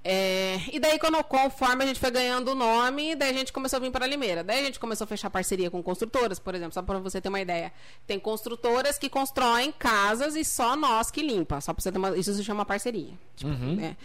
É, 0.04 0.58
e 0.72 0.80
daí, 0.80 0.98
quando, 0.98 1.22
conforme 1.22 1.84
a 1.84 1.86
gente 1.86 2.00
foi 2.00 2.10
ganhando 2.10 2.50
o 2.50 2.54
nome, 2.56 3.14
daí 3.14 3.30
a 3.30 3.32
gente 3.32 3.52
começou 3.52 3.76
a 3.76 3.80
vir 3.80 3.90
para 3.92 4.06
Limeira. 4.06 4.42
Daí 4.42 4.60
a 4.60 4.64
gente 4.64 4.80
começou 4.80 5.04
a 5.04 5.06
fechar 5.08 5.30
parceria 5.30 5.70
com 5.70 5.80
construtoras, 5.82 6.38
por 6.40 6.54
exemplo, 6.54 6.74
só 6.74 6.82
para 6.82 6.98
você 6.98 7.20
ter 7.20 7.28
uma 7.28 7.40
ideia. 7.40 7.72
Tem 8.06 8.18
construtoras 8.18 8.98
que 8.98 9.08
constroem 9.08 9.70
casas 9.70 10.34
e 10.34 10.44
só 10.44 10.74
nós 10.74 11.10
que 11.10 11.22
limpa. 11.22 11.60
Só 11.60 11.72
para 11.72 11.82
você 11.82 11.92
ter 11.92 11.98
uma. 11.98 12.16
Isso 12.18 12.34
se 12.34 12.42
chama 12.42 12.64
parceria. 12.64 13.12
Tipo, 13.36 13.50
né? 13.52 13.96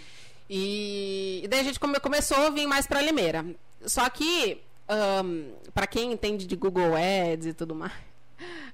E, 0.49 1.41
e 1.43 1.47
daí 1.47 1.61
a 1.61 1.63
gente 1.63 1.79
come- 1.79 1.99
começou 1.99 2.37
a 2.37 2.49
vir 2.51 2.67
mais 2.67 2.85
para 2.85 3.01
Limeira. 3.01 3.43
Só 3.85 4.07
que, 4.09 4.59
para 5.73 5.87
quem 5.87 6.11
entende 6.11 6.45
de 6.45 6.55
Google 6.55 6.93
Ads 6.95 7.47
e 7.47 7.53
tudo 7.53 7.73
mais, 7.75 7.91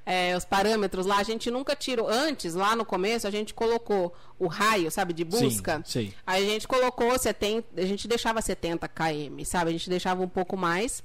é, 0.05 0.35
os 0.35 0.43
parâmetros 0.43 1.05
lá, 1.05 1.17
a 1.17 1.23
gente 1.23 1.49
nunca 1.49 1.75
tirou. 1.75 2.09
Antes, 2.09 2.55
lá 2.55 2.75
no 2.75 2.83
começo, 2.85 3.27
a 3.27 3.31
gente 3.31 3.53
colocou 3.53 4.13
o 4.37 4.47
raio, 4.47 4.91
sabe, 4.91 5.13
de 5.13 5.23
busca. 5.23 5.77
Sim, 5.77 5.91
sei. 5.91 6.13
Aí 6.25 6.45
a 6.45 6.49
gente 6.49 6.67
colocou 6.67 7.17
70, 7.17 7.81
a 7.81 7.85
gente 7.85 8.07
deixava 8.07 8.41
70 8.41 8.87
km, 8.87 9.43
sabe? 9.45 9.69
A 9.69 9.73
gente 9.73 9.89
deixava 9.89 10.21
um 10.21 10.27
pouco 10.27 10.57
mais. 10.57 11.03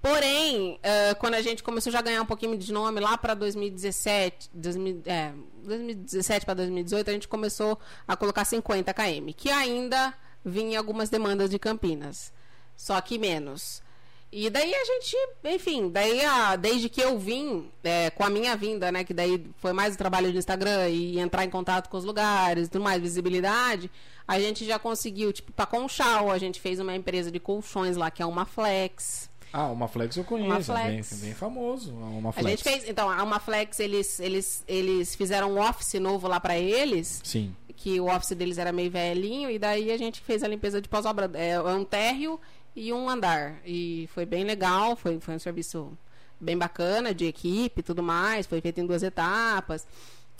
Porém, 0.00 0.78
eh, 0.82 1.14
quando 1.14 1.34
a 1.34 1.42
gente 1.42 1.62
começou 1.62 1.92
já 1.92 1.98
a 1.98 2.02
ganhar 2.02 2.22
um 2.22 2.26
pouquinho 2.26 2.56
de 2.56 2.72
nome 2.72 3.00
lá 3.00 3.18
para 3.18 3.34
2017, 3.34 4.48
2000, 4.54 5.02
é, 5.06 5.32
2017 5.64 6.46
para 6.46 6.54
2018, 6.54 7.10
a 7.10 7.12
gente 7.12 7.26
começou 7.26 7.78
a 8.06 8.16
colocar 8.16 8.44
50 8.44 8.94
km, 8.94 9.32
que 9.36 9.50
ainda 9.50 10.14
vinha 10.44 10.78
algumas 10.78 11.10
demandas 11.10 11.50
de 11.50 11.58
Campinas, 11.58 12.32
só 12.76 13.00
que 13.00 13.18
menos. 13.18 13.82
E 14.30 14.50
daí 14.50 14.74
a 14.74 14.84
gente, 14.84 15.16
enfim, 15.44 15.88
daí 15.88 16.22
a, 16.22 16.54
desde 16.54 16.88
que 16.90 17.00
eu 17.00 17.18
vim, 17.18 17.70
é, 17.82 18.10
com 18.10 18.22
a 18.22 18.28
minha 18.28 18.54
vinda, 18.56 18.92
né, 18.92 19.02
que 19.02 19.14
daí 19.14 19.42
foi 19.56 19.72
mais 19.72 19.94
o 19.94 19.98
trabalho 19.98 20.30
do 20.30 20.36
Instagram 20.38 20.88
e 20.90 21.18
entrar 21.18 21.44
em 21.46 21.50
contato 21.50 21.88
com 21.88 21.96
os 21.96 22.04
lugares, 22.04 22.68
tudo 22.68 22.84
mais, 22.84 23.00
visibilidade, 23.00 23.90
a 24.26 24.38
gente 24.38 24.66
já 24.66 24.78
conseguiu, 24.78 25.32
tipo, 25.32 25.50
para 25.52 25.64
Conchal, 25.64 26.30
a 26.30 26.36
gente 26.36 26.60
fez 26.60 26.78
uma 26.78 26.94
empresa 26.94 27.30
de 27.30 27.40
colchões 27.40 27.96
lá, 27.96 28.10
que 28.10 28.22
é 28.22 28.26
uma 28.26 28.44
Flex. 28.44 29.30
Ah, 29.50 29.68
uma 29.68 29.88
Flex 29.88 30.14
eu 30.18 30.24
conheço, 30.24 30.70
Uma 30.72 30.80
é 30.82 30.84
bem, 30.90 31.02
Flex. 31.02 31.22
bem 31.22 31.34
famoso. 31.34 31.94
Uma 31.94 32.28
A 32.28 32.32
Flex. 32.32 32.50
gente 32.50 32.62
fez, 32.62 32.86
então, 32.86 33.08
a 33.08 33.22
uma 33.22 33.40
Flex, 33.40 33.80
eles, 33.80 34.20
eles, 34.20 34.62
eles 34.68 35.14
fizeram 35.14 35.54
um 35.54 35.58
office 35.58 35.94
novo 35.94 36.28
lá 36.28 36.38
para 36.38 36.58
eles, 36.58 37.22
Sim. 37.24 37.56
que 37.74 37.98
o 37.98 38.14
office 38.14 38.36
deles 38.36 38.58
era 38.58 38.72
meio 38.72 38.90
velhinho, 38.90 39.50
e 39.50 39.58
daí 39.58 39.90
a 39.90 39.96
gente 39.96 40.20
fez 40.20 40.42
a 40.42 40.48
limpeza 40.48 40.82
de 40.82 40.88
pós-obra. 40.90 41.30
É 41.32 41.58
um 41.62 41.82
térreo 41.82 42.38
e 42.78 42.92
um 42.92 43.08
andar. 43.08 43.60
E 43.64 44.08
foi 44.14 44.24
bem 44.24 44.44
legal, 44.44 44.94
foi, 44.94 45.18
foi 45.18 45.34
um 45.34 45.38
serviço 45.38 45.98
bem 46.40 46.56
bacana, 46.56 47.12
de 47.12 47.26
equipe 47.26 47.80
e 47.80 47.82
tudo 47.82 48.02
mais, 48.02 48.46
foi 48.46 48.60
feito 48.60 48.80
em 48.80 48.86
duas 48.86 49.02
etapas. 49.02 49.86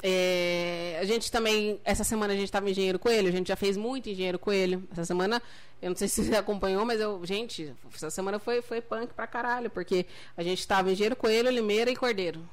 É, 0.01 0.97
a 1.01 1.05
gente 1.05 1.31
também, 1.33 1.81
essa 1.85 2.05
semana 2.05 2.33
a 2.33 2.37
gente 2.37 2.45
estava 2.45 2.69
em 2.69 2.71
Engenheiro 2.71 3.01
Coelho, 3.01 3.29
a 3.29 3.33
gente 3.33 3.49
já 3.49 3.57
fez 3.57 3.77
muito 3.77 4.09
Engenheiro 4.09 4.39
Coelho. 4.39 4.87
Essa 4.93 5.05
semana, 5.05 5.43
eu 5.83 5.91
não 5.91 5.97
sei 5.97 6.07
se 6.07 6.25
você 6.25 6.37
acompanhou, 6.37 6.85
mas 6.85 7.01
eu, 7.01 7.25
gente, 7.27 7.75
essa 7.93 8.09
semana 8.09 8.39
foi, 8.39 8.63
foi 8.63 8.81
punk 8.81 9.13
pra 9.13 9.27
caralho, 9.27 9.69
porque 9.69 10.07
a 10.37 10.43
gente 10.45 10.61
estava 10.61 10.89
em 10.89 10.93
Engenheiro 10.93 11.17
Coelho, 11.17 11.51
Limeira 11.51 11.91
e 11.91 11.97
Cordeiro. 11.97 12.49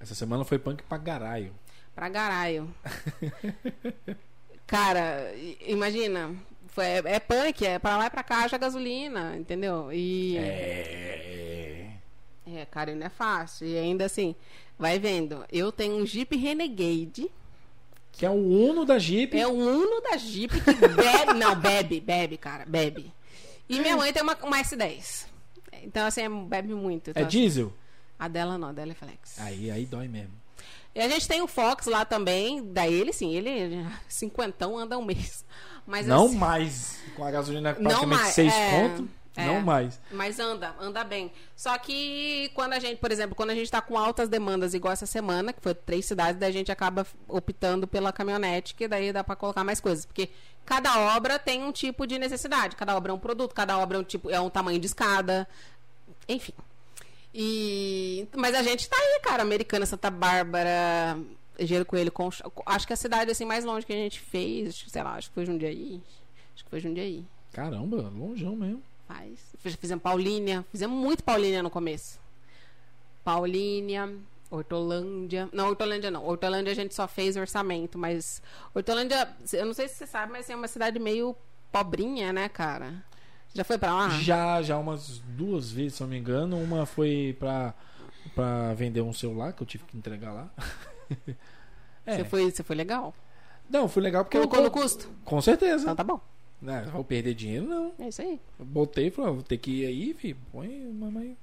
Essa 0.00 0.14
semana 0.14 0.44
foi 0.44 0.58
punk 0.58 0.82
pra 0.82 0.98
garaio. 0.98 1.54
Pra 1.94 2.08
garaio. 2.08 2.74
Cara, 4.66 5.32
imagina. 5.60 6.34
Foi, 6.70 6.84
é, 6.84 7.02
é 7.04 7.20
punk, 7.20 7.66
é 7.66 7.78
pra 7.78 7.96
lá 7.96 8.06
e 8.06 8.10
pra 8.10 8.22
cá, 8.22 8.44
haja 8.44 8.56
gasolina, 8.58 9.36
entendeu? 9.36 9.92
E. 9.92 10.36
É. 10.38 11.90
É, 12.46 12.64
cara, 12.66 12.94
não 12.94 13.06
é 13.06 13.10
fácil. 13.10 13.66
E 13.66 13.78
ainda 13.78 14.04
assim, 14.04 14.34
vai 14.78 14.98
vendo. 14.98 15.44
Eu 15.52 15.70
tenho 15.70 15.96
um 15.96 16.06
Jeep 16.06 16.36
Renegade. 16.36 17.30
Que 18.12 18.26
é 18.26 18.30
o 18.30 18.34
Uno 18.34 18.84
da 18.84 18.98
Jeep. 18.98 19.38
É 19.38 19.46
o 19.46 19.52
Uno 19.52 20.00
da 20.00 20.16
Jeep 20.16 20.52
que 20.60 20.74
bebe. 20.74 21.34
não, 21.38 21.54
bebe, 21.54 22.00
bebe, 22.00 22.36
cara, 22.36 22.64
bebe. 22.66 23.12
E 23.68 23.78
minha 23.78 23.96
mãe 23.96 24.12
tem 24.12 24.22
uma, 24.22 24.36
uma 24.42 24.60
S10. 24.60 25.26
Então, 25.82 26.06
assim, 26.06 26.28
bebe 26.46 26.74
muito. 26.74 27.10
Então, 27.10 27.22
É 27.22 27.26
diesel? 27.26 27.72
A 28.18 28.28
dela 28.28 28.58
não, 28.58 28.68
a 28.68 28.72
dela 28.72 28.92
é 28.92 28.94
flex. 28.94 29.38
Aí, 29.38 29.70
aí 29.70 29.86
dói 29.86 30.08
mesmo. 30.08 30.34
E 30.94 31.00
a 31.00 31.08
gente 31.08 31.26
tem 31.26 31.40
o 31.40 31.46
Fox 31.46 31.86
lá 31.86 32.04
também. 32.04 32.64
Daí 32.72 32.92
ele, 32.92 33.12
sim, 33.12 33.34
ele 33.34 33.86
cinquentão 34.08 34.76
anda 34.76 34.98
um 34.98 35.04
mês. 35.04 35.44
Mas 35.90 36.06
não 36.06 36.26
assim, 36.26 36.36
mais. 36.38 36.98
Com 37.16 37.24
a 37.24 37.30
gasolina 37.30 37.70
Não 37.78 37.90
praticamente 37.90 38.22
mais, 38.22 38.34
6 38.34 38.52
é, 38.54 38.70
conto. 38.70 39.08
é. 39.36 39.44
Não 39.44 39.60
mais. 39.60 40.00
Mas 40.12 40.38
anda, 40.38 40.74
anda 40.80 41.02
bem. 41.02 41.32
Só 41.56 41.76
que 41.78 42.50
quando 42.54 42.74
a 42.74 42.78
gente, 42.78 42.98
por 42.98 43.10
exemplo, 43.10 43.34
quando 43.34 43.50
a 43.50 43.54
gente 43.54 43.70
tá 43.70 43.82
com 43.82 43.98
altas 43.98 44.28
demandas, 44.28 44.72
igual 44.72 44.92
essa 44.92 45.06
semana, 45.06 45.52
que 45.52 45.60
foi 45.60 45.74
três 45.74 46.06
cidades, 46.06 46.38
daí 46.38 46.48
a 46.50 46.52
gente 46.52 46.70
acaba 46.70 47.04
optando 47.26 47.88
pela 47.88 48.12
caminhonete, 48.12 48.74
que 48.74 48.86
daí 48.86 49.12
dá 49.12 49.24
pra 49.24 49.34
colocar 49.34 49.64
mais 49.64 49.80
coisas. 49.80 50.06
Porque 50.06 50.30
cada 50.64 51.16
obra 51.16 51.38
tem 51.38 51.64
um 51.64 51.72
tipo 51.72 52.06
de 52.06 52.18
necessidade. 52.18 52.76
Cada 52.76 52.96
obra 52.96 53.10
é 53.10 53.14
um 53.14 53.18
produto, 53.18 53.52
cada 53.52 53.76
obra 53.78 53.98
é 53.98 54.00
um 54.00 54.04
tipo, 54.04 54.30
é 54.30 54.40
um 54.40 54.48
tamanho 54.48 54.78
de 54.78 54.86
escada. 54.86 55.48
Enfim. 56.28 56.54
E. 57.34 58.28
Mas 58.36 58.54
a 58.54 58.62
gente 58.62 58.88
tá 58.88 58.96
aí, 58.96 59.20
cara. 59.22 59.42
Americana, 59.42 59.86
Santa 59.86 60.10
Bárbara, 60.10 61.18
Gelo 61.66 61.84
Coelho, 61.84 62.10
Concha. 62.12 62.44
Acho 62.66 62.86
que 62.86 62.92
a 62.92 62.96
cidade 62.96 63.30
assim 63.30 63.44
mais 63.44 63.64
longe 63.64 63.84
que 63.86 63.92
a 63.92 63.96
gente 63.96 64.20
fez, 64.20 64.84
sei 64.88 65.02
lá, 65.02 65.14
acho 65.14 65.28
que 65.28 65.34
foi 65.34 65.46
Jundiaí. 65.46 66.00
Acho 66.54 66.64
que 66.64 66.70
foi 66.70 66.80
Jundiaí. 66.80 67.24
Caramba, 67.52 67.96
longeão 68.14 68.54
mesmo. 68.56 68.82
Faz. 69.08 69.38
Fiz- 69.58 69.74
Fizemos 69.74 70.02
Paulínia. 70.02 70.64
Fizemos 70.70 70.96
muito 70.96 71.22
Paulínia 71.24 71.62
no 71.62 71.70
começo. 71.70 72.18
Paulínia, 73.24 74.12
Hortolândia. 74.50 75.48
Não, 75.52 75.68
Hortolândia 75.68 76.10
não. 76.10 76.24
Hortolândia 76.26 76.72
a 76.72 76.74
gente 76.76 76.94
só 76.94 77.06
fez 77.06 77.36
orçamento, 77.36 77.98
mas 77.98 78.42
Hortolândia, 78.74 79.28
eu 79.52 79.66
não 79.66 79.74
sei 79.74 79.88
se 79.88 79.96
você 79.96 80.06
sabe, 80.06 80.32
mas 80.32 80.48
é 80.48 80.56
uma 80.56 80.68
cidade 80.68 80.98
meio 80.98 81.36
pobrinha, 81.72 82.32
né, 82.32 82.48
cara? 82.48 83.04
Já 83.52 83.64
foi 83.64 83.78
pra 83.78 83.92
lá? 83.92 84.08
Já, 84.20 84.62
já 84.62 84.78
umas 84.78 85.18
duas 85.18 85.72
vezes, 85.72 85.94
se 85.94 86.02
não 86.02 86.08
me 86.10 86.16
engano. 86.18 86.56
Uma 86.56 86.86
foi 86.86 87.36
pra, 87.38 87.74
pra 88.34 88.72
vender 88.74 89.00
um 89.00 89.12
celular 89.12 89.52
que 89.52 89.62
eu 89.62 89.66
tive 89.66 89.84
que 89.84 89.96
entregar 89.96 90.32
lá. 90.32 90.50
é. 92.10 92.16
Você, 92.16 92.24
foi, 92.24 92.50
você 92.50 92.62
foi 92.62 92.76
legal? 92.76 93.14
Não, 93.68 93.88
foi 93.88 94.02
legal 94.02 94.24
porque 94.24 94.36
Colocou 94.36 94.58
eu. 94.58 94.64
no 94.64 94.70
custo? 94.70 95.08
Com 95.24 95.40
certeza. 95.40 95.82
Então 95.84 95.96
tá 95.96 96.04
bom. 96.04 96.20
Né, 96.60 96.86
vou 96.92 97.02
perder 97.02 97.32
dinheiro, 97.34 97.66
não. 97.66 97.92
É 97.98 98.08
isso 98.08 98.20
aí. 98.20 98.38
Eu 98.58 98.66
botei 98.66 99.06
e 99.06 99.10
falei, 99.10 99.32
vou 99.32 99.42
ter 99.42 99.56
que 99.56 99.82
ir 99.82 99.86
aí, 99.86 100.14
filho. 100.14 100.36
Põe, 100.52 100.68
mamãe. 100.92 101.36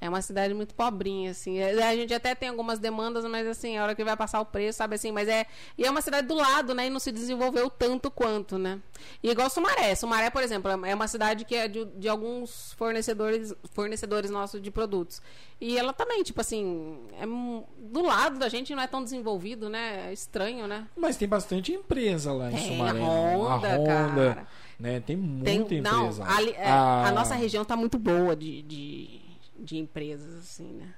É 0.00 0.08
uma 0.08 0.22
cidade 0.22 0.54
muito 0.54 0.74
pobrinha, 0.74 1.30
assim. 1.32 1.58
É, 1.58 1.72
A 1.86 1.94
gente 1.94 2.14
até 2.14 2.34
tem 2.34 2.48
algumas 2.48 2.78
demandas, 2.78 3.22
mas 3.26 3.46
assim, 3.46 3.76
a 3.76 3.82
hora 3.82 3.94
que 3.94 4.02
vai 4.02 4.16
passar 4.16 4.40
o 4.40 4.46
preço, 4.46 4.78
sabe 4.78 4.94
assim, 4.94 5.12
mas 5.12 5.28
é. 5.28 5.44
E 5.76 5.84
é 5.84 5.90
uma 5.90 6.00
cidade 6.00 6.26
do 6.26 6.34
lado, 6.34 6.74
né? 6.74 6.86
E 6.86 6.90
não 6.90 6.98
se 6.98 7.12
desenvolveu 7.12 7.68
tanto 7.68 8.10
quanto, 8.10 8.56
né? 8.56 8.78
E 9.22 9.30
igual 9.30 9.50
Sumaré. 9.50 9.94
Sumaré, 9.94 10.30
por 10.30 10.42
exemplo, 10.42 10.70
é 10.86 10.94
uma 10.94 11.06
cidade 11.06 11.44
que 11.44 11.54
é 11.54 11.68
de, 11.68 11.84
de 11.84 12.08
alguns 12.08 12.72
fornecedores, 12.74 13.54
fornecedores 13.72 14.30
nossos 14.30 14.62
de 14.62 14.70
produtos. 14.70 15.20
E 15.60 15.76
ela 15.76 15.92
também, 15.92 16.22
tipo 16.22 16.40
assim, 16.40 16.98
é 17.20 17.26
do 17.26 18.02
lado 18.02 18.38
da 18.38 18.48
gente 18.48 18.74
não 18.74 18.82
é 18.82 18.86
tão 18.86 19.04
desenvolvido, 19.04 19.68
né? 19.68 20.08
É 20.08 20.12
estranho, 20.14 20.66
né? 20.66 20.86
Mas 20.96 21.18
tem 21.18 21.28
bastante 21.28 21.72
empresa 21.72 22.32
lá 22.32 22.50
em 22.50 22.54
Tem 22.54 22.68
Sumaré. 22.68 22.90
a 22.98 23.02
né? 23.02 23.36
Honda, 23.36 23.68
a 23.74 23.76
Honda, 23.76 24.34
cara. 24.34 24.46
né? 24.78 25.00
Tem 25.00 25.14
muita 25.16 25.44
Tem, 25.44 25.60
empresa. 25.60 25.82
não, 25.82 26.10
lá. 26.18 26.36
ali- 26.36 26.52
é, 26.56 26.66
Ah, 26.70 27.08
a 27.08 27.12
nossa 27.12 27.34
região 27.34 27.64
tá 27.66 27.76
muito 27.76 27.98
boa 27.98 28.34
de, 28.34 28.62
de, 28.62 29.19
de 29.60 29.76
empresas, 29.78 30.34
assim, 30.38 30.72
né? 30.72 30.94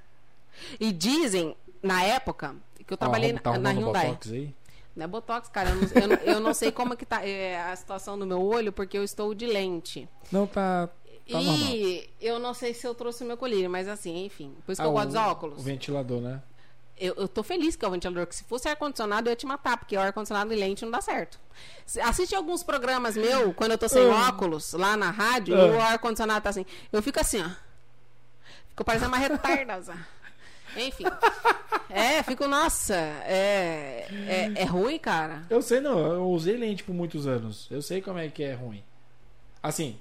E 0.79 0.93
dizem, 0.93 1.57
na 1.83 2.03
época, 2.05 2.55
que 2.87 2.93
eu 2.93 2.97
trabalhei 2.97 3.33
tá 3.35 3.53
na, 3.53 3.59
na 3.59 3.71
arrumando 3.71 3.85
Hyundai. 3.87 4.07
Botox 4.09 4.31
aí? 4.33 4.55
Não 4.95 5.05
é 5.05 5.07
Botox, 5.07 5.49
cara. 5.49 5.71
Eu 5.71 5.77
não, 5.77 5.83
eu 6.03 6.09
não- 6.09 6.17
eu 6.35 6.41
não 6.41 6.55
sei 6.55 6.71
como 6.71 6.93
é 6.93 6.97
que 6.97 7.07
tá 7.07 7.27
é, 7.27 7.61
a 7.63 7.75
situação 7.77 8.19
do 8.19 8.27
meu 8.27 8.43
olho, 8.43 8.73
porque 8.73 8.97
eu 8.99 9.03
estou 9.05 9.35
de 9.35 9.47
lente. 9.47 10.09
Não, 10.31 10.47
tá. 10.47 10.89
Tá 11.31 11.41
normal. 11.41 11.55
e 11.57 12.11
eu 12.21 12.39
não 12.39 12.53
sei 12.53 12.75
se 12.75 12.87
eu 12.87 12.95
trouxe 12.95 13.23
o 13.23 13.27
meu 13.27 13.37
colírio, 13.37 13.71
mas 13.71 13.89
assim, 13.89 14.25
enfim. 14.27 14.53
Por 14.67 14.73
isso 14.73 14.83
que 14.83 14.87
Ah, 14.87 14.91
eu 14.91 14.93
gosto 14.93 15.07
dos 15.07 15.17
óculos. 15.17 15.59
O 15.61 15.63
ventilador, 15.63 16.21
né? 16.21 16.43
Eu, 16.99 17.15
eu 17.17 17.27
tô 17.29 17.43
feliz 17.43 17.75
que 17.75 17.85
é 17.85 17.89
o 17.89 17.91
ventilador, 17.91 18.27
que 18.27 18.35
se 18.37 18.45
fosse 18.45 18.69
ar-condicionado, 18.69 19.29
eu 19.29 19.33
ia 19.33 19.37
te 19.37 19.47
matar, 19.47 19.79
porque 19.79 19.97
o 19.97 20.01
ar-condicionado 20.01 20.53
e 20.53 20.57
lente 20.57 20.85
não 20.85 20.91
dá 20.93 21.01
certo. 21.01 21.39
Assiste 22.03 22.35
alguns 22.35 22.63
programas 22.63 23.17
meu, 23.17 23.55
quando 23.55 23.71
eu 23.73 23.79
tô 23.79 23.89
sem 23.89 24.03
Ah. 24.11 24.29
óculos, 24.29 24.73
lá 24.75 24.97
na 24.97 25.11
rádio, 25.11 25.57
e 25.57 25.71
o 25.71 25.81
ar-condicionado 25.81 26.43
tá 26.43 26.51
assim. 26.51 26.67
Eu 26.93 27.03
fico 27.03 27.19
assim, 27.19 27.41
ó. 27.41 27.49
Fico 28.73 28.85
parecendo 28.85 29.09
uma 29.09 29.19
retarda. 29.19 29.95
Enfim. 30.77 31.05
É, 31.91 32.23
fico, 32.23 32.49
nossa, 32.49 32.95
é, 32.95 34.07
é, 34.11 34.53
é 34.63 34.65
ruim, 34.65 34.99
cara. 34.99 35.43
Eu 35.51 35.61
sei, 35.61 35.81
não. 35.81 35.99
Eu 35.99 36.27
usei 36.31 36.57
lente 36.57 36.83
por 36.83 36.95
muitos 36.95 37.27
anos. 37.27 37.69
Eu 37.71 37.83
sei 37.83 38.01
como 38.01 38.19
é 38.19 38.29
que 38.29 38.43
é 38.43 38.55
ruim. 38.55 38.83
Assim, 39.63 39.99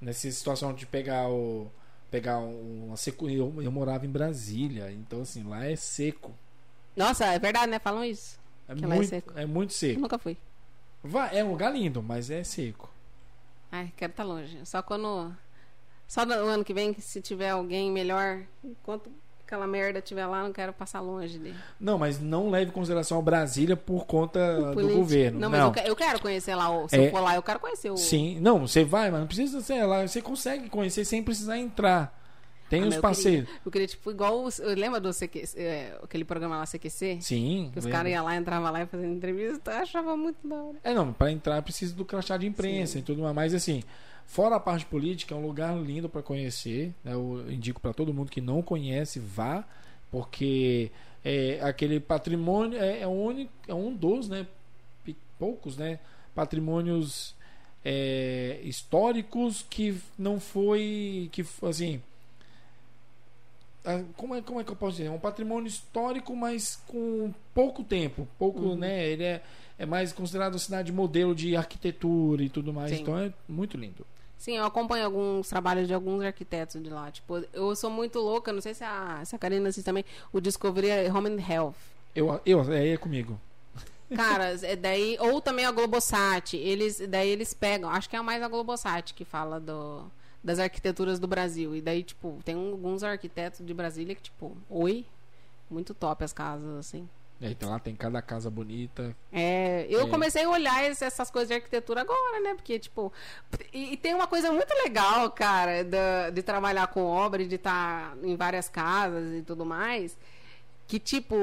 nessa 0.00 0.30
situação 0.30 0.72
de 0.74 0.84
pegar 0.86 1.28
o. 1.28 1.70
Pegar 2.10 2.38
uma 2.38 2.96
seco. 2.96 3.28
Eu, 3.28 3.54
eu 3.62 3.70
morava 3.70 4.04
em 4.06 4.10
Brasília, 4.10 4.90
então 4.90 5.22
assim, 5.22 5.44
lá 5.44 5.64
é 5.66 5.76
seco. 5.76 6.34
Nossa, 6.96 7.26
é 7.26 7.38
verdade, 7.38 7.70
né? 7.70 7.78
Falam 7.78 8.02
isso. 8.04 8.38
É, 8.68 8.74
Que 8.74 8.84
lá 8.86 8.94
é 8.94 8.96
muito, 8.96 9.08
seco. 9.08 9.32
é 9.38 9.46
muito 9.46 9.70
Eu 9.70 9.76
seco. 9.76 10.00
nunca 10.00 10.18
fui. 10.18 10.36
Vai, 11.04 11.38
é 11.38 11.44
um 11.44 11.50
lugar 11.52 11.72
lindo, 11.72 12.02
mas 12.02 12.28
é 12.30 12.42
seco. 12.42 12.90
Ai, 13.70 13.92
quero 13.96 14.10
estar 14.10 14.24
longe. 14.24 14.58
Só 14.64 14.82
quando. 14.82 15.32
Só 16.08 16.24
no 16.26 16.32
ano 16.34 16.64
que 16.64 16.72
vem, 16.74 16.92
que 16.92 17.00
se 17.02 17.20
tiver 17.20 17.50
alguém 17.50 17.92
melhor, 17.92 18.40
enquanto 18.64 19.10
aquela 19.46 19.66
merda 19.66 19.98
estiver 20.00 20.26
lá, 20.26 20.42
não 20.42 20.52
quero 20.52 20.72
passar 20.72 21.00
longe 21.00 21.38
dele. 21.38 21.56
Não, 21.78 21.96
mas 21.98 22.18
não 22.20 22.50
leve 22.50 22.70
em 22.70 22.74
consideração 22.74 23.18
a 23.18 23.22
Brasília 23.22 23.76
por 23.76 24.06
conta 24.06 24.72
do 24.74 24.88
governo. 24.88 25.38
Não, 25.38 25.48
mas 25.50 25.60
Eu, 25.60 25.70
que- 25.72 25.88
eu 25.90 25.94
quero 25.96 26.20
conhecer 26.20 26.54
lá. 26.54 26.70
o- 26.70 26.88
Se 26.88 26.96
É. 26.96 27.06
eu 27.06 27.10
for 27.10 27.20
lá, 27.20 27.34
eu 27.36 27.42
quero 27.42 27.60
conhecer 27.60 27.90
o. 27.90 27.96
Sim, 27.96 28.40
não, 28.40 28.66
você 28.66 28.84
vai, 28.84 29.10
mas 29.10 29.20
não 29.20 29.26
precisa 29.26 29.60
ser 29.60 29.84
lá. 29.84 30.06
Você 30.06 30.20
consegue 30.22 30.68
conhecer 30.68 31.04
sem 31.04 31.22
precisar 31.22 31.58
entrar. 31.58 32.16
Tem 32.68 32.82
Ah, 32.82 32.86
os 32.88 32.96
mas 32.98 33.18
eu. 33.24 33.32
Queria, 33.32 33.48
eu 33.64 33.72
queria, 33.72 33.86
tipo, 33.86 34.10
igual. 34.10 34.44
os- 34.44 34.58
eu 34.58 34.74
Lembra 34.74 35.00
do 35.00 35.10
CQC, 35.10 35.58
é, 35.58 35.98
aquele 36.02 36.24
programa 36.24 36.58
lá 36.58 36.66
CQC? 36.66 37.18
Sim. 37.22 37.70
Que 37.72 37.78
os 37.78 37.84
lembro. 37.86 37.96
caras 37.98 38.12
iam 38.12 38.24
lá, 38.26 38.36
entravam 38.36 38.70
lá 38.70 38.82
e 38.82 38.86
faziam 38.86 39.10
entrevista. 39.10 39.70
Eu 39.70 39.78
achava 39.78 40.14
muito 40.14 40.46
da 40.46 40.56
hora. 40.56 40.76
É, 40.84 40.92
não, 40.92 41.10
pra 41.10 41.30
entrar 41.32 41.62
precisa 41.62 41.94
do 41.94 42.04
crachá 42.04 42.36
de 42.36 42.46
imprensa 42.46 42.98
e 42.98 43.02
tudo 43.02 43.22
mais. 43.22 43.34
Mas 43.34 43.54
assim, 43.54 43.82
fora 44.28 44.54
a 44.56 44.60
parte 44.60 44.84
política, 44.86 45.34
é 45.34 45.36
um 45.38 45.44
lugar 45.44 45.76
lindo 45.76 46.08
pra 46.08 46.22
conhecer. 46.22 46.92
né? 47.02 47.14
Eu 47.14 47.50
indico 47.50 47.80
pra 47.80 47.92
todo 47.92 48.14
mundo 48.14 48.30
que 48.30 48.40
não 48.40 48.62
conhece, 48.62 49.18
vá, 49.18 49.64
porque 50.10 50.92
é 51.24 51.58
aquele 51.62 51.98
patrimônio 51.98 52.78
é, 52.78 53.00
é, 53.00 53.06
o 53.06 53.10
único, 53.10 53.50
é 53.66 53.74
um 53.74 53.92
dos, 53.92 54.28
né? 54.28 54.46
Poucos, 55.38 55.76
né? 55.76 55.98
Patrimônios 56.34 57.34
é, 57.84 58.60
históricos 58.62 59.64
que 59.68 59.96
não 60.18 60.38
foi. 60.38 61.28
que 61.32 61.44
assim. 61.62 62.00
Como 64.16 64.34
é, 64.34 64.42
como 64.42 64.60
é 64.60 64.64
que 64.64 64.70
eu 64.70 64.76
posso 64.76 64.96
dizer? 64.98 65.06
É 65.08 65.10
um 65.10 65.18
patrimônio 65.18 65.66
histórico, 65.66 66.36
mas 66.36 66.76
com 66.86 67.32
pouco 67.54 67.82
tempo. 67.82 68.28
Pouco, 68.38 68.60
Uhum. 68.60 68.76
né? 68.76 69.06
Ele 69.08 69.24
é, 69.24 69.42
é 69.78 69.86
mais 69.86 70.12
considerado 70.12 70.58
cidade 70.58 70.92
modelo 70.92 71.34
de 71.34 71.56
arquitetura 71.56 72.42
e 72.42 72.50
tudo 72.50 72.72
mais. 72.72 72.90
Sim. 72.90 73.00
Então 73.02 73.16
é 73.18 73.32
muito 73.48 73.76
lindo. 73.78 74.04
Sim, 74.38 74.56
eu 74.56 74.64
acompanho 74.64 75.04
alguns 75.04 75.48
trabalhos 75.48 75.88
de 75.88 75.92
alguns 75.92 76.22
arquitetos 76.22 76.80
de 76.80 76.88
lá. 76.88 77.10
Tipo, 77.10 77.44
eu 77.52 77.74
sou 77.74 77.90
muito 77.90 78.20
louca, 78.20 78.52
não 78.52 78.60
sei 78.60 78.72
se 78.72 78.84
a, 78.84 79.20
se 79.24 79.34
a 79.34 79.38
Karina 79.38 79.68
assiste 79.68 79.84
também, 79.84 80.04
o 80.32 80.40
Discovery 80.40 81.10
Home 81.10 81.28
and 81.28 81.52
Health. 81.52 81.74
Eu, 82.14 82.40
eu, 82.46 82.72
é, 82.72 82.90
é 82.90 82.96
comigo. 82.96 83.38
Cara, 84.14 84.56
é 84.62 84.76
daí, 84.76 85.18
ou 85.20 85.40
também 85.40 85.66
a 85.66 85.70
Globosat, 85.70 86.56
eles, 86.56 87.00
daí 87.08 87.28
eles 87.28 87.52
pegam, 87.52 87.90
acho 87.90 88.08
que 88.08 88.16
é 88.16 88.22
mais 88.22 88.42
a 88.42 88.48
Globosat 88.48 89.12
que 89.12 89.24
fala 89.24 89.60
do, 89.60 90.04
das 90.42 90.58
arquiteturas 90.58 91.18
do 91.18 91.26
Brasil. 91.26 91.74
E 91.76 91.82
daí, 91.82 92.02
tipo, 92.02 92.38
tem 92.44 92.54
alguns 92.54 93.02
arquitetos 93.02 93.66
de 93.66 93.74
Brasília 93.74 94.14
que, 94.14 94.22
tipo, 94.22 94.56
oi, 94.70 95.04
muito 95.68 95.92
top 95.92 96.24
as 96.24 96.32
casas, 96.32 96.78
assim. 96.78 97.08
É, 97.40 97.50
então 97.50 97.70
lá 97.70 97.78
tem 97.78 97.94
cada 97.94 98.20
casa 98.20 98.50
bonita. 98.50 99.14
É, 99.32 99.86
eu 99.88 100.06
É. 100.06 100.08
comecei 100.10 100.42
a 100.42 100.50
olhar 100.50 100.82
essas 100.84 101.30
coisas 101.30 101.48
de 101.48 101.54
arquitetura 101.54 102.00
agora, 102.00 102.40
né? 102.40 102.54
Porque, 102.54 102.78
tipo. 102.80 103.12
E, 103.72 103.92
e 103.92 103.96
tem 103.96 104.12
uma 104.14 104.26
coisa 104.26 104.50
muito 104.50 104.72
legal, 104.82 105.30
cara, 105.30 105.84
da- 105.84 106.30
de, 106.30 106.42
trabalhar 106.42 106.88
com 106.88 107.04
obra 107.04 107.46
de 107.46 107.54
estar 107.54 108.16
em 108.24 108.34
várias 108.34 108.68
casas 108.68 109.32
e 109.38 109.42
tudo 109.42 109.64
mais. 109.64 110.16
Que, 110.86 110.98
tipo. 110.98 111.36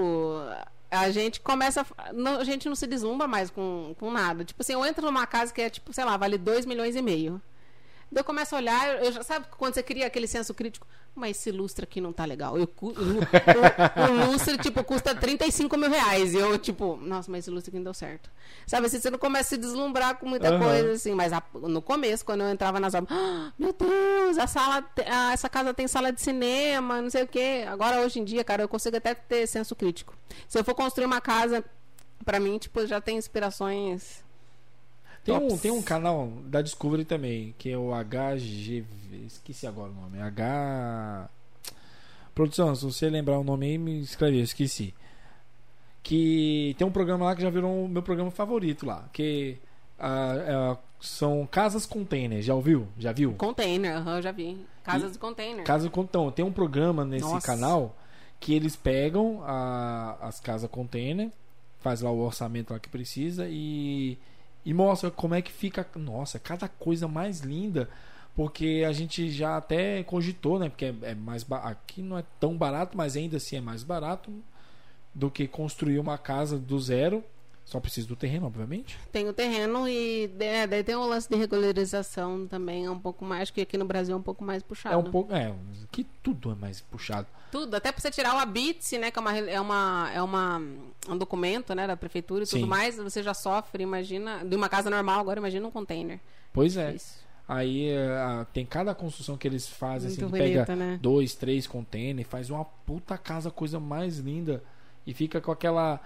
A 0.92 1.10
gente 1.12 1.40
começa. 1.42 1.86
não- 2.14 2.40
a 2.40 2.44
gente 2.44 2.68
não 2.70 2.76
se 2.76 2.88
deslumbra 2.88 3.28
mais 3.28 3.50
com, 3.50 3.96
com 4.00 4.12
nada. 4.12 4.44
Tipo 4.46 4.62
assim, 4.62 4.74
eu 4.74 4.86
entro 4.86 5.06
numa 5.06 5.26
casa 5.26 5.54
que 5.54 5.62
é, 5.62 5.70
tipo, 5.70 5.92
sei 5.94 6.04
lá, 6.06 6.16
vale 6.18 6.38
2 6.38 6.66
milhões 6.66 6.96
e 6.96 7.02
meio. 7.02 7.42
Daí 8.12 8.22
eu 8.22 8.24
começo 8.26 8.56
a 8.56 8.58
olhar, 8.60 9.04
eu 9.04 9.12
já, 9.12 9.24
sabe 9.24 9.48
quando 9.58 9.74
você 9.74 9.84
cria 9.84 10.08
aquele 10.08 10.28
senso 10.28 10.54
crítico? 10.54 10.88
Mas 11.14 11.38
esse 11.38 11.52
lustre 11.52 11.84
aqui 11.86 12.00
não 12.02 12.12
tá 12.14 12.26
legal. 12.26 12.58
Eu, 12.58 12.70
o, 12.82 12.88
o, 12.88 14.32
lustre, 14.32 14.58
tipo, 14.58 14.84
custa 14.84 15.16
35 15.16 15.78
mil 15.78 15.90
reais. 15.90 16.34
E 16.34 16.38
eu, 16.38 16.58
tipo, 16.60 16.98
nossa, 16.98 17.32
mas 17.32 17.40
esse 17.46 17.50
lustre 17.52 17.70
aqui 17.72 17.78
não 17.78 17.84
deu 17.86 17.94
certo. 17.94 18.30
Sabe, 18.68 18.88
assim, 18.88 19.00
você 19.00 19.10
não 19.10 19.18
começa 19.18 19.48
a 19.48 19.50
se 19.50 19.58
deslumbrar 19.58 20.18
com 20.18 20.28
muita 20.28 20.50
Aham. 20.50 20.60
coisa, 20.60 20.92
assim. 20.94 21.14
Mas 21.14 21.32
a- 21.34 21.42
no 21.54 21.82
começo, 21.82 22.26
quando 22.26 22.42
eu 22.42 22.50
entrava 22.50 22.80
nas 22.80 22.94
obras, 22.94 23.18
"Ah, 23.18 23.52
meu 23.58 23.74
Deus, 23.74 24.38
a 24.38 24.46
sala, 24.48 24.84
ah, 25.10 25.32
essa 25.34 25.48
casa 25.50 25.74
tem 25.74 25.88
sala 25.88 26.12
de 26.12 26.22
cinema, 26.22 27.02
não 27.02 27.10
sei 27.10 27.24
o 27.24 27.28
quê. 27.28 27.66
Agora, 27.68 28.02
hoje 28.02 28.20
em 28.20 28.24
dia, 28.24 28.44
cara, 28.44 28.64
eu 28.64 28.68
consigo 28.68 28.98
até 28.98 29.14
ter 29.16 29.48
senso 29.48 29.76
crítico. 29.76 30.14
Se 30.50 30.60
eu 30.60 30.64
for 30.66 30.76
construir 30.76 31.06
uma 31.06 31.22
casa, 31.22 31.64
pra 32.26 32.40
mim, 32.42 32.58
tipo, 32.58 32.86
já 32.86 33.00
tem 33.00 33.18
inspirações. 33.18 34.25
Tem 35.26 35.36
um, 35.36 35.58
tem 35.58 35.72
um 35.72 35.82
canal 35.82 36.28
da 36.46 36.62
Discovery 36.62 37.04
também, 37.04 37.54
que 37.58 37.72
é 37.72 37.78
o 37.78 37.90
HGV. 37.92 39.26
Esqueci 39.26 39.66
agora 39.66 39.92
o 39.92 39.96
nome. 39.96 40.22
H. 40.22 41.28
Produção, 42.36 42.76
se 42.76 42.86
você 42.86 43.10
lembrar 43.10 43.40
o 43.40 43.44
nome 43.44 43.66
aí, 43.66 43.78
me 43.78 44.00
escreve, 44.02 44.38
eu 44.38 44.44
esqueci. 44.44 44.94
Que 46.04 46.76
tem 46.78 46.86
um 46.86 46.92
programa 46.92 47.26
lá 47.26 47.36
que 47.36 47.42
já 47.42 47.50
virou 47.50 47.86
o 47.86 47.90
meu 47.90 48.04
programa 48.04 48.30
favorito 48.30 48.86
lá. 48.86 49.10
Que 49.12 49.58
ah, 49.98 50.36
é, 50.38 50.78
são 51.00 51.48
casas 51.48 51.86
container. 51.86 52.42
Já 52.44 52.54
ouviu? 52.54 52.88
Já 52.98 53.12
viu? 53.12 53.34
Container, 53.34 53.98
aham, 53.98 54.18
eu 54.18 54.22
já 54.22 54.32
vi. 54.32 54.64
Casas 54.84 55.14
de 55.14 55.18
container. 55.18 55.64
Casa 55.66 55.92
então, 55.98 56.30
tem 56.32 56.46
um 56.46 56.52
programa 56.52 57.04
nesse 57.04 57.26
Nossa. 57.26 57.46
canal 57.48 57.96
que 58.40 58.54
eles 58.54 58.76
pegam 58.76 59.42
a- 59.44 60.18
as 60.22 60.40
casas 60.40 60.70
container, 60.70 61.32
faz 61.80 62.02
lá 62.02 62.12
o 62.12 62.20
orçamento 62.20 62.72
lá 62.74 62.80
que 62.80 62.90
precisa 62.90 63.48
e, 63.50 64.20
e 64.66 64.74
mostra 64.74 65.12
como 65.12 65.36
é 65.36 65.42
que 65.42 65.52
fica. 65.52 65.88
Nossa, 65.96 66.40
cada 66.40 66.68
coisa 66.68 67.08
mais 67.08 67.42
linda. 67.42 67.90
Porque 68.36 68.84
a 68.88 68.92
gente 68.92 69.32
já 69.32 69.58
até 69.58 70.04
cogitou, 70.04 70.60
né? 70.60 70.70
Porque 70.70 70.86
é, 70.86 70.96
é 71.04 71.16
mais 71.16 71.44
ba- 71.44 71.60
aqui 71.64 72.02
não 72.02 72.18
é 72.18 72.24
tão 72.40 72.58
barato, 72.58 72.98
mas 72.98 73.16
ainda 73.16 73.38
assim 73.38 73.56
é 73.58 73.62
mais 73.62 73.84
barato 73.84 74.32
do 75.14 75.32
que 75.32 75.48
construir 75.48 76.00
uma 76.00 76.18
casa 76.18 76.58
do 76.60 76.80
zero. 76.80 77.24
Só 77.66 77.80
precisa 77.80 78.08
do 78.08 78.16
terreno, 78.16 78.46
obviamente. 78.46 78.96
Tem 79.12 79.28
o 79.28 79.34
terreno 79.34 79.90
e 79.90 80.30
é, 80.40 80.68
daí 80.68 80.84
tem 80.84 80.96
o 80.96 81.06
lance 81.08 81.28
de 81.28 81.36
regularização 81.36 82.48
também, 82.48 82.86
é 82.86 82.92
um 82.92 83.00
pouco 83.00 83.26
mais, 83.26 83.50
que 83.50 83.60
aqui 83.62 83.76
no 83.76 83.86
Brasil 83.86 84.14
é 84.14 84.18
um 84.18 84.22
pouco 84.22 84.44
mais 84.44 84.62
puxado. 84.62 84.94
É 84.94 84.98
um 84.98 85.04
pouco. 85.10 85.34
É, 85.34 85.52
que 85.92 86.04
tudo 86.22 86.52
é 86.52 86.56
mais 86.56 86.80
puxado. 86.82 87.28
Tudo, 87.52 87.76
até 87.76 87.92
pra 87.92 88.00
você 88.00 88.12
tirar 88.12 88.36
o 88.36 88.40
habite, 88.40 88.98
né, 89.00 89.10
que 89.10 89.18
é 89.18 89.22
uma, 89.22 89.38
é 89.38 89.60
uma, 89.62 90.12
é 90.14 90.22
uma 90.22 90.62
um 91.10 91.18
documento, 91.18 91.74
né, 91.74 91.88
da 91.88 91.98
prefeitura 91.98 92.44
e 92.44 92.48
Sim. 92.48 92.60
tudo 92.60 92.68
mais, 92.70 92.98
você 92.98 93.24
já 93.24 93.34
sofre, 93.34 93.82
imagina, 93.82 94.46
de 94.46 94.56
uma 94.56 94.70
casa 94.70 94.90
normal, 94.92 95.20
agora 95.20 95.40
imagina 95.40 95.68
um 95.68 95.72
container. 95.72 96.20
Pois 96.54 96.78
é. 96.78 96.96
Aí 97.48 97.96
a- 97.98 98.46
tem 98.54 98.66
cada 98.66 98.94
construção 98.94 99.38
que 99.38 99.48
eles 99.48 99.68
fazem, 99.68 100.10
Muito 100.10 100.26
assim, 100.26 100.32
pega 100.34 100.76
né? 100.76 101.00
dois, 101.02 101.34
três 101.36 101.66
containers, 101.68 102.28
faz 102.28 102.50
uma 102.50 102.66
puta 102.66 103.18
casa, 103.18 103.50
coisa 103.50 103.80
mais 103.80 104.18
linda. 104.20 104.64
E 105.08 105.14
fica 105.14 105.40
com 105.40 105.52
aquela. 105.52 106.00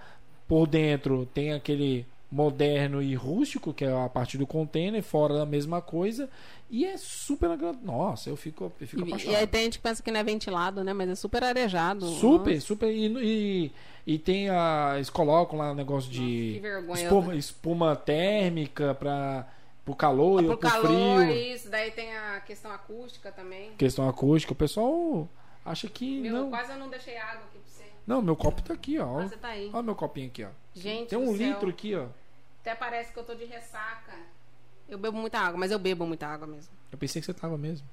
Por 0.50 0.66
dentro 0.66 1.26
tem 1.32 1.52
aquele 1.52 2.04
moderno 2.30 3.02
e 3.02 3.14
rústico, 3.14 3.72
que 3.72 3.84
é 3.84 3.92
a 3.92 4.08
parte 4.08 4.36
do 4.38 4.46
container, 4.46 5.02
fora 5.02 5.42
a 5.42 5.46
mesma 5.46 5.80
coisa. 5.80 6.28
E 6.70 6.84
é 6.84 6.96
super 6.96 7.50
agradável. 7.50 7.84
Nossa, 7.86 8.30
eu 8.30 8.36
fico, 8.36 8.72
eu 8.80 8.86
fico 8.86 9.02
E, 9.02 9.04
e 9.04 9.08
apaixonado. 9.08 9.36
aí 9.40 9.46
tem 9.46 9.62
gente 9.64 9.78
que 9.78 9.82
pensa 9.82 10.02
que 10.02 10.10
não 10.10 10.20
é 10.20 10.24
ventilado, 10.24 10.84
né, 10.84 10.92
mas 10.92 11.08
é 11.10 11.14
super 11.14 11.42
arejado. 11.42 12.06
Super, 12.06 12.54
Nossa, 12.54 12.66
super. 12.66 12.88
E, 12.90 13.06
e, 13.66 13.72
e 14.14 14.18
tem 14.18 14.48
a. 14.50 14.92
Eles 14.96 15.10
colocam 15.10 15.58
lá 15.58 15.72
o 15.72 15.74
negócio 15.74 16.10
de. 16.10 16.52
que 16.54 16.60
vergonha. 16.60 17.02
espuma, 17.02 17.34
espuma 17.34 17.96
térmica 17.96 18.94
para 18.94 19.46
pro 19.84 19.94
calor 19.96 20.42
e 20.42 20.46
Pro 20.46 20.58
pro 20.58 20.70
calor, 20.70 21.24
frio. 21.24 21.32
isso, 21.54 21.68
daí 21.70 21.90
tem 21.90 22.14
a 22.16 22.40
questão 22.40 22.70
acústica 22.70 23.32
também. 23.32 23.70
Questão 23.78 24.08
acústica. 24.08 24.52
O 24.52 24.56
pessoal 24.56 25.28
acha 25.64 25.88
que. 25.88 26.20
Meu, 26.20 26.32
não. 26.34 26.50
quase 26.50 26.70
eu 26.72 26.78
não 26.78 26.88
deixei 26.88 27.16
água 27.16 27.42
aqui. 27.50 27.58
Não, 28.10 28.20
meu 28.20 28.34
copo 28.34 28.60
tá 28.60 28.74
aqui, 28.74 28.98
ó. 28.98 29.20
Ah, 29.20 29.28
você 29.28 29.36
tá 29.36 29.48
aí. 29.50 29.70
Olha 29.72 29.84
meu 29.84 29.94
copinho 29.94 30.26
aqui, 30.26 30.42
ó. 30.42 30.48
Gente 30.74 31.10
Tem 31.10 31.16
do 31.24 31.30
um 31.30 31.36
céu. 31.36 31.46
litro 31.46 31.70
aqui, 31.70 31.94
ó. 31.94 32.08
Até 32.60 32.74
parece 32.74 33.12
que 33.12 33.18
eu 33.20 33.22
tô 33.22 33.36
de 33.36 33.44
ressaca. 33.44 34.12
Eu 34.88 34.98
bebo 34.98 35.16
muita 35.16 35.38
água, 35.38 35.56
mas 35.56 35.70
eu 35.70 35.78
bebo 35.78 36.04
muita 36.04 36.26
água 36.26 36.44
mesmo. 36.44 36.72
Eu 36.90 36.98
pensei 36.98 37.22
que 37.22 37.26
você 37.26 37.32
tava 37.32 37.56
mesmo. 37.56 37.86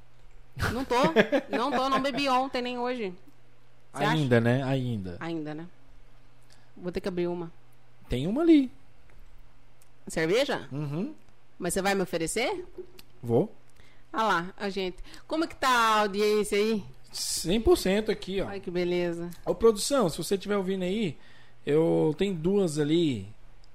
Não 0.73 0.83
tô, 0.83 0.95
não 1.55 1.69
tô, 1.69 1.87
não 1.87 2.01
bebi 2.01 2.27
ontem 2.27 2.63
nem 2.63 2.79
hoje. 2.79 3.13
Você 3.93 4.03
acha? 4.03 4.13
Ainda, 4.13 4.41
né? 4.41 4.63
Ainda. 4.63 5.17
Ainda, 5.19 5.53
né? 5.53 5.67
Vou 6.75 6.91
ter 6.91 6.99
que 6.99 7.07
abrir 7.07 7.27
uma. 7.27 7.51
Tem 8.09 8.25
uma 8.25 8.41
ali. 8.41 8.71
Cerveja? 10.07 10.67
Uhum. 10.71 11.13
Mas 11.59 11.75
você 11.75 11.81
vai 11.83 11.93
me 11.93 12.01
oferecer? 12.01 12.65
Vou. 13.21 13.53
Ah 14.11 14.23
lá, 14.23 14.53
a 14.57 14.67
gente. 14.67 14.97
Como 15.27 15.43
é 15.43 15.47
que 15.47 15.55
tá 15.55 15.69
a 15.69 15.99
audiência 15.99 16.57
aí? 16.57 16.83
100% 17.17 18.09
aqui, 18.09 18.41
ó. 18.41 18.47
Ai, 18.47 18.59
que 18.59 18.69
beleza. 18.71 19.29
Ô, 19.45 19.53
produção, 19.55 20.09
se 20.09 20.17
você 20.17 20.35
estiver 20.35 20.57
ouvindo 20.57 20.83
aí, 20.83 21.17
eu 21.65 22.13
tenho 22.17 22.33
duas 22.33 22.77
ali, 22.77 23.27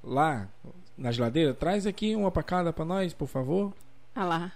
lá, 0.02 0.48
na 0.96 1.10
geladeira. 1.10 1.52
Traz 1.52 1.86
aqui 1.86 2.14
uma 2.14 2.30
pra 2.30 2.42
cada 2.42 2.72
pra 2.72 2.84
nós, 2.84 3.12
por 3.12 3.26
favor. 3.28 3.72
Ah 4.14 4.24
lá. 4.24 4.52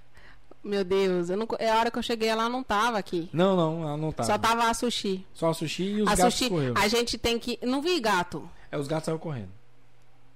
Meu 0.63 0.83
Deus, 0.85 1.31
eu 1.31 1.37
não, 1.37 1.47
é 1.61 1.71
a 1.71 1.79
hora 1.79 1.91
que 1.93 1.99
eu 1.99 2.03
cheguei 2.03 2.29
ela 2.29 2.49
não 2.49 2.63
tava 2.63 2.99
aqui. 2.99 3.29
Não, 3.33 3.57
não, 3.57 3.83
ela 3.83 3.97
não 3.97 4.11
tá. 4.11 4.25
Só 4.25 4.37
tava 4.37 4.69
a 4.69 4.75
sushi. 4.75 5.25
Só 5.33 5.51
a 5.51 5.55
sushi 5.55 5.85
e 5.85 6.03
os 6.03 6.09
a 6.09 6.17
gatos 6.17 6.35
sushi, 6.35 6.51
correram. 6.51 6.75
a 6.77 6.89
gente 6.89 7.17
tem 7.17 7.39
que. 7.39 7.59
Não 7.63 7.81
vi 7.81 8.01
gato. 8.01 8.49
É, 8.71 8.77
os 8.77 8.89
gatos 8.89 9.05
saíram 9.07 9.19
correndo. 9.21 9.51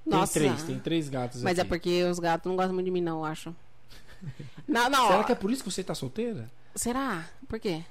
Nossa. 0.06 0.38
Tem 0.38 0.48
três, 0.48 0.62
tem 0.62 0.78
três 0.78 1.08
gatos 1.08 1.42
Mas 1.42 1.58
é 1.58 1.62
aqui. 1.62 1.68
porque 1.68 2.04
os 2.04 2.18
gatos 2.18 2.48
não 2.48 2.56
gostam 2.56 2.74
muito 2.74 2.86
de 2.86 2.90
mim, 2.92 3.00
não, 3.00 3.18
eu 3.18 3.24
acho. 3.24 3.54
Não, 4.68 4.88
não. 4.90 5.08
Será 5.08 5.24
que 5.24 5.32
é 5.32 5.34
por 5.34 5.50
isso 5.50 5.64
que 5.64 5.70
você 5.70 5.82
tá 5.82 5.94
solteira? 5.94 6.48
Será? 6.76 7.26
Por 7.48 7.58
quê? 7.58 7.82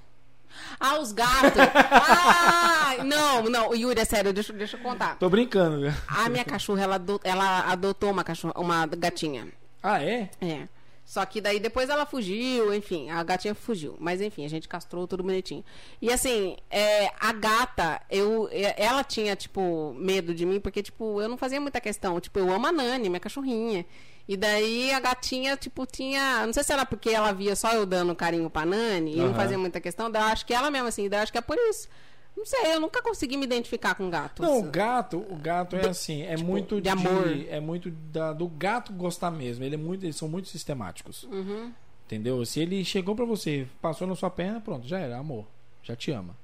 Ah, 0.79 0.99
os 0.99 1.11
gatos! 1.11 1.61
ah! 1.61 2.95
Não, 3.03 3.43
não, 3.43 3.73
Yuri, 3.73 3.99
é 3.99 4.05
sério, 4.05 4.33
deixa, 4.33 4.53
deixa 4.53 4.77
eu 4.77 4.81
contar. 4.81 5.15
Tô 5.17 5.29
brincando, 5.29 5.81
viu? 5.81 5.93
A 6.07 6.29
minha 6.29 6.45
cachorra, 6.45 6.83
ela, 6.83 7.01
ela 7.23 7.71
adotou 7.71 8.11
uma 8.11 8.23
cachorra, 8.23 8.53
uma 8.57 8.85
gatinha. 8.85 9.47
Ah, 9.81 10.03
é? 10.03 10.29
É. 10.41 10.67
Só 11.09 11.25
que 11.25 11.41
daí 11.41 11.59
depois 11.59 11.89
ela 11.89 12.05
fugiu, 12.05 12.71
enfim, 12.71 13.09
a 13.09 13.23
gatinha 13.23 13.55
fugiu. 13.55 13.95
Mas 13.99 14.21
enfim, 14.21 14.45
a 14.45 14.47
gente 14.47 14.67
castrou 14.67 15.07
tudo 15.07 15.23
bonitinho. 15.23 15.65
E 15.99 16.11
assim, 16.11 16.55
é, 16.69 17.11
a 17.19 17.33
gata, 17.33 17.99
eu, 18.11 18.47
é, 18.51 18.75
ela 18.77 19.03
tinha, 19.03 19.35
tipo, 19.35 19.91
medo 19.97 20.35
de 20.35 20.45
mim, 20.45 20.59
porque, 20.59 20.83
tipo, 20.83 21.19
eu 21.19 21.27
não 21.27 21.35
fazia 21.35 21.59
muita 21.59 21.81
questão. 21.81 22.19
Tipo, 22.19 22.37
eu 22.37 22.53
amo 22.53 22.67
a 22.67 22.71
Nani, 22.71 23.09
minha 23.09 23.19
cachorrinha. 23.19 23.87
E 24.29 24.37
daí 24.37 24.93
a 24.93 24.99
gatinha, 24.99 25.57
tipo, 25.57 25.87
tinha. 25.87 26.45
Não 26.45 26.53
sei 26.53 26.63
se 26.63 26.71
era 26.71 26.85
porque 26.85 27.09
ela 27.09 27.31
via 27.31 27.55
só 27.55 27.73
eu 27.73 27.83
dando 27.83 28.15
carinho 28.15 28.47
pra 28.47 28.63
Nani 28.63 29.13
e 29.13 29.15
não 29.15 29.33
fazia 29.33 29.57
muita 29.57 29.81
questão. 29.81 30.11
Daí 30.11 30.21
eu 30.21 30.27
acho 30.27 30.45
que 30.45 30.53
ela 30.53 30.69
mesmo, 30.69 30.87
assim, 30.87 31.09
daí 31.09 31.17
eu 31.19 31.23
acho 31.23 31.31
que 31.31 31.37
é 31.39 31.41
por 31.41 31.57
isso. 31.57 31.89
Não 32.37 32.45
sei, 32.45 32.73
eu 32.75 32.79
nunca 32.79 33.01
consegui 33.01 33.35
me 33.37 33.43
identificar 33.45 33.95
com 33.95 34.07
gatos. 34.07 34.45
Não, 34.45 34.59
o 34.59 34.63
gato, 34.69 35.17
o 35.17 35.35
gato 35.35 35.75
é 35.75 35.89
assim, 35.89 36.21
é 36.21 36.35
tipo, 36.35 36.47
muito 36.47 36.75
de 36.75 36.81
de, 36.83 36.89
amor. 36.89 37.27
é 37.49 37.59
muito 37.59 37.89
da- 37.89 38.31
do 38.31 38.47
gato 38.47 38.93
gostar 38.93 39.31
mesmo. 39.31 39.63
Ele 39.63 39.73
é 39.73 39.77
muito, 39.79 40.05
eles 40.05 40.15
são 40.15 40.29
muito 40.29 40.47
sistemáticos. 40.47 41.23
Uhum. 41.23 41.73
Entendeu? 42.05 42.45
Se 42.45 42.59
ele 42.59 42.85
chegou 42.85 43.15
pra 43.15 43.25
você, 43.25 43.67
passou 43.81 44.07
na 44.07 44.15
sua 44.15 44.29
perna, 44.29 44.61
pronto, 44.61 44.87
já 44.87 44.99
era, 44.99 45.17
amor. 45.17 45.45
Já 45.81 45.95
te 45.95 46.11
ama. 46.11 46.37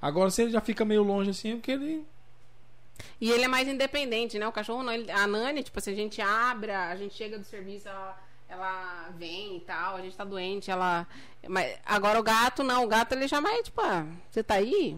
Agora 0.00 0.30
se 0.30 0.42
ele 0.42 0.50
já 0.52 0.60
fica 0.60 0.84
meio 0.84 1.02
longe 1.02 1.30
assim, 1.30 1.52
é 1.52 1.56
porque 1.56 1.72
ele 1.72 2.04
E 3.20 3.30
ele 3.30 3.44
é 3.44 3.48
mais 3.48 3.66
independente, 3.68 4.38
né? 4.38 4.46
O 4.48 4.52
cachorro 4.52 4.82
não. 4.82 4.92
ele- 4.92 5.10
a 5.10 5.26
Nani, 5.26 5.62
tipo, 5.62 5.80
se 5.80 5.90
a 5.90 5.94
gente 5.94 6.20
abre, 6.20 6.70
a 6.72 6.94
gente 6.96 7.14
chega 7.14 7.38
do 7.38 7.44
serviço, 7.44 7.88
ela, 7.88 8.18
ela 8.48 9.08
vem 9.16 9.56
e 9.56 9.60
tal, 9.60 9.96
a 9.96 10.00
gente 10.00 10.16
tá 10.16 10.24
doente, 10.24 10.70
ela. 10.70 11.06
Mas 11.48 11.78
agora 11.86 12.18
o 12.18 12.22
gato, 12.22 12.62
não, 12.62 12.84
o 12.84 12.88
gato 12.88 13.12
ele 13.12 13.28
já 13.28 13.40
mais, 13.40 13.62
tipo, 13.64 13.80
ah, 13.80 14.06
você 14.30 14.42
tá 14.42 14.54
aí? 14.54 14.96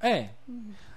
é. 0.00 0.30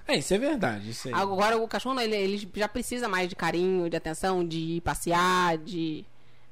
É, 0.06 0.18
isso 0.18 0.34
é 0.34 0.38
verdade, 0.38 0.90
isso 0.90 1.08
aí. 1.08 1.14
Agora 1.14 1.56
o 1.56 1.66
cachorro, 1.66 1.98
ele, 1.98 2.14
ele 2.14 2.50
já 2.54 2.68
precisa 2.68 3.08
mais 3.08 3.26
de 3.26 3.34
carinho, 3.34 3.88
de 3.88 3.96
atenção, 3.96 4.46
de 4.46 4.58
ir 4.58 4.80
passear, 4.82 5.56
de. 5.56 6.04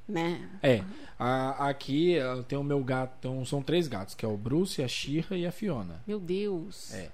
né? 0.09 0.49
É. 0.63 0.83
A- 1.19 1.69
aqui 1.69 2.13
eu 2.13 2.43
tenho 2.45 2.63
o 2.63 2.65
meu 2.65 2.83
gato, 2.83 3.15
então, 3.19 3.45
são 3.45 3.63
três 3.63 3.87
gatos, 3.89 4.15
que 4.15 4.25
é 4.25 4.29
o 4.29 4.39
Bruce, 4.39 4.83
a 4.83 4.89
Shira 4.89 5.37
e 5.37 5.47
a 5.47 5.53
Fiona. 5.53 6.03
Meu 6.07 6.19
Deus. 6.19 6.95
É. 6.95 7.11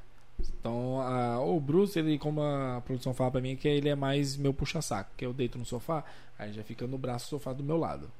Então, 0.60 1.00
a- 1.00 1.40
o 1.40 1.58
Bruce, 1.60 1.98
ele, 1.98 2.18
como 2.18 2.40
a 2.42 2.80
produção 2.84 3.12
fala 3.14 3.30
pra 3.30 3.40
mim, 3.40 3.56
que 3.56 3.66
ele 3.68 3.88
é 3.88 3.94
mais 3.94 4.36
meu 4.36 4.52
puxa-saco. 4.54 5.10
Que 5.16 5.24
eu 5.26 5.32
deito 5.32 5.58
no 5.58 5.64
sofá, 5.64 6.04
aí 6.38 6.52
já 6.52 6.62
fica 6.62 6.86
no 6.86 6.98
braço 6.98 7.26
do 7.26 7.30
sofá 7.30 7.52
do 7.52 7.62
meu 7.64 7.76
lado. 7.76 8.10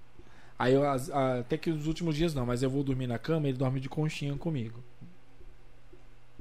Aí, 0.58 0.74
eu, 0.74 0.88
as- 0.88 1.10
a- 1.10 1.38
até 1.40 1.56
que 1.56 1.70
nos 1.70 1.86
últimos 1.86 2.16
dias 2.16 2.34
não, 2.34 2.44
mas 2.46 2.62
eu 2.62 2.70
vou 2.70 2.82
dormir 2.82 3.06
na 3.06 3.18
cama, 3.18 3.48
ele 3.48 3.56
dorme 3.58 3.80
de 3.80 3.88
conchinha 3.88 4.34
comigo. 4.36 4.82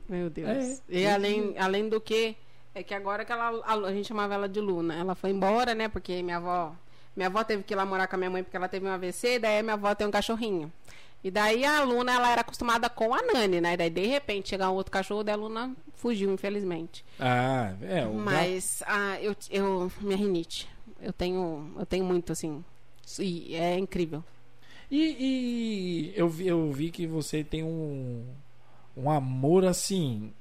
Meu 0.10 0.30
Deus. 0.30 0.48
É. 0.50 0.80
E 0.90 1.06
além, 1.06 1.56
além 1.58 1.90
do 1.90 2.00
que, 2.00 2.36
é 2.74 2.82
que 2.82 2.94
agora 2.94 3.26
que 3.26 3.32
ela, 3.32 3.62
a, 3.66 3.74
a 3.74 3.94
gente 3.94 4.08
chamava 4.08 4.34
ela 4.34 4.48
de 4.48 4.60
Luna, 4.60 4.96
ela 4.96 5.16
foi 5.16 5.32
embora, 5.32 5.76
né? 5.76 5.88
Porque 5.90 6.22
minha 6.24 6.38
avó, 6.38 6.74
minha 7.16 7.28
avó 7.28 7.44
teve 7.44 7.64
que 7.64 7.74
ir 7.74 7.78
lá 7.78 7.86
morar 7.86 8.08
com 8.08 8.16
a 8.16 8.18
minha 8.20 8.30
mãe 8.30 8.44
porque 8.44 8.56
ela 8.56 8.70
teve 8.70 8.86
um 8.88 8.90
AVC, 8.90 9.38
daí 9.40 9.62
minha 9.62 9.74
avó 9.74 9.94
tem 9.94 10.08
um 10.08 10.12
cachorrinho. 10.12 10.72
E 11.24 11.32
daí 11.32 11.66
a 11.66 11.84
Luna, 11.84 12.14
ela 12.14 12.32
era 12.32 12.42
acostumada 12.42 12.90
com 12.90 13.14
a 13.14 13.22
Nani, 13.22 13.60
né? 13.60 13.76
Daí 13.76 13.90
de 13.90 14.06
repente 14.06 14.50
chegar 14.50 14.70
um 14.70 14.76
outro 14.76 14.92
cachorro, 14.92 15.24
daí 15.24 15.34
a 15.34 15.38
Luna 15.38 15.76
fugiu, 15.96 16.32
infelizmente. 16.32 17.04
Ah, 17.20 17.74
é. 17.82 18.06
O 18.06 18.14
Mas 18.14 18.84
ah, 18.86 19.20
eu, 19.20 19.36
eu, 19.50 19.92
minha 20.00 20.18
rinite, 20.18 20.70
eu 21.02 21.12
tenho, 21.12 21.74
eu 21.78 21.86
tenho 21.86 22.06
muito 22.06 22.32
assim, 22.32 22.64
e 23.20 23.56
é 23.56 23.78
incrível. 23.78 24.24
E, 24.90 25.16
e 25.20 26.14
eu, 26.16 26.30
vi, 26.30 26.48
eu 26.48 26.72
vi 26.72 26.92
que 26.92 27.06
você 27.06 27.44
tem 27.44 27.64
um, 27.64 28.24
um 28.96 29.12
amor 29.12 29.66
assim, 29.66 30.32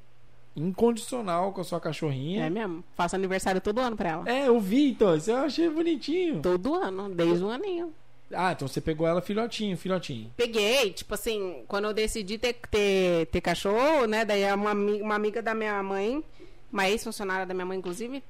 incondicional 0.55 1.53
com 1.53 1.61
a 1.61 1.65
sua 1.65 1.81
cachorrinha. 1.81 2.47
É 2.47 2.51
mesmo. 2.51 2.85
Faço 2.95 3.17
aniversário 3.17 3.61
todo 3.61 3.81
ano 3.81 3.97
pra 3.97 4.11
ela. 4.11 4.31
É, 4.31 4.47
eu 4.47 4.61
vi, 4.61 4.91
então, 4.91 5.17
isso 5.17 5.31
eu 5.31 5.39
achei 5.39 5.69
bonitinho. 5.69 6.41
Todo 6.43 6.75
ano, 6.75 7.09
desde 7.15 7.45
um 7.45 7.51
aninho. 7.51 7.93
Ah, 8.33 8.53
então 8.53 8.67
você 8.67 8.81
pegou 8.81 9.07
ela 9.07 9.23
filhotinho, 9.23 9.77
filhotinho. 9.77 10.33
Peguei, 10.37 10.93
tipo 10.93 11.15
assim, 11.15 11.65
quando 11.69 11.85
eu 11.85 11.95
decidi 11.95 12.39
ter, 12.39 12.55
ter, 12.71 13.27
ter 13.27 13.41
cachorro, 13.41 14.07
né? 14.07 14.25
Daí 14.25 14.45
uma, 14.53 14.71
ami- 14.73 15.01
uma 15.01 15.15
amiga 15.15 15.41
da 15.41 15.55
minha 15.55 15.81
mãe, 15.83 16.25
uma 16.73 16.89
ex-funcionária 16.89 17.47
da 17.47 17.55
minha 17.55 17.65
mãe, 17.67 17.79
inclusive, 17.79 18.23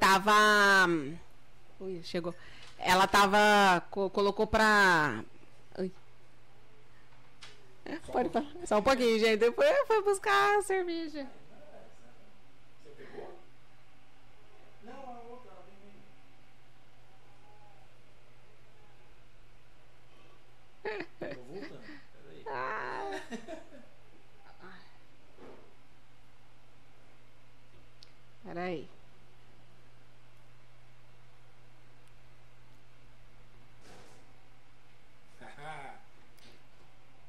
tava. 0.00 0.32
Ui, 1.78 2.00
chegou. 2.02 2.34
Ela 2.78 3.06
tava. 3.06 3.80
co- 3.90 4.10
colocou 4.10 4.46
pra. 4.46 5.22
Ai. 5.78 5.90
É, 7.84 7.96
pode 8.12 8.28
falar. 8.30 8.46
Só 8.64 8.78
um 8.78 8.82
pouquinho, 8.82 9.18
gente. 9.18 9.36
Depois 9.38 9.70
foi 9.86 10.02
buscar 10.02 10.58
a 10.58 10.62
cerveja. 10.62 11.26
Ah. 22.46 23.20
Peraí. 28.44 28.88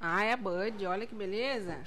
Ah, 0.03 0.23
é 0.23 0.33
a 0.33 0.37
Bud. 0.37 0.83
Olha 0.87 1.05
que 1.05 1.13
beleza. 1.13 1.79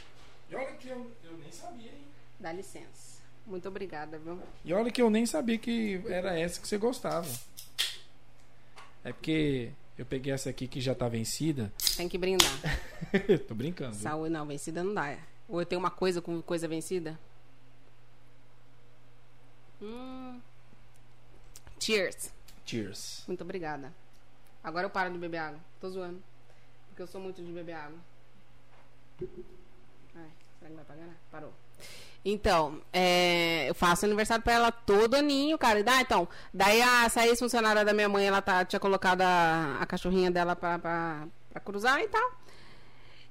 E 0.48 0.54
olha 0.54 0.72
que 0.74 0.88
eu, 0.88 1.10
eu 1.24 1.36
nem 1.38 1.50
sabia, 1.50 1.90
hein? 1.90 2.04
Dá 2.38 2.52
licença. 2.52 3.20
Muito 3.44 3.66
obrigada, 3.66 4.18
viu? 4.18 4.40
E 4.64 4.72
olha 4.72 4.90
que 4.90 5.02
eu 5.02 5.10
nem 5.10 5.26
sabia 5.26 5.58
que 5.58 6.00
era 6.06 6.38
essa 6.38 6.60
que 6.60 6.68
você 6.68 6.78
gostava. 6.78 7.28
É 9.02 9.12
porque 9.12 9.72
eu 9.96 10.04
peguei 10.04 10.32
essa 10.32 10.50
aqui 10.50 10.66
que 10.66 10.80
já 10.80 10.94
tá 10.94 11.08
vencida. 11.08 11.72
Tem 11.96 12.08
que 12.08 12.18
brindar. 12.18 12.50
Tô 13.46 13.54
brincando. 13.54 13.94
Saúde, 13.94 14.30
não, 14.30 14.46
vencida 14.46 14.82
não 14.82 14.92
dá. 14.92 15.16
Ou 15.48 15.60
eu 15.60 15.66
tenho 15.66 15.78
uma 15.78 15.90
coisa 15.90 16.20
com 16.20 16.42
coisa 16.42 16.66
vencida? 16.66 17.18
Hum. 19.80 20.40
Cheers. 21.78 22.32
Cheers. 22.64 23.24
Muito 23.26 23.42
obrigada. 23.42 23.92
Agora 24.62 24.86
eu 24.86 24.90
paro 24.90 25.12
de 25.12 25.18
beber 25.18 25.38
água. 25.38 25.60
Tô 25.80 25.90
zoando. 25.90 26.22
Porque 26.88 27.02
eu 27.02 27.06
sou 27.06 27.20
muito 27.20 27.42
de 27.42 27.52
beber 27.52 27.74
água. 27.74 27.98
Ai, 30.14 30.30
será 30.58 30.70
que 30.70 30.76
vai 30.76 30.84
pagar? 30.84 31.08
Parou. 31.30 31.52
Então, 32.24 32.80
é, 32.92 33.68
eu 33.68 33.74
faço 33.74 34.06
aniversário 34.06 34.42
pra 34.42 34.54
ela 34.54 34.72
todo 34.72 35.14
aninho, 35.14 35.58
cara. 35.58 35.80
E 35.80 35.82
dá, 35.82 36.00
então, 36.00 36.26
daí 36.54 36.80
a, 36.80 37.04
essa 37.04 37.26
ex-funcionária 37.26 37.84
da 37.84 37.92
minha 37.92 38.08
mãe, 38.08 38.26
ela 38.26 38.40
tá, 38.40 38.64
tinha 38.64 38.80
colocado 38.80 39.20
a, 39.20 39.76
a 39.80 39.84
cachorrinha 39.86 40.30
dela 40.30 40.56
pra, 40.56 40.78
pra, 40.78 41.26
pra 41.50 41.60
cruzar 41.60 42.00
e 42.00 42.08
tal. 42.08 42.32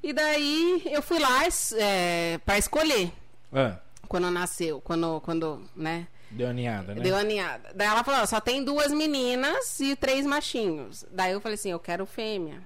E 0.03 0.13
daí 0.13 0.83
eu 0.85 1.01
fui 1.01 1.17
lá 1.17 1.41
é, 1.77 2.37
pra 2.45 2.57
escolher 2.57 3.11
Ah, 3.51 3.77
quando 4.07 4.29
nasceu, 4.29 4.79
quando, 4.81 5.19
quando, 5.21 5.63
né? 5.75 6.07
deu 6.29 6.49
a 6.49 6.53
ninhada, 6.53 6.93
né? 6.93 7.01
Deu 7.01 7.15
a 7.15 7.23
ninhada. 7.23 7.71
Daí 7.73 7.87
ela 7.87 8.03
falou, 8.03 8.27
só 8.27 8.39
tem 8.41 8.63
duas 8.63 8.91
meninas 8.91 9.79
e 9.79 9.95
três 9.95 10.25
machinhos. 10.25 11.05
Daí 11.09 11.31
eu 11.31 11.41
falei 11.41 11.55
assim, 11.55 11.71
eu 11.71 11.79
quero 11.79 12.05
fêmea. 12.05 12.61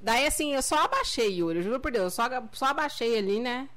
Daí 0.00 0.26
assim, 0.26 0.54
eu 0.54 0.62
só 0.62 0.84
abaixei, 0.84 1.34
Yuri, 1.34 1.62
juro 1.62 1.78
por 1.78 1.92
Deus, 1.92 2.04
eu 2.04 2.10
só, 2.10 2.42
só 2.52 2.66
abaixei 2.66 3.18
ali, 3.18 3.38
né? 3.38 3.68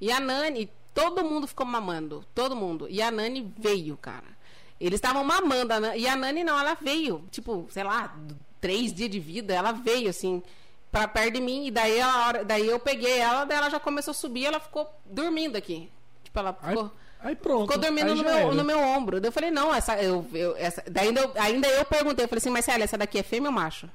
E 0.00 0.10
a 0.10 0.18
Nani, 0.18 0.68
todo 0.94 1.24
mundo 1.24 1.46
ficou 1.46 1.66
mamando, 1.66 2.24
todo 2.34 2.56
mundo. 2.56 2.86
E 2.88 3.00
a 3.02 3.10
Nani 3.10 3.52
veio, 3.56 3.96
cara. 3.96 4.38
Eles 4.80 4.96
estavam 4.96 5.22
mamando, 5.22 5.72
a 5.72 5.80
Nani, 5.80 6.00
e 6.00 6.08
a 6.08 6.16
Nani 6.16 6.42
não, 6.42 6.58
ela 6.58 6.74
veio, 6.74 7.24
tipo, 7.30 7.66
sei 7.70 7.84
lá, 7.84 8.16
três 8.60 8.92
dias 8.92 9.10
de 9.10 9.20
vida, 9.20 9.54
ela 9.54 9.72
veio, 9.72 10.08
assim, 10.08 10.42
pra 10.90 11.06
perto 11.06 11.34
de 11.34 11.40
mim. 11.40 11.66
E 11.66 11.70
daí, 11.70 12.00
a 12.00 12.26
hora, 12.26 12.44
daí 12.44 12.66
eu 12.66 12.78
peguei 12.78 13.18
ela, 13.18 13.44
daí 13.44 13.58
ela 13.58 13.70
já 13.70 13.78
começou 13.78 14.12
a 14.12 14.14
subir, 14.14 14.46
ela 14.46 14.60
ficou 14.60 14.88
dormindo 15.04 15.56
aqui. 15.56 15.90
Tipo, 16.24 16.38
ela 16.38 16.52
ficou... 16.52 16.90
aí 17.20 17.36
pronto. 17.36 17.62
Ficou 17.62 17.78
dormindo 17.78 18.14
no 18.14 18.22
meu, 18.22 18.32
era. 18.32 18.54
no 18.54 18.64
meu 18.64 18.78
ombro. 18.80 19.20
Daí 19.20 19.28
eu 19.28 19.32
falei, 19.32 19.50
não, 19.50 19.74
essa. 19.74 20.00
Eu, 20.02 20.26
eu, 20.32 20.56
essa 20.56 20.82
daí 20.90 21.08
ainda, 21.08 21.20
eu, 21.20 21.32
ainda 21.36 21.68
eu 21.68 21.84
perguntei, 21.84 22.24
eu 22.24 22.28
falei 22.28 22.38
assim, 22.38 22.50
Marcela, 22.50 22.84
essa 22.84 22.96
daqui 22.96 23.18
é 23.18 23.22
fêmea 23.22 23.50
ou 23.50 23.54
macho? 23.54 23.88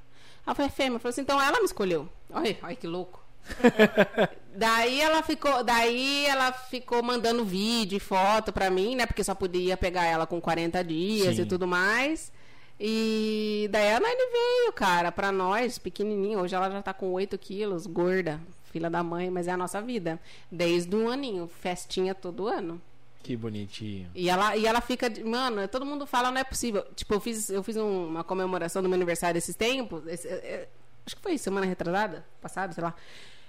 Ela 0.46 0.56
falou, 0.56 0.70
é 0.70 0.72
fêmea. 0.72 0.98
Eu 0.98 1.00
falei 1.00 1.12
assim, 1.12 1.22
então 1.22 1.42
ela 1.42 1.60
me 1.60 1.66
escolheu. 1.66 2.08
Olha, 2.30 2.58
olha 2.62 2.76
que 2.76 2.86
louco. 2.86 3.25
daí 4.56 5.02
ela 5.02 5.22
ficou, 5.24 5.64
daí 5.64 6.26
ela 6.26 6.52
ficou 6.52 7.02
mandando 7.04 7.44
vídeo 7.46 7.98
e 7.98 8.00
foto 8.00 8.52
pra 8.52 8.70
mim, 8.70 8.96
né? 8.96 9.06
Porque 9.06 9.24
só 9.24 9.36
podia 9.36 9.78
pegar 9.78 10.06
ela 10.06 10.26
com 10.26 10.40
40 10.42 10.84
dias 10.84 11.36
Sim. 11.36 11.42
e 11.44 11.46
tudo 11.46 11.68
mais. 11.68 12.32
E 12.80 13.70
daí 13.72 13.94
a 13.94 14.00
Nani 14.00 14.16
veio, 14.32 14.74
cara, 14.74 15.12
pra 15.12 15.32
nós, 15.32 15.78
pequenininha. 15.78 16.38
Hoje 16.40 16.56
ela 16.56 16.70
já 16.70 16.82
tá 16.82 16.94
com 16.94 17.12
8 17.14 17.38
quilos, 17.38 17.86
gorda, 17.88 18.40
filha 18.72 18.90
da 18.90 19.02
mãe, 19.02 19.30
mas 19.30 19.48
é 19.48 19.52
a 19.52 19.58
nossa 19.58 19.82
vida. 19.82 20.20
Desde 20.52 20.94
um 20.96 21.10
aninho, 21.10 21.48
festinha 21.62 22.14
todo 22.14 22.48
ano. 22.48 22.82
Que 23.24 23.36
bonitinho. 23.36 24.12
E 24.14 24.30
ela, 24.30 24.56
e 24.56 24.68
ela 24.68 24.82
fica. 24.82 25.10
de- 25.10 25.24
Mano, 25.24 25.68
todo 25.68 25.86
mundo 25.86 26.06
fala, 26.06 26.30
não 26.30 26.40
é 26.40 26.44
possível. 26.44 26.86
Tipo, 26.96 27.16
eu 27.16 27.20
fiz, 27.20 27.50
eu 27.50 27.64
fiz 27.64 27.76
um- 27.78 28.08
uma 28.08 28.24
comemoração 28.24 28.84
do 28.84 28.90
meu 28.90 28.96
aniversário 28.98 29.38
esses 29.38 29.56
tempos. 29.56 30.06
esse- 30.08 30.28
é, 30.28 30.32
é, 30.34 30.68
acho 31.06 31.16
que 31.16 31.22
foi 31.22 31.36
semana 31.38 31.66
retrasada, 31.66 32.24
passada, 32.42 32.74
sei 32.74 32.84
lá. 32.84 32.94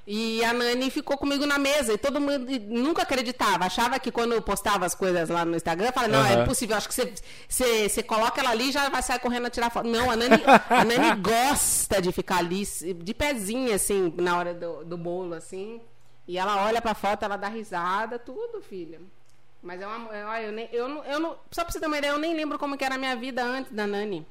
E 0.07 0.45
a 0.45 0.53
Nani 0.53 0.89
ficou 0.89 1.19
comigo 1.19 1.45
na 1.45 1.59
mesa 1.59 1.93
e 1.93 1.99
todo 1.99 2.21
mundo 2.21 2.47
nunca 2.69 3.03
acreditava. 3.03 3.65
Achava 3.65 3.99
que 3.99 4.13
quando 4.13 4.35
eu 4.35 4.41
postava 4.41 4.87
as 4.87 4.95
coisas 4.95 5.29
lá 5.29 5.45
no 5.45 5.57
Instagram, 5.57 5.89
eu 5.89 5.93
falava, 5.93 6.13
não, 6.13 6.25
é 6.25 6.35
Aham. 6.35 6.43
impossível. 6.45 6.77
Acho 6.77 6.87
que 6.89 6.95
você, 6.95 7.13
você, 7.49 7.89
você 7.89 8.03
coloca 8.05 8.41
ela 8.41 8.51
ali 8.51 8.69
e 8.69 8.73
já 8.73 8.89
vai 8.89 9.03
sair 9.03 9.19
correndo 9.19 9.47
a 9.47 9.51
tirar 9.51 9.69
foto. 9.69 9.89
Não, 9.89 10.09
a 10.09 10.15
Nani, 10.15 10.43
a 10.71 10.85
Nani 10.85 11.21
gosta 11.21 12.01
de 12.01 12.13
ficar 12.13 12.37
ali, 12.39 12.63
de 12.65 13.15
pezinha, 13.15 13.75
assim, 13.75 14.15
na 14.17 14.39
hora 14.39 14.55
do, 14.55 14.85
do 14.85 14.97
bolo, 14.97 15.35
assim. 15.35 15.81
E 16.29 16.39
ela 16.39 16.65
olha 16.67 16.81
pra 16.81 16.95
foto, 16.95 17.25
ela 17.25 17.37
dá 17.37 17.49
risada, 17.49 18.17
tudo, 18.17 18.63
filha. 18.63 19.01
Mas 19.61 19.81
é 19.81 19.87
uma. 19.89 20.17
é, 20.17 20.25
Olha, 20.25 20.43
eu, 20.43 20.53
nem, 20.53 20.69
eu, 20.73 20.89
eu 21.05 21.19
não. 21.19 21.37
Só 21.51 21.65
pra 21.65 21.73
você 21.73 21.81
ter 21.81 21.87
uma 21.87 21.99
ideia, 21.99 22.13
eu 22.13 22.19
nem 22.19 22.35
lembro 22.35 22.59
como 22.61 22.77
que 22.77 22.85
era 22.85 22.95
a 22.95 22.99
minha 22.99 23.17
vida 23.17 23.43
antes 23.43 23.73
da 23.73 23.87
Nani. 23.89 24.25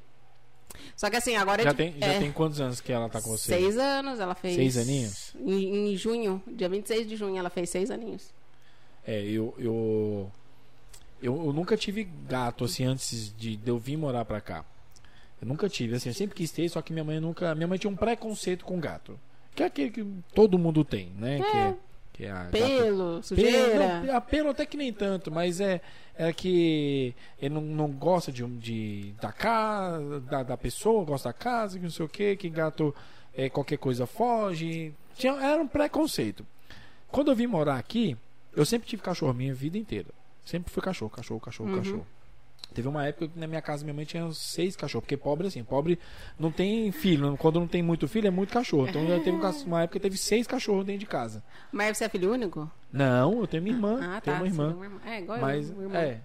Só 0.95 1.09
que 1.09 1.15
assim, 1.15 1.35
agora 1.35 1.61
é 1.61 1.65
Já, 1.65 1.71
de- 1.71 1.77
tem, 1.77 1.95
já 1.99 2.05
é, 2.13 2.19
tem 2.19 2.31
quantos 2.31 2.59
anos 2.61 2.79
que 2.81 2.91
ela 2.91 3.09
tá 3.09 3.21
com 3.21 3.29
você? 3.31 3.53
Seis 3.53 3.77
anos, 3.77 4.19
ela 4.19 4.35
fez. 4.35 4.55
Seis 4.55 4.77
aninhos? 4.77 5.35
Em, 5.39 5.91
em 5.93 5.95
junho, 5.97 6.41
dia 6.47 6.69
26 6.69 7.07
de 7.07 7.15
junho, 7.15 7.37
ela 7.37 7.49
fez 7.49 7.69
seis 7.69 7.89
aninhos. 7.91 8.33
É, 9.05 9.21
eu, 9.21 9.53
eu, 9.57 10.31
eu. 11.21 11.45
eu 11.45 11.53
nunca 11.53 11.77
tive 11.77 12.03
gato 12.27 12.65
assim 12.65 12.85
antes 12.85 13.33
de, 13.37 13.55
de 13.55 13.69
eu 13.69 13.77
vir 13.77 13.97
morar 13.97 14.25
pra 14.25 14.41
cá. 14.41 14.65
Eu 15.41 15.47
nunca 15.47 15.67
tive, 15.69 15.95
assim, 15.95 16.09
eu 16.09 16.15
sempre 16.15 16.35
quis 16.35 16.49
ter, 16.51 16.67
só 16.69 16.81
que 16.81 16.91
minha 16.93 17.03
mãe 17.03 17.19
nunca. 17.19 17.53
Minha 17.53 17.67
mãe 17.67 17.77
tinha 17.77 17.91
um 17.91 17.95
preconceito 17.95 18.65
com 18.65 18.79
gato. 18.79 19.19
Que 19.53 19.63
é 19.63 19.65
aquele 19.67 19.89
que 19.91 20.05
todo 20.33 20.57
mundo 20.57 20.83
tem, 20.83 21.11
né? 21.17 21.37
Que 21.39 21.57
é, 21.57 21.75
que 22.15 22.23
é 22.23 22.31
a 22.31 22.45
Pelo, 22.49 23.21
sujeira. 23.21 23.77
Pelo, 24.01 24.05
não, 24.07 24.15
apelo 24.15 24.49
até 24.49 24.65
que 24.65 24.77
nem 24.77 24.93
tanto, 24.93 25.29
mas 25.29 25.59
é, 25.59 25.81
é 26.17 26.31
que 26.31 27.13
ele 27.41 27.53
não, 27.53 27.61
não 27.61 27.91
gosta 27.91 28.31
de, 28.31 28.45
de 28.57 29.13
da 29.19 29.33
casa, 29.33 30.21
da, 30.21 30.43
da 30.43 30.57
pessoa, 30.57 31.03
gosta 31.03 31.27
da 31.29 31.33
casa, 31.33 31.77
que 31.77 31.83
não 31.83 31.91
sei 31.91 32.05
o 32.05 32.09
que, 32.09 32.37
que 32.37 32.49
gato 32.49 32.95
é, 33.35 33.49
qualquer 33.49 33.77
coisa 33.77 34.05
foge. 34.07 34.93
Tinha, 35.17 35.33
era 35.33 35.61
um 35.61 35.67
preconceito. 35.67 36.45
Quando 37.11 37.31
eu 37.31 37.35
vim 37.35 37.47
morar 37.47 37.75
aqui, 37.75 38.15
eu 38.55 38.65
sempre 38.65 38.87
tive 38.87 39.01
cachorro 39.01 39.33
minha 39.33 39.53
vida 39.53 39.77
inteira. 39.77 40.07
Sempre 40.45 40.71
fui 40.71 40.81
cachorro, 40.81 41.09
cachorro, 41.11 41.41
cachorro, 41.41 41.69
Uhum. 41.69 41.77
cachorro. 41.77 42.07
Teve 42.73 42.87
uma 42.87 43.05
época 43.07 43.27
que 43.29 43.39
na 43.39 43.47
minha 43.47 43.61
casa 43.61 43.83
minha 43.83 43.93
mãe 43.93 44.03
tinha 44.05 44.29
seis 44.31 44.75
cachorros, 44.75 45.03
porque 45.05 45.15
pobre 45.15 45.47
assim, 45.47 45.63
pobre 45.63 45.97
não 46.37 46.51
tem 46.51 46.91
filho, 46.91 47.37
quando 47.37 47.59
não 47.59 47.67
tem 47.67 47.81
muito 47.81 48.07
filho 48.07 48.27
é 48.27 48.31
muito 48.31 48.51
cachorro. 48.51 48.87
Então 48.87 49.07
já 49.07 49.17
teve 49.19 49.31
um 49.31 49.39
uma 49.67 49.83
época 49.83 49.99
que 49.99 50.03
teve 50.03 50.17
seis 50.17 50.45
cachorros 50.45 50.85
dentro 50.85 50.99
de 50.99 51.05
casa. 51.05 51.43
Mas 51.71 51.97
você 51.97 52.05
é 52.05 52.09
filho 52.09 52.31
único? 52.33 52.69
Não, 52.91 53.39
eu 53.39 53.47
tenho 53.47 53.63
minha 53.63 53.75
irmã, 53.75 53.99
Ah, 54.01 54.19
tenho 54.21 54.37
tá. 54.37 54.43
uma 54.43 54.49
você 54.49 54.51
irmã. 54.53 54.67
tem 54.67 54.75
uma 54.75 54.85
irmã. 54.85 54.99
É, 55.05 55.19
igual 55.21 55.39
Mas, 55.39 55.69
eu, 55.69 55.75
meu 55.75 55.83
irmão. 55.85 56.01
é. 56.01 56.21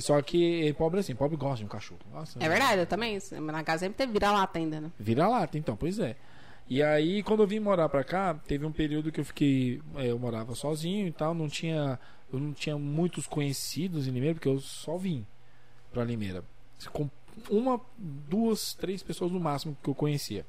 Só 0.00 0.20
que 0.22 0.72
pobre 0.76 0.98
assim, 1.00 1.14
pobre 1.14 1.36
gosta 1.36 1.58
de 1.58 1.64
um 1.64 1.68
cachorro. 1.68 2.00
Nossa, 2.12 2.38
É 2.42 2.48
verdade, 2.48 2.80
eu 2.80 2.86
também. 2.86 3.18
Na 3.40 3.62
casa 3.62 3.80
sempre 3.80 3.96
teve 3.98 4.12
vira-lata 4.12 4.58
ainda, 4.58 4.80
né? 4.80 4.90
Vira 4.98 5.28
lata, 5.28 5.56
então, 5.56 5.76
pois 5.76 5.98
é. 6.00 6.16
E 6.68 6.82
aí, 6.82 7.22
quando 7.22 7.42
eu 7.42 7.46
vim 7.46 7.60
morar 7.60 7.88
pra 7.88 8.02
cá, 8.02 8.34
teve 8.34 8.64
um 8.66 8.72
período 8.72 9.12
que 9.12 9.20
eu 9.20 9.24
fiquei. 9.24 9.80
é, 9.96 10.06
eu 10.10 10.18
morava 10.18 10.54
sozinho 10.54 11.06
e 11.06 11.12
tal, 11.12 11.32
não 11.34 11.48
tinha. 11.48 11.98
Eu 12.32 12.40
não 12.40 12.52
tinha 12.52 12.76
muitos 12.76 13.26
conhecidos 13.26 14.08
em 14.08 14.10
Limeira, 14.10 14.34
porque 14.34 14.48
eu 14.48 14.58
só 14.58 14.96
vim 14.96 15.24
pra 15.94 16.04
Limeira. 16.04 16.44
Uma, 17.48 17.80
duas, 17.96 18.74
três 18.74 19.02
pessoas 19.02 19.32
no 19.32 19.40
máximo 19.40 19.76
que 19.82 19.88
eu 19.88 19.94
conhecia. 19.94 20.44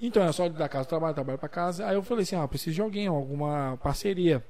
Então 0.00 0.22
era 0.22 0.32
só 0.32 0.48
da 0.48 0.68
casa 0.68 0.88
trabalho, 0.88 1.14
trabalho 1.14 1.38
pra 1.38 1.48
casa. 1.48 1.86
Aí 1.86 1.94
eu 1.94 2.02
falei 2.02 2.24
assim: 2.24 2.36
ah, 2.36 2.46
preciso 2.46 2.74
de 2.74 2.82
alguém, 2.82 3.06
alguma 3.06 3.78
parceria. 3.82 4.44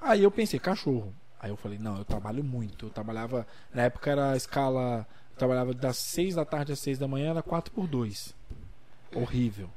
Aí 0.00 0.22
eu 0.22 0.30
pensei, 0.30 0.58
cachorro. 0.58 1.14
Aí 1.40 1.50
eu 1.50 1.56
falei, 1.56 1.78
não, 1.78 1.96
eu 1.96 2.04
trabalho 2.04 2.42
muito. 2.42 2.86
Eu 2.86 2.90
trabalhava, 2.90 3.46
na 3.72 3.82
época 3.82 4.10
era 4.10 4.32
a 4.32 4.36
escala, 4.36 5.06
trabalhava 5.36 5.72
das 5.72 5.96
6 5.98 6.34
da 6.34 6.44
tarde 6.44 6.72
às 6.72 6.80
6 6.80 6.98
da 6.98 7.06
manhã, 7.06 7.30
era 7.30 7.42
4 7.42 7.72
por 7.72 7.86
2 7.86 8.34
Horrível. 9.14 9.70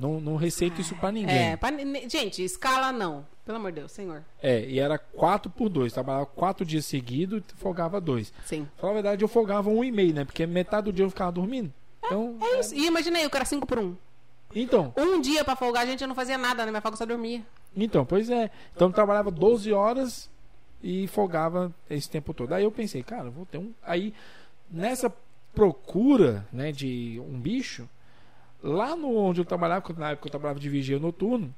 Não, 0.00 0.20
não 0.20 0.36
receito 0.36 0.80
isso 0.80 0.94
pra 0.96 1.12
ninguém. 1.12 1.50
É, 1.52 1.56
pra 1.56 1.70
gente, 2.08 2.42
escala 2.42 2.90
não. 2.90 3.26
Pelo 3.44 3.58
amor 3.58 3.72
de 3.72 3.80
Deus, 3.80 3.92
senhor. 3.92 4.22
É, 4.42 4.64
e 4.64 4.78
era 4.78 4.96
4 4.98 5.50
por 5.50 5.68
2 5.68 5.92
Trabalhava 5.92 6.24
4 6.26 6.64
dias 6.64 6.86
seguidos 6.86 7.42
e 7.52 7.56
folgava 7.60 8.00
2 8.00 8.32
Sim. 8.44 8.64
Pra 8.64 8.80
falar 8.80 8.92
a 8.92 8.94
verdade, 8.94 9.24
eu 9.24 9.28
folgava 9.28 9.68
um 9.68 9.82
e 9.82 9.90
meio, 9.90 10.14
né? 10.14 10.24
Porque 10.24 10.46
metade 10.46 10.84
do 10.84 10.92
dia 10.92 11.04
eu 11.04 11.10
ficava 11.10 11.32
dormindo. 11.32 11.72
Então, 12.04 12.36
É 12.40 12.60
isso. 12.60 12.74
E 12.74 12.86
imagina 12.86 13.18
aí, 13.18 13.26
o 13.26 13.30
cara 13.30 13.44
5 13.44 13.66
por 13.66 13.78
1. 13.78 13.82
Um. 13.82 13.96
então, 14.54 14.92
um 14.96 15.20
dia 15.20 15.44
pra 15.44 15.54
folgar, 15.56 15.82
a 15.82 15.86
gente 15.86 16.06
não 16.06 16.14
fazia 16.14 16.38
nada, 16.38 16.64
né? 16.64 16.70
Minha 16.70 16.80
folga 16.80 16.96
só 16.96 17.04
dormia. 17.04 17.42
então, 17.76 18.04
pois 18.06 18.30
é. 18.30 18.50
Então 18.74 18.88
eu 18.88 18.94
trabalhava 18.94 19.30
12 19.30 19.72
horas 19.72 20.30
e 20.82 21.06
folgava 21.08 21.74
esse 21.90 22.08
tempo 22.08 22.32
todo. 22.32 22.52
Aí 22.54 22.64
eu 22.64 22.70
pensei, 22.72 23.02
cara, 23.02 23.26
eu 23.26 23.32
vou 23.32 23.44
ter 23.46 23.58
um. 23.58 23.72
Aí, 23.82 24.14
nessa. 24.70 25.12
procura, 25.52 26.46
né, 26.52 26.70
de 26.72 27.20
um 27.28 27.38
bicho, 27.38 27.88
lá 28.62 28.96
no 28.96 29.16
onde 29.16 29.40
eu 29.40 29.44
trabalhava, 29.44 29.92
na 29.96 30.10
época 30.10 30.28
eu 30.28 30.30
trabalhava 30.30 30.60
de 30.60 30.68
vigia 30.68 30.98
noturno, 30.98 31.54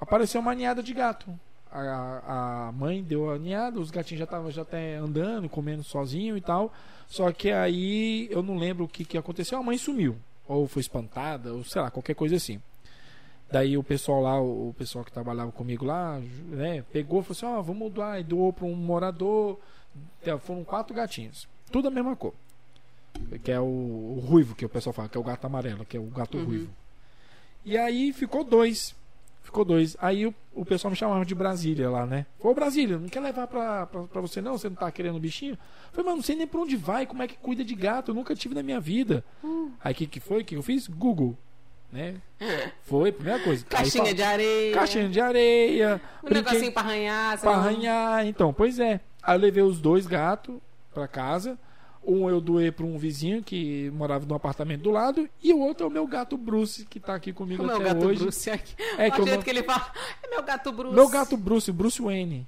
apareceu 0.00 0.40
uma 0.40 0.54
ninhada 0.54 0.82
de 0.82 0.92
gato. 0.92 1.38
A, 1.72 2.66
a 2.68 2.72
mãe 2.72 3.02
deu 3.02 3.30
a 3.30 3.38
ninhada, 3.38 3.78
os 3.78 3.92
gatinhos 3.92 4.18
já 4.18 4.24
estavam 4.24 4.50
já 4.50 4.62
até 4.62 4.96
andando, 4.96 5.48
comendo 5.48 5.84
sozinho 5.84 6.36
e 6.36 6.40
tal. 6.40 6.72
Só 7.06 7.30
que 7.30 7.50
aí 7.52 8.28
eu 8.30 8.42
não 8.42 8.56
lembro 8.56 8.84
o 8.84 8.88
que, 8.88 9.04
que 9.04 9.16
aconteceu, 9.16 9.58
a 9.58 9.62
mãe 9.62 9.78
sumiu. 9.78 10.16
Ou 10.48 10.66
foi 10.66 10.80
espantada, 10.80 11.52
ou 11.52 11.62
sei 11.62 11.80
lá, 11.80 11.90
qualquer 11.90 12.14
coisa 12.14 12.34
assim. 12.34 12.60
Daí 13.52 13.76
o 13.76 13.82
pessoal 13.82 14.20
lá, 14.20 14.40
o 14.40 14.74
pessoal 14.78 15.04
que 15.04 15.10
trabalhava 15.10 15.50
comigo 15.50 15.84
lá, 15.84 16.20
né, 16.48 16.84
pegou 16.92 17.20
e 17.20 17.24
falou 17.24 17.36
assim: 17.36 17.46
Ó, 17.46 17.58
oh, 17.58 17.62
vamos 17.62 17.92
doar. 17.92 18.20
E 18.20 18.24
doou 18.24 18.52
para 18.52 18.64
um 18.64 18.74
morador. 18.74 19.58
Foram 20.40 20.62
quatro 20.62 20.94
gatinhos. 20.94 21.48
Tudo 21.70 21.88
a 21.88 21.90
mesma 21.90 22.14
cor. 22.14 22.32
Que 23.42 23.52
é 23.52 23.60
o, 23.60 23.64
o, 23.64 24.24
ruivo, 24.24 24.54
que 24.54 24.64
o 24.64 24.68
pessoal 24.68 24.92
fala, 24.92 25.08
que 25.08 25.16
é 25.16 25.20
o 25.20 25.24
gato 25.24 25.44
amarelo, 25.44 25.84
que 25.84 25.96
é 25.96 26.00
o 26.00 26.06
gato 26.06 26.38
uhum. 26.38 26.44
ruivo. 26.44 26.70
E 27.64 27.76
aí 27.76 28.12
ficou 28.12 28.42
dois. 28.42 28.94
Ficou 29.42 29.64
dois. 29.64 29.96
Aí 30.00 30.26
o, 30.26 30.34
o 30.54 30.64
pessoal 30.64 30.90
me 30.90 30.96
chamava 30.96 31.24
de 31.24 31.34
Brasília 31.34 31.90
lá, 31.90 32.06
né? 32.06 32.26
Falou, 32.38 32.54
Brasília, 32.54 32.98
não 32.98 33.08
quer 33.08 33.20
levar 33.20 33.46
pra, 33.46 33.86
pra, 33.86 34.02
pra, 34.04 34.20
você 34.20 34.40
não? 34.40 34.56
Você 34.56 34.68
não 34.68 34.76
tá 34.76 34.90
querendo 34.90 35.18
bichinho? 35.18 35.52
Eu 35.52 35.58
falei, 35.92 36.06
mas 36.06 36.16
não 36.16 36.22
sei 36.22 36.36
nem 36.36 36.46
pra 36.46 36.60
onde 36.60 36.76
vai, 36.76 37.06
como 37.06 37.22
é 37.22 37.28
que 37.28 37.36
cuida 37.36 37.64
de 37.64 37.74
gato, 37.74 38.10
eu 38.10 38.14
nunca 38.14 38.34
tive 38.34 38.54
na 38.54 38.62
minha 38.62 38.80
vida. 38.80 39.24
Hum. 39.42 39.70
Aí 39.82 39.92
o 39.92 39.96
que, 39.96 40.06
que 40.06 40.20
foi? 40.20 40.42
O 40.42 40.44
que 40.44 40.56
eu 40.56 40.62
fiz? 40.62 40.86
Google 40.86 41.36
né? 41.92 42.16
Foi, 42.84 43.12
primeira 43.12 43.42
coisa. 43.42 43.64
Caixinha 43.64 44.04
Aí, 44.04 44.14
de 44.14 44.22
areia. 44.22 44.74
Caixinha 44.74 45.08
de 45.08 45.20
areia. 45.20 46.00
Um 46.22 46.28
brinquei, 46.28 46.52
negocinho 46.52 46.72
pra 46.72 46.82
arranhar. 46.82 47.40
Pra 47.40 47.50
arranhar, 47.52 48.26
então, 48.26 48.52
pois 48.52 48.78
é. 48.78 49.00
Aí 49.22 49.36
eu 49.36 49.40
levei 49.40 49.62
os 49.62 49.80
dois 49.80 50.06
gatos 50.06 50.56
pra 50.94 51.06
casa. 51.06 51.58
Um 52.04 52.30
eu 52.30 52.40
doei 52.40 52.72
para 52.72 52.86
um 52.86 52.96
vizinho 52.96 53.42
que 53.42 53.90
morava 53.90 54.24
no 54.24 54.34
apartamento 54.34 54.82
do 54.82 54.90
lado 54.90 55.28
e 55.42 55.52
o 55.52 55.60
outro 55.60 55.84
é 55.84 55.88
o 55.88 55.92
meu 55.92 56.06
gato 56.06 56.36
Bruce 56.36 56.86
que 56.86 56.98
tá 56.98 57.14
aqui 57.14 57.32
comigo 57.32 57.62
o 57.62 57.66
até 57.66 57.78
meu 57.78 57.86
gato 57.86 58.06
hoje. 58.06 58.20
Bruce 58.20 58.50
aqui. 58.50 58.74
É 58.96 59.10
que, 59.10 59.20
o 59.20 59.26
jeito 59.26 59.44
que 59.44 59.50
ele 59.50 59.62
fala, 59.62 59.92
é 60.22 60.28
meu 60.28 60.42
gato 60.42 60.72
Bruce. 60.72 60.94
Meu 60.94 61.08
gato 61.08 61.36
Bruce, 61.36 61.70
Bruce 61.70 62.00
Wayne. 62.00 62.46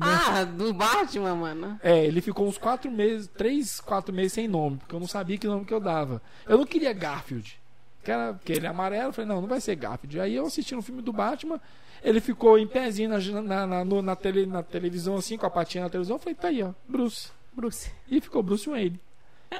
Ah, 0.00 0.44
do 0.44 0.72
Batman, 0.72 1.34
mano. 1.34 1.80
É, 1.82 2.04
ele 2.04 2.20
ficou 2.20 2.46
uns 2.46 2.58
quatro 2.58 2.90
meses, 2.90 3.28
três, 3.28 3.80
quatro 3.80 4.12
meses 4.12 4.32
sem 4.32 4.48
nome, 4.48 4.78
porque 4.78 4.94
eu 4.94 5.00
não 5.00 5.06
sabia 5.06 5.38
que 5.38 5.46
nome 5.46 5.64
que 5.64 5.72
eu 5.72 5.80
dava. 5.80 6.20
Eu 6.46 6.58
não 6.58 6.66
queria 6.66 6.92
Garfield. 6.92 7.58
Que 8.02 8.10
era, 8.10 8.34
porque 8.34 8.52
ele 8.52 8.66
é 8.66 8.68
amarelo, 8.68 9.08
eu 9.08 9.12
falei, 9.12 9.28
não, 9.28 9.40
não 9.40 9.48
vai 9.48 9.60
ser 9.60 9.76
Garfield. 9.76 10.20
Aí 10.20 10.34
eu 10.34 10.46
assisti 10.46 10.74
um 10.74 10.82
filme 10.82 11.02
do 11.02 11.12
Batman, 11.12 11.60
ele 12.02 12.20
ficou 12.20 12.58
em 12.58 12.66
pezinho 12.66 13.10
na, 13.10 13.42
na, 13.42 13.66
na, 13.66 13.84
no, 13.84 14.02
na, 14.02 14.16
tele, 14.16 14.46
na 14.46 14.62
televisão, 14.62 15.16
assim, 15.16 15.36
com 15.36 15.46
a 15.46 15.50
patinha 15.50 15.84
na 15.84 15.90
televisão, 15.90 16.16
eu 16.16 16.20
falei, 16.20 16.34
tá 16.34 16.48
aí, 16.48 16.62
ó, 16.62 16.72
Bruce. 16.88 17.30
Bruce. 17.58 17.90
E 18.08 18.20
ficou 18.20 18.40
Bruce 18.40 18.70
Wayne. 18.70 19.00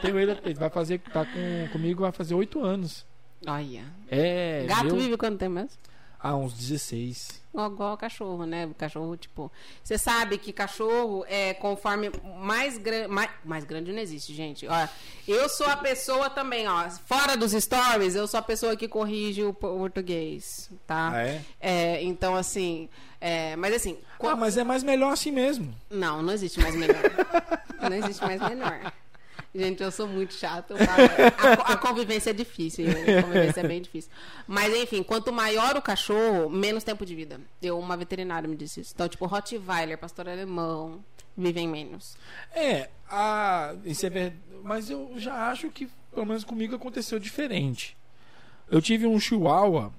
Ele, 0.05 0.31
ele 0.45 0.55
vai 0.55 0.71
fazer, 0.71 1.01
tá 1.01 1.25
com, 1.25 1.69
comigo, 1.73 2.03
vai 2.03 2.13
fazer 2.13 2.35
oito 2.35 2.63
anos. 2.63 3.05
Olha. 3.45 3.85
É. 4.09 4.67
Gato 4.69 4.85
meu... 4.85 4.97
vive 4.97 5.17
quanto 5.17 5.37
tempo 5.37 5.55
mesmo? 5.55 5.71
Ah, 6.21 6.37
uns 6.37 6.53
16. 6.53 7.43
Igual, 7.55 7.97
cachorro, 7.97 8.45
né? 8.45 8.69
Cachorro, 8.77 9.17
tipo. 9.17 9.51
Você 9.83 9.99
sabe 9.99 10.39
que 10.39 10.53
cachorro 10.53 11.25
é 11.29 11.55
conforme 11.55 12.11
mais 12.41 12.79
grande. 12.79 13.09
Mais, 13.09 13.31
mais 13.45 13.65
grande 13.65 13.93
não 13.93 14.01
existe, 14.01 14.33
gente. 14.35 14.67
Olha, 14.67 14.89
eu 15.27 15.49
sou 15.49 15.67
a 15.67 15.77
pessoa 15.77 16.31
também, 16.31 16.69
ó. 16.69 16.89
Fora 16.91 17.37
dos 17.37 17.53
stories, 17.53 18.15
eu 18.15 18.27
sou 18.27 18.39
a 18.39 18.43
pessoa 18.43 18.77
que 18.77 18.87
corrige 18.87 19.43
o 19.45 19.53
português, 19.53 20.71
tá? 20.87 21.11
Ah, 21.13 21.23
é? 21.23 21.43
é? 21.61 22.03
Então, 22.03 22.37
assim. 22.37 22.89
É, 23.21 23.57
mas 23.57 23.75
assim. 23.75 23.99
Ah, 24.21 24.37
mas 24.37 24.57
é 24.57 24.65
mais 24.65 24.83
melhor 24.83 25.13
assim 25.13 25.33
mesmo. 25.33 25.75
Não, 25.91 26.23
não 26.23 26.33
existe 26.33 26.61
mais 26.61 26.75
melhor. 26.75 26.97
não 27.81 27.97
existe 27.97 28.25
mais 28.25 28.41
melhor. 28.41 28.93
Gente, 29.55 29.83
eu 29.83 29.91
sou 29.91 30.07
muito 30.07 30.35
chato. 30.35 30.75
A, 31.39 31.73
a, 31.73 31.77
convivência 31.77 32.31
é 32.31 32.33
difícil. 32.33 32.87
A 32.87 33.23
convivência 33.23 33.61
é 33.61 33.67
bem 33.67 33.81
difícil. 33.81 34.11
Mas, 34.47 34.75
enfim, 34.75 35.03
quanto 35.03 35.33
maior 35.33 35.77
o 35.77 35.83
cachorro, 35.83 36.51
menos 36.51 36.85
tempo 36.85 37.05
de 37.07 37.15
vida. 37.15 37.41
Eu, 37.63 37.79
uma 37.79 37.97
veterinária 37.97 38.49
me 38.49 38.57
disse 38.57 38.81
isso. 38.81 38.93
Então, 38.95 39.09
tipo, 39.09 39.25
Rottweiler, 39.27 39.97
pastor 39.97 40.29
alemão, 40.29 41.03
vivem 41.37 41.67
menos. 41.67 42.17
É, 42.55 42.91
a, 43.09 43.75
isso 43.85 44.05
é 44.07 44.11
verdade. 44.11 44.43
Mas 44.63 44.91
eu 44.91 45.13
já 45.17 45.51
acho 45.51 45.71
que, 45.71 45.89
pelo 46.13 46.27
menos 46.27 46.45
comigo, 46.45 46.75
aconteceu 46.75 47.19
diferente. 47.19 47.97
Eu 48.71 48.83
tive 48.83 49.07
um 49.07 49.19
chihuahua. 49.19 49.93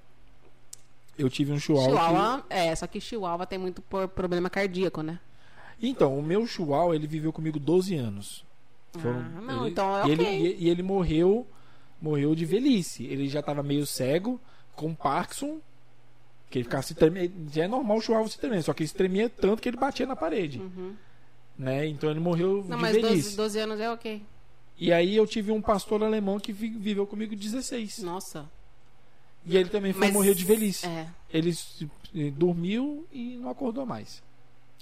Eu 1.18 1.30
tive 1.30 1.52
um 1.52 1.60
chihuahua. 1.60 1.90
Chihuahua, 1.90 2.46
que... 2.48 2.54
é, 2.54 2.76
só 2.76 2.86
que 2.88 3.02
chihuahua 3.02 3.46
tem 3.46 3.58
muito 3.58 3.82
problema 3.82 4.50
cardíaco, 4.50 5.02
né? 5.02 5.20
Então, 5.82 6.18
o 6.18 6.22
meu 6.22 6.46
chihuahua, 6.46 6.96
ele 6.96 7.08
viveu 7.08 7.32
comigo 7.32 7.60
12 7.60 7.96
anos. 7.96 8.46
Foram, 8.94 9.20
ah, 9.20 9.42
não, 9.42 9.62
ele, 9.62 9.72
então 9.72 9.98
é 9.98 10.10
e 10.10 10.14
okay. 10.14 10.26
ele, 10.26 10.26
e, 10.26 10.64
e, 10.66 10.70
ele 10.70 10.84
morreu 10.84 11.48
morreu 12.02 12.34
de 12.34 12.46
velhice. 12.46 13.06
Ele 13.06 13.28
já 13.28 13.40
estava 13.40 13.62
meio 13.62 13.86
cego, 13.86 14.40
com 14.76 14.94
Parkinson, 14.96 15.60
que 16.50 16.58
ele 16.58 16.64
ficava 16.64 16.84
se 16.84 16.96
tremendo. 16.96 17.34
Já 17.52 17.66
é 17.66 17.68
normal 17.68 17.98
o 17.98 18.02
chihuahua 18.02 18.28
se 18.28 18.40
tremer, 18.40 18.64
só 18.64 18.74
que 18.74 18.84
ele 18.84 18.88
se 18.88 18.96
tremia 18.96 19.30
tanto 19.30 19.62
que 19.62 19.70
ele 19.70 19.78
batia 19.78 20.06
na 20.06 20.16
parede. 20.16 20.60
Uhum. 20.60 20.96
Né? 21.58 21.88
Então 21.88 22.10
ele 22.10 22.20
morreu 22.20 22.66
não, 22.68 22.78
de 22.78 22.82
mas 22.82 22.96
velhice. 22.96 23.36
12, 23.36 23.38
12 23.38 23.60
anos 23.60 23.80
é 23.80 23.92
ok. 23.92 24.24
E 24.78 24.94
aí 24.94 25.16
eu 25.16 25.28
tive 25.28 25.52
um 25.52 25.62
pastor 25.62 26.02
alemão 26.04 26.40
que 26.40 26.54
viveu 26.54 27.06
comigo 27.06 27.36
16. 27.36 28.00
Nossa. 28.00 28.50
E 29.46 29.58
ele 29.58 29.70
também 29.70 29.92
foi 29.92 30.08
mas, 30.08 30.14
morrer 30.14 30.34
de 30.34 30.46
velhice. 30.46 30.88
É. 30.88 31.08
Ele 31.32 31.54
dormiu 32.32 33.06
e 33.12 33.38
não 33.38 33.50
acordou 33.50 33.86
mais. 33.86 34.24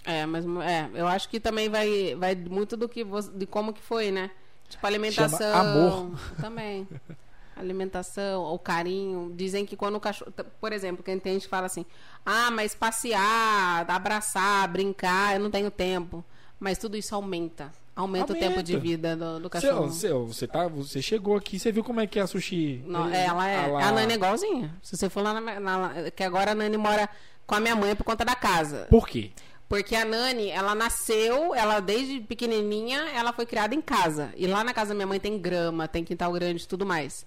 É, 0.06 0.26
mas 0.26 0.46
é, 0.46 0.90
eu 0.94 1.08
acho 1.08 1.28
que 1.30 1.40
também 1.40 1.70
vai, 1.70 2.16
vai 2.16 2.36
muito 2.36 2.78
do 2.78 2.88
que 2.88 3.06
de 3.34 3.46
como 3.46 3.74
que 3.74 3.82
foi, 3.82 4.12
né? 4.12 4.32
Tipo 4.70 4.86
alimentação, 4.86 5.54
Chama 5.54 5.60
amor. 5.60 6.20
também. 6.40 6.88
alimentação, 7.56 8.44
o 8.44 8.60
carinho. 8.60 9.34
Dizem 9.36 9.66
que 9.66 9.76
quando 9.76 9.96
o 9.96 10.00
cachorro, 10.00 10.32
por 10.62 10.72
exemplo, 10.72 11.04
quem 11.04 11.20
tem 11.20 11.34
gente 11.34 11.48
fala 11.48 11.66
assim: 11.66 11.86
"Ah, 12.26 12.52
mas 12.52 12.76
passear, 12.76 13.90
abraçar, 13.90 14.68
brincar, 14.68 15.36
eu 15.36 15.40
não 15.40 15.52
tenho 15.52 15.72
tempo". 15.72 16.24
Mas 16.60 16.78
tudo 16.78 16.98
isso 16.98 17.14
aumenta. 17.14 17.72
Aumenta, 17.96 18.32
aumenta. 18.32 18.34
o 18.34 18.36
tempo 18.36 18.64
de 18.64 18.78
vida 18.78 19.16
do, 19.16 19.40
do 19.40 19.50
cachorro. 19.50 19.92
Seu, 19.92 20.10
seu, 20.10 20.28
você, 20.28 20.48
tá, 20.48 20.68
você 20.68 21.02
chegou 21.02 21.36
aqui, 21.36 21.60
você 21.60 21.72
viu 21.72 21.84
como 21.84 22.00
é 22.00 22.08
que 22.08 22.20
é 22.20 22.22
a 22.22 22.28
sushi? 22.28 22.84
Não, 22.86 23.10
ela 23.10 23.48
é. 23.48 23.58
A, 23.58 23.88
a 23.88 23.92
Nani 23.92 24.14
é 24.14 24.16
igualzinha. 24.16 24.76
Se 24.82 24.96
você 24.96 25.10
for 25.10 25.22
lá 25.22 25.40
na, 25.40 25.60
na, 25.60 26.12
Que 26.12 26.24
agora 26.24 26.52
a 26.52 26.56
Nani 26.56 26.78
mora 26.78 27.10
com 27.46 27.56
a 27.56 27.60
minha 27.60 27.76
mãe 27.76 27.96
por 27.96 28.04
conta 28.04 28.24
da 28.24 28.36
casa. 28.36 28.88
Por 28.90 29.08
quê? 29.08 29.32
Porque 29.68 29.96
a 29.96 30.06
Nani, 30.06 30.50
ela 30.50 30.74
nasceu, 30.74 31.54
ela 31.54 31.80
desde 31.82 32.22
pequenininha, 32.22 33.10
ela 33.14 33.34
foi 33.34 33.46
criada 33.46 33.76
em 33.76 33.82
casa. 33.82 34.32
E 34.38 34.48
lá 34.48 34.64
na 34.64 34.74
casa 34.74 34.90
da 34.90 34.96
minha 34.96 35.08
mãe 35.08 35.20
tem 35.20 35.38
grama, 35.38 35.88
tem 35.88 36.04
quintal 36.04 36.32
grande 36.32 36.64
e 36.64 36.68
tudo 36.68 36.86
mais. 36.86 37.26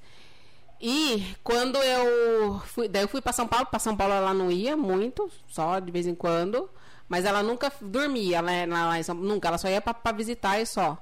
E 0.80 1.36
quando 1.44 1.76
eu 1.76 2.60
fui, 2.60 2.88
daí 2.88 3.02
eu 3.02 3.08
fui 3.08 3.20
para 3.20 3.32
São 3.32 3.46
Paulo, 3.46 3.66
para 3.66 3.78
São 3.78 3.94
Paulo 3.94 4.14
ela 4.14 4.32
não 4.32 4.50
ia 4.50 4.74
muito, 4.76 5.30
só 5.46 5.78
de 5.78 5.92
vez 5.92 6.06
em 6.06 6.14
quando, 6.14 6.70
mas 7.06 7.26
ela 7.26 7.42
nunca 7.42 7.70
dormia, 7.82 8.40
né, 8.40 8.66
São, 9.02 9.14
nunca, 9.14 9.48
ela 9.48 9.58
só 9.58 9.68
ia 9.68 9.82
para 9.82 10.12
visitar 10.12 10.58
e 10.58 10.64
só. 10.64 10.96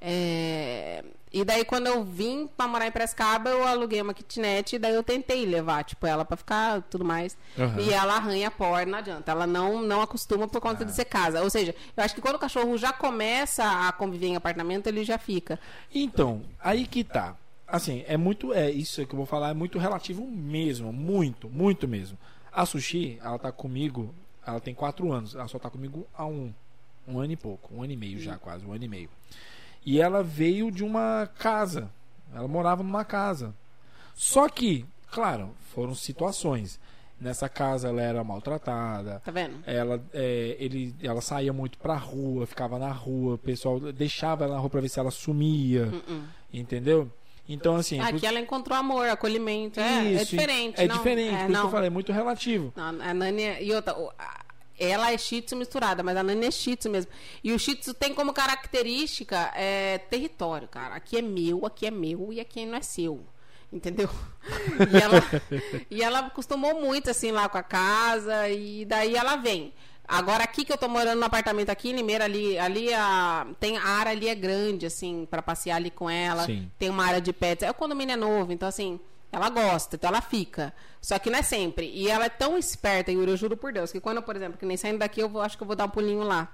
É, 0.00 1.04
e 1.36 1.44
daí, 1.44 1.66
quando 1.66 1.86
eu 1.86 2.02
vim 2.02 2.46
pra 2.46 2.66
morar 2.66 2.86
em 2.86 2.90
Prescaba, 2.90 3.50
eu 3.50 3.62
aluguei 3.62 4.00
uma 4.00 4.14
kitnet 4.14 4.74
e 4.74 4.78
daí 4.78 4.94
eu 4.94 5.02
tentei 5.02 5.44
levar, 5.44 5.84
tipo, 5.84 6.06
ela 6.06 6.24
pra 6.24 6.34
ficar 6.34 6.80
tudo 6.80 7.04
mais. 7.04 7.36
Uhum. 7.58 7.78
E 7.78 7.92
ela 7.92 8.16
arranha 8.16 8.48
a 8.48 8.50
porta, 8.50 8.86
não 8.86 8.98
adianta. 8.98 9.32
Ela 9.32 9.46
não, 9.46 9.82
não 9.82 10.00
acostuma 10.00 10.48
por 10.48 10.62
conta 10.62 10.82
ah. 10.82 10.86
de 10.86 10.94
ser 10.94 11.04
casa. 11.04 11.42
Ou 11.42 11.50
seja, 11.50 11.74
eu 11.94 12.02
acho 12.02 12.14
que 12.14 12.22
quando 12.22 12.36
o 12.36 12.38
cachorro 12.38 12.78
já 12.78 12.90
começa 12.90 13.86
a 13.86 13.92
conviver 13.92 14.28
em 14.28 14.36
apartamento, 14.36 14.86
ele 14.86 15.04
já 15.04 15.18
fica. 15.18 15.60
Então, 15.94 16.42
aí 16.58 16.86
que 16.86 17.04
tá. 17.04 17.36
Assim, 17.68 18.02
é 18.08 18.16
muito. 18.16 18.54
É 18.54 18.70
isso 18.70 19.04
que 19.04 19.12
eu 19.12 19.18
vou 19.18 19.26
falar, 19.26 19.50
é 19.50 19.54
muito 19.54 19.78
relativo 19.78 20.26
mesmo. 20.26 20.90
Muito, 20.90 21.50
muito 21.50 21.86
mesmo. 21.86 22.16
A 22.50 22.64
Sushi, 22.64 23.18
ela 23.22 23.38
tá 23.38 23.52
comigo, 23.52 24.14
ela 24.46 24.58
tem 24.58 24.74
quatro 24.74 25.12
anos. 25.12 25.34
Ela 25.34 25.48
só 25.48 25.58
tá 25.58 25.68
comigo 25.68 26.06
há 26.16 26.24
um. 26.24 26.50
Um 27.06 27.20
ano 27.20 27.34
e 27.34 27.36
pouco. 27.36 27.74
Um 27.74 27.82
ano 27.82 27.92
e 27.92 27.96
meio 27.96 28.18
já, 28.20 28.38
quase. 28.38 28.64
Um 28.64 28.72
ano 28.72 28.84
e 28.84 28.88
meio. 28.88 29.10
E 29.86 30.00
ela 30.00 30.20
veio 30.22 30.70
de 30.70 30.82
uma 30.82 31.30
casa. 31.38 31.88
Ela 32.34 32.48
morava 32.48 32.82
numa 32.82 33.04
casa. 33.04 33.54
Só 34.16 34.48
que, 34.48 34.84
claro, 35.12 35.50
foram 35.72 35.94
situações. 35.94 36.80
Nessa 37.18 37.48
casa 37.48 37.88
ela 37.88 38.02
era 38.02 38.24
maltratada. 38.24 39.22
Tá 39.24 39.30
vendo? 39.30 39.54
Ela, 39.64 40.02
é, 40.12 40.56
ele, 40.58 40.94
ela 41.00 41.22
saía 41.22 41.52
muito 41.52 41.78
pra 41.78 41.94
rua, 41.94 42.46
ficava 42.46 42.78
na 42.78 42.90
rua, 42.90 43.36
o 43.36 43.38
pessoal 43.38 43.80
deixava 43.80 44.44
ela 44.44 44.54
na 44.54 44.60
rua 44.60 44.68
pra 44.68 44.80
ver 44.82 44.88
se 44.88 44.98
ela 44.98 45.10
sumia. 45.10 45.86
Uh 45.86 46.12
-uh. 46.12 46.22
Entendeu? 46.52 47.10
Então, 47.48 47.76
assim. 47.76 48.00
Aqui 48.00 48.20
por... 48.20 48.26
ela 48.26 48.40
encontrou 48.40 48.76
amor, 48.76 49.08
acolhimento. 49.08 49.80
É, 49.80 49.98
é 49.98 50.12
Isso, 50.12 50.22
é 50.22 50.24
diferente. 50.24 50.80
É 50.82 50.88
não, 50.88 50.96
diferente, 50.96 51.34
é, 51.34 51.44
por 51.44 51.50
isso 51.50 51.60
que 51.60 51.66
eu 51.66 51.70
falei, 51.70 51.86
é 51.86 51.90
muito 51.90 52.12
relativo. 52.12 52.72
Não, 52.76 52.84
a 52.84 53.14
Nani. 53.14 53.42
É, 53.42 53.62
e 53.62 53.72
outra, 53.72 53.94
ela 54.78 55.12
é 55.12 55.18
shih 55.18 55.42
tzu 55.42 55.56
misturada, 55.56 56.02
mas 56.02 56.16
a 56.16 56.22
Nani 56.22 56.46
é 56.46 56.50
shih 56.50 56.76
tzu 56.76 56.90
mesmo. 56.90 57.10
E 57.42 57.52
o 57.52 57.58
shih 57.58 57.76
tzu 57.76 57.94
tem 57.94 58.14
como 58.14 58.32
característica 58.32 59.52
é, 59.54 59.98
território, 59.98 60.68
cara. 60.68 60.94
Aqui 60.94 61.18
é 61.18 61.22
meu, 61.22 61.64
aqui 61.64 61.86
é 61.86 61.90
meu 61.90 62.32
e 62.32 62.40
aqui 62.40 62.66
não 62.66 62.76
é 62.76 62.82
seu. 62.82 63.24
Entendeu? 63.72 64.08
E 64.78 64.96
ela, 64.96 65.22
e 65.90 66.02
ela 66.02 66.18
acostumou 66.20 66.80
muito, 66.80 67.10
assim, 67.10 67.32
lá 67.32 67.48
com 67.48 67.58
a 67.58 67.62
casa. 67.62 68.48
E 68.48 68.84
daí 68.84 69.16
ela 69.16 69.36
vem. 69.36 69.72
Agora 70.06 70.44
aqui 70.44 70.64
que 70.64 70.72
eu 70.72 70.78
tô 70.78 70.88
morando 70.88 71.18
no 71.18 71.24
apartamento 71.24 71.70
aqui 71.70 71.90
em 71.90 71.94
Limeira, 71.94 72.24
ali, 72.24 72.56
ali 72.58 72.94
a, 72.94 73.46
tem 73.58 73.76
a 73.76 73.84
área 73.84 74.12
ali 74.12 74.28
é 74.28 74.34
grande, 74.34 74.86
assim, 74.86 75.26
pra 75.28 75.42
passear 75.42 75.76
ali 75.76 75.90
com 75.90 76.08
ela. 76.08 76.44
Sim. 76.44 76.70
Tem 76.78 76.88
uma 76.88 77.04
área 77.04 77.20
de 77.20 77.32
pets. 77.32 77.66
É 77.66 77.70
o 77.70 77.74
condomínio 77.74 78.12
é 78.12 78.16
novo, 78.16 78.52
então 78.52 78.68
assim, 78.68 79.00
ela 79.30 79.48
gosta, 79.50 79.96
então 79.96 80.08
ela 80.08 80.20
fica. 80.20 80.72
Só 81.00 81.18
que 81.18 81.30
não 81.30 81.38
é 81.38 81.42
sempre. 81.42 81.90
E 81.92 82.08
ela 82.08 82.26
é 82.26 82.28
tão 82.28 82.56
esperta, 82.56 83.12
Yuri, 83.12 83.30
eu 83.30 83.36
juro 83.36 83.56
por 83.56 83.72
Deus, 83.72 83.92
que 83.92 84.00
quando, 84.00 84.22
por 84.22 84.34
exemplo, 84.36 84.58
que 84.58 84.66
nem 84.66 84.76
saindo 84.76 84.98
daqui, 84.98 85.20
eu 85.20 85.28
vou, 85.28 85.42
acho 85.42 85.56
que 85.56 85.62
eu 85.62 85.66
vou 85.66 85.76
dar 85.76 85.84
um 85.84 85.90
pulinho 85.90 86.22
lá. 86.22 86.48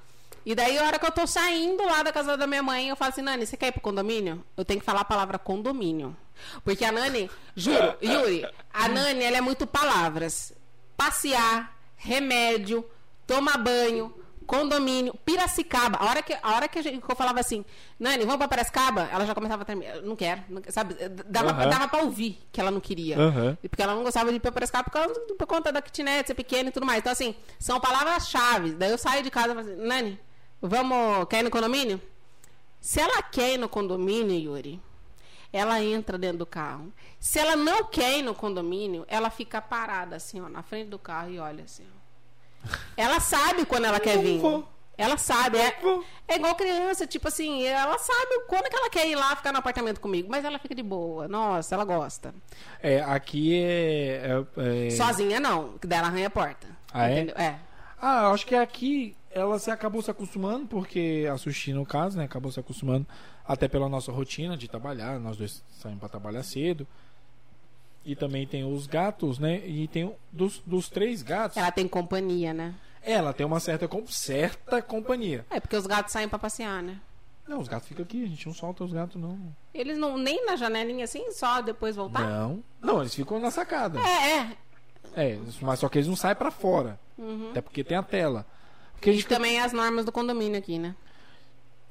E 0.45 0.55
daí, 0.55 0.77
a 0.77 0.85
hora 0.85 0.99
que 0.99 1.07
eu 1.07 1.13
tô 1.13 1.27
saindo 1.27 1.85
lá 1.85 2.03
da 2.03 2.13
casa 2.13 2.37
da 2.37 2.47
minha 2.47 2.63
mãe, 2.63 2.89
eu 2.89 2.97
falo 2.97 3.11
assim, 3.11 3.23
Nani, 3.23 3.47
você 3.47 3.57
quer 3.57 3.69
ir 3.69 3.73
pro 3.73 3.81
condomínio? 3.81 4.45
Eu 4.57 4.65
tenho 4.65 4.81
que 4.81 4.87
falar 4.87 5.03
a 5.03 5.05
palavra 5.05 5.39
condomínio. 5.39 6.17
Porque 6.65 6.85
a 6.85 6.91
Nani, 6.91 7.31
juro, 7.55 7.97
Yuri, 8.03 8.45
a 8.73 8.89
Nani, 8.89 9.23
ela 9.23 9.37
é 9.37 9.41
muito 9.41 9.67
palavras. 9.67 10.53
Passear, 10.97 11.77
remédio, 11.97 12.85
tomar 13.27 13.57
banho, 13.59 14.13
condomínio, 14.43 15.15
Piracicaba. 15.25 15.99
A 15.99 16.05
hora 16.09 16.23
que, 16.23 16.33
a 16.43 16.55
hora 16.55 16.69
que, 16.69 16.79
a 16.79 16.83
gente, 16.83 17.01
que 17.01 17.11
eu 17.11 17.17
falava 17.17 17.41
assim, 17.41 17.65
Nani, 17.99 18.25
vamos 18.25 18.39
pra 18.39 18.49
Piracicaba? 18.49 19.09
Ela 19.13 19.25
já 19.27 19.35
começava 19.35 19.63
a 19.63 19.65
tremer. 19.65 20.03
Não 20.03 20.15
quero, 20.17 20.43
não, 20.49 20.63
sabe? 20.69 20.95
Dava, 21.27 21.51
Aham. 21.51 21.69
dava 21.69 21.89
pra 21.89 22.03
ouvir 22.03 22.39
que 22.53 22.61
ela 22.61 22.71
não 22.71 22.81
queria. 22.81 23.17
E 23.63 23.69
Porque 23.69 23.83
ela 23.83 23.95
não 23.95 24.03
gostava 24.03 24.31
de 24.31 24.37
ir 24.37 24.41
pra 24.41 24.53
Piracicaba 24.53 24.85
por, 24.85 24.91
causa, 24.93 25.21
por 25.39 25.47
conta 25.47 25.73
da 25.73 25.81
kitnet 25.81 26.27
ser 26.27 26.35
pequena 26.35 26.69
e 26.69 26.73
tudo 26.73 26.85
mais. 26.85 26.99
Então, 26.99 27.13
assim, 27.13 27.35
são 27.59 27.81
palavras-chave. 27.81 28.73
Daí 28.73 28.91
eu 28.91 28.99
saio 28.99 29.23
de 29.23 29.31
casa 29.31 29.53
e 29.53 29.55
falo 29.55 29.61
assim, 29.61 29.77
Nani, 29.77 30.21
vamos, 30.61 31.27
quer 31.29 31.41
ir 31.41 31.43
no 31.45 31.51
condomínio? 31.51 32.01
Se 32.81 33.01
ela 33.01 33.23
quer 33.23 33.55
ir 33.55 33.59
no 33.59 33.69
condomínio, 33.69 34.37
Yuri, 34.39 34.81
ela 35.53 35.83
entra 35.83 36.19
dentro 36.19 36.39
do 36.39 36.47
carro. 36.47 36.93
Se 37.21 37.39
ela 37.39 37.55
não 37.55 37.85
quer 37.85 38.19
ir 38.19 38.23
no 38.23 38.35
condomínio, 38.35 39.05
ela 39.07 39.31
fica 39.31 39.61
parada 39.63 40.17
assim, 40.17 40.41
ó, 40.41 40.49
na 40.49 40.63
frente 40.63 40.89
do 40.89 40.99
carro 40.99 41.31
e 41.31 41.39
olha 41.39 41.63
assim, 41.65 41.85
ó. 41.85 42.02
Ela 42.97 43.21
sabe 43.21 43.65
quando 43.65 43.85
ela 43.87 44.01
quer 44.01 44.19
vir. 44.19 44.41
Ela 44.97 45.17
sabe, 45.17 45.59
é, 45.59 45.75
é 46.29 46.37
igual 46.37 46.55
criança, 46.55 47.07
tipo 47.07 47.27
assim, 47.27 47.65
ela 47.65 47.99
sabe 47.99 48.45
quando 48.47 48.69
que 48.69 48.77
ela 48.77 48.91
quer 48.91 49.09
ir 49.09 49.17
lá 49.17 49.35
ficar 49.35 49.51
no 49.51 49.59
apartamento 49.59 50.01
comigo, 50.01 50.29
mas 50.31 50.45
ela 50.45 50.59
fica 50.59 50.75
de 50.75 50.83
boa. 50.83 51.27
Nossa, 51.27 51.75
ela 51.75 51.85
gosta. 51.85 52.35
É, 52.81 53.01
aqui 53.01 53.55
é. 53.63 54.45
é- 54.57 54.87
é- 54.89 54.91
Sozinha 54.91 55.41
não, 55.41 55.79
que 55.79 55.87
dela 55.87 56.09
arranha 56.09 56.27
a 56.27 56.31
porta. 56.31 56.67
Ah, 56.93 57.09
é? 57.09 57.13
Entendeu? 57.15 57.35
É. 57.37 57.59
Ah, 58.01 58.25
eu 58.25 58.35
acho 58.35 58.47
que 58.47 58.55
aqui 58.55 59.17
ela 59.31 59.59
se 59.59 59.71
acabou 59.71 60.03
se 60.03 60.11
acostumando, 60.11 60.67
porque 60.67 61.27
a 61.33 61.39
Sushi, 61.39 61.73
no 61.73 61.87
caso, 61.87 62.19
né, 62.19 62.25
acabou 62.25 62.53
se 62.53 62.61
acostumando 62.61 63.07
até 63.47 63.67
pela 63.67 63.89
nossa 63.89 64.13
rotina 64.13 64.57
de 64.57 64.69
trabalhar, 64.69 65.19
nós 65.19 65.37
dois 65.37 65.65
saímos 65.81 66.01
para 66.01 66.09
trabalhar 66.11 66.43
cedo. 66.43 66.87
E 68.05 68.17
também 68.17 68.47
tem 68.47 68.65
os 68.65 68.87
gatos, 68.87 69.39
né? 69.39 69.65
E 69.67 69.87
tem 69.89 70.15
dos, 70.33 70.59
dos 70.67 70.89
três 70.89 71.23
gatos, 71.23 71.57
Ela 71.57 71.71
tem 71.71 71.87
companhia, 71.87 72.53
né? 72.53 72.75
ela 73.05 73.33
tem 73.33 73.45
uma 73.45 73.59
certa, 73.61 73.89
certa 74.09 74.81
companhia. 74.83 75.45
É, 75.51 75.59
porque 75.61 75.77
os 75.77 75.87
gatos 75.87 76.13
saem 76.13 76.29
pra 76.29 76.39
passear, 76.39 76.83
né? 76.83 77.01
Não, 77.49 77.59
os 77.61 77.67
gatos 77.69 77.89
ficam 77.89 78.05
aqui, 78.05 78.23
a 78.25 78.29
gente 78.29 78.47
não 78.47 78.55
solta 78.55 78.85
os 78.85 78.93
gatos, 78.93 79.21
não. 79.21 79.39
Eles 79.75 79.99
não, 79.99 80.17
nem 80.17 80.47
na 80.47 80.55
janelinha 80.55 81.05
assim, 81.05 81.31
só 81.33 81.61
depois 81.61 81.97
voltar? 81.97 82.21
Não. 82.29 82.63
Não, 82.81 83.01
eles 83.01 83.15
ficam 83.15 83.41
na 83.41 83.51
sacada. 83.51 83.99
É, 83.99 84.39
é. 84.39 84.57
É, 85.15 85.39
mas 85.61 85.81
só 85.81 85.89
que 85.89 85.99
eles 85.99 86.07
não 86.09 86.15
saem 86.17 86.37
pra 86.37 86.51
fora. 86.53 86.99
Até 87.51 87.61
porque 87.61 87.83
tem 87.85 87.97
a 87.97 88.03
tela. 88.03 88.47
Porque 88.95 89.11
a 89.11 89.13
E 89.13 89.17
gente 89.17 89.25
fica- 89.25 89.35
também 89.37 89.61
as 89.61 89.73
normas 89.73 90.05
do 90.05 90.13
condomínio 90.13 90.59
aqui, 90.59 90.79
né? 90.79 90.95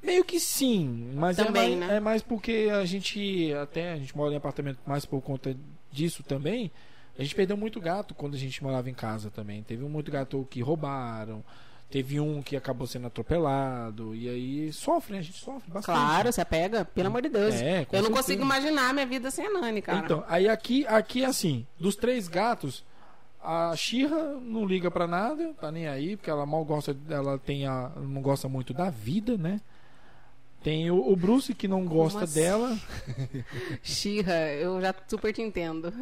Meio 0.02 0.24
que 0.24 0.40
sim, 0.40 1.12
mas 1.14 1.36
Também, 1.36 1.74
é, 1.74 1.76
mais, 1.76 1.88
né? 1.90 1.96
é 1.96 2.00
mais 2.00 2.22
porque 2.22 2.68
a 2.72 2.84
gente 2.84 3.52
até 3.54 3.92
a 3.92 3.96
gente 3.96 4.16
mora 4.16 4.32
em 4.32 4.36
apartamento 4.36 4.78
mais 4.84 5.04
por 5.04 5.20
conta 5.22 5.54
disso 5.92 6.22
também. 6.22 6.70
A 7.18 7.22
gente 7.22 7.34
perdeu 7.34 7.56
muito 7.56 7.80
gato 7.80 8.14
quando 8.14 8.34
a 8.34 8.38
gente 8.38 8.62
morava 8.62 8.88
em 8.88 8.94
casa 8.94 9.30
também. 9.30 9.62
Teve 9.62 9.84
um 9.84 9.88
muito 9.88 10.10
gato 10.10 10.46
que 10.50 10.62
roubaram, 10.62 11.44
teve 11.90 12.18
um 12.18 12.42
que 12.42 12.56
acabou 12.56 12.86
sendo 12.86 13.06
atropelado 13.06 14.14
e 14.14 14.28
aí 14.28 14.72
sofre, 14.72 15.12
né? 15.12 15.18
a 15.18 15.22
gente 15.22 15.38
sofre 15.38 15.70
bastante. 15.70 15.94
Claro, 15.94 16.32
você 16.32 16.44
pega, 16.44 16.84
pelo 16.86 17.08
amor 17.08 17.20
de 17.20 17.28
Deus. 17.28 17.54
É, 17.56 17.58
Eu 17.58 17.76
não 17.76 17.84
certeza. 17.84 18.10
consigo 18.10 18.42
imaginar 18.42 18.94
minha 18.94 19.06
vida 19.06 19.30
sem 19.30 19.46
a 19.46 19.50
Nani, 19.50 19.82
cara. 19.82 19.98
Então, 19.98 20.24
aí 20.26 20.48
aqui 20.48 20.86
aqui 20.86 21.22
assim, 21.22 21.66
dos 21.78 21.94
três 21.94 22.28
gatos, 22.28 22.82
a 23.42 23.76
Xirra 23.76 24.38
não 24.40 24.64
liga 24.64 24.90
pra 24.90 25.06
nada, 25.06 25.52
tá 25.60 25.70
nem 25.70 25.86
aí, 25.86 26.16
porque 26.16 26.30
ela 26.30 26.46
mal 26.46 26.64
gosta, 26.64 26.96
ela 27.10 27.38
tem 27.38 27.66
a 27.66 27.90
não 27.96 28.22
gosta 28.22 28.48
muito 28.48 28.72
da 28.72 28.88
vida, 28.88 29.36
né? 29.36 29.60
Tem 30.62 30.90
o, 30.90 31.10
o 31.10 31.16
Bruce 31.16 31.52
que 31.54 31.66
não 31.66 31.84
gosta 31.84 32.26
dela. 32.26 32.78
Xirra, 33.82 34.48
eu 34.52 34.80
já 34.80 34.94
super 35.08 35.32
te 35.32 35.42
entendo. 35.42 35.92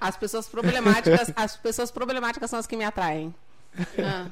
As 0.00 0.16
pessoas 0.16 0.48
problemáticas, 0.48 1.32
as 1.36 1.56
pessoas 1.56 1.90
problemáticas 1.90 2.48
são 2.48 2.58
as 2.58 2.66
que 2.66 2.76
me 2.76 2.84
atraem. 2.84 3.34
Ah, 3.98 4.28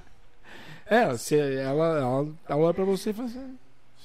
É, 0.86 1.06
você, 1.08 1.36
ela, 1.60 1.98
ela, 1.98 2.28
ela 2.48 2.62
olha 2.64 2.74
pra 2.74 2.84
você 2.84 3.10
e 3.10 3.12
fala 3.12 3.28
assim: 3.28 3.38
"Ah, 3.40 4.00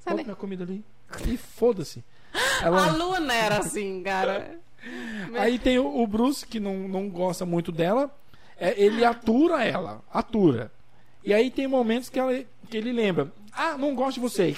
sabe? 0.00 0.16
bota 0.16 0.24
minha 0.24 0.36
comida 0.36 0.64
ali. 0.64 0.84
E 1.26 1.36
foda-se. 1.36 2.04
A 2.62 2.66
Ela, 2.66 2.92
Luna 2.92 3.32
era 3.34 3.58
assim, 3.58 4.02
cara. 4.02 4.58
aí 5.38 5.58
tem 5.58 5.78
o, 5.78 6.02
o 6.02 6.06
Bruce 6.06 6.46
que 6.46 6.58
não, 6.60 6.86
não 6.88 7.08
gosta 7.08 7.46
muito 7.46 7.70
dela. 7.72 8.14
é, 8.58 8.78
ele 8.78 9.04
atura 9.04 9.64
ela. 9.64 10.02
Atura. 10.12 10.70
E 11.24 11.32
aí 11.32 11.50
tem 11.50 11.66
momentos 11.68 12.08
que, 12.08 12.18
ela, 12.18 12.32
que 12.68 12.76
ele 12.76 12.92
lembra: 12.92 13.30
Ah, 13.52 13.76
não 13.76 13.94
gosto 13.94 14.14
de 14.14 14.20
você. 14.20 14.56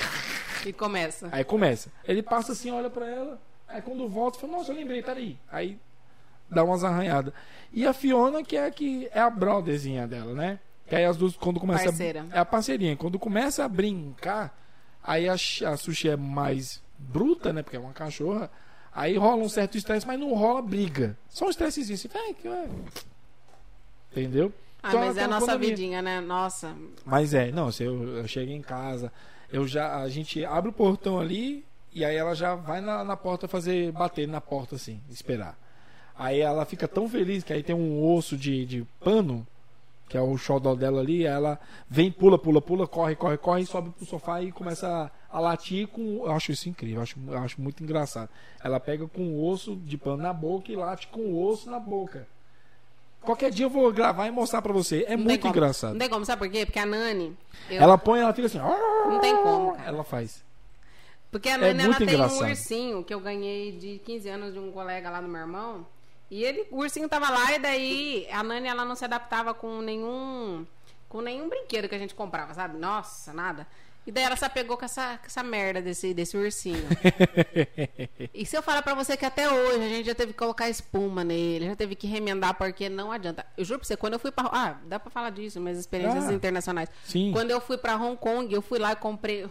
E 0.64 0.72
começa. 0.72 1.28
Aí 1.32 1.44
começa. 1.44 1.90
Ele 2.04 2.22
passa 2.22 2.52
assim, 2.52 2.70
olha 2.70 2.88
pra 2.88 3.06
ela. 3.06 3.40
Aí 3.68 3.82
quando 3.82 4.08
volta, 4.08 4.38
fala: 4.38 4.52
Nossa, 4.52 4.72
eu 4.72 4.76
lembrei, 4.76 5.02
peraí. 5.02 5.38
Aí 5.50 5.78
dá 6.48 6.62
umas 6.62 6.84
arranhadas. 6.84 7.32
E 7.72 7.86
a 7.86 7.92
Fiona, 7.92 8.42
que 8.42 8.56
é 8.56 8.66
a 8.66 8.70
que 8.70 9.08
é 9.12 9.20
a 9.20 9.28
brotherzinha 9.28 10.06
dela, 10.06 10.32
né? 10.32 10.60
Que 10.86 10.94
aí 10.94 11.04
as 11.04 11.16
duas, 11.16 11.36
quando 11.36 11.58
começa. 11.58 11.84
Parceira. 11.84 12.26
A, 12.30 12.36
é 12.36 12.38
a 12.38 12.44
parceirinha. 12.44 12.96
Quando 12.96 13.18
começa 13.18 13.64
a 13.64 13.68
brincar, 13.68 14.56
aí 15.02 15.28
a, 15.28 15.32
a 15.34 15.76
Sushi 15.76 16.10
é 16.10 16.16
mais 16.16 16.82
bruta, 16.98 17.52
né? 17.52 17.62
Porque 17.62 17.76
é 17.76 17.80
uma 17.80 17.92
cachorra. 17.92 18.50
Aí 18.92 19.16
rola 19.16 19.42
um 19.42 19.48
certo 19.48 19.76
estresse, 19.76 20.06
mas 20.06 20.20
não 20.20 20.32
rola 20.34 20.62
briga. 20.62 21.18
Só 21.28 21.46
um 21.46 21.50
estressezinho 21.50 21.94
assim. 21.96 22.08
Que 22.34 22.48
vai. 22.48 22.70
Entendeu? 24.12 24.52
Ah, 24.84 24.88
Então, 24.88 25.00
mas 25.00 25.16
é 25.16 25.22
a 25.24 25.28
nossa 25.28 25.56
vidinha, 25.58 26.02
né? 26.02 26.20
Nossa. 26.20 26.76
Mas 27.04 27.32
é, 27.32 27.50
não, 27.50 27.72
se 27.72 27.84
eu, 27.84 28.18
eu 28.18 28.28
chego 28.28 28.52
em 28.52 28.60
casa, 28.60 29.10
eu 29.50 29.66
já 29.66 29.96
a 30.02 30.08
gente 30.08 30.44
abre 30.44 30.68
o 30.70 30.72
portão 30.72 31.18
ali 31.18 31.64
e 31.92 32.04
aí 32.04 32.14
ela 32.16 32.34
já 32.34 32.54
vai 32.54 32.80
na, 32.80 33.02
na 33.02 33.16
porta 33.16 33.48
fazer 33.48 33.90
bater 33.92 34.28
na 34.28 34.40
porta 34.40 34.76
assim, 34.76 35.00
esperar. 35.08 35.56
Aí 36.16 36.40
ela 36.40 36.64
fica 36.64 36.86
tão 36.86 37.08
feliz 37.08 37.42
que 37.42 37.52
aí 37.52 37.62
tem 37.62 37.74
um 37.74 38.04
osso 38.14 38.36
de, 38.36 38.64
de 38.66 38.86
pano, 39.02 39.46
que 40.08 40.16
é 40.16 40.20
o 40.20 40.36
xodó 40.36 40.74
dela 40.74 41.00
ali, 41.00 41.24
ela 41.24 41.58
vem, 41.88 42.12
pula, 42.12 42.38
pula, 42.38 42.60
pula, 42.60 42.86
corre, 42.86 43.16
corre, 43.16 43.36
corre, 43.38 43.64
sobe 43.66 43.90
pro 43.90 44.04
sofá 44.06 44.42
e 44.42 44.52
começa 44.52 44.86
a, 45.30 45.36
a 45.36 45.40
latir 45.40 45.88
com. 45.88 46.24
Eu 46.26 46.32
acho 46.32 46.52
isso 46.52 46.68
incrível, 46.68 46.96
eu 46.98 47.02
acho, 47.02 47.16
eu 47.26 47.38
acho 47.38 47.60
muito 47.60 47.82
engraçado. 47.82 48.28
Ela 48.62 48.78
pega 48.78 49.08
com 49.08 49.22
o 49.22 49.48
osso 49.48 49.74
de 49.76 49.96
pano 49.96 50.18
na 50.22 50.32
boca 50.32 50.70
e 50.70 50.76
late 50.76 51.08
com 51.08 51.20
o 51.20 51.44
osso 51.48 51.70
na 51.70 51.80
boca. 51.80 52.28
Qualquer 53.24 53.50
dia 53.50 53.66
eu 53.66 53.70
vou 53.70 53.92
gravar 53.92 54.26
e 54.26 54.30
mostrar 54.30 54.62
pra 54.62 54.72
você. 54.72 55.04
É 55.08 55.16
Não 55.16 55.24
muito 55.24 55.40
como. 55.40 55.52
engraçado. 55.52 55.92
Não 55.92 55.98
tem 55.98 56.08
como, 56.08 56.24
sabe 56.24 56.38
por 56.46 56.50
quê? 56.50 56.64
Porque 56.66 56.78
a 56.78 56.86
Nani. 56.86 57.36
eu- 57.70 57.82
Ela 57.82 57.96
põe, 57.98 58.20
ela 58.20 58.32
fica 58.32 58.46
assim. 58.46 58.58
Não 58.58 59.18
tem 59.20 59.36
como, 59.36 59.74
cara. 59.76 59.88
Ela 59.88 60.04
faz. 60.04 60.42
Porque 61.30 61.48
a 61.48 61.54
É 61.54 61.58
Nani 61.58 61.78
ela 61.80 61.84
muito 61.88 61.98
tem 61.98 62.08
engraçado. 62.14 62.44
um 62.44 62.48
ursinho 62.48 63.02
que 63.04 63.12
eu 63.12 63.20
ganhei 63.20 63.72
de 63.72 63.98
15 64.04 64.28
anos 64.28 64.52
de 64.52 64.58
um 64.58 64.70
colega 64.70 65.10
lá 65.10 65.20
do 65.20 65.26
meu 65.28 65.40
irmão. 65.40 65.86
E 66.30 66.42
ele, 66.44 66.66
o 66.70 66.78
ursinho 66.78 67.08
tava 67.08 67.28
lá 67.30 67.52
e 67.54 67.58
daí 67.58 68.28
a 68.30 68.42
Nani 68.42 68.68
ela 68.68 68.84
não 68.84 68.94
se 68.94 69.04
adaptava 69.04 69.52
com 69.54 69.80
nenhum 69.80 70.64
com 71.14 71.20
nenhum 71.20 71.48
brinquedo 71.48 71.88
que 71.88 71.94
a 71.94 71.98
gente 71.98 72.12
comprava, 72.12 72.52
sabe? 72.54 72.76
Nossa, 72.76 73.32
nada. 73.32 73.68
E 74.04 74.10
daí 74.10 74.24
ela 74.24 74.34
se 74.34 74.44
apegou 74.44 74.76
com 74.76 74.84
essa, 74.84 75.16
com 75.18 75.26
essa 75.26 75.44
merda 75.44 75.80
desse, 75.80 76.12
desse 76.12 76.36
ursinho. 76.36 76.84
e 78.34 78.44
se 78.44 78.56
eu 78.56 78.60
falar 78.60 78.82
pra 78.82 78.94
você 78.94 79.16
que 79.16 79.24
até 79.24 79.48
hoje 79.48 79.84
a 79.84 79.88
gente 79.88 80.06
já 80.06 80.14
teve 80.16 80.32
que 80.32 80.38
colocar 80.40 80.68
espuma 80.68 81.22
nele, 81.22 81.66
já 81.66 81.76
teve 81.76 81.94
que 81.94 82.08
remendar 82.08 82.54
porque 82.54 82.88
não 82.88 83.12
adianta. 83.12 83.46
Eu 83.56 83.64
juro 83.64 83.78
pra 83.78 83.86
você, 83.86 83.96
quando 83.96 84.14
eu 84.14 84.18
fui 84.18 84.32
pra. 84.32 84.50
Ah, 84.52 84.76
dá 84.86 84.98
pra 84.98 85.08
falar 85.08 85.30
disso, 85.30 85.60
minhas 85.60 85.78
experiências 85.78 86.24
Ah, 86.28 86.32
internacionais. 86.32 86.88
sim. 87.04 87.30
Quando 87.30 87.52
eu 87.52 87.60
fui 87.60 87.78
pra 87.78 87.94
Hong 87.94 88.16
Kong, 88.16 88.52
eu 88.52 88.60
fui 88.60 88.80
lá 88.80 88.90
e 88.90 88.96
comprei. 88.96 89.48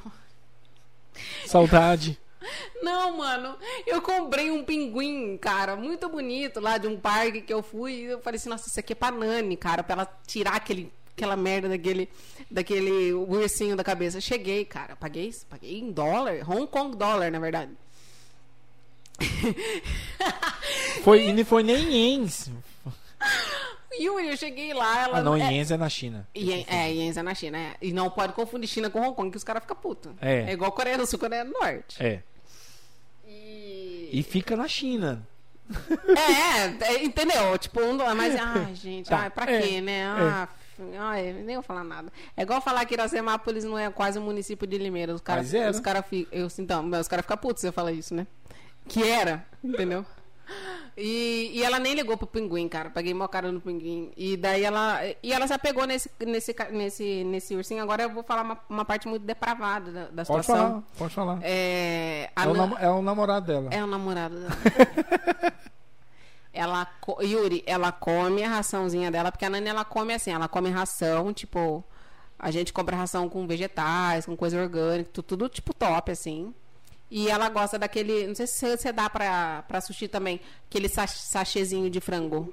Saudade. 1.48 2.20
Não, 2.84 3.20
mano, 3.20 3.58
eu 3.88 4.02
comprei 4.02 4.52
um 4.52 4.66
pinguim, 4.66 5.38
cara, 5.38 5.78
muito 5.78 6.10
bonito 6.10 6.60
lá 6.60 6.78
de 6.78 6.88
um 6.88 7.00
parque 7.00 7.40
que 7.42 7.54
eu 7.54 7.64
fui. 7.64 7.94
E 7.94 8.04
eu 8.04 8.20
falei 8.22 8.38
assim, 8.38 8.50
nossa, 8.50 8.68
isso 8.68 8.78
aqui 8.82 8.92
é 8.92 8.96
pra 8.98 9.12
Nani, 9.12 9.56
cara, 9.56 9.82
pra 9.82 9.94
ela 9.94 10.20
tirar 10.28 10.56
aquele, 10.58 10.92
aquela 11.16 11.36
merda 11.36 11.70
daquele, 11.70 12.10
daquele 12.50 13.14
ursinho 13.14 13.76
da 13.76 13.84
cabeça. 13.84 14.20
Cheguei, 14.20 14.66
cara, 14.66 14.96
paguei, 14.96 15.34
paguei 15.50 15.80
em 15.80 15.92
dólar, 15.92 16.50
Hong 16.50 16.68
Kong 16.68 16.96
dólar, 16.98 17.32
na 17.32 17.40
verdade. 17.40 17.72
Foi, 21.04 21.28
e 21.28 21.34
não 21.34 21.46
foi 21.46 21.64
nem 21.64 21.78
ienes. 21.92 22.50
Yuri, 24.00 24.30
eu 24.30 24.38
cheguei 24.38 24.74
lá, 24.74 25.04
ela 25.04 25.20
Ah, 25.20 25.22
não, 25.22 25.36
é, 25.36 25.52
ienes 25.52 25.70
é 25.70 25.78
na 25.78 25.88
China. 25.90 26.28
Ien- 26.36 26.66
é, 26.68 26.92
Iens 26.92 27.16
é 27.16 27.22
na 27.22 27.36
China, 27.36 27.58
é. 27.58 27.76
E 27.82 27.94
não 27.94 28.10
pode 28.10 28.34
confundir 28.34 28.68
China 28.68 28.90
com 28.90 29.00
Hong 29.02 29.16
Kong, 29.16 29.30
que 29.30 29.38
os 29.38 29.44
caras 29.44 29.62
ficam 29.62 29.76
putos. 29.78 30.12
É. 30.20 30.52
igual 30.52 30.72
Coreia 30.72 30.98
do 30.98 31.06
Sul, 31.06 31.20
Coreia 31.20 31.46
do 31.46 31.52
Norte. 31.52 32.02
É. 32.04 32.24
E... 33.28 34.10
E 34.12 34.24
fica 34.24 34.56
na 34.56 34.68
China. 34.68 35.28
É, 36.08 36.86
é, 36.94 37.04
entendeu? 37.04 37.58
Tipo, 37.58 37.82
um 37.82 37.96
dólar, 37.96 38.16
mas, 38.16 38.36
ai, 38.40 38.74
gente, 38.76 39.10
Tá, 39.10 39.20
ai, 39.24 39.30
pra 39.30 39.50
é, 39.52 39.62
quê, 39.62 39.80
né? 39.82 40.06
Ah, 40.08 40.48
Ai, 41.00 41.34
nem 41.34 41.56
vou 41.56 41.64
falar 41.64 41.84
nada. 41.84 42.12
É 42.36 42.42
igual 42.42 42.62
falar 42.62 42.86
que 42.86 42.94
Iracemápolis 42.94 43.64
não 43.64 43.78
é 43.78 43.90
quase 43.92 44.18
um 44.20 44.24
município 44.24 44.68
de 44.68 44.78
Limeira. 44.78 45.14
Os 45.14 45.22
caras 45.22 45.54
era. 45.54 45.70
os 45.72 45.80
cara 45.80 46.04
eu 46.32 46.48
Então, 46.60 46.90
caras 47.08 47.24
ficam 47.24 47.38
putos 47.38 47.62
se 47.62 47.68
eu 47.68 47.74
falar 47.74 47.92
isso, 47.92 48.14
né? 48.14 48.26
Que 48.88 49.08
era, 49.08 49.46
entendeu? 49.64 50.06
E, 50.96 51.52
e 51.54 51.64
ela 51.64 51.80
nem 51.80 51.94
ligou 51.96 52.18
pro 52.18 52.28
pinguim, 52.28 52.68
cara. 52.68 52.90
Peguei 52.90 53.14
mó 53.14 53.28
cara 53.28 53.52
no 53.52 53.60
pinguim. 53.62 54.12
E 54.16 54.36
daí 54.38 54.64
ela. 54.64 55.00
E 55.24 55.32
ela 55.34 55.48
se 55.48 55.54
apegou 55.54 55.88
nesse, 55.88 56.12
nesse, 56.20 56.54
nesse, 56.72 57.24
nesse 57.24 57.56
ursinho. 57.56 57.82
Agora 57.82 58.04
eu 58.04 58.10
vou 58.10 58.24
falar 58.24 58.44
uma, 58.44 58.60
uma 58.70 58.86
parte 58.86 59.08
muito 59.08 59.24
depravada 59.24 59.92
da, 59.92 60.04
da 60.10 60.26
Pode 60.26 60.44
situação. 60.44 60.56
falar, 60.56 60.84
pode 60.98 61.14
falar. 61.14 61.40
É, 61.42 62.30
É 62.36 62.48
o, 62.48 62.78
é 62.78 62.90
o 62.92 63.02
namorado 63.02 63.46
dela. 63.48 63.70
é 63.72 63.84
o 63.84 63.88
namorado 63.88 64.36
dela. 64.40 64.52
ela 66.54 66.88
Yuri, 67.22 67.64
ela 67.66 67.92
come 67.92 68.44
a 68.44 68.50
raçãozinha 68.50 69.10
dela, 69.12 69.32
porque 69.32 69.46
a 69.46 69.50
Nani 69.50 69.68
ela 69.68 69.84
come 69.84 70.14
assim, 70.14 70.32
ela 70.32 70.48
come 70.48 70.70
ração, 70.70 71.34
tipo, 71.34 71.84
a 72.38 72.52
gente 72.52 72.72
compra 72.72 72.96
ração 72.96 73.28
com 73.28 73.48
vegetais, 73.48 74.26
com 74.26 74.36
coisa 74.38 74.62
orgânica, 74.62 75.10
tu- 75.12 75.24
tudo 75.24 75.50
tipo 75.50 75.74
top 75.74 76.12
assim. 76.12 76.54
E 77.10 77.30
ela 77.30 77.48
gosta 77.50 77.78
daquele, 77.78 78.26
não 78.28 78.34
sei 78.36 78.48
se 78.48 78.78
você 78.78 78.92
dá 78.92 79.10
pra, 79.10 79.64
pra 79.68 79.82
sushi 79.82 80.08
também, 80.08 80.40
aquele 80.70 80.90
sach- 80.90 81.12
sachêzinho 81.18 81.90
de 81.90 82.00
frango. 82.00 82.52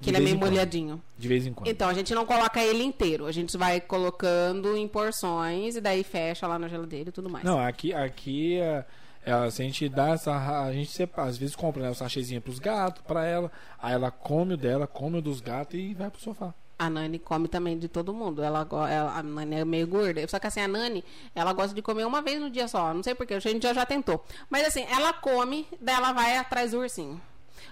De 0.00 0.04
Que 0.06 0.10
ele 0.10 0.16
é 0.16 0.20
meio 0.20 0.34
em 0.34 0.38
quando. 0.38 0.50
molhadinho. 0.50 1.00
De 1.16 1.28
vez 1.28 1.46
em 1.46 1.52
quando. 1.52 1.68
Então, 1.68 1.88
a 1.88 1.94
gente 1.94 2.12
não 2.12 2.26
coloca 2.26 2.60
ele 2.62 2.82
inteiro. 2.82 3.24
A 3.26 3.32
gente 3.32 3.56
vai 3.56 3.80
colocando 3.80 4.76
em 4.76 4.88
porções 4.88 5.76
e 5.76 5.80
daí 5.80 6.02
fecha 6.02 6.46
lá 6.48 6.58
na 6.58 6.66
geladeira 6.68 7.08
e 7.10 7.12
tudo 7.12 7.30
mais. 7.30 7.44
Não, 7.44 7.58
aqui, 7.60 7.94
aqui 7.94 8.56
é, 8.58 8.84
é, 9.24 9.50
se 9.50 9.62
a 9.62 9.64
gente 9.64 9.88
dá 9.88 10.10
essa. 10.10 10.32
A 10.64 10.72
gente 10.72 10.90
separa, 10.90 11.28
às 11.28 11.36
vezes 11.38 11.56
compra 11.56 11.82
né, 11.82 11.90
o 11.90 11.94
sachêzinho 11.94 12.40
pros 12.40 12.58
gatos, 12.58 13.02
pra 13.06 13.24
ela. 13.24 13.50
Aí 13.80 13.92
ela 13.94 14.10
come 14.10 14.54
o 14.54 14.56
dela, 14.56 14.86
come 14.86 15.18
o 15.18 15.22
dos 15.22 15.40
gatos 15.40 15.74
e 15.78 15.94
vai 15.94 16.10
pro 16.10 16.20
sofá. 16.20 16.52
A 16.76 16.90
Nani 16.90 17.20
come 17.20 17.46
também 17.46 17.78
de 17.78 17.86
todo 17.86 18.12
mundo. 18.12 18.42
Ela, 18.42 18.66
ela- 18.90 19.16
a 19.16 19.22
Nani 19.22 19.54
é 19.56 19.64
meio 19.64 19.86
gorda. 19.86 20.26
Só 20.26 20.38
que 20.40 20.46
assim, 20.48 20.60
a 20.60 20.66
Nani, 20.68 21.04
ela 21.34 21.52
gosta 21.52 21.72
de 21.74 21.80
comer 21.80 22.04
uma 22.04 22.20
vez 22.20 22.40
no 22.40 22.50
dia 22.50 22.66
só. 22.66 22.92
Não 22.92 23.02
sei 23.02 23.14
porquê, 23.14 23.34
a 23.34 23.38
gente 23.40 23.62
já, 23.62 23.72
já 23.72 23.86
tentou. 23.86 24.24
Mas 24.50 24.66
assim, 24.66 24.84
ela 24.90 25.12
come, 25.12 25.66
daí 25.80 25.94
ela 25.94 26.12
vai 26.12 26.36
atrás 26.36 26.72
do 26.72 26.78
ursinho. 26.80 27.20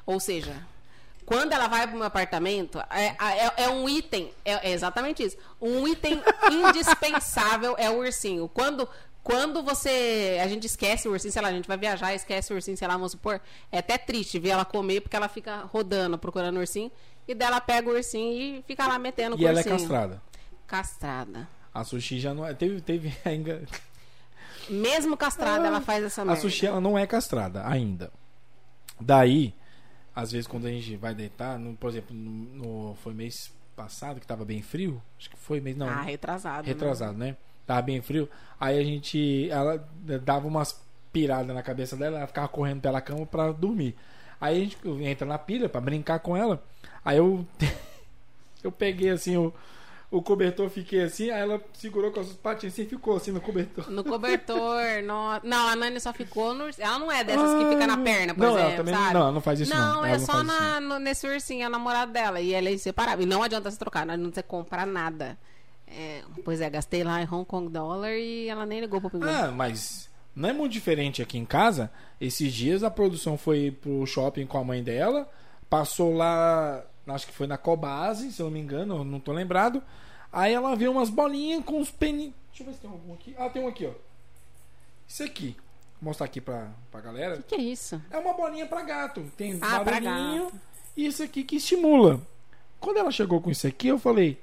Ou 0.06 0.20
seja, 0.20 0.54
quando 1.26 1.52
ela 1.52 1.66
vai 1.66 1.86
pro 1.88 1.96
meu 1.96 2.06
apartamento, 2.06 2.78
é, 2.90 3.06
é, 3.08 3.64
é 3.64 3.68
um 3.68 3.88
item, 3.88 4.30
é, 4.44 4.68
é 4.68 4.72
exatamente 4.72 5.24
isso. 5.24 5.36
Um 5.60 5.86
item 5.88 6.22
indispensável 6.50 7.74
é 7.78 7.90
o 7.90 7.98
ursinho. 7.98 8.48
Quando. 8.48 8.88
Quando 9.22 9.62
você. 9.62 10.38
A 10.42 10.48
gente 10.48 10.66
esquece 10.66 11.06
o 11.08 11.12
ursinho, 11.12 11.32
sei 11.32 11.40
lá, 11.42 11.48
a 11.48 11.52
gente 11.52 11.68
vai 11.68 11.76
viajar 11.76 12.12
e 12.12 12.16
esquece 12.16 12.52
o 12.52 12.56
ursinho, 12.56 12.76
sei 12.76 12.88
lá, 12.88 12.94
vamos 12.94 13.12
supor. 13.12 13.40
É 13.70 13.78
até 13.78 13.96
triste 13.96 14.38
ver 14.38 14.48
ela 14.50 14.64
comer 14.64 15.00
porque 15.00 15.14
ela 15.14 15.28
fica 15.28 15.58
rodando, 15.72 16.18
procurando 16.18 16.56
o 16.56 16.60
ursinho. 16.60 16.90
E 17.28 17.34
dela 17.34 17.60
pega 17.60 17.88
o 17.88 17.92
ursinho 17.92 18.32
e 18.58 18.62
fica 18.66 18.86
lá 18.86 18.98
metendo 18.98 19.36
com 19.36 19.42
E 19.42 19.44
o 19.44 19.48
ela 19.48 19.60
é 19.60 19.62
ursinho. 19.62 19.78
castrada. 19.78 20.22
Castrada. 20.66 21.48
A 21.72 21.84
sushi 21.84 22.18
já 22.18 22.34
não 22.34 22.44
é. 22.44 22.52
Teve. 22.52 22.80
teve 22.80 23.14
ainda. 23.24 23.62
Mesmo 24.68 25.16
castrada, 25.16 25.66
ela 25.66 25.80
faz 25.80 26.04
essa 26.04 26.22
A 26.22 26.24
merda. 26.24 26.40
sushi 26.40 26.66
ela 26.66 26.80
não 26.80 26.98
é 26.98 27.06
castrada 27.06 27.66
ainda. 27.66 28.10
Daí, 29.00 29.54
às 30.14 30.32
vezes 30.32 30.46
quando 30.46 30.66
a 30.66 30.70
gente 30.70 30.96
vai 30.96 31.14
deitar, 31.14 31.58
no- 31.58 31.76
por 31.76 31.90
exemplo, 31.90 32.14
no, 32.14 32.30
no- 32.90 32.94
foi 33.02 33.12
mês 33.14 33.52
passado 33.74 34.20
que 34.20 34.26
tava 34.26 34.44
bem 34.44 34.62
frio, 34.62 35.02
acho 35.18 35.30
que 35.30 35.36
foi 35.36 35.60
mês 35.60 35.76
não, 35.76 35.88
Ah, 35.88 36.02
retrasado. 36.02 36.62
né? 36.66 36.68
retrasado, 36.72 37.18
né? 37.18 37.36
Tava 37.66 37.82
bem 37.82 38.00
frio. 38.00 38.28
Aí 38.60 38.78
a 38.78 38.82
gente 38.84 39.48
ela 39.50 39.84
dava 40.22 40.46
umas 40.46 40.80
piradas 41.12 41.54
na 41.54 41.62
cabeça 41.62 41.96
dela, 41.96 42.18
ela 42.18 42.26
ficava 42.26 42.48
correndo 42.48 42.80
pela 42.80 43.00
cama 43.00 43.26
pra 43.26 43.52
dormir. 43.52 43.94
Aí 44.40 44.56
a 44.56 44.60
gente 44.60 44.76
entra 45.02 45.26
na 45.26 45.38
pilha 45.38 45.68
pra 45.68 45.80
brincar 45.80 46.18
com 46.20 46.36
ela. 46.36 46.62
Aí 47.04 47.18
eu 47.18 47.46
eu 48.62 48.72
peguei 48.72 49.10
assim 49.10 49.36
o 49.36 49.52
o 50.12 50.20
cobertor, 50.20 50.68
fiquei 50.68 51.04
assim, 51.04 51.30
aí 51.30 51.40
ela 51.40 51.58
segurou 51.72 52.12
com 52.12 52.20
as 52.20 52.34
patinhas 52.34 52.74
assim 52.74 52.82
e 52.82 52.86
ficou 52.86 53.16
assim 53.16 53.32
no 53.32 53.40
cobertor. 53.40 53.90
No 53.90 54.04
cobertor, 54.04 54.82
no... 55.02 55.40
não, 55.42 55.68
a 55.68 55.74
Nani 55.74 55.98
só 55.98 56.12
ficou 56.12 56.52
no 56.52 56.64
ursinho. 56.64 56.86
Ela 56.86 56.98
não 56.98 57.10
é 57.10 57.24
dessas 57.24 57.54
que 57.54 57.70
fica 57.70 57.86
na 57.86 57.96
perna, 57.96 58.34
por 58.34 58.42
não, 58.42 58.50
exemplo, 58.50 58.66
ela 58.66 58.76
também 58.76 58.94
sabe? 58.94 59.14
não, 59.14 59.20
ela 59.22 59.32
não 59.32 59.40
faz 59.40 59.60
isso 59.60 59.74
não. 59.74 59.94
Não, 59.94 60.04
é 60.04 60.18
só 60.18 60.34
isso, 60.34 60.44
na, 60.44 60.80
no- 60.80 60.98
nesse 60.98 61.26
ursinho, 61.26 61.64
é 61.64 61.66
o 61.66 61.70
namorado 61.70 62.12
dela. 62.12 62.42
E 62.42 62.52
ela 62.52 62.68
é 62.68 62.74
inseparável. 62.74 63.22
E 63.24 63.26
não 63.26 63.42
adianta 63.42 63.70
se 63.70 63.78
trocar, 63.78 64.04
não 64.04 64.12
adianta 64.12 64.34
você 64.34 64.42
comprar 64.42 64.86
nada. 64.86 65.38
É, 65.94 66.22
pois 66.44 66.60
é, 66.60 66.68
gastei 66.70 67.04
lá 67.04 67.20
em 67.22 67.26
Hong 67.28 67.44
Kong 67.44 67.68
Dollar 67.68 68.12
e 68.12 68.48
ela 68.48 68.64
nem 68.66 68.80
ligou 68.80 69.00
pro 69.00 69.10
pinguim. 69.10 69.28
Ah, 69.28 69.50
mas 69.50 70.08
não 70.34 70.48
é 70.48 70.52
muito 70.52 70.72
diferente 70.72 71.20
aqui 71.22 71.36
em 71.38 71.44
casa. 71.44 71.90
Esses 72.20 72.52
dias 72.52 72.82
a 72.82 72.90
produção 72.90 73.36
foi 73.36 73.70
pro 73.70 74.06
shopping 74.06 74.46
com 74.46 74.58
a 74.58 74.64
mãe 74.64 74.82
dela, 74.82 75.28
passou 75.68 76.14
lá, 76.14 76.82
acho 77.08 77.26
que 77.26 77.32
foi 77.34 77.46
na 77.46 77.58
Cobase, 77.58 78.32
se 78.32 78.40
eu 78.40 78.46
não 78.46 78.52
me 78.52 78.60
engano, 78.60 79.04
não 79.04 79.20
tô 79.20 79.32
lembrado. 79.32 79.82
Aí 80.32 80.52
ela 80.54 80.74
viu 80.74 80.92
umas 80.92 81.10
bolinhas 81.10 81.62
com 81.64 81.78
uns 81.80 81.90
peninhos. 81.90 82.32
Deixa 82.48 82.62
eu 82.62 82.66
ver 82.66 82.72
se 82.74 82.80
tem 82.80 82.90
algum 82.90 83.12
aqui. 83.12 83.34
Ah, 83.38 83.50
tem 83.50 83.62
um 83.62 83.68
aqui, 83.68 83.86
ó. 83.86 83.92
Isso 85.06 85.22
aqui. 85.22 85.56
Vou 86.00 86.08
mostrar 86.08 86.26
aqui 86.26 86.40
pra, 86.40 86.68
pra 86.90 87.00
galera. 87.00 87.34
O 87.34 87.42
que, 87.42 87.54
que 87.54 87.54
é 87.54 87.64
isso? 87.64 88.00
É 88.10 88.16
uma 88.18 88.32
bolinha 88.32 88.66
pra 88.66 88.82
gato. 88.82 89.22
Tem 89.36 89.58
Ah, 89.60 89.84
barulhinho. 89.84 90.44
gato. 90.46 90.60
E 90.96 91.06
isso 91.06 91.22
aqui 91.22 91.44
que 91.44 91.56
estimula. 91.56 92.20
Quando 92.80 92.96
ela 92.96 93.10
chegou 93.10 93.40
com 93.40 93.50
isso 93.50 93.66
aqui, 93.66 93.88
eu 93.88 93.98
falei. 93.98 94.38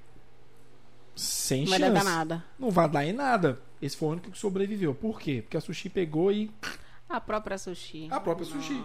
Sem 1.20 1.64
Não 1.64 1.70
vai 1.72 1.80
chance. 1.80 1.94
dar 1.94 2.04
nada. 2.04 2.44
Não 2.58 2.70
vai 2.72 2.90
dar 2.90 3.06
em 3.06 3.12
nada. 3.14 3.60
Esse 3.82 3.98
foi 3.98 4.08
o 4.10 4.12
único 4.12 4.32
que 4.32 4.38
sobreviveu. 4.38 4.94
Por 4.96 5.20
quê? 5.20 5.42
Porque 5.42 5.58
a 5.58 5.62
sushi 5.62 5.90
pegou 5.90 6.32
e. 6.32 6.50
A 7.10 7.20
própria 7.20 7.58
sushi. 7.58 8.08
A 8.12 8.20
própria 8.20 8.46
sushi. 8.46 8.82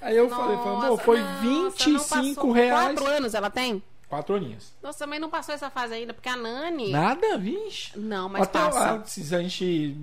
Aí 0.00 0.16
eu 0.16 0.28
falei, 0.30 0.56
falei, 0.56 0.72
Nossa, 0.72 0.86
amor, 0.86 1.00
foi 1.00 1.20
nossa, 1.20 1.40
25 1.40 1.90
não 1.90 1.98
passou. 2.36 2.52
reais. 2.52 2.84
Quatro 2.98 3.06
anos 3.06 3.34
ela 3.34 3.50
tem? 3.50 3.82
Quatro 4.08 4.34
aninhas. 4.36 4.72
Nossa, 4.82 4.98
também 5.00 5.18
não 5.18 5.28
passou 5.28 5.54
essa 5.54 5.68
fase 5.70 5.94
ainda, 5.94 6.14
porque 6.14 6.28
a 6.28 6.36
Nani. 6.36 6.90
Nada, 6.90 7.36
vixe. 7.38 7.98
Não, 7.98 8.28
mas 8.28 8.42
Até 8.42 8.58
passa. 8.60 8.78
lá, 8.78 9.04
se 9.04 9.34
a 9.34 9.40
gente 9.40 9.94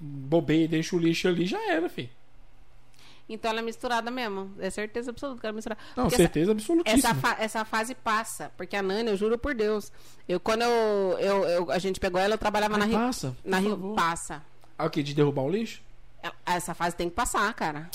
bobeia 0.00 0.64
e 0.64 0.68
deixa 0.68 0.94
o 0.94 0.98
lixo 0.98 1.26
ali, 1.28 1.46
já 1.46 1.60
era, 1.70 1.88
filho. 1.88 2.08
Então 3.28 3.50
ela 3.50 3.58
é 3.60 3.62
misturada 3.62 4.10
mesmo. 4.10 4.54
É 4.58 4.70
certeza 4.70 5.10
absoluta 5.10 5.40
que 5.40 5.46
ela 5.46 5.52
é 5.54 5.56
misturada. 5.56 5.80
Não, 5.96 6.04
Porque 6.04 6.16
certeza 6.16 6.52
absolutíssima. 6.52 6.98
essa, 7.10 7.14
fa- 7.14 7.36
essa 7.40 7.64
fase 7.64 7.94
passa. 7.94 8.52
Porque 8.56 8.76
a 8.76 8.82
Nani, 8.82 9.10
eu 9.10 9.16
juro 9.16 9.36
por 9.36 9.54
Deus. 9.54 9.90
Eu, 10.28 10.38
quando 10.38 10.62
eu, 10.62 11.18
eu, 11.18 11.44
eu- 11.44 11.70
a 11.72 11.78
gente 11.78 11.98
pegou 11.98 12.20
ela, 12.20 12.34
eu 12.34 12.38
trabalhava 12.38 12.76
na 12.78 12.84
Ai, 12.84 12.90
Rio. 12.90 12.98
passa, 13.00 13.36
Na 13.44 13.58
Rio. 13.58 13.70
favor. 13.70 13.94
Passa. 13.96 14.42
Ah, 14.78 14.86
o 14.86 14.90
quê? 14.90 15.02
De 15.02 15.12
derrubar 15.14 15.42
o 15.42 15.50
lixo? 15.50 15.82
Ela- 16.22 16.34
Essa 16.46 16.72
fase 16.74 16.94
tem 16.94 17.08
que 17.08 17.16
passar, 17.16 17.52
cara. 17.54 17.90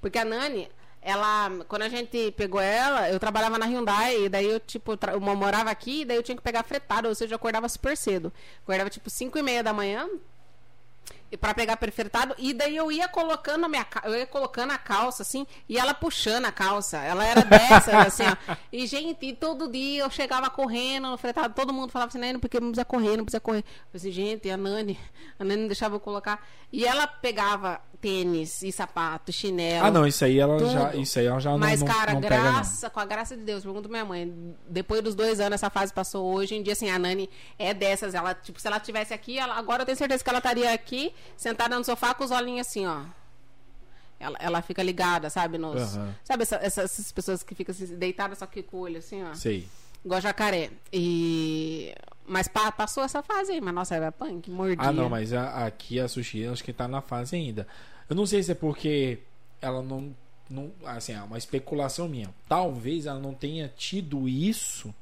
Porque 0.00 0.18
a 0.18 0.24
Nani, 0.24 0.68
ela, 1.02 1.50
quando 1.66 1.82
a 1.82 1.88
gente 1.88 2.30
pegou 2.32 2.60
ela, 2.60 3.10
eu 3.10 3.18
trabalhava 3.18 3.58
na 3.58 3.66
Hyundai, 3.66 4.26
e 4.26 4.28
daí 4.28 4.46
eu, 4.48 4.60
tipo, 4.60 4.92
eu 5.12 5.20
morava 5.20 5.70
aqui, 5.70 6.02
e 6.02 6.04
daí 6.04 6.16
eu 6.16 6.22
tinha 6.22 6.36
que 6.36 6.42
pegar 6.42 6.62
fretado, 6.62 7.08
ou 7.08 7.14
seja, 7.16 7.34
eu 7.34 7.36
acordava 7.36 7.68
super 7.68 7.96
cedo. 7.96 8.32
Acordava, 8.62 8.90
tipo, 8.90 9.10
5 9.10 9.36
e 9.38 9.42
meia 9.42 9.62
da 9.64 9.72
manhã, 9.72 10.08
para 11.40 11.54
pegar 11.54 11.76
perfretado, 11.76 12.34
e 12.38 12.52
daí 12.52 12.76
eu 12.76 12.92
ia 12.92 13.08
colocando 13.08 13.64
a 13.64 13.68
minha 13.68 13.86
eu 14.04 14.14
ia 14.14 14.26
colocando 14.26 14.70
a 14.70 14.78
calça 14.78 15.22
assim, 15.22 15.46
e 15.68 15.78
ela 15.78 15.94
puxando 15.94 16.44
a 16.44 16.52
calça. 16.52 16.98
Ela 16.98 17.24
era 17.24 17.42
dessas 17.42 17.94
assim, 17.94 18.24
ó. 18.24 18.56
E 18.72 18.86
gente, 18.86 19.26
e 19.26 19.32
todo 19.32 19.70
dia 19.70 20.02
eu 20.02 20.10
chegava 20.10 20.48
correndo 20.50 21.10
no 21.10 21.16
fretado, 21.16 21.54
todo 21.54 21.72
mundo 21.72 21.90
falava 21.90 22.10
assim, 22.10 22.18
Nani, 22.18 22.38
porque 22.38 22.60
não 22.60 22.68
precisa 22.68 22.84
correr, 22.84 23.16
não 23.16 23.24
precisa 23.24 23.40
correr. 23.40 23.60
Eu 23.60 23.64
falei 23.64 23.96
assim, 23.96 24.10
gente, 24.10 24.50
a 24.50 24.56
Nani, 24.56 24.98
a 25.38 25.44
Nani 25.44 25.62
não 25.62 25.68
deixava 25.68 25.96
eu 25.96 26.00
colocar. 26.00 26.46
E 26.72 26.84
ela 26.84 27.06
pegava 27.06 27.80
tênis 28.00 28.62
e 28.62 28.70
sapato, 28.70 29.32
chinelo. 29.32 29.86
Ah, 29.86 29.90
não, 29.90 30.06
isso 30.06 30.24
aí 30.24 30.38
ela 30.38 30.56
tudo. 30.58 30.70
já, 30.70 30.94
isso 30.94 31.18
aí 31.18 31.26
ela 31.26 31.40
já 31.40 31.50
não, 31.50 31.58
Mas, 31.58 31.80
não, 31.80 31.86
cara, 31.86 32.12
não 32.14 32.20
pega, 32.20 32.36
não. 32.36 32.52
graça, 32.52 32.90
com 32.90 33.00
a 33.00 33.04
graça 33.04 33.36
de 33.36 33.42
Deus, 33.42 33.62
pergunto 33.64 33.88
minha 33.88 34.04
mãe. 34.04 34.54
Depois 34.68 35.02
dos 35.02 35.14
dois 35.14 35.40
anos, 35.40 35.54
essa 35.54 35.70
fase 35.70 35.92
passou 35.92 36.24
hoje 36.34 36.54
em 36.54 36.62
dia, 36.62 36.72
assim, 36.74 36.90
a 36.90 36.98
Nani 36.98 37.28
é 37.58 37.72
dessas. 37.74 38.14
Ela, 38.14 38.34
tipo, 38.34 38.60
se 38.60 38.66
ela 38.66 38.78
tivesse 38.78 39.12
aqui, 39.14 39.38
ela, 39.38 39.54
agora 39.54 39.82
eu 39.82 39.86
tenho 39.86 39.96
certeza 39.98 40.22
que 40.22 40.30
ela 40.30 40.38
estaria 40.38 40.72
aqui, 40.72 41.12
sentada 41.36 41.76
no 41.78 41.84
sofá 41.84 42.14
com 42.14 42.24
os 42.24 42.30
olhinhos 42.30 42.66
assim, 42.66 42.86
ó. 42.86 43.02
Ela, 44.18 44.36
ela 44.40 44.62
fica 44.62 44.82
ligada, 44.82 45.28
sabe? 45.28 45.58
Nos, 45.58 45.96
Aham. 45.96 46.14
Sabe 46.24 46.42
essa- 46.42 46.56
essas, 46.56 46.84
essas 46.98 47.12
pessoas 47.12 47.42
que 47.42 47.54
ficam 47.54 47.74
assim, 47.74 47.84
deitadas 47.96 48.38
só 48.38 48.46
que 48.46 48.62
com 48.62 48.78
o 48.78 48.80
olho 48.80 48.98
assim, 48.98 49.22
ó? 49.22 49.34
Sei. 49.34 49.68
Igual 50.04 50.20
jacaré. 50.20 50.70
E. 50.92 51.94
Mas 52.28 52.48
pa- 52.48 52.72
passou 52.72 53.02
essa 53.04 53.22
fase 53.22 53.52
aí, 53.52 53.60
mas 53.60 53.74
nossa, 53.74 53.94
era 53.94 54.10
punk, 54.10 54.50
mordia. 54.50 54.76
Ah, 54.78 54.92
não, 54.92 55.08
mas 55.08 55.32
a- 55.32 55.66
aqui 55.66 56.00
a 56.00 56.08
sushi 56.08 56.46
acho 56.46 56.64
que 56.64 56.72
tá 56.72 56.88
na 56.88 57.00
fase 57.00 57.36
ainda. 57.36 57.66
Eu 58.08 58.16
não 58.16 58.26
sei 58.26 58.42
se 58.42 58.52
é 58.52 58.54
porque 58.54 59.20
ela 59.60 59.82
não. 59.82 60.14
não 60.50 60.72
assim, 60.84 61.12
é 61.12 61.20
uma 61.22 61.38
especulação 61.38 62.08
minha. 62.08 62.30
Talvez 62.48 63.06
ela 63.06 63.18
não 63.20 63.32
tenha 63.34 63.72
tido 63.76 64.28
isso. 64.28 64.94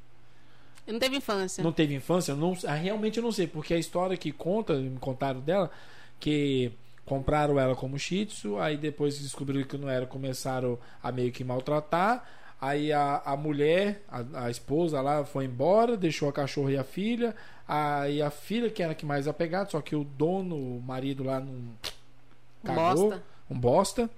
Não 0.86 0.98
teve 0.98 1.16
infância. 1.16 1.64
Não 1.64 1.72
teve 1.72 1.94
infância. 1.94 2.34
Não, 2.34 2.54
ah, 2.66 2.74
realmente 2.74 3.16
eu 3.16 3.22
não 3.22 3.32
sei. 3.32 3.46
Porque 3.46 3.72
a 3.72 3.78
história 3.78 4.16
que 4.18 4.30
conta, 4.30 4.74
me 4.74 4.98
contaram 4.98 5.40
dela, 5.40 5.70
que 6.20 6.72
compraram 7.06 7.58
ela 7.58 7.74
como 7.74 7.98
shih 7.98 8.26
tzu, 8.26 8.58
aí 8.58 8.76
depois 8.76 9.18
descobriram 9.18 9.66
que 9.66 9.78
não 9.78 9.88
era, 9.88 10.06
começaram 10.06 10.78
a 11.02 11.10
meio 11.10 11.32
que 11.32 11.42
maltratar. 11.44 12.22
Aí 12.60 12.92
a, 12.92 13.22
a 13.24 13.36
mulher, 13.36 14.02
a, 14.08 14.46
a 14.46 14.50
esposa 14.50 15.00
lá, 15.00 15.24
foi 15.24 15.44
embora, 15.44 15.96
deixou 15.96 16.28
a 16.28 16.32
cachorra 16.32 16.72
e 16.72 16.76
a 16.78 16.84
filha. 16.84 17.34
Aí 17.68 18.22
a 18.22 18.30
filha, 18.30 18.70
que 18.70 18.82
era 18.82 18.92
a 18.92 18.94
que 18.94 19.04
mais 19.06 19.26
apegada, 19.28 19.70
só 19.70 19.80
que 19.80 19.94
o 19.96 20.04
dono, 20.04 20.56
o 20.56 20.82
marido 20.82 21.24
lá, 21.24 21.40
não 21.40 21.54
cagou, 22.62 23.10
Bosta. 23.10 23.22
um 23.50 23.58
bosta. 23.58 24.10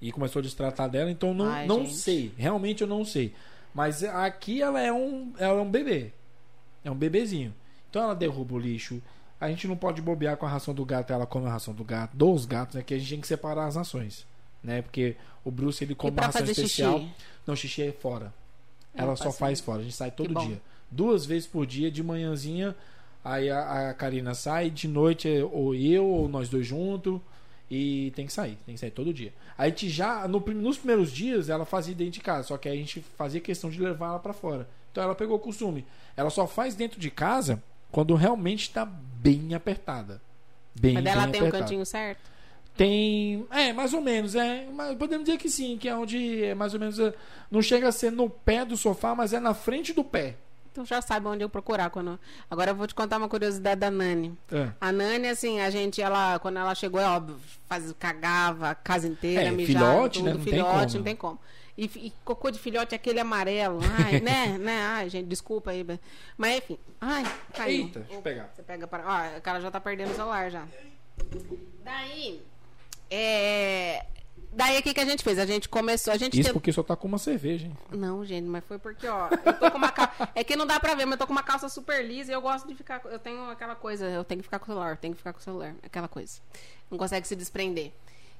E 0.00 0.12
começou 0.12 0.40
a 0.40 0.42
destratar 0.42 0.88
dela, 0.90 1.10
então 1.10 1.32
não, 1.32 1.46
Ai, 1.46 1.66
não 1.66 1.80
gente. 1.80 1.94
sei. 1.94 2.32
Realmente 2.36 2.82
eu 2.82 2.86
não 2.86 3.04
sei. 3.04 3.34
Mas 3.74 4.02
aqui 4.04 4.62
ela 4.62 4.80
é 4.80 4.92
um, 4.92 5.32
ela 5.38 5.58
é 5.58 5.62
um 5.62 5.70
bebê. 5.70 6.12
É 6.84 6.90
um 6.90 6.94
bebezinho. 6.94 7.54
Então 7.90 8.02
ela 8.02 8.14
derruba 8.14 8.54
o 8.54 8.58
lixo. 8.58 9.02
A 9.40 9.48
gente 9.48 9.66
não 9.68 9.76
pode 9.76 10.00
bobear 10.00 10.36
com 10.36 10.46
a 10.46 10.48
ração 10.48 10.72
do 10.72 10.84
gato, 10.84 11.12
ela 11.12 11.26
come 11.26 11.46
a 11.46 11.50
ração 11.50 11.74
do 11.74 11.84
gato, 11.84 12.16
dos 12.16 12.46
gatos, 12.46 12.74
né? 12.76 12.82
Que 12.82 12.94
a 12.94 12.98
gente 12.98 13.10
tem 13.10 13.20
que 13.20 13.26
separar 13.26 13.66
as 13.66 13.76
rações, 13.76 14.26
né? 14.66 14.82
Porque 14.82 15.16
o 15.44 15.50
Bruce 15.50 15.82
ele 15.82 15.94
come 15.94 16.12
uma 16.16 16.26
ração 16.26 16.44
especial. 16.44 16.98
xixi? 16.98 17.12
Não, 17.46 17.56
xixi 17.56 17.82
é 17.82 17.92
fora. 17.92 18.32
É, 18.94 19.00
Ela 19.02 19.16
só 19.16 19.30
faz 19.32 19.60
fora. 19.60 19.80
A 19.80 19.84
gente 19.84 19.94
sai 19.94 20.10
todo 20.10 20.34
dia. 20.46 20.60
Duas 20.90 21.24
vezes 21.24 21.46
por 21.46 21.64
dia, 21.66 21.90
de 21.90 22.02
manhãzinha. 22.02 22.74
Aí 23.24 23.50
a, 23.50 23.90
a 23.90 23.94
Karina 23.94 24.34
sai, 24.34 24.70
de 24.70 24.86
noite 24.86 25.28
é 25.28 25.42
ou 25.44 25.74
eu 25.74 26.04
ou 26.06 26.28
nós 26.28 26.48
dois 26.48 26.66
juntos. 26.66 27.20
E 27.68 28.12
tem 28.14 28.26
que 28.26 28.32
sair, 28.32 28.56
tem 28.64 28.74
que 28.76 28.80
sair 28.80 28.92
todo 28.92 29.12
dia. 29.12 29.32
A 29.58 29.66
gente 29.68 29.88
já, 29.88 30.28
no 30.28 30.38
nos 30.38 30.78
primeiros 30.78 31.10
dias, 31.10 31.48
ela 31.48 31.64
fazia 31.64 31.94
dentro 31.96 32.12
de 32.12 32.20
casa, 32.20 32.46
só 32.46 32.56
que 32.56 32.68
a 32.68 32.74
gente 32.74 33.00
fazia 33.18 33.40
questão 33.40 33.68
de 33.68 33.80
levar 33.80 34.06
ela 34.10 34.18
pra 34.20 34.32
fora. 34.32 34.68
Então 34.92 35.02
ela 35.02 35.16
pegou 35.16 35.36
o 35.36 35.40
costume. 35.40 35.84
Ela 36.16 36.30
só 36.30 36.46
faz 36.46 36.76
dentro 36.76 37.00
de 37.00 37.10
casa 37.10 37.60
quando 37.90 38.14
realmente 38.14 38.70
tá 38.70 38.84
bem 38.84 39.52
apertada. 39.52 40.22
Bem, 40.80 40.94
Mas 40.94 41.06
ela 41.06 41.22
bem 41.22 41.32
tem 41.32 41.40
um 41.42 41.44
apertada. 41.46 41.64
cantinho 41.64 41.84
certo? 41.86 42.30
Tem. 42.76 43.46
É, 43.50 43.72
mais 43.72 43.94
ou 43.94 44.00
menos. 44.00 44.34
É, 44.34 44.66
podemos 44.98 45.24
dizer 45.24 45.38
que 45.38 45.48
sim, 45.48 45.76
que 45.78 45.88
é 45.88 45.94
onde 45.96 46.44
é 46.44 46.54
mais 46.54 46.74
ou 46.74 46.80
menos. 46.80 46.98
é, 46.98 47.12
Não 47.50 47.62
chega 47.62 47.88
a 47.88 47.92
ser 47.92 48.12
no 48.12 48.28
pé 48.28 48.64
do 48.64 48.76
sofá, 48.76 49.14
mas 49.14 49.32
é 49.32 49.40
na 49.40 49.54
frente 49.54 49.92
do 49.92 50.04
pé. 50.04 50.36
Tu 50.74 50.84
já 50.84 51.00
sabe 51.00 51.26
onde 51.26 51.42
eu 51.42 51.48
procurar 51.48 51.88
quando. 51.88 52.20
Agora 52.50 52.72
eu 52.72 52.74
vou 52.74 52.86
te 52.86 52.94
contar 52.94 53.16
uma 53.16 53.30
curiosidade 53.30 53.80
da 53.80 53.90
Nani. 53.90 54.36
É. 54.52 54.68
A 54.78 54.92
Nani, 54.92 55.28
assim, 55.28 55.58
a 55.60 55.70
gente, 55.70 56.02
ela, 56.02 56.38
quando 56.38 56.58
ela 56.58 56.74
chegou, 56.74 57.00
é 57.00 57.06
óbvio, 57.06 57.38
faz, 57.66 57.94
cagava 57.98 58.68
a 58.70 58.74
casa 58.74 59.08
inteira, 59.08 59.44
É, 59.44 59.50
mijava, 59.50 59.86
filhote, 59.86 60.18
tudo, 60.18 60.24
né? 60.26 60.32
Não 60.34 60.40
tem 60.44 60.52
filhote, 60.52 60.86
como. 60.86 60.96
não 60.98 61.02
tem 61.02 61.16
como. 61.16 61.38
E, 61.78 61.84
e 61.84 62.12
cocô 62.24 62.50
de 62.50 62.58
filhote 62.58 62.94
é 62.94 62.96
aquele 62.96 63.20
amarelo. 63.20 63.80
Ai, 64.04 64.20
né, 64.20 64.58
né? 64.58 64.80
Ai, 64.82 65.08
gente, 65.08 65.26
desculpa 65.26 65.70
aí. 65.70 65.82
Mas 66.36 66.58
enfim. 66.58 66.78
Ai, 67.00 67.24
caiu. 67.54 67.84
Eita, 67.86 68.00
deixa 68.00 68.14
eu 68.14 68.20
pegar. 68.22 68.50
Você 68.54 68.62
pega 68.62 68.86
para. 68.86 69.02
Ó, 69.34 69.38
o 69.38 69.40
cara 69.40 69.60
já 69.62 69.70
tá 69.70 69.80
perdendo 69.80 70.10
o 70.10 70.14
celular 70.14 70.50
já. 70.50 70.66
Daí. 71.84 72.42
É. 73.10 74.04
Daí 74.52 74.78
o 74.78 74.82
que, 74.82 74.94
que 74.94 75.00
a 75.00 75.04
gente 75.04 75.22
fez? 75.22 75.38
A 75.38 75.44
gente 75.44 75.68
começou. 75.68 76.12
A 76.12 76.16
gente 76.16 76.32
Isso 76.34 76.44
tentou- 76.44 76.54
porque 76.54 76.72
só 76.72 76.82
tá 76.82 76.96
com 76.96 77.06
uma 77.06 77.18
cerveja, 77.18 77.66
hein? 77.66 77.76
não, 77.92 78.24
gente, 78.24 78.46
mas 78.48 78.64
foi 78.64 78.78
porque, 78.78 79.06
ó, 79.06 79.28
eu 79.44 79.52
tô 79.52 79.70
com 79.70 79.76
uma 79.76 79.90
calça. 79.90 80.28
É 80.34 80.42
que 80.42 80.56
não 80.56 80.66
dá 80.66 80.80
pra 80.80 80.94
ver, 80.94 81.04
mas 81.04 81.12
eu 81.12 81.18
tô 81.18 81.26
com 81.26 81.32
uma 81.32 81.42
calça 81.42 81.68
super 81.68 82.02
lisa 82.02 82.30
e 82.32 82.34
eu 82.34 82.40
gosto 82.40 82.66
de 82.66 82.74
ficar. 82.74 83.02
Eu 83.04 83.18
tenho 83.18 83.50
aquela 83.50 83.74
coisa, 83.74 84.06
eu 84.06 84.24
tenho 84.24 84.38
que 84.40 84.44
ficar 84.44 84.58
com 84.58 84.64
o 84.64 84.68
celular, 84.68 84.90
eu 84.92 84.96
tenho 84.96 85.12
que 85.12 85.18
ficar 85.18 85.34
com 85.34 85.40
o 85.40 85.42
celular, 85.42 85.74
aquela 85.82 86.08
coisa. 86.08 86.40
Não 86.90 86.96
consegue 86.96 87.28
se 87.28 87.36
desprender. 87.36 87.92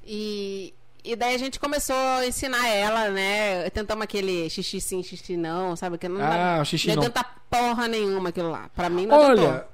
E. 0.04 0.72
E 1.04 1.14
daí 1.14 1.36
a 1.36 1.38
gente 1.38 1.60
começou 1.60 1.94
a 1.94 2.26
ensinar 2.26 2.66
ela, 2.66 3.10
né? 3.10 3.70
Tentamos 3.70 4.02
aquele 4.02 4.50
xixi 4.50 4.80
sim, 4.80 5.02
xixi 5.04 5.36
não, 5.36 5.76
sabe? 5.76 5.98
Que 5.98 6.08
não 6.08 6.20
Ah, 6.20 6.56
dá, 6.58 6.64
xixi 6.64 6.88
não 6.96 7.04
não. 7.04 7.12
porra 7.48 7.86
nenhuma 7.86 8.30
aquilo 8.30 8.50
lá. 8.50 8.68
Pra 8.74 8.88
mim 8.90 9.06
não. 9.06 9.16
Olha, 9.16 9.68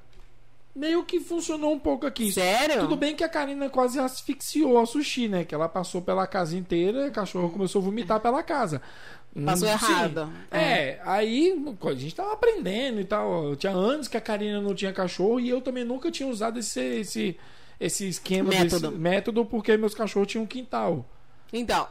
meio 0.74 1.04
que 1.04 1.20
funcionou 1.20 1.72
um 1.72 1.78
pouco 1.78 2.06
aqui. 2.06 2.32
Sério? 2.32 2.80
Tudo 2.80 2.96
bem 2.96 3.14
que 3.14 3.22
a 3.24 3.28
Karina 3.28 3.68
quase 3.68 3.98
asfixiou 3.98 4.78
a 4.78 4.86
sushi, 4.86 5.28
né? 5.28 5.44
Que 5.44 5.54
ela 5.54 5.68
passou 5.68 6.00
pela 6.02 6.26
casa 6.26 6.56
inteira, 6.56 7.08
o 7.08 7.12
cachorro 7.12 7.50
começou 7.50 7.80
a 7.82 7.84
vomitar 7.84 8.20
pela 8.20 8.42
casa. 8.42 8.80
Passou 9.44 9.66
Hum, 9.66 9.70
errado. 9.70 10.32
É, 10.50 11.00
aí 11.04 11.54
a 11.82 11.94
gente 11.94 12.14
tava 12.14 12.32
aprendendo 12.34 13.00
e 13.00 13.04
tal. 13.04 13.56
Tinha 13.56 13.72
anos 13.72 14.06
que 14.08 14.16
a 14.16 14.20
Karina 14.20 14.60
não 14.60 14.74
tinha 14.74 14.92
cachorro 14.92 15.40
e 15.40 15.48
eu 15.48 15.60
também 15.60 15.84
nunca 15.84 16.10
tinha 16.10 16.28
usado 16.28 16.58
esse, 16.58 16.80
esse, 16.80 17.38
esse 17.80 18.06
esquema, 18.08 18.50
Método. 18.50 18.92
método, 18.92 19.44
porque 19.46 19.76
meus 19.76 19.94
cachorros 19.94 20.28
tinham 20.28 20.44
um 20.44 20.46
quintal. 20.46 21.08
Então, 21.52 21.86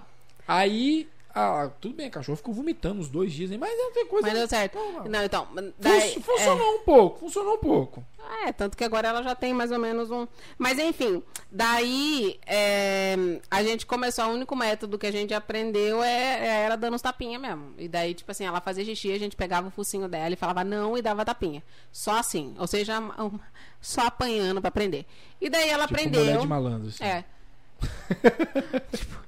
Aí, 0.47 1.07
ah, 1.33 1.69
tudo 1.79 1.95
bem, 1.95 2.09
cachorro 2.09 2.35
ficou 2.35 2.53
vomitando 2.53 2.99
uns 3.01 3.07
dois 3.09 3.31
dias, 3.31 3.49
mas 3.51 3.77
não 3.77 3.91
tem 3.93 4.05
coisa. 4.05 4.27
mas 4.27 4.37
deu 4.37 4.47
certo. 4.47 4.77
Não, 4.77 5.03
Não, 5.05 5.23
então. 5.23 5.47
Daí, 5.79 6.21
funcionou 6.21 6.75
um 6.75 6.79
pouco, 6.83 7.19
funcionou 7.19 7.55
um 7.55 7.59
pouco. 7.59 8.05
É, 8.45 8.51
tanto 8.53 8.77
que 8.77 8.83
agora 8.83 9.07
ela 9.09 9.23
já 9.23 9.33
tem 9.35 9.53
mais 9.53 9.71
ou 9.71 9.79
menos 9.79 10.09
um. 10.11 10.27
Mas 10.57 10.77
enfim, 10.79 11.21
daí 11.51 12.39
é, 12.45 13.15
a 13.49 13.63
gente 13.63 13.85
começou, 13.85 14.25
o 14.25 14.33
único 14.33 14.55
método 14.55 14.97
que 14.97 15.07
a 15.07 15.11
gente 15.11 15.33
aprendeu 15.33 16.01
é, 16.03 16.45
era 16.63 16.75
dando 16.75 16.93
uns 16.95 17.01
tapinha 17.01 17.37
mesmo. 17.39 17.73
E 17.77 17.87
daí, 17.87 18.13
tipo 18.13 18.31
assim, 18.31 18.45
ela 18.45 18.61
fazia 18.61 18.85
xixi, 18.85 19.11
a 19.11 19.19
gente 19.19 19.35
pegava 19.35 19.67
o 19.67 19.71
focinho 19.71 20.07
dela 20.07 20.33
e 20.33 20.37
falava 20.37 20.63
não 20.63 20.97
e 20.97 21.01
dava 21.01 21.25
tapinha. 21.25 21.61
Só 21.91 22.17
assim, 22.17 22.53
ou 22.57 22.67
seja, 22.67 22.99
só 23.81 24.01
apanhando 24.07 24.61
pra 24.61 24.69
aprender. 24.69 25.05
E 25.41 25.49
daí 25.49 25.69
ela 25.69 25.87
Tipo, 25.87 25.95
aprendeu. 25.95 26.21
mulher 26.21 26.37
de 26.39 26.47
malandro. 26.47 26.87
assim. 26.89 27.03
É. 27.03 27.25
Tipo, 28.95 29.19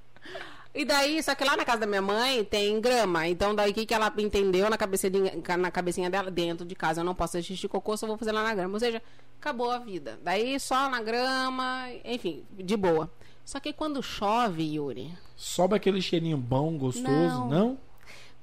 E 0.76 0.84
daí, 0.85 1.22
só 1.22 1.35
que 1.35 1.43
lá 1.43 1.56
na 1.56 1.64
casa 1.64 1.82
da 1.82 1.85
minha 1.85 2.02
mãe 2.02 2.43
tem 2.43 2.82
grama. 2.82 3.27
Então, 3.27 3.53
daí 3.53 3.72
o 3.72 3.74
que, 3.74 3.85
que 3.85 3.93
ela 3.93 4.11
entendeu 4.18 4.69
na 4.69 4.77
cabecinha, 4.77 5.34
na 5.58 5.69
cabecinha 5.69 6.10
dela? 6.10 6.32
Dentro 6.32 6.66
de 6.66 6.76
casa 6.76 7.02
eu 7.02 7.06
não 7.06 7.14
posso 7.14 7.34
fazer 7.34 7.43
xixi 7.43 7.68
cocô, 7.68 7.95
só 7.95 8.08
vou 8.08 8.18
fazer 8.18 8.32
lá 8.32 8.42
na 8.42 8.56
grama. 8.56 8.74
Ou 8.74 8.80
seja, 8.80 9.02
acabou 9.40 9.69
a 9.69 9.77
vida. 9.77 10.19
Daí 10.24 10.60
só 10.60 10.90
na 10.90 11.02
grama, 11.02 11.85
enfim, 12.03 12.43
de 12.52 12.76
boa. 12.76 13.11
Só 13.45 13.60
que 13.60 13.72
quando 13.72 14.02
chove, 14.02 14.64
Yuri, 14.76 15.14
Sobe 15.35 15.76
aquele 15.76 16.02
cheirinho 16.02 16.38
bom, 16.38 16.77
gostoso, 16.77 17.08
Não. 17.11 17.50
não? 17.50 17.77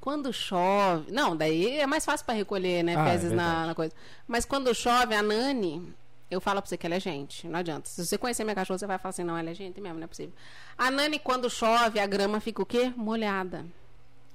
quando 0.01 0.33
chove. 0.33 1.13
Não, 1.13 1.37
daí 1.37 1.79
é 1.79 1.87
mais 1.87 2.05
fácil 2.05 2.25
pra 2.25 2.35
recolher, 2.35 2.83
né? 2.83 2.95
Ah, 2.97 3.09
é 3.11 3.19
na, 3.35 3.67
na 3.67 3.75
coisa. 3.75 3.93
Mas 4.27 4.45
quando 4.45 4.75
chove, 4.75 5.15
a 5.15 5.23
Nani. 5.23 5.95
Eu 6.31 6.41
falo 6.41 6.61
pra 6.63 6.69
você 6.69 6.77
que 6.77 6.87
ela 6.87 6.95
é 6.95 7.01
gente, 7.01 7.49
não 7.49 7.59
adianta. 7.59 7.89
Se 7.89 8.05
você 8.05 8.17
conhecer 8.17 8.45
minha 8.45 8.55
cachorra, 8.55 8.79
você 8.79 8.87
vai 8.87 8.99
falar 8.99 9.11
assim: 9.11 9.25
não, 9.25 9.37
ela 9.37 9.51
é 9.51 9.55
gente 9.55 9.81
mesmo, 9.81 9.99
não 9.99 10.05
é 10.05 10.07
possível. 10.07 10.33
A 10.79 10.91
Nani, 10.91 11.19
quando 11.19 11.51
chove, 11.51 11.99
a 11.99 12.07
grama 12.07 12.39
fica 12.41 12.63
o 12.63 12.67
quê? 12.67 12.93
Molhada. 12.97 13.67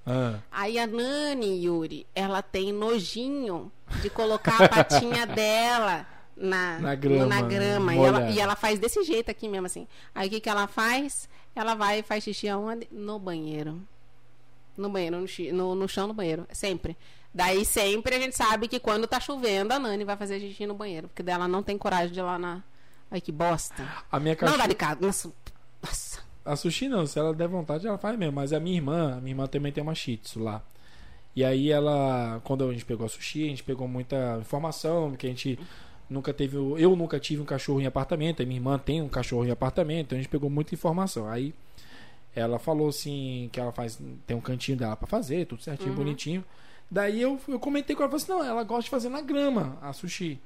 Ah, 0.06 0.40
Aí 0.52 0.78
a 0.78 0.86
Nani, 0.86 1.64
Yuri, 1.66 2.06
ela 2.14 2.42
tem 2.42 2.72
nojinho 2.72 3.72
de 4.02 4.10
colocar 4.10 4.62
a 4.64 4.70
patinha 4.70 5.26
dela 5.28 6.06
na, 6.38 6.80
Na 6.80 6.96
grama, 6.96 7.26
na 7.26 7.42
grama. 7.42 7.96
E 7.96 8.00
ela, 8.00 8.30
e 8.32 8.40
ela 8.40 8.56
faz 8.56 8.78
desse 8.78 9.02
jeito 9.04 9.32
aqui 9.32 9.48
mesmo, 9.48 9.66
assim. 9.66 9.88
Aí 10.14 10.28
o 10.28 10.30
que, 10.30 10.40
que 10.40 10.50
ela 10.50 10.68
faz? 10.68 11.28
Ela 11.56 11.74
vai 11.74 12.00
e 12.00 12.04
faz 12.04 12.24
xixi 12.24 12.48
aonde? 12.50 12.88
No 12.92 13.18
banheiro. 13.18 13.82
No 14.78 14.90
banheiro, 14.90 15.18
no, 15.22 15.54
no, 15.54 15.76
no 15.76 15.88
chão 15.88 16.08
do 16.08 16.14
banheiro. 16.14 16.46
Sempre. 16.52 16.98
Daí 17.36 17.66
sempre 17.66 18.16
a 18.16 18.20
gente 18.20 18.34
sabe 18.36 18.66
que 18.70 18.80
quando 18.80 19.06
tá 19.06 19.20
chovendo, 19.20 19.74
a 19.74 19.78
Nani 19.80 20.06
vai 20.06 20.16
fazer 20.16 20.40
xixi 20.40 20.66
no 20.66 20.74
banheiro. 20.74 21.10
Porque 21.10 21.22
dela 21.22 21.50
não 21.50 21.62
tem 21.62 21.78
coragem 21.78 22.14
de 22.14 22.20
ir 22.20 22.24
lá 22.24 22.40
na. 22.40 22.64
Ai, 23.12 23.20
que 23.20 23.30
bosta. 23.32 23.84
a 24.10 24.20
minha 24.22 24.34
Não 24.36 24.40
cachorra. 24.40 24.68
de 24.70 24.74
casa. 24.76 24.98
Nossa. 25.02 25.32
Nossa. 25.84 26.22
A 26.46 26.56
sushi 26.56 26.88
não, 26.88 27.06
se 27.06 27.20
ela 27.20 27.34
der 27.34 27.50
vontade, 27.50 27.86
ela 27.86 27.98
faz 27.98 28.18
mesmo. 28.18 28.32
Mas 28.34 28.54
a 28.54 28.60
minha 28.60 28.78
irmã, 28.78 29.18
a 29.18 29.22
minha 29.22 29.32
irmã 29.34 29.48
também 29.48 29.70
tem 29.72 29.84
uma 29.84 29.94
shih 29.94 30.16
tzu 30.18 30.40
lá. 30.40 30.64
E 31.36 31.44
aí 31.44 31.70
ela, 31.70 32.40
quando 32.46 32.64
a 32.70 32.72
gente 32.72 32.86
pegou 32.86 33.06
a 33.06 33.10
sushi, 33.10 33.44
a 33.44 33.50
gente 33.50 33.64
pegou 33.64 33.86
muita 33.86 34.38
informação, 34.40 35.12
que 35.18 35.28
a 35.28 35.30
gente 35.30 35.60
nunca 36.10 36.34
teve, 36.34 36.56
eu 36.56 36.96
nunca 36.96 37.20
tive 37.20 37.42
um 37.42 37.46
cachorro 37.46 37.82
em 37.82 37.86
apartamento, 37.86 38.42
a 38.42 38.46
minha 38.46 38.58
irmã 38.58 38.78
tem 38.80 39.02
um 39.02 39.10
cachorro 39.10 39.44
em 39.46 39.52
apartamento, 39.52 40.06
então 40.06 40.18
a 40.18 40.22
gente 40.22 40.30
pegou 40.32 40.50
muita 40.50 40.74
informação. 40.74 41.28
Aí 41.28 41.54
ela 42.34 42.58
falou 42.60 42.88
assim 42.88 43.50
que 43.52 43.60
ela 43.60 43.74
faz, 43.74 44.00
tem 44.26 44.38
um 44.38 44.42
cantinho 44.42 44.78
dela 44.78 44.96
pra 44.96 45.08
fazer, 45.08 45.46
tudo 45.46 45.62
certinho, 45.62 45.90
Uhum. 45.90 45.96
bonitinho. 45.98 46.44
Daí 46.90 47.22
eu, 47.22 47.40
eu 47.48 47.60
comentei 47.60 47.96
com 47.96 48.04
ela, 48.04 48.12
falei 48.12 48.24
assim, 48.24 48.32
não, 48.32 48.44
ela 48.44 48.64
gosta 48.64 48.84
de 48.84 48.90
fazer 48.90 49.10
na 49.10 49.22
grama 49.22 49.78
a 49.82 49.92
sushi. 49.94 50.40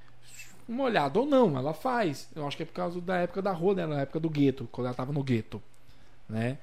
Molhado 0.68 1.22
ou 1.22 1.26
não, 1.26 1.58
ela 1.58 1.74
faz. 1.74 2.27
Eu 2.35 2.48
acho 2.48 2.56
que 2.56 2.64
é 2.64 2.66
por 2.66 2.74
causa 2.74 3.01
da 3.01 3.18
época 3.18 3.42
da 3.42 3.51
rua 3.51 3.74
dela, 3.76 3.95
na 3.95 4.01
época 4.01 4.19
do 4.19 4.30
gueto, 4.30 4.68
quando 4.72 4.85
ela 4.88 4.95
tava 4.95 5.11
no 5.11 5.24
gueto, 5.24 5.61
né? 6.30 6.58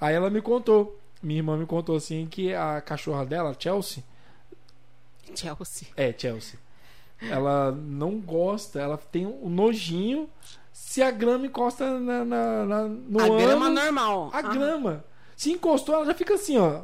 Aí 0.00 0.14
ela 0.14 0.28
me 0.30 0.40
contou, 0.42 0.98
minha 1.22 1.38
irmã 1.40 1.56
me 1.56 1.66
contou 1.66 1.96
assim 1.96 2.26
que 2.30 2.54
a 2.54 2.80
cachorra 2.80 3.24
dela, 3.26 3.56
Chelsea, 3.58 4.04
Chelsea. 5.34 5.88
é 5.96 6.14
Chelsea, 6.16 6.58
ela 7.22 7.72
não 7.72 8.20
gosta, 8.20 8.78
ela 8.80 8.96
tem 8.96 9.26
um 9.26 9.48
nojinho 9.48 10.28
se 10.72 11.02
a 11.02 11.10
grama 11.10 11.46
encosta 11.46 11.98
na, 11.98 12.24
na, 12.24 12.64
na- 12.64 12.82
no 12.88 13.20
a 13.20 13.28
grama 13.28 13.68
normal. 13.70 14.30
a 14.32 14.38
Ah. 14.38 14.42
grama. 14.42 15.04
Se 15.36 15.50
encostou, 15.52 15.94
ela 15.96 16.06
já 16.06 16.14
fica 16.14 16.34
assim, 16.34 16.56
ó. 16.58 16.82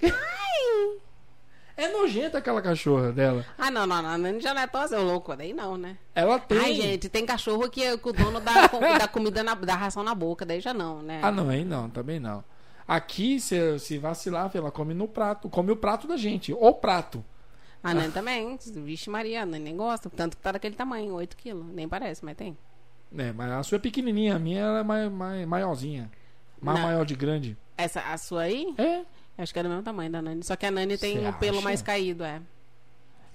É 1.78 1.86
nojenta 1.92 2.38
aquela 2.38 2.60
cachorra 2.60 3.12
dela. 3.12 3.46
Ah, 3.56 3.70
não, 3.70 3.86
não, 3.86 4.02
não. 4.02 4.10
A 4.10 4.18
Nani 4.18 4.40
já 4.40 4.52
não 4.52 4.62
é 4.62 4.66
tão 4.66 4.80
assim, 4.80 4.96
louco. 4.96 5.36
Daí 5.36 5.54
não, 5.54 5.76
né? 5.76 5.96
Ela 6.12 6.36
tem. 6.36 6.58
Ai, 6.58 6.74
gente, 6.74 7.08
tem 7.08 7.24
cachorro 7.24 7.70
que, 7.70 7.96
que 7.96 8.08
o 8.08 8.12
dono 8.12 8.40
dá, 8.40 8.66
dá 8.98 9.06
comida, 9.06 9.44
na, 9.44 9.54
dá 9.54 9.76
ração 9.76 10.02
na 10.02 10.12
boca. 10.12 10.44
Daí 10.44 10.60
já 10.60 10.74
não, 10.74 11.00
né? 11.00 11.20
Ah, 11.22 11.30
não, 11.30 11.48
aí 11.48 11.64
não, 11.64 11.88
também 11.88 12.18
não. 12.18 12.42
Aqui, 12.86 13.38
se, 13.38 13.78
se 13.78 13.96
vacilar, 13.96 14.50
ela 14.52 14.72
come 14.72 14.92
no 14.92 15.06
prato. 15.06 15.48
Come 15.48 15.70
o 15.70 15.76
prato 15.76 16.08
da 16.08 16.16
gente. 16.16 16.52
O 16.52 16.74
prato. 16.74 17.24
A 17.80 17.94
Nani 17.94 18.10
também. 18.10 18.58
Vixe 18.74 19.08
Maria, 19.08 19.42
a 19.42 19.46
Nani 19.46 19.62
nem 19.62 19.76
gosta. 19.76 20.10
Tanto 20.10 20.36
que 20.36 20.42
tá 20.42 20.50
daquele 20.50 20.74
tamanho, 20.74 21.14
8 21.14 21.36
quilos. 21.36 21.64
Nem 21.64 21.88
parece, 21.88 22.24
mas 22.24 22.36
tem. 22.36 22.58
É, 23.16 23.32
mas 23.32 23.52
a 23.52 23.62
sua 23.62 23.76
é 23.76 23.78
pequenininha, 23.78 24.34
a 24.34 24.38
minha 24.40 24.60
ela 24.60 24.80
é 24.80 24.82
mai, 24.82 25.08
mai, 25.08 25.46
maiorzinha. 25.46 26.10
Mais 26.60 26.80
maior 26.80 27.06
de 27.06 27.14
grande. 27.14 27.56
Essa, 27.76 28.00
a 28.00 28.18
sua 28.18 28.42
aí? 28.42 28.74
É. 28.76 29.02
Acho 29.38 29.52
que 29.52 29.58
é 29.58 29.62
do 29.62 29.68
mesmo 29.68 29.84
tamanho 29.84 30.10
da 30.10 30.20
Nani. 30.20 30.42
Só 30.42 30.56
que 30.56 30.66
a 30.66 30.70
Nani 30.70 30.98
tem 30.98 31.20
Cê 31.20 31.28
o 31.28 31.32
pelo 31.34 31.58
acha? 31.58 31.64
mais 31.64 31.80
caído, 31.80 32.24
é. 32.24 32.42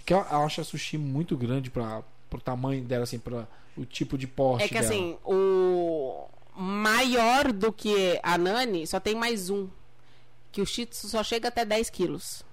Que 0.05 0.13
eu, 0.13 0.17
eu 0.19 0.43
acho 0.43 0.59
a 0.59 0.63
sushi 0.65 0.97
muito 0.97 1.37
grande 1.37 1.69
pra, 1.71 2.03
pro 2.29 2.41
tamanho 2.41 2.83
dela, 2.83 3.03
assim, 3.05 3.17
pra 3.17 3.47
o 3.77 3.85
tipo 3.85 4.17
de 4.17 4.27
porte 4.27 4.65
É 4.65 4.67
que 4.67 4.73
dela. 4.73 4.85
assim, 4.85 5.17
o 5.23 6.27
maior 6.55 7.51
do 7.53 7.71
que 7.71 8.19
a 8.21 8.37
Nani 8.37 8.85
só 8.85 8.99
tem 8.99 9.15
mais 9.15 9.49
um. 9.49 9.67
Que 10.51 10.61
o 10.61 10.65
Shih 10.65 10.85
Tzu 10.85 11.07
só 11.07 11.23
chega 11.23 11.47
até 11.47 11.63
10 11.65 11.89
quilos. 11.89 12.43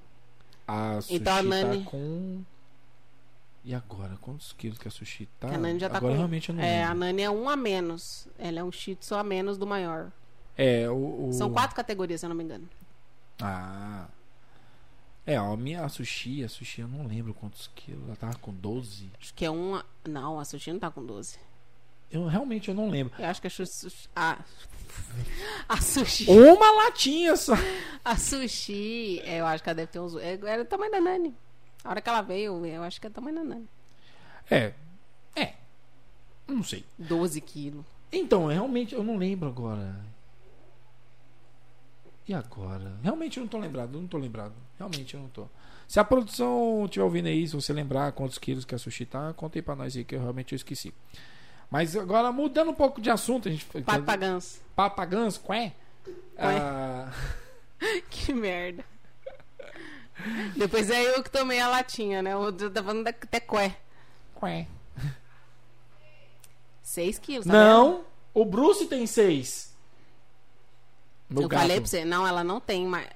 A 0.67 1.01
sushi 1.03 1.17
Então 1.17 1.37
a 1.37 1.43
Nani- 1.43 1.85
tá 1.85 1.91
com 1.91 2.43
E 3.65 3.75
agora, 3.75 4.17
quantos 4.23 4.53
quilos 4.53 4.79
que 4.79 4.87
a 4.89 4.91
sushi 4.91 5.29
tá? 5.41 5.49
a 5.49 5.59
Nani 5.59 5.79
já 5.81 5.91
tá 5.91 5.99
agora 5.99 6.13
com. 6.13 6.19
realmente 6.19 6.49
eu 6.51 6.55
não 6.55 6.63
é, 6.63 6.83
a 6.85 6.89
lembro. 6.91 7.01
Nani 7.01 7.23
é 7.23 7.31
um 7.31 7.49
a 7.51 7.57
menos. 7.57 8.27
Ela 8.39 8.61
é 8.61 8.65
um 8.65 8.71
shih 8.73 8.95
tzu 8.95 9.17
a 9.17 9.25
menos 9.25 9.59
do 9.59 9.67
maior. 9.67 10.11
É, 10.57 10.89
o, 10.89 11.29
o- 11.29 11.33
São 11.33 11.51
quatro 11.53 11.75
categorias, 11.77 12.21
se 12.21 12.27
eu 12.27 12.29
não 12.29 12.37
me 12.37 12.45
engano. 12.45 12.67
Ah. 13.43 14.07
É, 15.27 15.37
a 15.37 15.57
minha 15.57 15.85
a 15.85 15.89
sushi, 15.89 16.43
a 16.43 16.49
sushi 16.49 16.81
eu 16.81 16.89
não 16.89 17.07
lembro 17.07 17.35
quantos 17.35 17.69
quilos. 17.75 18.05
Ela 18.07 18.17
tava 18.17 18.35
com 18.39 18.53
12. 18.53 19.11
Acho 19.21 19.35
que 19.35 19.45
é 19.45 19.51
uma. 19.51 19.85
Não, 20.05 20.41
a 20.41 20.45
sushi 20.45 20.73
não 20.73 20.81
tá 20.81 20.91
com 20.91 21.05
12. 21.05 21.39
Eu 22.11 22.27
realmente 22.27 22.69
eu 22.69 22.75
não 22.75 22.91
lembro. 22.91 23.13
Eu 23.19 23.27
acho 23.27 23.41
que 23.41 23.47
a 23.47 23.51
sushi. 23.51 24.09
A, 24.17 24.39
a 25.69 25.77
sushi. 25.81 26.27
Uma 26.29 26.71
latinha 26.85 27.37
só. 27.37 27.53
A 28.05 28.17
sushi, 28.17 29.21
é, 29.21 29.41
eu 29.41 29.47
acho 29.47 29.63
que 29.63 29.69
ela 29.69 29.77
deve 29.77 29.93
ter 29.93 30.01
uns. 30.01 30.17
é, 30.17 30.39
Era 30.45 30.63
o 30.63 30.67
tamanho 30.67 30.91
da 30.91 31.01
Nani. 31.01 31.35
A 31.85 31.91
hora 31.91 32.01
que 32.01 32.09
ela 32.09 32.23
veio, 32.23 32.65
eu 32.67 32.83
acho 32.83 33.01
que 33.01 33.07
é 33.07 33.11
o 33.11 33.13
tamanho 33.13 33.37
da 33.37 33.45
Nani. 33.45 33.69
É. 34.51 34.75
É. 35.37 35.55
Não 36.49 36.65
sei. 36.65 36.85
12 36.99 37.41
quilos. 37.41 37.85
Então, 38.13 38.47
realmente 38.49 38.95
eu 38.95 39.05
não 39.05 39.17
lembro 39.17 39.49
agora. 39.49 40.05
E 42.31 42.35
agora? 42.35 42.93
Realmente 43.03 43.39
eu 43.39 43.41
não 43.41 43.49
tô 43.49 43.59
lembrado, 43.59 44.01
não 44.01 44.07
tô 44.07 44.17
lembrado. 44.17 44.53
Realmente 44.79 45.15
eu 45.15 45.21
não 45.21 45.29
tô. 45.31 45.49
Se 45.89 45.99
a 45.99 46.05
produção 46.05 46.85
estiver 46.85 47.03
ouvindo 47.03 47.27
aí, 47.27 47.45
se 47.45 47.57
você 47.57 47.73
lembrar 47.73 48.13
quantos 48.13 48.39
quilos 48.39 48.65
que 48.65 48.73
a 48.73 48.79
sushi 48.79 49.05
tá, 49.05 49.33
conta 49.33 49.59
aí 49.59 49.63
pra 49.63 49.75
nós 49.75 49.97
aí, 49.97 50.05
que 50.05 50.15
eu 50.15 50.21
realmente 50.21 50.53
eu 50.53 50.57
esqueci. 50.57 50.95
Mas 51.69 51.97
agora, 51.97 52.31
mudando 52.31 52.71
um 52.71 52.75
pouco 52.75 53.01
de 53.01 53.11
assunto, 53.11 53.49
a 53.49 53.51
gente. 53.51 53.67
Papagans. 53.83 54.61
Papagans, 54.77 55.39
qué? 55.39 55.73
Ah... 56.39 57.13
que 58.09 58.33
merda. 58.33 58.85
Depois 60.57 60.89
é 60.89 61.03
eu 61.17 61.25
que 61.25 61.31
tomei 61.31 61.59
a 61.59 61.67
latinha, 61.67 62.23
né? 62.23 62.33
Eu 62.33 62.53
tá 62.71 62.81
falando 62.81 63.09
até 63.09 63.41
Cué. 63.41 63.77
Cué. 64.37 64.69
6 66.81 67.19
quilos, 67.19 67.45
tá 67.45 67.53
Não, 67.53 67.91
vendo? 67.91 68.05
o 68.35 68.45
Bruce 68.45 68.87
tem 68.87 69.05
6. 69.05 69.70
No 71.31 71.43
eu 71.43 71.49
gato. 71.49 71.61
falei 71.61 71.81
pra 71.81 71.89
você, 71.89 72.05
não, 72.05 72.27
ela 72.27 72.43
não 72.43 72.61
tem 72.61 72.87
mais. 72.87 73.09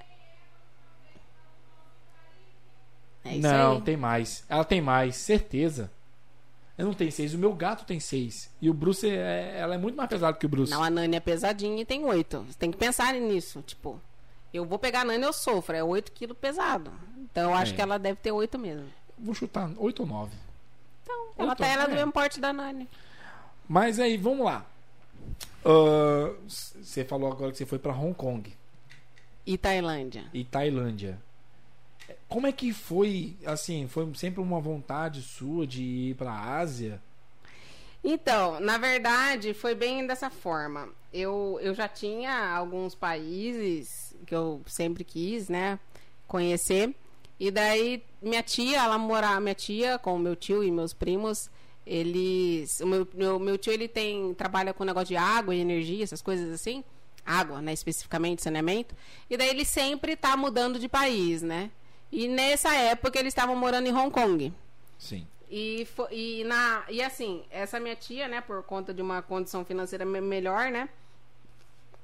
É 3.25 3.35
isso 3.35 3.41
não, 3.41 3.73
aí. 3.73 3.81
tem 3.81 3.97
mais. 3.97 4.45
Ela 4.47 4.63
tem 4.63 4.81
mais, 4.81 5.15
certeza. 5.17 5.91
Eu 6.77 6.85
não 6.85 6.93
tenho 6.93 7.11
seis, 7.11 7.33
o 7.33 7.37
meu 7.37 7.53
gato 7.53 7.85
tem 7.85 7.99
seis. 7.99 8.49
E 8.61 8.69
o 8.69 8.73
Bruce, 8.73 9.07
é, 9.07 9.57
ela 9.57 9.75
é 9.75 9.77
muito 9.77 9.95
mais 9.95 10.09
pesado 10.09 10.37
que 10.37 10.45
o 10.45 10.49
Bruce. 10.49 10.71
Não, 10.71 10.83
a 10.83 10.89
Nani 10.89 11.15
é 11.15 11.19
pesadinha 11.19 11.81
e 11.81 11.85
tem 11.85 12.03
oito. 12.03 12.39
Você 12.41 12.57
tem 12.57 12.71
que 12.71 12.77
pensar 12.77 13.13
nisso. 13.13 13.61
Tipo, 13.61 13.99
eu 14.53 14.65
vou 14.65 14.77
pegar 14.77 15.01
a 15.01 15.05
Nani 15.05 15.23
eu 15.23 15.33
sofro. 15.33 15.75
É 15.75 15.83
oito 15.83 16.11
quilos 16.11 16.37
pesado. 16.37 16.91
Então 17.17 17.51
eu 17.51 17.57
acho 17.57 17.73
é. 17.73 17.75
que 17.75 17.81
ela 17.81 17.97
deve 17.97 18.19
ter 18.19 18.31
oito 18.31 18.59
mesmo. 18.59 18.87
Vou 19.17 19.33
chutar 19.33 19.71
oito 19.77 20.01
ou 20.01 20.07
nove. 20.07 20.35
Então, 21.01 21.27
ela 21.37 21.55
tá 21.55 21.65
ela 21.65 21.83
é. 21.83 21.87
do 21.87 21.95
mesmo 21.95 22.11
porte 22.11 22.39
da 22.39 22.51
Nani. 22.51 22.89
Mas 23.67 23.99
aí, 23.99 24.17
vamos 24.17 24.45
lá. 24.45 24.65
Ah, 25.63 26.33
Você 26.47 27.03
falou 27.05 27.31
agora 27.31 27.51
que 27.51 27.57
você 27.57 27.65
foi 27.65 27.79
pra 27.79 27.93
Hong 27.93 28.13
Kong 28.13 28.53
E 29.45 29.57
Tailândia. 29.57 30.25
e 30.33 30.43
Tailândia. 30.43 31.19
Como 32.27 32.45
é 32.47 32.51
que 32.51 32.71
foi, 32.73 33.35
assim, 33.45 33.87
foi 33.87 34.07
sempre 34.15 34.41
uma 34.41 34.59
vontade 34.59 35.21
sua 35.21 35.65
de 35.65 35.81
ir 35.83 36.15
pra 36.15 36.31
Ásia? 36.31 37.01
Então, 38.03 38.59
na 38.59 38.77
verdade, 38.77 39.53
foi 39.53 39.73
bem 39.73 40.05
dessa 40.05 40.29
forma. 40.29 40.89
Eu, 41.11 41.57
eu 41.61 41.73
já 41.73 41.87
tinha 41.87 42.49
alguns 42.55 42.93
países 42.93 44.15
que 44.27 44.35
eu 44.35 44.61
sempre 44.67 45.03
quis, 45.03 45.49
né, 45.49 45.79
conhecer. 46.27 46.93
E 47.39 47.49
daí, 47.49 48.03
minha 48.21 48.43
tia, 48.43 48.83
ela 48.83 48.97
mora, 48.97 49.39
minha 49.39 49.55
tia, 49.55 49.97
com 49.97 50.17
meu 50.19 50.35
tio 50.35 50.63
e 50.63 50.71
meus 50.71 50.93
primos, 50.93 51.49
eles, 51.85 52.79
o 52.79 52.87
meu, 52.87 53.07
meu, 53.13 53.39
meu 53.39 53.57
tio, 53.57 53.71
ele 53.71 53.87
tem, 53.87 54.33
trabalha 54.33 54.73
com 54.73 54.83
negócio 54.83 55.07
de 55.09 55.15
água 55.15 55.53
e 55.53 55.59
energia, 55.59 56.03
essas 56.03 56.21
coisas 56.21 56.51
assim. 56.51 56.83
Água, 57.25 57.61
né, 57.61 57.73
especificamente, 57.73 58.41
saneamento. 58.43 58.95
E 59.29 59.35
daí 59.37 59.49
ele 59.49 59.65
sempre 59.65 60.15
tá 60.15 60.35
mudando 60.37 60.77
de 60.79 60.87
país, 60.87 61.41
né. 61.41 61.71
E 62.11 62.27
nessa 62.27 62.73
época 62.75 63.19
eles 63.19 63.31
estavam 63.31 63.55
morando 63.55 63.87
em 63.87 63.93
Hong 63.95 64.11
Kong. 64.11 64.53
Sim. 64.97 65.27
E, 65.49 65.87
e, 66.11 66.43
na, 66.43 66.83
e 66.89 67.01
assim, 67.01 67.43
essa 67.51 67.79
minha 67.79 67.95
tia, 67.95 68.27
né, 68.27 68.41
por 68.41 68.63
conta 68.63 68.93
de 68.93 69.01
uma 69.01 69.21
condição 69.21 69.63
financeira 69.63 70.05
me- 70.05 70.21
melhor, 70.21 70.71
né, 70.71 70.89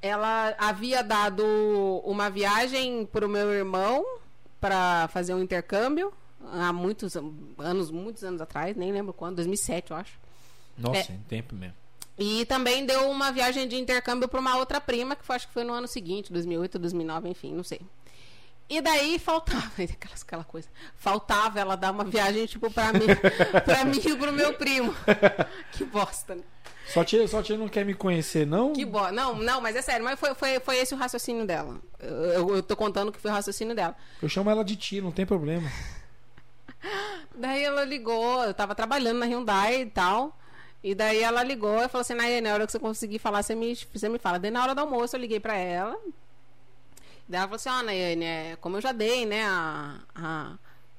ela 0.01 0.56
havia 0.58 1.03
dado 1.03 1.43
uma 2.03 2.30
viagem 2.30 3.06
pro 3.06 3.30
meu 3.30 3.51
irmão 3.51 4.03
para 4.60 5.08
fazer 5.10 5.34
um 5.34 5.42
intercâmbio 5.42 6.11
há 6.53 6.71
muitos 6.73 7.15
an- 7.15 7.31
anos, 7.57 7.91
muitos 7.91 8.23
anos 8.23 8.41
atrás, 8.41 8.75
nem 8.75 8.91
lembro 8.91 9.13
quando, 9.13 9.35
2007, 9.37 9.91
eu 9.91 9.97
acho. 9.97 10.13
Nossa, 10.77 11.11
É. 11.11 11.15
em 11.15 11.19
tempo 11.27 11.55
mesmo. 11.55 11.75
E 12.17 12.45
também 12.45 12.85
deu 12.85 13.09
uma 13.09 13.31
viagem 13.31 13.67
de 13.67 13.75
intercâmbio 13.77 14.27
para 14.27 14.39
uma 14.39 14.57
outra 14.57 14.79
prima, 14.79 15.15
que 15.15 15.25
foi, 15.25 15.35
acho 15.35 15.47
que 15.47 15.53
foi 15.53 15.63
no 15.63 15.73
ano 15.73 15.87
seguinte, 15.87 16.31
2008, 16.31 16.77
2009, 16.77 17.29
enfim, 17.29 17.53
não 17.53 17.63
sei. 17.63 17.81
E 18.69 18.79
daí 18.79 19.19
faltava, 19.19 19.65
aquela, 19.83 20.15
aquela 20.15 20.43
coisa, 20.43 20.67
faltava 20.95 21.59
ela 21.59 21.75
dar 21.75 21.91
uma 21.91 22.03
viagem, 22.05 22.45
tipo, 22.45 22.71
pra 22.71 22.93
mim, 22.93 22.99
pra 23.65 23.83
mim 23.85 23.99
e 24.03 24.15
pro 24.15 24.31
meu 24.31 24.53
primo. 24.53 24.93
Que 25.73 25.83
bosta, 25.85 26.35
né? 26.35 26.43
Só 26.87 27.03
tia, 27.05 27.25
só 27.27 27.41
tia 27.41 27.57
não 27.57 27.69
quer 27.69 27.85
me 27.85 27.93
conhecer, 27.93 28.45
não? 28.45 28.73
Que 28.73 28.83
bosta. 28.85 29.11
Não, 29.13 29.35
não, 29.37 29.61
mas 29.61 29.75
é 29.75 29.81
sério, 29.81 30.03
mas 30.03 30.19
foi, 30.19 30.33
foi, 30.35 30.59
foi 30.59 30.77
esse 30.77 30.93
o 30.93 30.97
raciocínio 30.97 31.45
dela. 31.45 31.79
Eu, 31.99 32.09
eu, 32.25 32.55
eu 32.57 32.63
tô 32.63 32.75
contando 32.75 33.11
que 33.11 33.19
foi 33.19 33.31
o 33.31 33.33
raciocínio 33.33 33.73
dela. 33.75 33.95
Eu 34.21 34.27
chamo 34.27 34.49
ela 34.49 34.63
de 34.63 34.75
tia, 34.75 35.01
não 35.01 35.11
tem 35.11 35.25
problema. 35.25 35.69
Daí 37.35 37.64
ela 37.64 37.84
ligou, 37.85 38.43
eu 38.43 38.53
tava 38.53 38.76
trabalhando 38.76 39.19
na 39.19 39.26
Hyundai 39.26 39.82
e 39.82 39.85
tal. 39.85 40.38
E 40.84 40.95
daí 40.95 41.22
ela 41.22 41.43
ligou 41.43 41.84
e 41.84 41.88
falou 41.88 42.01
assim: 42.01 42.14
Nayane, 42.14 42.42
na 42.42 42.53
hora 42.53 42.66
que 42.66 42.72
você 42.72 42.80
conseguir 42.80 43.19
falar, 43.19 43.43
você 43.43 43.53
me, 43.56 43.76
você 43.76 44.10
me 44.10 44.18
fala. 44.18 44.40
Daí 44.40 44.51
na 44.51 44.64
hora 44.64 44.74
do 44.74 44.82
almoço 44.82 45.16
eu 45.16 45.19
liguei 45.19 45.40
pra 45.40 45.56
ela. 45.56 45.95
Daí 47.27 47.40
ela 47.40 47.43
falou 47.43 47.56
assim: 47.56 47.69
Ó, 47.69 47.84
Nayane, 47.84 48.26
é, 48.26 48.56
como 48.60 48.77
eu 48.77 48.82
já 48.82 48.92
dei, 48.92 49.26
né, 49.26 49.43
a, 49.45 50.00
a, 50.16 50.58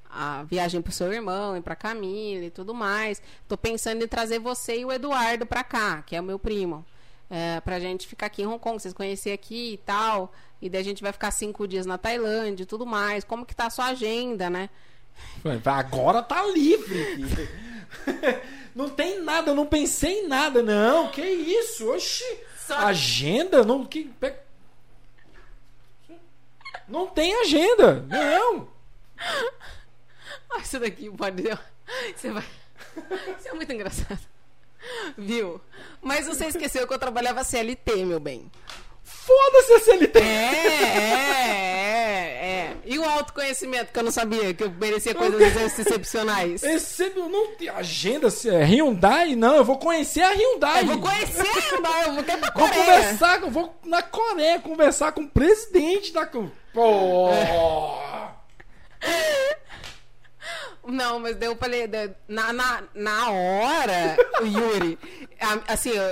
a 0.09 0.43
viagem 0.43 0.81
pro 0.81 0.91
seu 0.91 1.11
irmão 1.11 1.57
e 1.57 1.61
pra 1.61 1.75
Camila 1.75 2.45
e 2.45 2.49
tudo 2.49 2.73
mais, 2.73 3.21
tô 3.47 3.57
pensando 3.57 4.03
em 4.03 4.07
trazer 4.07 4.39
você 4.39 4.79
e 4.79 4.85
o 4.85 4.91
Eduardo 4.91 5.45
pra 5.45 5.63
cá, 5.63 6.01
que 6.01 6.15
é 6.15 6.21
o 6.21 6.23
meu 6.23 6.39
primo. 6.39 6.85
É, 7.29 7.59
pra 7.61 7.79
gente 7.79 8.07
ficar 8.07 8.27
aqui 8.27 8.43
em 8.43 8.45
Hong 8.45 8.59
Kong, 8.59 8.79
vocês 8.79 8.93
conhecer 8.93 9.31
aqui 9.31 9.73
e 9.73 9.77
tal. 9.77 10.31
E 10.61 10.69
daí 10.69 10.81
a 10.81 10.83
gente 10.83 11.01
vai 11.01 11.11
ficar 11.11 11.31
cinco 11.31 11.67
dias 11.67 11.85
na 11.85 11.97
Tailândia 11.97 12.63
e 12.63 12.65
tudo 12.65 12.85
mais. 12.85 13.23
Como 13.23 13.45
que 13.45 13.55
tá 13.55 13.65
a 13.65 13.69
sua 13.69 13.87
agenda, 13.87 14.49
né? 14.49 14.69
Agora 15.65 16.21
tá 16.23 16.45
livre. 16.47 17.25
não 18.73 18.89
tem 18.89 19.21
nada, 19.21 19.51
eu 19.51 19.55
não 19.55 19.65
pensei 19.65 20.21
em 20.21 20.27
nada, 20.27 20.61
não. 20.61 21.09
Que 21.09 21.21
isso? 21.21 21.89
Oxi. 21.91 22.23
Só- 22.57 22.77
Agenda? 22.77 23.63
Não, 23.63 23.85
que... 23.85 24.09
não 26.87 27.07
tem 27.07 27.35
agenda. 27.41 28.05
Não. 28.07 28.67
Ah, 30.49 30.59
Isso 30.59 30.79
daqui 30.79 31.09
pode. 31.11 31.43
Você 32.15 32.31
vai. 32.31 32.45
Isso 33.37 33.47
é 33.49 33.53
muito 33.53 33.71
engraçado. 33.71 34.19
Viu? 35.17 35.61
Mas 36.01 36.27
você 36.27 36.45
esqueceu 36.45 36.87
que 36.87 36.93
eu 36.93 36.99
trabalhava 36.99 37.43
CLT, 37.43 38.05
meu 38.05 38.19
bem. 38.19 38.51
Foda-se 39.03 39.73
a 39.73 39.79
CLT. 39.79 40.19
É, 40.19 40.23
é, 40.23 40.99
é, 41.87 42.45
é. 42.45 42.77
E 42.85 42.97
o 42.99 43.03
autoconhecimento 43.05 43.91
que 43.91 43.99
eu 43.99 44.03
não 44.03 44.11
sabia 44.11 44.53
que 44.53 44.63
eu 44.63 44.71
merecia 44.71 45.13
coisas 45.15 45.39
excepcionais. 45.79 46.63
Esse, 46.63 47.09
não 47.15 47.55
tem 47.55 47.69
agenda, 47.69 48.29
se 48.29 48.49
é 48.49 48.63
Hyundai? 48.63 49.35
Não, 49.35 49.55
eu 49.55 49.63
vou 49.65 49.77
conhecer 49.77 50.21
a 50.21 50.31
Hyundai. 50.31 50.81
Eu 50.83 50.87
vou 50.87 50.99
conhecer, 51.01 51.43
não, 51.81 52.01
eu 52.03 52.13
vou 52.13 52.23
ter 52.23 52.37
pra 52.37 52.51
Vou 52.51 52.67
Coreia. 52.67 52.85
conversar, 52.85 53.41
com- 53.41 53.49
vou 53.51 53.75
na 53.85 54.01
Coreia 54.01 54.59
conversar 54.59 55.11
com 55.11 55.21
o 55.21 55.29
presidente 55.29 56.11
da. 56.13 56.25
Pô! 56.73 57.29
Não, 60.85 61.17
mas 61.19 61.37
daí 61.37 61.47
eu 61.47 61.55
falei, 61.55 61.89
na, 62.27 62.51
na, 62.51 62.83
na 62.93 63.29
hora, 63.31 64.17
o 64.41 64.45
Yuri, 64.45 64.99
a- 65.39 65.73
assim, 65.73 65.91
eu, 65.91 66.03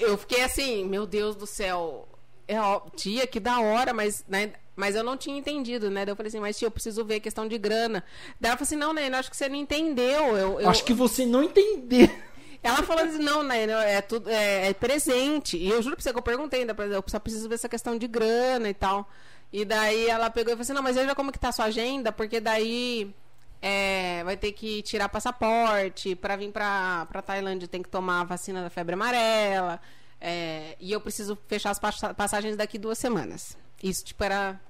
eu 0.00 0.16
fiquei 0.18 0.42
assim, 0.42 0.84
meu 0.84 1.06
Deus 1.06 1.36
do 1.36 1.46
céu, 1.46 2.08
é, 2.48 2.60
ó, 2.60 2.80
tia, 2.96 3.26
que 3.26 3.38
da 3.40 3.60
hora, 3.60 3.92
mas, 3.94 4.24
né, 4.28 4.52
mas 4.76 4.94
eu 4.96 5.04
não 5.04 5.16
tinha 5.16 5.38
entendido, 5.38 5.90
né? 5.90 6.04
Daí 6.04 6.12
eu 6.12 6.16
falei 6.16 6.28
assim, 6.28 6.40
mas 6.40 6.58
tia, 6.58 6.66
eu 6.66 6.70
preciso 6.70 7.04
ver 7.04 7.20
questão 7.20 7.46
de 7.46 7.58
grana. 7.58 8.02
Daí 8.40 8.50
ela 8.50 8.56
falou 8.56 8.66
assim, 8.66 8.76
não, 8.76 8.98
eu 8.98 9.14
acho 9.16 9.30
que 9.30 9.36
você 9.36 9.48
não 9.48 9.56
entendeu. 9.56 10.36
Eu, 10.36 10.60
eu- 10.60 10.68
Acho 10.68 10.84
que 10.84 10.92
você 10.94 11.24
não 11.26 11.42
entendeu. 11.42 12.08
Ela 12.62 12.82
falou 12.82 13.02
assim, 13.04 13.18
não, 13.22 13.42
né, 13.42 13.64
é 13.64 14.02
tudo, 14.02 14.28
é, 14.28 14.68
é 14.68 14.74
presente. 14.74 15.56
E 15.56 15.70
eu 15.70 15.80
juro 15.80 15.96
pra 15.96 16.02
você 16.02 16.12
que 16.12 16.18
eu 16.18 16.22
perguntei 16.22 16.60
ainda, 16.60 16.76
eu 16.84 17.02
só 17.06 17.18
preciso 17.18 17.48
ver 17.48 17.54
essa 17.54 17.70
questão 17.70 17.96
de 17.96 18.06
grana 18.06 18.68
e 18.68 18.74
tal. 18.74 19.08
E 19.50 19.64
daí 19.64 20.06
ela 20.08 20.28
pegou 20.28 20.52
e 20.52 20.54
falou 20.56 20.62
assim, 20.62 20.74
não, 20.74 20.82
mas 20.82 20.94
veja 20.96 21.14
como 21.14 21.32
que 21.32 21.38
tá 21.38 21.48
a 21.48 21.52
sua 21.52 21.64
agenda, 21.64 22.12
porque 22.12 22.38
daí 22.38 23.14
é, 23.62 24.22
vai 24.24 24.36
ter 24.36 24.52
que 24.52 24.82
tirar 24.82 25.08
passaporte, 25.08 26.14
pra 26.16 26.36
vir 26.36 26.50
pra 26.50 27.06
Tailândia 27.24 27.68
tem 27.68 27.82
que 27.82 27.88
tomar 27.88 28.20
a 28.22 28.24
vacina 28.24 28.62
da 28.62 28.70
febre 28.70 28.94
amarela, 28.94 29.80
é, 30.20 30.76
e 30.80 30.92
eu 30.92 31.00
preciso 31.00 31.36
fechar 31.46 31.70
as 31.70 31.78
passa- 31.78 32.14
passagens 32.14 32.56
daqui 32.56 32.78
duas 32.78 32.98
semanas. 32.98 33.56
Isso, 33.82 34.04
tipo, 34.04 34.22
era 34.24 34.60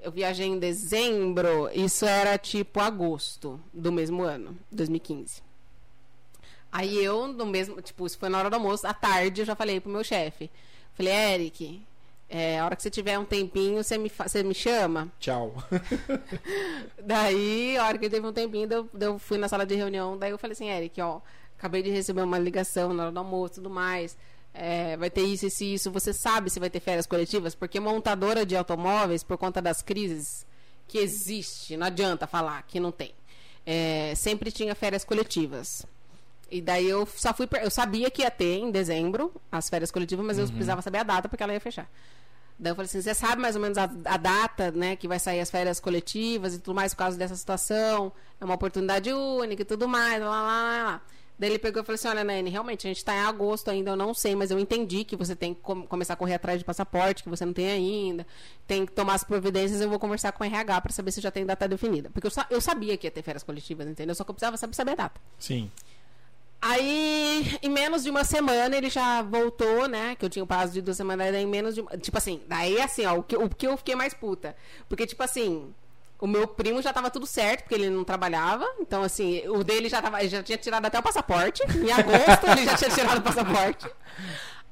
Eu 0.00 0.12
viajei 0.12 0.46
em 0.46 0.58
dezembro, 0.60 1.68
isso 1.74 2.04
era 2.06 2.38
tipo 2.38 2.78
agosto 2.78 3.60
do 3.74 3.90
mesmo 3.90 4.22
ano, 4.22 4.56
2015. 4.70 5.42
Aí 6.70 7.02
eu, 7.02 7.26
no 7.28 7.44
mesmo, 7.46 7.82
tipo, 7.82 8.06
isso 8.06 8.16
foi 8.16 8.28
na 8.28 8.38
hora 8.38 8.48
do 8.50 8.54
almoço, 8.54 8.86
à 8.86 8.94
tarde, 8.94 9.40
eu 9.40 9.44
já 9.46 9.56
falei 9.56 9.80
pro 9.80 9.90
meu 9.90 10.04
chefe. 10.04 10.48
Falei, 10.94 11.12
Eric, 11.12 11.82
é, 12.30 12.58
a 12.58 12.64
hora 12.64 12.76
que 12.76 12.82
você 12.82 12.90
tiver 12.90 13.18
um 13.18 13.24
tempinho, 13.24 13.82
você 13.82 13.96
me, 13.96 14.10
você 14.10 14.42
me 14.42 14.54
chama? 14.54 15.10
Tchau. 15.18 15.54
daí, 17.02 17.76
a 17.78 17.86
hora 17.86 17.96
que 17.96 18.04
eu 18.04 18.10
teve 18.10 18.26
um 18.26 18.32
tempinho, 18.32 18.68
eu, 18.70 18.88
eu 19.00 19.18
fui 19.18 19.38
na 19.38 19.48
sala 19.48 19.64
de 19.64 19.74
reunião, 19.74 20.18
daí 20.18 20.30
eu 20.30 20.38
falei 20.38 20.52
assim, 20.52 20.68
Eric, 20.68 21.00
ó, 21.00 21.20
acabei 21.58 21.82
de 21.82 21.90
receber 21.90 22.20
uma 22.20 22.38
ligação 22.38 22.92
na 22.92 23.04
hora 23.04 23.12
do 23.12 23.18
almoço 23.18 23.54
e 23.54 23.56
tudo 23.56 23.70
mais. 23.70 24.16
É, 24.52 24.96
vai 24.96 25.08
ter 25.08 25.22
isso, 25.22 25.46
isso 25.46 25.64
isso. 25.64 25.90
Você 25.90 26.12
sabe 26.12 26.50
se 26.50 26.60
vai 26.60 26.68
ter 26.68 26.80
férias 26.80 27.06
coletivas? 27.06 27.54
Porque 27.54 27.80
montadora 27.80 28.44
de 28.44 28.56
automóveis, 28.56 29.22
por 29.22 29.38
conta 29.38 29.62
das 29.62 29.80
crises 29.80 30.46
que 30.86 30.98
existe, 30.98 31.76
não 31.76 31.86
adianta 31.86 32.26
falar 32.26 32.62
que 32.62 32.80
não 32.80 32.90
tem. 32.90 33.14
É, 33.64 34.14
sempre 34.16 34.50
tinha 34.50 34.74
férias 34.74 35.04
coletivas. 35.04 35.86
E 36.50 36.60
daí 36.60 36.88
eu 36.88 37.06
só 37.06 37.34
fui. 37.34 37.46
Eu 37.60 37.70
sabia 37.70 38.10
que 38.10 38.22
ia 38.22 38.30
ter 38.30 38.58
em 38.58 38.70
dezembro 38.70 39.32
as 39.52 39.68
férias 39.68 39.90
coletivas, 39.90 40.24
mas 40.24 40.38
uhum. 40.38 40.44
eu 40.44 40.48
precisava 40.48 40.80
saber 40.80 40.98
a 40.98 41.02
data 41.02 41.28
porque 41.28 41.42
ela 41.42 41.52
ia 41.52 41.60
fechar. 41.60 41.88
Daí 42.58 42.72
eu 42.72 42.76
falei 42.76 42.86
assim: 42.86 43.00
você 43.00 43.14
sabe 43.14 43.40
mais 43.40 43.54
ou 43.54 43.62
menos 43.62 43.78
a, 43.78 43.84
a, 44.04 44.16
data, 44.16 44.70
né, 44.72 44.96
que 44.96 45.06
vai 45.06 45.18
sair 45.18 45.40
as 45.40 45.50
férias 45.50 45.78
coletivas 45.78 46.54
e 46.54 46.58
tudo 46.58 46.74
mais 46.74 46.92
por 46.92 46.98
causa 46.98 47.16
dessa 47.16 47.36
situação? 47.36 48.12
É 48.40 48.44
uma 48.44 48.54
oportunidade 48.54 49.12
única 49.12 49.62
e 49.62 49.64
tudo 49.64 49.86
mais, 49.88 50.20
lá, 50.20 50.28
lá, 50.28 50.42
lá, 50.42 50.82
lá. 50.84 51.02
Daí 51.38 51.50
ele 51.50 51.58
pegou 51.58 51.82
e 51.82 51.84
falou 51.84 51.94
assim: 51.94 52.08
Olha, 52.08 52.24
Nene, 52.24 52.50
realmente, 52.50 52.86
a 52.86 52.90
gente 52.90 52.96
está 52.96 53.14
em 53.14 53.20
agosto 53.20 53.70
ainda, 53.70 53.92
eu 53.92 53.96
não 53.96 54.12
sei, 54.12 54.34
mas 54.34 54.50
eu 54.50 54.58
entendi 54.58 55.04
que 55.04 55.14
você 55.14 55.36
tem 55.36 55.54
que 55.54 55.60
com 55.60 55.86
começar 55.86 56.14
a 56.14 56.16
correr 56.16 56.34
atrás 56.34 56.58
de 56.58 56.64
passaporte, 56.64 57.22
que 57.22 57.28
você 57.28 57.44
não 57.46 57.52
tem 57.52 57.70
ainda, 57.70 58.26
tem 58.66 58.84
que 58.84 58.90
tomar 58.90 59.14
as 59.14 59.22
providências. 59.22 59.80
Eu 59.80 59.88
vou 59.88 60.00
conversar 60.00 60.32
com 60.32 60.42
o 60.42 60.46
RH 60.46 60.80
para 60.80 60.92
saber 60.92 61.12
se 61.12 61.20
já 61.20 61.30
tem 61.30 61.46
data 61.46 61.68
definida. 61.68 62.10
Porque 62.10 62.26
eu, 62.26 62.32
eu 62.50 62.60
sabia 62.60 62.96
que 62.96 63.06
ia 63.06 63.10
ter 63.10 63.22
férias 63.22 63.44
coletivas, 63.44 63.86
entendeu? 63.86 64.16
Só 64.16 64.24
que 64.24 64.30
eu 64.30 64.34
precisava 64.34 64.56
saber, 64.56 64.74
saber 64.74 64.90
a 64.92 64.96
data. 64.96 65.20
Sim. 65.38 65.70
Aí, 66.60 67.56
em 67.62 67.70
menos 67.70 68.02
de 68.02 68.10
uma 68.10 68.24
semana, 68.24 68.76
ele 68.76 68.90
já 68.90 69.22
voltou, 69.22 69.86
né? 69.86 70.16
Que 70.16 70.24
eu 70.24 70.28
tinha 70.30 70.42
o 70.42 70.46
prazo 70.46 70.72
de 70.72 70.82
duas 70.82 70.96
semanas, 70.96 71.30
daí 71.30 71.42
em 71.42 71.46
menos 71.46 71.74
de. 71.74 71.82
Tipo 72.00 72.18
assim, 72.18 72.42
daí 72.48 72.80
assim, 72.80 73.06
ó, 73.06 73.14
o 73.18 73.22
que, 73.22 73.36
o 73.36 73.48
que 73.48 73.66
eu 73.66 73.76
fiquei 73.76 73.94
mais 73.94 74.12
puta. 74.12 74.56
Porque, 74.88 75.06
tipo 75.06 75.22
assim, 75.22 75.72
o 76.20 76.26
meu 76.26 76.48
primo 76.48 76.82
já 76.82 76.92
tava 76.92 77.10
tudo 77.10 77.26
certo, 77.26 77.62
porque 77.62 77.76
ele 77.76 77.88
não 77.88 78.02
trabalhava. 78.02 78.66
Então, 78.80 79.02
assim, 79.04 79.46
o 79.48 79.62
dele 79.62 79.88
já, 79.88 80.02
tava, 80.02 80.26
já 80.26 80.42
tinha 80.42 80.58
tirado 80.58 80.84
até 80.84 80.98
o 80.98 81.02
passaporte. 81.02 81.62
Em 81.62 81.92
agosto 81.92 82.46
ele 82.50 82.64
já 82.64 82.76
tinha 82.76 82.90
tirado 82.90 83.18
o 83.18 83.22
passaporte. 83.22 83.86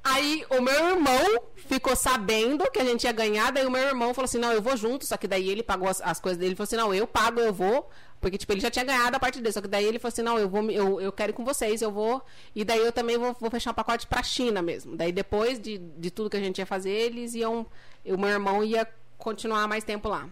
Aí 0.02 0.44
o 0.50 0.60
meu 0.60 0.90
irmão 0.90 1.42
ficou 1.56 1.96
sabendo 1.96 2.70
que 2.70 2.78
a 2.78 2.84
gente 2.84 3.04
ia 3.04 3.12
ganhar, 3.12 3.50
daí 3.50 3.66
o 3.66 3.70
meu 3.70 3.82
irmão 3.82 4.14
falou 4.14 4.26
assim: 4.26 4.38
não, 4.38 4.52
eu 4.52 4.62
vou 4.62 4.76
junto, 4.76 5.04
só 5.04 5.16
que 5.16 5.26
daí 5.26 5.48
ele 5.48 5.62
pagou 5.64 5.88
as, 5.88 6.00
as 6.00 6.20
coisas 6.20 6.38
dele. 6.38 6.50
Ele 6.50 6.56
falou 6.56 6.66
assim: 6.66 6.76
não, 6.76 6.94
eu 6.94 7.06
pago, 7.06 7.40
eu 7.40 7.52
vou. 7.52 7.90
Porque, 8.20 8.38
tipo, 8.38 8.52
ele 8.52 8.60
já 8.60 8.70
tinha 8.70 8.84
ganhado 8.84 9.16
a 9.16 9.20
parte 9.20 9.40
dele. 9.40 9.52
Só 9.52 9.60
que 9.60 9.68
daí 9.68 9.84
ele 9.84 9.98
falou 9.98 10.12
assim: 10.12 10.22
não, 10.22 10.38
eu 10.38 10.48
vou, 10.48 10.70
eu, 10.70 11.00
eu 11.00 11.12
quero 11.12 11.30
ir 11.30 11.34
com 11.34 11.44
vocês, 11.44 11.82
eu 11.82 11.90
vou. 11.90 12.22
E 12.54 12.64
daí 12.64 12.80
eu 12.80 12.92
também 12.92 13.18
vou, 13.18 13.36
vou 13.38 13.50
fechar 13.50 13.70
um 13.70 13.74
pacote 13.74 14.06
pra 14.06 14.22
China 14.22 14.62
mesmo. 14.62 14.96
Daí 14.96 15.12
depois 15.12 15.60
de, 15.60 15.78
de 15.78 16.10
tudo 16.10 16.30
que 16.30 16.36
a 16.36 16.40
gente 16.40 16.58
ia 16.58 16.66
fazer, 16.66 16.90
eles 16.90 17.34
iam. 17.34 17.66
O 18.04 18.16
meu 18.16 18.30
irmão 18.30 18.64
ia 18.64 18.88
continuar 19.18 19.66
mais 19.68 19.84
tempo 19.84 20.08
lá. 20.08 20.28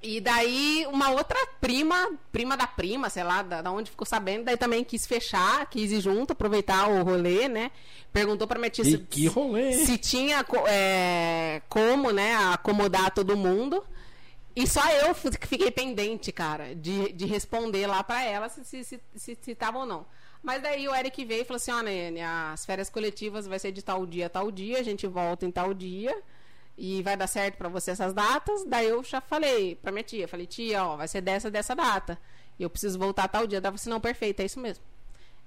E 0.00 0.20
daí 0.20 0.86
uma 0.92 1.10
outra 1.10 1.38
prima, 1.60 2.12
prima 2.30 2.56
da 2.56 2.68
prima, 2.68 3.10
sei 3.10 3.24
lá, 3.24 3.42
da, 3.42 3.62
da, 3.62 3.72
onde 3.72 3.90
ficou 3.90 4.06
sabendo, 4.06 4.44
daí 4.44 4.56
também 4.56 4.84
quis 4.84 5.04
fechar, 5.04 5.68
quis 5.68 5.90
ir 5.90 6.00
junto, 6.00 6.32
aproveitar 6.32 6.88
o 6.88 7.02
rolê, 7.02 7.48
né? 7.48 7.72
Perguntou 8.12 8.46
pra 8.46 8.60
minha 8.60 8.70
tia 8.70 8.84
se, 8.84 8.96
se 9.84 9.98
tinha 9.98 10.44
é, 10.68 11.60
como, 11.68 12.12
né, 12.12 12.36
acomodar 12.52 13.10
todo 13.10 13.36
mundo. 13.36 13.84
E 14.58 14.66
só 14.66 14.90
eu 14.90 15.14
fiquei 15.14 15.70
pendente, 15.70 16.32
cara, 16.32 16.74
de, 16.74 17.12
de 17.12 17.26
responder 17.26 17.86
lá 17.86 18.02
pra 18.02 18.24
ela 18.24 18.48
se 18.48 18.64
se, 18.64 18.82
se, 18.82 19.00
se, 19.14 19.38
se 19.40 19.54
tava 19.54 19.78
ou 19.78 19.86
não. 19.86 20.04
Mas 20.42 20.60
daí 20.60 20.88
o 20.88 20.94
Eric 20.96 21.24
veio 21.24 21.42
e 21.42 21.44
falou 21.44 21.58
assim, 21.58 21.70
ó, 21.70 21.78
oh, 21.78 21.82
Nene, 21.82 22.20
as 22.20 22.66
férias 22.66 22.90
coletivas 22.90 23.46
vai 23.46 23.60
ser 23.60 23.70
de 23.70 23.82
tal 23.82 24.04
dia, 24.04 24.28
tal 24.28 24.50
dia, 24.50 24.80
a 24.80 24.82
gente 24.82 25.06
volta 25.06 25.46
em 25.46 25.50
tal 25.52 25.72
dia 25.72 26.12
e 26.76 27.00
vai 27.02 27.16
dar 27.16 27.28
certo 27.28 27.56
para 27.56 27.68
você 27.68 27.92
essas 27.92 28.12
datas. 28.12 28.64
Daí 28.64 28.88
eu 28.88 29.04
já 29.04 29.20
falei 29.20 29.76
pra 29.76 29.92
minha 29.92 30.02
tia, 30.02 30.26
falei, 30.26 30.46
tia, 30.46 30.84
ó, 30.84 30.96
vai 30.96 31.06
ser 31.06 31.20
dessa, 31.20 31.48
dessa 31.48 31.76
data. 31.76 32.18
E 32.58 32.64
eu 32.64 32.68
preciso 32.68 32.98
voltar 32.98 33.28
tal 33.28 33.46
dia. 33.46 33.60
Daí 33.60 33.70
você, 33.70 33.88
não, 33.88 34.00
perfeito, 34.00 34.40
é 34.40 34.44
isso 34.44 34.58
mesmo. 34.58 34.82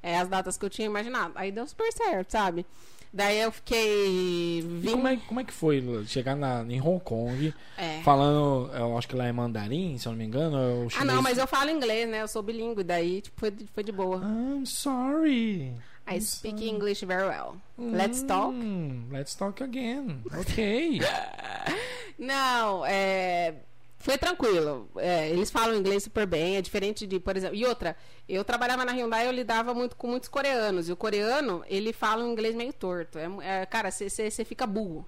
É 0.02 0.18
as 0.20 0.30
datas 0.30 0.58
que 0.58 0.64
eu 0.64 0.70
tinha 0.70 0.86
imaginado. 0.86 1.34
Aí 1.36 1.52
deu 1.52 1.68
super 1.68 1.92
certo, 1.92 2.32
sabe? 2.32 2.66
Daí 3.14 3.42
eu 3.42 3.52
fiquei. 3.52 4.62
Vim... 4.62 4.92
Como, 4.92 5.08
é, 5.08 5.18
como 5.18 5.40
é 5.42 5.44
que 5.44 5.52
foi 5.52 5.84
chegar 6.08 6.36
na, 6.36 6.64
em 6.64 6.80
Hong 6.82 7.04
Kong 7.04 7.54
é. 7.78 8.02
falando, 8.04 8.72
eu 8.74 8.98
acho 8.98 9.08
que 9.08 9.16
lá 9.16 9.26
é 9.26 9.32
mandarim, 9.34 9.98
se 9.98 10.08
eu 10.08 10.14
não 10.14 10.18
me 10.20 10.26
engano? 10.26 10.88
ah, 10.98 11.04
não, 11.04 11.22
mas 11.22 11.38
eu 11.38 11.46
falo 11.46 11.70
inglês, 11.70 12.08
né? 12.10 12.22
Eu 12.22 12.28
sou 12.28 12.42
bilíngue, 12.42 12.84
daí 12.84 13.22
tipo, 13.22 13.40
foi, 13.40 13.54
foi 13.74 13.84
de 13.84 13.92
boa. 13.92 14.18
I'm 14.18 14.66
sorry. 14.66 15.74
I 16.08 16.20
speak 16.20 16.66
English 16.66 17.06
very 17.06 17.28
well. 17.28 17.58
Let's 17.78 18.24
talk. 18.24 18.54
Hum, 18.54 19.08
let's 19.12 19.36
talk 19.36 19.62
again. 19.62 20.24
Ok. 20.38 21.00
Não, 22.18 22.86
é. 22.86 23.56
Foi 24.02 24.18
tranquilo. 24.18 24.90
É, 24.98 25.30
eles 25.30 25.52
falam 25.52 25.76
inglês 25.76 26.04
super 26.04 26.26
bem, 26.26 26.58
é 26.58 26.62
diferente 26.62 27.06
de, 27.06 27.20
por 27.20 27.38
exemplo. 27.38 27.56
E 27.56 27.66
outra, 27.66 27.96
eu 28.28 28.44
trabalhava 28.44 28.84
na 28.84 28.92
Hyundai, 28.92 29.28
eu 29.28 29.32
lidava 29.32 29.74
muito 29.74 29.96
com 29.96 30.08
muitos 30.08 30.28
coreanos. 30.28 30.90
E 30.90 30.92
o 30.92 30.98
coreano, 30.98 31.64
ele 31.68 31.94
fala 31.94 32.24
um 32.24 32.32
inglês 32.32 32.56
meio 32.56 32.74
torto. 32.74 33.20
É, 33.20 33.62
é 33.62 33.66
cara, 33.66 33.92
você 33.92 34.44
fica 34.44 34.66
burro. 34.66 35.06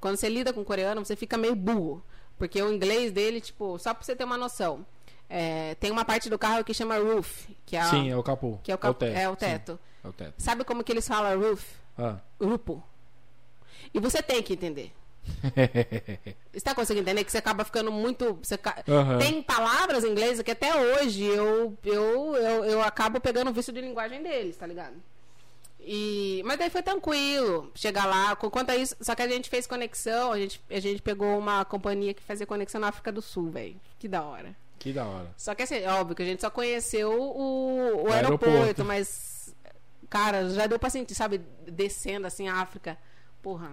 Quando 0.00 0.16
você 0.16 0.28
lida 0.28 0.52
com 0.52 0.64
coreano, 0.64 1.04
você 1.04 1.14
fica 1.14 1.38
meio 1.38 1.54
burro. 1.54 2.04
Porque 2.36 2.60
o 2.60 2.72
inglês 2.72 3.12
dele, 3.12 3.40
tipo, 3.40 3.78
só 3.78 3.94
pra 3.94 4.02
você 4.02 4.16
ter 4.16 4.24
uma 4.24 4.36
noção. 4.36 4.84
É, 5.28 5.76
tem 5.76 5.90
uma 5.90 6.04
parte 6.04 6.28
do 6.28 6.38
carro 6.38 6.64
que 6.64 6.74
chama 6.74 6.98
roof, 6.98 7.48
que 7.64 7.76
é 7.76 7.84
Sim, 7.84 8.10
é 8.10 8.16
o 8.16 8.22
capô. 8.22 8.58
Que 8.62 8.70
é 8.70 8.74
o, 8.74 8.78
cap... 8.78 9.02
é 9.02 9.06
o 9.08 9.12
teto. 9.12 9.18
É 9.18 9.28
o 9.28 9.36
teto. 9.36 9.72
Sim. 9.72 9.78
É 10.04 10.08
o 10.08 10.12
teto. 10.12 10.34
Sabe 10.36 10.64
como 10.64 10.84
que 10.84 10.92
eles 10.92 11.08
falam 11.08 11.40
roof? 11.40 11.64
Ah. 11.96 12.18
Grupo. 12.38 12.82
E 13.94 14.00
você 14.00 14.22
tem 14.22 14.42
que 14.42 14.52
entender. 14.52 14.92
você 15.54 16.36
está 16.52 16.74
conseguindo 16.74 17.02
entender 17.08 17.24
que 17.24 17.30
você 17.30 17.38
acaba 17.38 17.64
ficando 17.64 17.90
muito. 17.92 18.38
Você, 18.42 18.54
uhum. 18.54 19.18
Tem 19.18 19.42
palavras 19.42 20.04
em 20.04 20.10
inglês 20.10 20.40
que 20.42 20.50
até 20.50 20.74
hoje 20.74 21.24
eu, 21.24 21.76
eu, 21.84 22.34
eu, 22.34 22.64
eu 22.64 22.82
acabo 22.82 23.20
pegando 23.20 23.50
o 23.50 23.52
vício 23.52 23.72
de 23.72 23.80
linguagem 23.80 24.22
deles, 24.22 24.56
tá 24.56 24.66
ligado? 24.66 24.94
E, 25.80 26.42
mas 26.44 26.58
daí 26.58 26.70
foi 26.70 26.82
tranquilo 26.82 27.70
chegar 27.74 28.06
lá. 28.06 28.36
Quanto 28.36 28.70
a 28.70 28.76
isso, 28.76 28.96
só 29.00 29.14
que 29.14 29.22
a 29.22 29.28
gente 29.28 29.50
fez 29.50 29.66
conexão, 29.66 30.32
a 30.32 30.38
gente, 30.38 30.60
a 30.70 30.80
gente 30.80 31.02
pegou 31.02 31.38
uma 31.38 31.64
companhia 31.64 32.14
que 32.14 32.22
fazia 32.22 32.46
conexão 32.46 32.80
na 32.80 32.88
África 32.88 33.10
do 33.10 33.22
Sul, 33.22 33.50
velho. 33.50 33.80
Que 33.98 34.06
da 34.06 34.22
hora. 34.22 34.56
Que 34.78 34.92
da 34.92 35.04
hora. 35.04 35.30
Só 35.36 35.54
que 35.54 35.62
assim, 35.62 35.84
óbvio 35.86 36.16
que 36.16 36.22
a 36.22 36.26
gente 36.26 36.40
só 36.40 36.50
conheceu 36.50 37.10
o, 37.12 38.04
o 38.04 38.12
aeroporto, 38.12 38.46
aeroporto, 38.46 38.84
mas 38.84 39.32
Cara, 40.12 40.50
já 40.50 40.66
deu 40.66 40.78
pra 40.78 40.90
sentir, 40.90 41.14
sabe, 41.14 41.40
descendo 41.66 42.26
assim 42.26 42.46
a 42.46 42.56
África. 42.56 42.98
Porra, 43.40 43.70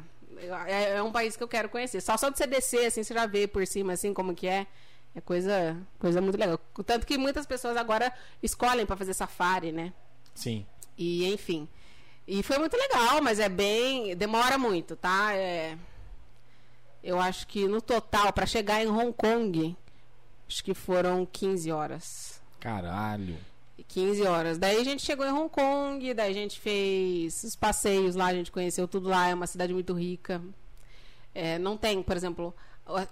é, 0.67 0.95
é, 0.95 1.03
um 1.03 1.11
país 1.11 1.35
que 1.35 1.43
eu 1.43 1.47
quero 1.47 1.69
conhecer. 1.69 2.01
Só 2.01 2.17
só 2.17 2.29
de 2.29 2.37
você 2.37 2.47
descer, 2.47 2.85
assim, 2.85 3.03
você 3.03 3.13
já 3.13 3.25
vê 3.25 3.47
por 3.47 3.65
cima, 3.65 3.93
assim, 3.93 4.13
como 4.13 4.35
que 4.35 4.47
é. 4.47 4.67
É 5.15 5.21
coisa, 5.21 5.75
coisa 5.97 6.21
muito 6.21 6.37
legal. 6.37 6.59
Tanto 6.85 7.07
que 7.07 7.17
muitas 7.17 7.45
pessoas 7.45 7.75
agora 7.75 8.13
escolhem 8.43 8.85
para 8.85 8.95
fazer 8.95 9.13
safari, 9.15 9.71
né? 9.71 9.91
Sim. 10.35 10.65
E, 10.95 11.33
enfim. 11.33 11.67
E 12.27 12.43
foi 12.43 12.59
muito 12.59 12.77
legal, 12.77 13.19
mas 13.21 13.39
é 13.39 13.49
bem. 13.49 14.15
Demora 14.15 14.57
muito, 14.57 14.95
tá? 14.95 15.33
É, 15.33 15.75
eu 17.03 17.19
acho 17.19 17.47
que 17.47 17.67
no 17.67 17.81
total, 17.81 18.31
para 18.31 18.45
chegar 18.45 18.83
em 18.83 18.87
Hong 18.87 19.11
Kong, 19.13 19.75
acho 20.47 20.63
que 20.63 20.75
foram 20.75 21.25
15 21.25 21.71
horas. 21.71 22.41
Caralho. 22.59 23.37
15 23.89 24.23
horas. 24.23 24.57
Daí 24.57 24.77
a 24.77 24.83
gente 24.83 25.01
chegou 25.01 25.25
em 25.25 25.31
Hong 25.31 25.49
Kong, 25.49 26.13
daí 26.13 26.31
a 26.31 26.33
gente 26.33 26.59
fez 26.59 27.43
os 27.43 27.55
passeios 27.55 28.15
lá, 28.15 28.27
a 28.27 28.33
gente 28.33 28.51
conheceu 28.51 28.87
tudo 28.87 29.09
lá, 29.09 29.27
é 29.27 29.33
uma 29.33 29.47
cidade 29.47 29.73
muito 29.73 29.93
rica. 29.93 30.41
É, 31.33 31.59
não 31.59 31.75
tem, 31.75 32.01
por 32.01 32.15
exemplo, 32.15 32.53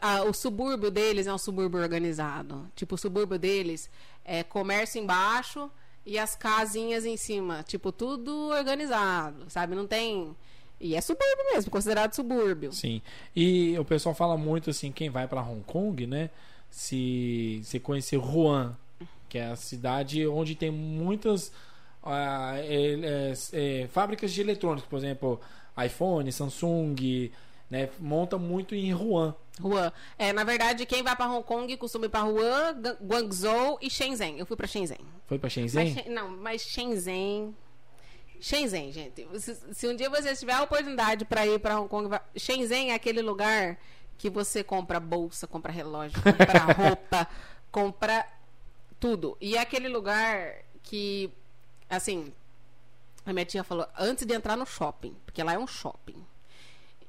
a, 0.02 0.24
o 0.24 0.34
subúrbio 0.34 0.92
deles 0.92 1.28
é 1.28 1.34
um 1.34 1.38
subúrbio 1.38 1.82
organizado. 1.82 2.70
Tipo, 2.76 2.96
o 2.96 2.98
subúrbio 2.98 3.40
deles 3.40 3.90
é 4.24 4.44
comércio 4.44 5.02
embaixo 5.02 5.70
e 6.06 6.18
as 6.18 6.36
casinhas 6.36 7.06
em 7.06 7.18
cima. 7.18 7.64
Tipo, 7.64 7.92
tudo 7.92 8.50
organizado, 8.50 9.50
sabe? 9.50 9.76
Não 9.76 9.88
tem. 9.88 10.36
E 10.80 10.96
é 10.96 11.02
subúrbio 11.02 11.54
mesmo, 11.54 11.72
considerado 11.72 12.14
subúrbio. 12.14 12.72
Sim. 12.72 13.02
E 13.36 13.78
o 13.80 13.86
pessoal 13.86 14.14
fala 14.14 14.38
muito 14.38 14.70
assim, 14.70 14.92
quem 14.92 15.10
vai 15.10 15.28
para 15.28 15.42
Hong 15.42 15.64
Kong, 15.64 16.06
né? 16.06 16.30
Se, 16.70 17.62
se 17.64 17.80
conhecer 17.80 18.18
Wuhan 18.18 18.78
que 19.30 19.38
é 19.38 19.48
a 19.48 19.56
cidade 19.56 20.26
onde 20.28 20.56
tem 20.56 20.72
muitas 20.72 21.48
uh, 22.04 22.56
é, 22.56 23.34
é, 23.54 23.88
fábricas 23.88 24.32
de 24.32 24.42
eletrônicos, 24.42 24.90
por 24.90 24.98
exemplo, 24.98 25.40
iPhone, 25.84 26.32
Samsung, 26.32 27.32
né, 27.70 27.90
monta 28.00 28.38
muito 28.38 28.74
em 28.74 28.94
Wuhan. 28.94 29.36
Wuhan. 29.62 29.92
É, 30.18 30.32
na 30.32 30.44
verdade, 30.44 30.86
quem 30.86 31.04
vai 31.04 31.16
para 31.16 31.30
Hong 31.30 31.44
Kong 31.44 31.76
costuma 31.78 32.06
ir 32.06 32.10
para 32.10 32.26
Wuhan, 32.26 32.82
Guangzhou 33.02 33.78
e 33.82 33.90
Shenzhen. 33.90 34.38
Eu 34.38 34.46
fui 34.46 34.56
para 34.56 34.68
Shenzhen. 34.68 35.00
Foi 35.26 35.38
para 35.38 35.50
Shenzhen? 35.50 35.94
Mas, 35.96 36.06
não, 36.08 36.30
mas 36.30 36.62
Shenzhen 36.62 37.54
Shenzhen, 38.40 38.92
gente. 38.92 39.28
Se, 39.40 39.58
se, 39.74 39.88
um 39.88 39.96
dia 39.96 40.10
você 40.10 40.36
tiver 40.36 40.54
a 40.54 40.64
oportunidade 40.64 41.26
para 41.26 41.46
ir 41.46 41.60
para 41.60 41.80
Hong 41.80 41.90
Kong, 41.90 42.10
Shenzhen 42.36 42.92
é 42.92 42.94
aquele 42.94 43.22
lugar 43.22 43.78
que 44.18 44.30
você 44.30 44.64
compra 44.64 45.00
bolsa, 45.00 45.48
compra 45.48 45.72
relógio, 45.72 46.22
compra 46.22 46.60
roupa, 46.74 47.28
compra 47.72 48.26
tudo. 49.00 49.38
E 49.40 49.56
é 49.56 49.60
aquele 49.60 49.88
lugar 49.88 50.56
que, 50.84 51.32
assim, 51.90 52.34
a 53.26 53.34
minha 53.34 53.46
tia 53.46 53.64
falou, 53.64 53.88
antes 53.98 54.26
de 54.26 54.34
entrar 54.34 54.56
no 54.56 54.66
shopping, 54.66 55.16
porque 55.26 55.44
lá 55.44 55.54
é 55.54 55.60
um 55.60 55.68
shopping. 55.68 56.26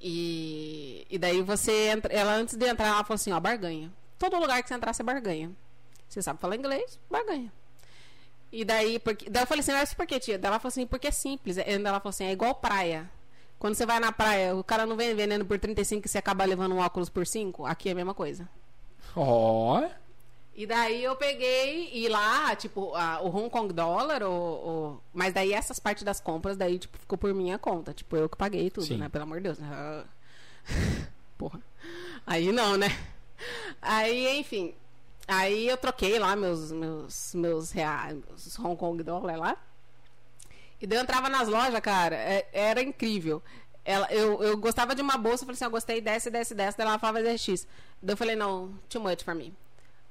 E, 0.01 1.07
e 1.11 1.19
daí 1.19 1.43
você 1.43 1.89
entra, 1.89 2.13
ela 2.13 2.35
antes 2.35 2.57
de 2.57 2.67
entrar, 2.67 2.87
ela 2.89 3.05
falou 3.05 3.17
assim, 3.17 3.33
ó, 3.33 3.41
barganha. 3.41 3.93
Todo 4.19 4.39
lugar 4.39 4.63
que 4.63 4.69
você 4.69 4.75
entrar, 4.75 4.93
você 4.93 5.03
barganha. 5.03 5.51
Você 6.09 6.23
sabe 6.23 6.41
falar 6.41 6.57
inglês, 6.57 6.99
barganha. 7.11 7.53
E 8.51 8.65
daí, 8.65 8.99
porque, 8.99 9.29
daí 9.29 9.43
eu 9.43 9.47
falei 9.47 9.61
assim, 9.61 9.73
mas 9.73 9.93
por 9.93 10.07
que, 10.07 10.19
tia? 10.19 10.39
Daí 10.39 10.49
ela 10.49 10.59
falou 10.59 10.71
assim, 10.71 10.87
porque 10.87 11.09
é 11.09 11.11
simples. 11.11 11.57
E 11.57 11.61
ela 11.63 12.01
falou 12.01 12.11
assim, 12.11 12.25
é 12.25 12.33
igual 12.33 12.55
praia. 12.55 13.11
Quando 13.59 13.75
você 13.75 13.85
vai 13.85 13.99
na 13.99 14.13
praia, 14.13 14.55
o 14.55 14.63
cara 14.63 14.87
não 14.87 14.97
vem 14.97 15.15
vendendo 15.15 15.45
por 15.45 15.59
35 15.59 16.07
e 16.07 16.09
você 16.09 16.19
acaba 16.19 16.45
levando 16.45 16.75
um 16.75 16.79
óculos 16.79 17.09
por 17.09 17.27
5, 17.27 17.67
aqui 17.67 17.89
é 17.89 17.93
a 17.93 17.95
mesma 17.95 18.15
coisa. 18.15 18.49
Ó. 19.17 19.83
E 20.59 20.67
daí 20.67 21.05
eu 21.05 21.15
peguei 21.15 21.89
e 21.93 22.09
lá, 22.09 22.57
tipo, 22.57 22.93
a, 22.97 23.21
o 23.23 23.29
Hong 23.29 23.49
Kong 23.49 23.73
dólar, 23.73 24.25
o, 24.25 24.33
o- 24.33 25.01
mas 25.15 25.33
daí 25.33 25.53
essas 25.53 25.79
partes 25.79 26.03
das 26.03 26.19
compras, 26.19 26.57
daí, 26.57 26.81
tipo, 26.81 26.99
ficou 26.99 27.17
por 27.17 27.33
minha 27.33 27.57
conta. 27.61 27.95
Tipo, 27.95 28.17
eu 28.17 28.29
que 28.29 28.37
paguei 28.37 28.69
tudo, 28.69 28.85
Sim. 28.85 28.97
né? 28.97 29.09
Pelo 29.09 29.23
amor 29.23 29.37
de 29.37 29.45
Deus. 29.45 29.59
Ah. 29.63 30.03
Porra. 31.39 31.61
Aí 32.27 32.51
não, 32.51 32.77
né? 32.77 32.89
Aí, 33.81 34.37
enfim. 34.41 34.75
Aí 35.29 35.69
eu 35.69 35.77
troquei 35.77 36.19
lá 36.19 36.35
meus, 36.35 36.73
meus, 36.73 37.35
meus 37.35 37.71
reais, 37.71 38.19
meus 38.29 38.59
Hong 38.59 38.77
Kong 38.77 39.01
dólar 39.05 39.37
lá. 39.39 39.57
E 40.81 40.89
daí 40.89 40.99
eu 40.99 41.03
entrava 41.03 41.29
nas 41.29 41.47
lojas, 41.47 41.79
cara, 41.79 42.17
é- 42.17 42.49
era 42.53 42.83
incrível. 42.83 43.41
Ela, 43.85 44.13
eu, 44.13 44.43
eu 44.43 44.57
gostava 44.57 44.93
de 44.93 45.03
uma 45.03 45.17
bolsa, 45.17 45.45
eu 45.45 45.47
falei 45.47 45.55
assim, 45.55 45.65
eu 45.67 45.71
gostei 45.71 46.01
dessa, 46.01 46.29
dessa, 46.33 46.53
dessa. 46.53 46.77
Daí 46.79 46.87
ela 46.89 46.99
falava 46.99 47.21
RX. 47.21 47.65
Daí 48.03 48.13
eu 48.15 48.17
falei, 48.17 48.35
não, 48.35 48.75
too 48.89 49.01
much 49.01 49.23
for 49.23 49.37
me. 49.37 49.55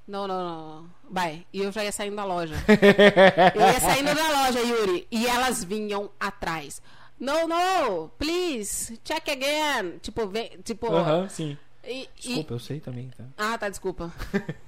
Não, 0.08 0.26
não, 0.28 0.44
não. 0.44 0.90
Vai. 1.10 1.46
E 1.52 1.62
eu 1.62 1.72
já 1.72 1.84
ia 1.84 1.92
saindo 1.92 2.16
da 2.16 2.24
loja. 2.24 2.56
eu 3.56 3.62
ia 3.62 3.80
saindo 3.80 4.14
da 4.16 4.30
loja, 4.46 4.60
Yuri. 4.62 5.08
E 5.12 5.28
elas 5.28 5.64
vinham 5.64 6.10
atrás. 6.20 6.82
No, 7.20 7.48
no, 7.48 8.10
please, 8.18 8.98
check 9.04 9.28
again. 9.30 9.98
Tipo, 10.02 10.28
vem, 10.28 10.50
tipo. 10.64 10.88
Aham, 10.94 11.28
sim. 11.28 11.58
e- 11.84 12.04
e- 12.04 12.10
Desculpa, 12.22 12.54
eu 12.54 12.60
sei 12.60 12.80
também, 12.80 13.10
tá? 13.18 13.24
Ah, 13.38 13.58
tá, 13.58 13.68
desculpa. 13.70 14.14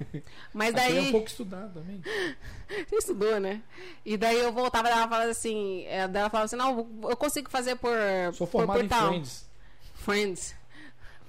Mas 0.52 0.70
é 0.70 0.76
daí. 0.76 0.98
um 1.08 1.12
pouco 1.12 1.28
estudado 1.28 1.72
também. 1.74 2.02
Você 2.88 2.96
estudou, 2.98 3.38
né? 3.38 3.62
E 4.04 4.16
daí 4.16 4.38
eu 4.40 4.52
voltava 4.52 4.88
e 4.88 4.92
ela 4.92 5.08
falava 5.08 5.30
assim. 5.30 5.84
daí 6.10 6.20
Ela 6.20 6.28
falava 6.30 6.44
assim, 6.46 6.56
não, 6.56 6.86
eu 7.04 7.16
consigo 7.16 7.48
fazer 7.48 7.76
por. 7.76 7.92
Sou 8.34 8.46
por, 8.46 8.52
formado 8.66 8.78
por 8.78 8.84
em 8.84 8.88
tal. 8.88 9.08
Friends. 9.08 9.48
Friends. 9.94 10.54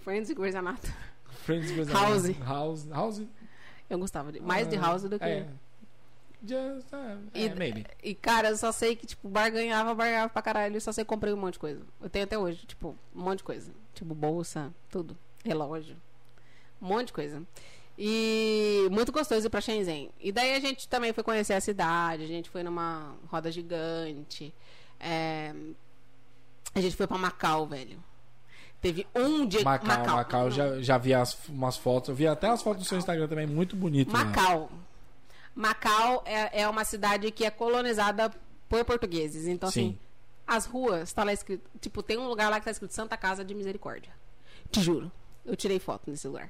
Friends 0.03 0.29
e 0.31 0.33
Grey's 0.33 0.55
Anatomy. 0.55 0.93
Friends 1.45 1.69
Grey's 1.71 1.89
House. 1.89 2.25
Anatomy. 2.25 2.33
House. 2.45 2.87
House. 2.91 3.21
Eu 3.91 3.99
gostava 3.99 4.31
de, 4.31 4.39
mais 4.39 4.67
de 4.69 4.77
Ah, 4.77 4.81
House 4.81 5.03
do 5.03 5.19
que. 5.19 5.25
É. 5.25 5.47
Just, 6.43 6.87
ah, 6.93 7.17
E, 7.35 7.45
é, 7.47 7.53
maybe. 7.55 7.85
e, 8.01 8.15
cara, 8.15 8.49
eu 8.49 8.57
só 8.57 8.71
sei 8.71 8.95
que, 8.95 9.05
tipo, 9.05 9.27
barganhava, 9.29 9.93
barganhava 9.93 10.29
pra 10.29 10.41
caralho. 10.41 10.75
Eu 10.75 10.81
só 10.81 10.91
sei 10.91 11.03
que 11.03 11.09
comprei 11.09 11.33
um 11.33 11.37
monte 11.37 11.53
de 11.53 11.59
coisa. 11.59 11.81
Eu 12.01 12.09
tenho 12.09 12.23
até 12.25 12.37
hoje, 12.37 12.65
tipo, 12.65 12.95
um 13.15 13.21
monte 13.21 13.39
de 13.39 13.43
coisa. 13.43 13.71
Tipo, 13.93 14.15
bolsa, 14.15 14.73
tudo. 14.89 15.15
Relógio. 15.45 15.95
Um 16.81 16.87
monte 16.87 17.07
de 17.07 17.13
coisa. 17.13 17.43
E 17.97 18.87
muito 18.89 19.11
gostoso 19.11 19.45
ir 19.45 19.49
pra 19.49 19.61
Shenzhen. 19.61 20.09
E 20.19 20.31
daí 20.31 20.55
a 20.55 20.59
gente 20.59 20.87
também 20.87 21.13
foi 21.13 21.23
conhecer 21.23 21.53
a 21.53 21.61
cidade. 21.61 22.23
A 22.23 22.27
gente 22.27 22.49
foi 22.49 22.63
numa 22.63 23.13
roda 23.27 23.51
gigante. 23.51 24.51
É, 24.99 25.53
A 26.73 26.79
gente 26.81 26.95
foi 26.95 27.05
pra 27.05 27.17
Macau, 27.17 27.67
velho. 27.67 28.01
Teve 28.81 29.05
um 29.15 29.45
dia... 29.45 29.61
Macau, 29.63 30.15
Macau, 30.15 30.43
Não, 30.45 30.51
já, 30.51 30.81
já 30.81 30.97
vi 30.97 31.13
as, 31.13 31.37
umas 31.47 31.77
fotos. 31.77 32.09
Eu 32.09 32.15
vi 32.15 32.27
até 32.27 32.47
as 32.47 32.63
fotos 32.63 32.83
do 32.83 32.89
seu 32.89 32.97
Instagram 32.97 33.27
também, 33.27 33.45
muito 33.45 33.75
bonito. 33.75 34.11
lá. 34.11 34.25
Macau. 34.25 34.71
Macau 35.53 36.23
é, 36.25 36.61
é 36.61 36.67
uma 36.67 36.83
cidade 36.83 37.29
que 37.31 37.45
é 37.45 37.51
colonizada 37.51 38.31
por 38.67 38.83
portugueses. 38.83 39.47
Então, 39.47 39.69
Sim. 39.69 39.81
assim, 39.81 39.97
as 40.47 40.65
ruas, 40.65 41.13
tá 41.13 41.23
lá 41.23 41.31
escrito. 41.31 41.69
Tipo, 41.79 42.01
tem 42.01 42.17
um 42.17 42.27
lugar 42.27 42.49
lá 42.49 42.59
que 42.59 42.65
tá 42.65 42.71
escrito 42.71 42.93
Santa 42.93 43.15
Casa 43.15 43.45
de 43.45 43.53
Misericórdia. 43.53 44.11
Te 44.71 44.81
juro. 44.81 45.11
Eu 45.45 45.55
tirei 45.55 45.79
foto 45.79 46.09
nesse 46.09 46.27
lugar. 46.27 46.49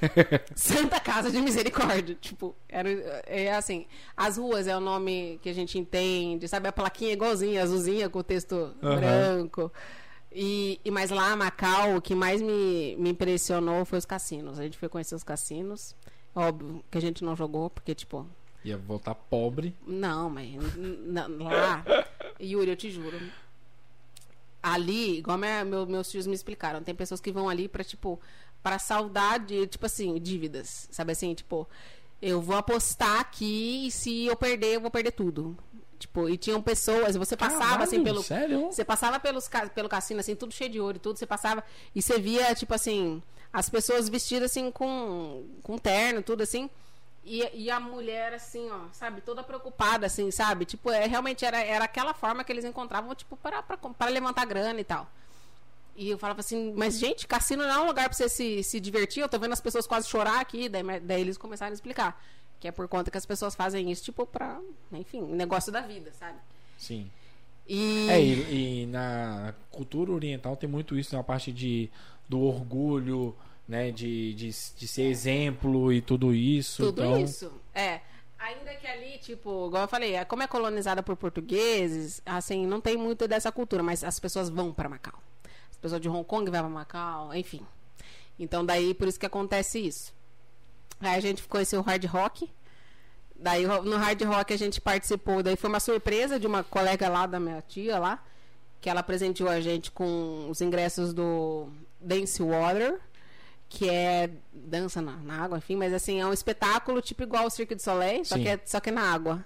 Santa 0.56 0.98
Casa 1.00 1.30
de 1.30 1.40
Misericórdia. 1.40 2.16
Tipo, 2.20 2.56
era, 2.68 2.90
é 3.26 3.54
assim. 3.54 3.86
As 4.16 4.38
ruas 4.38 4.66
é 4.66 4.76
o 4.76 4.80
nome 4.80 5.38
que 5.42 5.48
a 5.48 5.52
gente 5.52 5.78
entende, 5.78 6.48
sabe? 6.48 6.68
A 6.68 6.72
plaquinha 6.72 7.12
igualzinha, 7.12 7.62
azulzinha, 7.62 8.08
com 8.08 8.20
o 8.20 8.24
texto 8.24 8.74
Aham. 8.82 8.96
branco. 8.96 9.72
E, 10.32 10.78
e 10.84 10.90
mais 10.90 11.10
lá, 11.10 11.34
Macau, 11.34 11.96
o 11.96 12.02
que 12.02 12.14
mais 12.14 12.40
me, 12.42 12.94
me 12.96 13.10
impressionou 13.10 13.84
foi 13.84 13.98
os 13.98 14.04
cassinos. 14.04 14.58
A 14.58 14.62
gente 14.62 14.76
foi 14.78 14.88
conhecer 14.88 15.14
os 15.14 15.24
cassinos. 15.24 15.94
Óbvio 16.34 16.84
que 16.90 16.98
a 16.98 17.00
gente 17.00 17.24
não 17.24 17.34
jogou, 17.34 17.70
porque, 17.70 17.94
tipo, 17.94 18.26
Ia 18.64 18.76
voltar 18.76 19.14
pobre. 19.14 19.74
não, 19.86 20.28
mas 20.28 20.52
lá, 21.38 21.84
Yuri, 22.40 22.70
eu 22.70 22.76
te 22.76 22.90
juro. 22.90 23.18
Ali, 24.62 25.18
igual 25.18 25.38
minha- 25.38 25.64
meu- 25.64 25.86
meus 25.86 26.10
tios 26.10 26.26
me 26.26 26.34
explicaram, 26.34 26.82
tem 26.82 26.94
pessoas 26.94 27.20
que 27.20 27.30
vão 27.32 27.48
ali 27.48 27.68
pra, 27.68 27.84
tipo, 27.84 28.20
pra 28.62 28.78
saudade, 28.78 29.66
tipo 29.68 29.86
assim, 29.86 30.18
dívidas. 30.18 30.88
Sabe 30.90 31.12
assim, 31.12 31.32
tipo, 31.32 31.66
eu 32.20 32.42
vou 32.42 32.56
apostar 32.56 33.20
aqui 33.20 33.86
e 33.86 33.90
se 33.90 34.26
eu 34.26 34.36
perder, 34.36 34.74
eu 34.74 34.80
vou 34.80 34.90
perder 34.90 35.12
tudo. 35.12 35.56
Tipo, 35.98 36.28
e 36.28 36.36
tinham 36.36 36.62
pessoas, 36.62 37.16
você 37.16 37.36
passava 37.36 37.82
assim 37.82 37.96
Caralho, 37.96 38.04
pelo. 38.04 38.22
Sério? 38.22 38.66
Você 38.66 38.84
passava 38.84 39.18
pelos, 39.18 39.48
pelo 39.74 39.88
cassino, 39.88 40.20
assim, 40.20 40.36
tudo 40.36 40.54
cheio 40.54 40.70
de 40.70 40.80
ouro 40.80 40.96
e 40.96 41.00
tudo, 41.00 41.18
você 41.18 41.26
passava 41.26 41.64
e 41.94 42.00
você 42.00 42.18
via, 42.20 42.54
tipo 42.54 42.72
assim, 42.72 43.20
as 43.52 43.68
pessoas 43.68 44.08
vestidas 44.08 44.52
assim 44.52 44.70
com, 44.70 45.44
com 45.62 45.76
terno, 45.76 46.22
tudo 46.22 46.42
assim. 46.42 46.70
E, 47.24 47.64
e 47.64 47.70
a 47.70 47.78
mulher, 47.78 48.32
assim, 48.32 48.70
ó, 48.70 48.86
sabe, 48.92 49.20
toda 49.20 49.42
preocupada, 49.42 50.06
assim, 50.06 50.30
sabe? 50.30 50.64
Tipo, 50.64 50.90
é, 50.90 51.06
realmente 51.06 51.44
era, 51.44 51.58
era 51.58 51.84
aquela 51.84 52.14
forma 52.14 52.42
que 52.42 52.50
eles 52.50 52.64
encontravam, 52.64 53.14
tipo, 53.14 53.36
para, 53.36 53.62
para, 53.62 53.76
para 53.76 54.10
levantar 54.10 54.46
grana 54.46 54.80
e 54.80 54.84
tal. 54.84 55.10
E 55.94 56.10
eu 56.10 56.16
falava 56.16 56.40
assim, 56.40 56.72
mas 56.76 56.96
gente, 56.96 57.26
cassino 57.26 57.64
não 57.64 57.70
é 57.70 57.78
um 57.80 57.86
lugar 57.86 58.08
pra 58.08 58.16
você 58.16 58.28
se, 58.28 58.62
se 58.62 58.78
divertir, 58.78 59.20
eu 59.20 59.28
tô 59.28 59.38
vendo 59.38 59.52
as 59.52 59.60
pessoas 59.60 59.84
quase 59.86 60.08
chorar 60.08 60.40
aqui, 60.40 60.68
daí, 60.68 61.00
daí 61.00 61.20
eles 61.20 61.36
começaram 61.36 61.72
a 61.72 61.74
explicar. 61.74 62.22
Que 62.60 62.68
é 62.68 62.72
por 62.72 62.88
conta 62.88 63.10
que 63.10 63.18
as 63.18 63.26
pessoas 63.26 63.54
fazem 63.54 63.90
isso, 63.90 64.02
tipo, 64.04 64.26
pra, 64.26 64.60
enfim, 64.92 65.22
negócio 65.22 65.70
da 65.70 65.80
vida, 65.80 66.12
sabe? 66.12 66.38
Sim. 66.76 67.10
E. 67.68 68.08
É, 68.08 68.20
e, 68.20 68.82
e 68.82 68.86
na 68.86 69.54
cultura 69.70 70.10
oriental 70.10 70.56
tem 70.56 70.68
muito 70.68 70.98
isso, 70.98 71.14
na 71.14 71.22
parte 71.22 71.52
de, 71.52 71.90
do 72.28 72.40
orgulho, 72.40 73.36
né? 73.66 73.90
De, 73.90 74.34
de, 74.34 74.48
de 74.48 74.88
ser 74.88 75.02
exemplo 75.02 75.92
e 75.92 76.00
tudo 76.00 76.34
isso. 76.34 76.82
Tudo 76.84 77.02
então, 77.02 77.20
isso. 77.20 77.52
É. 77.74 78.00
Ainda 78.38 78.72
que 78.76 78.86
ali, 78.86 79.18
tipo, 79.18 79.66
igual 79.66 79.82
eu 79.82 79.88
falei, 79.88 80.14
é, 80.14 80.24
como 80.24 80.42
é 80.44 80.46
colonizada 80.46 81.02
por 81.02 81.16
portugueses, 81.16 82.22
assim, 82.24 82.66
não 82.66 82.80
tem 82.80 82.96
muito 82.96 83.26
dessa 83.26 83.50
cultura, 83.50 83.82
mas 83.82 84.04
as 84.04 84.20
pessoas 84.20 84.48
vão 84.48 84.72
pra 84.72 84.88
Macau. 84.88 85.20
As 85.68 85.76
pessoas 85.76 86.00
de 86.00 86.08
Hong 86.08 86.24
Kong 86.24 86.48
vão 86.48 86.60
pra 86.60 86.68
Macau, 86.68 87.34
enfim. 87.34 87.66
Então, 88.38 88.64
daí, 88.64 88.94
por 88.94 89.08
isso 89.08 89.18
que 89.18 89.26
acontece 89.26 89.80
isso. 89.80 90.14
Aí 91.00 91.16
a 91.16 91.20
gente 91.20 91.42
conheceu 91.44 91.80
o 91.80 91.82
hard 91.82 92.04
rock. 92.06 92.50
Daí 93.36 93.66
no 93.66 93.96
hard 93.96 94.20
rock 94.22 94.52
a 94.52 94.56
gente 94.56 94.80
participou. 94.80 95.42
Daí 95.42 95.56
foi 95.56 95.70
uma 95.70 95.80
surpresa 95.80 96.38
de 96.38 96.46
uma 96.46 96.64
colega 96.64 97.08
lá 97.08 97.26
da 97.26 97.38
minha 97.38 97.62
tia 97.62 97.98
lá. 97.98 98.22
Que 98.80 98.90
ela 98.90 99.02
presenteou 99.02 99.48
a 99.48 99.60
gente 99.60 99.90
com 99.90 100.48
os 100.50 100.60
ingressos 100.60 101.12
do 101.12 101.68
Dance 102.00 102.42
Water. 102.42 102.98
Que 103.68 103.88
é 103.88 104.30
dança 104.52 105.00
na, 105.00 105.12
na 105.16 105.44
água, 105.44 105.58
enfim. 105.58 105.76
Mas 105.76 105.92
assim, 105.92 106.20
é 106.20 106.26
um 106.26 106.32
espetáculo 106.32 107.00
tipo 107.00 107.22
igual 107.22 107.46
o 107.46 107.50
Cirque 107.50 107.74
du 107.74 107.82
Soleil. 107.82 108.24
Só 108.24 108.36
que, 108.36 108.48
é, 108.48 108.60
só 108.64 108.80
que 108.80 108.88
é 108.88 108.92
na 108.92 109.12
água. 109.12 109.44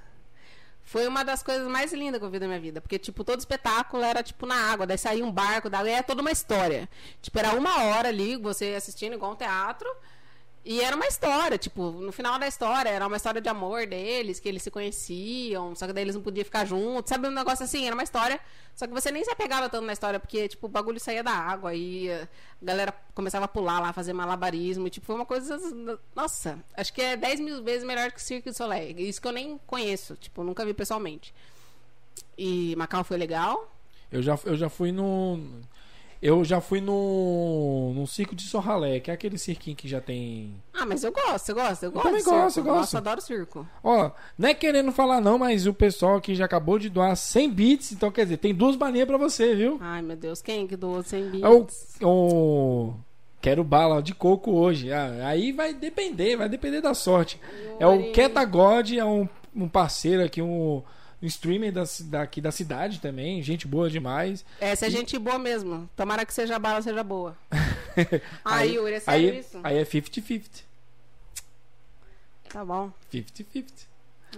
Foi 0.84 1.06
uma 1.06 1.24
das 1.24 1.42
coisas 1.42 1.66
mais 1.68 1.92
lindas 1.92 2.18
que 2.18 2.24
eu 2.24 2.30
vi 2.30 2.38
da 2.38 2.46
minha 2.46 2.60
vida. 2.60 2.80
Porque, 2.80 2.98
tipo, 2.98 3.22
todo 3.24 3.38
espetáculo 3.38 4.02
era, 4.02 4.22
tipo, 4.22 4.46
na 4.46 4.54
água. 4.54 4.86
Daí 4.86 4.98
saía 4.98 5.24
um 5.24 5.30
barco 5.30 5.70
da 5.70 5.78
água. 5.78 5.90
E 5.90 5.92
era 5.94 6.02
toda 6.02 6.20
uma 6.20 6.30
história. 6.30 6.88
Tipo, 7.20 7.38
era 7.38 7.54
uma 7.54 7.84
hora 7.84 8.08
ali, 8.08 8.36
você 8.36 8.74
assistindo 8.74 9.14
igual 9.14 9.32
um 9.32 9.36
teatro. 9.36 9.88
E 10.64 10.80
era 10.80 10.94
uma 10.94 11.06
história, 11.08 11.58
tipo, 11.58 11.90
no 11.90 12.12
final 12.12 12.38
da 12.38 12.46
história, 12.46 12.88
era 12.88 13.04
uma 13.04 13.16
história 13.16 13.40
de 13.40 13.48
amor 13.48 13.84
deles, 13.84 14.38
que 14.38 14.48
eles 14.48 14.62
se 14.62 14.70
conheciam, 14.70 15.74
só 15.74 15.88
que 15.88 15.92
daí 15.92 16.04
eles 16.04 16.14
não 16.14 16.22
podiam 16.22 16.44
ficar 16.44 16.64
juntos, 16.64 17.08
sabe? 17.08 17.26
Um 17.26 17.32
negócio 17.32 17.64
assim, 17.64 17.84
era 17.84 17.94
uma 17.94 18.04
história, 18.04 18.38
só 18.72 18.86
que 18.86 18.92
você 18.92 19.10
nem 19.10 19.24
se 19.24 19.30
apegava 19.30 19.68
tanto 19.68 19.84
na 19.84 19.92
história, 19.92 20.20
porque, 20.20 20.46
tipo, 20.46 20.66
o 20.66 20.68
bagulho 20.68 21.00
saía 21.00 21.22
da 21.24 21.32
água 21.32 21.74
e 21.74 22.12
a 22.12 22.28
galera 22.62 22.94
começava 23.12 23.46
a 23.46 23.48
pular 23.48 23.80
lá, 23.80 23.92
fazer 23.92 24.12
malabarismo, 24.12 24.86
e, 24.86 24.90
tipo, 24.90 25.04
foi 25.04 25.16
uma 25.16 25.26
coisa. 25.26 25.58
Nossa, 26.14 26.56
acho 26.76 26.92
que 26.92 27.02
é 27.02 27.16
10 27.16 27.40
mil 27.40 27.64
vezes 27.64 27.82
melhor 27.82 28.12
que 28.12 28.22
Cirque 28.22 28.50
du 28.50 28.56
Soleil. 28.56 28.96
Isso 29.00 29.20
que 29.20 29.26
eu 29.26 29.32
nem 29.32 29.58
conheço, 29.66 30.14
tipo, 30.14 30.44
nunca 30.44 30.64
vi 30.64 30.72
pessoalmente. 30.72 31.34
E 32.38 32.76
Macau 32.76 33.02
foi 33.02 33.16
legal. 33.16 33.68
eu, 34.12 34.22
já, 34.22 34.38
eu 34.44 34.56
já 34.56 34.68
fui 34.68 34.92
no. 34.92 35.40
Eu 36.22 36.44
já 36.44 36.60
fui 36.60 36.80
no. 36.80 37.92
no 37.96 38.06
circo 38.06 38.36
de 38.36 38.44
Sorralé, 38.44 39.00
que 39.00 39.10
é 39.10 39.14
aquele 39.14 39.36
cirquinho 39.36 39.76
que 39.76 39.88
já 39.88 40.00
tem. 40.00 40.54
Ah, 40.72 40.86
mas 40.86 41.02
eu 41.02 41.10
gosto, 41.10 41.48
eu 41.48 41.54
gosto, 41.56 41.82
eu 41.82 41.90
gosto. 41.90 42.06
também 42.06 42.22
gosto, 42.22 42.58
eu 42.58 42.64
gosto. 42.64 42.76
Nossa, 42.76 42.98
adoro 42.98 43.20
circo. 43.20 43.66
Ó, 43.82 44.10
não 44.38 44.48
é 44.48 44.54
querendo 44.54 44.92
falar 44.92 45.20
não, 45.20 45.36
mas 45.36 45.66
o 45.66 45.74
pessoal 45.74 46.16
aqui 46.16 46.36
já 46.36 46.44
acabou 46.44 46.78
de 46.78 46.88
doar 46.88 47.16
100 47.16 47.50
bits, 47.50 47.92
então 47.92 48.12
quer 48.12 48.22
dizer, 48.22 48.36
tem 48.36 48.54
duas 48.54 48.76
balinhas 48.76 49.08
pra 49.08 49.18
você, 49.18 49.56
viu? 49.56 49.78
Ai, 49.80 50.00
meu 50.00 50.16
Deus, 50.16 50.40
quem 50.40 50.68
que 50.68 50.76
doou 50.76 51.02
100 51.02 51.30
bits? 51.30 51.42
É 51.42 51.48
o, 51.48 51.66
o 52.08 52.94
Quero 53.40 53.64
bala 53.64 54.00
de 54.00 54.14
coco 54.14 54.52
hoje. 54.52 54.92
Ah, 54.92 55.26
aí 55.26 55.50
vai 55.50 55.74
depender, 55.74 56.36
vai 56.36 56.48
depender 56.48 56.80
da 56.80 56.94
sorte. 56.94 57.40
É 57.80 57.86
o. 57.86 58.12
Keta 58.12 58.44
God, 58.44 58.92
é 58.92 59.04
um, 59.04 59.28
um 59.54 59.68
parceiro 59.68 60.22
aqui, 60.22 60.40
um 60.40 60.80
streamer 61.26 61.72
da, 61.72 61.84
daqui 62.04 62.40
da 62.40 62.50
cidade 62.50 63.00
também. 63.00 63.42
Gente 63.42 63.66
boa 63.66 63.88
demais. 63.88 64.44
Essa 64.60 64.86
é 64.86 64.90
gente 64.90 65.18
boa 65.18 65.38
mesmo. 65.38 65.88
Tomara 65.96 66.26
que 66.26 66.34
seja 66.34 66.58
bala, 66.58 66.82
seja 66.82 67.02
boa. 67.02 67.36
Ah, 68.42 68.62
Yuri, 68.62 68.94
é 68.94 69.00
sério 69.00 69.32
aí, 69.32 69.38
isso? 69.38 69.60
Aí 69.62 69.76
é 69.76 69.84
50-50. 69.84 70.62
Tá 72.48 72.64
bom. 72.64 72.90
50-50. 73.12 73.66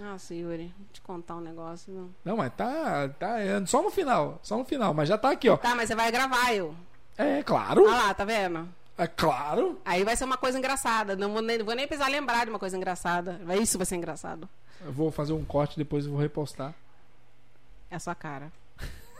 Nossa, 0.01 0.33
Yuri, 0.35 0.73
vou 0.77 0.87
te 0.91 0.99
contar 0.99 1.37
um 1.37 1.39
negócio, 1.41 1.93
viu? 1.93 2.09
Não, 2.25 2.35
mas 2.35 2.53
tá, 2.53 3.07
tá 3.17 3.39
é 3.39 3.65
só 3.65 3.81
no 3.81 3.89
final. 3.89 4.39
Só 4.43 4.57
no 4.57 4.65
final. 4.65 4.93
Mas 4.93 5.07
já 5.07 5.17
tá 5.17 5.31
aqui, 5.31 5.47
ó. 5.47 5.55
Tá, 5.55 5.73
mas 5.73 5.87
você 5.87 5.95
vai 5.95 6.11
gravar, 6.11 6.53
eu. 6.53 6.75
É 7.17 7.41
claro. 7.43 7.87
Ah 7.87 8.07
lá, 8.07 8.13
tá 8.13 8.25
vendo? 8.25 8.67
É 8.97 9.07
claro. 9.07 9.79
Aí 9.85 10.03
vai 10.03 10.15
ser 10.15 10.25
uma 10.25 10.37
coisa 10.37 10.57
engraçada. 10.57 11.15
Não 11.15 11.31
vou 11.31 11.41
nem, 11.41 11.63
vou 11.63 11.75
nem 11.75 11.87
precisar 11.87 12.09
lembrar 12.09 12.45
de 12.45 12.49
uma 12.49 12.59
coisa 12.59 12.75
engraçada. 12.75 13.39
Isso 13.61 13.77
vai 13.77 13.85
ser 13.85 13.95
engraçado. 13.95 14.49
Eu 14.83 14.91
vou 14.91 15.11
fazer 15.11 15.33
um 15.33 15.43
corte 15.45 15.77
depois 15.77 16.05
eu 16.05 16.11
vou 16.11 16.19
repostar. 16.21 16.73
É 17.89 17.95
a 17.95 17.99
sua 17.99 18.15
cara. 18.15 18.51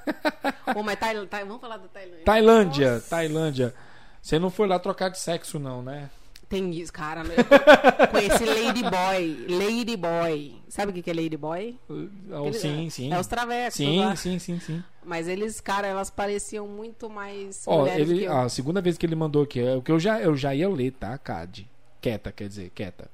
Ô, 0.76 0.84
mas 0.84 1.00
Tail- 1.00 1.28
vamos 1.30 1.62
falar 1.62 1.78
da 1.78 1.88
Tailândia. 1.88 2.24
Tailândia, 2.26 2.94
Nossa. 2.96 3.10
Tailândia. 3.10 3.76
Você 4.22 4.40
não 4.40 4.50
foi 4.50 4.68
lá 4.68 4.80
trocar 4.80 5.10
de 5.10 5.20
sexo, 5.20 5.60
não, 5.60 5.82
né? 5.82 6.10
Tem 6.50 6.72
isso, 6.76 6.94
cara. 6.94 7.22
Eu 7.24 8.08
conheci 8.08 8.46
Ladyboy. 8.46 9.46
Ladyboy. 9.50 10.62
Sabe 10.70 10.92
o 11.00 11.04
que 11.04 11.10
é 11.10 11.14
Ladyboy? 11.14 11.80
Oh, 11.90 12.46
Ele- 12.46 12.54
sim, 12.54 12.90
sim. 12.90 13.12
É 13.14 13.20
os 13.20 13.26
travecos. 13.28 13.74
Sim, 13.76 14.00
lá. 14.06 14.16
sim, 14.16 14.38
sim, 14.38 14.60
sim. 14.60 14.84
Mas 15.04 15.28
eles, 15.28 15.60
cara, 15.60 15.88
elas 15.88 16.10
pareciam 16.10 16.68
muito 16.68 17.10
mais 17.10 17.64
Ó, 17.68 17.88
ele, 17.88 18.28
a 18.28 18.48
segunda 18.50 18.82
vez 18.82 18.98
que 18.98 19.06
ele 19.06 19.16
mandou 19.16 19.44
aqui, 19.44 19.60
é 19.60 19.76
o 19.76 19.82
que 19.82 19.92
eu 19.92 20.00
já, 20.00 20.20
eu 20.20 20.36
já 20.36 20.54
ia 20.54 20.70
ler, 20.70 20.92
tá, 20.92 21.18
Cad? 21.18 21.68
Quieta, 22.02 22.32
quer 22.32 22.48
dizer, 22.48 22.70
quieta. 22.72 23.10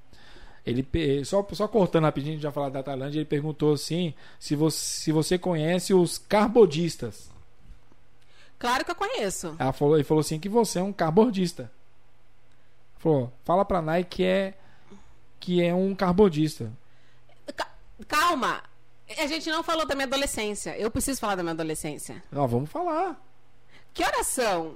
Ele, 0.65 1.25
só, 1.25 1.45
só 1.53 1.67
cortando 1.67 2.03
rapidinho, 2.03 2.39
já 2.39 2.51
falar 2.51 2.69
da 2.69 2.83
Tailândia, 2.83 3.19
ele 3.19 3.25
perguntou 3.25 3.73
assim, 3.73 4.13
se 4.39 4.55
você, 4.55 4.77
se 4.77 5.11
você 5.11 5.37
conhece 5.37 5.93
os 5.93 6.17
carbodistas. 6.19 7.29
Claro 8.59 8.85
que 8.85 8.91
eu 8.91 8.95
conheço. 8.95 9.55
Ela 9.57 9.73
falou, 9.73 9.95
ele 9.95 10.03
falou 10.03 10.21
assim 10.21 10.39
que 10.39 10.47
você 10.47 10.77
é 10.77 10.83
um 10.83 10.93
carbordista. 10.93 11.71
Falou, 12.99 13.33
fala 13.43 13.65
pra 13.65 13.81
Nai 13.81 14.03
que 14.03 14.23
é, 14.23 14.53
que 15.39 15.63
é 15.63 15.73
um 15.73 15.95
carbodista. 15.95 16.71
Ca- 17.55 17.71
Calma. 18.07 18.61
A 19.17 19.25
gente 19.25 19.49
não 19.49 19.63
falou 19.63 19.85
da 19.87 19.95
minha 19.95 20.05
adolescência. 20.05 20.77
Eu 20.77 20.91
preciso 20.91 21.19
falar 21.19 21.33
da 21.35 21.41
minha 21.41 21.53
adolescência. 21.53 22.21
Não, 22.31 22.47
vamos 22.47 22.69
falar. 22.69 23.19
Que 23.95 24.03
horas 24.03 24.27
são? 24.27 24.75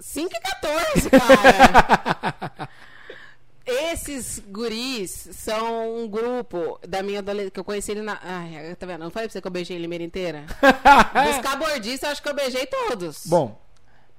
5 0.00 0.30
e 0.34 0.40
14, 0.40 1.10
cara. 1.10 2.68
Esses 3.66 4.40
guris 4.46 5.28
são 5.32 5.96
um 5.96 6.08
grupo 6.08 6.78
da 6.86 7.02
minha 7.02 7.20
adolescência. 7.20 7.50
Que 7.50 7.60
eu 7.60 7.64
conheci 7.64 7.92
ele 7.92 8.02
na. 8.02 8.18
Ai, 8.22 8.74
tá 8.76 8.86
vendo? 8.86 9.00
Não 9.00 9.10
falei 9.10 9.28
pra 9.28 9.32
você 9.32 9.40
que 9.40 9.46
eu 9.46 9.50
beijei 9.50 9.76
ele 9.76 9.82
Limeira 9.82 10.04
inteira? 10.04 10.44
Os 11.30 11.38
cabordistas, 11.42 12.02
eu 12.02 12.12
acho 12.12 12.22
que 12.22 12.28
eu 12.28 12.34
beijei 12.34 12.66
todos. 12.66 13.26
Bom, 13.26 13.58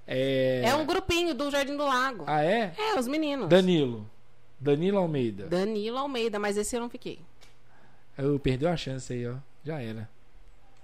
é... 0.08 0.62
É 0.66 0.76
um 0.76 0.86
grupinho 0.86 1.34
do 1.34 1.50
Jardim 1.50 1.76
do 1.76 1.86
Lago. 1.86 2.26
Ah, 2.28 2.44
é? 2.44 2.74
É, 2.78 3.00
os 3.00 3.08
meninos. 3.08 3.50
Danilo. 3.50 4.10
Danilo 4.60 4.98
Almeida. 4.98 5.48
Danilo 5.48 5.98
Almeida, 5.98 6.40
mas 6.40 6.58
esse 6.58 6.76
eu 6.76 6.80
não 6.80 6.90
fiquei. 6.90 7.20
Eu 8.18 8.40
perdeu 8.40 8.70
a 8.70 8.78
chance 8.78 9.12
aí, 9.12 9.28
ó. 9.28 9.36
Já 9.64 9.82
era. 9.82 10.08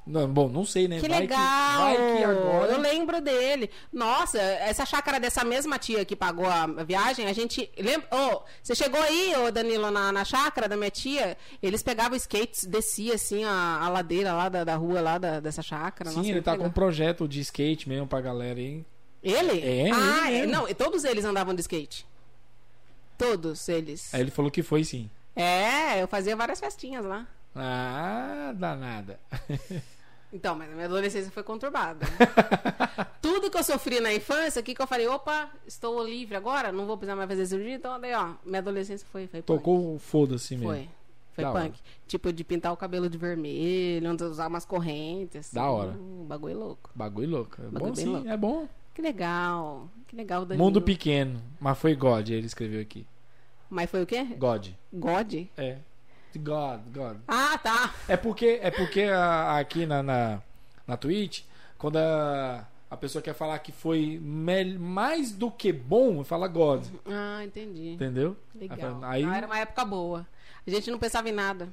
Não, 0.05 0.27
bom, 0.27 0.49
não 0.49 0.65
sei, 0.65 0.87
né? 0.87 0.99
Que 0.99 1.07
vai 1.07 1.19
legal! 1.19 1.91
Que, 1.91 1.97
vai 1.97 2.17
que 2.17 2.23
agora. 2.23 2.71
Eu 2.71 2.79
lembro 2.79 3.21
dele. 3.21 3.69
Nossa, 3.93 4.39
essa 4.39 4.85
chácara 4.85 5.19
dessa 5.19 5.43
mesma 5.43 5.77
tia 5.77 6.03
que 6.03 6.15
pagou 6.15 6.47
a 6.47 6.65
viagem, 6.83 7.27
a 7.27 7.33
gente. 7.33 7.69
Lembra... 7.77 8.07
Oh, 8.11 8.41
você 8.63 8.73
chegou 8.73 8.99
aí, 8.99 9.35
ô 9.35 9.51
Danilo, 9.51 9.91
na, 9.91 10.11
na 10.11 10.25
chácara 10.25 10.67
da 10.67 10.75
minha 10.75 10.89
tia? 10.89 11.37
Eles 11.61 11.83
pegavam 11.83 12.17
skates, 12.17 12.65
descia 12.65 13.13
assim 13.13 13.43
a, 13.43 13.79
a 13.81 13.89
ladeira 13.89 14.33
lá 14.33 14.49
da, 14.49 14.63
da 14.63 14.75
rua 14.75 15.01
lá 15.01 15.17
da, 15.19 15.39
dessa 15.39 15.61
chácara. 15.61 16.09
Sim, 16.09 16.17
Nossa, 16.17 16.29
ele 16.29 16.41
tá 16.41 16.57
com 16.57 16.65
um 16.65 16.71
projeto 16.71 17.27
de 17.27 17.39
skate 17.39 17.87
mesmo 17.87 18.07
pra 18.07 18.21
galera 18.21 18.59
aí. 18.59 18.83
Ele? 19.21 19.59
É, 19.61 19.91
ah, 19.91 20.31
ele 20.31 20.43
é, 20.43 20.47
não, 20.47 20.67
e 20.67 20.73
todos 20.73 21.03
eles 21.03 21.23
andavam 21.23 21.53
de 21.53 21.61
skate. 21.61 22.07
Todos 23.19 23.69
eles. 23.69 24.11
Aí 24.13 24.21
ele 24.21 24.31
falou 24.31 24.49
que 24.49 24.63
foi 24.63 24.83
sim. 24.83 25.11
É, 25.35 26.01
eu 26.01 26.07
fazia 26.07 26.35
várias 26.35 26.59
festinhas 26.59 27.05
lá. 27.05 27.27
Ah, 27.55 28.51
danada. 28.55 29.19
Então, 30.33 30.55
mas 30.55 30.71
a 30.71 30.73
minha 30.73 30.85
adolescência 30.85 31.29
foi 31.31 31.43
conturbada. 31.43 32.05
Tudo 33.21 33.51
que 33.51 33.57
eu 33.57 33.63
sofri 33.63 33.99
na 33.99 34.13
infância, 34.13 34.61
o 34.61 34.63
que, 34.63 34.73
que 34.73 34.81
eu 34.81 34.87
falei? 34.87 35.07
Opa, 35.07 35.49
estou 35.67 36.03
livre 36.05 36.35
agora, 36.35 36.71
não 36.71 36.85
vou 36.85 36.97
precisar 36.97 37.15
mais 37.15 37.29
fazer 37.29 37.45
cirurgia. 37.45 37.75
Então, 37.75 37.99
daí, 37.99 38.13
ó, 38.13 38.33
minha 38.45 38.59
adolescência 38.59 39.05
foi, 39.11 39.27
foi 39.27 39.41
punk. 39.41 39.57
Tocou 39.57 39.99
foda-se 39.99 40.55
mesmo. 40.55 40.69
Foi. 40.69 40.89
Foi 41.33 41.43
Da 41.43 41.51
punk. 41.51 41.79
Tipo, 42.07 42.33
de 42.33 42.43
pintar 42.43 42.73
o 42.73 42.77
cabelo 42.77 43.09
de 43.09 43.17
vermelho, 43.17 44.09
usar 44.29 44.47
umas 44.47 44.65
correntes. 44.65 45.37
assim. 45.47 45.55
Da 45.55 45.69
hora. 45.69 45.91
Um 45.91 46.25
bagulho 46.25 46.57
louco. 46.57 46.89
Bagulho 46.95 47.29
louco. 47.29 47.61
É 47.61 47.65
Bagulho 47.65 47.91
bom 47.91 47.95
sim, 47.95 48.05
louco. 48.05 48.27
é 48.27 48.37
bom. 48.37 48.67
Que 48.93 49.01
legal. 49.01 49.89
Que 50.07 50.15
legal, 50.15 50.45
Danilo. 50.45 50.65
Mundo 50.65 50.81
pequeno, 50.81 51.41
mas 51.59 51.77
foi 51.77 51.95
God, 51.95 52.29
ele 52.29 52.45
escreveu 52.45 52.81
aqui. 52.81 53.07
Mas 53.69 53.89
foi 53.89 54.03
o 54.03 54.05
quê? 54.05 54.23
God. 54.37 54.67
God? 54.91 55.33
É. 55.57 55.77
God, 56.39 56.81
God. 56.93 57.17
Ah, 57.27 57.57
tá. 57.57 57.93
É 58.07 58.15
porque, 58.17 58.59
é 58.61 58.71
porque 58.71 59.01
a- 59.03 59.57
aqui 59.57 59.85
na, 59.85 60.01
na, 60.03 60.41
na 60.87 60.97
Twitch, 60.97 61.43
quando 61.77 61.97
a, 61.97 62.67
a 62.89 62.97
pessoa 62.97 63.21
quer 63.21 63.33
falar 63.33 63.57
que 63.59 63.71
foi 63.71 64.19
mais 64.79 65.31
do 65.31 65.49
que 65.51 65.71
bom, 65.73 66.23
fala 66.23 66.47
God. 66.47 66.85
Ah, 67.05 67.43
entendi. 67.43 67.91
Entendeu? 67.93 68.35
Legal. 68.55 68.99
Aí 69.03 69.23
Ah, 69.23 69.37
era 69.37 69.47
uma 69.47 69.59
época 69.59 69.83
boa. 69.85 70.27
A 70.65 70.69
gente 70.69 70.91
não 70.91 70.99
pensava 70.99 71.27
em 71.29 71.33
nada. 71.33 71.69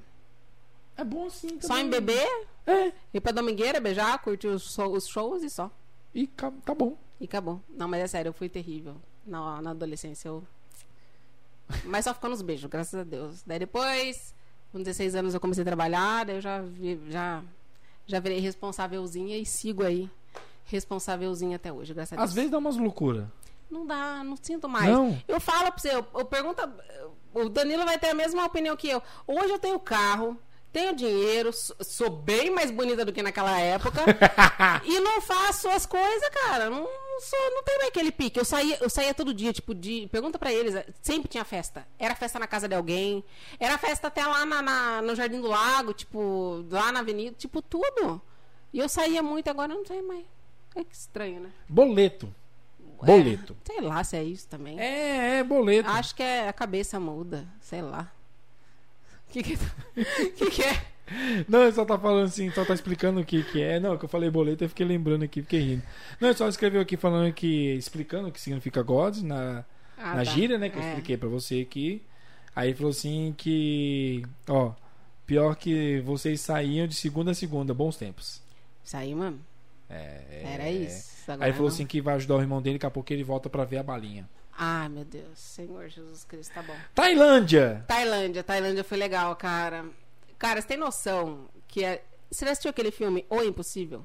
é 0.97 1.05
bom 1.05 1.29
sim. 1.31 1.59
Só 1.61 1.79
em 1.79 1.91
também. 1.91 1.91
beber, 2.01 2.47
É. 2.67 2.93
ir 3.15 3.21
pra 3.21 3.33
Domingueira, 3.33 3.81
beijar, 3.81 4.19
curtir 4.23 4.49
os, 4.49 4.77
os 4.79 5.07
shows 5.07 5.43
e 5.43 5.51
só. 5.51 5.71
E 6.15 6.27
tá 6.27 6.51
bom. 6.77 6.97
E 7.21 7.25
acabou. 7.27 7.61
Não, 7.69 7.87
mas 7.89 8.01
é 8.03 8.07
sério, 8.07 8.31
eu 8.31 8.33
fui 8.33 8.49
terrível. 8.49 8.97
Na, 9.27 9.61
na 9.61 9.71
adolescência, 9.73 10.29
eu. 10.29 10.43
Mas 11.85 12.05
só 12.07 12.15
ficou 12.15 12.31
nos 12.31 12.41
beijos, 12.41 12.71
graças 12.71 12.99
a 12.99 13.05
Deus. 13.05 13.43
Daí 13.47 13.59
depois, 13.59 14.35
com 14.73 14.79
16 14.83 15.15
anos, 15.15 15.35
eu 15.35 15.41
comecei 15.41 15.63
a 15.63 15.65
trabalhar, 15.65 16.25
daí 16.25 16.37
eu 16.37 16.41
já, 16.41 16.61
vi- 16.61 17.01
já, 17.09 17.43
já 18.07 18.21
virei 18.21 18.39
responsávelzinha 18.41 19.37
e 19.39 19.45
sigo 19.47 19.83
aí. 19.83 20.11
Responsávelzinha 20.65 21.57
até 21.57 21.73
hoje, 21.73 21.95
graças 21.95 22.13
a 22.13 22.17
Deus. 22.17 22.29
Às 22.29 22.35
vezes 22.35 22.51
dá 22.51 22.59
umas 22.59 22.77
loucuras. 22.77 23.25
Não 23.71 23.87
dá, 23.87 24.23
não 24.23 24.37
sinto 24.37 24.69
mais. 24.69 24.91
Não. 24.91 25.19
Eu 25.27 25.41
falo 25.41 25.71
pra 25.73 25.79
você, 25.79 25.95
eu, 25.95 26.07
eu 26.15 26.25
pergunto. 26.25 26.61
O 27.35 27.49
Danilo 27.49 27.85
vai 27.85 27.99
ter 27.99 28.09
a 28.11 28.15
mesma 28.15 28.45
opinião 28.45 28.77
que 28.77 28.89
eu. 28.89 29.03
Hoje 29.27 29.51
eu 29.53 29.59
tenho 29.59 29.79
carro, 29.79 30.37
tenho 30.73 30.95
dinheiro, 30.95 31.51
sou, 31.53 32.11
bem 32.11 32.51
mais 32.51 32.71
bonita 32.71 33.05
do 33.05 33.13
que 33.13 33.23
naquela 33.23 33.59
época. 33.59 34.01
e 34.85 35.01
não 35.01 35.21
faço 35.21 35.69
as 35.69 35.87
coisas, 35.87 36.29
cara. 36.31 36.69
Não, 36.71 36.87
sou, 37.21 37.51
não 37.55 37.63
tenho 37.63 37.79
mais 37.79 37.89
aquele 37.89 38.13
pique. 38.13 38.39
Eu 38.39 38.45
saía, 38.45 38.79
eu 38.81 38.91
saía 38.91 39.15
todo 39.15 39.33
dia, 39.35 39.53
tipo, 39.53 39.75
de. 39.75 40.09
Pergunta 40.13 40.39
pra 40.39 40.53
eles, 40.53 40.75
sempre 41.03 41.29
tinha 41.29 41.45
festa. 41.45 41.87
Era 41.99 42.15
festa 42.15 42.39
na 42.39 42.47
casa 42.47 42.69
de 42.69 42.75
alguém. 42.75 43.25
Era 43.59 43.79
festa 43.79 44.09
até 44.09 44.25
lá 44.27 44.45
na, 44.45 44.63
na- 44.63 45.03
no 45.03 45.15
Jardim 45.15 45.41
do 45.41 45.49
Lago, 45.49 45.93
tipo, 45.93 46.65
lá 46.71 46.93
na 46.93 47.01
avenida, 47.01 47.35
tipo, 47.39 47.61
tudo. 47.63 48.21
E 48.73 48.79
eu 48.79 48.89
saía 48.89 49.23
muito, 49.23 49.49
agora 49.49 49.73
eu 49.73 49.79
não 49.79 49.87
saio 49.87 50.07
mais. 50.07 50.25
É 50.77 50.85
que 50.85 50.95
estranho, 50.95 51.41
né? 51.41 51.51
Boleto. 51.69 52.33
Boleto. 52.79 53.57
É, 53.69 53.73
sei 53.73 53.81
lá 53.81 54.03
se 54.05 54.17
é 54.17 54.25
isso 54.25 54.47
também. 54.49 54.79
É, 54.79 55.39
é 55.39 55.45
boleto. 55.45 55.89
Acho 55.89 56.15
que 56.15 56.23
é 56.23 56.49
a 56.49 56.53
cabeça 56.53 56.99
muda, 57.01 57.47
sei 57.61 57.81
lá. 57.81 58.11
O 59.29 59.33
que 59.33 59.43
que, 59.43 59.57
que 60.37 60.51
que 60.51 60.63
é? 60.63 60.83
Não, 61.49 61.63
ele 61.63 61.73
só 61.73 61.85
tá 61.85 61.99
falando 61.99 62.27
assim, 62.27 62.51
só 62.51 62.65
tá 62.65 62.75
explicando 62.75 63.21
o 63.21 63.25
que 63.25 63.43
que 63.43 63.63
é. 63.63 63.81
Não, 63.81 63.97
que 63.97 64.05
eu 64.05 64.09
falei 64.09 64.31
boleto, 64.31 64.65
eu 64.65 64.69
fiquei 64.69 64.85
lembrando 64.87 65.23
aqui, 65.25 65.41
fiquei 65.43 65.61
rindo. 65.61 65.83
Não, 66.21 66.29
ele 66.29 66.37
só 66.37 66.47
escreveu 66.49 66.81
aqui 66.81 66.97
falando 66.97 67.33
que, 67.33 67.75
explicando 67.75 68.29
o 68.29 68.33
que 68.33 68.41
significa 68.41 68.83
God 68.83 69.17
na, 69.19 69.65
Ah, 69.97 70.11
na 70.11 70.17
tá. 70.17 70.25
gíria, 70.25 70.59
né, 70.59 70.69
que 70.69 70.77
eu 70.79 70.83
É. 70.83 70.89
expliquei 70.89 71.17
pra 71.17 71.29
você 71.29 71.61
aqui. 71.61 72.03
Aí 72.55 72.69
ele 72.71 72.77
falou 72.77 72.91
assim 72.91 73.35
que, 73.39 74.23
ó, 74.49 74.73
pior 75.27 75.55
que 75.57 76.01
vocês 76.01 76.41
saíam 76.41 76.87
de 76.87 76.95
segunda 76.95 77.31
a 77.31 77.35
segunda, 77.35 77.73
bons 77.73 77.97
tempos. 77.97 78.43
Aí, 78.93 79.15
mano. 79.15 79.39
É, 79.89 80.43
Era 80.45 80.71
isso. 80.71 81.09
Agora 81.31 81.45
Aí 81.45 81.51
ele 81.51 81.57
falou 81.57 81.69
não. 81.71 81.75
assim 81.75 81.87
que 81.87 82.01
vai 82.01 82.15
ajudar 82.17 82.37
o 82.37 82.41
irmão 82.41 82.61
dele, 82.61 82.77
daqui 82.77 82.87
a 82.87 82.91
pouco 82.91 83.11
ele 83.13 83.23
volta 83.25 83.49
pra 83.49 83.65
ver 83.65 83.79
a 83.79 83.83
balinha. 83.83 84.29
Ai, 84.61 84.89
meu 84.89 85.05
Deus. 85.05 85.39
Senhor 85.39 85.89
Jesus 85.89 86.25
Cristo, 86.25 86.53
tá 86.53 86.63
bom. 86.63 86.75
Tailândia! 86.95 87.85
Tailândia. 87.87 88.43
Tailândia 88.43 88.83
foi 88.83 88.99
legal, 88.99 89.35
cara. 89.37 89.85
Cara, 90.37 90.61
você 90.61 90.67
tem 90.69 90.77
noção 90.77 91.47
que 91.69 91.85
é... 91.85 92.05
Você 92.31 92.45
já 92.45 92.51
assistiu 92.53 92.71
aquele 92.71 92.91
filme 92.91 93.25
O 93.31 93.41
Impossível? 93.43 94.05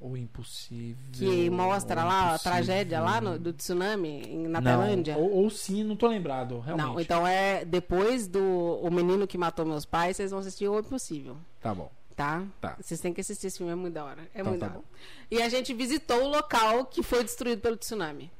O 0.00 0.16
impossível. 0.16 0.96
Que 1.12 1.50
mostra 1.50 2.04
lá 2.04 2.34
a 2.34 2.38
tragédia 2.38 3.00
lá 3.00 3.20
no- 3.20 3.36
do 3.36 3.52
tsunami 3.52 4.22
na 4.48 4.60
Não, 4.60 4.78
Tailândia? 4.80 5.16
Ou, 5.16 5.28
ou 5.42 5.50
sim, 5.50 5.82
não 5.82 5.96
tô 5.96 6.06
lembrado, 6.06 6.60
realmente. 6.60 6.86
Não, 6.86 7.00
então 7.00 7.26
é 7.26 7.64
depois 7.64 8.28
do 8.28 8.40
O 8.80 8.90
Menino 8.92 9.26
que 9.26 9.36
Matou 9.36 9.66
Meus 9.66 9.84
Pais, 9.84 10.16
vocês 10.16 10.30
vão 10.30 10.38
assistir 10.38 10.68
O 10.68 10.78
Impossível. 10.78 11.36
Tá 11.60 11.74
bom. 11.74 11.90
Tá? 12.14 12.44
Tá. 12.60 12.76
Vocês 12.80 13.00
têm 13.00 13.12
que 13.12 13.20
assistir 13.20 13.48
esse 13.48 13.58
filme, 13.58 13.72
é 13.72 13.74
muito 13.74 13.94
da 13.94 14.04
hora. 14.04 14.22
É 14.34 14.40
Então 14.40 14.52
muito 14.52 14.60
tá. 14.60 14.68
bom. 14.68 14.84
E 15.32 15.42
a 15.42 15.48
gente 15.48 15.74
visitou 15.74 16.22
o 16.24 16.28
local 16.28 16.84
que 16.86 17.02
foi 17.02 17.24
destruído 17.24 17.60
pelo 17.60 17.76
tsunami. 17.76 18.30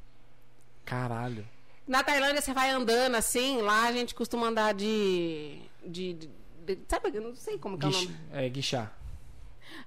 Caralho. 0.89 1.45
Na 1.87 2.03
Tailândia 2.03 2.41
você 2.41 2.53
vai 2.53 2.69
andando 2.71 3.15
assim, 3.15 3.61
lá 3.61 3.85
a 3.87 3.91
gente 3.91 4.13
costuma 4.15 4.47
andar 4.47 4.73
de. 4.73 5.59
de, 5.85 6.13
de- 6.13 6.29
de- 6.65 6.79
sabe, 6.87 7.11
eu 7.13 7.21
não 7.21 7.35
sei 7.35 7.57
como 7.57 7.77
que 7.77 7.85
é 7.85 7.89
o 7.89 7.91
nome. 7.91 8.15
é, 8.33 8.49
guichá. 8.49 8.91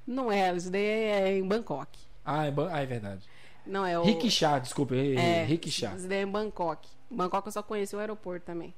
Não 0.06 0.30
é, 0.32 0.54
isso 0.56 0.70
daí 0.70 0.82
é 0.84 1.38
em 1.38 1.46
Bangkok. 1.46 1.98
Ah, 2.24 2.46
é, 2.46 2.50
ban- 2.50 2.70
ah, 2.72 2.80
é 2.80 2.86
verdade. 2.86 3.22
Não 3.66 3.84
é 3.86 3.98
o. 3.98 4.02
Rickshaw, 4.04 4.58
desculpa. 4.60 4.94
É, 4.96 5.14
É, 5.14 5.44
Rickshaw. 5.44 5.96
Isso 5.96 6.08
daí 6.08 6.18
é 6.18 6.22
em 6.22 6.26
Bangkok. 6.26 6.88
Bangkok 7.10 7.46
eu 7.46 7.52
só 7.52 7.62
conheci 7.62 7.94
o 7.94 7.98
aeroporto 7.98 8.44
também. 8.46 8.74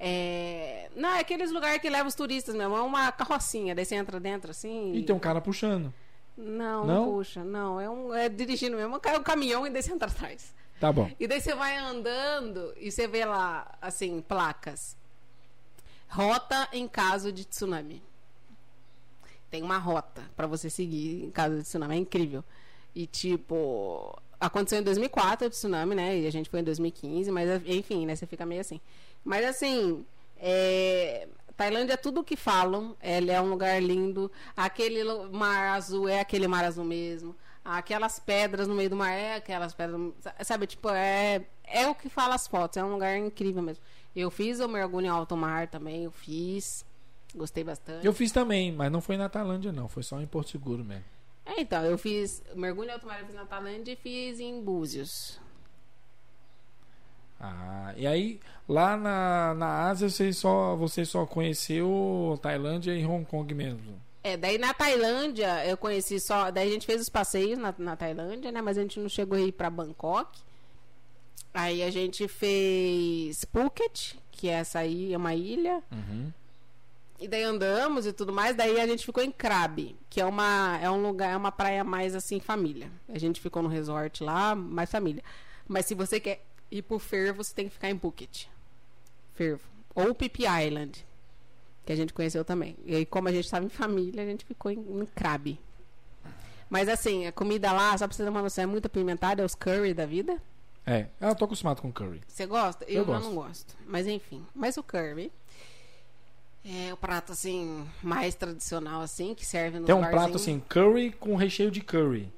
É... 0.00 0.90
Não, 0.94 1.08
é 1.10 1.20
aqueles 1.20 1.50
lugares 1.50 1.80
que 1.80 1.90
levam 1.90 2.06
os 2.06 2.14
turistas 2.14 2.54
mesmo. 2.54 2.76
É 2.76 2.80
uma 2.80 3.10
carrocinha, 3.12 3.74
daí 3.74 3.84
você 3.84 3.94
entra 3.96 4.20
dentro 4.20 4.50
assim. 4.50 4.94
E 4.94 5.02
tem 5.02 5.14
um 5.14 5.18
cara 5.18 5.40
puxando. 5.40 5.92
Não, 6.36 6.86
Não? 6.86 6.86
não, 6.86 7.04
puxa. 7.12 7.42
Não, 7.42 7.80
é, 7.80 7.90
um, 7.90 8.14
é 8.14 8.28
dirigindo 8.28 8.76
mesmo. 8.76 9.00
É 9.02 9.18
um 9.18 9.22
caminhão 9.22 9.66
e 9.66 9.70
daí 9.70 9.82
você 9.82 9.92
entra 9.92 10.08
atrás. 10.08 10.54
Tá 10.80 10.92
bom. 10.92 11.10
E 11.18 11.26
daí 11.26 11.40
você 11.40 11.54
vai 11.54 11.76
andando 11.76 12.72
e 12.76 12.90
você 12.90 13.06
vê 13.06 13.24
lá, 13.24 13.76
assim, 13.82 14.20
placas. 14.20 14.96
Rota 16.08 16.68
em 16.72 16.86
caso 16.86 17.32
de 17.32 17.44
tsunami. 17.44 18.02
Tem 19.50 19.62
uma 19.62 19.78
rota 19.78 20.22
pra 20.36 20.46
você 20.46 20.70
seguir 20.70 21.24
em 21.24 21.30
caso 21.30 21.56
de 21.56 21.62
tsunami. 21.62 21.96
É 21.96 21.98
incrível. 21.98 22.44
E, 22.94 23.06
tipo, 23.06 24.16
aconteceu 24.40 24.78
em 24.78 24.82
2004 24.82 25.46
o 25.46 25.50
tsunami, 25.50 25.94
né? 25.94 26.18
E 26.18 26.26
a 26.26 26.32
gente 26.32 26.48
foi 26.48 26.60
em 26.60 26.64
2015, 26.64 27.30
mas, 27.30 27.62
enfim, 27.66 28.06
né? 28.06 28.14
Você 28.14 28.26
fica 28.26 28.46
meio 28.46 28.60
assim. 28.60 28.80
Mas, 29.24 29.44
assim, 29.44 30.04
é... 30.38 31.28
Tailândia 31.56 31.94
é 31.94 31.96
tudo 31.96 32.20
o 32.20 32.24
que 32.24 32.36
falam. 32.36 32.96
Ele 33.02 33.32
é 33.32 33.40
um 33.40 33.50
lugar 33.50 33.82
lindo. 33.82 34.30
Aquele 34.56 35.02
mar 35.32 35.74
azul 35.74 36.08
é 36.08 36.20
aquele 36.20 36.46
mar 36.46 36.64
azul 36.64 36.84
mesmo. 36.84 37.34
Aquelas 37.64 38.18
pedras 38.18 38.66
no 38.66 38.74
meio 38.74 38.90
do 38.90 38.96
mar 38.96 39.10
é 39.10 39.36
aquelas 39.36 39.74
pedras. 39.74 40.12
Sabe, 40.42 40.66
tipo, 40.66 40.88
é, 40.90 41.44
é 41.64 41.86
o 41.86 41.94
que 41.94 42.08
fala 42.08 42.34
as 42.34 42.46
fotos. 42.46 42.76
É 42.76 42.84
um 42.84 42.92
lugar 42.92 43.16
incrível 43.16 43.62
mesmo. 43.62 43.82
Eu 44.16 44.30
fiz 44.30 44.60
o 44.60 44.68
mergulho 44.68 45.06
em 45.06 45.10
alto 45.10 45.36
mar 45.36 45.68
também. 45.68 46.04
Eu 46.04 46.10
fiz. 46.10 46.84
Gostei 47.34 47.62
bastante. 47.62 48.06
Eu 48.06 48.12
fiz 48.12 48.32
também, 48.32 48.72
mas 48.72 48.90
não 48.90 49.00
foi 49.00 49.16
na 49.16 49.28
Tailândia, 49.28 49.70
não. 49.70 49.88
Foi 49.88 50.02
só 50.02 50.20
em 50.20 50.26
Porto 50.26 50.50
Seguro 50.50 50.84
mesmo. 50.84 51.04
É, 51.44 51.60
então, 51.60 51.84
eu 51.84 51.96
fiz 51.96 52.42
mergulho 52.54 52.88
em 52.88 52.92
alto 52.92 53.06
mar 53.06 53.20
eu 53.20 53.26
fiz 53.26 53.34
na 53.34 53.44
Tailândia 53.44 53.92
e 53.92 53.96
fiz 53.96 54.40
em 54.40 54.62
Búzios. 54.62 55.38
Ah, 57.40 57.94
e 57.96 58.06
aí, 58.06 58.40
lá 58.68 58.96
na, 58.96 59.54
na 59.54 59.88
Ásia, 59.88 60.08
você 60.08 60.32
só, 60.32 60.74
você 60.74 61.04
só 61.04 61.24
conheceu 61.24 62.38
Tailândia 62.42 62.96
e 62.96 63.06
Hong 63.06 63.24
Kong 63.24 63.54
mesmo. 63.54 64.00
É, 64.22 64.36
daí 64.36 64.58
na 64.58 64.74
Tailândia 64.74 65.64
eu 65.66 65.76
conheci 65.76 66.18
só. 66.18 66.50
Daí 66.50 66.68
a 66.68 66.72
gente 66.72 66.86
fez 66.86 67.00
os 67.00 67.08
passeios 67.08 67.58
na, 67.58 67.74
na 67.78 67.96
Tailândia, 67.96 68.50
né? 68.50 68.60
Mas 68.60 68.76
a 68.76 68.82
gente 68.82 68.98
não 68.98 69.08
chegou 69.08 69.38
a 69.38 69.40
ir 69.40 69.52
pra 69.52 69.70
Bangkok. 69.70 70.40
Aí 71.54 71.82
a 71.82 71.90
gente 71.90 72.28
fez 72.28 73.44
Phuket, 73.52 74.18
que 74.30 74.48
é 74.48 74.52
essa 74.52 74.80
aí, 74.80 75.12
é 75.12 75.16
uma 75.16 75.34
ilha. 75.34 75.82
Uhum. 75.90 76.32
E 77.20 77.26
daí 77.26 77.42
andamos 77.42 78.06
e 78.06 78.12
tudo 78.12 78.32
mais. 78.32 78.54
Daí 78.54 78.80
a 78.80 78.86
gente 78.86 79.04
ficou 79.04 79.22
em 79.22 79.30
Krabi, 79.30 79.96
que 80.08 80.20
é 80.20 80.24
uma 80.24 80.78
é 80.80 80.90
um 80.90 81.02
lugar, 81.02 81.32
é 81.32 81.36
uma 81.36 81.50
praia 81.50 81.82
mais 81.82 82.14
assim 82.14 82.38
família. 82.38 82.90
A 83.08 83.18
gente 83.18 83.40
ficou 83.40 83.62
no 83.62 83.68
resort 83.68 84.22
lá, 84.22 84.54
mais 84.54 84.90
família. 84.90 85.22
Mas 85.66 85.86
se 85.86 85.94
você 85.94 86.20
quer 86.20 86.44
ir 86.70 86.82
pro 86.82 86.98
Fervo, 86.98 87.42
você 87.42 87.54
tem 87.54 87.68
que 87.68 87.74
ficar 87.74 87.90
em 87.90 87.98
Phuket. 87.98 88.48
Fervo 89.34 89.78
ou 89.98 90.14
Phi 90.14 90.30
Island, 90.46 91.04
que 91.88 91.92
a 91.92 91.96
gente 91.96 92.12
conheceu 92.12 92.44
também. 92.44 92.76
E 92.84 92.94
aí 92.94 93.06
como 93.06 93.28
a 93.28 93.32
gente 93.32 93.46
estava 93.46 93.64
em 93.64 93.70
família, 93.70 94.22
a 94.22 94.26
gente 94.26 94.44
ficou 94.44 94.70
em, 94.70 94.76
em 94.78 95.06
Krabi. 95.06 95.58
Mas 96.68 96.86
assim, 96.86 97.26
a 97.26 97.32
comida 97.32 97.72
lá, 97.72 97.96
só 97.96 98.06
pra 98.06 98.14
você 98.14 98.22
ter 98.22 98.28
uma 98.28 98.42
noção, 98.42 98.62
é 98.64 98.66
muito 98.66 98.84
apimentada, 98.84 99.40
é 99.40 99.44
os 99.44 99.54
curry 99.54 99.94
da 99.94 100.04
vida. 100.04 100.36
É, 100.86 101.06
eu 101.18 101.34
tô 101.34 101.46
acostumado 101.46 101.80
com 101.80 101.90
curry. 101.90 102.20
Você 102.28 102.44
gosta? 102.44 102.84
Eu 102.84 102.96
Eu, 102.98 103.04
gosto. 103.06 103.24
não 103.24 103.34
gosto. 103.34 103.74
Mas 103.86 104.06
enfim. 104.06 104.44
Mas 104.54 104.76
o 104.76 104.82
curry 104.82 105.32
é 106.62 106.92
o 106.92 106.96
prato 106.98 107.32
assim 107.32 107.88
mais 108.02 108.34
tradicional 108.34 109.00
assim 109.00 109.34
que 109.34 109.46
serve 109.46 109.78
no 109.78 109.86
Tem 109.86 109.94
um 109.94 110.00
barzinho. 110.02 110.20
prato 110.20 110.36
assim, 110.36 110.60
curry 110.68 111.10
com 111.12 111.36
recheio 111.36 111.70
de 111.70 111.80
curry. 111.80 112.30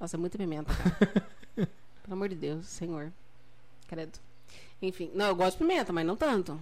Nossa, 0.00 0.18
muita 0.18 0.36
pimenta, 0.36 0.74
cara. 0.74 1.26
Pelo 2.02 2.12
amor 2.16 2.28
de 2.28 2.34
Deus, 2.34 2.66
senhor. 2.66 3.12
Credo. 3.86 4.18
Enfim, 4.82 5.12
não, 5.14 5.26
eu 5.26 5.36
gosto 5.36 5.58
de 5.58 5.64
pimenta, 5.64 5.92
mas 5.92 6.04
não 6.04 6.16
tanto. 6.16 6.60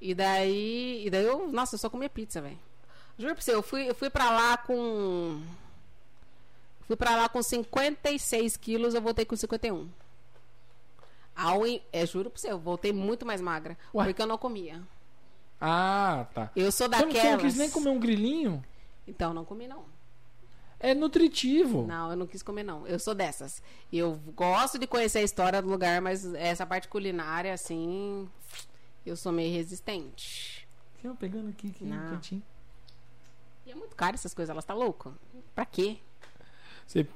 E 0.00 0.14
daí, 0.14 1.06
e 1.06 1.10
daí 1.10 1.24
eu, 1.24 1.48
nossa, 1.48 1.74
eu 1.74 1.78
só 1.78 1.88
comia 1.88 2.08
pizza, 2.08 2.40
velho. 2.40 2.58
Juro 3.18 3.34
pra 3.34 3.42
você, 3.42 3.54
eu 3.54 3.62
fui, 3.62 3.88
eu 3.88 3.94
fui 3.94 4.10
pra 4.10 4.30
lá 4.30 4.56
com 4.58 5.40
Fui 6.86 6.96
pra 6.96 7.16
lá 7.16 7.28
com 7.28 7.42
56 7.42 8.56
quilos, 8.56 8.94
eu 8.94 9.02
voltei 9.02 9.24
com 9.24 9.34
51. 9.34 9.88
Ao, 11.34 11.62
é, 11.92 12.06
juro 12.06 12.30
pra 12.30 12.40
você, 12.40 12.50
eu 12.50 12.58
voltei 12.58 12.92
muito 12.92 13.26
mais 13.26 13.40
magra. 13.40 13.76
Ué? 13.92 14.04
Porque 14.04 14.22
eu 14.22 14.26
não 14.26 14.38
comia. 14.38 14.80
Ah, 15.60 16.26
tá. 16.32 16.50
Eu 16.54 16.70
sou 16.70 16.88
daquelas. 16.88 17.14
Você 17.14 17.30
não 17.30 17.38
quis 17.38 17.56
nem 17.56 17.70
comer 17.70 17.90
um 17.90 17.98
grilinho? 17.98 18.64
Então, 19.06 19.34
não 19.34 19.44
comi 19.44 19.66
não. 19.66 19.84
É 20.78 20.94
nutritivo. 20.94 21.86
Não, 21.86 22.10
eu 22.10 22.16
não 22.16 22.26
quis 22.26 22.42
comer, 22.42 22.62
não. 22.62 22.86
Eu 22.86 22.98
sou 22.98 23.14
dessas. 23.14 23.62
Eu 23.92 24.20
gosto 24.34 24.78
de 24.78 24.86
conhecer 24.86 25.18
a 25.18 25.22
história 25.22 25.60
do 25.60 25.68
lugar, 25.68 26.00
mas 26.00 26.34
essa 26.34 26.64
parte 26.64 26.86
culinária, 26.86 27.52
assim, 27.52 28.28
eu 29.10 29.16
sou 29.16 29.32
meio 29.32 29.52
resistente. 29.54 30.66
Aqui, 30.98 31.08
ó, 31.08 31.14
pegando 31.14 31.48
aqui, 31.50 31.68
aqui 31.68 31.84
no 31.84 31.94
Não. 31.96 32.10
cantinho. 32.10 32.42
E 33.66 33.70
é 33.70 33.74
muito 33.74 33.96
caro 33.96 34.14
essas 34.14 34.32
coisas, 34.34 34.50
elas 34.50 34.64
tá 34.64 34.74
louca? 34.74 35.12
Pra 35.54 35.64
quê? 35.64 35.96
Você, 36.86 37.06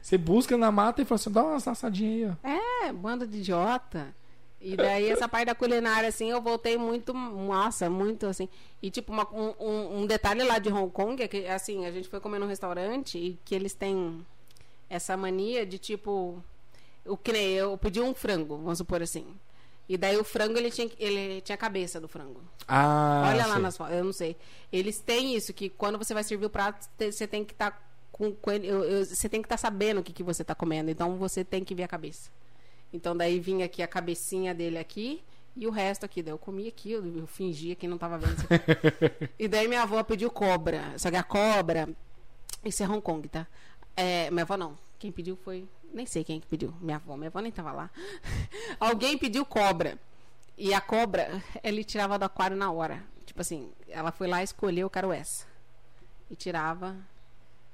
você 0.00 0.16
busca 0.16 0.56
na 0.56 0.70
mata 0.70 1.02
e 1.02 1.04
fala 1.04 1.16
assim, 1.16 1.30
dá 1.32 1.42
uma 1.44 1.56
assadinha 1.56 2.36
aí, 2.44 2.58
ó. 2.84 2.86
É, 2.86 2.92
banda 2.92 3.26
de 3.26 3.38
idiota. 3.38 4.14
E 4.60 4.76
daí 4.76 5.08
essa 5.08 5.28
parte 5.28 5.46
da 5.46 5.54
culinária, 5.54 6.08
assim, 6.08 6.30
eu 6.30 6.40
voltei 6.42 6.76
muito, 6.76 7.12
nossa, 7.14 7.88
muito 7.88 8.26
assim. 8.26 8.48
E 8.82 8.90
tipo, 8.90 9.12
uma- 9.12 9.28
um, 9.32 9.54
um- 9.60 9.98
um 10.00 10.06
detalhe 10.06 10.42
lá 10.42 10.58
de 10.58 10.68
Hong 10.68 10.90
Kong 10.92 11.22
é 11.22 11.28
que, 11.28 11.46
assim, 11.46 11.86
a 11.86 11.90
gente 11.92 12.08
foi 12.08 12.18
comer 12.20 12.38
num 12.40 12.46
restaurante 12.46 13.18
e 13.18 13.38
que 13.44 13.54
eles 13.54 13.74
têm 13.74 14.24
essa 14.90 15.16
mania 15.16 15.64
de 15.66 15.78
tipo. 15.78 16.42
O 17.04 17.16
que 17.16 17.32
nem 17.32 17.52
eu 17.54 17.78
pedi 17.78 18.00
um 18.00 18.12
frango, 18.14 18.56
vamos 18.58 18.78
supor 18.78 19.00
assim. 19.02 19.26
E 19.88 19.96
daí 19.96 20.16
o 20.18 20.24
frango, 20.24 20.58
ele 20.58 20.70
tinha, 20.70 20.90
ele 20.98 21.40
tinha 21.40 21.54
a 21.54 21.58
cabeça 21.58 21.98
do 22.00 22.06
frango. 22.08 22.42
Ah, 22.66 23.24
Olha 23.28 23.46
lá 23.46 23.54
sei. 23.54 23.62
nas 23.62 23.76
fotos, 23.76 23.94
eu 23.96 24.04
não 24.04 24.12
sei. 24.12 24.36
Eles 24.70 25.00
têm 25.00 25.34
isso, 25.34 25.52
que 25.54 25.70
quando 25.70 25.96
você 25.96 26.12
vai 26.12 26.22
servir 26.22 26.44
o 26.46 26.50
prato, 26.50 26.86
você 26.98 27.26
tem 27.26 27.42
que 27.44 27.52
estar 27.54 27.88
com, 28.12 28.32
com 28.32 28.50
ele, 28.50 28.66
eu- 28.66 28.84
eu- 28.84 29.04
você 29.06 29.28
tem 29.28 29.40
que 29.40 29.46
estar 29.46 29.56
sabendo 29.56 30.00
o 30.00 30.02
que, 30.02 30.12
que 30.12 30.22
você 30.22 30.42
está 30.42 30.54
comendo. 30.54 30.90
Então 30.90 31.16
você 31.16 31.42
tem 31.42 31.64
que 31.64 31.74
ver 31.74 31.84
a 31.84 31.88
cabeça. 31.88 32.30
Então 32.92 33.16
daí 33.16 33.40
vinha 33.40 33.64
aqui 33.64 33.82
a 33.82 33.86
cabecinha 33.88 34.54
dele 34.54 34.76
aqui 34.78 35.22
e 35.56 35.66
o 35.66 35.70
resto 35.70 36.04
aqui. 36.04 36.22
Daí 36.22 36.32
eu 36.34 36.38
comi 36.38 36.68
aqui, 36.68 36.92
eu, 36.92 37.06
eu 37.16 37.26
fingia 37.26 37.74
que 37.74 37.88
não 37.88 37.94
estava 37.94 38.18
vendo. 38.18 38.36
isso 38.36 38.46
aqui. 38.52 39.30
e 39.38 39.48
daí 39.48 39.66
minha 39.68 39.82
avó 39.82 40.02
pediu 40.02 40.30
cobra. 40.30 40.92
Só 40.98 41.10
que 41.10 41.16
a 41.16 41.22
cobra. 41.22 41.88
Isso 42.62 42.82
é 42.82 42.86
Hong 42.88 43.00
Kong, 43.00 43.26
tá? 43.28 43.46
É, 43.96 44.30
minha 44.30 44.42
avó 44.42 44.56
não. 44.58 44.76
Quem 44.98 45.10
pediu 45.12 45.36
foi. 45.36 45.66
Nem 45.92 46.06
sei 46.06 46.24
quem 46.24 46.40
que 46.40 46.46
pediu. 46.46 46.74
Minha 46.80 46.96
avó. 46.96 47.16
Minha 47.16 47.28
avó 47.28 47.40
nem 47.40 47.52
tava 47.52 47.72
lá. 47.72 47.90
Alguém 48.78 49.16
pediu 49.16 49.44
cobra. 49.44 49.98
E 50.56 50.74
a 50.74 50.80
cobra, 50.80 51.42
ele 51.62 51.84
tirava 51.84 52.18
do 52.18 52.24
aquário 52.24 52.56
na 52.56 52.70
hora. 52.70 53.02
Tipo 53.24 53.40
assim, 53.40 53.70
ela 53.88 54.10
foi 54.10 54.26
lá 54.26 54.40
e 54.40 54.44
escolheu, 54.44 54.86
eu 54.86 54.90
quero 54.90 55.12
essa. 55.12 55.46
E 56.30 56.34
tirava. 56.34 56.96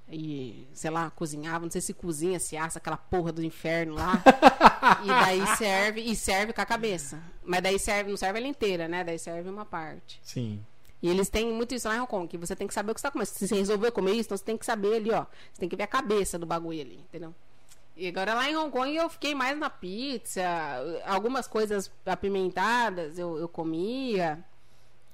E, 0.09 0.69
sei 0.75 0.91
lá, 0.91 1.11
cozinhava. 1.11 1.65
Não 1.65 1.71
sei 1.71 1.81
se 1.81 1.95
cozinha, 1.95 2.39
se 2.39 2.57
assa 2.57 2.79
aquela 2.79 2.97
porra 2.97 3.33
do 3.33 3.43
inferno 3.43 3.95
lá. 3.95 4.23
e 5.03 5.07
daí 5.07 5.57
serve, 5.57 6.03
e 6.03 6.15
serve 6.15 6.53
com 6.53 6.61
a 6.61 6.67
cabeça. 6.67 7.23
Mas 7.43 7.63
daí 7.63 7.79
serve, 7.79 8.11
não 8.11 8.17
serve 8.17 8.39
ela 8.39 8.49
inteira, 8.49 8.87
né? 8.87 9.03
Daí 9.03 9.19
serve 9.19 9.49
uma 9.49 9.65
parte. 9.65 10.21
Sim. 10.23 10.63
E 11.05 11.09
eles 11.09 11.29
têm 11.29 11.53
muito 11.53 11.75
isso 11.75 11.87
lá 11.87 11.97
em 11.97 12.01
Hong 12.01 12.09
Kong, 12.09 12.29
que 12.29 12.39
você 12.39 12.57
tem 12.57 12.67
que 12.67 12.73
saber 12.73 12.93
o 12.93 12.95
que 12.95 13.01
você 13.01 13.07
tá 13.07 13.11
comendo. 13.11 13.29
Se 13.29 13.47
você 13.47 13.55
resolveu 13.55 13.93
comer 13.93 14.13
isso, 14.13 14.29
então 14.29 14.39
você 14.39 14.45
tem 14.45 14.57
que 14.57 14.65
saber 14.65 14.97
ali, 14.97 15.11
ó. 15.11 15.27
Você 15.53 15.61
tem 15.61 15.69
que 15.69 15.77
ver 15.77 15.83
a 15.83 15.87
cabeça 15.87 16.39
do 16.39 16.47
bagulho 16.47 16.81
ali, 16.81 16.97
entendeu? 16.97 17.35
E 17.97 18.09
agora 18.09 18.35
lá 18.35 18.51
em 18.51 18.57
Hong 18.57 18.71
Kong 18.71 18.95
eu 18.95 19.09
fiquei 19.09 19.35
mais 19.35 19.57
na 19.57 19.71
pizza, 19.71 20.43
algumas 21.07 21.47
coisas 21.47 21.91
apimentadas 22.05 23.19
eu, 23.19 23.39
eu 23.39 23.49
comia. 23.49 24.45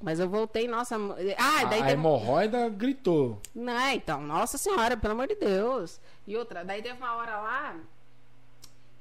Mas 0.03 0.19
eu 0.19 0.29
voltei, 0.31 0.67
nossa. 0.67 0.97
Ah, 0.97 1.65
daí 1.65 1.81
a, 1.81 1.85
teve... 1.85 1.93
hemorroida 1.93 2.71
gritou. 2.71 3.39
Não, 3.55 3.91
então, 3.91 4.23
nossa 4.23 4.57
senhora, 4.57 4.97
pelo 4.97 5.13
amor 5.13 5.29
de 5.29 5.35
Deus. 5.35 6.01
E 6.27 6.35
outra, 6.39 6.65
daí 6.65 6.81
teve 6.81 6.97
uma 6.97 7.17
hora 7.17 7.37
lá 7.39 7.77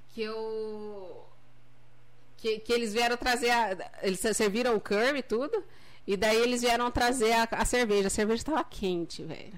que 0.09 0.21
eu. 0.21 1.25
Que, 2.35 2.59
que 2.59 2.73
eles 2.73 2.91
vieram 2.91 3.15
trazer. 3.15 3.49
A, 3.49 3.91
eles 4.01 4.19
serviram 4.19 4.75
o 4.75 4.81
curry 4.81 5.19
e 5.19 5.23
tudo. 5.23 5.63
E 6.05 6.17
daí 6.17 6.35
eles 6.35 6.61
vieram 6.61 6.91
trazer 6.91 7.31
a, 7.31 7.47
a 7.49 7.63
cerveja. 7.63 8.07
A 8.07 8.11
cerveja 8.11 8.43
tava 8.43 8.63
quente, 8.65 9.23
velho. 9.23 9.57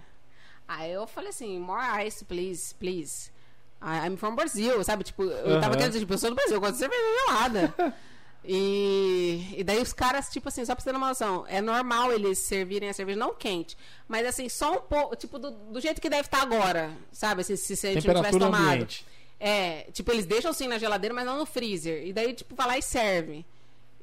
Aí 0.68 0.92
eu 0.92 1.08
falei 1.08 1.32
assim: 1.32 1.60
more 1.60 2.06
ice, 2.06 2.24
please, 2.24 2.76
please. 2.76 3.32
I'm 3.82 4.16
from 4.18 4.36
Brazil, 4.36 4.84
sabe? 4.84 5.04
Tipo, 5.04 5.24
eu 5.24 5.60
tava 5.60 5.76
querendo 5.76 5.90
dizer, 5.90 6.00
tipo, 6.02 6.14
eu 6.14 6.18
sou 6.18 6.30
do 6.30 6.36
Brasil, 6.36 6.56
eu 6.56 6.62
gosto 6.62 6.74
de 6.74 6.80
cerveja 6.80 7.02
gelada. 7.28 7.74
E, 8.44 9.54
e 9.56 9.64
daí 9.64 9.80
os 9.80 9.94
caras, 9.94 10.28
tipo 10.30 10.48
assim, 10.50 10.66
só 10.66 10.74
pra 10.74 10.84
você 10.84 10.90
ter 10.90 10.98
uma 10.98 11.10
noção, 11.10 11.46
é 11.48 11.62
normal 11.62 12.12
eles 12.12 12.40
servirem 12.40 12.90
a 12.90 12.94
cerveja 12.94 13.20
não 13.20 13.36
quente, 13.36 13.78
mas 14.08 14.26
assim, 14.26 14.50
só 14.50 14.74
um 14.78 14.82
pouco, 14.82 15.16
tipo, 15.16 15.38
do, 15.38 15.52
do 15.52 15.80
jeito 15.80 16.02
que 16.02 16.10
deve 16.10 16.24
estar 16.24 16.42
agora, 16.42 16.92
sabe? 17.12 17.44
Se, 17.44 17.56
se, 17.56 17.76
se 17.76 17.88
a 17.88 17.94
gente 17.94 18.08
não 18.08 18.16
tivesse 18.16 18.40
tomado. 18.40 18.64
ambiente. 18.72 19.06
É, 19.40 19.88
tipo, 19.94 20.12
eles 20.12 20.26
deixam 20.26 20.52
sim 20.54 20.68
na 20.68 20.78
geladeira, 20.80 21.14
mas 21.14 21.26
não 21.26 21.38
no 21.38 21.46
freezer. 21.46 22.06
E 22.06 22.12
daí, 22.14 22.34
tipo, 22.34 22.56
vai 22.56 22.66
lá 22.68 22.78
e 22.78 22.82
serve. 22.82 23.46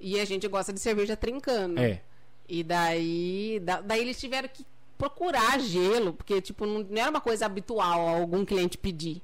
E 0.00 0.18
a 0.20 0.24
gente 0.24 0.46
gosta 0.48 0.72
de 0.72 0.80
cerveja 0.80 1.16
trincando. 1.16 1.80
É. 1.80 2.00
E 2.48 2.62
daí, 2.62 3.60
da- 3.62 3.80
daí 3.80 4.00
eles 4.00 4.18
tiveram 4.20 4.48
que 4.48 4.64
procurar 4.96 5.58
gelo, 5.60 6.12
porque, 6.12 6.40
tipo, 6.40 6.64
não, 6.64 6.80
não 6.88 7.00
era 7.00 7.10
uma 7.10 7.20
coisa 7.20 7.44
habitual 7.46 8.08
algum 8.08 8.44
cliente 8.44 8.78
pedir. 8.78 9.20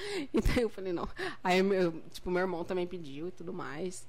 E 0.32 0.40
daí 0.40 0.62
eu 0.62 0.68
falei, 0.68 0.92
não. 0.92 1.08
Aí, 1.42 1.62
meu, 1.62 1.92
tipo, 2.10 2.30
meu 2.30 2.40
irmão 2.40 2.64
também 2.64 2.86
pediu 2.86 3.28
e 3.28 3.30
tudo 3.30 3.52
mais. 3.52 4.06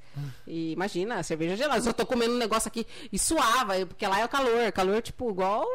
E 0.47 0.71
imagina, 0.71 1.15
a 1.15 1.23
cerveja 1.23 1.55
gelada. 1.55 1.87
Eu 1.87 1.93
tô 1.93 2.05
comendo 2.05 2.33
um 2.33 2.37
negócio 2.37 2.67
aqui 2.67 2.85
e 3.11 3.19
suava, 3.19 3.85
porque 3.85 4.05
lá 4.05 4.19
é 4.19 4.25
o 4.25 4.29
calor. 4.29 4.71
Calor, 4.71 5.01
tipo, 5.01 5.29
igual, 5.29 5.65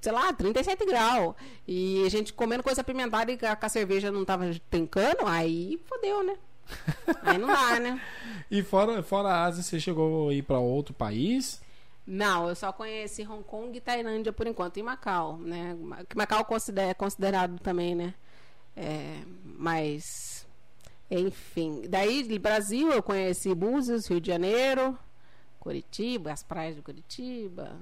sei 0.00 0.12
lá, 0.12 0.32
37 0.32 0.84
graus. 0.84 1.34
E 1.66 2.04
a 2.04 2.08
gente 2.08 2.32
comendo 2.32 2.62
coisa 2.62 2.80
apimentada 2.80 3.32
e 3.32 3.38
a, 3.44 3.58
a 3.60 3.68
cerveja 3.68 4.10
não 4.10 4.24
tava 4.24 4.44
trincando, 4.70 5.26
aí 5.26 5.80
fodeu, 5.86 6.22
né? 6.22 6.36
Aí 7.22 7.38
não 7.38 7.46
dá, 7.46 7.78
né? 7.78 8.00
E 8.50 8.60
fora, 8.60 9.00
fora 9.00 9.28
a 9.28 9.44
Ásia, 9.44 9.62
você 9.62 9.78
chegou 9.78 10.30
a 10.30 10.34
ir 10.34 10.42
pra 10.42 10.58
outro 10.58 10.92
país? 10.92 11.60
Não, 12.04 12.48
eu 12.48 12.54
só 12.54 12.72
conheci 12.72 13.26
Hong 13.26 13.42
Kong 13.44 13.76
e 13.76 13.80
Tailândia 13.80 14.32
por 14.32 14.46
enquanto, 14.46 14.76
e 14.76 14.82
Macau, 14.82 15.38
né? 15.38 15.76
Macau 16.14 16.46
é 16.76 16.94
considerado 16.94 17.58
também, 17.60 17.94
né? 17.94 18.14
É, 18.76 19.22
mas, 19.58 20.46
enfim. 21.10 21.82
Daí, 21.88 22.38
Brasil, 22.38 22.92
eu 22.92 23.02
conheci 23.02 23.54
Búzios, 23.54 24.06
Rio 24.06 24.20
de 24.20 24.26
Janeiro, 24.28 24.96
Curitiba, 25.58 26.32
as 26.32 26.42
praias 26.42 26.76
de 26.76 26.82
Curitiba. 26.82 27.74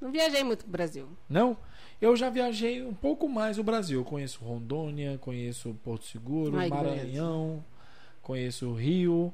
Não 0.00 0.10
viajei 0.10 0.42
muito 0.42 0.64
pro 0.64 0.72
Brasil. 0.72 1.08
Não? 1.28 1.56
Eu 2.00 2.16
já 2.16 2.28
viajei 2.28 2.84
um 2.84 2.94
pouco 2.94 3.28
mais 3.28 3.58
o 3.58 3.62
Brasil. 3.62 4.00
Eu 4.00 4.04
conheço 4.04 4.44
Rondônia, 4.44 5.18
conheço 5.18 5.74
Porto 5.84 6.04
Seguro, 6.04 6.58
Ai, 6.58 6.68
Maranhão, 6.68 7.64
conheço 8.20 8.72
Rio, 8.74 9.32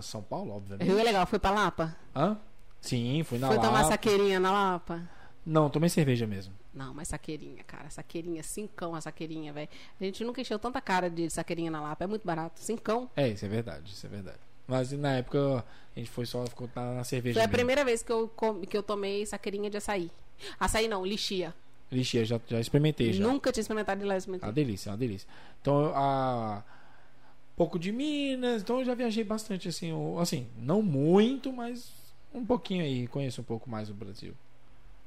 São 0.00 0.22
Paulo, 0.22 0.56
obviamente. 0.56 0.88
Rio 0.88 0.98
é 0.98 1.02
legal, 1.02 1.26
foi 1.26 1.38
pra 1.38 1.50
Lapa? 1.50 1.96
Hã? 2.14 2.36
Sim, 2.80 3.22
fui 3.24 3.38
na 3.38 3.48
foi 3.48 3.56
tomar 3.56 3.82
Lapa. 3.82 3.88
saqueirinha 3.88 4.40
na 4.40 4.50
Lapa? 4.50 5.08
Não, 5.44 5.68
tomei 5.70 5.88
cerveja 5.88 6.26
mesmo. 6.26 6.54
Não, 6.76 6.92
mas 6.92 7.08
saqueirinha, 7.08 7.64
cara. 7.64 7.88
Saqueirinha, 7.88 8.42
cincão 8.42 8.94
a 8.94 9.00
saqueirinha, 9.00 9.50
velho. 9.50 9.68
A 9.98 10.04
gente 10.04 10.22
nunca 10.22 10.42
encheu 10.42 10.58
tanta 10.58 10.78
cara 10.78 11.08
de 11.08 11.30
saqueirinha 11.30 11.70
na 11.70 11.80
Lapa. 11.80 12.04
É 12.04 12.06
muito 12.06 12.26
barato. 12.26 12.60
Cincão. 12.60 13.10
É, 13.16 13.28
isso 13.30 13.46
é 13.46 13.48
verdade, 13.48 13.90
isso 13.90 14.04
é 14.04 14.08
verdade. 14.10 14.38
Mas 14.68 14.92
na 14.92 15.16
época 15.16 15.64
a 15.96 15.98
gente 15.98 16.10
foi 16.10 16.26
só 16.26 16.44
ficou 16.46 16.68
na, 16.76 17.02
cerveja. 17.02 17.34
Foi 17.34 17.42
a 17.42 17.46
mesmo. 17.46 17.56
primeira 17.56 17.82
vez 17.82 18.02
que 18.02 18.12
eu, 18.12 18.30
que 18.68 18.76
eu 18.76 18.82
tomei 18.82 19.24
saqueirinha 19.24 19.70
de 19.70 19.78
açaí. 19.78 20.10
Açaí 20.60 20.86
não, 20.86 21.04
lixia. 21.06 21.54
Lixia, 21.90 22.24
já, 22.26 22.38
já 22.46 22.60
experimentei 22.60 23.12
já. 23.14 23.24
Nunca 23.24 23.50
tinha 23.50 23.62
experimentado 23.62 24.00
de 24.00 24.06
lá, 24.06 24.16
experimentei. 24.16 24.46
uma 24.46 24.52
delícia, 24.52 24.92
uma 24.92 24.98
delícia. 24.98 25.26
Então, 25.62 25.92
a 25.94 26.62
pouco 27.56 27.78
de 27.78 27.90
Minas, 27.90 28.60
então 28.60 28.80
eu 28.80 28.84
já 28.84 28.94
viajei 28.94 29.24
bastante 29.24 29.68
assim, 29.68 29.92
assim, 30.20 30.46
não 30.58 30.82
muito, 30.82 31.50
mas 31.50 31.90
um 32.34 32.44
pouquinho 32.44 32.84
aí, 32.84 33.06
conheço 33.06 33.40
um 33.40 33.44
pouco 33.44 33.70
mais 33.70 33.88
o 33.88 33.94
Brasil. 33.94 34.34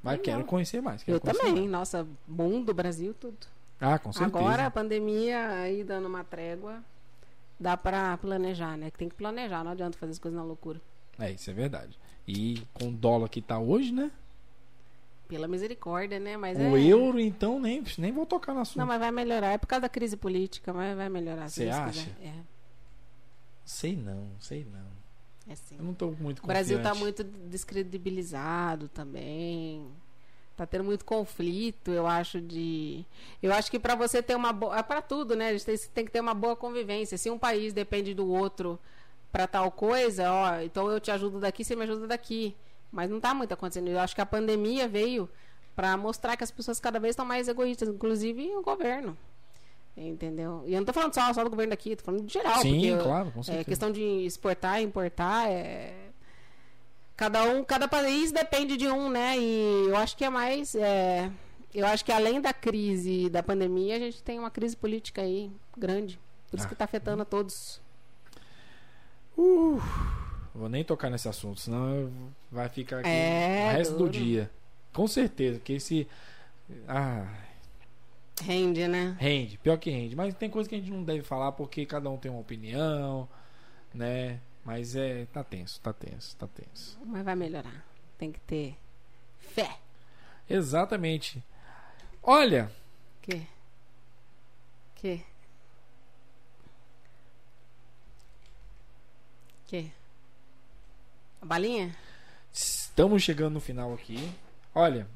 Mas 0.02 0.18
Legal. 0.18 0.24
quero 0.36 0.44
conhecer 0.46 0.80
mais. 0.80 1.02
Quero 1.02 1.16
Eu 1.16 1.20
conhecer 1.20 1.38
também. 1.40 1.54
mais. 1.54 1.70
Nossa, 1.70 2.06
mundo, 2.26 2.72
Brasil, 2.72 3.14
tudo. 3.14 3.36
Ah, 3.80 3.98
com 3.98 4.12
certeza. 4.12 4.38
Agora 4.38 4.66
a 4.66 4.70
pandemia 4.70 5.48
aí 5.52 5.84
dando 5.84 6.06
uma 6.06 6.24
trégua, 6.24 6.82
dá 7.58 7.76
pra 7.76 8.16
planejar, 8.18 8.76
né? 8.76 8.90
Que 8.90 8.98
tem 8.98 9.08
que 9.08 9.14
planejar, 9.14 9.64
não 9.64 9.72
adianta 9.72 9.98
fazer 9.98 10.12
as 10.12 10.18
coisas 10.18 10.38
na 10.38 10.44
loucura. 10.44 10.80
É, 11.18 11.30
isso 11.32 11.50
é 11.50 11.54
verdade. 11.54 11.98
E 12.26 12.62
com 12.72 12.88
o 12.88 12.92
dólar 12.92 13.28
que 13.28 13.40
tá 13.42 13.58
hoje, 13.58 13.92
né? 13.92 14.10
Pela 15.28 15.46
misericórdia, 15.46 16.18
né? 16.18 16.36
Mas 16.36 16.58
o 16.58 16.76
é... 16.76 16.82
euro, 16.82 17.20
então, 17.20 17.60
nem, 17.60 17.82
nem 17.98 18.12
vou 18.12 18.26
tocar 18.26 18.52
no 18.52 18.60
assunto. 18.60 18.78
Não, 18.78 18.86
mas 18.86 18.98
vai 18.98 19.10
melhorar. 19.10 19.52
É 19.52 19.58
por 19.58 19.66
causa 19.66 19.82
da 19.82 19.88
crise 19.88 20.16
política, 20.16 20.72
mas 20.72 20.96
vai 20.96 21.08
melhorar. 21.08 21.48
Você 21.48 21.68
acha? 21.68 22.08
É, 22.20 22.32
Sei 23.64 23.94
não, 23.94 24.26
sei 24.40 24.64
não. 24.64 24.99
É 25.48 25.54
sim. 25.54 25.76
Eu 25.78 25.84
não 25.84 26.16
muito 26.20 26.42
O 26.42 26.46
Brasil 26.46 26.78
está 26.78 26.90
confiante. 26.90 27.22
muito 27.22 27.48
descredibilizado 27.48 28.88
também. 28.88 29.86
Tá 30.56 30.66
tendo 30.66 30.84
muito 30.84 31.06
conflito, 31.06 31.90
eu 31.90 32.06
acho 32.06 32.38
de, 32.38 33.02
eu 33.42 33.50
acho 33.50 33.70
que 33.70 33.78
para 33.78 33.94
você 33.94 34.22
ter 34.22 34.36
uma 34.36 34.52
boa, 34.52 34.78
é 34.78 34.82
para 34.82 35.00
tudo, 35.00 35.34
né? 35.34 35.48
A 35.48 35.52
gente 35.52 35.64
tem, 35.64 35.78
tem 35.94 36.04
que 36.04 36.10
ter 36.10 36.20
uma 36.20 36.34
boa 36.34 36.54
convivência. 36.54 37.16
Se 37.16 37.30
um 37.30 37.38
país 37.38 37.72
depende 37.72 38.12
do 38.12 38.28
outro 38.28 38.78
para 39.32 39.46
tal 39.46 39.70
coisa, 39.70 40.30
ó, 40.30 40.60
então 40.60 40.90
eu 40.90 41.00
te 41.00 41.10
ajudo 41.10 41.40
daqui, 41.40 41.64
você 41.64 41.74
me 41.74 41.84
ajuda 41.84 42.06
daqui. 42.06 42.54
Mas 42.92 43.08
não 43.08 43.20
tá 43.20 43.32
muito 43.32 43.54
acontecendo. 43.54 43.88
Eu 43.88 44.00
acho 44.00 44.14
que 44.14 44.20
a 44.20 44.26
pandemia 44.26 44.86
veio 44.86 45.30
para 45.74 45.96
mostrar 45.96 46.36
que 46.36 46.44
as 46.44 46.50
pessoas 46.50 46.78
cada 46.78 47.00
vez 47.00 47.12
estão 47.12 47.24
mais 47.24 47.48
egoístas, 47.48 47.88
inclusive 47.88 48.54
o 48.56 48.60
governo. 48.60 49.16
Entendeu? 50.02 50.62
E 50.66 50.72
eu 50.72 50.78
não 50.78 50.84
tô 50.86 50.94
falando 50.94 51.12
só, 51.14 51.30
só 51.34 51.44
do 51.44 51.50
governo 51.50 51.70
daqui, 51.70 51.94
tô 51.94 52.04
falando 52.04 52.24
de 52.24 52.32
geral, 52.32 52.62
Sim, 52.62 52.72
porque 52.90 53.02
claro, 53.04 53.30
com 53.32 53.40
é, 53.40 53.42
certeza. 53.42 53.64
questão 53.66 53.92
de 53.92 54.02
exportar, 54.24 54.80
importar, 54.80 55.50
é... 55.50 55.92
cada 57.16 57.44
um, 57.44 57.62
cada 57.62 57.86
país 57.86 58.32
depende 58.32 58.78
de 58.78 58.88
um, 58.88 59.10
né? 59.10 59.36
E 59.38 59.86
eu 59.88 59.96
acho 59.96 60.16
que 60.16 60.24
é 60.24 60.30
mais, 60.30 60.74
é, 60.74 61.30
eu 61.74 61.86
acho 61.86 62.02
que 62.02 62.10
além 62.12 62.40
da 62.40 62.52
crise 62.54 63.28
da 63.28 63.42
pandemia, 63.42 63.96
a 63.96 63.98
gente 63.98 64.22
tem 64.22 64.38
uma 64.38 64.50
crise 64.50 64.74
política 64.74 65.20
aí 65.20 65.52
grande, 65.76 66.18
por 66.50 66.56
isso 66.56 66.64
Ah. 66.66 66.68
que 66.70 66.74
tá 66.74 66.84
afetando 66.86 67.20
a 67.20 67.26
todos. 67.26 67.78
Uh, 69.36 69.80
vou 70.54 70.68
nem 70.68 70.82
tocar 70.82 71.10
nesse 71.10 71.28
assunto, 71.28 71.60
senão 71.60 72.10
vai 72.50 72.68
ficar 72.68 73.00
aqui 73.00 73.08
É, 73.08 73.70
o 73.72 73.76
resto 73.76 73.92
do 73.92 73.98
duro. 73.98 74.10
dia. 74.10 74.50
Com 74.92 75.06
certeza, 75.06 75.58
porque 75.58 75.74
esse. 75.74 76.08
Ah, 76.88 77.26
Rende, 78.42 78.88
né? 78.88 79.16
rende, 79.18 79.58
pior 79.58 79.76
que 79.78 79.90
rende. 79.90 80.16
Mas 80.16 80.34
tem 80.34 80.48
coisa 80.50 80.68
que 80.68 80.74
a 80.74 80.78
gente 80.78 80.90
não 80.90 81.04
deve 81.04 81.22
falar 81.22 81.52
porque 81.52 81.84
cada 81.86 82.08
um 82.10 82.16
tem 82.16 82.30
uma 82.30 82.40
opinião, 82.40 83.28
né? 83.92 84.40
Mas 84.64 84.96
é. 84.96 85.26
Tá 85.26 85.42
tenso, 85.44 85.80
tá 85.80 85.92
tenso, 85.92 86.36
tá 86.36 86.46
tenso. 86.46 86.98
Mas 87.04 87.24
vai 87.24 87.34
melhorar. 87.36 87.84
Tem 88.18 88.30
que 88.32 88.40
ter 88.40 88.76
fé. 89.38 89.78
Exatamente. 90.48 91.42
Olha, 92.22 92.70
Que? 93.22 93.46
Que? 94.96 95.22
Que? 99.66 99.90
A 101.40 101.46
balinha? 101.46 101.94
estamos 102.52 103.22
chegando 103.22 103.54
no 103.54 103.60
final 103.60 103.94
aqui. 103.94 104.32
Olha, 104.74 105.06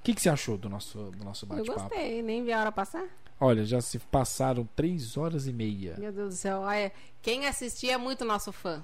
o 0.00 0.02
que, 0.02 0.14
que 0.14 0.20
você 0.22 0.28
achou 0.30 0.56
do 0.56 0.68
nosso, 0.68 0.98
do 1.10 1.24
nosso 1.24 1.44
Eu 1.44 1.48
bate-papo? 1.48 1.80
gostei, 1.82 2.22
nem 2.22 2.42
vi 2.44 2.52
a 2.52 2.60
hora 2.60 2.72
passar. 2.72 3.04
Olha, 3.38 3.64
já 3.64 3.80
se 3.80 3.98
passaram 3.98 4.68
três 4.76 5.16
horas 5.16 5.46
e 5.46 5.52
meia. 5.52 5.94
Meu 5.98 6.12
Deus 6.12 6.34
do 6.34 6.36
céu, 6.36 6.60
olha, 6.60 6.92
quem 7.22 7.46
assistia 7.46 7.94
é 7.94 7.96
muito 7.98 8.24
nosso 8.24 8.52
fã. 8.52 8.82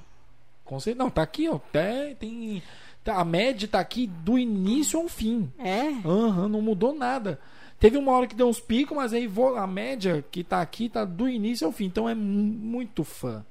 Com 0.64 0.80
certeza. 0.80 1.02
Não, 1.04 1.10
tá 1.10 1.22
aqui, 1.22 1.48
ó. 1.48 1.56
Até 1.56 2.14
tem. 2.14 2.62
tá- 3.04 3.16
a 3.20 3.24
média 3.24 3.68
tá 3.68 3.78
aqui 3.80 4.06
do 4.06 4.38
início 4.38 4.98
ao 4.98 5.08
fim. 5.08 5.50
É? 5.58 5.88
Aham, 6.06 6.48
não 6.48 6.60
mudou 6.62 6.94
nada. 6.94 7.38
Teve 7.78 7.96
uma 7.98 8.12
hora 8.12 8.26
que 8.26 8.34
deu 8.34 8.48
uns 8.48 8.58
picos, 8.58 8.96
mas 8.96 9.12
aí 9.12 9.30
a 9.58 9.66
média 9.66 10.24
que 10.30 10.42
tá 10.42 10.60
aqui 10.62 10.88
tá 10.88 11.04
do 11.04 11.28
início 11.28 11.66
ao 11.66 11.72
fim. 11.72 11.84
Então 11.84 12.08
é 12.08 12.14
mu- 12.14 12.22
muito 12.22 13.04
fã. 13.04 13.44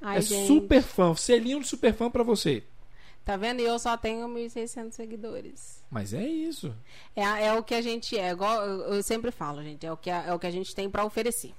Ai, 0.00 0.18
é 0.18 0.20
gente, 0.22 0.46
super 0.46 0.82
fã. 0.82 1.14
Selinho 1.14 1.60
de 1.60 1.66
super 1.68 1.92
fã 1.94 2.10
pra 2.10 2.22
você. 2.22 2.62
Tá 3.26 3.36
vendo? 3.36 3.60
E 3.60 3.64
eu 3.64 3.76
só 3.76 3.96
tenho 3.96 4.28
1.600 4.28 4.92
seguidores. 4.92 5.82
Mas 5.90 6.14
é 6.14 6.24
isso. 6.24 6.72
É, 7.16 7.22
é 7.22 7.52
o 7.54 7.62
que 7.64 7.74
a 7.74 7.82
gente 7.82 8.16
é. 8.16 8.30
Igual 8.30 8.64
eu, 8.64 8.94
eu 8.94 9.02
sempre 9.02 9.32
falo, 9.32 9.64
gente. 9.64 9.84
É 9.84 9.90
o 9.90 9.96
que 9.96 10.08
a, 10.08 10.22
é 10.22 10.32
o 10.32 10.38
que 10.38 10.46
a 10.46 10.50
gente 10.50 10.72
tem 10.72 10.88
pra 10.88 11.04
oferecer. 11.04 11.52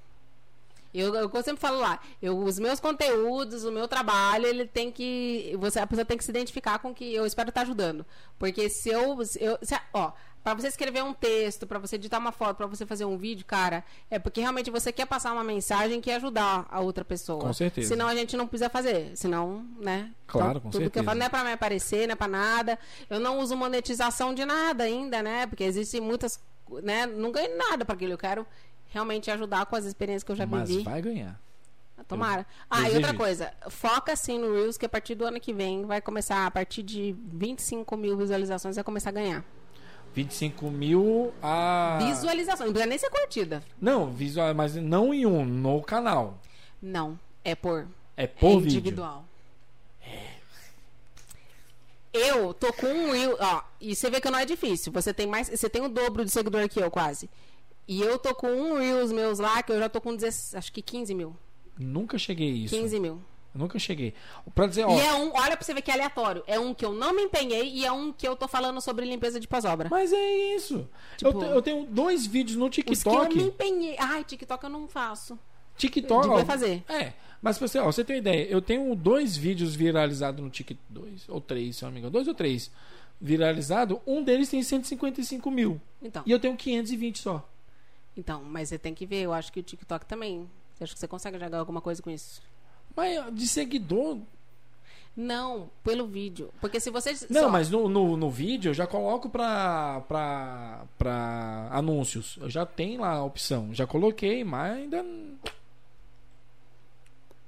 Eu, 0.94 1.14
eu, 1.14 1.30
eu 1.30 1.44
sempre 1.44 1.60
falo 1.60 1.80
lá, 1.80 2.00
eu, 2.22 2.38
os 2.40 2.58
meus 2.58 2.80
conteúdos, 2.80 3.66
o 3.66 3.72
meu 3.72 3.86
trabalho, 3.86 4.46
ele 4.46 4.66
tem 4.66 4.90
que. 4.90 5.54
Você, 5.60 5.80
a 5.80 5.86
pessoa 5.86 6.06
tem 6.06 6.18
que 6.18 6.24
se 6.24 6.32
identificar 6.32 6.80
com 6.80 6.96
que 6.96 7.14
eu 7.14 7.26
espero 7.26 7.50
estar 7.50 7.64
ajudando. 7.64 8.06
Porque 8.40 8.70
se 8.70 8.88
eu. 8.88 9.26
se 9.26 9.44
eu 9.44 9.60
se, 9.62 9.78
ó, 9.94 10.14
pra 10.56 10.62
você 10.62 10.68
escrever 10.68 11.04
um 11.04 11.14
texto, 11.14 11.68
pra 11.68 11.78
você 11.80 11.96
editar 11.96 12.18
uma 12.18 12.32
foto, 12.32 12.58
pra 12.58 12.68
você 12.68 12.86
fazer 12.86 13.06
um 13.06 13.18
vídeo, 13.18 13.46
cara, 13.46 13.84
é 14.10 14.18
porque 14.18 14.40
realmente 14.40 14.72
você 14.72 14.92
quer 14.92 15.06
passar 15.06 15.34
uma 15.34 15.44
mensagem 15.44 16.00
que 16.00 16.10
ajudar 16.12 16.66
a 16.70 16.80
outra 16.80 17.04
pessoa. 17.04 17.42
Com 17.42 17.54
certeza. 17.54 17.90
Senão 17.90 18.08
a 18.08 18.16
gente 18.16 18.38
não 18.38 18.48
precisa 18.48 18.70
fazer. 18.70 19.12
Senão, 19.16 19.66
né? 19.80 20.12
Claro, 20.26 20.62
com 20.62 20.70
tudo 20.70 20.72
que 20.72 20.78
eu 20.78 20.82
certeza. 21.04 21.06
falo 21.06 21.20
não 21.20 21.26
é 21.26 21.30
pra 21.30 21.44
me 21.44 21.52
aparecer, 21.52 22.08
não 22.08 22.14
é 22.14 22.16
pra 22.16 22.28
nada. 22.28 22.80
Eu 23.10 23.20
não 23.20 23.40
uso 23.40 23.56
monetização 23.58 24.34
de 24.34 24.46
nada 24.46 24.84
ainda, 24.86 25.22
né? 25.22 25.48
Porque 25.48 25.64
existem 25.64 26.00
muitas. 26.00 26.40
Né? 26.84 27.06
Não 27.06 27.32
ganho 27.32 27.58
nada 27.58 27.84
pra 27.84 27.96
aquilo. 27.96 28.14
Eu 28.14 28.18
quero 28.18 28.46
realmente 28.88 29.30
ajudar 29.30 29.66
com 29.66 29.76
as 29.76 29.86
experiências 29.86 30.24
que 30.24 30.32
eu 30.32 30.36
já 30.36 30.46
Mas 30.46 30.70
vivi. 30.70 30.84
vai 30.84 31.02
ganhar. 31.02 31.40
Tomara. 32.08 32.46
Ah, 32.70 32.90
e 32.90 32.96
outra 32.96 33.14
coisa. 33.14 33.52
Foca 33.70 34.16
sim 34.16 34.40
no 34.40 34.54
Reels, 34.54 34.78
que 34.78 34.86
a 34.86 34.90
partir 34.90 35.14
do 35.16 35.26
ano 35.26 35.40
que 35.42 35.52
vem 35.52 35.86
vai 35.86 36.00
começar, 36.00 36.46
a 36.46 36.52
partir 36.52 36.84
de 36.84 37.14
25 37.34 37.98
mil 37.98 38.16
visualizações, 38.16 38.76
vai 38.76 38.84
começar 38.84 39.10
a 39.10 39.14
ganhar. 39.14 39.57
25 40.18 40.72
mil 40.72 41.32
a. 41.44 42.00
Visualização, 42.02 42.66
não 42.66 42.74
precisa 42.74 42.90
nem 42.90 42.98
ser 42.98 43.10
curtida. 43.12 43.64
Não, 43.80 44.12
visual, 44.12 44.52
mas 44.56 44.76
não 44.76 45.14
em 45.14 45.28
um, 45.28 45.46
no 45.46 45.80
canal. 45.84 46.40
Não, 46.82 47.20
é 47.44 47.54
por 47.54 47.88
É 48.16 48.26
por 48.26 48.48
é 48.48 48.56
vídeo. 48.56 48.80
individual. 48.80 49.26
Eu 52.12 52.52
tô 52.52 52.74
com 52.74 52.88
um 52.88 53.12
ó, 53.40 53.62
e 53.80 53.96
você 53.96 54.10
vê 54.10 54.20
que 54.20 54.30
não 54.32 54.40
é 54.40 54.46
difícil. 54.46 54.92
Você 54.92 55.14
tem 55.14 55.28
mais, 55.28 55.50
você 55.50 55.70
tem 55.70 55.84
o 55.84 55.90
dobro 55.90 56.26
de 56.26 56.32
seguidor 56.32 56.68
que 56.68 56.80
eu 56.80 56.90
quase. 56.90 57.30
E 57.88 58.02
eu 58.02 58.18
tô 58.18 58.34
com 58.34 58.48
um 58.48 58.80
Reels 58.80 59.12
meus 59.12 59.38
lá, 59.38 59.62
que 59.62 59.72
eu 59.72 59.78
já 59.78 59.88
tô 59.88 60.02
com 60.02 60.16
16, 60.16 60.56
acho 60.56 60.74
que 60.74 60.82
15 60.82 61.14
mil. 61.14 61.36
Nunca 61.78 62.18
cheguei 62.18 62.50
a 62.52 62.56
isso. 62.56 62.76
15 62.76 63.00
mil. 63.00 63.22
Nunca 63.58 63.80
cheguei. 63.80 64.14
Pra 64.54 64.68
dizer, 64.68 64.86
ó. 64.86 64.96
E 64.96 65.00
é 65.02 65.14
um, 65.14 65.32
olha 65.34 65.58
pra 65.58 65.66
você 65.66 65.74
ver 65.74 65.82
que 65.82 65.90
é 65.92 65.94
aleatório. 65.96 66.44
É 66.48 66.60
um 66.60 66.74
que 66.74 66.86
eu 66.86 66.94
não 66.94 67.14
me 67.14 67.24
empenhei 67.24 67.68
e 67.74 67.86
é 67.86 67.92
um 67.92 68.12
que 68.14 68.28
eu 68.28 68.36
tô 68.36 68.48
falando 68.48 68.80
sobre 68.80 69.06
limpeza 69.06 69.40
de 69.40 69.48
pós-obra. 69.48 69.88
Mas 69.90 70.14
é 70.14 70.56
isso. 70.56 70.88
Tipo- 71.18 71.44
eu, 71.44 71.56
eu 71.56 71.62
tenho 71.62 71.86
dois 71.86 72.26
vídeos 72.26 72.58
no 72.58 72.66
Os 72.68 72.72
que 72.72 72.82
eu 72.82 72.86
TikTok. 72.94 73.36
me 73.36 73.44
empenhei. 73.44 73.96
Ai, 74.00 74.24
TikTok 74.24 74.64
eu 74.64 74.70
não 74.70 74.88
faço. 74.88 75.38
TikTok. 75.76 76.28
Devia 76.30 76.46
fazer. 76.46 76.84
É. 76.88 77.14
Mas 77.42 77.58
você, 77.60 77.78
ó, 77.80 77.86
você 77.86 78.04
tem 78.04 78.16
uma 78.16 78.20
ideia, 78.20 78.48
eu 78.50 78.62
tenho 78.62 78.96
dois 78.96 79.38
vídeos 79.38 79.76
viralizados 79.76 80.44
no 80.44 80.50
TikTok. 80.50 80.80
Dois 80.90 81.30
ou 81.30 81.40
três, 81.40 81.78
se 81.78 81.84
eu 81.84 81.88
não 81.88 81.94
me 81.94 82.00
engano. 82.00 82.12
Dois 82.12 82.28
ou 82.28 82.34
três. 82.34 82.72
Viralizado. 83.22 84.02
Um 84.06 84.24
deles 84.24 84.50
tem 84.50 84.62
155 84.62 85.50
mil. 85.52 85.82
Então, 86.02 86.24
E 86.26 86.32
eu 86.32 86.40
tenho 86.40 86.56
520 86.56 87.20
só. 87.20 87.48
então, 88.16 88.44
mas 88.44 88.70
você 88.70 88.78
tem 88.78 88.94
que 88.94 89.06
ver. 89.06 89.22
Eu 89.24 89.34
acho 89.34 89.52
que 89.52 89.60
o 89.60 89.64
TikTok 89.64 90.06
também. 90.06 90.48
Você 90.74 90.84
acha 90.84 90.94
que 90.94 91.00
você 91.00 91.08
consegue 91.08 91.40
jogar 91.40 91.58
alguma 91.60 91.82
coisa 91.82 92.02
com 92.02 92.10
isso? 92.10 92.42
Mas 92.98 93.34
de 93.34 93.48
seguidor. 93.48 94.18
Não, 95.16 95.70
pelo 95.84 96.06
vídeo. 96.08 96.52
Porque 96.60 96.80
se 96.80 96.90
você. 96.92 97.12
Não, 97.30 97.44
só- 97.44 97.50
mas 97.50 97.70
no, 97.70 97.88
no, 97.88 98.18
no 98.18 98.30
vídeo 98.30 98.70
eu 98.70 98.74
já 98.74 98.86
coloco 98.86 99.30
pra, 99.30 100.02
pra, 100.08 100.86
pra 100.98 101.70
anúncios. 101.72 102.38
Eu 102.42 102.50
já 102.50 102.66
tenho 102.66 103.02
lá 103.02 103.14
a 103.14 103.24
opção. 103.24 103.74
Já 103.74 103.88
coloquei, 103.88 104.44
mas 104.44 104.76
ainda. 104.78 105.06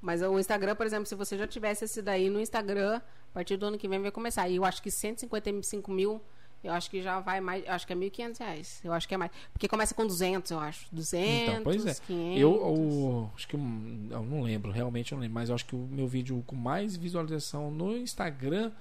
Mas 0.01 0.21
o 0.21 0.39
Instagram, 0.39 0.75
por 0.75 0.85
exemplo, 0.85 1.05
se 1.05 1.13
você 1.15 1.37
já 1.37 1.45
tivesse 1.45 1.85
esse 1.85 2.01
daí 2.01 2.29
no 2.29 2.39
Instagram, 2.39 2.97
a 2.97 3.33
partir 3.33 3.57
do 3.57 3.65
ano 3.65 3.77
que 3.77 3.87
vem 3.87 4.01
vai 4.01 4.11
começar. 4.11 4.47
E 4.47 4.55
eu 4.55 4.63
acho 4.65 4.81
que 4.81 4.89
155 4.89 5.91
mil, 5.91 6.21
eu 6.63 6.73
acho 6.73 6.89
que 6.89 7.01
já 7.01 7.19
vai 7.19 7.39
mais. 7.39 7.65
Eu 7.65 7.73
acho 7.73 7.87
que 7.87 7.93
é 7.93 7.95
1.500 7.95 8.37
reais. 8.39 8.81
Eu 8.83 8.93
acho 8.93 9.07
que 9.07 9.13
é 9.13 9.17
mais. 9.17 9.31
Porque 9.53 9.67
começa 9.67 9.93
com 9.95 10.05
200, 10.05 10.51
eu 10.51 10.59
acho. 10.59 10.87
200, 10.91 11.49
Então, 11.49 11.63
pois 11.63 11.85
é. 11.85 11.93
500. 11.95 12.41
Eu, 12.41 12.51
o- 12.51 13.31
acho 13.35 13.47
que 13.47 13.55
eu, 13.55 13.59
eu 13.59 14.23
não 14.23 14.41
lembro, 14.41 14.71
realmente 14.71 15.11
eu 15.11 15.15
não 15.17 15.21
lembro, 15.21 15.35
mas 15.35 15.49
eu 15.49 15.55
acho 15.55 15.65
que 15.65 15.75
o 15.75 15.79
meu 15.79 16.07
vídeo 16.07 16.43
com 16.45 16.55
mais 16.55 16.95
visualização 16.95 17.71
no 17.71 17.95
Instagram 17.97 18.71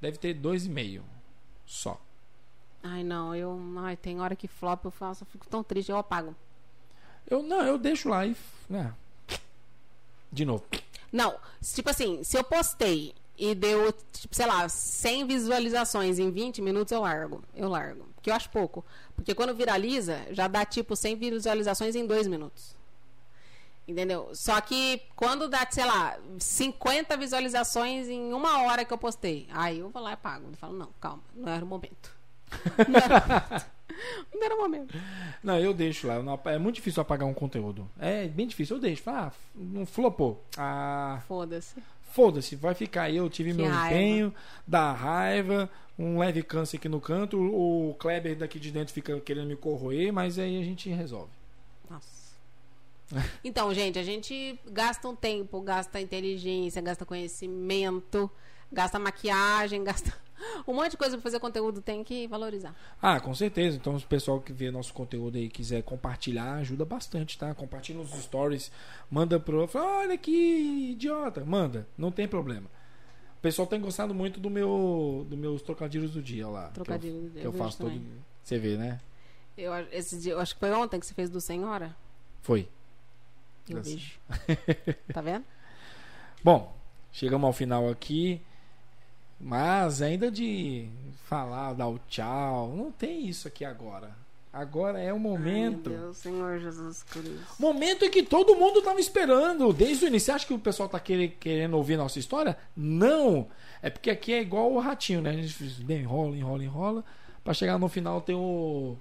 deve 0.00 0.18
ter 0.18 0.34
2,5 0.34 1.02
só. 1.66 2.00
Ai, 2.82 3.02
não, 3.02 3.34
eu. 3.34 3.58
Ai, 3.78 3.96
tem 3.96 4.20
hora 4.20 4.36
que 4.36 4.46
flop, 4.46 4.84
eu 4.84 4.90
faço, 4.90 5.22
eu 5.24 5.26
fico 5.26 5.46
tão 5.48 5.62
triste, 5.64 5.90
eu 5.90 5.96
apago. 5.98 6.34
Eu 7.28 7.42
não, 7.42 7.60
eu 7.62 7.76
deixo 7.76 8.08
lá 8.08 8.24
e 8.24 8.36
né. 8.70 8.94
De 10.30 10.44
novo. 10.44 10.64
Não, 11.12 11.34
tipo 11.62 11.88
assim, 11.90 12.22
se 12.22 12.36
eu 12.36 12.44
postei 12.44 13.14
e 13.38 13.54
deu, 13.54 13.92
tipo, 14.12 14.34
sei 14.34 14.46
lá, 14.46 14.68
100 14.68 15.26
visualizações 15.26 16.18
em 16.18 16.30
20 16.30 16.62
minutos, 16.62 16.92
eu 16.92 17.00
largo. 17.02 17.42
Eu 17.54 17.68
largo. 17.68 18.04
Porque 18.14 18.30
eu 18.30 18.34
acho 18.34 18.48
pouco. 18.50 18.84
Porque 19.14 19.34
quando 19.34 19.54
viraliza, 19.54 20.20
já 20.30 20.48
dá 20.48 20.64
tipo 20.64 20.96
100 20.96 21.16
visualizações 21.16 21.94
em 21.94 22.06
2 22.06 22.26
minutos. 22.26 22.74
Entendeu? 23.88 24.30
Só 24.34 24.60
que 24.60 25.00
quando 25.14 25.48
dá, 25.48 25.64
sei 25.70 25.84
lá, 25.84 26.18
50 26.40 27.16
visualizações 27.16 28.08
em 28.08 28.32
uma 28.32 28.62
hora 28.64 28.84
que 28.84 28.92
eu 28.92 28.98
postei, 28.98 29.46
aí 29.52 29.78
eu 29.78 29.88
vou 29.90 30.02
lá 30.02 30.12
e 30.14 30.16
pago. 30.16 30.48
Eu 30.50 30.56
falo, 30.56 30.72
não, 30.76 30.88
calma, 31.00 31.22
não 31.34 31.52
era 31.52 31.64
o 31.64 31.68
momento. 31.68 32.10
Não 32.88 32.96
era 33.00 33.14
o 33.14 33.28
momento. 33.28 33.66
Não 34.34 34.42
era 34.44 34.54
o 34.54 34.58
momento. 34.58 34.94
Não, 35.42 35.58
eu 35.58 35.72
deixo 35.72 36.06
lá. 36.06 36.22
não- 36.22 36.38
é 36.44 36.58
muito 36.58 36.74
difícil 36.76 37.00
apagar 37.00 37.26
um 37.26 37.32
conteúdo. 37.32 37.88
É 37.98 38.28
bem 38.28 38.46
difícil, 38.46 38.76
eu 38.76 38.80
deixo. 38.80 39.02
Ah, 39.08 39.32
não 39.54 39.86
flopou. 39.86 40.44
Ah, 40.56 41.22
Foda-se. 41.26 41.76
Foda-se, 42.16 42.56
vai 42.56 42.72
ficar 42.74 43.02
aí. 43.02 43.18
Eu 43.18 43.28
tive 43.28 43.50
Que 43.50 43.56
meu 43.58 43.70
raiva. 43.70 43.94
empenho, 43.94 44.34
dá 44.66 44.90
raiva, 44.90 45.70
um 45.98 46.18
leve 46.18 46.42
câncer 46.42 46.78
aqui 46.78 46.88
no 46.88 46.98
canto. 46.98 47.38
O 47.38 47.94
Kleber 47.98 48.34
daqui 48.34 48.58
de 48.58 48.70
dentro 48.72 48.94
fica 48.94 49.20
querendo 49.20 49.46
me 49.48 49.56
corroer, 49.56 50.10
mas 50.10 50.38
aí 50.38 50.58
a 50.58 50.64
gente 50.64 50.88
resolve. 50.88 51.30
Nossa. 51.90 52.16
Então, 53.44 53.72
gente, 53.74 53.98
a 53.98 54.02
gente 54.02 54.58
gasta 54.66 55.06
um 55.06 55.14
tempo, 55.14 55.60
gasta 55.60 56.00
inteligência, 56.00 56.80
gasta 56.80 57.04
conhecimento, 57.04 58.30
gasta 58.72 58.98
maquiagem, 58.98 59.84
gasta 59.84 60.12
um 60.66 60.74
monte 60.74 60.92
de 60.92 60.96
coisa 60.96 61.16
pra 61.16 61.22
fazer 61.22 61.38
conteúdo, 61.40 61.80
tem 61.80 62.02
que 62.04 62.26
valorizar. 62.26 62.74
Ah, 63.00 63.20
com 63.20 63.34
certeza. 63.34 63.76
Então, 63.76 63.98
se 63.98 64.04
o 64.04 64.08
pessoal 64.08 64.40
que 64.40 64.52
vê 64.52 64.70
nosso 64.70 64.92
conteúdo 64.92 65.36
aí 65.38 65.48
quiser 65.48 65.82
compartilhar, 65.82 66.54
ajuda 66.54 66.84
bastante, 66.84 67.38
tá? 67.38 67.54
Compartilha 67.54 67.98
nos 67.98 68.10
stories, 68.10 68.70
manda 69.10 69.38
pro. 69.40 69.66
Fala, 69.66 69.98
olha 69.98 70.18
que 70.18 70.90
idiota. 70.92 71.44
Manda, 71.44 71.86
não 71.96 72.10
tem 72.10 72.26
problema. 72.28 72.68
O 73.38 73.40
pessoal 73.40 73.66
tem 73.68 73.80
gostado 73.80 74.12
muito 74.14 74.40
do 74.40 74.50
meu, 74.50 75.26
dos 75.28 75.38
meus 75.38 75.62
trocadilhos 75.62 76.12
do 76.12 76.22
dia 76.22 76.48
lá. 76.48 76.64
que 76.64 76.68
eu- 76.80 76.84
Trocadilho, 76.84 77.30
Que 77.30 77.44
eu 77.46 77.52
faço 77.52 77.78
todo. 77.78 77.90
também. 77.90 78.06
Você 78.42 78.58
vê, 78.58 78.76
né? 78.76 79.00
Eu, 79.56 79.72
esse 79.92 80.18
dia, 80.18 80.32
eu 80.32 80.40
acho 80.40 80.54
que 80.54 80.60
foi 80.60 80.70
ontem 80.72 80.98
que 81.00 81.06
você 81.06 81.14
fez 81.14 81.30
do 81.30 81.40
Senhora. 81.40 81.94
Foi. 82.42 82.68
Eu 83.68 83.78
Nossa. 83.78 83.90
vejo. 83.90 84.18
tá 85.12 85.20
vendo? 85.20 85.44
Bom, 86.42 86.76
chegamos 87.12 87.46
ao 87.46 87.52
final 87.52 87.88
aqui. 87.88 88.40
Mas 89.38 90.00
ainda 90.00 90.30
de 90.30 90.88
falar, 91.24 91.74
dar 91.74 91.88
o 91.88 91.98
tchau, 92.08 92.72
não 92.74 92.90
tem 92.90 93.26
isso 93.26 93.46
aqui 93.48 93.64
agora. 93.64 94.10
Agora 94.52 94.98
é 94.98 95.12
o 95.12 95.18
momento. 95.18 95.90
Ai, 95.90 95.96
meu 95.96 96.04
Deus, 96.04 96.16
Senhor 96.16 96.58
Jesus 96.58 97.02
Cristo. 97.02 97.38
Momento 97.58 98.06
em 98.06 98.10
que 98.10 98.22
todo 98.22 98.56
mundo 98.56 98.78
estava 98.78 98.98
esperando 98.98 99.70
desde 99.70 100.06
o 100.06 100.08
início. 100.08 100.26
Você 100.26 100.32
acha 100.32 100.46
que 100.46 100.54
o 100.54 100.58
pessoal 100.58 100.88
tá 100.88 100.98
querendo, 100.98 101.74
ouvir 101.74 101.98
nossa 101.98 102.18
história? 102.18 102.56
Não! 102.74 103.48
É 103.82 103.90
porque 103.90 104.08
aqui 104.08 104.32
é 104.32 104.40
igual 104.40 104.72
o 104.72 104.78
ratinho, 104.78 105.20
né? 105.20 105.30
A 105.30 105.32
gente 105.34 105.62
bem, 105.84 106.00
enrola, 106.00 106.34
enrola, 106.34 106.64
enrola. 106.64 107.04
Pra 107.44 107.52
chegar 107.52 107.78
no 107.78 107.86
final 107.86 108.22
ter 108.22 108.32
o, 108.32 108.96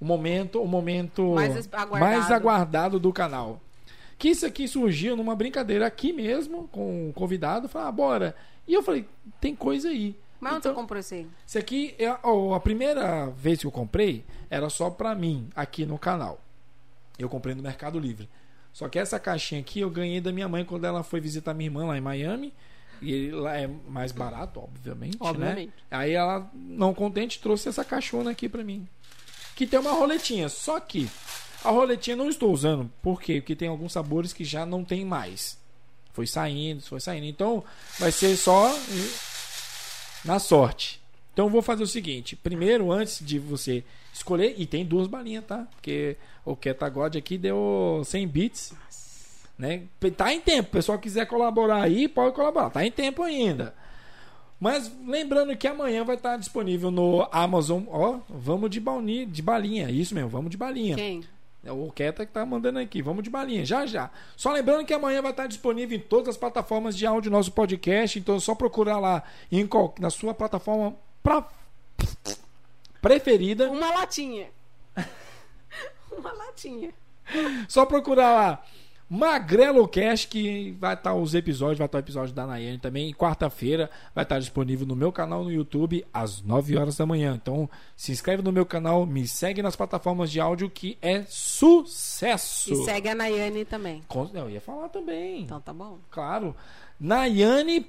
o 0.00 0.04
momento, 0.04 0.62
o 0.62 0.66
momento 0.66 1.34
Mais 1.34 1.68
aguardado. 1.70 2.00
mais 2.00 2.30
aguardado 2.30 2.98
do 2.98 3.12
canal. 3.12 3.60
Que 4.16 4.30
isso 4.30 4.46
aqui 4.46 4.66
surgiu 4.66 5.14
numa 5.14 5.36
brincadeira 5.36 5.86
aqui 5.86 6.10
mesmo, 6.10 6.68
com 6.68 7.08
um 7.08 7.12
convidado. 7.12 7.68
Falei, 7.68 7.88
ah, 7.88 7.92
bora. 7.92 8.36
E 8.66 8.74
eu 8.74 8.82
falei, 8.82 9.06
tem 9.40 9.54
coisa 9.54 9.88
aí. 9.88 10.16
Mas 10.40 10.52
onde 10.52 10.58
Então- 10.60 10.72
você 10.72 10.80
comprou 10.80 11.00
esse 11.00 11.14
aí? 11.14 11.26
Isso 11.46 11.58
aqui, 11.58 11.94
é, 11.98 12.14
ó, 12.22 12.54
a 12.54 12.60
primeira 12.60 13.26
vez 13.30 13.60
que 13.60 13.66
eu 13.66 13.70
comprei 13.70 14.24
era 14.50 14.68
só 14.68 14.90
pra 14.90 15.14
mim, 15.14 15.48
aqui 15.54 15.86
no 15.86 15.98
canal. 15.98 16.40
Eu 17.18 17.28
comprei 17.28 17.54
no 17.54 17.62
Mercado 17.62 17.98
Livre. 17.98 18.28
Só 18.72 18.88
que 18.88 18.98
essa 18.98 19.18
caixinha 19.18 19.60
aqui 19.62 19.80
eu 19.80 19.88
ganhei 19.88 20.20
da 20.20 20.30
minha 20.30 20.46
mãe 20.48 20.62
quando 20.64 20.84
ela 20.84 21.02
foi 21.02 21.18
visitar 21.20 21.54
minha 21.54 21.68
irmã 21.68 21.86
lá 21.86 21.96
em 21.96 22.00
Miami. 22.02 22.52
E 23.00 23.30
lá 23.30 23.56
é 23.58 23.66
mais 23.88 24.10
barato, 24.12 24.60
obviamente, 24.60 25.16
Obviamente. 25.20 25.66
né? 25.68 25.72
Aí 25.90 26.12
ela, 26.12 26.50
não 26.54 26.92
contente, 26.94 27.40
trouxe 27.40 27.68
essa 27.68 27.84
caixona 27.84 28.30
aqui 28.30 28.48
pra 28.48 28.64
mim. 28.64 28.86
Que 29.54 29.66
tem 29.66 29.78
uma 29.78 29.92
roletinha. 29.92 30.48
Só 30.50 30.78
que 30.80 31.08
a 31.64 31.70
roletinha 31.70 32.16
não 32.16 32.28
estou 32.28 32.52
usando. 32.52 32.90
Por 33.02 33.20
quê? 33.20 33.40
Porque 33.40 33.56
tem 33.56 33.68
alguns 33.68 33.92
sabores 33.92 34.32
que 34.34 34.44
já 34.44 34.64
não 34.66 34.84
tem 34.84 35.04
mais. 35.04 35.58
Foi 36.16 36.26
saindo, 36.26 36.80
foi 36.80 36.98
saindo. 36.98 37.26
Então 37.26 37.62
vai 37.98 38.10
ser 38.10 38.34
só 38.38 38.74
na 40.24 40.38
sorte. 40.38 40.98
Então 41.34 41.50
vou 41.50 41.60
fazer 41.60 41.82
o 41.82 41.86
seguinte: 41.86 42.34
primeiro, 42.34 42.90
antes 42.90 43.22
de 43.22 43.38
você 43.38 43.84
escolher, 44.14 44.54
e 44.56 44.64
tem 44.64 44.82
duas 44.82 45.06
balinhas, 45.06 45.44
tá? 45.44 45.68
Porque 45.72 46.16
o 46.42 46.56
Ketagod 46.56 47.18
aqui 47.18 47.36
deu 47.36 48.00
100 48.02 48.28
bits. 48.28 48.72
Né? 49.58 49.82
Tá 50.16 50.32
em 50.32 50.40
tempo. 50.40 50.70
O 50.70 50.72
pessoal 50.72 50.98
quiser 50.98 51.26
colaborar 51.26 51.82
aí, 51.82 52.08
pode 52.08 52.34
colaborar. 52.34 52.70
Tá 52.70 52.82
em 52.82 52.90
tempo 52.90 53.22
ainda. 53.22 53.74
Mas 54.58 54.90
lembrando 55.06 55.54
que 55.54 55.68
amanhã 55.68 56.02
vai 56.02 56.16
estar 56.16 56.38
disponível 56.38 56.90
no 56.90 57.28
Amazon. 57.30 57.82
Ó, 57.88 58.20
vamos 58.26 58.70
de 58.70 58.80
balinha, 58.80 59.26
de 59.26 59.42
balinha. 59.42 59.90
Isso 59.90 60.14
mesmo, 60.14 60.30
vamos 60.30 60.50
de 60.50 60.56
balinha. 60.56 60.96
Quem? 60.96 61.22
É 61.66 61.72
o 61.72 61.90
Keta 61.90 62.24
que 62.24 62.32
tá 62.32 62.46
mandando 62.46 62.78
aqui. 62.78 63.02
Vamos 63.02 63.24
de 63.24 63.28
balinha, 63.30 63.64
já 63.64 63.84
já. 63.86 64.08
Só 64.36 64.52
lembrando 64.52 64.86
que 64.86 64.94
amanhã 64.94 65.20
vai 65.20 65.32
estar 65.32 65.46
disponível 65.48 65.98
em 65.98 66.00
todas 66.00 66.28
as 66.28 66.36
plataformas 66.36 66.96
de 66.96 67.04
áudio 67.04 67.30
nosso 67.30 67.50
podcast. 67.50 68.18
Então 68.18 68.36
é 68.36 68.40
só 68.40 68.54
procurar 68.54 68.98
lá 69.00 69.22
em 69.50 69.66
qual- 69.66 69.92
na 69.98 70.08
sua 70.08 70.32
plataforma 70.32 70.94
pra- 71.22 71.48
preferida. 73.02 73.68
Uma 73.70 73.90
latinha. 73.90 74.48
Uma 76.16 76.32
latinha. 76.32 76.94
Só 77.68 77.84
procurar 77.84 78.32
lá 78.32 78.64
Magrelo 79.08 79.86
Cast, 79.86 80.26
que 80.26 80.72
vai 80.80 80.94
estar 80.94 81.14
os 81.14 81.32
episódios, 81.34 81.78
vai 81.78 81.86
estar 81.86 81.98
o 81.98 82.00
episódio 82.00 82.34
da 82.34 82.44
Nayane 82.46 82.78
também. 82.78 83.12
Quarta-feira 83.14 83.88
vai 84.14 84.24
estar 84.24 84.40
disponível 84.40 84.84
no 84.86 84.96
meu 84.96 85.12
canal 85.12 85.44
no 85.44 85.52
YouTube 85.52 86.04
às 86.12 86.42
9 86.42 86.76
horas 86.76 86.96
da 86.96 87.06
manhã. 87.06 87.38
Então 87.40 87.70
se 87.96 88.10
inscreve 88.10 88.42
no 88.42 88.50
meu 88.50 88.66
canal, 88.66 89.06
me 89.06 89.26
segue 89.28 89.62
nas 89.62 89.76
plataformas 89.76 90.30
de 90.30 90.40
áudio 90.40 90.68
que 90.68 90.98
é 91.00 91.22
sucesso. 91.28 92.72
E 92.72 92.76
segue 92.84 93.08
a 93.08 93.14
Nayane 93.14 93.64
também. 93.64 94.02
Eu 94.34 94.50
ia 94.50 94.60
falar 94.60 94.88
também. 94.88 95.42
Então 95.42 95.60
tá 95.60 95.72
bom. 95.72 95.98
Claro. 96.10 96.54
Nayane.mn, 96.98 97.82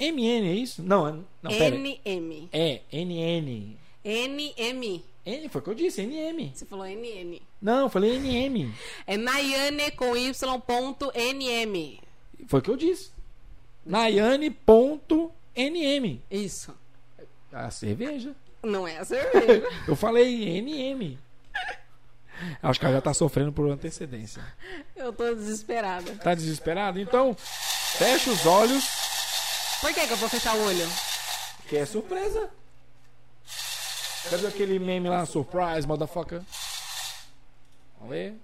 é 0.00 0.54
isso? 0.54 0.82
Não, 0.82 1.06
é- 1.06 1.14
não, 1.42 1.50
pera. 1.50 1.76
NM. 1.76 2.48
É, 2.52 2.80
NN. 2.92 3.76
NM. 4.04 5.04
N, 5.24 5.48
foi 5.48 5.60
o 5.60 5.64
que 5.64 5.70
eu 5.70 5.74
disse, 5.74 6.02
NM. 6.02 6.52
Você 6.54 6.66
falou 6.66 6.84
NN. 6.86 7.40
Não, 7.60 7.82
eu 7.82 7.88
falei 7.88 8.18
NM. 8.18 8.74
É 9.06 9.16
Nayane 9.16 9.90
com 9.92 10.16
Y.NM. 10.16 12.00
Foi 12.48 12.58
o 12.58 12.62
que 12.62 12.70
eu 12.70 12.76
disse. 12.76 13.10
Nayane.nm. 13.86 14.52
Isso. 16.30 16.74
A 17.52 17.70
cerveja. 17.70 18.34
Não 18.62 18.86
é 18.86 18.98
a 18.98 19.04
cerveja. 19.04 19.68
Eu 19.88 19.96
falei 19.96 20.60
NM. 20.60 21.18
Acho 22.62 22.78
que 22.80 22.86
ela 22.86 22.94
já 22.94 23.00
tá 23.00 23.12
sofrendo 23.12 23.52
por 23.52 23.68
antecedência. 23.68 24.42
Eu 24.96 25.12
tô 25.12 25.34
desesperada. 25.34 26.14
Tá 26.16 26.34
desesperado? 26.34 26.98
Então, 27.00 27.34
fecha 27.34 28.30
os 28.30 28.46
olhos, 28.46 28.84
Por 29.80 29.92
que, 29.92 30.06
que 30.06 30.12
eu 30.12 30.16
vou 30.16 30.28
fechar 30.28 30.54
o 30.56 30.64
olho? 30.64 30.88
que 31.68 31.76
é 31.76 31.84
surpresa. 31.86 32.50
Cadê 34.30 34.46
aquele 34.46 34.78
meme 34.78 35.08
lá? 35.08 35.26
Surprise, 35.26 35.86
motherfucker. 35.86 36.42
Vamos 37.98 38.14
ver. 38.14 38.34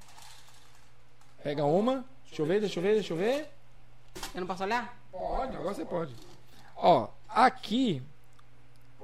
Pega 1.43 1.65
uma. 1.65 2.05
Deixa 2.27 2.43
eu 2.43 2.47
ver, 2.47 2.61
deixa 2.61 2.79
eu 2.79 2.83
ver, 2.83 2.95
deixa 2.95 3.13
eu 3.13 3.17
ver. 3.17 3.49
Eu 4.35 4.41
não 4.41 4.47
posso 4.47 4.63
olhar? 4.63 4.97
Pode, 5.11 5.57
agora 5.57 5.75
você 5.75 5.85
pode. 5.85 6.15
Ó, 6.77 7.09
aqui 7.29 8.03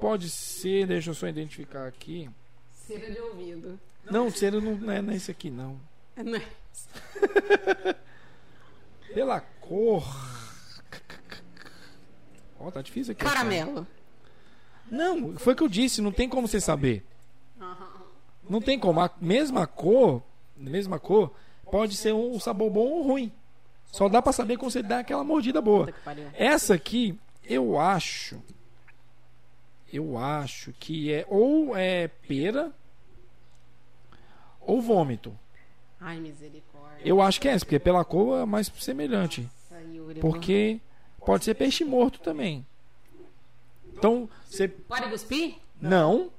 pode 0.00 0.28
ser, 0.28 0.86
deixa 0.86 1.10
eu 1.10 1.14
só 1.14 1.26
identificar 1.26 1.86
aqui. 1.86 2.30
Cera 2.86 3.10
de 3.10 3.20
ouvido. 3.20 3.80
Não, 4.04 4.30
cera 4.30 4.60
não 4.60 4.74
não 4.76 4.92
é 4.92 5.00
nesse 5.00 5.30
aqui 5.30 5.50
não. 5.50 5.80
Não 6.16 6.36
é? 6.36 6.46
Pela 9.14 9.40
cor. 9.40 10.04
Ó, 12.60 12.70
tá 12.70 12.82
difícil 12.82 13.12
aqui. 13.12 13.24
Caramelo. 13.24 13.86
Não, 14.94 15.36
foi 15.36 15.52
o 15.52 15.56
que 15.56 15.62
eu 15.62 15.68
disse, 15.68 16.00
não 16.00 16.12
tem 16.12 16.28
como 16.28 16.46
você 16.46 16.60
saber. 16.60 17.04
Não 18.48 18.60
tem 18.60 18.78
como. 18.78 19.00
A 19.00 19.10
mesma 19.20 19.66
cor, 19.66 20.22
mesma 20.56 20.98
cor, 20.98 21.32
pode 21.70 21.96
ser 21.96 22.12
um 22.12 22.38
sabor 22.38 22.70
bom 22.70 22.86
ou 22.86 23.02
ruim. 23.02 23.32
Só 23.86 24.08
dá 24.08 24.20
pra 24.20 24.32
saber 24.32 24.56
quando 24.56 24.72
você 24.72 24.82
dá 24.82 24.98
aquela 25.00 25.24
mordida 25.24 25.60
boa. 25.60 25.92
Essa 26.34 26.74
aqui, 26.74 27.18
eu 27.44 27.78
acho. 27.78 28.42
Eu 29.92 30.18
acho 30.18 30.72
que 30.72 31.12
é 31.12 31.24
ou 31.28 31.76
é 31.76 32.08
pera 32.08 32.72
ou 34.60 34.82
vômito. 34.82 35.36
Ai, 36.00 36.18
misericórdia. 36.18 37.00
Eu 37.04 37.22
acho 37.22 37.40
que 37.40 37.48
é 37.48 37.52
essa, 37.52 37.64
porque 37.64 37.78
pela 37.78 38.04
cor 38.04 38.40
é 38.40 38.44
mais 38.44 38.70
semelhante. 38.78 39.48
Nossa, 39.70 39.82
Yuri, 39.84 40.20
Porque 40.20 40.80
pode 41.24 41.44
ser 41.44 41.54
peixe 41.54 41.84
morto 41.84 42.18
também. 42.20 42.66
Então, 43.96 44.28
você. 44.46 44.68
Pode 44.68 45.08
cuspir? 45.08 45.56
Não. 45.80 46.30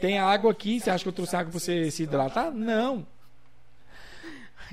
Tem 0.00 0.18
água 0.18 0.50
aqui. 0.50 0.80
Você 0.80 0.90
acha 0.90 1.02
que 1.04 1.08
eu 1.08 1.12
trouxe 1.12 1.36
água 1.36 1.50
pra 1.50 1.60
você 1.60 1.90
se 1.90 2.02
hidratar? 2.02 2.50
Não. 2.50 3.06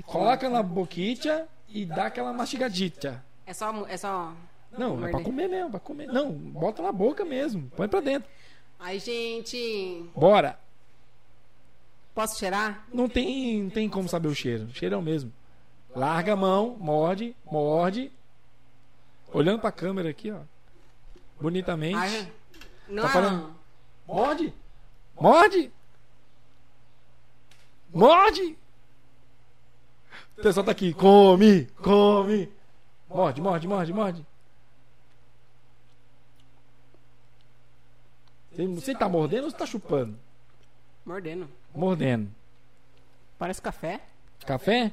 Coloca 0.05 0.49
na 0.49 0.63
boquita 0.63 1.47
e 1.69 1.85
dá 1.85 2.07
aquela 2.07 2.33
mastigadita. 2.33 3.23
É 3.45 3.53
só. 3.53 3.85
É 3.87 3.97
só... 3.97 4.33
Não, 4.77 5.05
é 5.05 5.11
pra 5.11 5.21
comer 5.21 5.47
mesmo, 5.47 5.69
pra 5.69 5.79
comer. 5.79 6.07
Não, 6.07 6.31
bota 6.31 6.81
na 6.81 6.91
boca 6.91 7.23
mesmo. 7.23 7.69
Põe 7.75 7.87
pra 7.87 8.01
dentro. 8.01 8.27
Ai, 8.79 8.99
gente. 8.99 10.03
Bora. 10.15 10.59
Posso 12.15 12.39
cheirar? 12.39 12.85
Não 12.91 13.07
tem, 13.07 13.63
não 13.63 13.69
tem 13.69 13.87
como 13.87 14.09
saber 14.09 14.27
o 14.27 14.35
cheiro. 14.35 14.65
O 14.65 14.73
cheiro 14.73 14.95
é 14.95 14.97
o 14.97 15.01
mesmo. 15.01 15.31
Larga 15.95 16.33
a 16.33 16.35
mão, 16.35 16.75
morde, 16.79 17.35
morde. 17.45 18.11
Olhando 19.31 19.59
pra 19.59 19.71
câmera 19.71 20.09
aqui, 20.09 20.31
ó. 20.31 20.39
Bonitamente. 21.39 21.95
Ai, 21.97 22.31
não 22.87 23.03
Tá 23.03 23.09
é. 23.09 23.11
falando? 23.13 23.55
Morde! 24.07 24.53
Morde! 25.19 25.71
Morde! 27.93 28.57
O 30.37 30.41
pessoal 30.41 30.65
tá 30.65 30.71
aqui. 30.71 30.93
Come! 30.93 31.65
Come! 31.77 32.51
Morde, 33.07 33.41
morde, 33.41 33.67
morde, 33.67 33.93
morde. 33.93 34.25
Você- 38.51 38.67
Você 38.67 38.95
tá 38.95 39.09
mordendo 39.09 39.45
ou 39.45 39.51
você 39.51 39.57
tá 39.57 39.65
chupando? 39.65 40.17
Mordendo. 41.05 41.49
Mordendo. 41.73 42.31
Parece 43.37 43.61
café. 43.61 44.01
Café? 44.45 44.91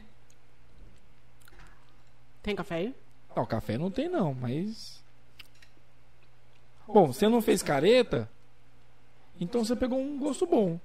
Tem 2.42 2.56
café 2.56 2.74
aí? 2.76 2.94
Não, 3.36 3.46
café 3.46 3.76
não 3.78 3.90
tem 3.90 4.08
não, 4.08 4.32
mas. 4.34 4.99
Bom, 6.92 7.12
você 7.12 7.28
não 7.28 7.40
fez 7.40 7.62
careta, 7.62 8.28
então 9.40 9.64
você 9.64 9.74
pegou 9.76 9.98
um 10.00 10.18
gosto 10.18 10.46
bom. 10.46 10.78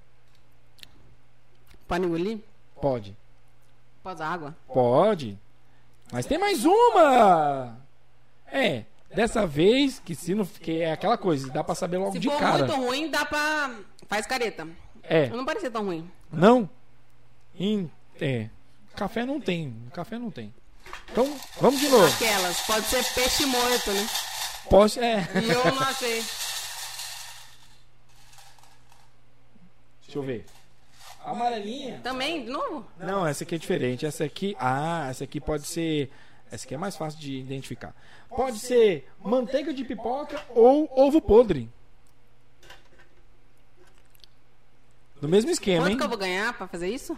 Pode 1.86 2.04
engolir? 2.04 2.38
Pode. 2.80 3.16
Pode 4.02 4.16
usar 4.16 4.28
água? 4.28 4.56
Pode. 4.68 5.38
Mas 6.12 6.26
tem 6.26 6.38
mais 6.38 6.64
uma! 6.64 7.76
É, 8.46 8.84
dessa 9.14 9.46
vez, 9.46 9.98
que 10.04 10.14
se 10.14 10.34
não. 10.34 10.44
Que 10.44 10.80
é 10.82 10.92
aquela 10.92 11.18
coisa, 11.18 11.50
dá 11.50 11.62
pra 11.64 11.74
saber 11.74 11.98
logo 11.98 12.12
Se 12.12 12.18
de 12.18 12.28
for 12.28 12.38
cara. 12.38 12.58
muito 12.66 12.74
ruim, 12.76 13.10
dá 13.10 13.24
pra. 13.24 13.74
Faz 14.08 14.26
careta. 14.26 14.66
É, 15.02 15.28
Não 15.28 15.44
parecia 15.44 15.70
tão 15.70 15.84
ruim. 15.84 16.08
não? 16.32 16.68
Em- 17.58 17.90
é. 18.20 18.48
Café 18.94 19.24
não 19.26 19.40
tem. 19.40 19.74
Café 19.92 20.18
não 20.18 20.30
tem. 20.30 20.52
Então, 21.10 21.36
vamos 21.60 21.80
de 21.80 21.88
novo. 21.88 22.06
Aquelas. 22.06 22.60
Pode 22.62 22.86
ser 22.86 23.04
peixe 23.14 23.44
morto, 23.46 23.90
né? 23.92 24.06
Pode. 24.68 24.98
É. 24.98 25.20
E 25.42 25.48
eu 25.50 25.64
não 25.74 25.82
achei. 25.82 26.24
Deixa 30.02 30.18
eu 30.18 30.22
ver. 30.22 30.44
Amarelinha. 31.24 32.00
Também, 32.02 32.44
de 32.44 32.50
novo? 32.50 32.86
Não, 32.98 33.26
essa 33.26 33.44
aqui 33.44 33.56
é 33.56 33.58
diferente. 33.58 34.06
Essa 34.06 34.24
aqui, 34.24 34.56
ah, 34.60 35.08
essa 35.10 35.24
aqui 35.24 35.40
pode 35.40 35.66
ser, 35.66 36.10
essa 36.50 36.64
aqui 36.64 36.74
é 36.74 36.78
mais 36.78 36.96
fácil 36.96 37.18
de 37.18 37.36
identificar. 37.38 37.94
Pode 38.28 38.58
ser 38.58 39.08
manteiga 39.22 39.72
de 39.74 39.84
pipoca 39.84 40.40
ou 40.50 40.88
ovo 40.96 41.20
podre. 41.20 41.68
No 45.20 45.28
mesmo 45.28 45.50
esquema, 45.50 45.82
Quanto 45.84 45.92
hein? 45.92 45.96
que 45.98 46.04
eu 46.04 46.08
vou 46.08 46.18
ganhar 46.18 46.52
pra 46.56 46.68
fazer 46.68 46.88
isso? 46.88 47.16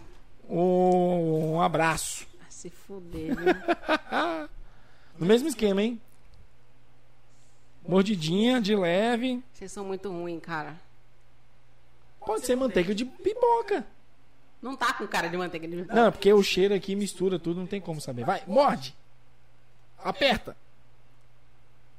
Um 0.49 1.61
abraço. 1.61 2.27
Ah, 2.41 2.45
se 2.49 2.71
fuder, 2.71 3.35
viu? 3.37 4.49
No 5.19 5.27
mesmo 5.27 5.49
esquema, 5.49 5.83
hein? 5.83 6.01
Mordidinha 7.89 8.61
de 8.61 8.77
leve. 8.77 9.43
Vocês 9.51 9.73
são 9.73 9.83
muito 9.83 10.11
ruins, 10.11 10.43
cara. 10.43 10.79
Pode 12.21 12.45
ser 12.45 12.55
manteiga 12.55 12.95
de 12.95 13.07
pipoca. 13.07 13.87
Não 14.61 14.77
tá 14.77 14.93
com 14.93 15.07
cara 15.07 15.29
de 15.29 15.37
manteiga 15.39 15.67
de 15.67 15.75
pipoca. 15.75 15.95
Não, 15.95 16.13
porque 16.13 16.31
o 16.31 16.43
cheiro 16.43 16.75
aqui 16.75 16.95
mistura 16.95 17.39
tudo, 17.39 17.61
não 17.61 17.67
tem 17.67 17.81
como 17.81 17.99
saber. 17.99 18.27
Vai, 18.27 18.43
morde. 18.47 18.95
Aperta. 20.05 20.55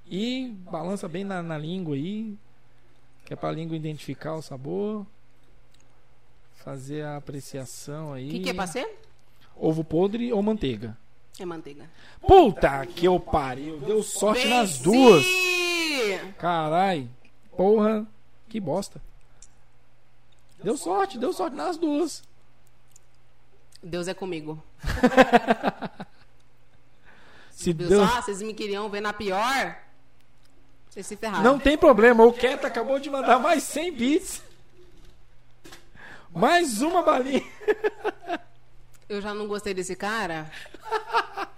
E 0.06 0.50
balança 0.70 1.08
bem 1.08 1.24
na, 1.24 1.42
na 1.42 1.58
língua 1.58 1.96
aí. 1.96 2.38
Que 3.26 3.34
é 3.34 3.36
pra 3.36 3.52
língua 3.52 3.76
identificar 3.76 4.36
o 4.36 4.44
sabor. 4.44 5.08
Fazer 6.58 7.04
a 7.04 7.18
apreciação 7.18 8.14
aí. 8.14 8.28
O 8.28 8.32
que, 8.32 8.40
que 8.42 8.50
é 8.52 8.54
pra 8.54 8.68
ser? 8.68 8.88
Ovo 9.56 9.84
podre 9.84 10.32
ou 10.32 10.44
manteiga? 10.44 10.96
É 11.40 11.46
manteiga. 11.46 11.90
Puta 12.22 12.86
que 12.86 13.06
eu 13.06 13.20
pariu. 13.20 13.80
Deu 13.80 14.04
sorte 14.04 14.48
nas 14.48 14.78
duas. 14.78 15.26
Venci! 16.00 16.34
Carai. 16.38 17.10
Porra. 17.56 18.08
Que 18.48 18.60
bosta. 18.60 19.02
Deu 20.64 20.76
sorte, 20.78 21.18
deu 21.18 21.32
sorte 21.32 21.56
nas 21.56 21.78
duas. 21.78 22.24
Deus 23.82 24.08
é 24.08 24.14
comigo. 24.14 24.62
Se 27.52 27.74
Viu 27.74 27.88
deu... 27.88 28.06
só? 28.08 28.22
Vocês 28.22 28.42
me 28.42 28.54
queriam 28.54 28.90
ver 28.90 29.02
na 29.02 29.14
pior? 29.14 29.78
Vocês 30.90 31.06
se 31.06 31.16
ferraram. 31.16 31.44
Não 31.44 31.60
tem 31.60 31.78
problema, 31.78 32.26
o 32.26 32.34
Cat 32.34 32.66
acabou 32.66 33.00
de 33.00 33.10
mandar 33.10 33.38
mais 33.40 33.64
100 33.64 33.92
bits. 33.92 34.42
Mais 36.32 36.82
uma 36.82 37.04
balinha. 37.04 37.46
Eu 39.08 39.22
já 39.22 39.34
não 39.34 39.48
gostei 39.48 39.74
desse 39.74 39.96
cara. 39.96 40.52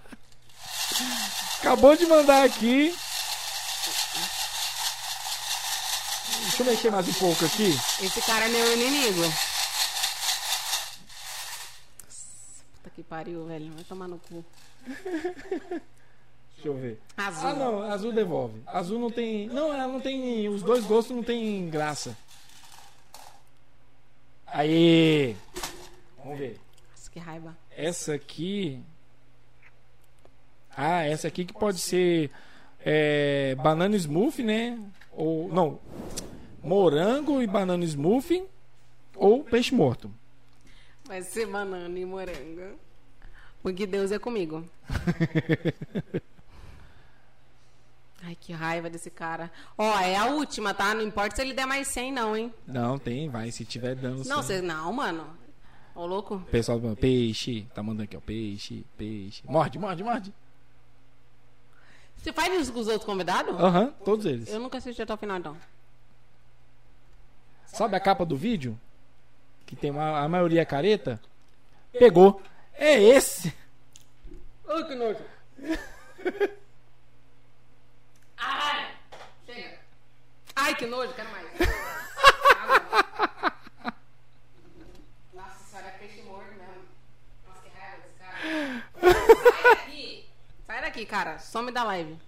Acabou 1.60 1.96
de 1.96 2.06
mandar 2.06 2.44
aqui. 2.44 2.92
Deixa 6.52 6.64
eu 6.64 6.66
mexer 6.66 6.90
mais 6.90 7.08
um 7.08 7.12
pouco 7.14 7.46
aqui. 7.46 7.70
Esse 8.04 8.20
cara 8.26 8.44
é 8.44 8.48
meu 8.48 8.74
inimigo. 8.74 9.22
Puta 12.74 12.90
que 12.94 13.02
pariu, 13.02 13.46
velho. 13.46 13.72
Vai 13.72 13.84
tomar 13.84 14.06
no 14.06 14.18
cu. 14.18 14.44
Deixa 16.52 16.66
eu 16.66 16.74
ver. 16.74 17.00
Azul. 17.16 17.48
Ah, 17.48 17.54
não, 17.54 17.82
azul 17.90 18.12
devolve. 18.12 18.62
Azul 18.66 18.98
não 18.98 19.10
tem. 19.10 19.46
Não, 19.46 19.72
ela 19.72 19.88
não 19.88 19.98
tem. 19.98 20.46
Os 20.50 20.62
dois 20.62 20.84
gostos 20.84 21.16
não 21.16 21.22
tem 21.22 21.70
graça. 21.70 22.14
Aí. 24.46 25.34
Vamos 26.22 26.38
ver. 26.38 26.60
Nossa, 26.90 27.10
que 27.10 27.18
raiva. 27.18 27.56
Essa 27.74 28.12
aqui. 28.12 28.78
Ah, 30.76 31.02
essa 31.02 31.28
aqui 31.28 31.46
que 31.46 31.54
pode 31.54 31.78
ser 31.78 32.30
é, 32.84 33.54
banana 33.54 33.96
smoothie, 33.96 34.42
né? 34.42 34.78
Ou 35.12 35.48
não, 35.48 35.80
morango 36.62 37.42
e 37.42 37.46
banana 37.46 37.84
smoothie 37.84 38.44
ou 39.16 39.42
peixe 39.44 39.74
morto. 39.74 40.10
Vai 41.04 41.22
ser 41.22 41.46
banana 41.46 41.98
e 41.98 42.04
morango. 42.04 42.78
Porque 43.62 43.86
Deus 43.86 44.10
é 44.10 44.18
comigo. 44.18 44.64
Ai, 48.24 48.36
que 48.40 48.52
raiva 48.52 48.88
desse 48.88 49.10
cara. 49.10 49.50
Ó, 49.76 49.98
é 49.98 50.16
a 50.16 50.26
última, 50.26 50.72
tá? 50.72 50.94
Não 50.94 51.02
importa 51.02 51.36
se 51.36 51.42
ele 51.42 51.52
der 51.52 51.66
mais 51.66 51.88
100, 51.88 52.12
não, 52.12 52.36
hein? 52.36 52.54
Não, 52.66 52.96
tem, 52.96 53.28
vai, 53.28 53.50
se 53.50 53.64
tiver 53.64 53.96
dando. 53.96 54.24
Não, 54.24 54.42
você, 54.42 54.62
não, 54.62 54.92
mano. 54.92 55.26
Ô, 55.94 56.06
louco. 56.06 56.36
O 56.36 56.40
pessoal 56.42 56.80
peixe, 56.98 57.66
tá 57.74 57.82
mandando 57.82 58.04
aqui, 58.04 58.16
ó, 58.16 58.20
peixe, 58.20 58.84
peixe. 58.96 59.42
Morde, 59.44 59.78
morde, 59.78 60.04
morde. 60.04 60.32
Você 62.16 62.32
faz 62.32 62.54
isso 62.60 62.72
com 62.72 62.78
os 62.78 62.86
outros 62.86 63.04
convidados? 63.04 63.58
Aham, 63.58 63.92
todos 64.04 64.24
eles. 64.24 64.48
Eu 64.48 64.60
nunca 64.60 64.78
assisti 64.78 65.02
até 65.02 65.12
o 65.12 65.16
final, 65.16 65.38
então. 65.38 65.56
Sabe 67.72 67.96
a 67.96 68.00
capa 68.00 68.26
do 68.26 68.36
vídeo? 68.36 68.78
Que 69.64 69.74
tem 69.74 69.90
uma, 69.90 70.20
a 70.20 70.28
maioria 70.28 70.64
careta? 70.66 71.18
Pegou. 71.90 72.42
É 72.74 73.00
esse. 73.02 73.54
Ai, 74.68 74.84
que 74.84 74.94
nojo. 74.94 75.24
Ai, 78.36 78.94
chega. 79.46 79.78
Ai, 80.54 80.74
que 80.74 80.86
nojo, 80.86 81.14
quero 81.14 81.30
mais. 81.30 81.46
Nossa 85.32 85.64
senhora, 85.70 85.88
é 85.88 85.90
peixe 85.98 86.20
morto 86.22 86.52
mesmo. 86.52 86.84
Nossa, 87.48 87.60
que 87.62 87.70
raiva 87.70 87.96
desse 88.02 88.18
cara. 88.18 88.36
Sai 89.62 89.76
daqui. 89.76 90.30
Sai 90.66 90.80
daqui, 90.82 91.06
cara. 91.06 91.38
Some 91.38 91.72
da 91.72 91.84
live. 91.84 92.18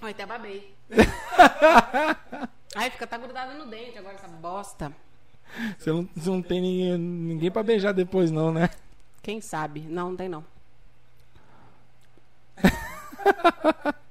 Ai, 0.00 0.10
até 0.10 0.26
babei. 0.26 0.74
Ai, 2.74 2.90
fica 2.90 3.06
tá 3.06 3.16
grudado 3.18 3.54
no 3.58 3.66
dente 3.66 3.98
agora 3.98 4.14
essa 4.14 4.28
bosta. 4.28 4.92
Você 5.78 5.90
não, 5.90 6.08
você 6.14 6.30
não 6.30 6.42
tem 6.42 6.60
ninguém, 6.60 6.98
ninguém 6.98 7.50
pra 7.50 7.62
beijar 7.62 7.92
depois, 7.92 8.30
não, 8.30 8.52
né? 8.52 8.70
Quem 9.22 9.40
sabe? 9.40 9.80
Não, 9.80 10.10
não 10.10 10.16
tem 10.16 10.28
não. 10.28 10.44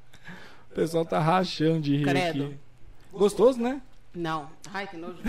O 0.71 0.73
pessoal 0.73 1.03
tá 1.03 1.19
rachando 1.19 1.81
de 1.81 1.97
rir 1.97 2.05
Credo. 2.05 2.45
aqui. 2.45 2.57
Gostoso, 3.11 3.59
né? 3.59 3.81
Não. 4.15 4.49
Ai, 4.73 4.87
que 4.87 4.95
nojo. 4.95 5.19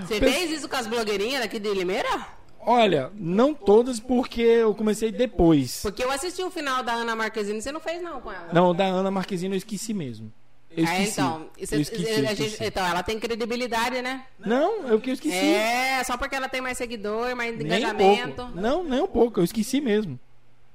Você 0.00 0.18
fez 0.18 0.50
isso 0.50 0.68
com 0.68 0.74
as 0.74 0.88
blogueirinhas 0.88 1.42
daqui 1.42 1.60
de 1.60 1.72
Limeira? 1.72 2.26
Olha, 2.64 3.10
não 3.14 3.54
todas 3.54 3.98
porque 3.98 4.42
eu 4.42 4.74
comecei 4.74 5.10
depois. 5.10 5.80
Porque 5.82 6.04
eu 6.04 6.10
assisti 6.10 6.42
o 6.42 6.50
final 6.50 6.82
da 6.82 6.92
Ana 6.92 7.16
Marquezine, 7.16 7.60
você 7.62 7.72
não 7.72 7.80
fez 7.80 8.02
não 8.02 8.20
com 8.20 8.30
ela. 8.30 8.48
Não, 8.52 8.74
da 8.74 8.84
Ana 8.84 9.10
Marquezine 9.10 9.54
eu 9.54 9.58
esqueci 9.58 9.94
mesmo. 9.94 10.30
Eu 10.70 10.84
É, 10.86 10.92
esqueci. 11.02 11.20
então, 11.20 11.48
isso- 11.58 11.74
eu 11.74 11.80
esqueci, 11.80 12.02
eu 12.08 12.14
gente- 12.26 12.42
esqueci. 12.44 12.64
então, 12.64 12.86
ela 12.86 13.02
tem 13.02 13.18
credibilidade, 13.18 14.00
né? 14.02 14.24
Não, 14.38 14.86
eu 14.86 15.00
que 15.00 15.10
eu 15.10 15.14
esqueci. 15.14 15.34
É, 15.36 16.04
só 16.04 16.16
porque 16.16 16.36
ela 16.36 16.48
tem 16.48 16.60
mais 16.60 16.78
seguidor, 16.78 17.34
mais 17.34 17.56
Nem 17.56 17.64
um 17.64 17.76
engajamento. 17.76 18.36
pouco. 18.36 18.52
Não, 18.60 18.84
nem 18.84 19.00
um 19.00 19.08
pouco, 19.08 19.40
eu 19.40 19.44
esqueci 19.44 19.80
mesmo. 19.80 20.18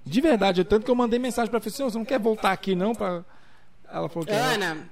De 0.03 0.19
verdade, 0.21 0.63
tanto 0.65 0.83
que 0.85 0.91
eu 0.91 0.95
mandei 0.95 1.17
mensagem 1.17 1.49
pra 1.49 1.61
pessoa, 1.61 1.89
você 1.89 1.97
não 1.97 2.03
quer 2.05 2.19
voltar 2.19 2.51
aqui 2.51 2.75
não 2.75 2.93
pra... 2.93 3.23
Ela 3.89 4.09
falou 4.09 4.25
que 4.25 4.33
Ana, 4.33 4.89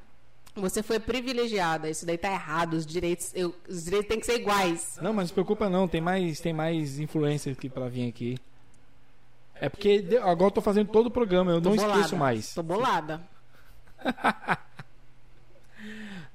você 0.56 0.84
foi 0.84 1.00
privilegiada. 1.00 1.90
Isso 1.90 2.06
daí 2.06 2.18
tá 2.18 2.32
errado. 2.32 2.74
Os 2.76 2.86
direitos, 2.86 3.32
eu- 3.34 3.54
os 3.68 3.84
direitos 3.86 4.08
têm 4.10 4.20
que 4.20 4.26
ser 4.26 4.40
iguais. 4.40 4.98
Não, 5.02 5.12
mas 5.14 5.24
não 5.24 5.28
se 5.28 5.34
preocupa 5.34 5.70
não, 5.70 5.88
tem 5.88 6.02
mais, 6.02 6.40
tem 6.40 6.54
mais 6.54 7.00
influência 7.00 7.52
aqui 7.52 7.70
pra 7.70 7.88
vir 7.88 8.08
aqui. 8.10 8.38
É 9.56 9.70
porque 9.70 10.06
agora 10.22 10.48
eu 10.48 10.52
tô 10.52 10.62
fazendo 10.62 10.90
todo 10.92 11.08
o 11.08 11.12
programa, 11.12 11.52
eu 11.52 11.62
Tô 11.62 11.70
não 11.70 11.76
bolada. 11.78 12.00
esqueço 12.00 12.16
mais. 12.18 12.54
Tô 12.54 12.62
bolada. 12.64 13.22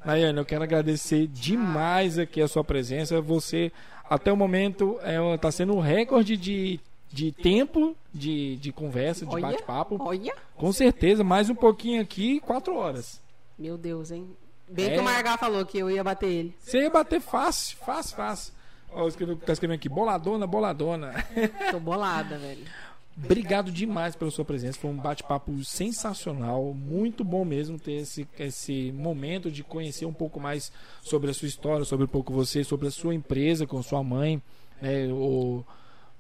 Nayane, 0.05 0.39
eu 0.39 0.45
quero 0.45 0.63
agradecer 0.65 1.27
demais 1.27 2.19
aqui 2.19 2.41
a 2.41 2.49
sua 2.49 2.65
presença. 2.65 3.21
Você, 3.21 3.71
até 4.09 4.33
o 4.33 4.37
momento, 4.37 4.99
é, 5.03 5.37
tá 5.37 5.51
sendo 5.51 5.75
um 5.75 5.81
recorde 5.81 6.37
de, 6.37 6.81
de 7.13 7.33
tempo 7.33 7.95
de, 8.15 8.57
de 8.57 8.73
conversa, 8.73 9.27
de 9.27 9.41
bate-papo. 9.41 9.97
olha. 10.01 10.35
Com 10.57 10.73
certeza, 10.73 11.23
mais 11.23 11.51
um 11.51 11.55
pouquinho 11.55 12.01
aqui, 12.01 12.41
quatro 12.41 12.75
horas. 12.77 13.21
Meu 13.59 13.77
Deus, 13.77 14.11
hein? 14.11 14.29
Bem 14.69 14.87
É. 14.87 14.95
que 14.95 15.01
o 15.01 15.03
Margal 15.05 15.39
falou 15.39 15.65
que 15.65 15.79
eu 15.79 15.91
ia 15.91 16.05
bater 16.05 16.29
ele. 16.29 16.55
Você 16.61 16.81
ia 16.83 16.91
bater 16.91 17.21
fácil, 17.21 17.77
fácil, 17.79 18.17
fácil. 18.17 18.53
Ó, 18.93 19.07
escreveu- 19.09 19.37
tá 19.37 19.53
escrevendo 19.53 19.77
aqui, 19.77 19.89
boladona, 19.89 20.47
boladona. 20.47 21.13
Tô 21.73 21.81
bolada, 21.81 22.39
velho. 22.39 22.65
Obrigado 23.23 23.73
demais 23.73 24.15
pela 24.15 24.31
sua 24.31 24.45
presença. 24.45 24.79
Foi 24.79 24.91
um 24.91 24.97
bate-papo 24.97 25.65
sensacional. 25.65 26.73
Muito 26.73 27.25
bom 27.25 27.45
mesmo 27.45 27.79
ter 27.79 27.95
esse, 27.95 28.29
esse 28.39 28.93
momento 28.93 29.51
de 29.51 29.65
conhecer 29.65 30.07
um 30.07 30.13
pouco 30.13 30.39
mais 30.39 30.71
sobre 31.03 31.31
a 31.31 31.35
sua 31.35 31.49
história, 31.49 31.85
sobre 31.85 32.05
um 32.05 32.09
pouco 32.09 32.33
você, 32.33 32.63
sobre 32.63 32.87
a 32.87 32.91
sua 32.93 33.15
empresa 33.15 33.67
com 33.67 33.83
sua 33.83 34.05
mãe, 34.05 34.41
né, 34.81 35.09
o, 35.13 35.65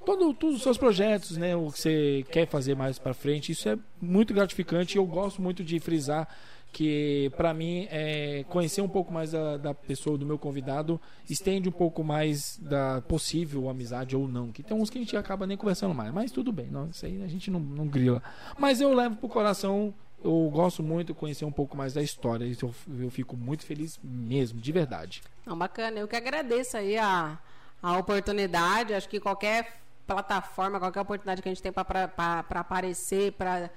todo, 0.04 0.34
todos 0.34 0.56
os 0.56 0.62
seus 0.62 0.76
projetos, 0.76 1.36
né, 1.36 1.54
o 1.54 1.70
que 1.70 1.78
você 1.80 2.26
quer 2.32 2.48
fazer 2.48 2.74
mais 2.74 2.98
para 2.98 3.14
frente. 3.14 3.52
Isso 3.52 3.68
é 3.68 3.78
muito 4.00 4.34
gratificante. 4.34 4.96
e 4.96 4.98
Eu 4.98 5.06
gosto 5.06 5.40
muito 5.40 5.62
de 5.62 5.78
frisar 5.78 6.28
que 6.72 7.30
para 7.36 7.54
mim 7.54 7.88
é 7.90 8.44
conhecer 8.48 8.80
um 8.80 8.88
pouco 8.88 9.12
mais 9.12 9.32
da, 9.32 9.56
da 9.56 9.74
pessoa 9.74 10.18
do 10.18 10.26
meu 10.26 10.38
convidado 10.38 11.00
estende 11.28 11.68
um 11.68 11.72
pouco 11.72 12.04
mais 12.04 12.58
da 12.60 13.00
possível 13.02 13.68
amizade 13.68 14.14
ou 14.14 14.28
não 14.28 14.52
que 14.52 14.62
tem 14.62 14.76
uns 14.76 14.90
que 14.90 14.98
a 14.98 15.00
gente 15.00 15.16
acaba 15.16 15.46
nem 15.46 15.56
conversando 15.56 15.94
mais 15.94 16.12
mas 16.12 16.30
tudo 16.30 16.52
bem 16.52 16.66
não 16.66 16.88
isso 16.88 17.06
aí 17.06 17.22
a 17.22 17.26
gente 17.26 17.50
não, 17.50 17.58
não 17.58 17.86
grila 17.86 18.22
mas 18.58 18.80
eu 18.80 18.92
levo 18.92 19.16
pro 19.16 19.28
coração 19.28 19.94
eu 20.22 20.50
gosto 20.52 20.82
muito 20.82 21.08
de 21.08 21.14
conhecer 21.14 21.44
um 21.44 21.52
pouco 21.52 21.76
mais 21.76 21.94
da 21.94 22.02
história 22.02 22.44
isso 22.44 22.66
eu, 22.66 23.02
eu 23.04 23.10
fico 23.10 23.36
muito 23.36 23.64
feliz 23.64 23.98
mesmo 24.02 24.60
de 24.60 24.72
verdade 24.72 25.22
Não, 25.46 25.56
bacana. 25.56 25.98
Eu 25.98 26.06
que 26.06 26.16
agradeço 26.16 26.76
aí 26.76 26.98
a, 26.98 27.38
a 27.82 27.98
oportunidade. 27.98 28.92
Acho 28.92 29.08
que 29.08 29.18
qualquer 29.18 29.80
plataforma, 30.06 30.78
qualquer 30.78 31.00
oportunidade 31.00 31.42
que 31.42 31.48
a 31.48 31.52
gente 31.52 31.62
tem 31.62 31.72
para 31.72 32.10
aparecer, 32.50 33.32
para 33.32 33.70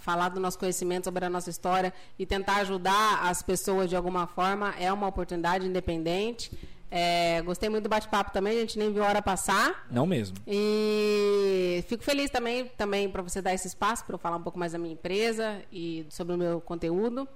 falar 0.00 0.30
do 0.30 0.40
nosso 0.40 0.58
conhecimento 0.58 1.04
sobre 1.04 1.24
a 1.24 1.30
nossa 1.30 1.50
história 1.50 1.92
e 2.18 2.24
tentar 2.24 2.56
ajudar 2.56 3.28
as 3.28 3.42
pessoas 3.42 3.90
de 3.90 3.96
alguma 3.96 4.26
forma, 4.26 4.74
é 4.78 4.92
uma 4.92 5.06
oportunidade 5.06 5.66
independente. 5.66 6.50
É, 6.90 7.42
gostei 7.42 7.68
muito 7.68 7.82
do 7.84 7.90
bate-papo 7.90 8.32
também, 8.32 8.56
a 8.56 8.60
gente 8.60 8.78
nem 8.78 8.92
viu 8.92 9.04
a 9.04 9.08
hora 9.08 9.20
passar. 9.20 9.86
não 9.90 10.06
mesmo 10.06 10.36
E 10.46 11.84
fico 11.88 12.04
feliz 12.04 12.30
também, 12.30 12.70
também 12.76 13.08
para 13.08 13.22
você 13.22 13.42
dar 13.42 13.52
esse 13.52 13.66
espaço 13.66 14.04
para 14.04 14.14
eu 14.14 14.18
falar 14.18 14.36
um 14.36 14.42
pouco 14.42 14.58
mais 14.58 14.72
da 14.72 14.78
minha 14.78 14.94
empresa 14.94 15.60
e 15.72 16.06
sobre 16.08 16.34
o 16.34 16.38
meu 16.38 16.60
conteúdo. 16.60 17.28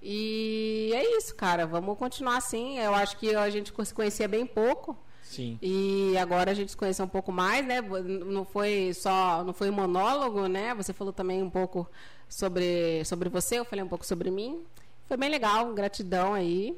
E 0.00 0.90
é 0.94 1.16
isso, 1.16 1.34
cara. 1.34 1.66
Vamos 1.66 1.96
continuar 1.96 2.36
assim. 2.36 2.78
Eu 2.78 2.94
acho 2.94 3.16
que 3.18 3.34
a 3.34 3.48
gente 3.50 3.72
se 3.84 3.94
conhecia 3.94 4.26
bem 4.26 4.44
pouco. 4.44 4.96
Sim 5.32 5.58
E 5.62 6.16
agora 6.18 6.50
a 6.50 6.54
gente 6.54 6.70
se 6.70 6.76
conheceu 6.76 7.04
um 7.04 7.08
pouco 7.08 7.32
mais, 7.32 7.64
né? 7.66 7.80
Não 7.80 8.44
foi 8.44 8.92
só, 8.94 9.42
não 9.44 9.52
foi 9.52 9.70
um 9.70 9.72
monólogo, 9.72 10.46
né? 10.46 10.74
Você 10.74 10.92
falou 10.92 11.12
também 11.12 11.42
um 11.42 11.50
pouco 11.50 11.88
sobre, 12.28 13.04
sobre 13.04 13.28
você, 13.28 13.58
eu 13.58 13.64
falei 13.64 13.84
um 13.84 13.88
pouco 13.88 14.04
sobre 14.06 14.30
mim. 14.30 14.60
Foi 15.08 15.16
bem 15.16 15.28
legal, 15.30 15.72
gratidão 15.74 16.34
aí. 16.34 16.76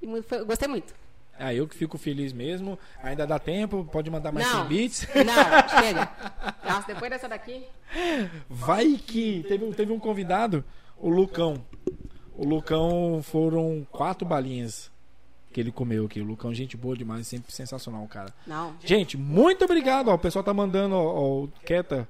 E 0.00 0.22
foi- 0.22 0.44
gostei 0.44 0.68
muito. 0.68 0.94
ah 1.38 1.52
eu 1.54 1.66
que 1.66 1.74
fico 1.76 1.96
feliz 1.98 2.32
mesmo 2.32 2.78
ainda 3.02 3.26
dá 3.26 3.38
tempo 3.38 3.84
pode 3.90 4.10
mandar 4.10 4.30
mais 4.32 4.46
Não. 4.46 4.60
100 4.60 4.68
bits 4.68 5.06
Não, 5.14 5.80
chega. 5.80 6.10
Nossa, 6.64 6.86
depois 6.86 7.10
dessa 7.10 7.28
daqui. 7.28 7.64
Vai 8.48 8.96
que 8.96 9.44
teve, 9.48 9.72
teve 9.74 9.92
um 9.92 9.98
convidado, 9.98 10.64
o 10.96 11.08
Lucão. 11.08 11.64
O 12.34 12.44
Lucão 12.46 13.20
foram 13.22 13.86
quatro 13.90 14.26
balinhas 14.26 14.90
que 15.52 15.60
ele 15.60 15.70
comeu 15.70 16.06
aqui. 16.06 16.20
O 16.20 16.24
Lucão, 16.24 16.52
gente 16.52 16.76
boa 16.76 16.96
demais, 16.96 17.26
sempre 17.26 17.52
sensacional, 17.52 18.06
cara. 18.08 18.32
Não. 18.46 18.74
Gente, 18.84 19.16
muito 19.16 19.64
obrigado. 19.64 20.08
Ó, 20.08 20.14
o 20.14 20.18
pessoal 20.18 20.42
tá 20.42 20.52
mandando, 20.52 20.94
ó, 20.96 21.00
ó, 21.02 21.44
o 21.44 21.48
Keta, 21.64 22.08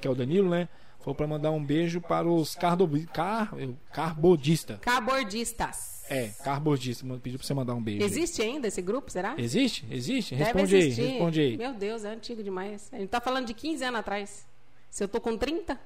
que 0.00 0.08
é 0.08 0.10
o 0.10 0.14
Danilo, 0.14 0.48
né? 0.48 0.68
Falou 0.98 1.14
pra 1.14 1.26
mandar 1.26 1.50
um 1.52 1.64
beijo 1.64 2.00
para 2.00 2.28
os 2.28 2.54
cardo, 2.54 2.88
car, 3.12 3.52
carbodista. 3.92 4.78
Cabordistas. 4.78 6.04
É, 6.10 6.28
carbodista. 6.42 7.06
Pediu 7.22 7.38
pra 7.38 7.46
você 7.46 7.54
mandar 7.54 7.74
um 7.74 7.82
beijo. 7.82 8.04
Existe 8.04 8.42
ainda 8.42 8.66
esse 8.68 8.82
grupo, 8.82 9.10
será? 9.10 9.34
Existe? 9.38 9.86
Existe? 9.90 10.34
Responde 10.34 10.74
aí, 10.74 10.88
responde 10.88 11.40
aí. 11.40 11.56
Meu 11.56 11.74
Deus, 11.74 12.04
é 12.04 12.10
antigo 12.10 12.42
demais. 12.42 12.88
A 12.92 12.98
gente 12.98 13.10
tá 13.10 13.20
falando 13.20 13.46
de 13.46 13.54
15 13.54 13.84
anos 13.84 14.00
atrás. 14.00 14.46
Se 14.90 15.04
eu 15.04 15.08
tô 15.08 15.20
com 15.20 15.36
30, 15.36 15.78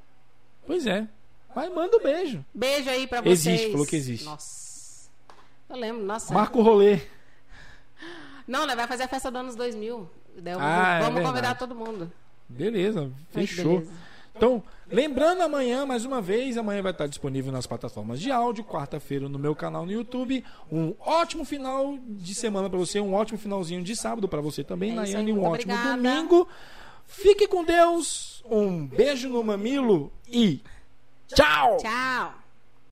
Pois 0.66 0.86
é. 0.86 1.06
Mas 1.54 1.72
manda 1.74 1.96
um 1.96 2.02
beijo. 2.02 2.44
beijo 2.54 2.88
aí 2.88 3.06
pra 3.06 3.20
vocês. 3.20 3.46
Existe, 3.46 3.70
falou 3.72 3.86
que 3.86 3.96
existe. 3.96 4.24
Nossa. 4.24 4.71
Eu 5.72 5.78
lembro, 5.78 6.04
nossa. 6.04 6.32
Marca 6.34 6.58
o 6.58 6.62
rolê. 6.62 7.00
Não, 8.46 8.66
né, 8.66 8.76
vai 8.76 8.86
fazer 8.86 9.04
a 9.04 9.08
festa 9.08 9.30
do 9.30 9.38
anos 9.38 9.56
2000. 9.56 10.08
Daí 10.38 10.54
Ah, 10.58 10.96
é 10.98 11.00
vamos 11.00 11.20
convidar 11.20 11.32
verdade. 11.54 11.58
todo 11.58 11.74
mundo. 11.74 12.12
Beleza, 12.48 13.10
fechou. 13.30 13.78
beleza. 13.80 13.92
Então, 14.34 14.62
lembrando 14.88 15.42
amanhã, 15.42 15.84
mais 15.84 16.04
uma 16.06 16.20
vez, 16.20 16.56
amanhã 16.56 16.82
vai 16.82 16.92
estar 16.92 17.06
disponível 17.06 17.52
nas 17.52 17.66
plataformas 17.66 18.18
de 18.20 18.30
áudio, 18.30 18.64
quarta-feira 18.64 19.28
no 19.28 19.38
meu 19.38 19.54
canal 19.54 19.84
no 19.84 19.92
YouTube. 19.92 20.42
Um 20.70 20.94
ótimo 21.00 21.44
final 21.44 21.98
de 22.06 22.34
semana 22.34 22.68
para 22.68 22.78
você, 22.78 22.98
um 22.98 23.12
ótimo 23.14 23.38
finalzinho 23.38 23.82
de 23.82 23.94
sábado 23.94 24.26
para 24.28 24.40
você 24.40 24.64
também, 24.64 24.92
É 24.92 24.94
Nayane, 24.94 25.32
um 25.32 25.44
ótimo 25.44 25.72
obrigada. 25.74 25.96
domingo. 25.96 26.48
Fique 27.06 27.46
com 27.46 27.62
Deus, 27.64 28.42
um 28.50 28.86
beijo 28.86 29.28
no 29.28 29.42
mamilo 29.44 30.10
e 30.26 30.62
tchau! 31.28 31.76
Tchau. 31.78 32.34